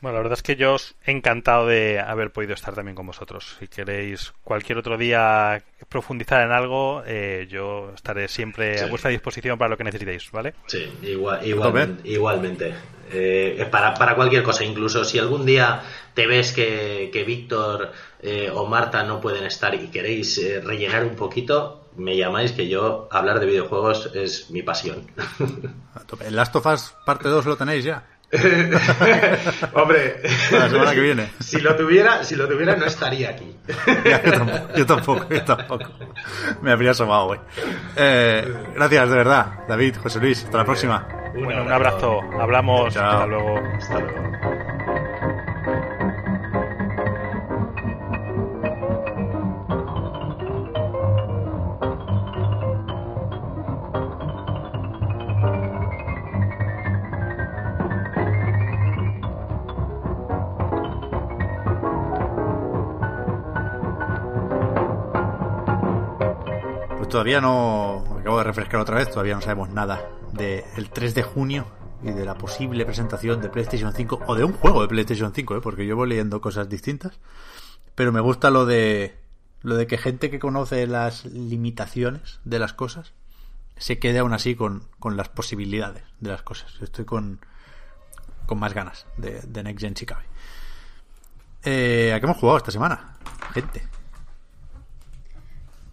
Bueno, 0.00 0.16
la 0.18 0.22
verdad 0.22 0.36
es 0.38 0.42
que 0.42 0.56
yo 0.56 0.74
os 0.74 0.96
he 1.06 1.12
encantado 1.12 1.66
de 1.66 1.98
haber 1.98 2.30
podido 2.30 2.52
estar 2.52 2.74
también 2.74 2.94
con 2.94 3.06
vosotros. 3.06 3.56
Si 3.58 3.68
queréis 3.68 4.32
cualquier 4.42 4.76
otro 4.78 4.98
día 4.98 5.62
profundizar 5.88 6.42
en 6.42 6.52
algo, 6.52 7.02
eh, 7.06 7.46
yo 7.50 7.90
estaré 7.94 8.28
siempre 8.28 8.76
Sí. 8.78 8.84
a 8.84 8.88
vuestra 8.88 9.10
disposición 9.10 9.56
para 9.56 9.70
lo 9.70 9.76
que 9.78 9.84
necesitéis, 9.84 10.30
¿vale? 10.30 10.54
Sí, 10.66 10.92
igual, 11.02 11.46
igualmente. 11.46 12.06
igualmente. 12.08 12.74
Eh, 13.12 13.66
para, 13.70 13.94
para 13.94 14.14
cualquier 14.14 14.42
cosa, 14.42 14.64
incluso 14.64 15.04
si 15.04 15.18
algún 15.18 15.46
día 15.46 15.80
te 16.12 16.26
ves 16.26 16.52
que, 16.52 17.08
que 17.12 17.22
Víctor 17.24 17.92
eh, 18.20 18.50
o 18.52 18.66
Marta 18.66 19.04
no 19.04 19.20
pueden 19.20 19.44
estar 19.44 19.74
y 19.74 19.88
queréis 19.88 20.36
eh, 20.38 20.60
rellenar 20.60 21.04
un 21.04 21.14
poquito, 21.14 21.88
me 21.96 22.16
llamáis 22.16 22.52
que 22.52 22.68
yo 22.68 23.08
hablar 23.10 23.40
de 23.40 23.46
videojuegos 23.46 24.10
es 24.14 24.50
mi 24.50 24.62
pasión. 24.62 25.06
Last 26.30 26.56
of 26.56 26.66
Us 26.66 26.94
parte 27.06 27.28
2 27.28 27.46
lo 27.46 27.56
tenéis 27.56 27.84
ya. 27.84 28.04
Hombre, 29.74 30.22
La 30.50 30.68
semana 30.68 30.94
que 30.94 31.00
viene. 31.00 31.30
si 31.40 31.60
lo 31.60 31.76
tuviera, 31.76 32.24
si 32.24 32.36
lo 32.36 32.48
tuviera 32.48 32.76
no 32.76 32.86
estaría 32.86 33.30
aquí. 33.30 33.56
Ya, 34.04 34.22
yo, 34.22 34.32
tampoco, 34.32 34.74
yo 34.74 34.86
tampoco, 34.86 35.26
yo 35.30 35.44
tampoco. 35.44 35.84
Me 36.62 36.72
habría 36.72 36.90
asomado, 36.90 37.26
güey. 37.28 37.40
Eh, 37.96 38.54
gracias, 38.74 39.08
de 39.10 39.16
verdad, 39.16 39.46
David, 39.68 39.96
José 40.02 40.20
Luis. 40.20 40.44
Hasta 40.44 40.58
la 40.58 40.64
próxima. 40.64 41.06
Bueno, 41.34 41.62
un 41.62 41.72
abrazo. 41.72 42.20
Hablamos. 42.38 42.92
Chao. 42.92 43.12
Hasta 43.12 43.26
luego. 43.26 43.58
Hasta 43.58 43.98
luego. 44.00 44.53
Todavía 67.14 67.40
no. 67.40 68.04
Acabo 68.18 68.38
de 68.38 68.44
refrescar 68.44 68.80
otra 68.80 68.96
vez, 68.96 69.08
todavía 69.08 69.36
no 69.36 69.40
sabemos 69.40 69.68
nada 69.68 70.04
del 70.32 70.90
3 70.90 71.14
de 71.14 71.22
junio 71.22 71.64
y 72.02 72.10
de 72.10 72.24
la 72.24 72.34
posible 72.34 72.84
presentación 72.84 73.40
de 73.40 73.50
PlayStation 73.50 73.92
5 73.92 74.22
o 74.26 74.34
de 74.34 74.42
un 74.42 74.52
juego 74.52 74.82
de 74.82 74.88
PlayStation 74.88 75.32
5, 75.32 75.58
¿eh? 75.58 75.60
porque 75.62 75.86
yo 75.86 75.94
voy 75.94 76.08
leyendo 76.08 76.40
cosas 76.40 76.68
distintas. 76.68 77.20
Pero 77.94 78.10
me 78.10 78.18
gusta 78.18 78.50
lo 78.50 78.66
de 78.66 79.16
lo 79.62 79.76
de 79.76 79.86
que 79.86 79.96
gente 79.96 80.28
que 80.28 80.40
conoce 80.40 80.88
las 80.88 81.24
limitaciones 81.26 82.40
de 82.42 82.58
las 82.58 82.72
cosas 82.72 83.12
se 83.76 84.00
quede 84.00 84.18
aún 84.18 84.32
así 84.32 84.56
con, 84.56 84.82
con 84.98 85.16
las 85.16 85.28
posibilidades 85.28 86.02
de 86.18 86.30
las 86.30 86.42
cosas. 86.42 86.74
Estoy 86.82 87.04
con, 87.04 87.38
con 88.46 88.58
más 88.58 88.74
ganas 88.74 89.06
de, 89.18 89.40
de 89.40 89.62
Next 89.62 89.80
Gen 89.80 89.96
si 89.96 90.04
cabe. 90.04 90.24
Eh, 91.62 92.12
¿A 92.12 92.18
qué 92.18 92.26
hemos 92.26 92.38
jugado 92.38 92.56
esta 92.56 92.72
semana? 92.72 93.18
Gente. 93.52 93.86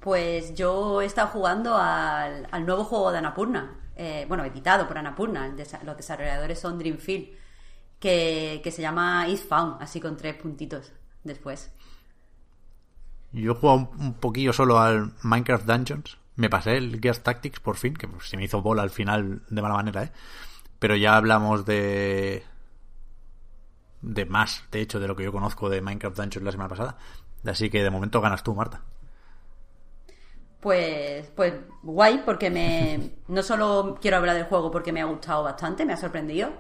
Pues 0.02 0.56
yo 0.56 1.00
he 1.02 1.06
estado 1.06 1.28
jugando 1.28 1.78
al, 1.78 2.66
nuevo 2.66 2.84
juego 2.84 3.12
de 3.12 3.20
Anapurna, 3.20 3.80
eh, 3.96 4.26
bueno, 4.28 4.44
editado 4.44 4.88
por 4.88 4.98
Anapurna, 4.98 5.56
los 5.84 5.96
desarrolladores 5.96 6.60
son 6.60 6.80
Dreamfield, 6.80 7.30
que, 8.00 8.62
se 8.66 8.82
llama 8.82 9.28
Is 9.28 9.44
Found, 9.44 9.80
así 9.80 10.02
con 10.02 10.18
tres 10.18 10.36
puntitos 10.36 10.92
después. 11.24 11.72
Yo 13.32 13.52
he 13.52 13.56
jugado 13.56 13.78
un, 13.78 13.90
un 14.00 14.14
poquillo 14.16 14.54
solo 14.54 14.80
al 14.80 15.14
Minecraft 15.22 15.66
Dungeons. 15.66 16.18
Me 16.36 16.50
pasé 16.50 16.78
el 16.78 17.00
Gears 17.00 17.22
Tactics 17.22 17.60
por 17.60 17.78
fin, 17.78 17.94
que 17.94 18.10
se 18.22 18.38
me 18.38 18.46
hizo 18.46 18.64
bola 18.64 18.82
al 18.82 18.90
final 18.90 19.44
de 19.50 19.62
mala 19.62 19.76
manera, 19.76 20.04
¿eh? 20.04 20.12
Pero 20.80 20.96
ya 20.96 21.16
hablamos 21.16 21.64
de. 21.64 22.44
de 24.02 24.26
más, 24.26 24.64
de 24.72 24.82
hecho, 24.82 25.00
de 25.00 25.08
lo 25.08 25.16
que 25.16 25.24
yo 25.24 25.32
conozco 25.32 25.70
de 25.70 25.80
Minecraft 25.80 26.18
Dungeons 26.18 26.44
la 26.44 26.52
semana 26.52 26.70
pasada. 26.70 26.98
Así 27.46 27.70
que 27.70 27.84
de 27.84 27.92
momento 27.92 28.20
ganas 28.20 28.42
tú, 28.42 28.56
Marta. 28.56 28.82
Pues, 30.62 31.28
pues 31.36 31.54
guay, 31.82 32.22
porque 32.26 32.50
me 32.50 33.12
no 33.28 33.44
solo 33.44 33.98
quiero 34.02 34.18
hablar 34.18 34.36
del 34.36 34.46
juego 34.46 34.72
porque 34.72 34.92
me 34.92 35.02
ha 35.02 35.06
gustado 35.06 35.44
bastante, 35.44 35.86
me 35.86 35.94
ha 35.94 35.98
sorprendido, 35.98 36.52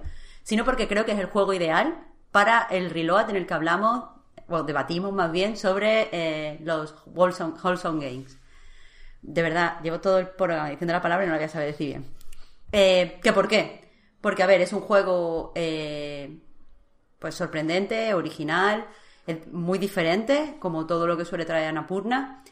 sino 0.43 0.65
porque 0.65 0.87
creo 0.87 1.05
que 1.05 1.11
es 1.13 1.19
el 1.19 1.27
juego 1.27 1.53
ideal 1.53 2.03
para 2.31 2.67
el 2.71 2.89
reload 2.89 3.29
en 3.29 3.35
el 3.35 3.45
que 3.45 3.53
hablamos, 3.53 4.05
o 4.47 4.63
debatimos 4.63 5.13
más 5.13 5.31
bien, 5.31 5.55
sobre 5.57 6.09
eh, 6.11 6.59
los 6.63 6.95
wholesome, 7.05 7.53
wholesome 7.61 8.05
games. 8.05 8.37
De 9.21 9.41
verdad, 9.43 9.79
llevo 9.83 9.99
todo 10.01 10.17
el 10.19 10.27
programa 10.27 10.69
diciendo 10.69 10.93
la 10.93 11.01
palabra 11.01 11.25
y 11.25 11.27
no 11.27 11.33
la 11.33 11.39
voy 11.39 11.45
a 11.45 11.49
saber 11.49 11.67
decir 11.67 11.87
bien. 11.87 12.05
Eh, 12.71 13.19
¿Que 13.21 13.33
por 13.33 13.47
qué? 13.47 13.91
Porque, 14.21 14.43
a 14.43 14.47
ver, 14.47 14.61
es 14.61 14.73
un 14.73 14.81
juego 14.81 15.51
eh, 15.55 16.39
pues 17.19 17.35
sorprendente, 17.35 18.13
original, 18.13 18.87
es 19.27 19.47
muy 19.47 19.77
diferente, 19.77 20.55
como 20.59 20.87
todo 20.87 21.05
lo 21.05 21.17
que 21.17 21.25
suele 21.25 21.45
traer 21.45 21.67
Annapurna, 21.67 22.43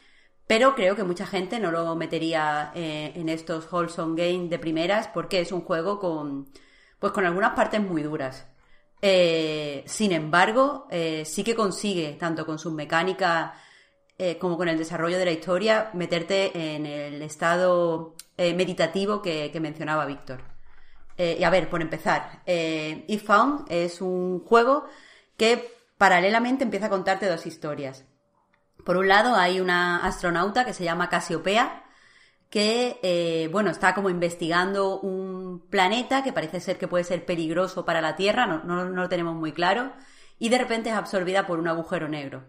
pero 0.49 0.73
creo 0.73 0.95
que 0.95 1.03
mucha 1.03 1.27
gente 1.27 1.59
no 1.59 1.69
lo 1.69 1.95
metería 1.95 2.71
eh, 2.73 3.11
en 3.13 3.30
estos 3.30 3.71
wholesome 3.71 4.19
games 4.19 4.49
de 4.49 4.57
primeras 4.57 5.07
porque 5.07 5.41
es 5.41 5.51
un 5.51 5.61
juego 5.61 5.99
con 5.99 6.47
pues 6.97 7.13
con 7.13 7.23
algunas 7.23 7.51
partes 7.51 7.80
muy 7.80 8.01
duras. 8.01 8.47
Eh, 8.99 9.84
sin 9.85 10.11
embargo, 10.11 10.88
eh, 10.89 11.23
sí 11.23 11.43
que 11.43 11.53
consigue, 11.53 12.13
tanto 12.13 12.47
con 12.47 12.57
sus 12.57 12.73
mecánicas 12.73 13.51
como 14.39 14.57
con 14.57 14.67
el 14.67 14.77
desarrollo 14.77 15.19
de 15.19 15.26
la 15.26 15.31
historia, 15.31 15.91
meterte 15.93 16.76
en 16.76 16.85
el 16.85 17.21
estado 17.21 18.15
meditativo 18.38 19.21
que, 19.21 19.49
que 19.51 19.59
mencionaba 19.61 20.05
Víctor. 20.05 20.41
Y 21.17 21.41
a 21.43 21.49
ver, 21.49 21.69
por 21.69 21.81
empezar, 21.81 22.41
If 22.45 23.23
Found 23.23 23.65
es 23.69 24.01
un 24.01 24.39
juego 24.43 24.85
que 25.38 25.73
paralelamente 25.97 26.65
empieza 26.65 26.88
a 26.88 26.89
contarte 26.89 27.27
dos 27.27 27.45
historias. 27.45 28.09
Por 28.85 28.97
un 28.97 29.07
lado, 29.07 29.35
hay 29.35 29.60
una 29.60 29.97
astronauta 30.06 30.65
que 30.65 30.73
se 30.73 30.84
llama 30.84 31.10
Casiopea, 31.10 31.84
que, 32.49 32.99
eh, 33.03 33.49
bueno, 33.51 33.72
está 33.72 33.93
como 33.95 34.10
investigando 34.10 34.99
un 35.01 35.68
planeta 35.69 36.23
que 36.23 36.34
parece 36.34 36.60
ser 36.61 36.77
que 36.80 36.88
puede 36.88 37.03
ser 37.03 37.26
peligroso 37.26 37.85
para 37.85 38.01
la 38.01 38.15
Tierra, 38.15 38.47
no, 38.47 38.64
no- 38.64 38.85
no 38.85 39.03
lo 39.03 39.10
tenemos 39.10 39.35
muy 39.35 39.53
claro, 39.53 39.93
y 40.39 40.49
de 40.49 40.57
repente 40.57 40.89
es 40.89 40.95
absorbida 40.95 41.47
por 41.47 41.60
un 41.60 41.68
agujero 41.68 42.07
negro. 42.10 42.45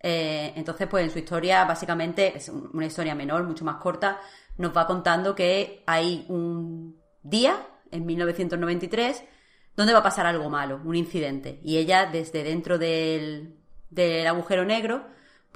Eh, 0.00 0.52
entonces, 0.56 0.86
pues 0.88 1.04
en 1.04 1.10
su 1.10 1.18
historia, 1.18 1.64
básicamente, 1.64 2.36
es 2.36 2.48
un- 2.48 2.70
una 2.74 2.86
historia 2.86 3.14
menor, 3.14 3.44
mucho 3.44 3.64
más 3.64 3.76
corta, 3.76 4.20
nos 4.58 4.76
va 4.76 4.86
contando 4.86 5.34
que 5.34 5.82
hay 5.86 6.26
un 6.28 7.00
día, 7.22 7.66
en 7.90 8.06
1993, 8.06 9.24
donde 9.76 9.92
va 9.92 10.00
a 10.00 10.02
pasar 10.02 10.26
algo 10.26 10.50
malo, 10.50 10.80
un 10.84 10.96
incidente. 10.96 11.60
Y 11.64 11.78
ella, 11.78 12.06
desde 12.06 12.44
dentro 12.44 12.78
del, 12.78 13.56
del 13.90 14.26
agujero 14.26 14.64
negro, 14.64 15.06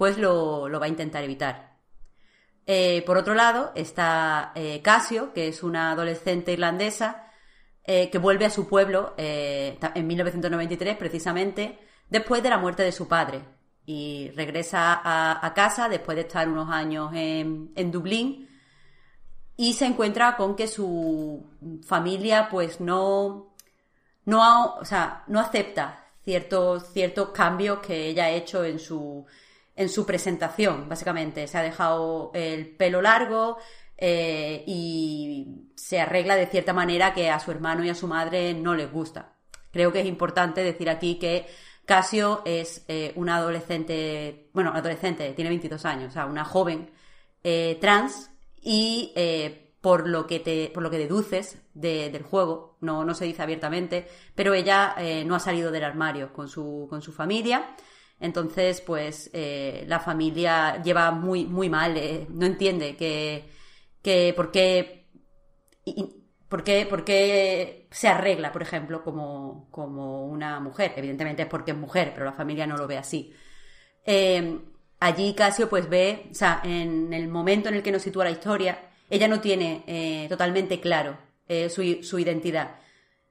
pues 0.02 0.18
lo, 0.18 0.68
lo 0.68 0.80
va 0.80 0.86
a 0.86 0.88
intentar 0.88 1.22
evitar. 1.22 1.76
Eh, 2.66 3.04
por 3.06 3.16
otro 3.16 3.36
lado, 3.36 3.70
está 3.76 4.50
eh, 4.56 4.80
Casio, 4.82 5.32
que 5.32 5.46
es 5.46 5.62
una 5.62 5.92
adolescente 5.92 6.50
irlandesa 6.50 7.30
eh, 7.84 8.10
que 8.10 8.18
vuelve 8.18 8.44
a 8.44 8.50
su 8.50 8.66
pueblo 8.66 9.14
en 9.16 10.04
1993, 10.04 10.96
precisamente, 10.96 11.78
después 12.10 12.42
de 12.42 12.50
la 12.50 12.58
muerte 12.58 12.82
de 12.82 12.90
su 12.90 13.06
padre. 13.06 13.44
Y 13.86 14.32
regresa 14.34 15.00
a, 15.04 15.54
casa 15.54 15.88
después 15.88 16.16
de 16.16 16.22
estar 16.22 16.48
unos 16.48 16.68
años 16.68 17.12
en, 17.14 17.70
en 17.76 17.92
Dublín 17.92 18.48
y 19.56 19.74
se 19.74 19.86
encuentra 19.86 20.36
con 20.36 20.56
que 20.56 20.66
su 20.66 21.46
familia 21.86 22.48
pues 22.50 22.80
no, 22.80 23.54
no, 24.24 24.74
o 24.74 24.84
sea, 24.84 25.22
no 25.28 25.38
acepta 25.38 26.08
ciertos, 26.24 26.92
ciertos 26.92 27.28
cambios 27.28 27.78
que 27.78 28.08
ella 28.08 28.24
ha 28.24 28.30
hecho 28.30 28.64
en 28.64 28.80
su, 28.80 29.24
en 29.82 29.88
su 29.88 30.06
presentación, 30.06 30.88
básicamente. 30.88 31.46
Se 31.46 31.58
ha 31.58 31.62
dejado 31.62 32.30
el 32.34 32.68
pelo 32.76 33.02
largo 33.02 33.58
eh, 33.98 34.64
y 34.66 35.70
se 35.76 36.00
arregla 36.00 36.36
de 36.36 36.46
cierta 36.46 36.72
manera 36.72 37.12
que 37.14 37.30
a 37.30 37.38
su 37.38 37.50
hermano 37.50 37.84
y 37.84 37.90
a 37.90 37.94
su 37.94 38.06
madre 38.06 38.54
no 38.54 38.74
les 38.74 38.90
gusta. 38.90 39.34
Creo 39.70 39.92
que 39.92 40.00
es 40.00 40.06
importante 40.06 40.62
decir 40.64 40.88
aquí 40.90 41.18
que 41.18 41.46
Casio 41.84 42.42
es 42.44 42.84
eh, 42.88 43.12
una 43.16 43.36
adolescente, 43.36 44.50
bueno, 44.52 44.72
adolescente, 44.74 45.32
tiene 45.34 45.50
22 45.50 45.84
años, 45.84 46.10
o 46.10 46.12
sea, 46.12 46.26
una 46.26 46.44
joven 46.44 46.90
eh, 47.44 47.78
trans 47.80 48.30
y 48.60 49.12
por 49.80 50.06
lo 50.08 50.26
que 50.28 50.38
te, 50.38 50.70
por 50.72 50.82
lo 50.84 50.90
que 50.90 50.98
deduces 50.98 51.58
de- 51.74 52.08
del 52.10 52.22
juego, 52.22 52.76
no, 52.80 53.04
no 53.04 53.14
se 53.14 53.24
dice 53.24 53.42
abiertamente, 53.42 54.06
pero 54.36 54.54
ella 54.54 54.94
no 55.26 55.34
ha 55.34 55.40
salido 55.40 55.72
del 55.72 55.82
armario 55.82 56.32
con 56.32 56.48
su, 56.48 56.86
con 56.88 57.02
su 57.02 57.12
familia. 57.12 57.74
Entonces, 58.22 58.80
pues 58.80 59.30
eh, 59.32 59.84
la 59.88 59.98
familia 59.98 60.80
lleva 60.82 61.10
muy, 61.10 61.44
muy 61.44 61.68
mal, 61.68 61.96
eh, 61.96 62.26
no 62.30 62.46
entiende 62.46 62.96
que, 62.96 63.44
que 64.00 64.32
por 64.36 64.52
qué 64.52 65.00
¿Por 66.48 66.62
qué, 66.64 66.86
por 66.86 67.02
qué 67.02 67.88
se 67.90 68.08
arregla, 68.08 68.52
por 68.52 68.62
ejemplo, 68.62 69.02
como, 69.02 69.68
como 69.70 70.26
una 70.26 70.60
mujer? 70.60 70.92
Evidentemente 70.96 71.42
es 71.42 71.48
porque 71.48 71.70
es 71.70 71.76
mujer, 71.76 72.12
pero 72.12 72.26
la 72.26 72.34
familia 72.34 72.66
no 72.66 72.76
lo 72.76 72.86
ve 72.86 72.98
así. 72.98 73.32
Eh, 74.04 74.60
allí 75.00 75.34
Casio 75.34 75.68
pues 75.70 75.88
ve, 75.88 76.28
o 76.30 76.34
sea, 76.34 76.60
en 76.62 77.12
el 77.14 77.28
momento 77.28 77.68
en 77.70 77.76
el 77.76 77.82
que 77.82 77.90
nos 77.90 78.02
sitúa 78.02 78.24
la 78.24 78.30
historia, 78.30 78.90
ella 79.08 79.28
no 79.28 79.40
tiene 79.40 79.82
eh, 79.86 80.26
totalmente 80.28 80.78
claro 80.78 81.16
su, 81.70 82.02
su 82.02 82.18
identidad. 82.18 82.76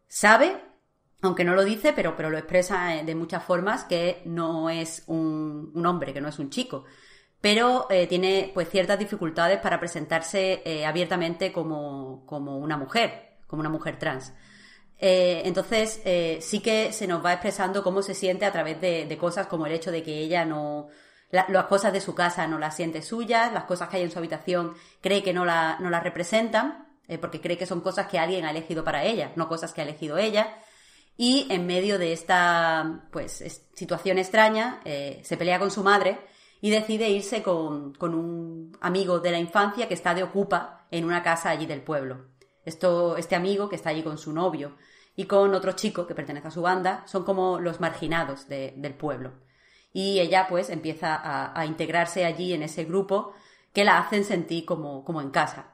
Sabe, 0.08 0.58
aunque 1.22 1.44
no 1.44 1.54
lo 1.56 1.64
dice, 1.64 1.94
pero, 1.94 2.16
pero 2.16 2.30
lo 2.30 2.38
expresa 2.38 2.96
eh, 2.96 3.04
de 3.04 3.16
muchas 3.16 3.44
formas, 3.44 3.84
que 3.86 4.22
no 4.26 4.70
es 4.70 5.04
un, 5.08 5.72
hombre, 5.86 6.14
que 6.14 6.22
no 6.22 6.30
es 6.30 6.40
un 6.40 6.50
chico 6.50 6.86
pero 7.40 7.88
eh, 7.90 8.06
tiene 8.06 8.52
pues 8.54 8.70
ciertas 8.70 9.00
dificultades 9.00 9.60
para 9.60 9.80
presentarse 9.80 10.62
eh, 10.64 10.86
abiertamente 10.86 11.52
como, 11.52 12.24
como 12.28 12.60
una 12.60 12.78
mujer, 12.78 13.40
como 13.48 13.62
una 13.62 13.70
mujer 13.70 13.98
trans. 13.98 14.32
Entonces, 15.04 16.00
sí 16.42 16.60
que 16.60 16.94
se 16.94 17.08
nos 17.08 17.26
va 17.26 17.34
expresando 17.34 17.82
cómo 17.84 18.04
se 18.04 18.14
siente 18.14 18.46
a 18.46 18.52
través 18.52 18.80
de, 18.80 19.18
cosas 19.20 19.48
como 19.48 19.66
el 19.66 19.72
hecho 19.74 19.90
de 19.92 20.04
que 20.04 20.20
ella 20.20 20.46
no. 20.46 20.90
la- 21.32 21.48
las 21.50 21.66
cosas 21.66 21.92
de 21.94 22.02
su 22.02 22.14
casa 22.14 22.46
no 22.46 22.60
las 22.60 22.76
siente 22.76 23.02
suyas, 23.02 23.52
las 23.52 23.64
cosas 23.64 23.90
que 23.90 23.98
hay 23.98 24.04
en 24.04 24.12
su 24.12 24.20
habitación 24.20 24.76
cree 25.02 25.24
que 25.24 25.34
no, 25.34 25.44
la, 25.46 25.78
no 25.80 25.90
las 25.90 26.04
representan, 26.04 26.88
porque 27.20 27.42
cree 27.42 27.58
que 27.58 27.66
son 27.66 27.82
cosas 27.82 28.06
que 28.08 28.20
alguien 28.20 28.46
ha 28.46 28.52
elegido 28.52 28.84
para 28.84 29.04
ella, 29.04 29.32
no 29.36 29.48
cosas 29.50 29.74
que 29.74 29.82
ha 29.82 29.86
elegido 29.86 30.20
ella. 30.20 30.60
Y 31.24 31.46
en 31.52 31.68
medio 31.68 32.00
de 32.00 32.14
esta 32.14 33.08
pues, 33.12 33.42
es- 33.42 33.68
situación 33.76 34.18
extraña, 34.18 34.82
eh, 34.86 35.22
se 35.24 35.38
pelea 35.38 35.60
con 35.60 35.70
su 35.70 35.84
madre 35.84 36.18
y 36.62 36.72
decide 36.72 37.10
irse 37.12 37.44
con, 37.44 37.94
con 37.94 38.16
un 38.16 38.76
amigo 38.82 39.20
de 39.20 39.30
la 39.30 39.38
infancia 39.38 39.88
que 39.88 39.94
está 39.94 40.16
de 40.16 40.24
ocupa 40.24 40.88
en 40.90 41.06
una 41.06 41.22
casa 41.22 41.52
allí 41.52 41.68
del 41.68 41.84
pueblo. 41.84 42.26
Esto, 42.66 43.18
este 43.18 43.36
amigo 43.36 43.70
que 43.70 43.76
está 43.76 43.92
allí 43.92 44.02
con 44.02 44.18
su 44.18 44.34
novio 44.34 44.76
y 45.16 45.26
con 45.26 45.54
otro 45.54 45.74
chico 45.74 46.08
que 46.08 46.16
pertenece 46.16 46.48
a 46.48 46.52
su 46.58 46.64
banda 46.64 47.04
son 47.06 47.24
como 47.24 47.60
los 47.60 47.80
marginados 47.80 48.48
de- 48.48 48.74
del 48.78 48.96
pueblo. 48.96 49.34
Y 49.94 50.22
ella 50.22 50.48
pues 50.50 50.72
empieza 50.72 51.14
a, 51.16 51.60
a 51.60 51.68
integrarse 51.68 52.26
allí 52.26 52.54
en 52.54 52.64
ese 52.64 52.84
grupo 52.86 53.34
que 53.74 53.84
la 53.84 54.00
hacen 54.00 54.24
sentir 54.24 54.66
como, 54.66 55.04
como 55.06 55.22
en 55.22 55.30
casa. 55.30 55.71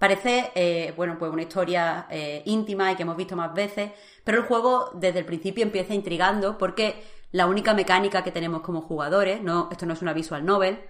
Parece, 0.00 0.50
eh, 0.54 0.94
bueno, 0.96 1.18
pues 1.18 1.30
una 1.30 1.42
historia 1.42 2.06
eh, 2.08 2.40
íntima 2.46 2.90
y 2.90 2.96
que 2.96 3.02
hemos 3.02 3.18
visto 3.18 3.36
más 3.36 3.52
veces, 3.52 3.90
pero 4.24 4.38
el 4.38 4.44
juego 4.44 4.92
desde 4.94 5.18
el 5.18 5.26
principio 5.26 5.62
empieza 5.62 5.92
intrigando 5.92 6.56
porque 6.56 7.04
la 7.32 7.46
única 7.46 7.74
mecánica 7.74 8.24
que 8.24 8.32
tenemos 8.32 8.62
como 8.62 8.80
jugadores, 8.80 9.42
no, 9.42 9.68
esto 9.70 9.84
no 9.84 9.92
es 9.92 10.00
una 10.00 10.14
visual 10.14 10.42
novel, 10.46 10.80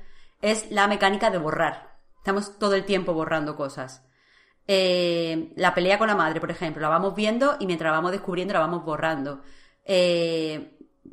es 0.41 0.70
la 0.70 0.87
mecánica 0.87 1.28
de 1.28 1.39
borrar. 1.39 1.99
Estamos 2.19 2.57
todo 2.61 2.77
el 2.77 2.85
tiempo 2.85 3.12
borrando 3.12 3.57
cosas. 3.57 4.07
Eh, 4.69 5.55
la 5.57 5.74
pelea 5.74 5.99
con 5.99 6.07
la 6.07 6.15
madre, 6.15 6.39
por 6.39 6.53
ejemplo, 6.53 6.81
la 6.81 6.89
vamos 6.89 7.16
viendo 7.16 7.57
y 7.59 7.66
mientras 7.66 7.91
la 7.91 7.97
vamos 7.97 8.12
descubriendo 8.12 8.55
la 8.55 8.61
vamos 8.61 8.85
borrando. 8.85 9.43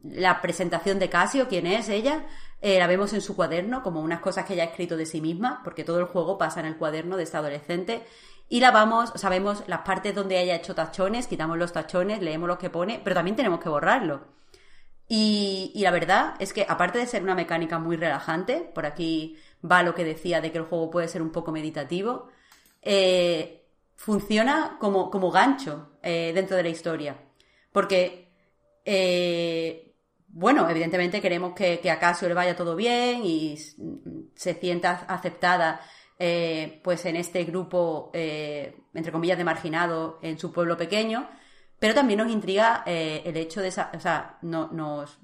La 0.04 0.40
presentación 0.40 1.00
de 1.00 1.10
Casio, 1.10 1.48
quién 1.48 1.66
es 1.66 1.90
ella, 1.90 2.28
eh, 2.62 2.80
la 2.80 2.88
vemos 2.88 3.14
en 3.14 3.22
su 3.22 3.36
cuaderno 3.36 3.84
como 3.84 4.02
unas 4.02 4.20
cosas 4.20 4.46
que 4.46 4.54
ella 4.54 4.64
ha 4.64 4.68
escrito 4.68 4.98
de 4.98 5.06
sí 5.06 5.22
misma, 5.22 5.62
porque 5.64 5.84
todo 5.84 6.00
el 6.00 6.06
juego 6.06 6.38
pasa 6.38 6.60
en 6.60 6.66
el 6.66 6.78
cuaderno 6.78 7.18
de 7.18 7.24
esta 7.24 7.40
adolescente. 7.40 8.04
Y 8.50 8.60
la 8.60 8.72
vamos, 8.72 9.12
sabemos 9.16 9.64
las 9.68 9.82
partes 9.82 10.16
donde 10.16 10.42
ella 10.42 10.54
ha 10.54 10.58
hecho 10.58 10.74
tachones, 10.74 11.28
quitamos 11.28 11.58
los 11.58 11.74
tachones, 11.74 12.22
leemos 12.22 12.48
lo 12.48 12.58
que 12.58 12.70
pone, 12.70 13.02
pero 13.04 13.14
también 13.14 13.36
tenemos 13.36 13.60
que 13.60 13.70
borrarlo. 13.70 14.22
Y, 15.10 15.72
y 15.76 15.82
la 15.84 15.92
verdad 15.92 16.36
es 16.40 16.54
que, 16.54 16.66
aparte 16.68 17.00
de 17.00 17.08
ser 17.08 17.24
una 17.24 17.36
mecánica 17.36 17.80
muy 17.80 17.96
relajante, 17.96 18.70
por 18.74 18.86
aquí 18.86 19.38
va 19.70 19.84
lo 19.84 19.96
que 19.96 20.04
decía 20.04 20.42
de 20.42 20.52
que 20.52 20.58
el 20.58 20.66
juego 20.66 20.90
puede 20.90 21.08
ser 21.08 21.22
un 21.22 21.32
poco 21.32 21.52
meditativo, 21.52 22.30
eh, 22.82 23.66
funciona 23.96 24.78
como, 24.80 25.10
como 25.10 25.32
gancho 25.32 25.92
eh, 26.02 26.32
dentro 26.34 26.56
de 26.58 26.64
la 26.64 26.70
historia. 26.70 27.18
Porque, 27.72 28.32
bueno, 30.28 30.70
evidentemente 30.70 31.22
queremos 31.22 31.54
que, 31.54 31.80
que 31.80 31.90
a 31.90 32.18
le 32.22 32.34
vaya 32.34 32.56
todo 32.56 32.76
bien 32.76 33.24
y 33.24 33.58
se 34.36 34.54
sienta 34.54 35.06
aceptada 35.08 35.82
eh, 36.20 36.82
pues 36.84 37.06
en 37.06 37.16
este 37.16 37.44
grupo, 37.44 38.10
eh, 38.14 38.76
entre 38.94 39.12
comillas, 39.12 39.38
de 39.38 39.44
marginado 39.44 40.18
en 40.24 40.40
su 40.40 40.52
pueblo 40.52 40.76
pequeño, 40.76 41.30
pero 41.80 41.94
también 41.94 42.20
nos 42.20 42.32
intriga 42.32 42.84
eh, 42.88 43.22
el 43.26 43.38
hecho 43.38 43.62
de, 43.62 43.68
esa, 43.68 43.92
o 43.94 44.00
sea, 44.00 44.40
no, 44.42 44.68
nos 44.72 45.20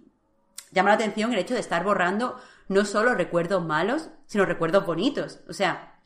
llama 0.71 0.89
la 0.89 0.95
atención 0.95 1.33
el 1.33 1.39
hecho 1.39 1.55
de 1.55 1.61
estar 1.61 1.83
borrando 1.83 2.39
no 2.69 2.85
solo 2.85 3.15
recuerdos 3.15 3.65
malos, 3.65 4.09
sino 4.27 4.45
recuerdos 4.45 4.85
bonitos. 4.85 5.39
O 5.49 5.53
sea, 5.53 5.99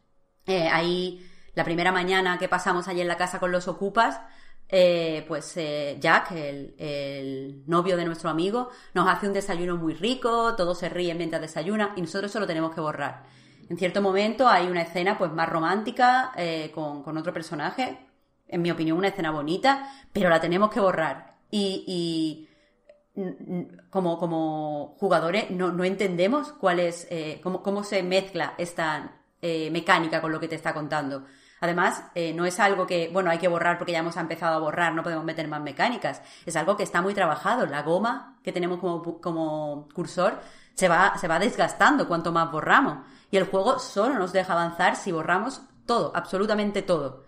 ahí 0.47 1.25
la 1.53 1.65
primera 1.65 1.91
mañana 1.91 2.37
que 2.39 2.47
pasamos 2.47 2.87
allí 2.87 3.01
en 3.01 3.07
la 3.07 3.17
casa 3.17 3.39
con 3.39 3.51
los 3.51 3.67
ocupas, 3.67 4.21
eh, 4.69 5.23
pues 5.27 5.55
eh, 5.55 5.97
Jack, 5.99 6.31
el, 6.31 6.75
el 6.77 7.63
novio 7.67 7.95
de 7.95 8.05
nuestro 8.05 8.29
amigo, 8.29 8.69
nos 8.93 9.07
hace 9.07 9.27
un 9.27 9.33
desayuno 9.33 9.77
muy 9.77 9.93
rico, 9.93 10.55
todos 10.55 10.79
se 10.79 10.89
ríen 10.89 11.17
mientras 11.17 11.41
desayuna 11.41 11.93
y 11.95 12.01
nosotros 12.01 12.31
eso 12.31 12.39
lo 12.39 12.47
tenemos 12.47 12.73
que 12.73 12.81
borrar. 12.81 13.23
En 13.69 13.77
cierto 13.77 14.01
momento 14.01 14.47
hay 14.47 14.67
una 14.67 14.81
escena 14.81 15.17
pues 15.17 15.31
más 15.31 15.47
romántica 15.47 16.31
eh, 16.35 16.71
con, 16.73 17.03
con 17.03 17.17
otro 17.17 17.33
personaje, 17.33 17.99
en 18.47 18.61
mi 18.61 18.71
opinión 18.71 18.97
una 18.97 19.09
escena 19.09 19.31
bonita, 19.31 19.89
pero 20.11 20.29
la 20.29 20.39
tenemos 20.41 20.69
que 20.69 20.79
borrar. 20.79 21.35
Y, 21.49 21.83
y 21.87 22.49
como, 23.89 24.17
como 24.17 24.95
jugadores 24.99 25.49
no, 25.49 25.71
no 25.71 25.83
entendemos 25.85 26.51
cuál 26.53 26.79
es, 26.79 27.07
cómo, 27.41 27.63
cómo 27.63 27.83
se 27.83 28.03
mezcla 28.03 28.53
esta 28.57 29.21
mecánica 29.41 30.21
con 30.21 30.31
lo 30.31 30.39
que 30.39 30.47
te 30.47 30.55
está 30.55 30.73
contando. 30.73 31.25
Además, 31.59 32.03
eh, 32.13 32.33
no 32.33 32.45
es 32.45 32.59
algo 32.59 32.85
que, 32.85 33.09
bueno, 33.11 33.29
hay 33.29 33.39
que 33.39 33.47
borrar 33.47 33.77
porque 33.77 33.91
ya 33.91 33.99
hemos 33.99 34.17
empezado 34.17 34.55
a 34.55 34.59
borrar, 34.59 34.93
no 34.93 35.03
podemos 35.03 35.25
meter 35.25 35.47
más 35.47 35.61
mecánicas. 35.61 36.21
Es 36.45 36.55
algo 36.55 36.77
que 36.77 36.83
está 36.83 37.01
muy 37.01 37.13
trabajado. 37.13 37.65
La 37.65 37.81
goma 37.81 38.37
que 38.43 38.51
tenemos 38.51 38.79
como, 38.79 39.19
como 39.21 39.87
cursor 39.93 40.39
se 40.73 40.87
va, 40.87 41.17
se 41.17 41.27
va 41.27 41.39
desgastando 41.39 42.07
cuanto 42.07 42.31
más 42.31 42.51
borramos. 42.51 42.99
Y 43.31 43.37
el 43.37 43.45
juego 43.45 43.79
solo 43.79 44.15
nos 44.19 44.33
deja 44.33 44.53
avanzar 44.53 44.95
si 44.95 45.11
borramos 45.11 45.61
todo, 45.85 46.11
absolutamente 46.15 46.83
todo. 46.83 47.23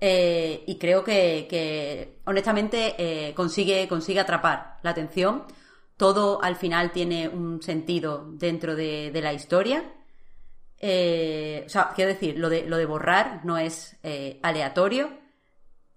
Eh, 0.00 0.62
y 0.66 0.78
creo 0.78 1.02
que, 1.02 1.48
que, 1.50 2.20
honestamente 2.24 2.94
eh, 2.98 3.34
consigue, 3.34 3.88
consigue 3.88 4.20
atrapar 4.20 4.78
la 4.82 4.90
atención. 4.90 5.44
Todo 5.96 6.40
al 6.42 6.54
final 6.54 6.92
tiene 6.92 7.28
un 7.28 7.60
sentido 7.60 8.26
dentro 8.30 8.76
de, 8.76 9.10
de 9.10 9.20
la 9.20 9.32
historia. 9.32 9.82
Eh, 10.80 11.64
o 11.66 11.68
sea, 11.68 11.92
quiero 11.94 12.12
decir, 12.12 12.38
lo 12.38 12.48
de, 12.48 12.64
lo 12.64 12.76
de 12.76 12.86
borrar 12.86 13.44
no 13.44 13.58
es 13.58 13.96
eh, 14.02 14.38
aleatorio. 14.42 15.10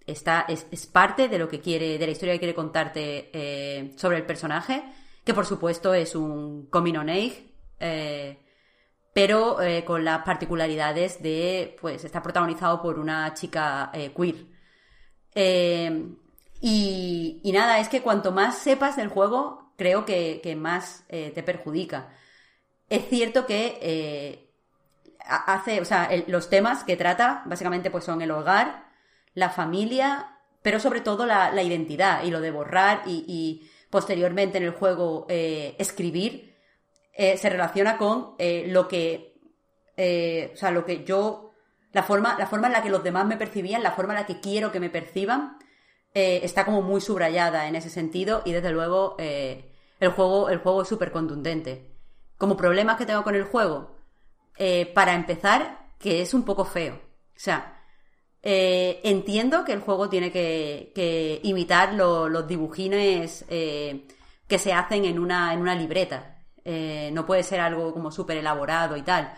Está, 0.06 0.46
es, 0.48 0.66
es 0.72 0.88
parte 0.88 1.28
de 1.28 1.38
lo 1.38 1.48
que 1.48 1.62
quiere, 1.62 1.98
de 1.98 2.06
la 2.06 2.12
historia 2.12 2.34
que 2.34 2.40
quiere 2.40 2.56
contarte 2.56 3.30
eh, 3.34 3.94
sobre 3.98 4.18
el 4.18 4.26
personaje, 4.26 4.84
que 5.24 5.34
por 5.34 5.46
supuesto 5.46 5.94
es 5.94 6.16
un 6.16 6.68
coming 6.68 6.96
on 6.96 7.10
eh, 7.10 8.38
pero 9.14 9.58
con 9.86 10.06
las 10.06 10.24
particularidades 10.24 11.22
de, 11.22 11.76
pues, 11.82 12.06
está 12.06 12.24
protagonizado 12.24 12.82
por 12.82 12.98
una 12.98 13.34
chica 13.34 13.92
queer. 13.94 14.36
Y, 16.62 17.42
y 17.44 17.52
nada, 17.52 17.80
es 17.80 17.90
que 17.90 18.02
cuanto 18.02 18.32
más 18.32 18.58
sepas 18.60 18.96
del 18.96 19.10
juego, 19.10 19.74
creo 19.78 20.06
que, 20.06 20.40
que 20.42 20.56
más 20.56 21.04
te 21.10 21.44
perjudica. 21.44 22.14
Es 22.88 23.10
cierto 23.10 23.46
que 23.46 24.51
hace, 25.36 25.82
o 25.82 25.86
sea, 25.86 26.10
los 26.28 26.50
temas 26.50 26.84
que 26.84 26.98
trata 26.98 27.44
básicamente 27.46 27.92
pues 27.92 28.04
son 28.04 28.22
el 28.22 28.32
hogar, 28.32 28.86
la 29.34 29.50
familia, 29.50 30.40
pero 30.62 30.80
sobre 30.80 31.02
todo 31.02 31.26
la, 31.26 31.52
la 31.52 31.64
identidad 31.64 32.24
y 32.24 32.32
lo 32.32 32.42
de 32.42 32.52
borrar 32.52 33.04
y, 33.06 33.68
posteriormente 33.90 34.58
en 34.58 34.64
el 34.64 34.72
juego 34.72 35.26
eh, 35.28 35.76
escribir 35.78 36.56
eh, 37.14 37.36
se 37.36 37.50
relaciona 37.50 37.98
con 37.98 38.36
eh, 38.40 38.64
lo 38.70 38.88
que, 38.88 39.36
o 39.98 40.56
sea, 40.56 40.72
lo 40.72 40.86
que 40.86 41.04
yo, 41.04 41.52
la 41.92 42.02
forma, 42.02 42.38
la 42.40 42.48
forma 42.48 42.68
en 42.68 42.74
la 42.74 42.84
que 42.84 42.90
los 42.90 43.04
demás 43.04 43.26
me 43.26 43.36
percibían, 43.36 43.84
la 43.84 43.92
forma 43.92 44.14
en 44.14 44.22
la 44.22 44.26
que 44.26 44.40
quiero 44.40 44.72
que 44.72 44.80
me 44.80 44.90
perciban, 44.90 45.58
está 46.14 46.64
como 46.64 46.82
muy 46.82 47.02
subrayada 47.02 47.68
en 47.68 47.76
ese 47.76 47.90
sentido 47.90 48.44
y 48.46 48.54
desde 48.54 48.72
luego 48.72 49.18
el 49.20 50.10
juego, 50.16 50.50
el 50.50 50.60
juego 50.60 50.84
es 50.84 50.88
súper 50.88 51.12
contundente. 51.12 51.94
Como 52.38 52.56
problemas 52.56 52.96
que 52.98 53.06
tengo 53.06 53.24
con 53.24 53.36
el 53.36 53.44
juego, 53.44 54.01
eh, 54.66 54.86
para 54.94 55.14
empezar, 55.16 55.62
que 56.00 56.22
es 56.22 56.34
un 56.34 56.44
poco 56.46 56.66
feo. 56.66 56.96
O 56.96 57.40
sea, 57.48 57.82
eh, 58.44 59.02
entiendo 59.04 59.66
que 59.66 59.74
el 59.74 59.82
juego 59.82 60.10
tiene 60.10 60.32
que, 60.32 61.40
imitar 61.44 61.94
lo- 61.94 62.30
los 62.30 62.48
dibujines 62.48 63.46
eh, 63.50 64.08
que 64.48 64.60
se 64.60 64.74
hacen 64.74 65.06
en 65.06 65.20
una, 65.20 65.54
en 65.54 65.62
una 65.62 65.76
libreta. 65.76 66.38
No 67.14 67.26
puede 67.26 67.44
ser 67.44 67.60
algo 67.60 67.92
como 67.94 68.12
súper 68.12 68.38
elaborado 68.38 68.96
y 68.98 69.02
tal. 69.04 69.34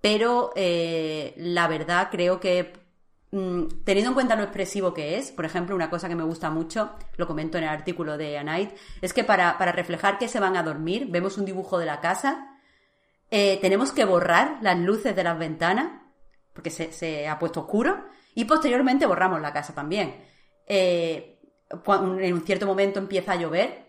pero 0.00 0.52
la 0.56 1.68
verdad 1.68 2.08
creo 2.10 2.40
que 2.40 2.72
mm, 3.30 3.64
teniendo 3.84 4.10
en 4.10 4.14
cuenta 4.14 4.36
lo 4.36 4.42
expresivo 4.44 4.94
que 4.94 5.18
es, 5.18 5.30
por 5.32 5.44
ejemplo, 5.44 5.74
una 5.76 5.90
cosa 5.90 6.08
que 6.08 6.14
me 6.16 6.24
gusta 6.24 6.50
mucho, 6.50 6.92
lo 7.16 7.26
comento 7.26 7.58
en 7.58 7.64
el 7.64 7.70
artículo 7.70 8.16
de 8.18 8.38
A 8.38 8.44
Night, 8.44 8.70
es 9.02 9.12
que 9.12 9.24
para, 9.24 9.58
para 9.58 9.72
reflejar 9.72 10.18
que 10.18 10.28
se 10.28 10.40
van 10.40 10.56
a 10.56 10.62
dormir, 10.62 11.06
vemos 11.10 11.38
un 11.38 11.44
dibujo 11.44 11.78
de 11.78 11.86
la 11.86 12.00
casa, 12.00 12.57
eh, 13.30 13.58
tenemos 13.60 13.92
que 13.92 14.04
borrar 14.04 14.58
las 14.62 14.78
luces 14.78 15.14
de 15.14 15.24
las 15.24 15.38
ventanas, 15.38 16.02
porque 16.52 16.70
se, 16.70 16.92
se 16.92 17.28
ha 17.28 17.38
puesto 17.38 17.60
oscuro, 17.60 18.04
y 18.34 18.44
posteriormente 18.44 19.06
borramos 19.06 19.40
la 19.40 19.52
casa 19.52 19.74
también. 19.74 20.24
Eh, 20.66 21.40
en 21.70 22.32
un 22.32 22.42
cierto 22.42 22.66
momento 22.66 22.98
empieza 22.98 23.32
a 23.32 23.36
llover, 23.36 23.88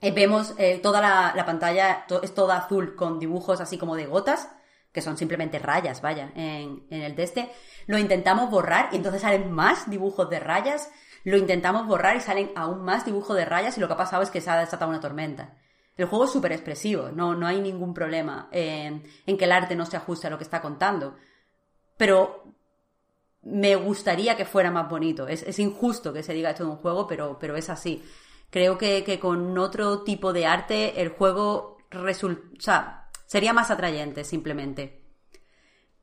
eh, 0.00 0.12
vemos 0.12 0.54
eh, 0.58 0.78
toda 0.82 1.00
la, 1.00 1.32
la 1.34 1.44
pantalla, 1.44 2.06
es 2.22 2.34
toda 2.34 2.58
azul 2.58 2.94
con 2.94 3.18
dibujos 3.18 3.60
así 3.60 3.78
como 3.78 3.96
de 3.96 4.06
gotas, 4.06 4.48
que 4.92 5.02
son 5.02 5.16
simplemente 5.16 5.58
rayas, 5.58 6.00
vaya, 6.00 6.32
en, 6.34 6.86
en 6.90 7.02
el 7.02 7.14
de 7.14 7.22
este. 7.22 7.50
Lo 7.86 7.98
intentamos 7.98 8.50
borrar 8.50 8.88
y 8.92 8.96
entonces 8.96 9.22
salen 9.22 9.52
más 9.52 9.90
dibujos 9.90 10.30
de 10.30 10.40
rayas. 10.40 10.90
Lo 11.24 11.36
intentamos 11.36 11.86
borrar 11.86 12.16
y 12.16 12.20
salen 12.20 12.52
aún 12.54 12.82
más 12.84 13.04
dibujos 13.04 13.36
de 13.36 13.44
rayas 13.44 13.76
y 13.76 13.80
lo 13.80 13.86
que 13.86 13.94
ha 13.94 13.98
pasado 13.98 14.22
es 14.22 14.30
que 14.30 14.40
se 14.40 14.50
ha 14.50 14.58
desatado 14.58 14.90
una 14.90 15.00
tormenta. 15.00 15.56
El 15.98 16.06
juego 16.06 16.24
es 16.24 16.30
súper 16.32 16.52
expresivo, 16.52 17.10
no, 17.12 17.34
no 17.34 17.46
hay 17.46 17.60
ningún 17.60 17.92
problema 17.92 18.48
en, 18.52 19.02
que 19.26 19.44
el 19.44 19.52
arte 19.52 19.76
no 19.76 19.84
se 19.84 19.96
ajuste 19.98 20.28
a 20.28 20.30
lo 20.30 20.38
que 20.38 20.44
está 20.44 20.62
contando. 20.62 21.16
Pero 21.98 22.44
me 23.42 23.76
gustaría 23.76 24.36
que 24.36 24.44
fuera 24.44 24.70
más 24.70 24.88
bonito. 24.88 25.26
Es, 25.28 25.58
injusto 25.58 26.12
que 26.12 26.22
se 26.22 26.34
diga 26.34 26.50
esto 26.50 26.64
de 26.64 26.70
un 26.70 26.76
juego, 26.76 27.06
pero, 27.06 27.38
pero 27.40 27.56
es 27.56 27.68
así. 27.68 28.02
Creo 28.50 28.78
que, 28.78 29.04
que 29.04 29.18
con 29.18 29.58
otro 29.58 30.02
tipo 30.04 30.32
de 30.32 30.46
arte 30.46 31.02
el 31.02 31.10
juego 31.10 31.78
resul- 31.90 32.56
o 32.56 32.60
sea, 32.60 33.10
sería 33.26 33.52
más 33.52 33.70
atrayente 33.70 34.24
simplemente. 34.24 35.02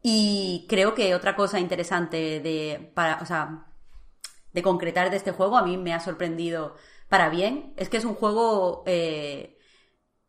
Y 0.02 0.66
creo 0.70 0.94
que 0.94 1.16
otra 1.16 1.36
cosa 1.36 1.60
interesante 1.60 2.40
de, 2.40 2.92
para, 2.94 3.20
o 3.22 3.26
sea, 3.26 3.66
de 4.54 4.62
concretar 4.62 5.10
de 5.10 5.18
este 5.18 5.32
juego, 5.32 5.58
a 5.58 5.64
mí 5.64 5.78
me 5.78 5.94
ha 5.94 6.00
sorprendido 6.00 6.76
para 7.10 7.30
bien, 7.30 7.74
es 7.78 7.90
que 7.90 7.98
es 7.98 8.06
un 8.06 8.16
juego 8.16 8.84
eh, 8.86 9.55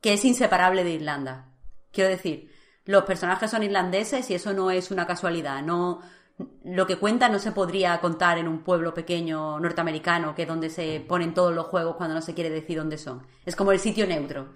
que 0.01 0.13
es 0.15 0.25
inseparable 0.25 0.85
de 0.85 0.91
Irlanda. 0.93 1.53
Quiero 1.93 2.11
decir, 2.11 2.53
los 2.85 3.05
personajes 3.05 3.51
son 3.51 3.63
irlandeses 3.63 4.31
y 4.31 4.35
eso 4.35 4.53
no 4.53 4.71
es 4.71 4.91
una 4.91 5.07
casualidad. 5.07 5.63
No, 5.63 6.01
lo 6.65 6.87
que 6.87 6.99
cuenta 6.99 7.29
no 7.29 7.39
se 7.39 7.53
podría 7.53 7.99
contar 8.01 8.39
en 8.39 8.49
un 8.49 8.63
pueblo 8.63 8.93
pequeño 8.95 9.59
norteamericano, 9.59 10.35
que 10.35 10.43
es 10.43 10.49
donde 10.49 10.71
se 10.71 11.01
ponen 11.01 11.35
todos 11.35 11.55
los 11.55 11.67
juegos 11.67 11.97
cuando 11.97 12.15
no 12.15 12.23
se 12.23 12.35
quiere 12.35 12.51
decir 12.51 12.79
dónde 12.79 12.99
son. 12.99 13.27
Es 13.45 13.57
como 13.57 13.73
el 13.73 13.81
sitio 13.81 14.07
neutro, 14.07 14.53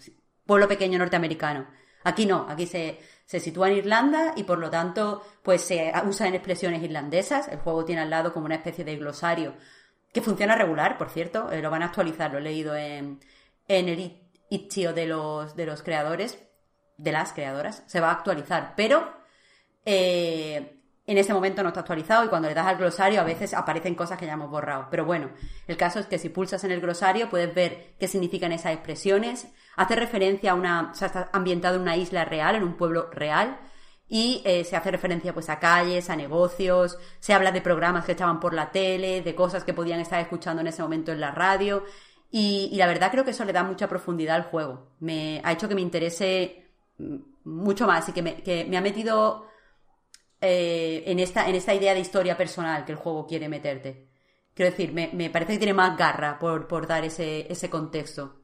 pueblo 0.47 0.69
pequeño 0.69 0.99
norteamericano. 0.99 1.67
Aquí 2.05 2.27
no, 2.27 2.47
aquí 2.49 2.67
se, 2.67 2.99
se 3.27 3.41
sitúa 3.41 3.71
en 3.71 3.79
Irlanda 3.79 4.33
y 4.37 4.45
por 4.45 4.59
lo 4.59 4.71
tanto 4.71 5.23
pues 5.43 5.63
se 5.63 5.93
usan 6.07 6.35
expresiones 6.35 6.83
irlandesas. 6.83 7.49
El 7.49 7.59
juego 7.59 7.85
tiene 7.85 8.03
al 8.03 8.11
lado 8.11 8.33
como 8.33 8.47
una 8.47 8.57
especie 8.57 8.85
de 8.85 8.97
glosario 8.97 9.55
que 10.13 10.23
funciona 10.23 10.57
regular, 10.57 10.99
por 10.99 11.11
cierto. 11.11 11.51
eh, 11.53 11.63
lo 11.63 11.71
van 11.71 11.83
a 11.83 11.87
actualizar, 11.87 12.33
lo 12.33 12.39
he 12.39 12.43
leído 12.43 12.75
en, 12.75 13.21
en 13.69 13.89
el 13.89 14.20
itch.io 14.51 14.93
de 14.93 15.07
los, 15.07 15.57
de 15.57 15.67
los 15.67 15.83
creadores, 15.83 16.39
de 16.99 17.13
las 17.13 17.33
creadoras. 17.33 17.83
Se 17.87 18.01
va 18.01 18.11
a 18.11 18.15
actualizar, 18.15 18.75
pero 18.77 19.11
eh, 19.87 20.81
en 21.11 21.19
este 21.19 21.33
momento 21.35 21.63
no 21.63 21.71
está 21.71 21.81
actualizado 21.81 22.25
y 22.25 22.29
cuando 22.29 22.49
le 22.49 22.55
das 22.55 22.69
al 22.69 22.77
glosario 22.77 23.21
a 23.21 23.25
veces 23.25 23.53
aparecen 23.55 23.97
cosas 23.97 24.17
que 24.17 24.27
ya 24.27 24.35
hemos 24.35 24.51
borrado. 24.51 24.87
Pero 24.91 25.05
bueno, 25.05 25.31
el 25.67 25.77
caso 25.77 25.99
es 25.99 26.07
que 26.07 26.19
si 26.19 26.29
pulsas 26.29 26.63
en 26.65 26.71
el 26.71 26.81
glosario 26.81 27.29
puedes 27.29 27.53
ver 27.53 27.97
qué 27.99 28.07
significan 28.07 28.53
esas 28.53 28.75
expresiones. 28.75 29.49
Hace 29.77 29.97
referencia 29.97 30.53
a 30.53 30.55
una, 30.55 30.91
o 30.93 30.95
sea, 30.95 31.07
está 31.07 31.29
ambientado 31.33 31.77
en 31.77 31.83
una 31.83 31.97
isla 31.97 32.25
real, 32.25 32.55
en 32.55 32.63
un 32.63 32.77
pueblo 32.77 33.11
real. 33.11 33.59
Y 34.07 34.43
eh, 34.45 34.65
se 34.65 34.77
hace 34.77 34.91
referencia 34.91 35.33
pues 35.33 35.49
a 35.51 35.59
calles, 35.59 36.11
a 36.11 36.17
negocios, 36.17 36.99
se 37.21 37.33
habla 37.33 37.53
de 37.53 37.61
programas 37.61 38.05
que 38.05 38.13
estaban 38.13 38.41
por 38.41 38.55
la 38.55 38.71
tele, 38.71 39.23
de 39.23 39.35
cosas 39.35 39.65
que 39.65 39.75
podían 39.75 40.01
estar 40.01 40.21
escuchando 40.21 40.61
en 40.61 40.69
ese 40.69 40.83
momento 40.83 41.13
en 41.13 41.21
la 41.21 41.31
radio. 41.31 41.85
Y, 42.31 42.71
la 42.77 42.87
verdad 42.87 43.11
creo 43.11 43.25
que 43.25 43.33
eso 43.33 43.45
le 43.45 43.53
da 43.53 43.65
mucha 43.65 43.89
profundidad 43.89 44.37
al 44.37 44.45
juego. 44.45 44.95
Me 45.01 45.41
ha 45.45 45.53
hecho 45.53 45.69
que 45.69 45.75
me 45.75 45.81
interese 45.81 46.71
mm, 46.99 47.17
mucho 47.45 47.87
más 47.87 48.09
y 48.09 48.13
que 48.13 48.23
me, 48.23 48.43
que 48.43 48.65
me 48.65 48.77
ha 48.77 48.81
metido 48.81 49.47
eh, 50.41 51.03
en, 51.07 51.19
esta, 51.19 51.49
en 51.49 51.57
esta 51.57 51.75
idea 51.75 51.95
de 51.95 52.01
historia 52.01 52.37
personal 52.37 52.85
que 52.85 52.93
el 52.93 52.99
juego 52.99 53.27
quiere 53.27 53.49
meterte. 53.49 54.09
Quiero 54.55 54.71
decir, 54.71 54.93
me, 54.93 55.11
me 55.13 55.31
parece 55.31 55.55
que 55.55 55.59
tiene 55.59 55.75
más 55.75 55.97
garra 55.97 56.39
por, 56.39 56.69
por 56.69 56.87
dar 56.87 57.05
ese, 57.05 57.51
ese 57.51 57.69
contexto. 57.71 58.41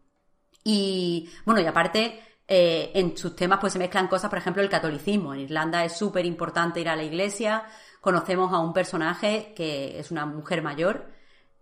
Y 0.64 1.30
bueno, 1.44 1.60
y 1.60 1.66
aparte, 1.66 2.20
eh, 2.48 2.92
en 2.94 3.16
sus 3.16 3.34
temas 3.36 3.58
pues 3.60 3.72
se 3.72 3.78
mezclan 3.78 4.08
cosas, 4.08 4.30
por 4.30 4.38
ejemplo, 4.38 4.62
el 4.62 4.68
catolicismo. 4.68 5.34
En 5.34 5.40
Irlanda 5.40 5.84
es 5.84 5.96
súper 5.96 6.26
importante 6.26 6.80
ir 6.80 6.88
a 6.88 6.96
la 6.96 7.04
iglesia. 7.04 7.64
Conocemos 8.00 8.52
a 8.52 8.58
un 8.58 8.72
personaje 8.72 9.52
que 9.56 9.98
es 9.98 10.10
una 10.10 10.26
mujer 10.26 10.62
mayor. 10.62 11.10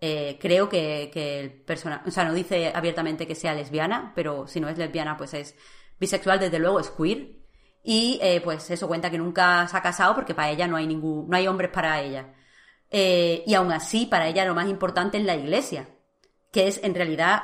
Eh, 0.06 0.36
creo 0.38 0.68
que, 0.68 1.10
que 1.10 1.40
el 1.40 1.50
personaje, 1.50 2.06
o 2.06 2.10
sea, 2.10 2.24
no 2.24 2.34
dice 2.34 2.70
abiertamente 2.74 3.26
que 3.26 3.34
sea 3.34 3.54
lesbiana, 3.54 4.12
pero 4.14 4.46
si 4.46 4.60
no 4.60 4.68
es 4.68 4.76
lesbiana, 4.76 5.16
pues 5.16 5.32
es 5.32 5.56
bisexual, 5.98 6.38
desde 6.38 6.58
luego 6.58 6.78
es 6.78 6.90
queer. 6.90 7.38
Y 7.82 8.18
eh, 8.20 8.42
pues 8.44 8.70
eso 8.70 8.86
cuenta 8.86 9.10
que 9.10 9.16
nunca 9.16 9.66
se 9.66 9.74
ha 9.74 9.80
casado 9.80 10.14
porque 10.14 10.34
para 10.34 10.50
ella 10.50 10.68
no 10.68 10.76
hay 10.76 10.86
ningún, 10.86 11.26
no 11.26 11.34
hay 11.38 11.46
hombres 11.46 11.70
para 11.70 12.02
ella. 12.02 12.34
Eh, 12.90 13.44
y 13.46 13.54
aún 13.54 13.72
así, 13.72 14.04
para 14.04 14.28
ella 14.28 14.44
lo 14.44 14.54
más 14.54 14.68
importante 14.68 15.16
es 15.16 15.24
la 15.24 15.36
iglesia, 15.36 15.88
que 16.52 16.68
es 16.68 16.84
en 16.84 16.94
realidad 16.94 17.42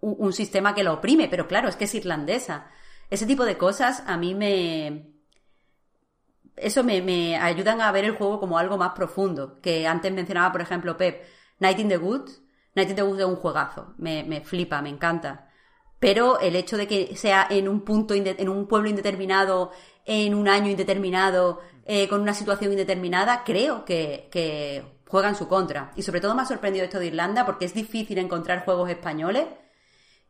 un, 0.00 0.14
un 0.16 0.32
sistema 0.32 0.76
que 0.76 0.84
la 0.84 0.92
oprime, 0.92 1.26
pero 1.28 1.48
claro, 1.48 1.68
es 1.68 1.74
que 1.74 1.86
es 1.86 1.94
irlandesa. 1.96 2.70
Ese 3.10 3.26
tipo 3.26 3.44
de 3.44 3.58
cosas 3.58 4.04
a 4.06 4.16
mí 4.16 4.32
me. 4.36 5.10
Eso 6.54 6.84
me, 6.84 7.02
me 7.02 7.36
ayudan 7.36 7.80
a 7.80 7.90
ver 7.90 8.04
el 8.04 8.16
juego 8.16 8.38
como 8.38 8.58
algo 8.58 8.76
más 8.78 8.92
profundo. 8.92 9.60
Que 9.60 9.88
antes 9.88 10.12
mencionaba, 10.12 10.52
por 10.52 10.60
ejemplo, 10.60 10.96
Pep, 10.96 11.24
Night 11.60 11.78
in 11.78 11.88
the 11.88 11.98
Woods. 11.98 12.42
Night 12.74 12.90
in 12.90 12.96
the 12.96 13.02
Woods 13.02 13.20
es 13.20 13.26
un 13.26 13.36
juegazo. 13.36 13.94
Me, 13.98 14.24
me 14.24 14.40
flipa, 14.40 14.82
me 14.82 14.88
encanta. 14.90 15.50
Pero 16.00 16.40
el 16.40 16.56
hecho 16.56 16.76
de 16.78 16.88
que 16.88 17.14
sea 17.14 17.46
en 17.48 17.68
un 17.68 17.82
punto, 17.82 18.14
en 18.14 18.48
un 18.48 18.66
pueblo 18.66 18.88
indeterminado, 18.88 19.70
en 20.06 20.34
un 20.34 20.48
año 20.48 20.70
indeterminado, 20.70 21.60
eh, 21.84 22.08
con 22.08 22.20
una 22.22 22.34
situación 22.34 22.72
indeterminada, 22.72 23.42
creo 23.44 23.84
que, 23.84 24.82
juega 25.06 25.28
en 25.28 25.34
su 25.34 25.48
contra. 25.48 25.92
Y 25.96 26.02
sobre 26.02 26.20
todo 26.20 26.34
me 26.34 26.42
ha 26.42 26.46
sorprendido 26.46 26.84
esto 26.84 26.98
de 26.98 27.06
Irlanda 27.06 27.44
porque 27.44 27.64
es 27.64 27.74
difícil 27.74 28.16
encontrar 28.18 28.64
juegos 28.64 28.88
españoles 28.88 29.46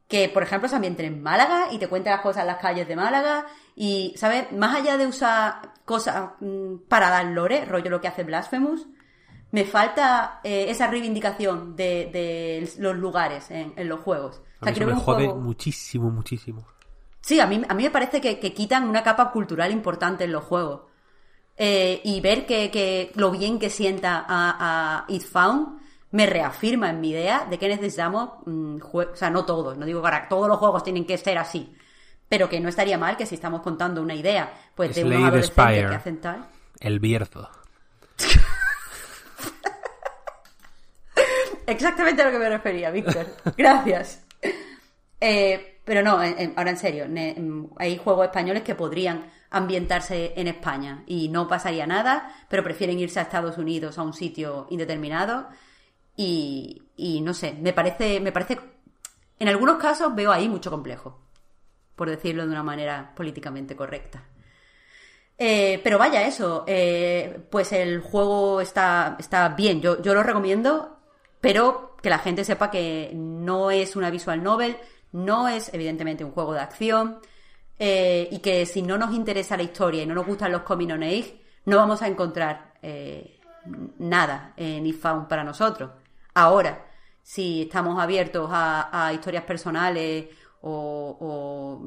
que, 0.08 0.28
por 0.28 0.42
ejemplo, 0.42 0.68
se 0.68 0.76
ambienten 0.76 1.06
en 1.06 1.22
Málaga 1.22 1.68
y 1.70 1.78
te 1.78 1.86
cuenten 1.86 2.12
las 2.12 2.22
cosas 2.22 2.42
en 2.42 2.48
las 2.48 2.58
calles 2.58 2.88
de 2.88 2.96
Málaga. 2.96 3.46
Y, 3.76 4.14
¿sabes? 4.16 4.50
Más 4.52 4.74
allá 4.74 4.96
de 4.96 5.06
usar 5.06 5.74
cosas 5.84 6.30
mm, 6.40 6.88
para 6.88 7.10
dar 7.10 7.26
lore, 7.26 7.64
rollo 7.66 7.90
lo 7.90 8.00
que 8.00 8.08
hace 8.08 8.24
Blasphemous, 8.24 8.86
me 9.52 9.64
falta 9.64 10.40
eh, 10.44 10.66
esa 10.68 10.86
reivindicación 10.86 11.74
de, 11.76 12.08
de 12.12 12.70
los 12.78 12.96
lugares 12.96 13.50
en, 13.50 13.72
en 13.76 13.88
los 13.88 14.00
juegos. 14.00 14.40
O 14.60 14.66
A 14.66 14.70
eso 14.70 14.80
me 14.80 14.86
que 14.86 14.92
un 14.92 15.00
jode 15.00 15.24
juego- 15.26 15.40
muchísimo, 15.40 16.10
muchísimo. 16.10 16.66
Sí, 17.20 17.38
a 17.40 17.46
mí, 17.46 17.60
a 17.68 17.74
mí 17.74 17.82
me 17.82 17.90
parece 17.90 18.20
que, 18.20 18.38
que 18.38 18.54
quitan 18.54 18.88
una 18.88 19.02
capa 19.02 19.30
cultural 19.30 19.70
importante 19.72 20.24
en 20.24 20.32
los 20.32 20.44
juegos. 20.44 20.82
Eh, 21.56 22.00
y 22.04 22.20
ver 22.22 22.46
que, 22.46 22.70
que 22.70 23.12
lo 23.16 23.30
bien 23.30 23.58
que 23.58 23.68
sienta 23.68 24.24
a, 24.26 25.00
a 25.00 25.04
It 25.08 25.22
Found 25.22 25.78
me 26.12 26.24
reafirma 26.26 26.88
en 26.90 27.00
mi 27.00 27.10
idea 27.10 27.46
de 27.50 27.58
que 27.58 27.68
necesitamos, 27.68 28.30
mm, 28.46 28.78
jue- 28.78 29.10
o 29.12 29.16
sea, 29.16 29.28
no 29.30 29.44
todos, 29.44 29.76
no 29.76 29.84
digo 29.84 30.02
que 30.02 30.10
todos 30.28 30.48
los 30.48 30.58
juegos 30.58 30.82
tienen 30.82 31.04
que 31.04 31.18
ser 31.18 31.36
así, 31.38 31.74
pero 32.28 32.48
que 32.48 32.60
no 32.60 32.68
estaría 32.70 32.96
mal 32.96 33.16
que 33.18 33.26
si 33.26 33.34
estamos 33.34 33.60
contando 33.60 34.00
una 34.00 34.14
idea, 34.14 34.52
pues 34.74 34.94
de 34.94 35.04
unos 35.04 35.22
adolescentes 35.24 35.64
Spire. 35.64 35.88
que 35.90 35.94
hacen 35.94 36.20
tal. 36.20 36.46
El 36.80 36.98
Bierzo. 37.00 37.48
Exactamente 41.70 42.22
a 42.22 42.26
lo 42.26 42.32
que 42.32 42.38
me 42.38 42.48
refería, 42.48 42.90
Víctor. 42.90 43.26
Gracias. 43.56 44.24
Eh, 45.20 45.80
pero 45.84 46.02
no, 46.02 46.12
ahora 46.12 46.70
en 46.70 46.76
serio, 46.76 47.06
hay 47.78 47.96
juegos 47.96 48.26
españoles 48.26 48.62
que 48.62 48.74
podrían 48.74 49.30
ambientarse 49.50 50.32
en 50.36 50.46
España 50.46 51.02
y 51.06 51.28
no 51.28 51.48
pasaría 51.48 51.86
nada, 51.86 52.32
pero 52.48 52.62
prefieren 52.62 52.98
irse 52.98 53.18
a 53.18 53.24
Estados 53.24 53.58
Unidos 53.58 53.98
a 53.98 54.02
un 54.02 54.12
sitio 54.12 54.66
indeterminado 54.70 55.48
y, 56.16 56.82
y 56.96 57.20
no 57.20 57.34
sé, 57.34 57.54
me 57.60 57.72
parece, 57.72 58.20
me 58.20 58.30
parece, 58.30 58.58
en 59.38 59.48
algunos 59.48 59.78
casos 59.78 60.14
veo 60.14 60.30
ahí 60.30 60.48
mucho 60.48 60.70
complejo, 60.70 61.20
por 61.96 62.08
decirlo 62.08 62.44
de 62.44 62.52
una 62.52 62.62
manera 62.62 63.12
políticamente 63.16 63.74
correcta. 63.74 64.22
Eh, 65.36 65.80
pero 65.82 65.98
vaya, 65.98 66.26
eso, 66.26 66.64
eh, 66.66 67.40
pues 67.50 67.72
el 67.72 68.00
juego 68.00 68.60
está, 68.60 69.16
está 69.18 69.48
bien, 69.48 69.80
yo, 69.80 70.00
yo 70.02 70.14
lo 70.14 70.22
recomiendo, 70.22 70.99
pero 71.40 71.96
que 72.02 72.10
la 72.10 72.18
gente 72.18 72.44
sepa 72.44 72.70
que 72.70 73.12
no 73.14 73.70
es 73.70 73.96
una 73.96 74.10
visual 74.10 74.42
novel, 74.42 74.76
no 75.12 75.48
es 75.48 75.72
evidentemente 75.74 76.24
un 76.24 76.32
juego 76.32 76.54
de 76.54 76.60
acción, 76.60 77.20
eh, 77.78 78.28
y 78.30 78.40
que 78.40 78.66
si 78.66 78.82
no 78.82 78.98
nos 78.98 79.14
interesa 79.14 79.56
la 79.56 79.62
historia 79.62 80.02
y 80.02 80.06
no 80.06 80.14
nos 80.14 80.26
gustan 80.26 80.52
los 80.52 80.62
coming 80.62 80.88
no 81.64 81.76
vamos 81.76 82.02
a 82.02 82.08
encontrar 82.08 82.74
eh, 82.82 83.40
nada 83.98 84.52
en 84.56 84.86
If 84.86 85.00
Found 85.00 85.28
para 85.28 85.44
nosotros. 85.44 85.90
Ahora, 86.34 86.86
si 87.22 87.62
estamos 87.62 87.98
abiertos 87.98 88.50
a, 88.52 89.10
historias 89.14 89.44
personales 89.44 90.26
o, 90.62 91.80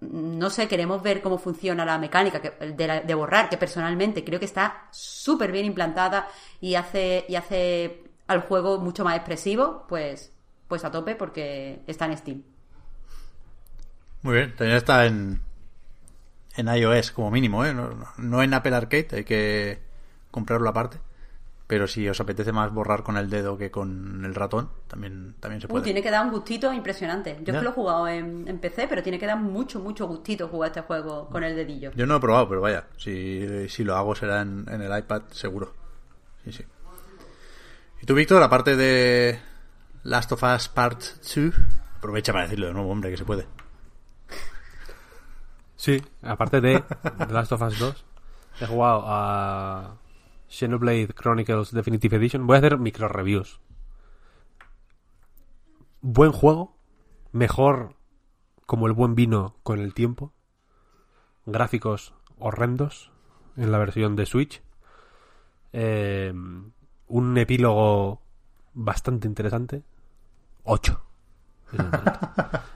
no 0.00 0.50
sé, 0.50 0.68
queremos 0.68 1.02
ver 1.02 1.20
cómo 1.20 1.38
funciona 1.38 1.84
la 1.84 1.98
mecánica 1.98 2.38
de, 2.38 3.02
de 3.04 3.14
borrar, 3.14 3.50
que 3.50 3.58
personalmente 3.58 4.24
creo 4.24 4.38
que 4.38 4.46
está 4.46 4.88
súper 4.90 5.52
bien 5.52 5.66
implantada 5.66 6.28
y 6.60 6.74
hace, 6.74 7.26
y 7.28 7.34
hace 7.34 8.07
al 8.28 8.42
juego 8.42 8.78
mucho 8.78 9.04
más 9.04 9.16
expresivo, 9.16 9.86
pues, 9.88 10.32
pues 10.68 10.84
a 10.84 10.90
tope 10.92 11.16
porque 11.16 11.82
está 11.86 12.06
en 12.06 12.16
Steam. 12.18 12.42
Muy 14.22 14.34
bien, 14.34 14.54
también 14.56 14.76
está 14.76 15.06
en, 15.06 15.40
en 16.56 16.68
iOS 16.68 17.12
como 17.12 17.30
mínimo, 17.30 17.64
¿eh? 17.64 17.72
No, 17.74 17.90
no- 18.16 18.42
en 18.42 18.54
Apple 18.54 18.74
Arcade, 18.74 19.08
hay 19.12 19.24
que 19.24 19.80
comprarlo 20.30 20.68
aparte. 20.68 20.98
Pero 21.66 21.86
si 21.88 22.08
os 22.08 22.20
apetece 22.20 22.52
más 22.52 22.72
borrar 22.72 23.02
con 23.04 23.16
el 23.16 23.30
dedo 23.30 23.58
que 23.58 23.70
con 23.70 24.24
el 24.24 24.34
ratón, 24.34 24.70
también, 24.88 25.36
también 25.40 25.60
se 25.60 25.68
Uh, 25.68 25.72
puede. 25.72 25.84
tiene 25.84 26.02
que 26.02 26.10
dar 26.10 26.24
un 26.24 26.30
gustito 26.32 26.72
impresionante. 26.72 27.38
Yo 27.44 27.52
es 27.52 27.58
que 27.58 27.64
lo 27.64 27.70
he 27.70 27.72
jugado 27.74 28.08
en, 28.08 28.48
en 28.48 28.58
PC, 28.58 28.88
pero 28.88 29.02
tiene 29.02 29.18
que 29.18 29.26
dar 29.26 29.38
mucho, 29.38 29.80
mucho 29.80 30.06
gustito 30.08 30.48
jugar 30.48 30.68
este 30.70 30.80
juego 30.82 31.28
con 31.28 31.44
el 31.44 31.54
dedillo. 31.56 31.90
Yo 31.94 32.06
no 32.06 32.14
lo 32.14 32.18
he 32.18 32.20
probado, 32.20 32.48
pero 32.48 32.60
vaya, 32.62 32.86
si, 32.96 33.68
si 33.68 33.84
lo 33.84 33.96
hago 33.96 34.14
será 34.14 34.40
en, 34.42 34.64
en 34.68 34.80
el 34.82 34.98
iPad 34.98 35.22
seguro. 35.30 35.74
Sí, 36.44 36.52
sí. 36.52 36.64
¿Y 38.00 38.06
tú, 38.06 38.14
Víctor, 38.14 38.42
aparte 38.42 38.76
de 38.76 39.40
Last 40.04 40.30
of 40.30 40.42
Us 40.42 40.68
Part 40.68 41.02
2? 41.34 41.52
Aprovecha 41.96 42.32
para 42.32 42.44
decirlo 42.44 42.68
de 42.68 42.72
nuevo, 42.72 42.90
hombre, 42.90 43.10
que 43.10 43.16
se 43.16 43.24
puede. 43.24 43.46
Sí, 45.74 46.00
aparte 46.22 46.60
de 46.60 46.82
Last 47.28 47.52
of 47.52 47.62
Us 47.62 47.78
2, 47.78 48.04
he 48.60 48.66
jugado 48.66 49.02
a 49.06 49.96
Xenoblade 50.48 51.08
Chronicles 51.08 51.72
Definitive 51.72 52.16
Edition. 52.16 52.46
Voy 52.46 52.54
a 52.56 52.58
hacer 52.58 52.78
micro 52.78 53.08
reviews. 53.08 53.60
Buen 56.00 56.30
juego, 56.30 56.76
mejor 57.32 57.96
como 58.64 58.86
el 58.86 58.92
buen 58.92 59.16
vino 59.16 59.56
con 59.64 59.80
el 59.80 59.92
tiempo. 59.92 60.32
Gráficos 61.46 62.14
horrendos 62.38 63.10
en 63.56 63.72
la 63.72 63.78
versión 63.78 64.14
de 64.14 64.26
Switch. 64.26 64.62
Eh, 65.72 66.32
un 67.08 67.36
epílogo 67.38 68.20
bastante 68.74 69.26
interesante. 69.26 69.82
8. 70.64 71.00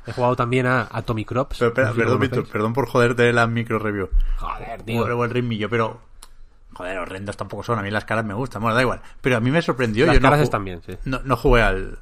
He 0.07 0.13
jugado 0.13 0.37
también 0.37 0.67
a 0.67 0.89
Atomic 0.91 1.29
Crops. 1.29 1.59
Pero, 1.59 1.69
espera, 1.71 1.89
no 1.89 1.95
sé 1.95 2.01
perdón, 2.01 2.21
Víctor, 2.21 2.49
perdón 2.49 2.73
por 2.73 2.89
joderte 2.89 3.33
la 3.33 3.47
micro 3.47 3.79
review. 3.79 4.09
Joder, 4.39 4.83
tío. 4.83 5.03
Por 5.07 5.25
el 5.25 5.31
ritmillo, 5.31 5.69
pero. 5.71 6.01
Joder, 6.75 6.99
horrendos 6.99 7.37
tampoco 7.37 7.63
son. 7.63 7.79
A 7.79 7.83
mí 7.83 7.91
las 7.91 8.05
caras 8.05 8.25
me 8.25 8.35
gustan. 8.35 8.63
Bueno, 8.63 8.75
da 8.75 8.83
igual. 8.83 9.01
Pero 9.21 9.37
a 9.37 9.41
mí 9.41 9.51
me 9.51 9.63
sorprendió. 9.63 10.07
Las 10.07 10.15
yo 10.17 10.21
no 10.21 10.25
caras 10.25 10.41
ju- 10.41 10.45
están 10.45 10.65
bien, 10.65 10.83
sí. 10.85 10.97
No, 11.05 11.21
no 11.25 11.37
jugué 11.37 11.63
al, 11.63 11.99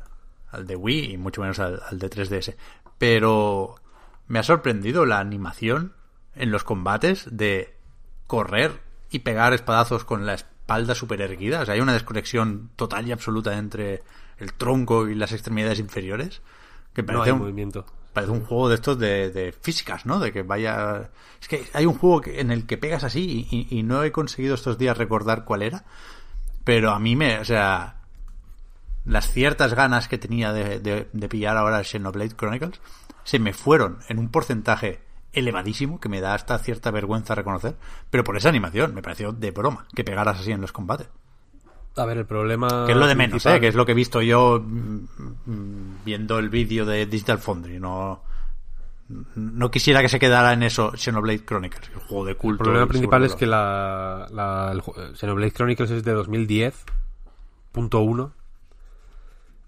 al 0.51 0.67
de 0.67 0.77
Wii 0.77 1.13
y 1.13 1.17
mucho 1.19 1.41
menos 1.41 1.59
al, 1.59 1.81
al 1.89 1.99
de 1.99 2.09
3DS. 2.11 2.55
Pero 2.99 3.75
me 4.29 4.39
ha 4.39 4.43
sorprendido 4.43 5.07
la 5.07 5.19
animación 5.19 5.93
en 6.35 6.51
los 6.53 6.65
combates 6.65 7.29
de 7.31 7.77
correr 8.27 8.81
y 9.11 9.21
pegar 9.21 9.53
espadazos 9.53 10.05
con 10.05 10.25
la 10.27 10.37
espalda 10.71 10.95
super 10.95 11.21
erguida. 11.21 11.61
O 11.63 11.65
sea, 11.67 11.75
hay 11.75 11.81
una 11.81 11.93
desconexión 11.93 12.71
total 12.77 13.07
y 13.09 13.13
absoluta 13.13 13.57
entre 13.59 14.03
el 14.39 14.53
tronco 14.55 15.09
y 15.09 15.15
las 15.15 15.33
extremidades 15.33 15.79
inferiores. 15.81 16.41
Que 16.95 17.03
No 17.03 17.07
parece 17.09 17.25
hay 17.31 17.33
un, 17.33 17.39
movimiento. 17.41 17.87
Parece 18.13 18.33
un 18.33 18.45
juego 18.45 18.69
de 18.69 18.75
estos 18.77 18.99
de, 18.99 19.31
de 19.31 19.53
físicas, 19.53 20.07
¿no? 20.07 20.19
De 20.21 20.33
que 20.33 20.43
vaya... 20.43 21.11
Es 21.41 21.49
que 21.49 21.65
hay 21.73 21.87
un 21.87 21.95
juego 21.95 22.23
en 22.27 22.51
el 22.51 22.67
que 22.67 22.77
pegas 22.79 23.05
así 23.05 23.47
y, 23.51 23.57
y- 23.71 23.79
y 23.79 23.83
no 23.83 24.03
he 24.05 24.13
conseguido 24.13 24.55
estos 24.55 24.79
días 24.79 24.97
recordar 24.97 25.45
cuál 25.45 25.63
era. 25.63 25.85
Pero 26.65 26.91
a 26.93 26.99
mí 26.99 27.17
me... 27.17 27.39
O 27.41 27.45
sea... 27.45 27.97
Las 29.07 29.31
ciertas 29.33 29.75
ganas 29.75 30.09
que 30.09 30.19
tenía 30.19 30.53
de, 30.53 30.79
de- 30.79 31.09
de 31.13 31.29
pillar 31.29 31.57
ahora 31.57 31.83
Xenoblade 31.83 32.37
Chronicles 32.37 32.81
se 33.25 33.39
me 33.39 33.53
fueron 33.55 33.99
en 34.09 34.19
un 34.19 34.29
porcentaje 34.29 35.01
elevadísimo 35.33 36.01
que 36.01 36.09
me 36.09 36.21
da 36.21 36.35
hasta 36.35 36.59
cierta 36.59 36.91
vergüenza 36.91 37.35
reconocer. 37.35 37.77
Pero 38.11 38.25
por 38.25 38.37
esa 38.37 38.49
animación 38.49 38.95
me 38.95 39.03
pareció 39.03 39.33
de 39.33 39.51
broma 39.51 39.87
que 39.95 40.05
pegaras 40.05 40.41
así 40.41 40.53
en 40.53 40.61
los 40.61 40.73
combates. 40.73 41.09
A 41.97 42.05
ver, 42.05 42.19
el 42.19 42.27
problema. 42.27 42.85
Que 42.87 42.93
es 42.93 42.99
lo 42.99 43.07
de 43.07 43.15
menos, 43.17 43.45
¿eh? 43.47 43.59
Que 43.61 43.69
es 43.69 43.75
lo 43.75 43.85
que 43.85 43.93
he 43.93 43.97
visto 43.97 44.23
yo 44.23 44.63
mm, 44.65 45.09
mm, 45.47 46.05
viendo 46.05 46.39
el 46.39 46.49
vídeo 46.49 46.87
de 46.87 47.05
Digital 47.07 47.39
Foundry. 47.39 47.81
No, 47.81 48.23
no 49.35 49.71
quisiera 49.73 50.01
que 50.01 50.09
se 50.09 50.21
quedara 50.21 50.53
en 50.53 50.63
eso 50.63 50.93
Xenoblade 50.97 51.45
Chronicles, 51.45 51.91
el 51.93 51.99
juego 52.01 52.25
de 52.25 52.31
El 52.33 52.37
culto. 52.37 52.63
problema 52.63 52.87
y 52.87 52.89
principal 52.89 53.25
es 53.25 53.35
que 53.35 53.47
la, 53.47 54.29
la 54.31 54.71
el 54.73 54.83
Xenoblade 55.17 55.51
Chronicles 55.53 55.91
es 55.91 56.05
de 56.05 56.15
2010.1 56.15 58.33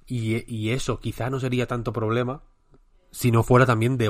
y, 0.07 0.44
y 0.55 0.70
eso 0.70 1.00
quizá 1.00 1.28
no 1.28 1.41
sería 1.41 1.66
tanto 1.66 1.92
problema 1.92 2.42
si 3.10 3.32
no 3.32 3.42
fuera 3.42 3.66
también 3.66 3.99
de 3.99 4.08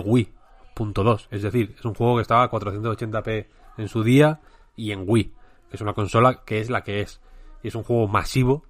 Wii.2. 0.79 1.29
Es 1.31 1.43
decir, 1.43 1.75
es 1.79 1.85
un 1.85 1.95
juego 1.95 2.17
que 2.17 2.23
estaba 2.23 2.45
a 2.45 2.51
480p 2.51 3.47
en 3.79 3.89
su 3.89 4.03
día 4.03 4.41
y 4.77 4.93
en 4.93 5.05
Wii, 5.07 5.33
que 5.71 5.77
es 5.77 5.81
una 5.81 5.95
consola 5.95 6.43
que 6.45 6.61
es 6.61 6.71
la 6.71 6.83
que 6.83 7.01
es. 7.01 7.21
Y 7.63 7.69
es 7.69 7.75
un 7.75 7.85
juego 7.85 8.09
masivo, 8.09 8.65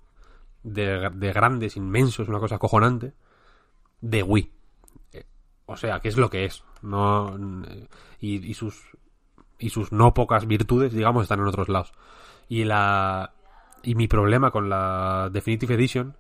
de, 0.63 1.11
de 1.11 1.33
grandes, 1.33 1.77
inmensos, 1.77 2.29
una 2.29 2.39
cosa 2.39 2.57
acojonante, 2.57 3.15
de 4.01 4.23
Wii. 4.23 4.51
Eh, 5.13 5.25
O 5.67 5.77
sea, 5.77 6.01
que 6.01 6.09
es 6.09 6.17
lo 6.17 6.31
que 6.31 6.45
es. 6.45 6.65
No, 6.83 7.37
y, 8.21 8.55
sus 8.55 8.83
y 9.59 9.71
sus 9.71 9.93
no 9.93 10.15
pocas 10.15 10.47
virtudes, 10.47 10.93
digamos, 10.93 11.23
están 11.23 11.41
en 11.41 11.47
otros 11.47 11.69
lados. 11.69 11.93
Y 12.49 12.65
la 12.65 13.33
y 13.85 13.95
mi 13.95 14.07
problema 14.07 14.51
con 14.51 14.69
la 14.69 15.29
Definitive 15.33 15.75
Edition 15.75 16.17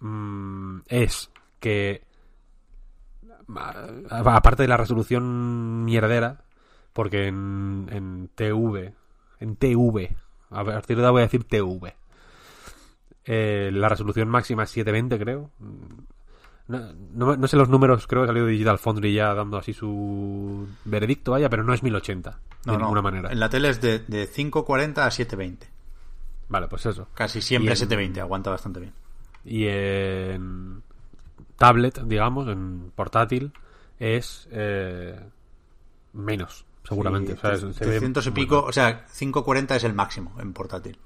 mm, 0.00 0.80
es 0.88 1.30
que 1.60 2.02
aparte 4.10 4.62
de 4.62 4.68
la 4.68 4.76
resolución 4.76 5.84
mierdera, 5.84 6.42
porque 6.92 7.26
en, 7.28 7.88
en 7.90 8.28
TV, 8.34 8.94
en 9.40 9.56
TV, 9.56 10.16
a 10.50 10.64
partir 10.64 10.96
de 10.96 11.02
ahora 11.02 11.10
voy 11.12 11.20
a 11.22 11.24
decir 11.24 11.44
TV, 11.44 11.94
eh, 13.26 13.70
la 13.72 13.88
resolución 13.88 14.28
máxima 14.28 14.64
es 14.64 14.70
720 14.70 15.18
creo. 15.18 15.50
No, 16.66 16.78
no- 17.12 17.36
no 17.36 17.46
sé 17.48 17.56
los 17.56 17.68
números, 17.68 18.06
creo 18.06 18.22
que 18.22 18.24
ha 18.24 18.28
salido 18.28 18.46
Digital 18.46 18.78
Foundry 18.78 19.12
ya 19.12 19.34
dando 19.34 19.58
así 19.58 19.72
su 19.74 20.66
veredicto, 20.84 21.32
vaya, 21.32 21.50
pero 21.50 21.62
no 21.62 21.74
es 21.74 21.82
1080, 21.82 22.38
No, 22.64 22.72
de 22.72 22.78
ninguna 22.78 23.02
manera. 23.02 23.30
En 23.32 23.40
la 23.40 23.50
tele 23.50 23.68
es 23.68 23.80
de, 23.82 23.98
de 23.98 24.26
540 24.28 25.04
a 25.04 25.10
720. 25.10 25.68
Vale, 26.48 26.68
pues 26.68 26.86
eso. 26.86 27.08
Casi 27.14 27.42
siempre 27.42 27.68
Y 27.68 27.72
en- 27.72 27.76
720, 27.76 28.20
aguanta 28.20 28.50
bastante 28.50 28.80
bien. 28.80 28.92
Y 29.44 29.66
en 29.66 30.82
tablet, 31.56 32.00
digamos, 32.04 32.48
en 32.48 32.90
portátil, 32.94 33.52
es 33.98 34.48
eh, 34.50 35.18
menos, 36.12 36.64
seguramente. 36.84 37.32
Sí, 37.32 37.38
O 37.38 37.40
sea, 37.40 37.52
es- 37.52 37.60
se 37.76 37.84
ve 37.84 37.90
300 37.92 38.26
y 38.26 38.30
pico, 38.32 38.62
o 38.64 38.72
sea, 38.72 39.06
540 39.06 39.76
es 39.76 39.84
el 39.84 39.94
máximo 39.94 40.34
en 40.40 40.52
portátil. 40.52 40.98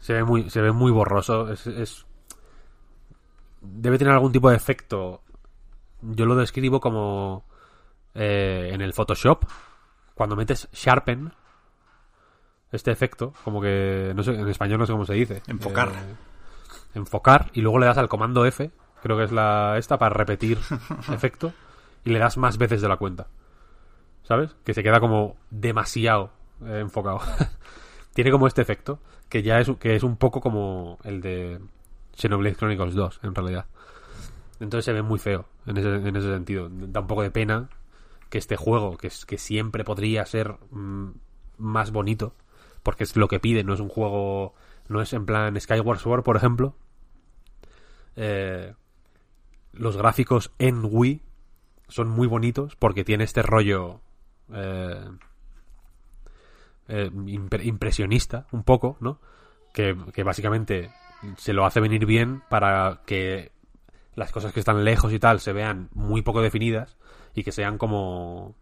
Se 0.00 0.12
ve 0.12 0.24
muy, 0.24 0.50
se 0.50 0.60
ve 0.60 0.72
muy 0.72 0.90
borroso. 0.92 1.50
Es, 1.50 1.66
es- 1.66 2.06
Debe 3.60 3.96
tener 3.98 4.12
algún 4.12 4.32
tipo 4.32 4.50
de 4.50 4.56
efecto. 4.56 5.22
Yo 6.02 6.26
lo 6.26 6.36
describo 6.36 6.80
como 6.80 7.44
eh, 8.14 8.70
en 8.72 8.82
el 8.82 8.92
Photoshop. 8.92 9.44
Cuando 10.14 10.36
metes 10.36 10.68
Sharpen. 10.72 11.32
Este 12.70 12.90
efecto, 12.90 13.32
como 13.44 13.60
que. 13.62 14.12
No 14.14 14.22
sé, 14.22 14.34
en 14.34 14.48
español 14.48 14.80
no 14.80 14.86
sé 14.86 14.92
cómo 14.92 15.06
se 15.06 15.14
dice. 15.14 15.42
Enfocar. 15.46 15.88
Eh, 15.88 16.14
enfocar. 16.94 17.50
Y 17.54 17.62
luego 17.62 17.78
le 17.78 17.86
das 17.86 17.96
al 17.98 18.08
comando 18.08 18.44
F. 18.44 18.70
Creo 19.04 19.18
que 19.18 19.24
es 19.24 19.32
la 19.32 19.76
esta 19.76 19.98
para 19.98 20.14
repetir 20.14 20.58
efecto. 21.12 21.52
Y 22.06 22.10
le 22.10 22.18
das 22.18 22.38
más 22.38 22.56
veces 22.56 22.80
de 22.80 22.88
la 22.88 22.96
cuenta. 22.96 23.26
¿Sabes? 24.22 24.56
Que 24.64 24.72
se 24.72 24.82
queda 24.82 24.98
como 24.98 25.36
demasiado 25.50 26.30
eh, 26.64 26.78
enfocado. 26.80 27.20
Tiene 28.14 28.30
como 28.30 28.46
este 28.46 28.62
efecto, 28.62 29.00
que 29.28 29.42
ya 29.42 29.60
es, 29.60 29.70
que 29.78 29.94
es 29.94 30.04
un 30.04 30.16
poco 30.16 30.40
como 30.40 30.98
el 31.04 31.20
de 31.20 31.60
Xenoblade 32.16 32.56
Chronicles 32.56 32.94
2, 32.94 33.20
en 33.24 33.34
realidad. 33.34 33.66
Entonces 34.58 34.86
se 34.86 34.94
ve 34.94 35.02
muy 35.02 35.18
feo 35.18 35.44
en 35.66 35.76
ese, 35.76 35.96
en 35.96 36.16
ese 36.16 36.32
sentido. 36.32 36.70
Da 36.70 37.00
un 37.00 37.06
poco 37.06 37.20
de 37.20 37.30
pena 37.30 37.68
que 38.30 38.38
este 38.38 38.56
juego, 38.56 38.96
que, 38.96 39.08
es, 39.08 39.26
que 39.26 39.36
siempre 39.36 39.84
podría 39.84 40.24
ser 40.24 40.56
mm, 40.70 41.10
más 41.58 41.90
bonito, 41.90 42.34
porque 42.82 43.04
es 43.04 43.16
lo 43.16 43.28
que 43.28 43.38
pide, 43.38 43.64
no 43.64 43.74
es 43.74 43.80
un 43.80 43.90
juego, 43.90 44.54
no 44.88 45.02
es 45.02 45.12
en 45.12 45.26
plan 45.26 45.60
Skyward 45.60 45.98
Sword, 45.98 46.22
por 46.22 46.38
ejemplo. 46.38 46.74
Eh, 48.16 48.72
los 49.76 49.96
gráficos 49.96 50.50
en 50.58 50.80
Wii 50.84 51.22
son 51.88 52.08
muy 52.08 52.26
bonitos 52.26 52.76
porque 52.76 53.04
tiene 53.04 53.24
este 53.24 53.42
rollo 53.42 54.00
eh, 54.52 55.04
eh, 56.88 57.10
impre- 57.12 57.64
impresionista, 57.64 58.46
un 58.52 58.62
poco, 58.64 58.96
¿no? 59.00 59.20
Que, 59.72 59.94
básicamente 60.24 60.90
se 61.36 61.52
lo 61.52 61.64
hace 61.66 61.80
venir 61.80 62.06
bien 62.06 62.42
para 62.48 63.00
que 63.06 63.50
las 64.14 64.30
cosas 64.30 64.52
que 64.52 64.60
están 64.60 64.84
lejos 64.84 65.12
y 65.12 65.18
tal 65.18 65.40
se 65.40 65.52
vean 65.52 65.88
muy 65.92 66.22
poco 66.22 66.42
definidas 66.42 66.96
y 67.34 67.42
que 67.42 67.50
sean 67.52 67.78
como 67.78 68.54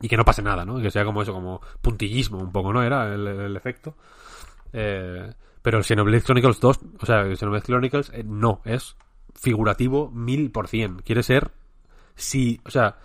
y 0.00 0.08
que 0.08 0.16
no 0.16 0.24
pase 0.24 0.40
nada, 0.40 0.64
¿no? 0.64 0.80
Que 0.80 0.90
sea 0.90 1.04
como 1.04 1.20
eso, 1.20 1.34
como 1.34 1.60
puntillismo 1.82 2.38
un 2.38 2.52
poco, 2.52 2.72
¿no? 2.72 2.82
Era 2.82 3.12
el, 3.12 3.26
el 3.26 3.56
efecto. 3.56 3.96
Eh, 4.72 5.30
pero 5.60 5.76
el 5.76 5.84
Xenoblade 5.84 6.22
Chronicles 6.22 6.58
2, 6.60 6.80
o 7.02 7.06
sea, 7.06 7.20
el 7.20 7.36
Xenoblade 7.36 7.66
Chronicles 7.66 8.10
eh, 8.14 8.24
no, 8.24 8.62
es 8.64 8.96
figurativo 9.40 10.10
mil 10.10 10.50
por 10.50 10.68
cien. 10.68 10.98
Quiere 10.98 11.22
ser, 11.22 11.50
si, 12.14 12.60
o 12.64 12.70
sea, 12.70 12.98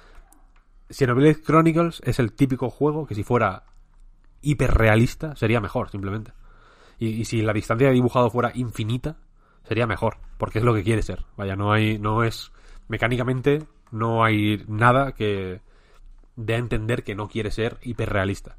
Xenoblade 0.89 1.41
Chronicles 1.41 2.01
es 2.05 2.19
el 2.19 2.33
típico 2.33 2.69
juego 2.69 3.07
que 3.07 3.15
si 3.15 3.23
fuera 3.23 3.63
hiperrealista 4.41 5.35
sería 5.35 5.61
mejor, 5.61 5.89
simplemente. 5.89 6.33
Y, 6.99 7.07
y 7.07 7.25
si 7.25 7.41
la 7.41 7.53
distancia 7.53 7.87
de 7.87 7.93
dibujado 7.93 8.29
fuera 8.29 8.51
infinita, 8.53 9.17
sería 9.63 9.87
mejor, 9.87 10.17
porque 10.37 10.59
es 10.59 10.65
lo 10.65 10.73
que 10.73 10.83
quiere 10.83 11.01
ser. 11.01 11.25
Vaya, 11.37 11.55
no 11.55 11.71
hay, 11.71 11.97
no 11.97 12.23
es 12.23 12.51
mecánicamente 12.87 13.65
no 13.91 14.23
hay 14.23 14.63
nada 14.67 15.13
que 15.13 15.61
dé 16.35 16.55
a 16.55 16.57
entender 16.57 17.03
que 17.03 17.15
no 17.15 17.27
quiere 17.29 17.51
ser 17.51 17.77
hiperrealista. 17.81 18.57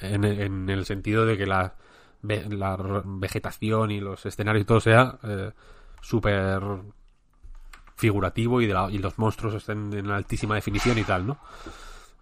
En, 0.00 0.24
en 0.24 0.70
el 0.70 0.86
sentido 0.86 1.26
de 1.26 1.36
que 1.36 1.46
la, 1.46 1.74
la 2.22 3.02
vegetación 3.04 3.90
y 3.90 4.00
los 4.00 4.24
escenarios 4.26 4.62
y 4.62 4.66
todo 4.66 4.80
sea 4.80 5.18
eh, 5.22 5.50
súper 6.00 6.60
figurativo 7.96 8.60
y, 8.60 8.66
de 8.66 8.74
la- 8.74 8.90
y 8.90 8.98
los 8.98 9.18
monstruos 9.18 9.54
estén 9.54 9.92
en 9.92 10.10
altísima 10.10 10.54
definición 10.54 10.98
y 10.98 11.04
tal, 11.04 11.26
¿no? 11.26 11.38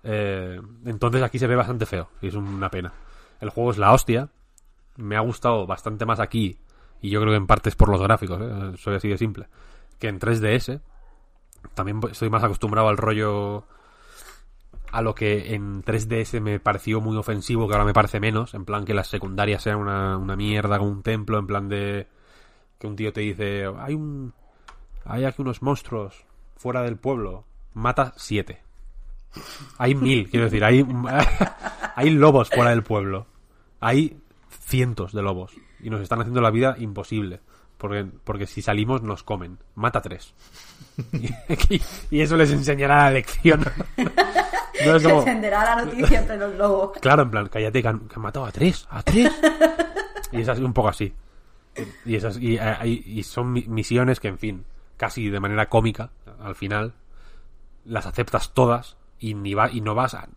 Eh, 0.03 0.61
entonces 0.85 1.23
aquí 1.23 1.39
se 1.39 1.47
ve 1.47 1.57
bastante 1.57 1.85
feo 1.87 2.09
y 2.23 2.29
es 2.29 2.35
una 2.35 2.71
pena. 2.71 2.93
El 3.41 3.51
juego 3.51 3.73
es 3.73 3.79
la 3.79 3.93
hostia. 3.93 4.29
Me 4.97 5.17
ha 5.17 5.21
gustado 5.21 5.67
bastante 5.67 6.07
más 6.07 6.21
aquí 6.21 6.59
y 7.03 7.11
yo 7.11 7.21
creo 7.21 7.33
que 7.33 7.37
en 7.37 7.47
parte 7.47 7.69
es 7.69 7.77
por 7.77 7.91
los 7.91 8.01
gráficos, 8.01 8.41
¿eh? 8.41 8.73
soy 8.79 8.95
así 8.97 9.09
de 9.09 9.19
simple, 9.19 9.49
que 9.99 10.09
en 10.09 10.19
3DS. 10.19 10.81
También 11.75 12.01
estoy 12.11 12.31
más 12.31 12.45
acostumbrado 12.45 12.89
al 12.89 12.97
rollo 12.97 13.65
a 14.93 15.03
lo 15.03 15.15
que 15.15 15.55
en 15.55 15.83
3DS 15.83 16.41
me 16.41 16.61
pareció 16.61 17.01
muy 17.03 17.17
ofensivo, 17.17 17.67
que 17.69 17.75
ahora 17.75 17.85
me 17.85 17.93
parece 17.93 18.21
menos, 18.21 18.55
en 18.55 18.65
plan 18.65 18.85
que 18.85 18.95
las 18.95 19.09
secundarias 19.09 19.63
sean 19.63 19.79
una, 19.79 20.17
una 20.17 20.37
mierda 20.37 20.79
con 20.79 20.89
un 20.89 21.03
templo, 21.03 21.39
en 21.39 21.47
plan 21.47 21.69
de 21.69 22.07
que 22.79 22.87
un 22.87 22.97
tío 22.97 23.13
te 23.13 23.21
dice, 23.21 23.65
hay 23.79 23.95
un 23.95 24.33
hay 25.05 25.25
aquí 25.25 25.41
unos 25.43 25.63
monstruos 25.63 26.25
fuera 26.57 26.83
del 26.83 26.97
pueblo, 26.97 27.45
mata 27.75 28.13
siete. 28.17 28.63
Hay 29.79 29.95
mil, 29.95 30.29
quiero 30.31 30.47
decir, 30.47 30.65
hay 30.65 30.85
hay 31.95 32.11
lobos 32.11 32.49
fuera 32.51 32.71
del 32.71 32.83
pueblo. 32.83 33.27
Hay 33.81 34.19
cientos 34.49 35.13
de 35.13 35.23
lobos 35.23 35.53
y 35.81 35.91
nos 35.91 36.01
están 36.01 36.21
haciendo 36.21 36.41
la 36.41 36.51
vida 36.51 36.75
imposible. 36.79 37.41
Porque, 37.79 38.07
porque 38.25 38.47
si 38.47 38.63
salimos 38.63 39.03
nos 39.03 39.23
comen. 39.23 39.59
Mata 39.75 40.01
tres. 40.01 40.35
Y, 41.69 41.81
y 42.11 42.21
eso 42.23 42.37
les 42.39 42.51
enseñará 42.51 43.05
la 43.05 43.11
lección. 43.11 43.61
No 44.85 44.97
es 44.97 45.03
como- 45.03 45.25
la 45.25 45.85
noticia 45.85 46.21
entre 46.21 46.37
los 46.37 46.55
lobos. 46.55 46.99
Claro, 47.01 47.23
en 47.23 47.31
plan, 47.31 47.49
cállate, 47.49 47.81
que 47.81 47.89
han, 47.89 48.01
que 48.01 48.15
han 48.17 48.21
matado 48.23 48.45
a 48.45 48.53
tres, 48.53 48.87
a 48.91 49.03
tres. 49.03 49.33
Y 50.33 50.43
es 50.43 50.49
así, 50.51 50.63
un 50.63 50.75
poco 50.75 50.89
así. 50.89 51.13
Y, 52.05 52.15
esas, 52.17 52.39
y, 52.39 52.57
eh, 52.57 52.87
y- 52.87 53.23
son 53.23 53.53
mi- 53.53 53.65
misiones 53.69 54.21
que, 54.21 54.29
en 54.29 54.39
fin, 54.39 54.65
casi 54.97 55.29
de 55.29 55.41
manera 55.41 55.69
cómica, 55.69 56.11
al 56.41 56.55
final, 56.55 56.95
las 57.85 58.07
aceptas 58.07 58.53
todas 58.55 58.97
y, 59.19 59.35
ni 59.35 59.55
va, 59.55 59.71
y 59.71 59.81
no 59.81 59.95
vas 59.95 60.15
a, 60.15 60.29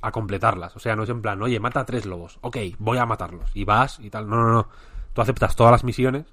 a 0.00 0.12
completarlas. 0.12 0.76
O 0.76 0.78
sea, 0.80 0.96
no 0.96 1.04
es 1.04 1.08
en 1.10 1.22
plan, 1.22 1.40
oye, 1.42 1.58
mata 1.60 1.80
a 1.80 1.86
tres 1.86 2.06
lobos. 2.06 2.38
Ok, 2.42 2.56
voy 2.78 2.98
a 2.98 3.06
matarlos. 3.06 3.50
Y 3.54 3.64
vas 3.64 3.98
y 4.00 4.10
tal. 4.10 4.28
No, 4.28 4.36
no, 4.36 4.52
no. 4.52 4.68
Tú 5.14 5.20
aceptas 5.22 5.56
todas 5.56 5.72
las 5.72 5.84
misiones 5.84 6.26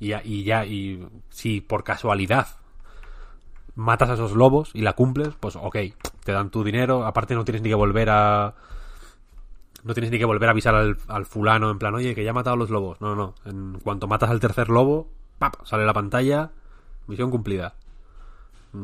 y 0.00 0.08
ya, 0.08 0.22
y 0.24 0.44
ya, 0.44 0.64
y 0.64 1.06
si 1.30 1.60
por 1.60 1.84
casualidad 1.84 2.46
matas 3.74 4.10
a 4.10 4.14
esos 4.14 4.32
lobos 4.32 4.70
y 4.74 4.82
la 4.82 4.92
cumples, 4.94 5.34
pues 5.40 5.56
ok, 5.56 5.76
te 6.24 6.32
dan 6.32 6.50
tu 6.50 6.62
dinero, 6.64 7.06
aparte 7.06 7.34
no 7.34 7.44
tienes 7.44 7.62
ni 7.62 7.68
que 7.70 7.74
volver 7.74 8.10
a... 8.10 8.54
No 9.84 9.94
tienes 9.94 10.10
ni 10.12 10.18
que 10.18 10.24
volver 10.24 10.48
a 10.48 10.52
avisar 10.52 10.74
al, 10.74 11.26
fulano 11.26 11.70
en 11.70 11.78
plan, 11.78 11.94
oye, 11.94 12.14
que 12.14 12.22
ya 12.22 12.30
he 12.30 12.34
matado 12.34 12.54
a 12.54 12.56
los 12.58 12.70
lobos. 12.70 13.00
No, 13.00 13.14
no, 13.16 13.34
no. 13.44 13.50
En 13.50 13.80
cuanto 13.80 14.06
matas 14.06 14.30
al 14.30 14.38
tercer 14.40 14.68
lobo, 14.68 15.08
¡pap! 15.38 15.56
sale 15.64 15.84
la 15.84 15.92
pantalla, 15.92 16.50
misión 17.08 17.30
cumplida. 17.30 17.74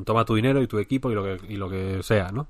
Toma 0.04 0.24
tu 0.24 0.34
dinero 0.34 0.60
y 0.60 0.66
tu 0.66 0.78
equipo 0.78 1.10
y 1.10 1.14
lo 1.14 1.22
que, 1.22 1.40
y 1.48 1.56
lo 1.56 1.70
que 1.70 2.02
sea, 2.02 2.30
¿no? 2.32 2.48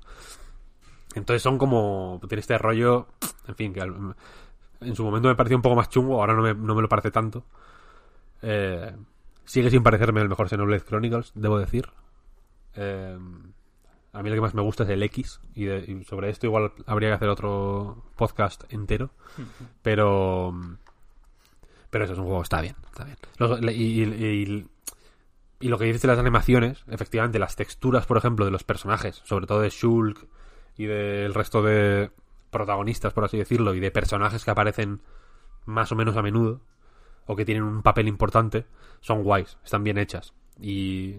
Entonces 1.15 1.41
son 1.41 1.57
como... 1.57 2.19
Tiene 2.27 2.41
este 2.41 2.57
rollo, 2.57 3.07
en 3.47 3.55
fin, 3.55 3.73
que 3.73 3.81
al- 3.81 4.15
en 4.81 4.95
su 4.95 5.03
momento 5.03 5.27
me 5.29 5.35
pareció 5.35 5.55
un 5.57 5.61
poco 5.61 5.75
más 5.75 5.89
chungo, 5.89 6.19
ahora 6.19 6.33
no 6.33 6.41
me, 6.41 6.53
no 6.53 6.75
me 6.75 6.81
lo 6.81 6.89
parece 6.89 7.11
tanto. 7.11 7.43
Eh, 8.41 8.95
sigue 9.45 9.69
sin 9.69 9.83
parecerme 9.83 10.21
el 10.21 10.29
mejor 10.29 10.49
Xenoblade 10.49 10.83
Chronicles, 10.83 11.31
debo 11.35 11.59
decir. 11.59 11.89
Eh, 12.75 13.17
a 14.13 14.23
mí 14.23 14.29
lo 14.29 14.35
que 14.35 14.41
más 14.41 14.53
me 14.55 14.61
gusta 14.61 14.83
es 14.83 14.89
el 14.89 15.03
X 15.03 15.39
y, 15.55 15.65
de- 15.65 15.85
y 15.87 16.03
sobre 16.03 16.29
esto 16.29 16.45
igual 16.47 16.71
habría 16.85 17.09
que 17.09 17.15
hacer 17.15 17.29
otro 17.29 18.03
podcast 18.15 18.63
entero. 18.73 19.11
Pero 19.81 20.53
pero 21.89 22.03
eso 22.03 22.13
es 22.13 22.19
un 22.19 22.25
juego 22.25 22.41
está 22.43 22.61
bien, 22.61 22.75
está 22.91 23.03
bien. 23.03 23.17
Los- 23.37 23.61
y, 23.61 24.03
y- 24.03 24.03
y- 24.03 24.67
y 25.61 25.67
lo 25.67 25.77
que 25.77 25.85
dices 25.85 26.01
de 26.03 26.07
las 26.07 26.19
animaciones, 26.19 26.83
efectivamente, 26.87 27.37
las 27.39 27.55
texturas, 27.57 28.05
por 28.05 28.17
ejemplo, 28.17 28.45
de 28.45 28.51
los 28.51 28.63
personajes, 28.63 29.21
sobre 29.25 29.45
todo 29.47 29.59
de 29.59 29.69
Shulk 29.69 30.25
y 30.77 30.85
del 30.85 31.33
resto 31.33 31.61
de 31.61 32.11
protagonistas, 32.49 33.11
por 33.11 33.25
así 33.25 33.37
decirlo, 33.37 33.73
y 33.73 33.79
de 33.81 33.91
personajes 33.91 34.45
que 34.45 34.51
aparecen 34.51 35.01
más 35.65 35.91
o 35.91 35.95
menos 35.95 36.15
a 36.15 36.21
menudo, 36.21 36.61
o 37.25 37.35
que 37.35 37.43
tienen 37.43 37.63
un 37.63 37.81
papel 37.81 38.07
importante, 38.07 38.65
son 39.01 39.23
guays, 39.23 39.57
están 39.65 39.83
bien 39.83 39.97
hechas. 39.97 40.33
Y, 40.61 41.15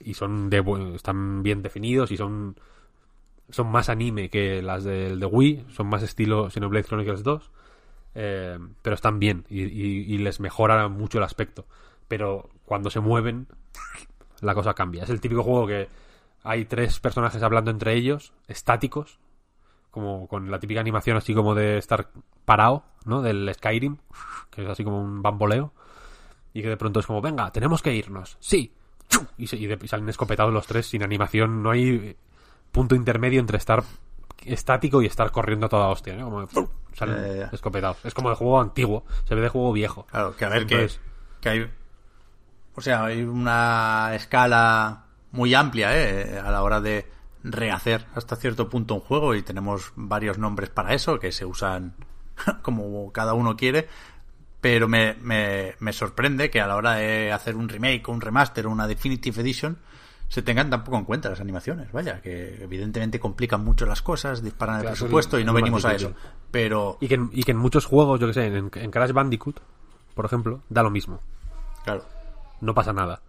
y 0.00 0.14
son 0.14 0.50
de 0.50 0.62
están 0.94 1.42
bien 1.42 1.62
definidos 1.62 2.10
y 2.10 2.16
son 2.16 2.56
son 3.50 3.68
más 3.68 3.88
anime 3.88 4.28
que 4.28 4.62
las 4.62 4.84
del 4.84 5.20
de 5.20 5.26
Wii, 5.26 5.66
son 5.70 5.86
más 5.86 6.02
estilo 6.02 6.50
Xenoblade 6.50 6.84
Chronicles 6.84 7.22
2, 7.22 7.50
eh, 8.14 8.58
pero 8.82 8.94
están 8.94 9.18
bien 9.18 9.44
y, 9.48 10.18
les 10.18 10.40
mejora 10.40 10.88
mucho 10.88 11.18
el 11.18 11.24
aspecto. 11.24 11.66
Pero 12.08 12.50
cuando 12.64 12.90
se 12.90 13.00
mueven, 13.00 13.46
la 14.40 14.54
cosa 14.54 14.74
cambia. 14.74 15.04
Es 15.04 15.10
el 15.10 15.20
típico 15.20 15.42
juego 15.42 15.66
que 15.66 15.88
hay 16.42 16.64
tres 16.64 17.00
personajes 17.00 17.42
hablando 17.42 17.70
entre 17.70 17.94
ellos, 17.94 18.32
estáticos, 18.48 19.18
como 19.90 20.28
con 20.28 20.50
la 20.50 20.58
típica 20.58 20.80
animación 20.80 21.16
así 21.16 21.34
como 21.34 21.54
de 21.54 21.78
estar 21.78 22.10
parado, 22.44 22.84
¿no? 23.04 23.22
Del 23.22 23.52
Skyrim, 23.54 23.96
que 24.50 24.62
es 24.62 24.68
así 24.68 24.84
como 24.84 25.00
un 25.00 25.22
bamboleo, 25.22 25.72
y 26.52 26.62
que 26.62 26.68
de 26.68 26.76
pronto 26.76 27.00
es 27.00 27.06
como, 27.06 27.20
venga, 27.20 27.50
tenemos 27.50 27.82
que 27.82 27.94
irnos, 27.94 28.36
sí. 28.40 28.72
Y, 29.38 29.46
se- 29.46 29.56
y 29.56 29.66
de- 29.66 29.78
y 29.82 29.88
salen 29.88 30.08
escopetados 30.08 30.52
los 30.52 30.66
tres 30.66 30.86
sin 30.86 31.02
animación, 31.02 31.62
no 31.62 31.70
hay 31.70 32.16
punto 32.72 32.94
intermedio 32.94 33.40
entre 33.40 33.58
estar 33.58 33.82
estático 34.44 35.02
y 35.02 35.06
estar 35.06 35.30
corriendo 35.30 35.66
a 35.66 35.68
toda 35.68 35.88
hostia, 35.88 36.14
¿no? 36.16 36.26
Como 36.30 36.68
salen 36.94 37.16
Ya, 37.16 37.26
ya, 37.26 37.34
ya. 37.36 37.50
escopetados. 37.52 37.98
Es 38.04 38.14
como 38.14 38.30
de 38.30 38.36
juego 38.36 38.60
antiguo, 38.60 39.04
se 39.24 39.34
ve 39.34 39.40
de 39.40 39.48
juego 39.48 39.72
viejo. 39.72 40.06
Claro, 40.10 40.36
que 40.36 40.44
a 40.44 40.48
ver, 40.48 40.66
que, 40.66 40.74
Entonces, 40.74 41.00
que 41.40 41.48
hay. 41.48 41.70
O 42.74 42.80
sea, 42.82 43.04
hay 43.06 43.22
una 43.22 44.10
escala 44.14 45.06
muy 45.32 45.54
amplia 45.54 45.96
¿eh? 45.96 46.38
a 46.38 46.50
la 46.50 46.62
hora 46.62 46.80
de 46.80 47.10
rehacer 47.42 48.06
hasta 48.14 48.36
cierto 48.36 48.68
punto 48.68 48.94
un 48.94 49.00
juego 49.00 49.34
y 49.34 49.42
tenemos 49.42 49.92
varios 49.96 50.36
nombres 50.38 50.68
para 50.68 50.92
eso 50.94 51.18
que 51.18 51.32
se 51.32 51.44
usan 51.46 51.94
como 52.62 53.10
cada 53.12 53.32
uno 53.34 53.56
quiere. 53.56 53.88
Pero 54.60 54.88
me, 54.88 55.14
me, 55.20 55.74
me 55.80 55.92
sorprende 55.92 56.50
que 56.50 56.60
a 56.60 56.66
la 56.66 56.76
hora 56.76 56.94
de 56.94 57.32
hacer 57.32 57.56
un 57.56 57.68
remake, 57.68 58.08
un 58.08 58.20
remaster 58.20 58.66
o 58.66 58.70
una 58.70 58.86
Definitive 58.86 59.40
Edition 59.40 59.78
se 60.28 60.42
tengan 60.42 60.70
tampoco 60.70 60.98
en 60.98 61.04
cuenta 61.04 61.28
las 61.28 61.40
animaciones. 61.40 61.92
Vaya, 61.92 62.20
que 62.20 62.62
evidentemente 62.62 63.20
complican 63.20 63.62
mucho 63.62 63.86
las 63.86 64.02
cosas, 64.02 64.42
disparan 64.42 64.76
Claro, 64.76 64.88
el 64.88 64.92
presupuesto 64.98 65.38
y 65.38 65.44
no 65.44 65.52
venimos 65.52 65.84
a 65.84 65.94
eso. 65.94 66.14
Pero, 66.50 66.98
Y 67.00 67.06
que, 67.08 67.14
en, 67.14 67.30
y 67.32 67.44
que 67.44 67.52
en 67.52 67.58
muchos 67.58 67.84
juegos, 67.84 68.18
yo 68.18 68.26
que 68.26 68.32
sé, 68.34 68.46
en, 68.46 68.70
en 68.74 68.90
Crash 68.90 69.12
Bandicoot, 69.12 69.60
por 70.14 70.24
ejemplo, 70.24 70.62
da 70.68 70.82
lo 70.82 70.90
mismo. 70.90 71.20
claro. 71.84 72.04
No 72.58 72.72
pasa 72.72 72.94
nada. 72.94 73.20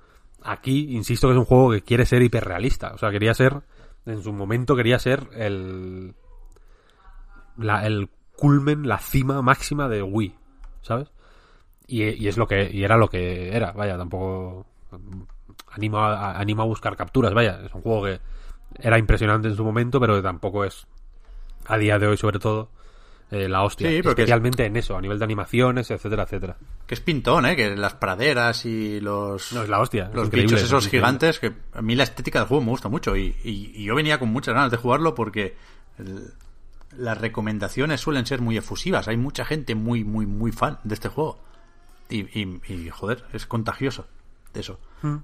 Aquí, 0.41 0.95
insisto 0.95 1.27
que 1.27 1.33
es 1.33 1.37
un 1.37 1.43
juego 1.43 1.71
que 1.71 1.81
quiere 1.81 2.05
ser 2.05 2.21
hiperrealista. 2.21 2.93
O 2.93 2.97
sea, 2.97 3.11
quería 3.11 3.33
ser, 3.33 3.61
en 4.05 4.23
su 4.23 4.31
momento 4.31 4.73
quería 4.73 4.97
ser 4.99 5.27
el, 5.33 6.15
la, 7.57 7.85
el 7.85 8.09
culmen, 8.37 8.87
la 8.87 8.99
cima 8.99 9.41
máxima 9.41 9.89
de 9.89 10.01
Wii, 10.01 10.33
¿sabes? 10.81 11.11
Y, 11.87 12.03
y 12.03 12.27
es 12.27 12.37
lo 12.37 12.47
que, 12.47 12.69
y 12.71 12.83
era 12.83 12.97
lo 12.97 13.07
que 13.09 13.55
era, 13.55 13.71
vaya, 13.71 13.97
tampoco 13.97 14.65
animo 15.71 15.99
a, 15.99 16.37
animo 16.39 16.61
a 16.61 16.65
buscar 16.65 16.95
capturas, 16.95 17.33
vaya, 17.33 17.61
es 17.65 17.73
un 17.73 17.81
juego 17.81 18.03
que 18.05 18.19
era 18.79 18.97
impresionante 18.97 19.47
en 19.47 19.55
su 19.55 19.63
momento, 19.63 19.99
pero 19.99 20.15
que 20.15 20.21
tampoco 20.21 20.65
es, 20.65 20.85
a 21.65 21.77
día 21.77 21.97
de 21.99 22.07
hoy 22.07 22.17
sobre 22.17 22.39
todo, 22.39 22.69
eh, 23.31 23.47
la 23.49 23.63
hostia. 23.63 23.89
Sí, 23.89 24.01
porque 24.01 24.21
es- 24.23 24.25
Especialmente 24.25 24.65
en 24.65 24.75
eso, 24.77 24.97
a 24.97 25.01
nivel 25.01 25.17
de 25.19 25.25
animaciones, 25.25 25.89
etcétera, 25.91 26.23
etcétera. 26.23 26.57
Que 26.85 26.93
es 26.95 27.01
pintón, 27.01 27.45
¿eh? 27.45 27.55
Que 27.55 27.75
las 27.75 27.93
praderas 27.93 28.65
y 28.65 28.99
los... 29.01 29.51
No, 29.53 29.63
es 29.63 29.69
la 29.69 29.79
hostia. 29.79 30.09
los 30.13 30.29
bichos 30.43 30.59
es 30.59 30.65
esos 30.65 30.83
gigantes, 30.97 31.39
que 31.39 31.53
a 31.73 31.81
mí 31.81 31.95
la 31.95 32.03
estética 32.03 32.39
del 32.39 32.47
juego 32.47 32.63
me 32.63 32.69
gusta 32.71 32.87
mucho 32.89 33.15
y, 33.17 33.35
y- 33.43 33.71
y 33.75 33.83
yo 33.85 33.95
venía 33.95 34.17
con 34.19 34.29
muchas 34.29 34.53
ganas 34.53 34.71
de 34.71 34.77
jugarlo 34.77 35.13
porque 35.15 35.55
el- 35.97 36.33
las 36.97 37.17
recomendaciones 37.19 37.99
suelen 37.99 38.25
ser 38.25 38.41
muy 38.41 38.57
efusivas. 38.57 39.07
Hay 39.09 39.17
mucha 39.17 39.43
gente 39.45 39.75
muy, 39.75 40.03
muy, 40.05 40.25
muy 40.25 40.51
fan 40.53 40.79
de 40.85 40.93
este 40.93 41.09
juego. 41.09 41.39
Y, 42.09 42.21
y- 42.41 42.61
y, 42.67 42.89
joder, 42.89 43.25
es 43.33 43.45
contagioso 43.45 44.05
de 44.53 44.61
eso. 44.61 44.79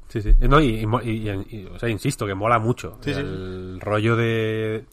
Sí, 0.10 0.22
sí. 0.22 0.34
No, 0.42 0.60
y, 0.60 0.80
y 0.82 0.86
mo- 0.86 1.02
y- 1.02 1.30
y- 1.50 1.66
o 1.74 1.80
sea, 1.80 1.90
insisto, 1.90 2.26
que 2.28 2.36
mola 2.36 2.60
mucho. 2.60 2.98
Sí, 3.02 3.14
sí, 3.14 3.20
el 3.20 3.80
rollo 3.82 4.16
de 4.16 4.86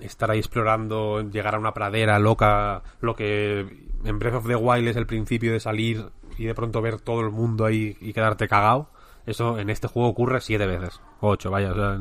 estar 0.00 0.30
ahí 0.30 0.38
explorando, 0.38 1.20
llegar 1.30 1.54
a 1.54 1.58
una 1.58 1.74
pradera 1.74 2.18
loca, 2.18 2.82
lo 3.00 3.14
que 3.14 3.60
en 4.04 4.18
Breath 4.18 4.34
of 4.36 4.46
the 4.46 4.56
Wild 4.56 4.88
es 4.88 4.96
el 4.96 5.06
principio 5.06 5.52
de 5.52 5.60
salir 5.60 6.06
y 6.38 6.44
de 6.44 6.54
pronto 6.54 6.80
ver 6.82 7.00
todo 7.00 7.20
el 7.20 7.30
mundo 7.30 7.64
ahí 7.64 7.96
y 8.00 8.12
quedarte 8.12 8.48
cagado. 8.48 8.88
Eso 9.26 9.58
en 9.58 9.70
este 9.70 9.88
juego 9.88 10.08
ocurre 10.08 10.40
siete 10.40 10.66
veces, 10.66 11.00
ocho, 11.20 11.50
vaya, 11.50 11.72
o 11.72 11.74
sea, 11.74 11.98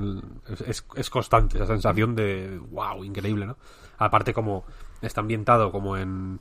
es- 0.68 0.86
es 0.96 1.10
constante 1.10 1.58
esa 1.58 1.68
sensación 1.68 2.16
de 2.16 2.60
wow, 2.72 3.04
increíble, 3.04 3.46
¿no? 3.46 3.58
Aparte 3.98 4.34
como 4.34 4.66
está 5.02 5.22
ambientado 5.22 5.72
como 5.72 5.96
en 5.98 6.40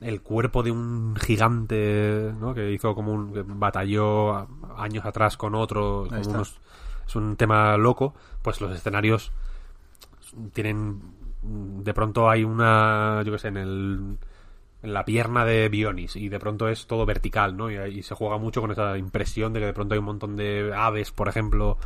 el 0.00 0.22
cuerpo 0.22 0.62
de 0.62 0.70
un 0.70 1.14
gigante, 1.16 2.32
¿no? 2.40 2.54
Que 2.54 2.72
hizo 2.72 2.94
como 2.94 3.12
un 3.12 3.32
que 3.32 3.42
batalló 3.46 4.46
años 4.76 5.04
atrás 5.04 5.36
con 5.36 5.54
otro, 5.54 6.06
como 6.08 6.20
unos- 6.34 6.58
es 7.06 7.16
un 7.16 7.36
tema 7.36 7.76
loco, 7.76 8.14
pues 8.42 8.60
los 8.60 8.72
escenarios 8.72 9.32
tienen 10.52 11.00
de 11.42 11.94
pronto 11.94 12.28
hay 12.28 12.44
una 12.44 13.22
yo 13.24 13.32
qué 13.32 13.38
sé 13.38 13.48
en 13.48 13.56
el 13.56 14.18
en 14.82 14.94
la 14.94 15.04
pierna 15.04 15.44
de 15.44 15.68
Bionis 15.68 16.16
y 16.16 16.28
de 16.30 16.38
pronto 16.38 16.66
es 16.68 16.86
todo 16.86 17.04
vertical, 17.04 17.54
¿no? 17.56 17.70
Y, 17.70 17.76
y 17.98 18.02
se 18.02 18.14
juega 18.14 18.38
mucho 18.38 18.62
con 18.62 18.70
esa 18.70 18.96
impresión 18.96 19.52
de 19.52 19.60
que 19.60 19.66
de 19.66 19.72
pronto 19.74 19.92
hay 19.94 19.98
un 19.98 20.06
montón 20.06 20.36
de 20.36 20.72
aves, 20.74 21.10
por 21.12 21.28
ejemplo, 21.28 21.76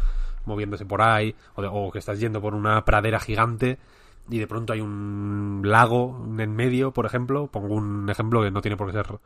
moviéndose 0.45 0.87
por 0.87 1.03
ahí, 1.03 1.35
o, 1.57 1.63
de- 1.63 1.69
o 1.73 1.91
que 1.91 1.99
estás 1.99 2.21
yendo 2.21 2.41
por 2.41 2.55
una 2.55 2.85
pradera 2.85 3.19
gigante 3.19 3.79
y 4.29 4.39
de 4.39 4.47
pronto 4.47 4.73
hay 4.73 4.81
un 4.81 5.63
lago 5.65 6.27
en 6.39 6.55
medio, 6.55 6.93
por 6.93 7.07
ejemplo, 7.07 7.49
pongo 7.49 7.75
un 7.75 8.09
ejemplo 8.09 8.43
que 8.43 8.51
no 8.51 8.61
tiene 8.61 8.77
por 8.77 8.89
qué 8.89 8.93
ser 8.93 9.19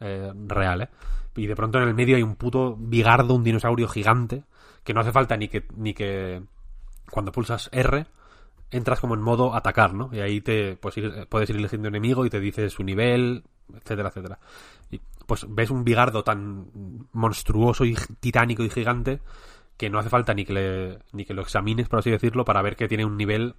eh, 0.00 0.32
real, 0.46 0.82
¿eh? 0.82 0.88
Y 1.36 1.46
de 1.46 1.56
pronto 1.56 1.78
en 1.78 1.88
el 1.88 1.94
medio 1.94 2.16
hay 2.16 2.22
un 2.22 2.36
puto 2.36 2.76
bigardo, 2.78 3.34
un 3.34 3.44
dinosaurio 3.44 3.88
gigante, 3.88 4.44
que 4.84 4.94
no 4.94 5.00
hace 5.00 5.12
falta 5.12 5.36
ni 5.36 5.48
que, 5.48 5.66
ni 5.76 5.92
que 5.92 6.42
cuando 7.10 7.32
pulsas 7.32 7.68
R 7.72 8.06
entras 8.70 9.00
como 9.00 9.14
en 9.14 9.20
modo 9.20 9.54
atacar, 9.54 9.94
¿no? 9.94 10.10
Y 10.12 10.20
ahí 10.20 10.40
te 10.40 10.76
pues, 10.76 10.96
puedes 11.28 11.50
ir 11.50 11.56
eligiendo 11.56 11.88
enemigo 11.88 12.24
y 12.26 12.30
te 12.30 12.40
dice 12.40 12.68
su 12.70 12.82
nivel, 12.82 13.44
etcétera, 13.74 14.08
etcétera. 14.08 14.38
Y 14.90 15.00
pues 15.26 15.46
ves 15.48 15.70
un 15.70 15.84
bigardo 15.84 16.24
tan 16.24 16.66
monstruoso 17.12 17.84
y 17.84 17.96
titánico 18.20 18.62
y 18.62 18.70
gigante 18.70 19.20
que 19.76 19.90
no 19.90 19.98
hace 19.98 20.08
falta 20.08 20.32
ni 20.32 20.44
que 20.44 20.52
le, 20.52 20.98
ni 21.12 21.24
que 21.24 21.34
lo 21.34 21.42
examines, 21.42 21.88
por 21.88 21.98
así 21.98 22.10
decirlo, 22.10 22.44
para 22.44 22.62
ver 22.62 22.76
que 22.76 22.88
tiene 22.88 23.04
un 23.04 23.16
nivel 23.16 23.54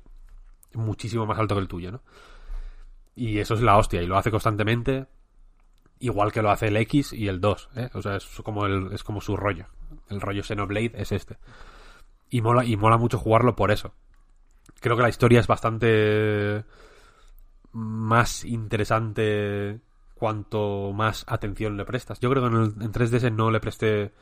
muchísimo 0.77 1.25
más 1.25 1.39
alto 1.39 1.55
que 1.55 1.61
el 1.61 1.67
tuyo, 1.67 1.91
¿no? 1.91 2.01
Y 3.15 3.39
eso 3.39 3.55
es 3.55 3.61
la 3.61 3.77
hostia, 3.77 4.01
y 4.01 4.07
lo 4.07 4.17
hace 4.17 4.31
constantemente, 4.31 5.07
igual 5.99 6.31
que 6.31 6.41
lo 6.41 6.51
hace 6.51 6.67
el 6.67 6.77
X 6.77 7.13
y 7.13 7.27
el 7.27 7.41
2, 7.41 7.69
¿eh? 7.75 7.89
O 7.93 8.01
sea, 8.01 8.15
es 8.15 8.25
como, 8.43 8.67
es 8.67 9.03
como 9.03 9.21
su 9.21 9.35
rollo. 9.35 9.65
El 10.09 10.21
rollo 10.21 10.43
Xenoblade 10.43 10.91
es 10.93 11.11
este. 11.11 11.37
Y 12.29 12.41
mola, 12.41 12.65
y 12.65 12.77
mola 12.77 12.97
mucho 12.97 13.17
jugarlo 13.17 13.55
por 13.55 13.71
eso. 13.71 13.93
Creo 14.79 14.95
que 14.95 15.01
la 15.01 15.09
historia 15.09 15.39
es 15.39 15.47
bastante 15.47 16.63
más 17.71 18.45
interesante 18.45 19.79
cuanto 20.13 20.91
más 20.93 21.25
atención 21.27 21.77
le 21.77 21.85
prestas. 21.85 22.19
Yo 22.19 22.29
creo 22.29 22.43
que 22.43 22.55
en, 22.55 22.61
el, 22.61 22.83
en 22.83 22.91
3DS 22.91 23.31
no 23.31 23.51
le 23.51 23.59
presté 23.59 24.13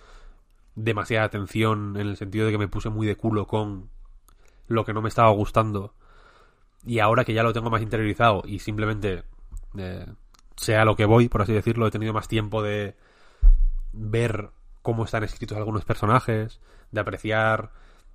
demasiada 0.75 1.25
atención 1.25 1.95
en 1.97 2.07
el 2.07 2.17
sentido 2.17 2.45
de 2.45 2.51
que 2.51 2.57
me 2.57 2.67
puse 2.67 2.89
muy 2.89 3.07
de 3.07 3.15
culo 3.15 3.47
con 3.47 3.89
lo 4.67 4.85
que 4.85 4.93
no 4.93 5.01
me 5.01 5.09
estaba 5.09 5.29
gustando. 5.31 5.93
Y 6.85 6.99
ahora 6.99 7.25
que 7.25 7.33
ya 7.33 7.43
lo 7.43 7.53
tengo 7.53 7.69
más 7.69 7.81
interiorizado 7.81 8.43
y 8.45 8.59
simplemente 8.59 9.23
eh, 9.77 10.05
sea 10.55 10.85
lo 10.85 10.95
que 10.95 11.05
voy, 11.05 11.29
por 11.29 11.41
así 11.41 11.53
decirlo, 11.53 11.87
he 11.87 11.91
tenido 11.91 12.13
más 12.13 12.27
tiempo 12.27 12.61
de 12.61 12.95
ver 13.91 14.49
cómo 14.81 15.05
están 15.05 15.23
escritos 15.23 15.57
algunos 15.57 15.83
personajes, 15.83 16.61
de 16.91 17.01
apreciar 17.01 17.71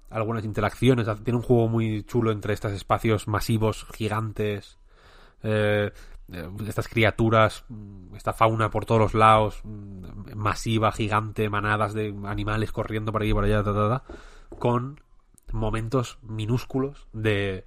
algunas 0.08 0.44
interacciones. 0.44 1.08
Tiene 1.24 1.39
un 1.39 1.42
juego 1.42 1.68
muy 1.68 2.05
chulo 2.05 2.31
entre 2.31 2.55
estos 2.55 2.73
espacios 2.73 3.26
masivos, 3.28 3.86
gigantes, 3.92 4.78
eh, 5.42 5.92
eh, 6.32 6.49
estas 6.68 6.86
criaturas, 6.89 7.65
mm, 7.68 8.15
esta 8.15 8.32
fauna 8.32 8.70
por 8.70 8.86
todos 8.86 9.00
los 9.00 9.15
lados, 9.15 9.60
mm, 9.65 10.36
masiva, 10.36 10.92
gigante, 10.92 11.49
manadas 11.49 11.92
de 11.92 12.15
animales 12.24 12.73
corriendo 12.73 13.10
por 13.10 13.23
aquí 13.23 13.31
y 13.31 13.34
por 13.34 13.44
allá, 13.44 13.65
ta, 13.65 13.74
ta, 13.74 13.89
ta, 13.89 14.05
con 14.58 15.00
momentos 15.52 16.18
minúsculos 16.23 17.08
de 17.12 17.65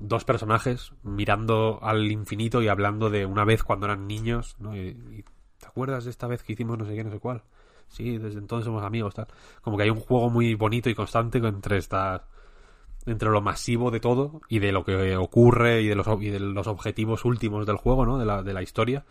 dos 0.00 0.24
personajes 0.24 0.92
mirando 1.02 1.78
al 1.82 2.10
infinito 2.10 2.62
y 2.62 2.68
hablando 2.68 3.10
de 3.10 3.26
una 3.26 3.44
vez 3.44 3.62
cuando 3.62 3.86
eran 3.86 4.06
niños, 4.06 4.56
¿no? 4.58 4.76
Y, 4.76 5.24
¿te 5.58 5.66
acuerdas 5.66 6.04
de 6.04 6.10
esta 6.10 6.26
vez 6.26 6.42
que 6.42 6.54
hicimos 6.54 6.78
no 6.78 6.86
sé 6.86 6.94
qué, 6.94 7.04
no 7.04 7.10
sé 7.10 7.18
cuál? 7.18 7.42
Sí, 7.88 8.18
desde 8.18 8.38
entonces 8.38 8.64
somos 8.64 8.82
amigos, 8.82 9.14
tal. 9.14 9.26
Como 9.62 9.76
que 9.76 9.84
hay 9.84 9.90
un 9.90 10.00
juego 10.00 10.30
muy 10.30 10.54
bonito 10.54 10.88
y 10.88 10.94
constante 10.94 11.38
entre 11.38 11.76
estas 11.76 12.22
entre 13.06 13.30
lo 13.30 13.40
masivo 13.40 13.90
de 13.90 13.98
todo 13.98 14.42
y 14.48 14.58
de 14.58 14.72
lo 14.72 14.84
que 14.84 15.16
ocurre 15.16 15.80
y 15.82 15.88
de 15.88 15.94
los, 15.94 16.66
objetivos 16.66 17.24
últimos 17.24 17.66
del 17.66 17.76
juego, 17.76 18.04
¿no? 18.04 18.18
De 18.18 18.26
la, 18.26 18.42
de 18.42 18.52
la 18.52 18.62
historia. 18.62 19.04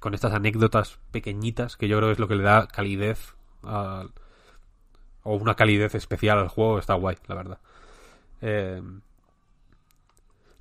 Con 0.00 0.14
estas 0.14 0.32
anécdotas 0.34 0.98
pequeñitas 1.10 1.76
que 1.76 1.88
yo 1.88 1.96
creo 1.96 2.08
que 2.08 2.12
es 2.12 2.18
lo 2.18 2.28
que 2.28 2.34
le 2.34 2.42
da 2.42 2.66
calidez 2.66 3.34
a, 3.62 4.06
o 5.22 5.36
una 5.36 5.54
calidez 5.54 5.94
especial 5.94 6.38
al 6.38 6.48
juego. 6.48 6.78
Está 6.78 6.94
guay, 6.94 7.16
la 7.26 7.34
verdad. 7.34 7.58
Eh, 8.42 8.82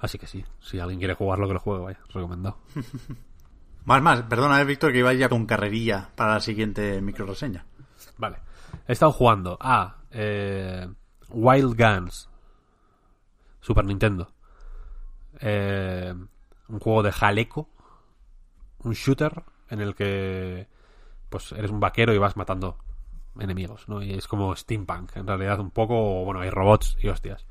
así 0.04 0.18
que 0.18 0.28
sí, 0.28 0.44
si 0.60 0.80
alguien 0.80 1.00
quiere 1.00 1.14
jugarlo, 1.14 1.48
que 1.48 1.54
lo 1.54 1.60
juegue, 1.60 1.84
vaya, 1.84 2.00
recomendado. 2.14 2.58
Más, 3.86 4.02
más, 4.02 4.22
perdona, 4.22 4.62
eh, 4.62 4.64
Víctor, 4.64 4.94
que 4.94 5.00
iba 5.00 5.12
ya 5.12 5.28
con 5.28 5.46
carrerilla 5.46 6.10
para 6.16 6.36
la 6.36 6.40
siguiente 6.40 7.02
micro 7.02 7.26
reseña. 7.26 7.66
Vale. 8.18 8.38
He 8.88 8.94
estado 8.94 9.12
jugando 9.12 9.58
a 9.60 9.98
eh, 10.10 10.88
Wild 11.28 11.76
Guns, 11.78 12.30
Super 13.60 13.84
Nintendo. 13.84 14.32
Eh, 15.42 16.16
un 16.70 16.80
juego 16.80 17.04
de 17.04 17.12
jaleco, 17.12 17.68
un 18.86 18.94
shooter 18.94 19.44
en 19.70 19.82
el 19.82 19.96
que 19.96 20.70
pues 21.30 21.52
eres 21.52 21.70
un 21.70 21.82
vaquero 21.82 22.14
y 22.14 22.18
vas 22.18 22.38
matando 22.38 22.78
enemigos, 23.38 23.90
¿no? 23.90 24.02
Y 24.02 24.14
es 24.14 24.30
como 24.30 24.56
steampunk, 24.56 25.18
en 25.18 25.28
realidad 25.28 25.60
un 25.60 25.72
poco, 25.72 26.24
bueno, 26.24 26.40
hay 26.40 26.50
robots 26.50 26.96
y 27.02 27.10
hostias. 27.10 27.46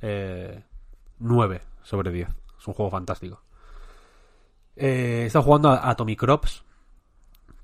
Eh, 0.00 0.62
9 1.18 1.73
sobre 1.84 2.10
10. 2.10 2.28
Es 2.58 2.68
un 2.68 2.74
juego 2.74 2.90
fantástico. 2.90 3.42
Eh, 4.76 5.20
he 5.22 5.26
estado 5.26 5.44
jugando 5.44 5.70
a 5.70 5.88
Atomic 5.88 6.18
Crops, 6.18 6.64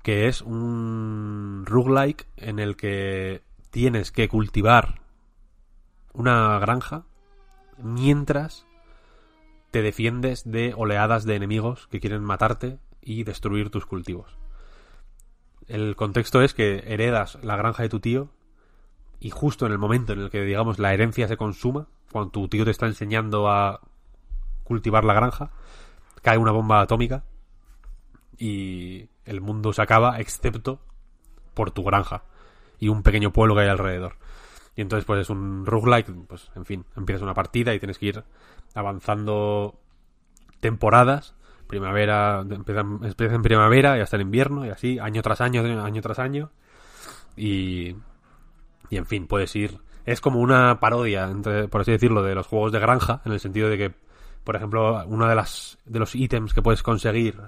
que 0.01 0.27
es 0.27 0.41
un 0.41 1.63
roguelike 1.65 2.27
en 2.37 2.59
el 2.59 2.75
que 2.77 3.43
tienes 3.69 4.11
que 4.11 4.29
cultivar 4.29 5.01
una 6.13 6.57
granja 6.59 7.03
mientras 7.77 8.65
te 9.71 9.81
defiendes 9.81 10.49
de 10.49 10.73
oleadas 10.75 11.25
de 11.25 11.35
enemigos 11.35 11.87
que 11.87 11.99
quieren 11.99 12.23
matarte 12.23 12.79
y 13.01 13.23
destruir 13.23 13.69
tus 13.69 13.85
cultivos. 13.85 14.37
El 15.67 15.95
contexto 15.95 16.41
es 16.41 16.53
que 16.53 16.83
heredas 16.87 17.37
la 17.43 17.55
granja 17.55 17.83
de 17.83 17.89
tu 17.89 17.99
tío 17.99 18.29
y 19.19 19.29
justo 19.29 19.65
en 19.65 19.71
el 19.71 19.77
momento 19.77 20.13
en 20.13 20.19
el 20.19 20.29
que, 20.29 20.41
digamos, 20.41 20.79
la 20.79 20.93
herencia 20.93 21.27
se 21.27 21.37
consuma, 21.37 21.87
cuando 22.11 22.31
tu 22.31 22.47
tío 22.49 22.65
te 22.65 22.71
está 22.71 22.87
enseñando 22.87 23.49
a 23.49 23.79
cultivar 24.63 25.03
la 25.03 25.13
granja, 25.13 25.51
cae 26.21 26.37
una 26.37 26.51
bomba 26.51 26.81
atómica 26.81 27.23
y 28.37 29.09
el 29.25 29.41
mundo 29.41 29.73
se 29.73 29.81
acaba 29.81 30.19
excepto 30.19 30.81
por 31.53 31.71
tu 31.71 31.83
granja 31.83 32.23
y 32.79 32.89
un 32.89 33.03
pequeño 33.03 33.31
pueblo 33.31 33.55
que 33.55 33.61
hay 33.61 33.69
alrededor. 33.69 34.17
Y 34.75 34.81
entonces 34.81 35.05
pues 35.05 35.21
es 35.21 35.29
un 35.29 35.65
roguelike, 35.65 36.11
pues 36.27 36.49
en 36.55 36.65
fin, 36.65 36.85
empiezas 36.95 37.21
una 37.21 37.33
partida 37.33 37.73
y 37.73 37.79
tienes 37.79 37.97
que 37.97 38.07
ir 38.07 38.23
avanzando 38.73 39.79
temporadas. 40.59 41.35
Primavera, 41.67 42.43
empieza, 42.49 42.81
en 43.35 43.41
primavera 43.41 43.97
y 43.97 44.01
hasta 44.01 44.17
en 44.17 44.23
invierno 44.23 44.65
y 44.65 44.69
así, 44.69 44.99
año 44.99 45.21
tras 45.21 45.39
año, 45.41 45.61
año 45.83 46.01
tras 46.01 46.19
año. 46.19 46.51
Y, 47.35 47.95
y 48.89 48.97
en 48.97 49.05
fin, 49.05 49.27
puedes 49.27 49.55
ir... 49.55 49.79
Es 50.05 50.19
como 50.19 50.39
una 50.39 50.79
parodia, 50.79 51.29
entre, 51.29 51.67
por 51.67 51.81
así 51.81 51.91
decirlo, 51.91 52.23
de 52.23 52.33
los 52.33 52.47
juegos 52.47 52.71
de 52.71 52.79
granja, 52.79 53.21
en 53.23 53.33
el 53.33 53.39
sentido 53.39 53.69
de 53.69 53.77
que, 53.77 53.93
por 54.43 54.55
ejemplo, 54.55 55.03
uno 55.05 55.27
de, 55.27 55.35
las, 55.35 55.77
de 55.85 55.99
los 55.99 56.15
ítems 56.15 56.53
que 56.53 56.61
puedes 56.61 56.83
conseguir, 56.83 57.39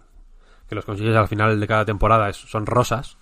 que 0.67 0.75
los 0.75 0.85
consigues 0.85 1.15
al 1.15 1.27
final 1.27 1.59
de 1.59 1.67
cada 1.67 1.85
temporada, 1.85 2.29
es, 2.29 2.37
son 2.37 2.65
rosas. 2.65 3.17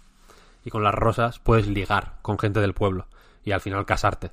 Y 0.63 0.69
con 0.69 0.83
las 0.83 0.93
rosas 0.93 1.39
puedes 1.39 1.67
ligar 1.67 2.19
con 2.21 2.37
gente 2.37 2.59
del 2.59 2.73
pueblo 2.73 3.07
y 3.43 3.51
al 3.51 3.61
final 3.61 3.85
casarte. 3.85 4.31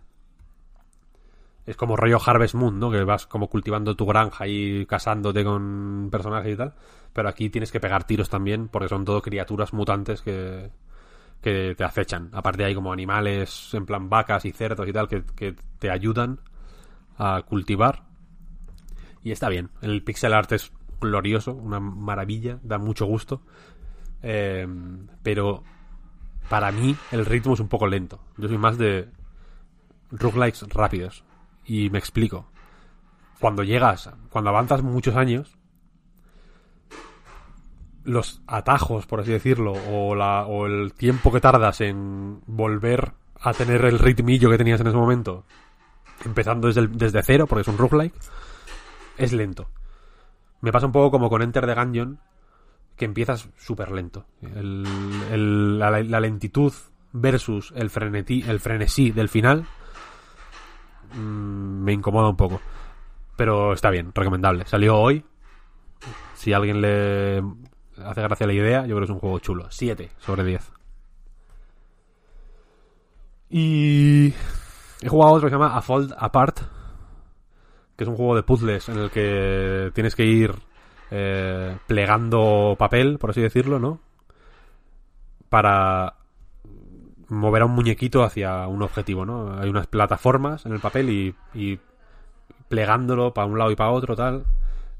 Es 1.64 1.76
como 1.76 1.96
rollo 1.96 2.18
Harvest 2.24 2.54
Moon, 2.54 2.78
¿no? 2.78 2.90
Que 2.90 3.04
vas 3.04 3.26
como 3.26 3.48
cultivando 3.48 3.94
tu 3.94 4.06
granja 4.06 4.46
y 4.46 4.86
casándote 4.86 5.44
con 5.44 6.08
personajes 6.10 6.54
y 6.54 6.56
tal. 6.56 6.74
Pero 7.12 7.28
aquí 7.28 7.50
tienes 7.50 7.70
que 7.70 7.80
pegar 7.80 8.04
tiros 8.04 8.28
también 8.30 8.68
porque 8.68 8.88
son 8.88 9.04
todo 9.04 9.20
criaturas 9.20 9.72
mutantes 9.72 10.22
que, 10.22 10.70
que 11.42 11.74
te 11.76 11.84
acechan. 11.84 12.30
Aparte 12.32 12.64
hay 12.64 12.74
como 12.74 12.92
animales 12.92 13.72
en 13.74 13.86
plan 13.86 14.08
vacas 14.08 14.44
y 14.44 14.52
cerdos 14.52 14.88
y 14.88 14.92
tal 14.92 15.08
que, 15.08 15.24
que 15.36 15.56
te 15.78 15.90
ayudan 15.90 16.40
a 17.18 17.42
cultivar. 17.42 18.07
Y 19.28 19.32
está 19.32 19.50
bien. 19.50 19.68
El 19.82 20.02
pixel 20.02 20.32
art 20.32 20.50
es 20.52 20.72
glorioso, 21.02 21.52
una 21.52 21.80
maravilla, 21.80 22.58
da 22.62 22.78
mucho 22.78 23.04
gusto. 23.04 23.42
Eh, 24.22 24.66
pero 25.22 25.64
para 26.48 26.72
mí 26.72 26.96
el 27.12 27.26
ritmo 27.26 27.52
es 27.52 27.60
un 27.60 27.68
poco 27.68 27.86
lento. 27.86 28.20
Yo 28.38 28.48
soy 28.48 28.56
más 28.56 28.78
de 28.78 29.10
roguelikes 30.10 30.66
rápidos. 30.70 31.24
Y 31.66 31.90
me 31.90 31.98
explico. 31.98 32.46
Cuando 33.38 33.64
llegas, 33.64 34.08
cuando 34.30 34.48
avanzas 34.48 34.82
muchos 34.82 35.14
años, 35.14 35.58
los 38.04 38.40
atajos, 38.46 39.04
por 39.04 39.20
así 39.20 39.30
decirlo, 39.30 39.74
o, 39.74 40.64
el 40.64 40.94
tiempo 40.94 41.30
que 41.30 41.40
tardas 41.42 41.82
en 41.82 42.40
volver 42.46 43.12
a 43.42 43.52
tener 43.52 43.84
el 43.84 43.98
ritmillo 43.98 44.48
que 44.48 44.56
tenías 44.56 44.80
en 44.80 44.86
ese 44.86 44.96
momento, 44.96 45.44
empezando 46.24 46.68
desde, 46.68 46.86
desde 46.86 47.22
cero, 47.22 47.46
porque 47.46 47.60
es 47.60 47.68
un 47.68 47.76
roguelike, 47.76 48.14
es 49.18 49.32
lento. 49.32 49.68
Me 50.60 50.72
pasa 50.72 50.86
un 50.86 50.92
poco 50.92 51.10
como 51.10 51.28
con 51.28 51.42
Enter 51.42 51.66
the 51.66 51.74
Gungeon, 51.74 52.18
que 52.96 53.04
empiezas 53.04 53.48
súper 53.56 53.92
lento. 53.92 54.26
La, 54.40 56.20
lentitud 56.20 56.72
versus 57.12 57.72
el, 57.76 57.90
el 58.46 58.60
frenesí 58.60 59.10
del 59.12 59.28
final 59.28 59.66
mm, 61.14 61.84
me 61.84 61.92
incomoda 61.92 62.28
un 62.28 62.36
poco. 62.36 62.60
Pero 63.36 63.72
está 63.72 63.90
bien, 63.90 64.10
recomendable. 64.14 64.66
Salió 64.66 64.96
hoy. 64.96 65.24
Si 66.34 66.52
a 66.52 66.56
alguien 66.56 66.80
le 66.80 67.42
hace 68.04 68.22
gracia 68.22 68.46
la 68.46 68.52
idea, 68.52 68.80
yo 68.82 68.96
creo 68.96 68.98
que 68.98 69.04
es 69.04 69.10
un 69.10 69.20
juego 69.20 69.38
chulo. 69.38 69.66
7 69.70 70.10
sobre 70.18 70.44
10. 70.44 70.72
Y 73.50 74.34
he 75.00 75.08
jugado 75.08 75.34
otro 75.34 75.46
que 75.46 75.50
se 75.50 75.58
llama 75.58 75.76
A 75.76 75.82
Fold 75.82 76.14
Apart, 76.18 76.60
que 77.98 78.04
es 78.04 78.08
un 78.08 78.16
juego 78.16 78.36
de 78.36 78.44
puzzles 78.44 78.88
en 78.88 78.96
el 78.96 79.10
que 79.10 79.90
tienes 79.92 80.14
que 80.14 80.24
ir 80.24 80.54
eh, 81.10 81.76
plegando 81.88 82.76
papel, 82.78 83.18
por 83.18 83.30
así 83.30 83.40
decirlo, 83.40 83.80
¿no? 83.80 83.98
Para 85.48 86.14
mover 87.26 87.62
a 87.62 87.64
un 87.64 87.72
muñequito 87.72 88.22
hacia 88.22 88.68
un 88.68 88.82
objetivo, 88.82 89.26
¿no? 89.26 89.58
Hay 89.58 89.68
unas 89.68 89.88
plataformas 89.88 90.64
en 90.64 90.74
el 90.74 90.78
papel 90.78 91.34
y, 91.52 91.80
plegándolo 92.68 93.34
para 93.34 93.48
un 93.48 93.58
lado 93.58 93.72
y 93.72 93.76
para 93.76 93.90
otro, 93.90 94.14
tal, 94.14 94.44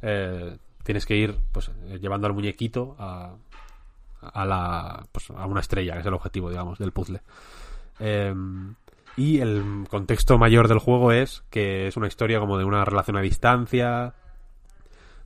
eh, 0.02 0.58
tienes 0.82 1.06
que 1.06 1.14
ir 1.14 1.36
pues 1.52 1.70
llevando 2.00 2.26
al 2.26 2.32
muñequito 2.32 2.96
a, 2.98 3.36
a 4.22 4.44
la 4.44 5.06
pues, 5.12 5.30
a 5.30 5.46
una 5.46 5.60
estrella, 5.60 5.92
que 5.94 6.00
es 6.00 6.06
el 6.06 6.14
objetivo, 6.14 6.50
digamos, 6.50 6.80
del 6.80 6.90
puzzle. 6.90 7.20
Eh, 8.00 8.34
y 9.18 9.40
el 9.40 9.84
contexto 9.90 10.38
mayor 10.38 10.68
del 10.68 10.78
juego 10.78 11.10
es 11.10 11.42
que 11.50 11.88
es 11.88 11.96
una 11.96 12.06
historia 12.06 12.38
como 12.38 12.56
de 12.56 12.64
una 12.64 12.84
relación 12.84 13.16
a 13.16 13.20
distancia, 13.20 14.14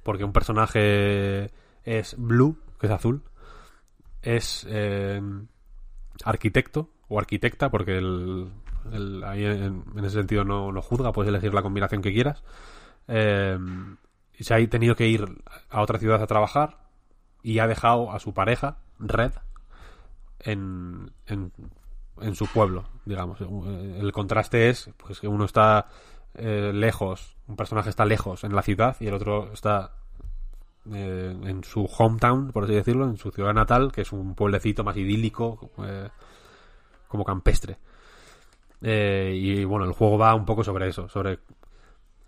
porque 0.02 0.24
un 0.24 0.32
personaje 0.32 1.50
es 1.84 2.16
Blue, 2.16 2.58
que 2.80 2.86
es 2.86 2.92
azul, 2.92 3.22
es 4.22 4.66
eh, 4.70 5.20
arquitecto 6.24 6.88
o 7.08 7.18
arquitecta, 7.18 7.70
porque 7.70 7.98
el, 7.98 8.50
ahí 9.26 9.44
en, 9.44 9.84
en 9.94 10.04
ese 10.04 10.16
sentido 10.16 10.42
no, 10.44 10.72
no 10.72 10.80
juzga, 10.80 11.12
puedes 11.12 11.28
elegir 11.28 11.52
la 11.52 11.62
combinación 11.62 12.00
que 12.00 12.14
quieras. 12.14 12.42
Eh, 13.08 13.58
y 14.38 14.44
se 14.44 14.54
ha 14.54 14.68
tenido 14.70 14.96
que 14.96 15.06
ir 15.06 15.42
a 15.68 15.82
otra 15.82 15.98
ciudad 15.98 16.22
a 16.22 16.26
trabajar 16.26 16.78
y 17.42 17.58
ha 17.58 17.66
dejado 17.66 18.10
a 18.10 18.20
su 18.20 18.32
pareja, 18.32 18.78
Red, 18.98 19.32
en, 20.38 21.12
en 22.20 22.34
su 22.34 22.47
pueblo, 22.47 22.84
digamos. 23.05 23.41
El 23.41 24.12
contraste 24.12 24.68
es 24.68 24.91
pues, 24.97 25.20
que 25.20 25.28
uno 25.28 25.44
está 25.44 25.89
eh, 26.34 26.73
lejos, 26.74 27.36
un 27.47 27.57
personaje 27.57 27.91
está 27.91 28.05
lejos 28.05 28.44
en 28.44 28.55
la 28.55 28.62
ciudad 28.62 28.97
y 29.00 29.07
el 29.07 29.15
otro 29.15 29.52
está 29.52 29.92
eh, 30.92 31.36
en 31.44 31.62
su 31.62 31.84
hometown, 31.84 32.50
por 32.50 32.65
así 32.65 32.74
decirlo, 32.74 33.05
en 33.05 33.16
su 33.16 33.31
ciudad 33.31 33.55
natal, 33.55 33.92
que 33.92 34.00
es 34.00 34.12
un 34.12 34.34
pueblecito 34.34 34.82
más 34.82 34.97
idílico, 34.97 35.70
eh, 35.84 36.08
como 37.07 37.24
campestre. 37.24 37.78
Eh, 38.81 39.32
y 39.36 39.65
bueno, 39.65 39.84
el 39.84 39.92
juego 39.92 40.18
va 40.18 40.34
un 40.34 40.44
poco 40.44 40.65
sobre 40.65 40.89
eso, 40.89 41.08
sobre 41.08 41.39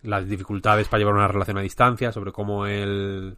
las 0.03 0.29
dificultades 0.29 0.89
para 0.89 0.99
llevar 0.99 1.15
una 1.15 1.29
relación 1.29 1.59
a 1.59 1.63
distancia, 1.63 2.13
sobre 2.13 2.31
cómo 2.31 2.67
él, 2.67 3.37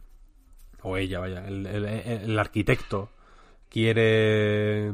o 0.83 0.97
ella, 0.97 1.19
vaya, 1.19 1.47
el 1.47 2.37
arquitecto 2.37 3.09
quiere 3.69 4.91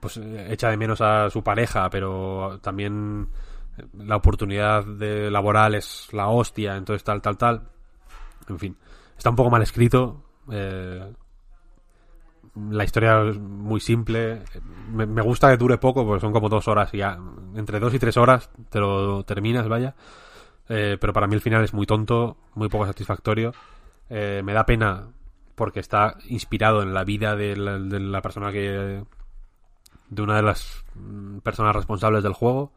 pues 0.00 0.16
eh, 0.16 0.48
echa 0.50 0.70
de 0.70 0.76
menos 0.76 1.00
a 1.00 1.30
su 1.30 1.42
pareja, 1.42 1.88
pero 1.90 2.58
también 2.62 3.28
la 3.96 4.16
oportunidad 4.16 4.84
de 4.84 5.30
laboral 5.30 5.74
es 5.74 6.08
la 6.12 6.28
hostia, 6.28 6.76
entonces 6.76 7.04
tal, 7.04 7.22
tal, 7.22 7.36
tal. 7.36 7.68
En 8.48 8.58
fin, 8.58 8.76
está 9.16 9.30
un 9.30 9.36
poco 9.36 9.50
mal 9.50 9.62
escrito. 9.62 10.24
eh, 10.50 11.12
la 12.70 12.84
historia 12.84 13.22
es 13.22 13.38
muy 13.38 13.80
simple. 13.80 14.42
Me, 14.90 15.22
gusta 15.22 15.50
que 15.50 15.56
dure 15.56 15.78
poco, 15.78 16.04
porque 16.04 16.20
son 16.20 16.32
como 16.32 16.48
dos 16.48 16.66
horas 16.68 16.92
y 16.92 16.98
ya. 16.98 17.18
Entre 17.54 17.78
dos 17.78 17.94
y 17.94 17.98
tres 17.98 18.16
horas 18.16 18.50
te 18.70 18.80
lo 18.80 19.22
terminas, 19.24 19.68
vaya. 19.68 19.94
Eh, 20.68 20.98
pero 21.00 21.12
para 21.12 21.26
mí 21.26 21.34
el 21.34 21.40
final 21.40 21.64
es 21.64 21.72
muy 21.72 21.86
tonto, 21.86 22.36
muy 22.54 22.68
poco 22.68 22.86
satisfactorio. 22.86 23.52
Eh, 24.10 24.42
me 24.44 24.52
da 24.52 24.66
pena 24.66 25.08
porque 25.54 25.80
está 25.80 26.16
inspirado 26.28 26.82
en 26.82 26.94
la 26.94 27.04
vida 27.04 27.36
de 27.36 27.56
la 27.56 28.22
persona 28.22 28.52
que. 28.52 29.04
De 30.10 30.22
una 30.22 30.36
de 30.36 30.42
las 30.42 30.84
mm, 30.94 31.38
personas 31.38 31.74
responsables 31.76 32.22
del 32.22 32.32
juego. 32.34 32.72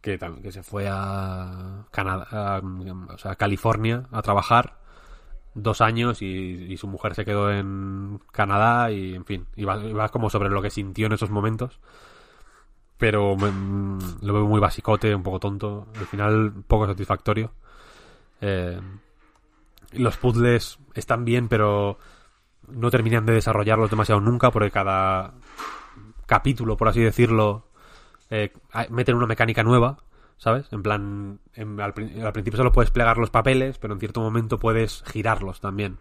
Que, 0.00 0.18
que 0.42 0.50
se 0.50 0.62
fue 0.62 0.86
a 0.90 1.84
Canadá, 1.90 2.26
a, 2.56 2.60
o 2.60 3.18
sea, 3.18 3.32
a 3.32 3.36
California 3.36 4.04
a 4.12 4.22
trabajar 4.22 4.78
dos 5.54 5.82
años 5.82 6.22
y, 6.22 6.26
y 6.26 6.76
su 6.78 6.88
mujer 6.88 7.14
se 7.14 7.24
quedó 7.26 7.50
en 7.50 8.20
Canadá 8.32 8.90
y 8.92 9.14
en 9.14 9.26
fin, 9.26 9.46
iba, 9.56 9.76
iba 9.84 10.08
como 10.08 10.30
sobre 10.30 10.48
lo 10.50 10.62
que 10.62 10.70
sintió 10.70 11.06
en 11.06 11.12
esos 11.12 11.30
momentos. 11.30 11.80
Pero 12.98 13.36
me- 13.36 13.50
mm, 13.50 13.98
lo 14.22 14.34
veo 14.34 14.46
muy 14.46 14.60
basicote, 14.60 15.14
un 15.14 15.22
poco 15.22 15.40
tonto. 15.40 15.86
Al 15.98 16.06
final, 16.06 16.52
poco 16.66 16.86
satisfactorio. 16.86 17.52
Eh, 18.40 18.80
los 19.92 20.16
puzzles 20.16 20.78
están 20.94 21.24
bien, 21.24 21.48
pero 21.48 21.98
no 22.68 22.90
terminan 22.90 23.26
de 23.26 23.34
desarrollarlos 23.34 23.90
demasiado 23.90 24.20
nunca, 24.20 24.50
porque 24.50 24.70
cada 24.70 25.32
capítulo, 26.30 26.76
por 26.76 26.86
así 26.88 27.00
decirlo, 27.00 27.64
eh, 28.30 28.52
meten 28.90 29.16
una 29.16 29.26
mecánica 29.26 29.64
nueva, 29.64 29.98
¿sabes? 30.38 30.72
En 30.72 30.80
plan, 30.84 31.40
en- 31.54 31.80
al, 31.80 31.92
prin- 31.92 32.22
al 32.24 32.32
principio 32.32 32.56
solo 32.56 32.70
puedes 32.70 32.92
plegar 32.92 33.18
los 33.18 33.30
papeles, 33.30 33.78
pero 33.78 33.94
en 33.94 33.98
cierto 34.00 34.20
momento 34.20 34.56
puedes 34.58 35.02
girarlos 35.10 35.60
también. 35.60 35.98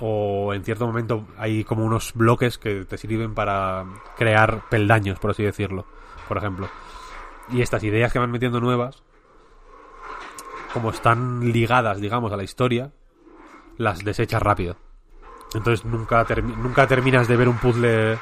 O 0.00 0.54
en 0.54 0.64
cierto 0.64 0.86
momento 0.86 1.26
hay 1.36 1.62
como 1.62 1.84
unos 1.84 2.14
bloques 2.14 2.56
que 2.56 2.86
te 2.86 2.96
sirven 2.96 3.34
para 3.34 3.84
crear 4.16 4.62
peldaños, 4.70 5.18
por 5.18 5.32
así 5.32 5.42
decirlo, 5.42 5.84
por 6.26 6.38
ejemplo. 6.38 6.68
Y 7.52 7.60
estas 7.60 7.84
ideas 7.84 8.10
que 8.12 8.18
van 8.18 8.30
metiendo 8.30 8.60
nuevas, 8.60 9.02
como 10.72 10.88
están 10.90 11.52
ligadas, 11.52 12.00
digamos, 12.00 12.32
a 12.32 12.36
la 12.38 12.42
historia, 12.44 12.92
las 13.76 14.02
desechas 14.04 14.42
rápido. 14.42 14.76
Entonces 15.54 15.84
nunca, 15.84 16.26
nunca 16.56 16.86
terminas 16.86 17.28
de 17.28 17.36
ver 17.36 17.48
un 17.48 17.58
puzzle, 17.58 18.18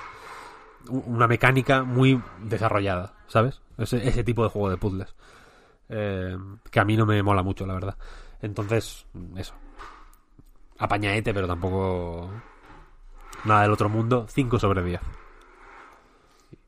una 0.92 1.26
mecánica 1.26 1.82
muy 1.82 2.20
desarrollada, 2.40 3.14
¿sabes? 3.26 3.60
Ese, 3.78 4.06
ese 4.06 4.24
tipo 4.24 4.42
de 4.42 4.50
juego 4.50 4.70
de 4.70 4.76
puzzles. 4.76 5.14
Eh, 5.88 6.36
que 6.70 6.80
a 6.80 6.84
mí 6.84 6.96
no 6.96 7.06
me 7.06 7.22
mola 7.22 7.42
mucho, 7.42 7.66
la 7.66 7.74
verdad. 7.74 7.96
Entonces, 8.40 9.06
eso. 9.36 9.54
Apañaete, 10.78 11.32
pero 11.32 11.46
tampoco 11.46 12.30
nada 13.44 13.62
del 13.62 13.72
otro 13.72 13.88
mundo. 13.88 14.26
5 14.28 14.58
sobre 14.58 14.82
10. 14.82 15.00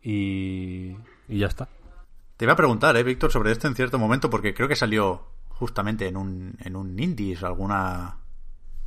Y, 0.03 0.97
y 1.29 1.39
ya 1.39 1.47
está. 1.47 1.69
Te 2.37 2.45
iba 2.45 2.53
a 2.53 2.57
preguntar, 2.57 2.97
eh, 2.97 3.03
Víctor, 3.03 3.31
sobre 3.31 3.53
esto 3.53 3.69
en 3.69 3.75
cierto 3.75 3.99
momento, 3.99 4.29
porque 4.29 4.55
creo 4.55 4.69
que 4.69 4.77
salió 4.77 5.27
justamente 5.49 6.09
en 6.09 6.17
un, 6.17 6.57
en 6.61 6.77
un 6.77 6.99
Indies 6.99 7.43
alguna 7.43 8.19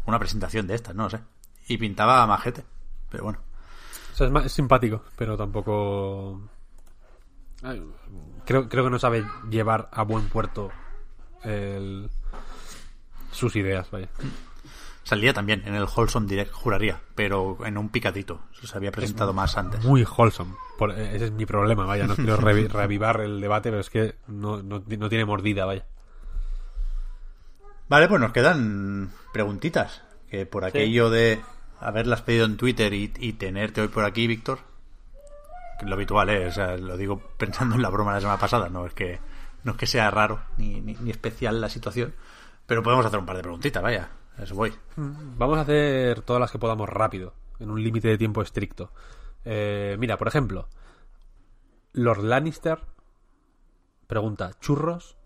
una 0.08 0.20
presentación 0.20 0.68
de 0.68 0.76
estas, 0.76 0.96
no 0.96 1.04
lo 1.04 1.10
sé. 1.10 1.20
Y 1.68 1.78
pintaba 1.78 2.26
majete. 2.26 2.64
Pero 3.10 3.26
bueno. 3.26 3.40
O 4.18 4.20
sea, 4.20 4.26
es, 4.26 4.34
ma- 4.34 4.44
es 4.44 4.52
simpático, 4.52 5.04
pero 5.16 5.38
tampoco. 5.38 6.42
Creo, 8.46 8.68
creo 8.68 8.84
que 8.86 8.90
no 8.90 8.98
sabe 8.98 9.24
llevar 9.48 9.90
a 9.92 10.02
buen 10.02 10.28
puerto 10.28 10.72
el- 11.44 12.10
sus 13.32 13.56
ideas, 13.56 13.92
vaya. 13.92 14.10
Salía 15.04 15.34
también 15.36 15.62
en 15.68 15.76
el 15.76 15.84
Wholesome 15.86 16.26
Direct, 16.26 16.52
juraría, 16.52 17.00
pero 17.14 17.60
en 17.64 17.78
un 17.78 17.90
picadito. 17.90 18.42
Se 18.64 18.76
había 18.76 18.92
presentado 18.92 19.34
más 19.34 19.56
antes. 19.56 19.86
Muy 19.86 20.04
wholesome. 20.04 20.56
Por- 20.80 20.94
ese 20.94 21.26
es 21.26 21.32
mi 21.32 21.46
problema, 21.46 21.86
vaya. 21.86 22.08
No 22.08 22.16
quiero 22.16 22.40
revi- 22.40 22.68
reavivar 22.72 23.22
el 23.22 23.40
debate, 23.40 23.70
pero 23.70 23.82
es 23.82 23.92
que 23.92 24.16
no, 24.26 24.64
no, 24.64 24.84
no 24.86 25.10
tiene 25.10 25.26
mordida, 25.26 25.66
vaya. 25.66 25.86
Vale, 27.88 28.08
pues 28.08 28.20
nos 28.20 28.34
quedan 28.34 29.12
preguntitas. 29.32 30.02
Que 30.32 30.48
por 30.48 30.66
aquello 30.66 31.10
de 31.12 31.40
haberlas 31.80 32.22
pedido 32.22 32.46
en 32.46 32.58
Twitter 32.58 32.94
y, 32.94 33.08
tenerte 33.34 33.82
hoy 33.82 33.88
por 33.88 34.06
aquí, 34.06 34.28
Víctor. 34.28 34.60
Lo 35.82 35.94
habitual, 35.94 36.30
¿eh? 36.30 36.48
O 36.48 36.52
sea, 36.52 36.78
lo 36.78 36.98
digo 36.98 37.22
pensando 37.38 37.76
en 37.76 37.82
la 37.82 37.90
broma 37.90 38.12
de 38.12 38.18
la 38.18 38.22
semana 38.22 38.40
pasada. 38.40 38.70
No 38.70 38.86
es 38.86 38.94
que, 38.94 39.20
no 39.64 39.74
es 39.74 39.78
que 39.78 39.86
sea 39.86 40.10
raro 40.10 40.40
ni, 40.58 40.82
ni, 40.82 41.12
especial 41.12 41.62
la 41.62 41.70
situación. 41.70 42.14
Pero 42.66 42.84
podemos 42.84 43.06
hacer 43.06 43.20
un 43.20 43.26
par 43.26 43.38
de 43.38 43.44
preguntitas, 43.44 43.84
vaya. 43.84 44.10
Eso 44.38 44.56
voy. 44.56 44.74
Vamos 44.96 45.58
a 45.58 45.62
hacer 45.62 46.22
todas 46.22 46.40
las 46.40 46.52
que 46.52 46.60
podamos 46.60 46.90
rápido, 46.90 47.34
en 47.60 47.72
un 47.72 47.82
límite 47.84 48.08
de 48.08 48.18
tiempo 48.18 48.42
estricto. 48.42 48.92
Eh, 49.46 49.96
mira, 50.00 50.18
por 50.18 50.28
ejemplo, 50.28 50.68
Lord 51.94 52.24
Lannister 52.24 52.80
pregunta, 54.06 54.52
¿churros 54.60 55.18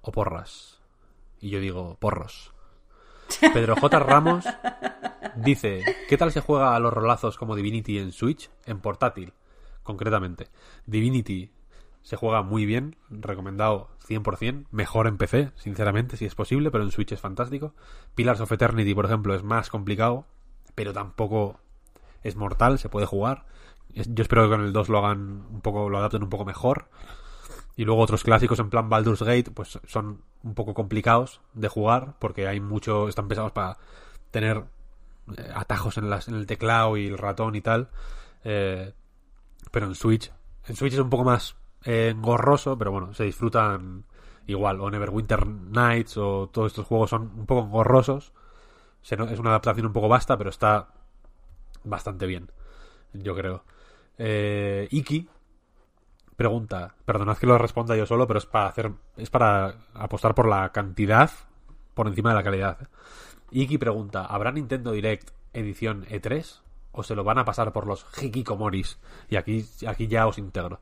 o 0.00 0.12
porras? 0.12 0.80
Y 1.40 1.50
yo 1.50 1.60
digo, 1.60 1.96
porros. 2.00 2.53
Pedro 3.52 3.76
J. 3.76 3.98
Ramos 3.98 4.44
dice, 5.36 5.82
¿qué 6.08 6.16
tal 6.16 6.32
se 6.32 6.40
juega 6.40 6.74
a 6.74 6.80
los 6.80 6.92
rolazos 6.92 7.36
como 7.36 7.56
Divinity 7.56 7.98
en 7.98 8.12
Switch? 8.12 8.50
En 8.66 8.80
portátil, 8.80 9.32
concretamente. 9.82 10.48
Divinity 10.86 11.52
se 12.02 12.16
juega 12.16 12.42
muy 12.42 12.66
bien, 12.66 12.96
recomendado 13.08 13.88
100%, 14.06 14.66
mejor 14.70 15.06
en 15.06 15.16
PC, 15.16 15.52
sinceramente, 15.56 16.16
si 16.16 16.26
es 16.26 16.34
posible, 16.34 16.70
pero 16.70 16.84
en 16.84 16.90
Switch 16.90 17.12
es 17.12 17.20
fantástico. 17.20 17.74
Pillars 18.14 18.40
of 18.40 18.52
Eternity, 18.52 18.94
por 18.94 19.06
ejemplo, 19.06 19.34
es 19.34 19.42
más 19.42 19.70
complicado, 19.70 20.26
pero 20.74 20.92
tampoco 20.92 21.60
es 22.22 22.36
mortal, 22.36 22.78
se 22.78 22.88
puede 22.88 23.06
jugar. 23.06 23.46
Yo 23.94 24.22
espero 24.22 24.42
que 24.44 24.50
con 24.50 24.60
el 24.60 24.72
2 24.72 24.88
lo 24.88 24.98
hagan 24.98 25.46
un 25.50 25.60
poco, 25.62 25.88
lo 25.88 25.98
adapten 25.98 26.22
un 26.22 26.28
poco 26.28 26.44
mejor. 26.44 26.88
Y 27.76 27.84
luego 27.84 28.00
otros 28.02 28.22
clásicos 28.22 28.58
en 28.60 28.70
plan 28.70 28.88
Baldur's 28.88 29.22
Gate, 29.22 29.50
pues 29.50 29.80
son 29.86 30.22
un 30.42 30.54
poco 30.54 30.74
complicados 30.74 31.40
de 31.54 31.68
jugar, 31.68 32.14
porque 32.20 32.46
hay 32.46 32.60
mucho, 32.60 33.08
están 33.08 33.26
pensados 33.26 33.52
para 33.52 33.78
tener 34.30 34.64
eh, 35.36 35.50
atajos 35.54 35.98
en, 35.98 36.12
el 36.12 36.46
teclado 36.46 36.96
y 36.96 37.06
el 37.08 37.18
ratón 37.18 37.56
y 37.56 37.60
tal. 37.60 37.88
Eh, 38.44 38.92
pero 39.70 39.86
en 39.86 39.94
Switch, 39.94 40.30
en 40.66 40.76
Switch 40.76 40.92
es 40.92 41.00
un 41.00 41.10
poco 41.10 41.24
más 41.24 41.56
eh, 41.84 42.10
engorroso, 42.10 42.78
pero 42.78 42.92
bueno, 42.92 43.12
se 43.14 43.24
disfrutan 43.24 44.04
igual. 44.46 44.80
O 44.80 44.90
Neverwinter 44.90 45.46
Nights 45.46 46.16
o 46.18 46.48
todos 46.52 46.72
estos 46.72 46.86
juegos 46.86 47.10
son 47.10 47.22
un 47.36 47.46
poco 47.46 47.66
engorrosos. 47.66 48.32
Se 49.02 49.16
no- 49.16 49.24
es 49.24 49.38
una 49.38 49.50
adaptación 49.50 49.86
un 49.86 49.92
poco 49.92 50.08
vasta, 50.08 50.36
pero 50.38 50.50
está 50.50 50.88
bastante 51.84 52.26
bien, 52.26 52.50
yo 53.12 53.34
creo. 53.34 53.64
Eh, 54.18 54.88
Iki 54.90 55.28
pregunta, 56.36 56.94
perdonad 57.04 57.36
que 57.38 57.46
lo 57.46 57.58
responda 57.58 57.96
yo 57.96 58.06
solo, 58.06 58.26
pero 58.26 58.38
es 58.38 58.46
para 58.46 58.66
hacer, 58.66 58.92
es 59.16 59.30
para 59.30 59.74
apostar 59.94 60.34
por 60.34 60.48
la 60.48 60.70
cantidad 60.72 61.30
por 61.94 62.08
encima 62.08 62.30
de 62.30 62.36
la 62.36 62.42
calidad. 62.42 62.88
Iki 63.50 63.78
pregunta, 63.78 64.24
¿habrá 64.26 64.50
Nintendo 64.50 64.92
Direct 64.92 65.30
edición 65.52 66.04
E3? 66.06 66.60
¿O 66.92 67.02
se 67.02 67.14
lo 67.14 67.24
van 67.24 67.38
a 67.38 67.44
pasar 67.44 67.72
por 67.72 67.86
los 67.86 68.06
hikikomoris? 68.20 68.98
Y 69.28 69.36
aquí, 69.36 69.64
aquí 69.86 70.06
ya 70.06 70.26
os 70.26 70.38
integro. 70.38 70.80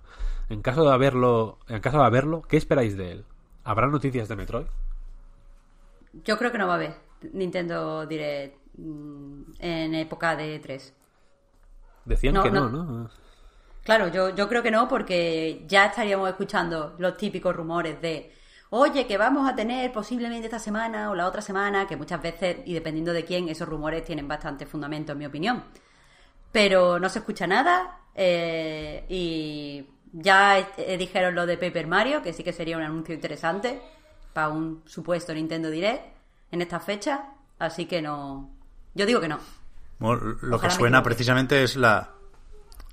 En 0.49 0.61
caso 0.61 0.85
de 0.85 0.93
haberlo, 0.93 1.59
en 1.69 1.81
caso 1.81 1.99
de 1.99 2.05
haberlo, 2.05 2.43
¿qué 2.43 2.57
esperáis 2.59 2.97
de 2.97 3.13
él? 3.13 3.25
¿Habrá 3.65 3.87
noticias 3.87 4.29
de 4.29 4.37
Metroid? 4.37 4.67
Yo 6.25 6.37
creo 6.37 6.53
que 6.53 6.59
no 6.59 6.67
va 6.67 6.75
a 6.75 6.77
haber 6.77 6.95
Nintendo 7.33 8.05
Direct 8.07 8.59
mm, 8.77 9.43
en 9.59 9.95
época 9.95 10.37
de 10.37 10.59
3. 10.59 10.95
Decían 12.05 12.35
No, 12.35 12.43
que 12.43 12.51
no, 12.51 12.69
no. 12.69 12.85
¿no? 12.85 13.11
Claro, 13.85 14.09
yo, 14.09 14.35
yo 14.35 14.49
creo 14.49 14.63
que 14.63 14.71
no, 14.71 14.89
porque 14.89 15.65
ya 15.67 15.87
estaríamos 15.87 16.29
escuchando 16.29 16.95
los 16.99 17.17
típicos 17.17 17.55
rumores 17.55 18.01
de, 18.01 18.33
oye, 18.71 19.07
que 19.07 19.19
vamos 19.19 19.51
a 19.51 19.57
tener 19.57 19.93
posiblemente 19.93 20.47
esta 20.47 20.61
semana 20.61 21.11
o 21.11 21.15
la 21.15 21.27
otra 21.27 21.43
semana, 21.43 21.87
que 21.87 21.97
muchas 21.97 22.23
veces, 22.23 22.59
y 22.65 22.75
dependiendo 22.75 23.13
de 23.13 23.25
quién, 23.25 23.49
esos 23.49 23.69
rumores 23.69 24.05
tienen 24.05 24.29
bastante 24.29 24.67
fundamento, 24.67 25.13
en 25.13 25.19
mi 25.19 25.27
opinión. 25.27 25.65
Pero 26.53 27.01
no 27.01 27.09
se 27.09 27.19
escucha 27.21 27.47
nada, 27.47 27.99
eh, 28.15 29.05
y 29.09 29.85
ya 30.13 30.61
eh, 30.77 30.97
dijeron 30.97 31.35
lo 31.35 31.45
de 31.45 31.57
Paper 31.57 31.89
Mario, 31.89 32.23
que 32.23 32.33
sí 32.33 32.45
que 32.45 32.53
sería 32.53 32.77
un 32.77 32.85
anuncio 32.85 33.15
interesante 33.15 33.81
para 34.33 34.49
un 34.49 34.83
supuesto 34.87 35.35
Nintendo 35.35 35.71
Direct 35.71 36.05
en 36.53 36.63
esta 36.63 36.79
fecha, 36.79 37.31
así 37.59 37.87
que 37.87 38.01
no. 38.01 38.51
Yo 38.95 39.07
digo 39.07 39.21
que 39.21 39.29
no. 39.29 39.41
Bueno, 39.99 40.37
lo 40.41 40.61
que 40.61 40.67
Ojalá 40.67 40.71
suena 40.71 41.03
precisamente 41.03 41.63
es 41.63 41.77
la 41.77 42.11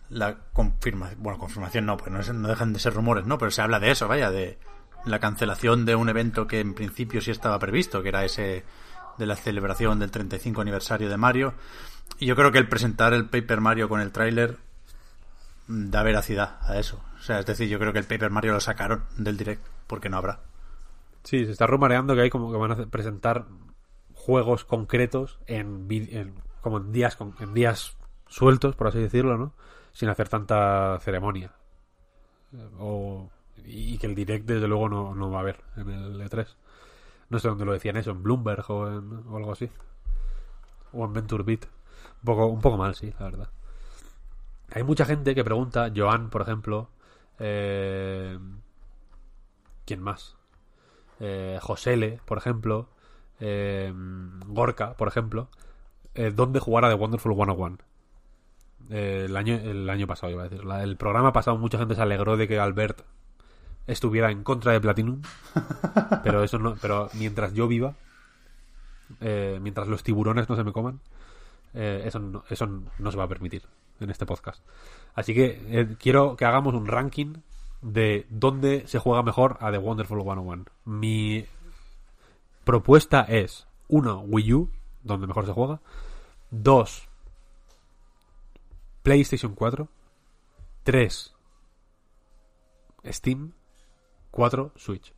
la 0.10 0.38
confirmación, 0.54 1.22
bueno, 1.22 1.38
confirmación 1.40 1.86
no, 1.86 1.98
pues 1.98 2.12
no, 2.12 2.34
no 2.34 2.48
dejan 2.48 2.74
de 2.74 2.80
ser 2.80 2.94
rumores, 2.94 3.26
¿no? 3.26 3.38
Pero 3.38 3.52
se 3.52 3.62
habla 3.62 3.80
de 3.80 3.92
eso, 3.92 4.08
vaya, 4.08 4.32
de 4.32 4.58
la 5.06 5.20
cancelación 5.20 5.86
de 5.86 5.96
un 5.96 6.10
evento 6.10 6.48
que 6.48 6.60
en 6.60 6.74
principio 6.74 7.22
sí 7.22 7.32
estaba 7.32 7.60
previsto, 7.60 8.02
que 8.02 8.10
era 8.10 8.26
ese 8.26 8.64
de 9.18 9.26
la 9.26 9.36
celebración 9.36 10.00
del 10.00 10.12
35 10.12 10.62
aniversario 10.62 11.10
de 11.10 11.18
Mario. 11.18 11.54
Y 12.20 12.26
yo 12.26 12.36
creo 12.36 12.52
que 12.52 12.58
el 12.58 12.68
presentar 12.68 13.14
el 13.14 13.26
Paper 13.30 13.62
Mario 13.62 13.88
con 13.90 14.02
el 14.02 14.12
tráiler 14.12 14.58
da 15.68 16.04
veracidad 16.04 16.58
a 16.62 16.80
eso. 16.80 17.00
O 17.20 17.22
sea, 17.22 17.40
es 17.40 17.46
decir, 17.46 17.68
yo 17.70 17.80
creo 17.80 17.94
que 17.94 18.00
el 18.00 18.06
Paper 18.06 18.30
Mario 18.32 18.54
lo 18.54 18.60
sacaron 18.60 19.04
del 19.18 19.38
direct 19.38 19.62
porque 19.88 20.10
no 20.10 20.18
habrá. 20.18 20.40
Sí, 21.24 21.46
se 21.46 21.52
está 21.52 21.68
rumoreando 21.68 22.16
que 22.16 22.22
hay 22.22 22.30
como 22.30 22.52
que 22.52 22.58
van 22.58 22.72
a 22.72 22.76
presentar 22.88 23.46
juegos 24.14 24.66
concretos 24.66 25.40
en, 25.48 25.86
en- 25.90 26.34
como 26.62 26.78
en 26.78 26.92
días 26.92 27.18
en 27.40 27.54
días 27.54 27.96
sueltos, 28.28 28.76
por 28.76 28.88
así 28.88 29.00
decirlo, 29.00 29.38
¿no? 29.38 29.54
Sin 29.94 30.10
hacer 30.10 30.30
tanta 30.30 30.98
ceremonia. 31.02 31.52
Eh, 32.54 32.70
O, 32.80 33.30
y 33.66 33.98
que 33.98 34.08
el 34.08 34.16
direct 34.16 34.46
desde 34.46 34.68
luego 34.68 34.90
no, 34.90 35.14
no 35.16 35.30
va 35.32 35.40
a 35.40 35.42
haber 35.42 35.62
en 35.78 35.90
el 35.90 36.22
E3. 36.22 36.48
No 37.30 37.40
sé 37.40 37.48
dónde 37.48 37.66
lo 37.66 37.74
decían 37.74 37.98
eso, 37.98 38.12
en 38.12 38.24
Bloomberg 38.24 38.66
o, 38.72 38.88
en, 38.88 39.24
o 39.30 39.38
algo 39.38 39.52
así. 39.52 39.70
O 40.94 41.06
en 41.06 41.14
Venture 41.14 41.44
Beat. 41.44 41.66
Un 41.66 42.26
poco, 42.26 42.46
un 42.48 42.62
poco 42.62 42.78
mal, 42.78 42.96
sí, 42.96 43.14
la 43.20 43.26
verdad. 43.26 43.50
Hay 44.72 44.84
mucha 44.84 45.06
gente 45.06 45.34
que 45.36 45.44
pregunta, 45.44 45.92
Joan, 45.96 46.30
por 46.30 46.42
ejemplo, 46.42 46.90
eh, 47.40 48.38
¿quién 49.86 50.02
más? 50.02 50.36
eh, 51.20 51.60
Josele, 51.62 52.22
por 52.26 52.38
ejemplo, 52.38 52.90
eh, 53.40 53.94
Gorka, 54.48 54.94
por 54.96 55.08
ejemplo, 55.08 55.50
eh, 56.16 56.32
¿dónde 56.36 56.60
jugar 56.60 56.86
a 56.86 56.90
The 56.90 56.96
Wonderful 56.96 57.36
101? 57.36 57.78
Eh, 58.90 59.24
el, 59.26 59.38
año, 59.38 59.54
el 59.56 59.90
año 59.90 60.08
pasado, 60.08 60.32
iba 60.32 60.44
a 60.44 60.50
decir. 60.50 60.66
La- 60.66 60.84
el 60.84 60.98
programa 60.98 61.32
pasado 61.32 61.58
mucha 61.58 61.78
gente 61.78 61.96
se 61.96 62.02
alegró 62.02 62.38
de 62.38 62.48
que 62.48 62.60
Albert 62.60 63.02
estuviera 63.88 64.32
en 64.32 64.44
contra 64.44 64.72
de 64.72 64.82
Platinum, 64.82 65.22
pero 66.24 66.44
eso 66.44 66.58
no, 66.60 66.76
pero 66.82 67.10
mientras 67.14 67.54
yo 67.54 67.68
viva, 67.68 67.96
eh, 69.22 69.60
mientras 69.62 69.88
los 69.88 70.04
tiburones 70.04 70.48
no 70.50 70.56
se 70.56 70.64
me 70.64 70.72
coman, 70.72 71.00
eh, 71.74 72.04
eso, 72.06 72.20
no, 72.20 72.44
eso 72.50 72.68
no 73.00 73.12
se 73.12 73.18
va 73.18 73.24
a 73.26 73.28
permitir 73.28 73.64
en 74.00 74.10
este 74.10 74.26
podcast. 74.26 74.64
Así 75.16 75.34
que 75.34 75.62
eh, 75.70 75.96
quiero 76.00 76.36
que 76.36 76.46
hagamos 76.46 76.74
un 76.74 76.88
ranking 76.88 77.34
de 77.82 78.26
dónde 78.30 78.88
se 78.88 79.00
juega 79.00 79.24
mejor 79.24 79.58
a 79.60 79.72
The 79.72 79.78
Wonderful 79.78 80.22
101. 80.22 80.66
Mi 80.86 81.46
propuesta 82.64 83.22
es, 83.22 83.68
uno, 83.88 84.20
Wii 84.22 84.54
U, 84.54 84.70
donde 85.04 85.28
mejor 85.28 85.46
se 85.46 85.52
juega. 85.54 85.80
Dos, 86.52 87.08
PlayStation 89.14 89.56
4. 89.56 89.90
Tres, 90.84 91.34
Steam. 93.08 93.54
Cuatro, 94.30 94.72
Switch. 94.76 95.12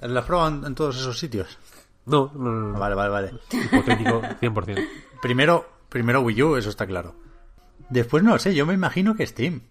¿La 0.00 0.20
has 0.20 0.26
probado 0.26 0.48
en, 0.48 0.64
en 0.66 0.74
todos 0.74 0.94
esos 0.98 1.18
sitios? 1.18 1.58
No, 2.04 2.30
no, 2.34 2.52
no, 2.52 2.72
no. 2.72 2.78
Vale, 2.78 2.94
vale, 2.94 3.08
vale. 3.10 3.32
Hipotético 3.50 4.20
100%. 4.20 4.88
Primero, 5.22 5.66
primero 5.88 6.20
Wii 6.20 6.42
U, 6.42 6.56
eso 6.56 6.68
está 6.68 6.86
claro. 6.86 7.14
Después 7.88 8.22
no 8.22 8.32
lo 8.32 8.38
sé, 8.38 8.54
yo 8.54 8.66
me 8.66 8.74
imagino 8.74 9.14
que 9.14 9.26
Steam. 9.26 9.62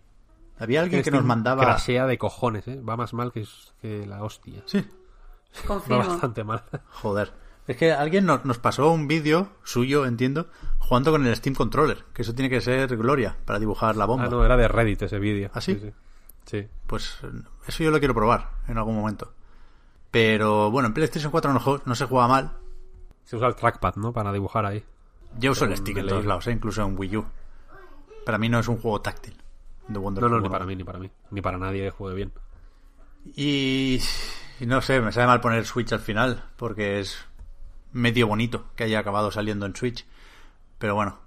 Había 0.57 0.81
alguien 0.81 1.03
que 1.03 1.11
nos 1.11 1.23
mandaba. 1.23 1.61
Crashea 1.61 2.07
de 2.07 2.17
cojones, 2.17 2.67
¿eh? 2.67 2.81
Va 2.81 2.97
más 2.97 3.13
mal 3.13 3.31
que, 3.31 3.45
que 3.83 4.07
la 4.07 4.23
hostia. 4.23 4.63
Sí, 4.65 4.79
Va 4.79 5.67
Confirmo. 5.67 5.99
bastante 6.07 6.43
mal. 6.43 6.63
joder. 6.89 7.33
Es 7.67 7.77
que 7.77 7.91
alguien 7.93 8.25
nos, 8.25 8.43
nos 8.45 8.57
pasó 8.59 8.91
un 8.91 9.07
vídeo 9.07 9.49
suyo, 9.63 10.05
entiendo, 10.05 10.49
jugando 10.79 11.11
con 11.11 11.25
el 11.25 11.35
Steam 11.35 11.55
Controller. 11.55 12.03
Que 12.13 12.23
eso 12.23 12.33
tiene 12.35 12.49
que 12.49 12.59
ser 12.61 12.95
gloria 12.97 13.37
para 13.45 13.59
dibujar 13.59 13.95
la 13.95 14.05
bomba. 14.05 14.25
Ah, 14.25 14.29
no, 14.29 14.43
era 14.45 14.57
de 14.57 14.67
Reddit 14.67 15.01
ese 15.03 15.19
vídeo. 15.19 15.49
¿Ah, 15.53 15.61
sí? 15.61 15.75
Sí, 15.75 15.79
sí. 15.81 15.93
Sí. 16.45 16.67
Pues 16.87 17.19
eso 17.67 17.83
yo 17.83 17.91
lo 17.91 17.99
quiero 17.99 18.13
probar 18.13 18.49
en 18.67 18.77
algún 18.77 18.95
momento. 18.95 19.31
Pero 20.11 20.69
bueno, 20.71 20.87
en 20.87 20.93
PlayStation 20.93 21.31
4 21.31 21.53
no, 21.53 21.81
no 21.85 21.95
se 21.95 22.05
juega 22.05 22.27
mal. 22.27 22.51
Se 23.23 23.37
usa 23.37 23.47
el 23.47 23.55
trackpad, 23.55 23.95
¿no? 23.95 24.11
Para 24.11 24.33
dibujar 24.33 24.65
ahí. 24.65 24.83
Yo 25.39 25.51
uso 25.51 25.65
el 25.65 25.75
stick 25.77 25.97
en 25.97 26.07
todos 26.07 26.25
lados, 26.25 26.45
¿eh? 26.47 26.51
incluso 26.51 26.83
en 26.83 26.97
Wii 26.97 27.17
U. 27.17 27.25
Para 28.25 28.37
mí 28.37 28.49
no 28.49 28.59
es 28.59 28.67
un 28.67 28.77
juego 28.77 29.01
táctil. 29.01 29.33
De 29.87 29.93
No, 29.93 30.01
Wonderful 30.01 30.29
no, 30.31 30.37
ni 30.37 30.43
101. 30.43 30.51
para 30.51 30.65
mí, 30.65 30.75
ni 30.75 30.83
para 30.83 30.99
mí. 30.99 31.09
Ni 31.31 31.41
para 31.41 31.57
nadie 31.57 31.83
que 31.83 31.89
juegue 31.91 32.15
bien. 32.15 32.33
Y, 33.35 33.99
y 34.59 34.65
no 34.65 34.81
sé, 34.81 34.99
me 35.01 35.11
sabe 35.11 35.27
mal 35.27 35.41
poner 35.41 35.65
Switch 35.65 35.91
al 35.93 35.99
final, 35.99 36.43
porque 36.57 36.99
es 36.99 37.17
medio 37.93 38.27
bonito 38.27 38.65
que 38.75 38.83
haya 38.83 38.99
acabado 38.99 39.31
saliendo 39.31 39.65
en 39.65 39.75
Switch. 39.75 40.05
Pero 40.79 40.95
bueno, 40.95 41.19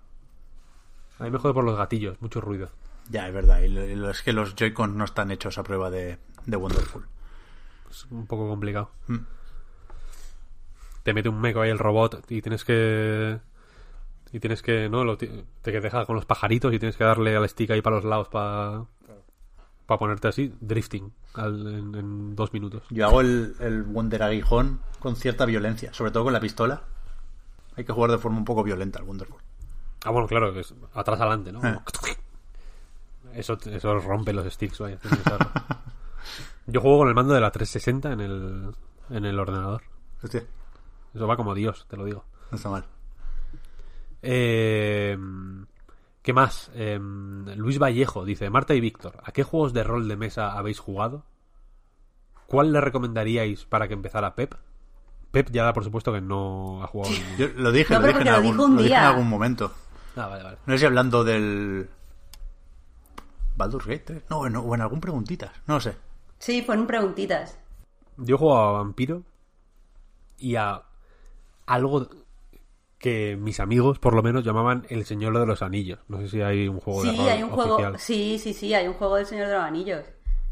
A 1.18 1.24
mí 1.24 1.30
me 1.30 1.38
jode 1.38 1.54
por 1.54 1.64
los 1.64 1.78
gatillos, 1.78 2.20
mucho 2.20 2.40
ruido. 2.42 2.68
ya 3.08 3.26
es 3.28 3.32
verdad. 3.32 3.62
Y 3.62 4.04
es 4.10 4.22
que 4.22 4.32
los 4.34 4.54
Joy-Con 4.54 4.98
no 4.98 5.04
están 5.04 5.30
hechos 5.30 5.56
a 5.58 5.62
prueba 5.62 5.90
de, 5.90 6.18
de 6.44 6.56
Wonderful. 6.56 7.06
Es 7.90 8.04
un 8.10 8.26
poco 8.26 8.48
complicado. 8.48 8.90
Mm. 9.06 9.18
Te 11.02 11.14
mete 11.14 11.28
un 11.28 11.40
meco 11.40 11.60
ahí 11.60 11.70
el 11.70 11.78
robot 11.78 12.24
y 12.30 12.42
tienes 12.42 12.64
que... 12.64 13.38
Y 14.32 14.40
tienes 14.40 14.60
que, 14.60 14.88
¿no? 14.88 15.04
Lo, 15.04 15.16
te 15.16 15.46
deja 15.64 16.04
con 16.04 16.16
los 16.16 16.26
pajaritos 16.26 16.74
y 16.74 16.78
tienes 16.80 16.96
que 16.96 17.04
darle 17.04 17.36
al 17.36 17.48
stick 17.48 17.70
ahí 17.70 17.80
para 17.80 17.96
los 17.96 18.04
lados 18.04 18.28
para... 18.28 18.84
Para 19.86 19.98
ponerte 19.98 20.26
así, 20.28 20.52
drifting 20.60 21.12
al- 21.34 21.66
en, 21.74 21.94
en 21.94 22.36
dos 22.36 22.52
minutos. 22.52 22.82
Yo 22.90 23.06
hago 23.06 23.20
el, 23.20 23.54
el 23.60 23.82
Wonder 23.84 24.22
Aguijón 24.24 24.80
con 24.98 25.14
cierta 25.16 25.44
violencia, 25.44 25.94
sobre 25.94 26.10
todo 26.10 26.24
con 26.24 26.32
la 26.32 26.40
pistola. 26.40 26.82
Hay 27.76 27.84
que 27.84 27.92
jugar 27.92 28.10
de 28.10 28.18
forma 28.18 28.38
un 28.38 28.44
poco 28.44 28.64
violenta 28.64 28.98
al 28.98 29.04
Wonderful. 29.04 29.40
Ah, 30.04 30.10
bueno, 30.10 30.26
claro, 30.26 30.52
que 30.52 30.60
es 30.60 30.74
atrás 30.94 31.20
adelante, 31.20 31.52
¿no? 31.52 31.64
Eh. 31.66 31.78
Eso, 33.34 33.58
eso 33.64 33.98
rompe 34.00 34.32
los 34.32 34.52
sticks, 34.52 34.78
vaya. 34.78 34.98
Yo 36.66 36.80
juego 36.80 36.98
con 36.98 37.08
el 37.08 37.14
mando 37.14 37.34
de 37.34 37.40
la 37.40 37.50
360 37.52 38.12
en 38.12 38.20
el, 38.20 38.74
en 39.10 39.24
el 39.24 39.38
ordenador. 39.38 39.82
Hostia. 40.22 40.44
Eso 41.14 41.26
va 41.26 41.36
como 41.36 41.54
Dios, 41.54 41.86
te 41.88 41.96
lo 41.96 42.04
digo. 42.04 42.24
No 42.50 42.56
está 42.56 42.70
mal. 42.70 42.84
Eh, 44.22 45.16
¿Qué 46.26 46.32
más? 46.32 46.72
Eh, 46.74 46.98
Luis 47.00 47.78
Vallejo 47.78 48.24
dice, 48.24 48.50
Marta 48.50 48.74
y 48.74 48.80
Víctor, 48.80 49.20
¿a 49.22 49.30
qué 49.30 49.44
juegos 49.44 49.72
de 49.72 49.84
rol 49.84 50.08
de 50.08 50.16
mesa 50.16 50.58
habéis 50.58 50.80
jugado? 50.80 51.24
¿Cuál 52.48 52.72
le 52.72 52.80
recomendaríais 52.80 53.64
para 53.64 53.86
que 53.86 53.94
empezara 53.94 54.34
Pep? 54.34 54.56
Pep 55.30 55.50
ya 55.52 55.62
da 55.62 55.72
por 55.72 55.84
supuesto 55.84 56.12
que 56.12 56.20
no 56.20 56.82
ha 56.82 56.88
jugado. 56.88 57.14
Yo 57.38 57.46
lo 57.54 57.70
dije, 57.70 57.94
No, 57.94 58.00
lo 58.00 58.06
dije, 58.08 58.18
en 58.18 58.24
lo 58.26 58.32
algún, 58.34 58.56
lo 58.74 58.82
dije 58.82 58.94
en 58.96 59.00
algún 59.02 59.28
momento. 59.28 59.70
Ah, 60.16 60.26
vale, 60.26 60.42
vale. 60.42 60.58
No 60.66 60.72
sé 60.74 60.78
si 60.80 60.86
hablando 60.86 61.22
del... 61.22 61.88
Baldur's 63.56 63.86
Gate 63.86 64.02
3. 64.04 64.22
No, 64.28 64.48
en- 64.48 64.56
o 64.56 64.74
en 64.74 64.80
algún 64.80 65.00
preguntitas. 65.00 65.52
No 65.68 65.74
lo 65.74 65.80
sé. 65.80 65.96
Sí, 66.40 66.60
fueron 66.62 66.88
preguntitas. 66.88 67.56
Yo 68.16 68.34
he 68.34 68.38
jugado 68.38 68.66
a 68.66 68.72
Vampiro 68.72 69.22
y 70.38 70.56
a 70.56 70.82
algo 71.66 72.08
que 72.98 73.36
mis 73.36 73.60
amigos, 73.60 73.98
por 73.98 74.14
lo 74.14 74.22
menos, 74.22 74.44
llamaban 74.44 74.86
El 74.88 75.04
Señor 75.04 75.38
de 75.38 75.46
los 75.46 75.62
Anillos. 75.62 75.98
No 76.08 76.18
sé 76.20 76.28
si 76.28 76.42
hay 76.42 76.68
un 76.68 76.80
juego 76.80 77.02
de 77.02 77.10
Sí, 77.10 77.16
rol 77.16 77.28
hay 77.28 77.42
un 77.42 77.50
juego. 77.50 77.98
Sí, 77.98 78.38
sí, 78.38 78.54
sí, 78.54 78.74
hay 78.74 78.88
un 78.88 78.94
juego 78.94 79.16
del 79.16 79.26
Señor 79.26 79.48
de 79.48 79.54
los 79.54 79.62
Anillos. 79.64 80.04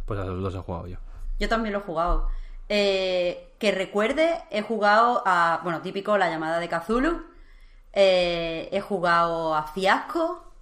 Pues 0.05 0.21
a 0.21 0.25
los 0.25 0.43
dos 0.43 0.55
he 0.55 0.59
jugado 0.59 0.87
yo. 0.87 0.97
Yo 1.39 1.49
también 1.49 1.73
lo 1.73 1.81
he 1.81 1.83
jugado. 1.83 2.29
Eh, 2.69 3.55
que 3.59 3.73
recuerde, 3.73 4.43
he 4.51 4.63
jugado 4.63 5.23
a. 5.25 5.61
Bueno, 5.63 5.81
típico, 5.81 6.19
la 6.19 6.29
llamada 6.29 6.59
de 6.59 6.69
Cthulhu. 6.69 7.23
Eh, 7.93 8.69
he 8.73 8.81
jugado 8.81 9.55
a 9.55 9.67
Fiasco. 9.67 10.53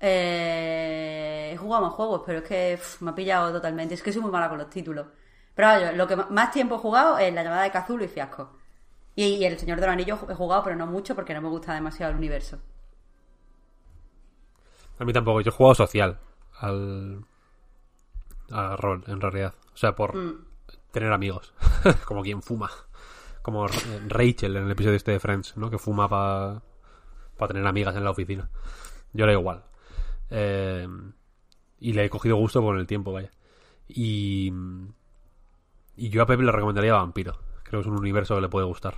Eh, 0.00 1.50
he 1.52 1.56
jugado 1.56 1.84
más 1.84 1.94
juegos, 1.94 2.22
pero 2.24 2.38
es 2.40 2.44
que 2.44 2.78
me 3.00 3.10
ha 3.10 3.14
pillado 3.14 3.52
totalmente. 3.52 3.94
Es 3.94 4.02
que 4.02 4.12
soy 4.12 4.22
muy 4.22 4.30
mala 4.30 4.48
con 4.48 4.58
los 4.58 4.70
títulos. 4.70 5.06
Pero 5.54 5.68
vaya, 5.68 5.92
lo 5.92 6.06
que 6.06 6.16
más 6.16 6.50
tiempo 6.52 6.76
he 6.76 6.78
jugado 6.78 7.18
es 7.18 7.32
la 7.32 7.42
llamada 7.42 7.62
de 7.62 7.70
Cthulhu 7.70 8.04
y 8.04 8.08
Fiasco. 8.08 8.59
Y, 9.16 9.24
y 9.24 9.44
el 9.44 9.58
Señor 9.58 9.80
de 9.80 9.86
los 9.86 9.92
Anillos 9.92 10.20
he 10.28 10.34
jugado, 10.34 10.62
pero 10.64 10.76
no 10.76 10.86
mucho 10.86 11.14
porque 11.14 11.34
no 11.34 11.42
me 11.42 11.48
gusta 11.48 11.74
demasiado 11.74 12.12
el 12.12 12.18
universo. 12.18 12.58
A 14.98 15.04
mí 15.04 15.12
tampoco. 15.12 15.40
Yo 15.40 15.50
he 15.50 15.54
jugado 15.54 15.74
social 15.74 16.18
al, 16.58 17.24
al 18.50 18.78
rol, 18.78 19.04
en 19.06 19.20
realidad. 19.20 19.54
O 19.72 19.76
sea, 19.76 19.94
por 19.94 20.16
Mm. 20.16 20.44
tener 20.92 21.12
amigos. 21.12 21.52
Como 22.04 22.22
quien 22.22 22.42
fuma. 22.42 22.70
Como 23.42 23.64
R- 23.66 23.74
Rachel 24.08 24.56
en 24.56 24.64
el 24.64 24.70
episodio 24.70 24.96
este 24.96 25.12
de 25.12 25.20
Friends, 25.20 25.56
¿no? 25.56 25.70
Que 25.70 25.78
fuma 25.78 26.08
para 26.08 26.62
tener 27.48 27.66
amigas 27.66 27.96
en 27.96 28.04
la 28.04 28.10
oficina. 28.10 28.50
Yo 29.12 29.24
era 29.24 29.32
igual. 29.32 29.64
Eh, 30.28 30.86
y 31.80 31.92
le 31.94 32.04
he 32.04 32.10
cogido 32.10 32.36
gusto 32.36 32.60
con 32.62 32.78
el 32.78 32.86
tiempo, 32.86 33.12
vaya. 33.12 33.30
Y, 33.88 34.52
y 35.96 36.08
yo 36.10 36.22
a 36.22 36.26
Pepe 36.26 36.42
le 36.42 36.52
recomendaría 36.52 36.92
Vampiro. 36.92 37.38
Creo 37.70 37.80
que 37.82 37.88
es 37.88 37.92
un 37.92 37.98
universo 37.98 38.34
que 38.34 38.40
le 38.42 38.48
puede 38.48 38.66
gustar. 38.66 38.96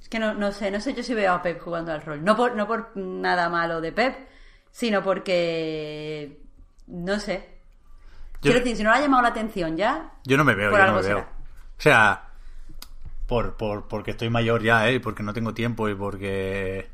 Es 0.00 0.08
que 0.08 0.18
no, 0.18 0.34
no 0.34 0.52
sé, 0.52 0.70
no 0.70 0.80
sé 0.80 0.94
yo 0.94 1.02
si 1.02 1.14
veo 1.14 1.32
a 1.32 1.42
Pep 1.42 1.60
jugando 1.60 1.90
al 1.92 2.02
rol. 2.02 2.22
No 2.24 2.36
por, 2.36 2.54
no 2.54 2.66
por 2.66 2.94
nada 2.96 3.48
malo 3.48 3.80
de 3.80 3.92
Pep, 3.92 4.28
sino 4.70 5.02
porque. 5.02 6.38
No 6.86 7.18
sé. 7.18 7.48
Yo- 8.34 8.50
Quiero 8.50 8.58
decir, 8.60 8.76
si 8.76 8.82
no 8.82 8.90
le 8.90 8.96
ha 8.98 9.00
llamado 9.00 9.22
la 9.22 9.28
atención 9.30 9.76
ya. 9.76 10.12
Yo 10.24 10.36
no 10.36 10.44
me 10.44 10.54
veo, 10.54 10.70
Por 10.70 10.80
yo 10.80 10.84
no 10.86 10.90
algo 10.92 11.02
me 11.02 11.08
veo. 11.08 11.18
será. 11.18 11.28
O 11.78 11.80
sea, 11.82 12.28
por, 13.26 13.56
por, 13.56 13.88
porque 13.88 14.10
estoy 14.12 14.28
mayor 14.30 14.62
ya, 14.62 14.88
¿eh? 14.90 15.00
Porque 15.00 15.22
no 15.22 15.32
tengo 15.32 15.54
tiempo 15.54 15.88
y 15.88 15.94
porque... 15.94 16.90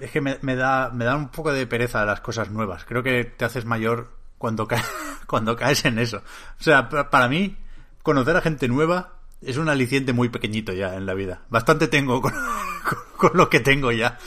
Es 0.00 0.10
que 0.10 0.20
me, 0.20 0.38
me 0.42 0.56
da, 0.56 0.90
me 0.90 1.04
da 1.04 1.16
un 1.16 1.28
poco 1.30 1.52
de 1.52 1.66
pereza 1.66 2.04
las 2.04 2.20
cosas 2.20 2.50
nuevas. 2.50 2.84
Creo 2.84 3.02
que 3.02 3.24
te 3.24 3.44
haces 3.44 3.64
mayor 3.64 4.10
cuando, 4.38 4.66
ca- 4.68 4.82
cuando 5.28 5.56
caes 5.56 5.84
en 5.84 5.98
eso. 5.98 6.18
O 6.58 6.62
sea, 6.62 6.88
pa- 6.88 7.10
para 7.10 7.28
mí, 7.28 7.56
conocer 8.02 8.36
a 8.36 8.40
gente 8.40 8.68
nueva 8.68 9.14
es 9.42 9.56
un 9.56 9.68
aliciente 9.68 10.12
muy 10.12 10.28
pequeñito 10.30 10.72
ya 10.72 10.94
en 10.94 11.06
la 11.06 11.14
vida. 11.14 11.42
Bastante 11.50 11.88
tengo 11.88 12.20
con, 12.22 12.32
con- 12.88 12.98
con 13.30 13.30
lo 13.38 13.48
que 13.50 13.60
tengo 13.60 13.92
ya. 13.92 14.18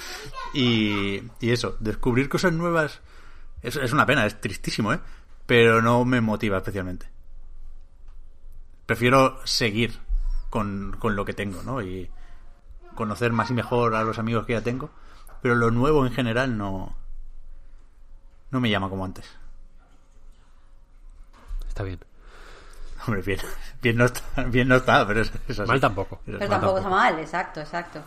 Y, 0.53 1.23
y 1.39 1.51
eso, 1.51 1.75
descubrir 1.79 2.29
cosas 2.29 2.53
nuevas 2.53 3.01
es, 3.61 3.75
es 3.75 3.91
una 3.93 4.05
pena, 4.05 4.25
es 4.25 4.39
tristísimo, 4.39 4.93
¿eh? 4.93 4.99
Pero 5.45 5.81
no 5.81 6.03
me 6.05 6.21
motiva 6.21 6.57
especialmente 6.57 7.09
prefiero 8.85 9.39
seguir 9.45 9.99
con, 10.49 10.95
con 10.97 11.15
lo 11.15 11.25
que 11.25 11.33
tengo, 11.33 11.61
¿no? 11.63 11.81
Y 11.81 12.09
conocer 12.95 13.33
más 13.33 13.49
y 13.51 13.53
mejor 13.53 13.95
a 13.95 14.03
los 14.03 14.17
amigos 14.17 14.45
que 14.45 14.53
ya 14.53 14.61
tengo. 14.61 14.89
Pero 15.41 15.55
lo 15.55 15.71
nuevo 15.71 16.05
en 16.05 16.13
general 16.13 16.57
no. 16.57 16.95
No 18.49 18.61
me 18.61 18.69
llama 18.69 18.89
como 18.89 19.03
antes. 19.05 19.25
Está 21.77 21.83
bien. 21.83 21.99
Hombre, 23.05 23.21
bien, 23.21 23.39
bien 23.83 23.97
no 23.97 24.05
está, 24.05 24.43
bien 24.45 24.67
no 24.67 24.77
está 24.77 25.05
pero 25.05 25.21
es, 25.21 25.31
es 25.47 25.59
así. 25.59 25.67
Mal 25.67 25.79
tampoco. 25.79 26.19
Pero 26.25 26.39
tampoco 26.39 26.77
está 26.77 26.89
mal, 26.89 27.19
exacto, 27.19 27.59
exacto. 27.59 28.01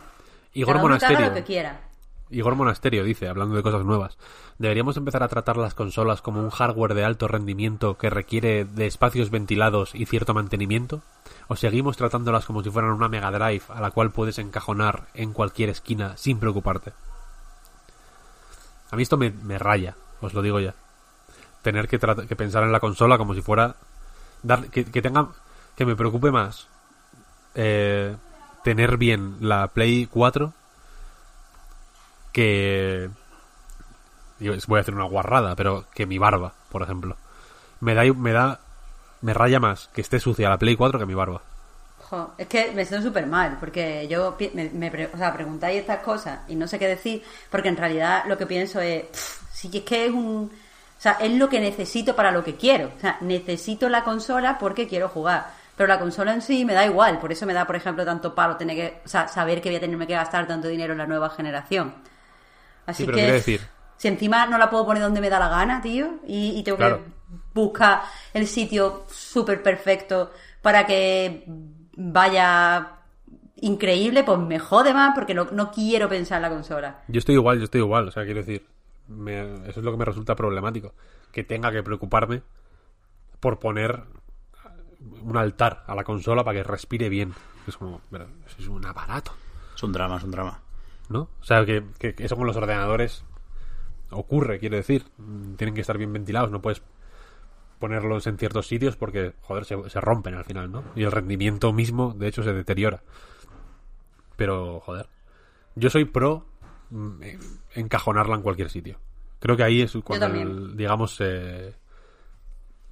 Igor 0.55 0.75
Cada 0.75 0.81
haga 0.81 0.89
Monasterio. 0.89 1.27
lo 1.29 1.35
que 1.35 1.45
quiera. 1.45 1.81
Igor 2.31 2.57
Monasterio 2.57 3.05
dice, 3.05 3.29
hablando 3.29 3.55
de 3.55 3.63
cosas 3.63 3.85
nuevas, 3.85 4.19
¿deberíamos 4.59 4.97
empezar 4.97 5.23
a 5.23 5.29
tratar 5.29 5.57
las 5.57 5.75
consolas 5.75 6.21
como 6.21 6.41
un 6.43 6.51
hardware 6.51 6.95
de 6.95 7.05
alto 7.05 7.29
rendimiento 7.29 7.97
que 7.97 8.11
requiere 8.11 8.65
de 8.65 8.87
espacios 8.89 9.31
ventilados 9.31 9.95
y 9.95 10.05
cierto 10.07 10.35
mantenimiento? 10.35 11.01
¿O 11.47 11.55
seguimos 11.55 11.97
tratándolas 11.97 12.47
como 12.47 12.65
si 12.65 12.71
fueran 12.71 12.91
una 12.91 13.09
Mega 13.09 13.31
Drive 13.31 13.63
a 13.69 13.81
la 13.81 13.93
cual 13.93 14.11
puedes 14.11 14.41
encajonar 14.41 15.07
en 15.15 15.33
cualquier 15.33 15.69
esquina 15.69 16.17
sin 16.17 16.41
preocuparte? 16.41 16.93
A 18.91 18.97
mí 18.97 19.05
esto 19.05 19.17
me, 19.17 19.31
me 19.31 19.59
raya, 19.61 19.95
os 20.21 20.35
lo 20.35 20.43
digo 20.43 20.59
ya. 20.59 20.75
Tener 21.63 21.89
que, 21.89 21.99
que 21.99 22.37
pensar 22.37 22.63
en 22.63 22.73
la 22.73 22.81
consola 22.81 23.19
como 23.19 23.35
si 23.35 23.43
fuera... 23.43 23.75
Dar, 24.43 24.67
que, 24.69 24.85
tenga... 24.85 25.29
Que 25.77 25.85
me 25.85 25.97
preocupe 25.97 26.31
más 26.31 26.69
eh, 27.55 28.15
tener 28.63 28.97
bien 28.97 29.37
la 29.41 29.69
Play 29.69 30.07
4 30.07 30.53
que 32.33 33.11
voy 34.67 34.79
a 34.79 34.81
hacer 34.81 34.95
una 34.95 35.05
guarrada, 35.05 35.57
pero 35.57 35.87
que 35.95 36.07
mi 36.07 36.19
barba, 36.19 36.53
por 36.71 36.83
ejemplo. 36.83 37.17
Me 37.81 37.95
da 37.95 38.05
me 38.05 38.33
da 38.33 38.61
me 39.23 39.35
raya 39.35 39.61
más 39.61 39.89
que 39.89 40.01
esté 40.01 40.21
sucia 40.21 40.49
la 40.49 40.59
Play 40.59 40.77
4 40.77 40.99
que 40.99 41.07
mi 41.07 41.15
barba. 41.15 41.43
Es 42.39 42.49
que 42.49 42.73
me 42.73 42.85
siento 42.85 43.07
súper 43.07 43.27
mal, 43.27 43.57
porque 43.61 44.09
yo 44.09 44.37
me, 44.55 44.69
me 44.71 45.07
o 45.07 45.17
sea, 45.17 45.33
preguntáis 45.33 45.81
estas 45.81 46.01
cosas 46.01 46.41
y 46.49 46.57
no 46.57 46.67
sé 46.67 46.77
qué 46.79 46.89
decir, 46.89 47.23
porque 47.51 47.69
en 47.69 47.77
realidad 47.77 48.25
lo 48.27 48.37
que 48.37 48.47
pienso 48.47 48.81
es, 48.81 49.05
si 49.53 49.71
es 49.73 49.85
que 49.85 50.07
es 50.07 50.13
un... 50.13 50.51
O 51.01 51.03
sea, 51.03 51.13
es 51.13 51.33
lo 51.33 51.49
que 51.49 51.61
necesito 51.61 52.15
para 52.15 52.31
lo 52.31 52.45
que 52.45 52.57
quiero. 52.57 52.93
O 52.95 53.01
sea, 53.01 53.17
necesito 53.23 53.89
la 53.89 54.05
consola 54.05 54.59
porque 54.59 54.87
quiero 54.87 55.09
jugar. 55.09 55.47
Pero 55.75 55.87
la 55.89 55.99
consola 55.99 56.35
en 56.35 56.43
sí 56.43 56.67
me 56.67 56.75
da 56.75 56.85
igual, 56.85 57.19
por 57.19 57.33
eso 57.33 57.47
me 57.47 57.55
da, 57.55 57.67
por 57.67 57.75
ejemplo, 57.75 58.05
tanto 58.05 58.35
palo 58.35 58.59
tener 58.59 58.77
que, 58.77 59.01
o 59.03 59.09
sea, 59.09 59.27
saber 59.27 59.63
que 59.63 59.71
voy 59.71 59.77
a 59.77 59.81
tenerme 59.81 60.07
que 60.07 60.13
gastar 60.13 60.47
tanto 60.47 60.69
dinero 60.69 60.93
en 60.93 60.99
la 60.99 61.07
nueva 61.07 61.31
generación. 61.31 61.95
Así 62.85 62.99
Sí, 63.03 63.07
pero 63.07 63.17
que, 63.17 63.23
quiero 63.23 63.37
decir- 63.39 63.67
si 63.97 64.09
encima 64.09 64.45
no 64.47 64.59
la 64.59 64.69
puedo 64.69 64.85
poner 64.85 65.03
donde 65.03 65.23
me 65.23 65.31
da 65.31 65.39
la 65.39 65.49
gana, 65.49 65.81
tío, 65.81 66.17
y, 66.27 66.51
y 66.59 66.63
tengo 66.63 66.77
Claro. 66.77 66.99
que 66.99 67.37
buscar 67.55 68.03
el 68.35 68.47
sitio 68.47 69.05
súper 69.11 69.63
perfecto 69.63 70.33
para 70.61 70.85
que 70.85 71.45
vaya 71.97 72.89
increíble, 73.63 74.23
pues 74.23 74.39
me 74.39 74.59
jode 74.59 74.93
más 74.93 75.13
porque 75.15 75.33
no, 75.35 75.47
no 75.53 75.71
quiero 75.71 76.09
pensar 76.11 76.37
en 76.37 76.43
la 76.43 76.49
consola. 76.51 76.99
Yo 77.09 77.19
estoy 77.19 77.37
igual, 77.37 77.59
yo 77.59 77.65
estoy 77.65 77.81
igual, 77.81 78.09
o 78.09 78.11
sea, 78.11 78.25
quiero 78.25 78.41
decir, 78.41 78.67
me- 79.11 79.69
eso 79.69 79.81
es 79.81 79.85
lo 79.85 79.91
que 79.93 79.99
me 79.99 80.05
resulta 80.05 80.35
problemático, 80.35 80.95
que 81.33 81.45
tenga 81.45 81.71
que 81.71 81.83
preocuparme 81.83 82.43
por 83.41 83.59
poner 83.59 84.05
un 85.23 85.37
altar 85.37 85.85
a 85.87 85.95
la 85.95 86.05
consola 86.05 86.45
para 86.45 86.59
que 86.59 86.65
respire 86.65 87.09
bien. 87.09 87.35
Es 87.67 87.77
como, 87.77 88.01
es 88.59 88.69
un 88.69 88.85
aparato. 88.87 89.33
Es 89.75 89.83
un 89.83 89.93
drama, 89.93 90.17
es 90.17 90.25
un 90.25 90.31
drama. 90.31 90.61
¿no? 91.09 91.29
O 91.41 91.45
sea, 91.45 91.65
que, 91.67 91.85
eso 92.19 92.37
con 92.37 92.47
los 92.47 92.57
ordenadores 92.57 93.25
ocurre, 94.11 94.59
quiero 94.59 94.77
decir. 94.77 95.07
Tienen 95.57 95.75
que 95.75 95.81
estar 95.81 95.99
bien 95.99 96.13
ventilados, 96.13 96.51
no 96.51 96.63
puedes 96.63 96.83
ponerlos 97.79 98.27
en 98.27 98.39
ciertos 98.39 98.67
sitios 98.67 98.97
porque, 98.97 99.35
joder, 99.43 99.65
se, 99.65 99.91
se 99.91 100.01
rompen 100.01 100.35
al 100.35 100.45
final, 100.45 100.71
¿no? 100.71 100.85
Y 100.95 101.03
el 101.03 101.13
rendimiento 101.13 101.73
mismo, 101.73 102.15
de 102.15 102.29
hecho, 102.29 102.43
se 102.43 102.53
deteriora. 102.53 103.03
Pero, 104.37 104.81
joder, 104.81 105.09
yo 105.75 105.91
soy 105.91 106.05
pro 106.05 106.47
encajonarla 107.75 108.37
en 108.37 108.43
cualquier 108.43 108.71
sitio. 108.71 108.99
Creo 109.39 109.57
que 109.57 109.63
ahí 109.65 109.83
es 109.83 109.95
cuando, 110.03 110.27
el- 110.43 110.77
digamos, 110.77 111.17
eh, 111.21 111.75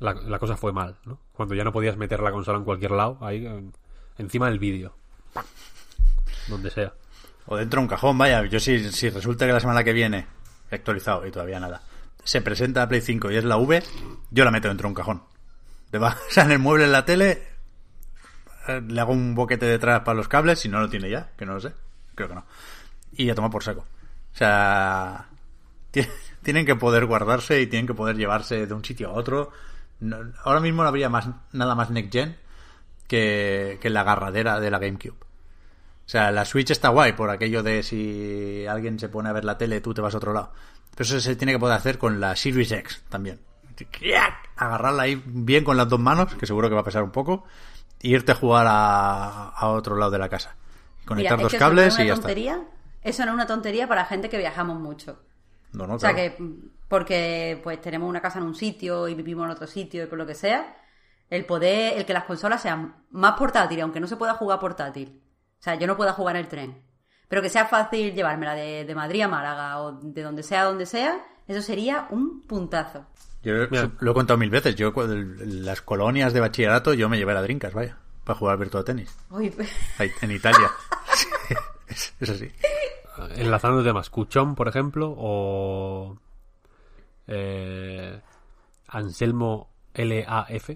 la, 0.01 0.15
la 0.15 0.39
cosa 0.39 0.57
fue 0.57 0.73
mal, 0.73 0.97
¿no? 1.05 1.19
Cuando 1.33 1.55
ya 1.55 1.65
no 1.65 1.73
podías 1.73 1.97
meter 1.97 2.21
la 2.21 2.31
consola 2.33 2.59
en 2.59 2.65
cualquier 2.65 2.93
lado, 2.93 3.19
ahí, 3.21 3.45
en- 3.47 3.73
encima 4.19 4.49
del 4.49 4.59
vídeo. 4.59 4.95
Donde 6.49 6.71
sea. 6.71 6.93
O 7.47 7.57
dentro 7.57 7.81
de 7.81 7.85
un 7.85 7.89
cajón, 7.89 8.17
vaya. 8.19 8.45
Yo 8.47 8.61
si, 8.61 8.91
si 8.93 9.11
resulta 9.11 9.47
que 9.47 9.53
la 9.53 9.61
semana 9.61 9.85
que 9.85 9.93
viene, 9.93 10.27
he 10.71 10.77
actualizado 10.77 11.27
y 11.27 11.31
todavía 11.31 11.61
nada, 11.61 11.83
se 12.25 12.41
presenta 12.43 12.81
la 12.81 12.89
Play 12.89 13.01
5 13.01 13.31
y 13.31 13.37
es 13.37 13.45
la 13.45 13.57
V, 13.57 13.83
yo 14.31 14.45
la 14.45 14.51
meto 14.51 14.69
dentro 14.69 14.85
de 14.87 14.89
un 14.91 14.95
cajón. 14.95 15.23
Va, 15.95 16.17
o 16.29 16.31
sea, 16.31 16.45
en 16.45 16.53
el 16.53 16.59
mueble 16.59 16.85
en 16.85 16.93
la 16.93 17.05
tele, 17.05 17.43
eh, 18.69 18.81
le 18.87 19.01
hago 19.01 19.13
un 19.13 19.35
boquete 19.35 19.67
detrás 19.67 20.01
para 20.01 20.17
los 20.17 20.29
cables, 20.29 20.59
si 20.61 20.69
no 20.69 20.81
lo 20.81 20.89
tiene 20.89 21.11
ya, 21.11 21.33
que 21.37 21.47
no 21.47 21.55
lo 21.55 21.61
sé, 21.61 21.73
creo 22.15 22.29
que 22.29 22.35
no. 22.35 22.45
Y 23.19 23.27
ya 23.27 23.35
toma 23.35 23.51
por 23.51 23.63
saco. 23.63 23.81
O 24.33 24.37
sea, 24.37 25.27
ti- 25.91 26.07
tienen 26.43 26.65
que 26.65 26.75
poder 26.77 27.05
guardarse 27.05 27.61
y 27.61 27.67
tienen 27.67 27.87
que 27.87 27.93
poder 27.95 28.17
llevarse 28.17 28.67
de 28.67 28.73
un 28.73 28.83
sitio 28.85 29.11
a 29.11 29.13
otro. 29.13 29.51
No- 30.01 30.33
ahora 30.45 30.61
mismo 30.61 30.83
no 30.83 30.89
habría 30.89 31.11
más, 31.11 31.29
nada 31.53 31.75
más 31.75 31.91
next 31.91 32.13
gen 32.13 32.37
que, 33.07 33.79
que 33.83 33.91
la 33.91 34.01
agarradera 34.01 34.61
de 34.61 34.71
la 34.71 34.79
GameCube. 34.79 35.17
O 35.21 36.11
sea, 36.11 36.31
la 36.31 36.47
Switch 36.47 36.71
está 36.71 36.89
guay 36.89 37.13
por 37.13 37.29
aquello 37.29 37.63
de 37.63 37.83
si 37.83 38.65
alguien 38.67 38.99
se 38.99 39.11
pone 39.11 39.29
a 39.29 39.33
ver 39.33 39.45
la 39.45 39.59
tele, 39.59 39.83
tú 39.83 39.93
te 39.93 40.01
vas 40.01 40.15
a 40.15 40.17
otro 40.17 40.33
lado. 40.33 40.53
Pero 40.93 41.05
eso 41.05 41.21
se 41.21 41.37
tiene 41.37 41.53
que 41.53 41.59
poder 41.59 41.77
hacer 41.77 41.99
con 41.99 42.19
la 42.19 42.35
Series 42.35 42.73
X 42.73 43.03
también. 43.11 43.41
Agarrarla 44.57 45.03
ahí 45.03 45.23
bien 45.27 45.65
con 45.65 45.77
las 45.77 45.89
dos 45.89 46.01
manos, 46.01 46.35
que 46.35 46.47
seguro 46.47 46.69
que 46.69 46.75
va 46.75 46.81
a 46.81 46.85
pesar 46.85 47.03
un 47.03 47.11
poco, 47.13 47.45
e 48.01 48.09
irte 48.09 48.33
a 48.33 48.35
jugar 48.37 48.67
a, 48.69 49.49
a 49.51 49.69
otro 49.69 49.97
lado 49.97 50.11
de 50.11 50.19
la 50.19 50.29
casa. 50.29 50.57
Conectar 51.05 51.37
Mira, 51.37 51.43
dos 51.45 51.53
cables 51.59 51.95
y 51.99 52.07
ya 52.07 52.15
está. 52.15 52.29
Eso 53.09 53.25
no 53.25 53.31
es 53.33 53.35
una 53.35 53.47
tontería 53.47 53.89
para 53.89 54.05
gente 54.05 54.29
que 54.29 54.39
viajamos 54.39 54.79
mucho. 54.79 55.21
No, 55.73 55.87
no, 55.87 55.95
O 55.95 55.99
sea 55.99 56.13
claro. 56.15 56.37
que, 56.37 56.45
porque 56.89 57.61
pues 57.63 57.81
tenemos 57.81 58.09
una 58.09 58.21
casa 58.21 58.39
en 58.39 58.45
un 58.45 58.55
sitio 58.55 59.09
y 59.09 59.15
vivimos 59.15 59.45
en 59.47 59.51
otro 59.53 59.67
sitio 59.67 60.03
y 60.05 60.07
por 60.07 60.19
lo 60.19 60.27
que 60.27 60.35
sea, 60.35 60.77
el 61.31 61.45
poder, 61.45 61.97
el 61.99 62.07
que 62.07 62.13
las 62.13 62.25
consolas 62.25 62.63
sean 62.63 63.05
más 63.11 63.33
portátiles, 63.39 63.83
aunque 63.83 64.01
no 64.01 64.07
se 64.07 64.17
pueda 64.17 64.35
jugar 64.35 64.59
portátil. 64.61 65.23
O 65.59 65.63
sea, 65.63 65.75
yo 65.75 65.87
no 65.87 65.97
pueda 65.97 66.13
jugar 66.13 66.37
en 66.37 66.43
el 66.43 66.49
tren. 66.49 66.83
Pero 67.29 67.43
que 67.43 67.51
sea 67.51 67.67
fácil 67.67 68.15
llevármela 68.15 68.55
de, 68.55 68.85
de 68.85 68.95
Madrid 68.95 69.23
a 69.23 69.29
Málaga 69.29 69.81
o 69.83 69.93
de 70.01 70.23
donde 70.23 70.43
sea, 70.43 70.65
donde 70.65 70.87
sea, 70.87 71.25
eso 71.47 71.61
sería 71.63 72.07
un 72.11 72.43
puntazo. 72.47 73.07
Yo 73.43 73.53
Mira. 73.71 73.91
lo 74.01 74.11
he 74.11 74.15
contado 74.15 74.39
mil 74.39 74.51
veces. 74.51 74.75
Yo 74.77 74.93
en 74.97 75.65
las 75.65 75.83
colonias 75.83 76.33
de 76.33 76.41
bachillerato 76.41 76.95
yo 76.95 77.09
me 77.09 77.19
llevé 77.19 77.35
la 77.35 77.43
Drinkas, 77.43 77.75
vaya, 77.75 77.97
para 78.25 78.39
jugar 78.39 78.59
virtual 78.59 78.85
tenis. 78.85 79.15
Uy, 79.31 79.55
Ahí, 79.99 80.11
en 80.23 80.31
Italia. 80.31 80.71
Sí, 81.15 81.27
es, 81.89 82.13
es 82.21 82.29
así. 82.31 82.53
Enlazando 83.37 83.83
temas, 83.83 84.11
Cuchón, 84.11 84.55
por 84.55 84.69
ejemplo, 84.69 85.15
o 85.17 86.17
eh, 87.27 88.21
Anselmo 88.89 89.71
LAF. 89.95 90.71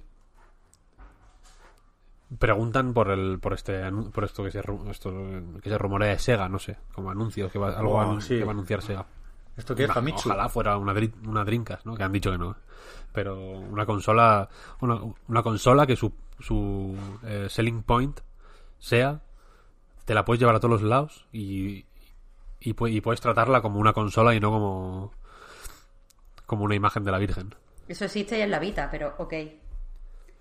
Preguntan 2.38 2.94
por 2.94 3.10
el 3.10 3.38
por 3.40 3.52
este 3.52 3.82
por 4.12 4.24
esto 4.24 4.42
que 4.42 4.50
se 4.50 4.60
esto 4.90 5.12
que 5.62 5.68
se 5.68 5.78
rumorea 5.78 6.10
de 6.10 6.18
Sega, 6.18 6.48
no 6.48 6.58
sé, 6.58 6.78
como 6.94 7.10
anuncios 7.10 7.52
que 7.52 7.58
va 7.58 7.68
algo 7.76 7.98
Oh, 7.98 8.20
sí. 8.20 8.38
que 8.38 8.44
va 8.44 8.50
a 8.50 8.54
anunciar 8.54 8.80
Sega. 8.80 9.06
¿Esto 9.56 9.74
qué 9.74 9.84
es? 9.84 9.90
Ojalá 9.90 10.48
fuera 10.48 10.78
una, 10.78 10.94
una 11.26 11.44
Dreamcast, 11.44 11.84
¿no? 11.84 11.94
Que 11.94 12.02
han 12.02 12.12
dicho 12.12 12.30
que 12.30 12.38
no. 12.38 12.56
Pero 13.12 13.38
una 13.38 13.84
consola, 13.84 14.48
una, 14.80 14.98
una 15.28 15.42
consola 15.42 15.86
que 15.86 15.94
su, 15.94 16.10
su 16.40 16.96
eh, 17.22 17.48
selling 17.50 17.82
point 17.82 18.18
sea, 18.78 19.20
te 20.06 20.14
la 20.14 20.24
puedes 20.24 20.40
llevar 20.40 20.56
a 20.56 20.60
todos 20.60 20.80
los 20.80 20.88
lados 20.88 21.26
y, 21.32 21.84
y, 22.64 22.74
pu- 22.74 22.90
y 22.92 23.00
puedes 23.00 23.20
tratarla 23.20 23.60
como 23.62 23.78
una 23.78 23.92
consola 23.92 24.34
y 24.34 24.40
no 24.40 24.50
como, 24.50 25.12
como 26.46 26.64
una 26.64 26.74
imagen 26.74 27.04
de 27.04 27.10
la 27.12 27.18
Virgen. 27.18 27.54
eso 27.88 28.04
existe 28.04 28.38
y 28.38 28.42
en 28.42 28.50
la 28.50 28.58
Vita, 28.58 28.88
pero 28.90 29.14
ok. 29.18 29.34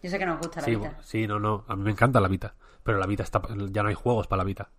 Yo 0.04 0.10
sé 0.10 0.18
que 0.18 0.26
nos 0.26 0.40
gusta 0.40 0.62
la 0.62 0.66
Sí, 0.66 0.76
Vita. 0.76 0.98
sí, 1.04 1.28
no, 1.28 1.40
no. 1.40 1.64
A 1.68 1.76
mí 1.76 1.84
me 1.84 1.92
encanta 1.92 2.20
la 2.20 2.28
Vita. 2.28 2.54
Pero 2.84 2.98
la 2.98 3.06
Vita 3.06 3.22
está, 3.24 3.42
ya 3.70 3.84
no 3.84 3.90
hay 3.90 3.96
juegos 3.96 4.28
para 4.28 4.40
la 4.40 4.44
Vita. 4.46 4.70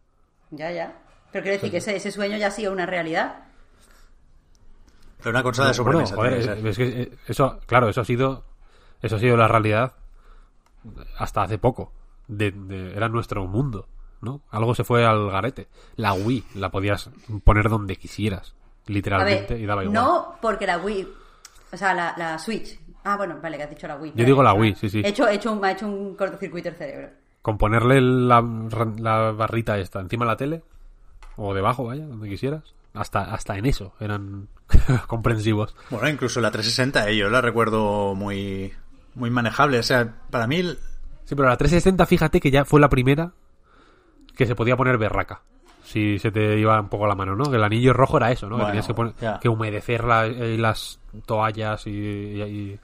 Ya, 0.51 0.71
ya. 0.73 0.99
Pero 1.31 1.43
quiero 1.45 1.55
decir 1.57 1.71
que 1.71 1.77
ese, 1.79 1.95
ese 1.97 2.11
sueño 2.11 2.37
ya 2.37 2.49
ha 2.49 2.51
sido 2.51 2.73
una 2.73 2.85
realidad. 2.87 3.45
Pero 5.19 5.31
una 5.31 5.43
consola 5.43 5.71
de 5.73 5.81
Bueno, 5.83 6.05
sobremesa. 6.07 6.17
joder, 6.17 6.39
tiene 6.43 6.63
que 6.63 6.69
es, 6.69 6.79
es 6.79 6.79
que 6.79 7.03
eh, 7.03 7.19
eso, 7.29 7.61
claro, 7.67 7.89
eso 7.89 8.01
ha 8.01 8.05
sido, 8.05 8.45
eso 9.01 9.17
ha 9.17 9.19
sido 9.21 9.37
la 9.37 9.47
realidad 9.49 9.95
hasta 11.17 11.43
hace 11.43 11.59
poco. 11.59 11.93
De, 12.27 12.51
de- 12.51 12.97
era 12.97 13.09
nuestro 13.09 13.47
mundo, 13.47 13.87
¿no? 14.23 14.41
Algo 14.51 14.75
se 14.75 14.85
fue 14.85 15.05
al 15.05 15.31
garete. 15.31 15.69
La 15.97 16.15
Wii 16.15 16.45
la 16.55 16.71
podías 16.71 17.11
poner 17.45 17.69
donde 17.69 17.97
quisieras, 17.97 18.55
A 18.89 18.93
literalmente, 18.93 19.55
ver, 19.55 19.63
y 19.63 19.67
daba 19.67 19.83
igual. 19.85 19.95
no 19.95 20.35
porque 20.41 20.67
la 20.67 20.79
Wii, 20.79 21.09
o 21.73 21.77
sea, 21.77 21.93
la, 21.93 22.15
la 22.17 22.39
Switch. 22.39 22.79
Ah, 23.05 23.17
bueno, 23.17 23.39
vale, 23.43 23.57
que 23.57 23.65
has 23.65 23.71
dicho 23.71 23.87
la 23.89 23.97
Wii. 23.97 24.13
Yo 24.15 24.25
digo 24.25 24.43
la 24.43 24.55
Wii, 24.55 24.77
sí, 24.77 24.89
sí. 24.89 25.03
He 25.05 25.09
hecho, 25.09 25.29
he 25.29 25.35
hecho 25.35 25.53
un, 25.53 25.61
me 25.61 25.69
ha 25.69 25.73
hecho 25.73 25.87
un 25.87 26.15
cortocircuito 26.17 26.69
el 26.71 26.77
cerebro. 26.77 27.09
Con 27.43 27.59
ponerle 27.59 28.01
la, 28.01 28.41
la 28.99 29.33
barrita 29.33 29.77
esta 29.79 29.99
encima 30.01 30.25
de 30.25 30.31
la 30.31 30.37
tele, 30.37 30.63
o 31.37 31.53
debajo, 31.53 31.85
vaya, 31.85 32.07
donde 32.07 32.29
quisieras. 32.29 32.63
Hasta, 32.95 33.23
hasta 33.35 33.57
en 33.57 33.65
eso 33.67 33.95
eran 34.01 34.49
comprensivos. 35.09 35.75
Bueno, 35.91 36.09
incluso 36.11 36.41
la 36.41 36.51
360, 36.51 37.09
eh, 37.09 37.17
yo 37.17 37.31
la 37.31 37.41
recuerdo 37.41 38.15
muy, 38.15 38.73
muy 39.15 39.31
manejable. 39.31 39.79
O 39.79 39.83
sea, 39.83 40.15
para 40.31 40.47
mí, 40.47 40.63
Sí, 41.25 41.35
pero 41.35 41.49
la 41.49 41.57
360, 41.57 42.05
fíjate 42.07 42.39
que 42.41 42.51
ya 42.51 42.65
fue 42.65 42.81
la 42.81 42.89
primera 42.91 43.33
que 44.37 44.47
se 44.47 44.55
podía 44.55 44.77
poner 44.77 44.99
berraca. 44.99 45.43
Si 45.85 46.19
se 46.19 46.31
te 46.31 46.59
iba 46.59 46.81
un 46.81 46.89
poco 46.89 47.07
la 47.07 47.15
mano, 47.15 47.35
¿no? 47.37 47.45
Que 47.51 47.57
el 47.57 47.65
anillo 47.65 47.93
rojo 47.93 48.17
era 48.17 48.31
eso, 48.31 48.49
¿no? 48.49 48.57
Bueno, 48.57 48.67
que 48.67 48.71
tenías 48.73 48.87
que, 48.87 48.95
poner- 48.95 49.15
ya. 49.21 49.41
que 49.41 49.49
humedecer 49.49 50.05
la- 50.05 50.27
eh, 50.27 50.57
las 50.57 51.01
toallas 51.27 51.87
y, 51.87 51.91
y- 51.91 52.81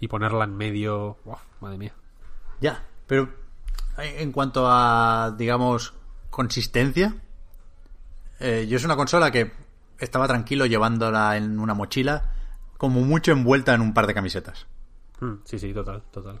y 0.00 0.08
ponerla 0.08 0.44
en 0.44 0.56
medio. 0.56 1.16
Uf, 1.24 1.38
madre 1.60 1.78
mía. 1.78 1.92
ya. 2.60 2.84
Pero 3.06 3.28
en 3.98 4.30
cuanto 4.32 4.66
a, 4.68 5.34
digamos, 5.36 5.94
consistencia, 6.30 7.14
eh, 8.38 8.66
yo 8.68 8.76
es 8.76 8.84
una 8.84 8.96
consola 8.96 9.30
que 9.30 9.52
estaba 9.98 10.26
tranquilo 10.28 10.64
llevándola 10.66 11.36
en 11.36 11.58
una 11.58 11.74
mochila, 11.74 12.32
como 12.78 13.00
mucho 13.02 13.32
envuelta 13.32 13.74
en 13.74 13.80
un 13.82 13.92
par 13.92 14.06
de 14.06 14.14
camisetas. 14.14 14.66
Mm, 15.20 15.34
sí, 15.44 15.58
sí, 15.58 15.74
total, 15.74 16.02
total. 16.10 16.40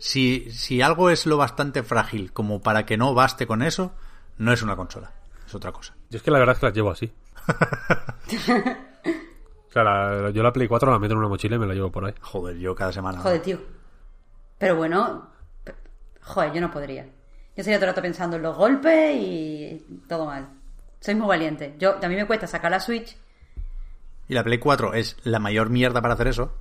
Si, 0.00 0.50
si 0.50 0.80
algo 0.82 1.10
es 1.10 1.26
lo 1.26 1.36
bastante 1.36 1.82
frágil 1.82 2.32
como 2.32 2.60
para 2.62 2.86
que 2.86 2.96
no 2.96 3.12
baste 3.14 3.46
con 3.46 3.62
eso, 3.62 3.92
no 4.38 4.52
es 4.52 4.62
una 4.62 4.74
consola, 4.74 5.12
es 5.46 5.54
otra 5.54 5.72
cosa. 5.72 5.94
Yo 6.08 6.16
es 6.16 6.22
que 6.22 6.30
la 6.30 6.38
verdad 6.38 6.54
es 6.54 6.60
que 6.60 6.66
las 6.66 6.74
llevo 6.74 6.90
así. 6.90 7.12
o 9.68 9.72
sea, 9.72 9.84
la- 9.84 10.30
yo 10.30 10.42
la 10.42 10.52
Play 10.52 10.66
4 10.68 10.90
la 10.90 10.98
meto 10.98 11.12
en 11.12 11.18
una 11.18 11.28
mochila 11.28 11.56
y 11.56 11.58
me 11.58 11.66
la 11.66 11.74
llevo 11.74 11.90
por 11.92 12.04
ahí. 12.04 12.14
Joder, 12.20 12.56
yo 12.58 12.74
cada 12.74 12.92
semana. 12.92 13.20
Joder, 13.20 13.42
tío. 13.42 13.58
Pero 14.58 14.76
bueno, 14.76 15.28
joder, 16.22 16.52
yo 16.52 16.60
no 16.60 16.70
podría. 16.70 17.04
Yo 17.56 17.64
sería 17.64 17.78
todo 17.78 17.86
el 17.86 17.90
rato 17.92 18.02
pensando 18.02 18.36
en 18.36 18.42
los 18.42 18.56
golpes 18.56 19.16
y 19.16 20.02
todo 20.08 20.26
mal. 20.26 20.48
Soy 21.00 21.14
muy 21.14 21.28
valiente. 21.28 21.74
Yo, 21.78 21.96
a 22.02 22.08
mí 22.08 22.14
me 22.16 22.26
cuesta 22.26 22.46
sacar 22.46 22.70
la 22.70 22.80
Switch. 22.80 23.16
Y 24.28 24.34
la 24.34 24.44
Play 24.44 24.58
4 24.58 24.94
es 24.94 25.16
la 25.24 25.38
mayor 25.40 25.70
mierda 25.70 26.00
para 26.02 26.14
hacer 26.14 26.28
eso. 26.28 26.54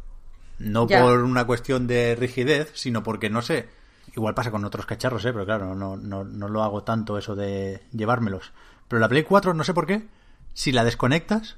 No 0.59 0.87
Ya. 0.87 1.01
por 1.01 1.19
una 1.23 1.45
cuestión 1.45 1.87
de 1.87 2.15
rigidez, 2.15 2.71
sino 2.75 3.01
porque, 3.03 3.29
no 3.29 3.41
sé, 3.41 3.67
igual 4.15 4.35
pasa 4.35 4.51
con 4.51 4.65
otros 4.65 4.85
cacharros, 4.85 5.23
¿eh? 5.25 5.31
pero 5.33 5.45
claro, 5.45 5.73
no, 5.75 5.95
no, 5.97 6.23
no 6.23 6.47
lo 6.49 6.63
hago 6.63 6.83
tanto 6.83 7.17
eso 7.17 7.35
de 7.35 7.83
llevármelos. 7.91 8.51
Pero 8.87 8.99
la 8.99 9.07
Play 9.09 9.23
4, 9.23 9.53
no 9.53 9.63
sé 9.63 9.73
por 9.73 9.85
qué, 9.85 10.07
si 10.53 10.71
la 10.71 10.83
desconectas, 10.83 11.57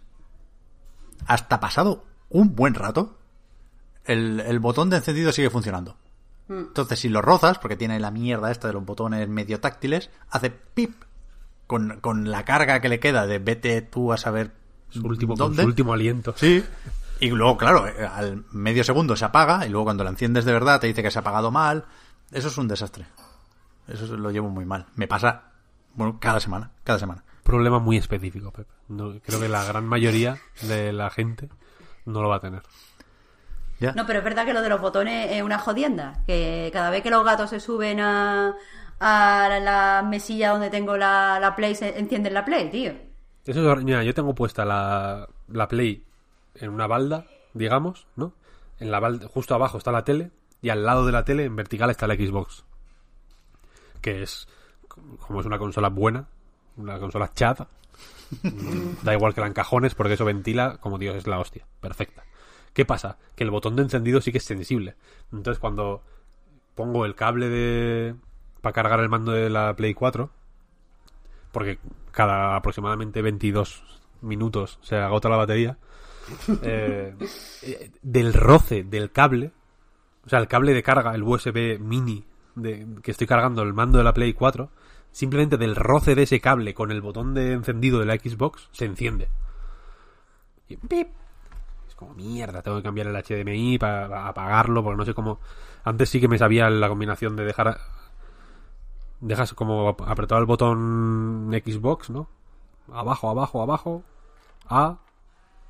hasta 1.25 1.59
pasado 1.59 2.05
un 2.29 2.55
buen 2.55 2.73
rato, 2.73 3.17
el, 4.05 4.39
el 4.39 4.59
botón 4.59 4.89
de 4.89 4.97
encendido 4.97 5.31
sigue 5.31 5.49
funcionando. 5.49 5.97
Entonces, 6.49 6.99
si 6.99 7.07
lo 7.07 7.21
rozas, 7.21 7.59
porque 7.59 7.77
tiene 7.77 7.99
la 7.99 8.11
mierda 8.11 8.51
esta 8.51 8.67
de 8.67 8.73
los 8.73 8.83
botones 8.85 9.27
medio 9.29 9.61
táctiles, 9.61 10.09
hace 10.29 10.49
pip 10.49 10.93
con, 11.65 12.01
con 12.01 12.29
la 12.29 12.43
carga 12.43 12.81
que 12.81 12.89
le 12.89 12.99
queda 12.99 13.25
de 13.25 13.39
vete 13.39 13.81
tú 13.81 14.11
a 14.11 14.17
saber 14.17 14.51
Su 14.89 15.05
último, 15.07 15.33
con 15.33 15.37
dónde. 15.37 15.61
su 15.63 15.67
último 15.69 15.93
aliento. 15.93 16.33
Sí. 16.37 16.63
Y 17.21 17.29
luego, 17.29 17.55
claro, 17.55 17.87
eh, 17.87 18.03
al 18.03 18.45
medio 18.51 18.83
segundo 18.83 19.15
se 19.15 19.23
apaga 19.23 19.67
y 19.67 19.69
luego 19.69 19.85
cuando 19.85 20.03
la 20.03 20.09
enciendes 20.09 20.43
de 20.43 20.53
verdad 20.53 20.79
te 20.79 20.87
dice 20.87 21.03
que 21.03 21.11
se 21.11 21.19
ha 21.19 21.21
apagado 21.21 21.51
mal. 21.51 21.85
Eso 22.31 22.47
es 22.47 22.57
un 22.57 22.67
desastre. 22.67 23.05
Eso 23.87 24.17
lo 24.17 24.31
llevo 24.31 24.49
muy 24.49 24.65
mal. 24.65 24.87
Me 24.95 25.07
pasa, 25.07 25.51
bueno, 25.93 26.17
cada 26.19 26.39
semana, 26.39 26.71
cada 26.83 26.97
semana. 26.97 27.23
Problema 27.43 27.77
muy 27.77 27.97
específico, 27.97 28.51
Pep. 28.51 28.67
No, 28.87 29.19
creo 29.23 29.39
que 29.39 29.49
la 29.49 29.63
gran 29.63 29.85
mayoría 29.85 30.39
de 30.63 30.91
la 30.93 31.11
gente 31.11 31.49
no 32.05 32.23
lo 32.23 32.29
va 32.29 32.37
a 32.37 32.39
tener. 32.39 32.63
¿Ya? 33.79 33.91
No, 33.91 34.07
pero 34.07 34.17
es 34.17 34.25
verdad 34.25 34.45
que 34.45 34.53
lo 34.53 34.63
de 34.63 34.69
los 34.69 34.81
botones 34.81 35.31
es 35.31 35.43
una 35.43 35.59
jodienda. 35.59 36.23
Que 36.25 36.71
cada 36.73 36.89
vez 36.89 37.03
que 37.03 37.11
los 37.11 37.23
gatos 37.23 37.51
se 37.51 37.59
suben 37.59 37.99
a, 37.99 38.55
a 38.99 39.47
la, 39.47 39.59
la 39.59 40.03
mesilla 40.07 40.53
donde 40.53 40.71
tengo 40.71 40.97
la, 40.97 41.39
la 41.39 41.55
Play, 41.55 41.75
se 41.75 41.99
encienden 41.99 42.33
la 42.33 42.45
Play, 42.45 42.71
tío. 42.71 42.93
Eso 43.45 43.73
es, 43.73 43.83
mira, 43.83 44.03
yo 44.03 44.13
tengo 44.15 44.33
puesta 44.33 44.65
la, 44.65 45.27
la 45.49 45.67
Play 45.67 46.03
en 46.55 46.69
una 46.69 46.87
balda, 46.87 47.25
digamos, 47.53 48.07
¿no? 48.15 48.33
En 48.79 48.91
la 48.91 48.99
balda, 48.99 49.27
justo 49.27 49.55
abajo 49.55 49.77
está 49.77 49.91
la 49.91 50.03
tele 50.03 50.31
y 50.61 50.69
al 50.69 50.85
lado 50.85 51.05
de 51.05 51.11
la 51.11 51.25
tele, 51.25 51.45
en 51.45 51.55
vertical, 51.55 51.89
está 51.89 52.07
la 52.07 52.15
Xbox. 52.15 52.65
Que 54.01 54.23
es, 54.23 54.47
como 54.87 55.39
es 55.39 55.45
una 55.45 55.57
consola 55.57 55.89
buena, 55.89 56.27
una 56.77 56.99
consola 56.99 57.31
chata, 57.33 57.67
da 59.03 59.13
igual 59.13 59.33
que 59.33 59.41
la 59.41 59.47
encajones 59.47 59.95
porque 59.95 60.13
eso 60.13 60.25
ventila 60.25 60.77
como 60.77 60.97
Dios 60.97 61.15
es 61.15 61.27
la 61.27 61.39
hostia. 61.39 61.65
Perfecta. 61.79 62.23
¿Qué 62.73 62.85
pasa? 62.85 63.17
Que 63.35 63.43
el 63.43 63.51
botón 63.51 63.75
de 63.75 63.83
encendido 63.83 64.21
sí 64.21 64.31
que 64.31 64.37
es 64.37 64.45
sensible. 64.45 64.95
Entonces 65.31 65.59
cuando 65.59 66.03
pongo 66.75 67.05
el 67.05 67.15
cable 67.15 67.49
de... 67.49 68.15
para 68.61 68.73
cargar 68.73 68.99
el 69.01 69.09
mando 69.09 69.31
de 69.31 69.49
la 69.49 69.75
Play 69.75 69.93
4, 69.93 70.29
porque 71.51 71.79
cada 72.11 72.55
aproximadamente 72.55 73.21
22 73.21 73.83
minutos 74.21 74.79
se 74.81 74.95
agota 74.95 75.29
la 75.29 75.37
batería, 75.37 75.77
eh, 76.63 77.15
del 78.01 78.33
roce 78.33 78.83
del 78.83 79.11
cable, 79.11 79.51
o 80.25 80.29
sea, 80.29 80.39
el 80.39 80.47
cable 80.47 80.73
de 80.73 80.83
carga, 80.83 81.13
el 81.13 81.23
USB 81.23 81.79
mini 81.79 82.25
que 83.01 83.11
estoy 83.11 83.27
cargando 83.27 83.61
el 83.63 83.73
mando 83.73 83.97
de 83.97 84.03
la 84.03 84.13
Play 84.13 84.33
4, 84.33 84.69
simplemente 85.11 85.57
del 85.57 85.75
roce 85.75 86.15
de 86.15 86.23
ese 86.23 86.41
cable 86.41 86.73
con 86.73 86.91
el 86.91 87.01
botón 87.01 87.33
de 87.33 87.53
encendido 87.53 87.99
de 87.99 88.05
la 88.05 88.15
Xbox, 88.15 88.69
se 88.71 88.85
enciende. 88.85 89.29
Y 90.67 90.77
¡pip! 90.77 91.07
Es 91.87 91.95
como 91.95 92.13
mierda, 92.13 92.61
tengo 92.61 92.77
que 92.77 92.83
cambiar 92.83 93.07
el 93.07 93.15
HDMI 93.15 93.77
para 93.77 94.27
apagarlo, 94.27 94.83
porque 94.83 94.97
no 94.97 95.05
sé 95.05 95.13
cómo... 95.13 95.39
Antes 95.83 96.09
sí 96.09 96.19
que 96.19 96.27
me 96.27 96.37
sabía 96.37 96.69
la 96.69 96.89
combinación 96.89 97.35
de 97.35 97.45
dejar 97.45 97.79
dejas 99.21 99.53
como 99.53 99.89
apretado 99.89 100.41
el 100.41 100.47
botón 100.47 101.49
Xbox, 101.51 102.09
¿no? 102.09 102.27
Abajo, 102.91 103.29
abajo, 103.29 103.61
abajo, 103.61 104.03
A, 104.67 104.97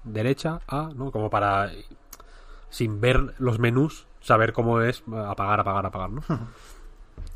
derecha, 0.03 0.61
A, 0.67 0.89
¿no? 0.95 1.11
Como 1.11 1.29
para, 1.29 1.71
sin 2.69 3.01
ver 3.01 3.35
los 3.39 3.59
menús, 3.59 4.07
saber 4.21 4.53
cómo 4.53 4.81
es 4.81 5.03
apagar, 5.27 5.59
apagar, 5.59 5.85
apagar, 5.85 6.09
¿no? 6.09 6.23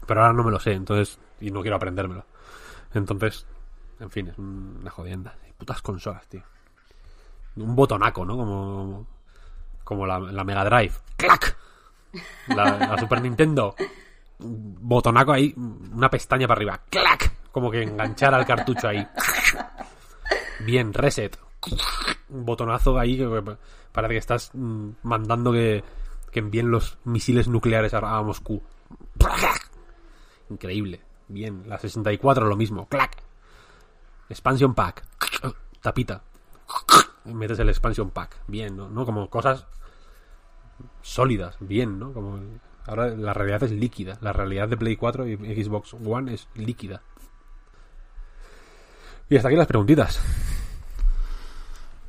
Pero 0.05 0.21
ahora 0.21 0.33
no 0.33 0.43
me 0.43 0.51
lo 0.51 0.59
sé, 0.59 0.73
entonces, 0.73 1.19
y 1.39 1.51
no 1.51 1.61
quiero 1.61 1.77
aprendérmelo. 1.77 2.25
Entonces, 2.93 3.45
en 3.99 4.09
fin, 4.09 4.27
es 4.27 4.37
una 4.37 4.91
jodienda. 4.91 5.35
Putas 5.57 5.81
consolas, 5.81 6.27
tío. 6.27 6.43
Un 7.55 7.75
botonaco, 7.75 8.25
¿no? 8.25 8.35
Como, 8.35 9.07
como 9.83 10.05
la, 10.05 10.19
la 10.19 10.43
Mega 10.43 10.65
Drive. 10.65 10.93
¡Clac! 11.15 11.57
La, 12.47 12.77
la 12.77 12.97
Super 12.97 13.21
Nintendo. 13.21 13.75
Botonaco 14.37 15.31
ahí, 15.31 15.53
una 15.55 16.09
pestaña 16.09 16.47
para 16.47 16.57
arriba. 16.57 16.81
¡Clac! 16.89 17.51
Como 17.51 17.71
que 17.71 17.83
enganchar 17.83 18.33
al 18.33 18.45
cartucho 18.45 18.89
ahí. 18.89 19.07
Bien, 20.59 20.93
reset. 20.93 21.37
Un 22.29 22.45
botonazo 22.45 22.97
ahí 22.97 23.17
que 23.17 23.57
parece 23.91 24.13
que 24.13 24.17
estás 24.17 24.51
mm, 24.53 24.89
mandando 25.03 25.51
que, 25.51 25.83
que 26.31 26.39
envíen 26.39 26.69
los 26.69 26.97
misiles 27.05 27.47
nucleares 27.47 27.93
a, 27.93 28.21
Moscú. 28.21 28.61
Increíble. 30.49 31.01
Bien, 31.27 31.63
la 31.67 31.77
64 31.77 32.47
lo 32.47 32.55
mismo. 32.55 32.87
¡Clac! 32.87 33.15
Expansion 34.29 34.73
Pack. 34.73 35.03
Tapita. 35.81 36.23
Metes 37.25 37.59
el 37.59 37.69
Expansion 37.69 38.11
Pack. 38.11 38.37
Bien, 38.47 38.75
¿no? 38.75 38.89
¿no? 38.89 39.05
Como 39.05 39.29
cosas 39.29 39.65
sólidas. 41.01 41.55
Bien, 41.59 41.97
¿no? 41.97 42.11
Como 42.11 42.39
ahora 42.85 43.07
la 43.15 43.33
realidad 43.33 43.63
es 43.63 43.71
líquida. 43.71 44.17
La 44.21 44.33
realidad 44.33 44.67
de 44.67 44.77
Play 44.77 44.97
4 44.97 45.27
y 45.27 45.63
Xbox 45.63 45.93
One 45.93 46.33
es 46.33 46.47
líquida. 46.55 47.01
Y 49.29 49.37
hasta 49.37 49.47
aquí 49.47 49.57
las 49.57 49.67
preguntitas. 49.67 50.21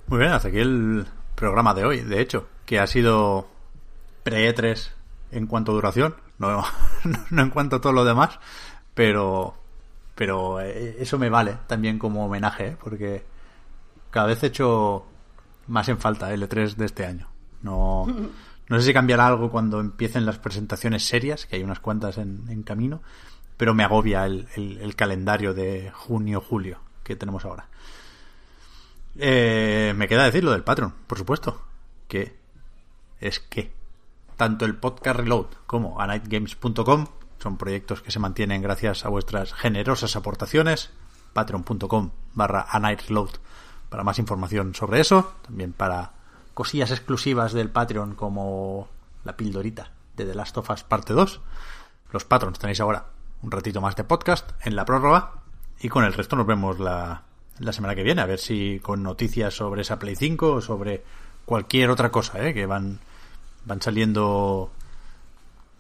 Muy 0.09 0.21
bien, 0.21 0.31
hasta 0.31 0.49
aquí 0.49 0.59
el 0.59 1.05
programa 1.35 1.75
de 1.75 1.85
hoy, 1.85 2.01
de 2.03 2.21
hecho, 2.21 2.47
que 2.65 2.79
ha 2.79 2.87
sido 2.87 3.49
pre-E3 4.23 4.91
en 5.33 5.49
cuanto 5.49 5.73
a 5.73 5.75
duración, 5.75 6.15
no, 6.39 6.63
en 7.31 7.51
cuanto 7.51 7.77
a 7.77 7.81
todo 7.81 7.93
lo 7.93 8.05
demás, 8.05 8.39
pero 8.95 9.57
pero 10.15 10.61
eh, 10.61 10.97
eso 11.01 11.19
me 11.19 11.29
vale 11.29 11.59
también 11.67 11.99
como 11.99 12.25
homenaje, 12.25 12.69
¿eh? 12.69 12.77
porque 12.81 13.25
cada 14.11 14.29
vez 14.29 14.43
he 14.45 14.47
hecho 14.47 15.05
más 15.67 15.89
en 15.89 15.99
falta 15.99 16.33
el 16.33 16.49
E3 16.49 16.77
de 16.77 16.85
este 16.87 17.05
año. 17.05 17.29
No, 17.63 18.07
no 18.69 18.79
sé 18.79 18.87
si 18.87 18.93
cambiará 18.95 19.27
algo 19.27 19.51
cuando 19.51 19.81
empiecen 19.81 20.25
las 20.25 20.39
presentaciones 20.39 21.05
serias, 21.05 21.47
que 21.47 21.57
hay 21.57 21.65
unas 21.65 21.81
cuantas 21.81 22.17
en, 22.19 22.45
en 22.49 22.63
camino, 22.63 23.03
pero 23.57 23.75
me 23.75 23.83
agobia 23.83 24.25
el 24.25 24.95
calendario 24.97 25.53
de 25.53 25.91
junio-julio 25.93 26.79
que 27.03 27.17
tenemos 27.17 27.45
ahora. 27.45 27.67
Eh, 29.19 29.95
me 29.97 30.09
queda 30.09 30.25
decir 30.25 30.45
lo 30.45 30.53
del 30.53 30.65
Patreon, 30.65 30.93
por 31.07 31.19
supuesto, 31.19 31.63
que 32.09 32.37
es 33.21 33.41
que 33.41 33.73
tanto 34.37 34.65
el 34.67 34.77
podcast 34.77 35.21
Reload 35.21 35.47
como 35.67 36.01
a 36.01 36.07
nightgames.com 36.07 37.07
son 37.39 37.57
proyectos 37.57 38.03
que 38.03 38.11
se 38.11 38.19
mantienen 38.19 38.63
gracias 38.63 39.05
a 39.05 39.09
vuestras 39.09 39.55
generosas 39.55 40.17
aportaciones. 40.17 40.91
Patreon.com 41.33 42.11
barra 42.35 42.67
Reload 42.73 43.31
para 43.89 44.05
más 44.05 44.19
información 44.19 44.75
sobre 44.75 45.01
eso. 45.01 45.35
También 45.43 45.73
para 45.73 46.13
cosillas 46.55 46.91
exclusivas 46.91 47.53
del 47.53 47.71
Patreon 47.71 48.15
como 48.15 48.89
la 49.25 49.37
pildorita 49.37 49.91
de 50.17 50.25
The 50.25 50.35
Last 50.35 50.57
of 50.59 50.71
Us 50.71 50.83
parte 50.83 51.13
2. 51.13 51.41
Los 52.13 52.25
patrons 52.25 52.59
tenéis 52.59 52.81
ahora 52.81 53.07
un 53.43 53.51
ratito 53.51 53.81
más 53.81 53.97
de 53.97 54.05
podcast 54.05 54.53
en 54.65 54.77
la 54.77 54.85
prórroga. 54.85 55.33
Y 55.81 55.89
con 55.89 56.05
el 56.05 56.15
resto 56.15 56.37
nos 56.37 56.47
vemos 56.47 56.79
la, 56.79 57.26
la 57.59 57.73
semana 57.73 57.95
que 57.95 58.03
viene. 58.03 58.23
A 58.23 58.27
ver 58.27 58.39
si 58.39 58.81
con 58.83 59.03
noticias 59.03 59.55
sobre 59.55 59.83
esa 59.83 59.99
Play 59.99 60.17
5 60.17 60.53
o 60.53 60.61
sobre 60.61 61.03
cualquier 61.45 61.91
otra 61.91 62.11
cosa, 62.11 62.47
¿eh? 62.47 62.55
que 62.55 62.67
van, 62.67 62.99
van 63.65 63.81
saliendo 63.81 64.71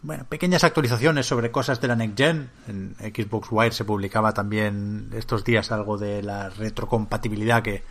bueno, 0.02 0.24
pequeñas 0.28 0.62
actualizaciones 0.62 1.26
sobre 1.26 1.50
cosas 1.50 1.80
de 1.80 1.88
la 1.88 1.96
Next 1.96 2.16
Gen. 2.16 2.50
En 2.68 2.94
Xbox 2.98 3.48
Wire 3.50 3.72
se 3.72 3.84
publicaba 3.84 4.32
también 4.32 5.10
estos 5.14 5.44
días 5.44 5.72
algo 5.72 5.98
de 5.98 6.22
la 6.22 6.48
retrocompatibilidad 6.50 7.62
que 7.62 7.82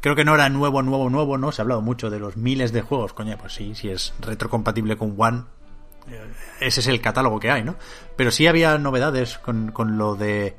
creo 0.00 0.14
que 0.14 0.24
no 0.24 0.34
era 0.34 0.48
nuevo, 0.48 0.82
nuevo, 0.82 1.08
nuevo, 1.10 1.38
¿no? 1.38 1.52
Se 1.52 1.62
ha 1.62 1.64
hablado 1.64 1.80
mucho 1.80 2.10
de 2.10 2.18
los 2.18 2.36
miles 2.36 2.72
de 2.72 2.82
juegos. 2.82 3.14
Coño, 3.14 3.36
pues 3.38 3.54
sí, 3.54 3.74
si 3.74 3.88
es 3.88 4.12
retrocompatible 4.20 4.96
con 4.96 5.14
One, 5.16 5.44
eh, 6.08 6.20
ese 6.60 6.80
es 6.80 6.86
el 6.86 7.00
catálogo 7.00 7.40
que 7.40 7.50
hay, 7.50 7.64
¿no? 7.64 7.76
Pero 8.16 8.30
sí 8.30 8.46
había 8.46 8.76
novedades 8.78 9.38
con, 9.38 9.72
con 9.72 9.96
lo 9.96 10.16
de 10.16 10.56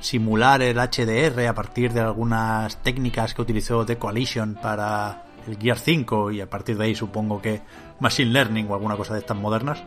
simular 0.00 0.62
el 0.62 0.76
HDR 0.76 1.46
a 1.46 1.54
partir 1.54 1.92
de 1.92 2.00
algunas 2.00 2.82
técnicas 2.82 3.34
que 3.34 3.42
utilizó 3.42 3.84
The 3.84 3.98
Coalition 3.98 4.54
para 4.54 5.24
el 5.46 5.58
Gear 5.58 5.78
5 5.78 6.32
y 6.32 6.40
a 6.40 6.48
partir 6.48 6.76
de 6.76 6.84
ahí 6.84 6.94
supongo 6.94 7.40
que 7.40 7.62
Machine 8.00 8.30
Learning 8.30 8.70
o 8.70 8.74
alguna 8.74 8.96
cosa 8.96 9.14
de 9.14 9.20
estas 9.20 9.36
modernas. 9.36 9.82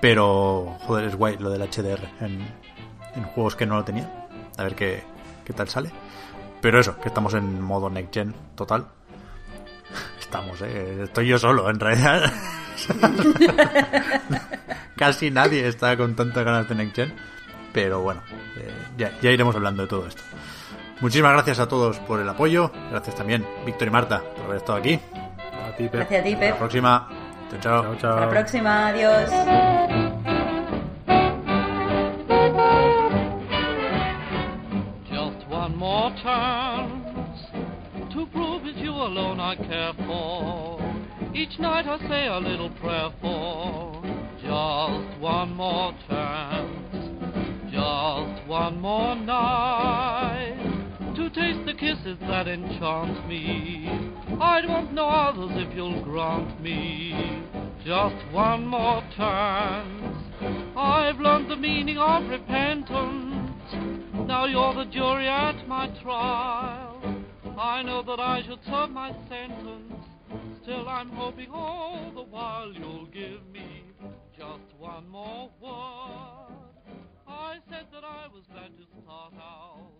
Pero, 0.00 0.76
joder, 0.80 1.06
es 1.06 1.16
guay 1.16 1.36
lo 1.38 1.50
del 1.50 1.62
HDR 1.62 2.08
en, 2.20 2.46
en 3.14 3.24
juegos 3.24 3.56
que 3.56 3.66
no 3.66 3.76
lo 3.76 3.84
tenía. 3.84 4.28
A 4.56 4.62
ver 4.62 4.74
qué, 4.74 5.02
qué 5.44 5.52
tal 5.52 5.68
sale. 5.68 5.90
Pero 6.60 6.80
eso, 6.80 6.98
que 6.98 7.08
estamos 7.08 7.34
en 7.34 7.60
modo 7.60 7.90
Next 7.90 8.14
Gen 8.14 8.34
total. 8.54 8.86
Estamos, 10.20 10.60
¿eh? 10.62 11.02
Estoy 11.04 11.28
yo 11.28 11.38
solo, 11.38 11.70
en 11.70 11.78
realidad. 11.78 12.32
Casi 14.96 15.30
nadie 15.30 15.68
está 15.68 15.96
con 15.96 16.16
tantas 16.16 16.44
ganas 16.44 16.68
de 16.68 16.74
Next 16.74 16.96
Gen. 16.96 17.14
Pero 17.74 18.00
bueno, 18.00 18.22
eh, 18.56 18.70
ya, 18.96 19.10
ya 19.20 19.30
iremos 19.30 19.54
hablando 19.54 19.82
de 19.82 19.88
todo 19.88 20.06
esto. 20.06 20.22
Muchísimas 21.00 21.32
gracias 21.32 21.58
a 21.58 21.68
todos 21.68 21.98
por 21.98 22.20
el 22.20 22.28
apoyo. 22.28 22.70
Gracias 22.90 23.16
también, 23.16 23.44
Víctor 23.66 23.88
y 23.88 23.90
Marta, 23.90 24.22
por 24.36 24.44
haber 24.46 24.56
estado 24.58 24.78
aquí. 24.78 24.94
A 24.94 25.76
ti, 25.76 25.84
Pep. 25.88 25.94
Gracias 25.94 26.20
a 26.20 26.24
ti, 26.24 26.32
Hasta 26.34 26.40
Pep. 26.40 26.50
la 26.52 26.58
próxima. 26.58 27.08
Chao, 27.50 27.60
chao. 27.60 27.82
Chao, 27.82 27.96
chao. 27.96 28.10
Hasta 28.12 28.20
la 28.26 28.30
próxima. 28.30 28.88
Adiós. 28.88 29.30
Just 35.10 35.46
one 35.48 35.76
more 35.76 36.10
chance 36.22 37.40
to 38.12 38.26
prove 38.26 38.64
it's 38.66 38.78
you 38.78 38.92
alone 38.92 39.40
I 39.40 39.56
care 39.56 39.92
for. 40.06 40.80
Each 41.34 41.58
night 41.58 41.86
I 41.86 41.98
say 42.08 42.26
a 42.28 42.38
little 42.38 42.70
prayer 42.80 43.10
for. 43.20 44.02
Just 44.42 45.18
one 45.20 45.54
more 45.54 45.92
chance, 46.08 46.93
just 47.84 48.46
one 48.48 48.80
more 48.80 49.14
night 49.14 50.56
to 51.14 51.28
taste 51.30 51.66
the 51.66 51.74
kisses 51.74 52.16
that 52.20 52.48
enchant 52.48 53.28
me. 53.28 53.86
I'd 54.40 54.66
want 54.66 54.94
no 54.94 55.06
others 55.06 55.50
if 55.52 55.76
you'll 55.76 56.02
grant 56.02 56.62
me 56.62 57.42
just 57.84 58.16
one 58.32 58.66
more 58.66 59.02
chance. 59.14 60.16
I've 60.74 61.20
learned 61.20 61.50
the 61.50 61.56
meaning 61.56 61.98
of 61.98 62.26
repentance. 62.30 63.52
Now 64.26 64.46
you're 64.46 64.74
the 64.74 64.90
jury 64.90 65.28
at 65.28 65.68
my 65.68 65.88
trial. 66.02 67.02
I 67.58 67.82
know 67.82 68.02
that 68.02 68.18
I 68.18 68.42
should 68.46 68.60
serve 68.64 68.90
my 68.90 69.12
sentence. 69.28 69.92
Still, 70.62 70.88
I'm 70.88 71.10
hoping 71.10 71.50
all 71.52 72.12
the 72.14 72.22
while 72.22 72.72
you'll 72.72 73.06
give 73.06 73.46
me 73.52 73.84
just 74.38 74.72
one 74.78 75.06
more 75.08 75.50
word. 75.60 76.43
I 77.34 77.58
said 77.68 77.86
that 77.92 78.04
I 78.04 78.28
was 78.32 78.44
glad 78.46 78.76
to 78.76 78.84
start 79.02 79.34
out, 79.40 79.90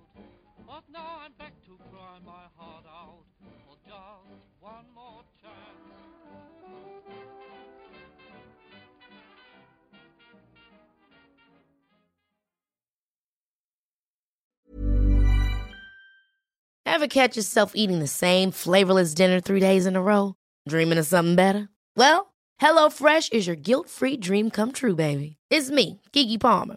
but 0.67 0.83
now 0.93 1.21
I'm 1.25 1.33
back 1.33 1.53
to 1.67 1.79
cry 1.91 2.19
my 2.25 2.47
heart 2.57 2.85
out 2.89 3.25
for 3.67 3.77
just 3.87 4.45
one 4.61 4.87
more 4.95 5.23
chance. 5.43 5.85
Ever 16.87 17.09
catch 17.09 17.37
yourself 17.37 17.73
eating 17.75 17.99
the 17.99 18.07
same 18.07 18.53
flavorless 18.53 19.15
dinner 19.15 19.41
three 19.41 19.59
days 19.59 19.85
in 19.85 19.97
a 19.97 20.03
row? 20.03 20.37
Dreaming 20.69 20.99
of 20.99 21.07
something 21.07 21.35
better? 21.35 21.69
Well, 21.97 22.33
HelloFresh 22.61 23.33
is 23.33 23.49
your 23.49 23.57
guilt 23.57 23.89
free 23.91 24.17
dream 24.17 24.49
come 24.51 24.71
true, 24.71 24.95
baby. 24.95 25.37
It's 25.51 25.71
me, 25.71 26.01
Kiki 26.13 26.39
Palmer. 26.39 26.77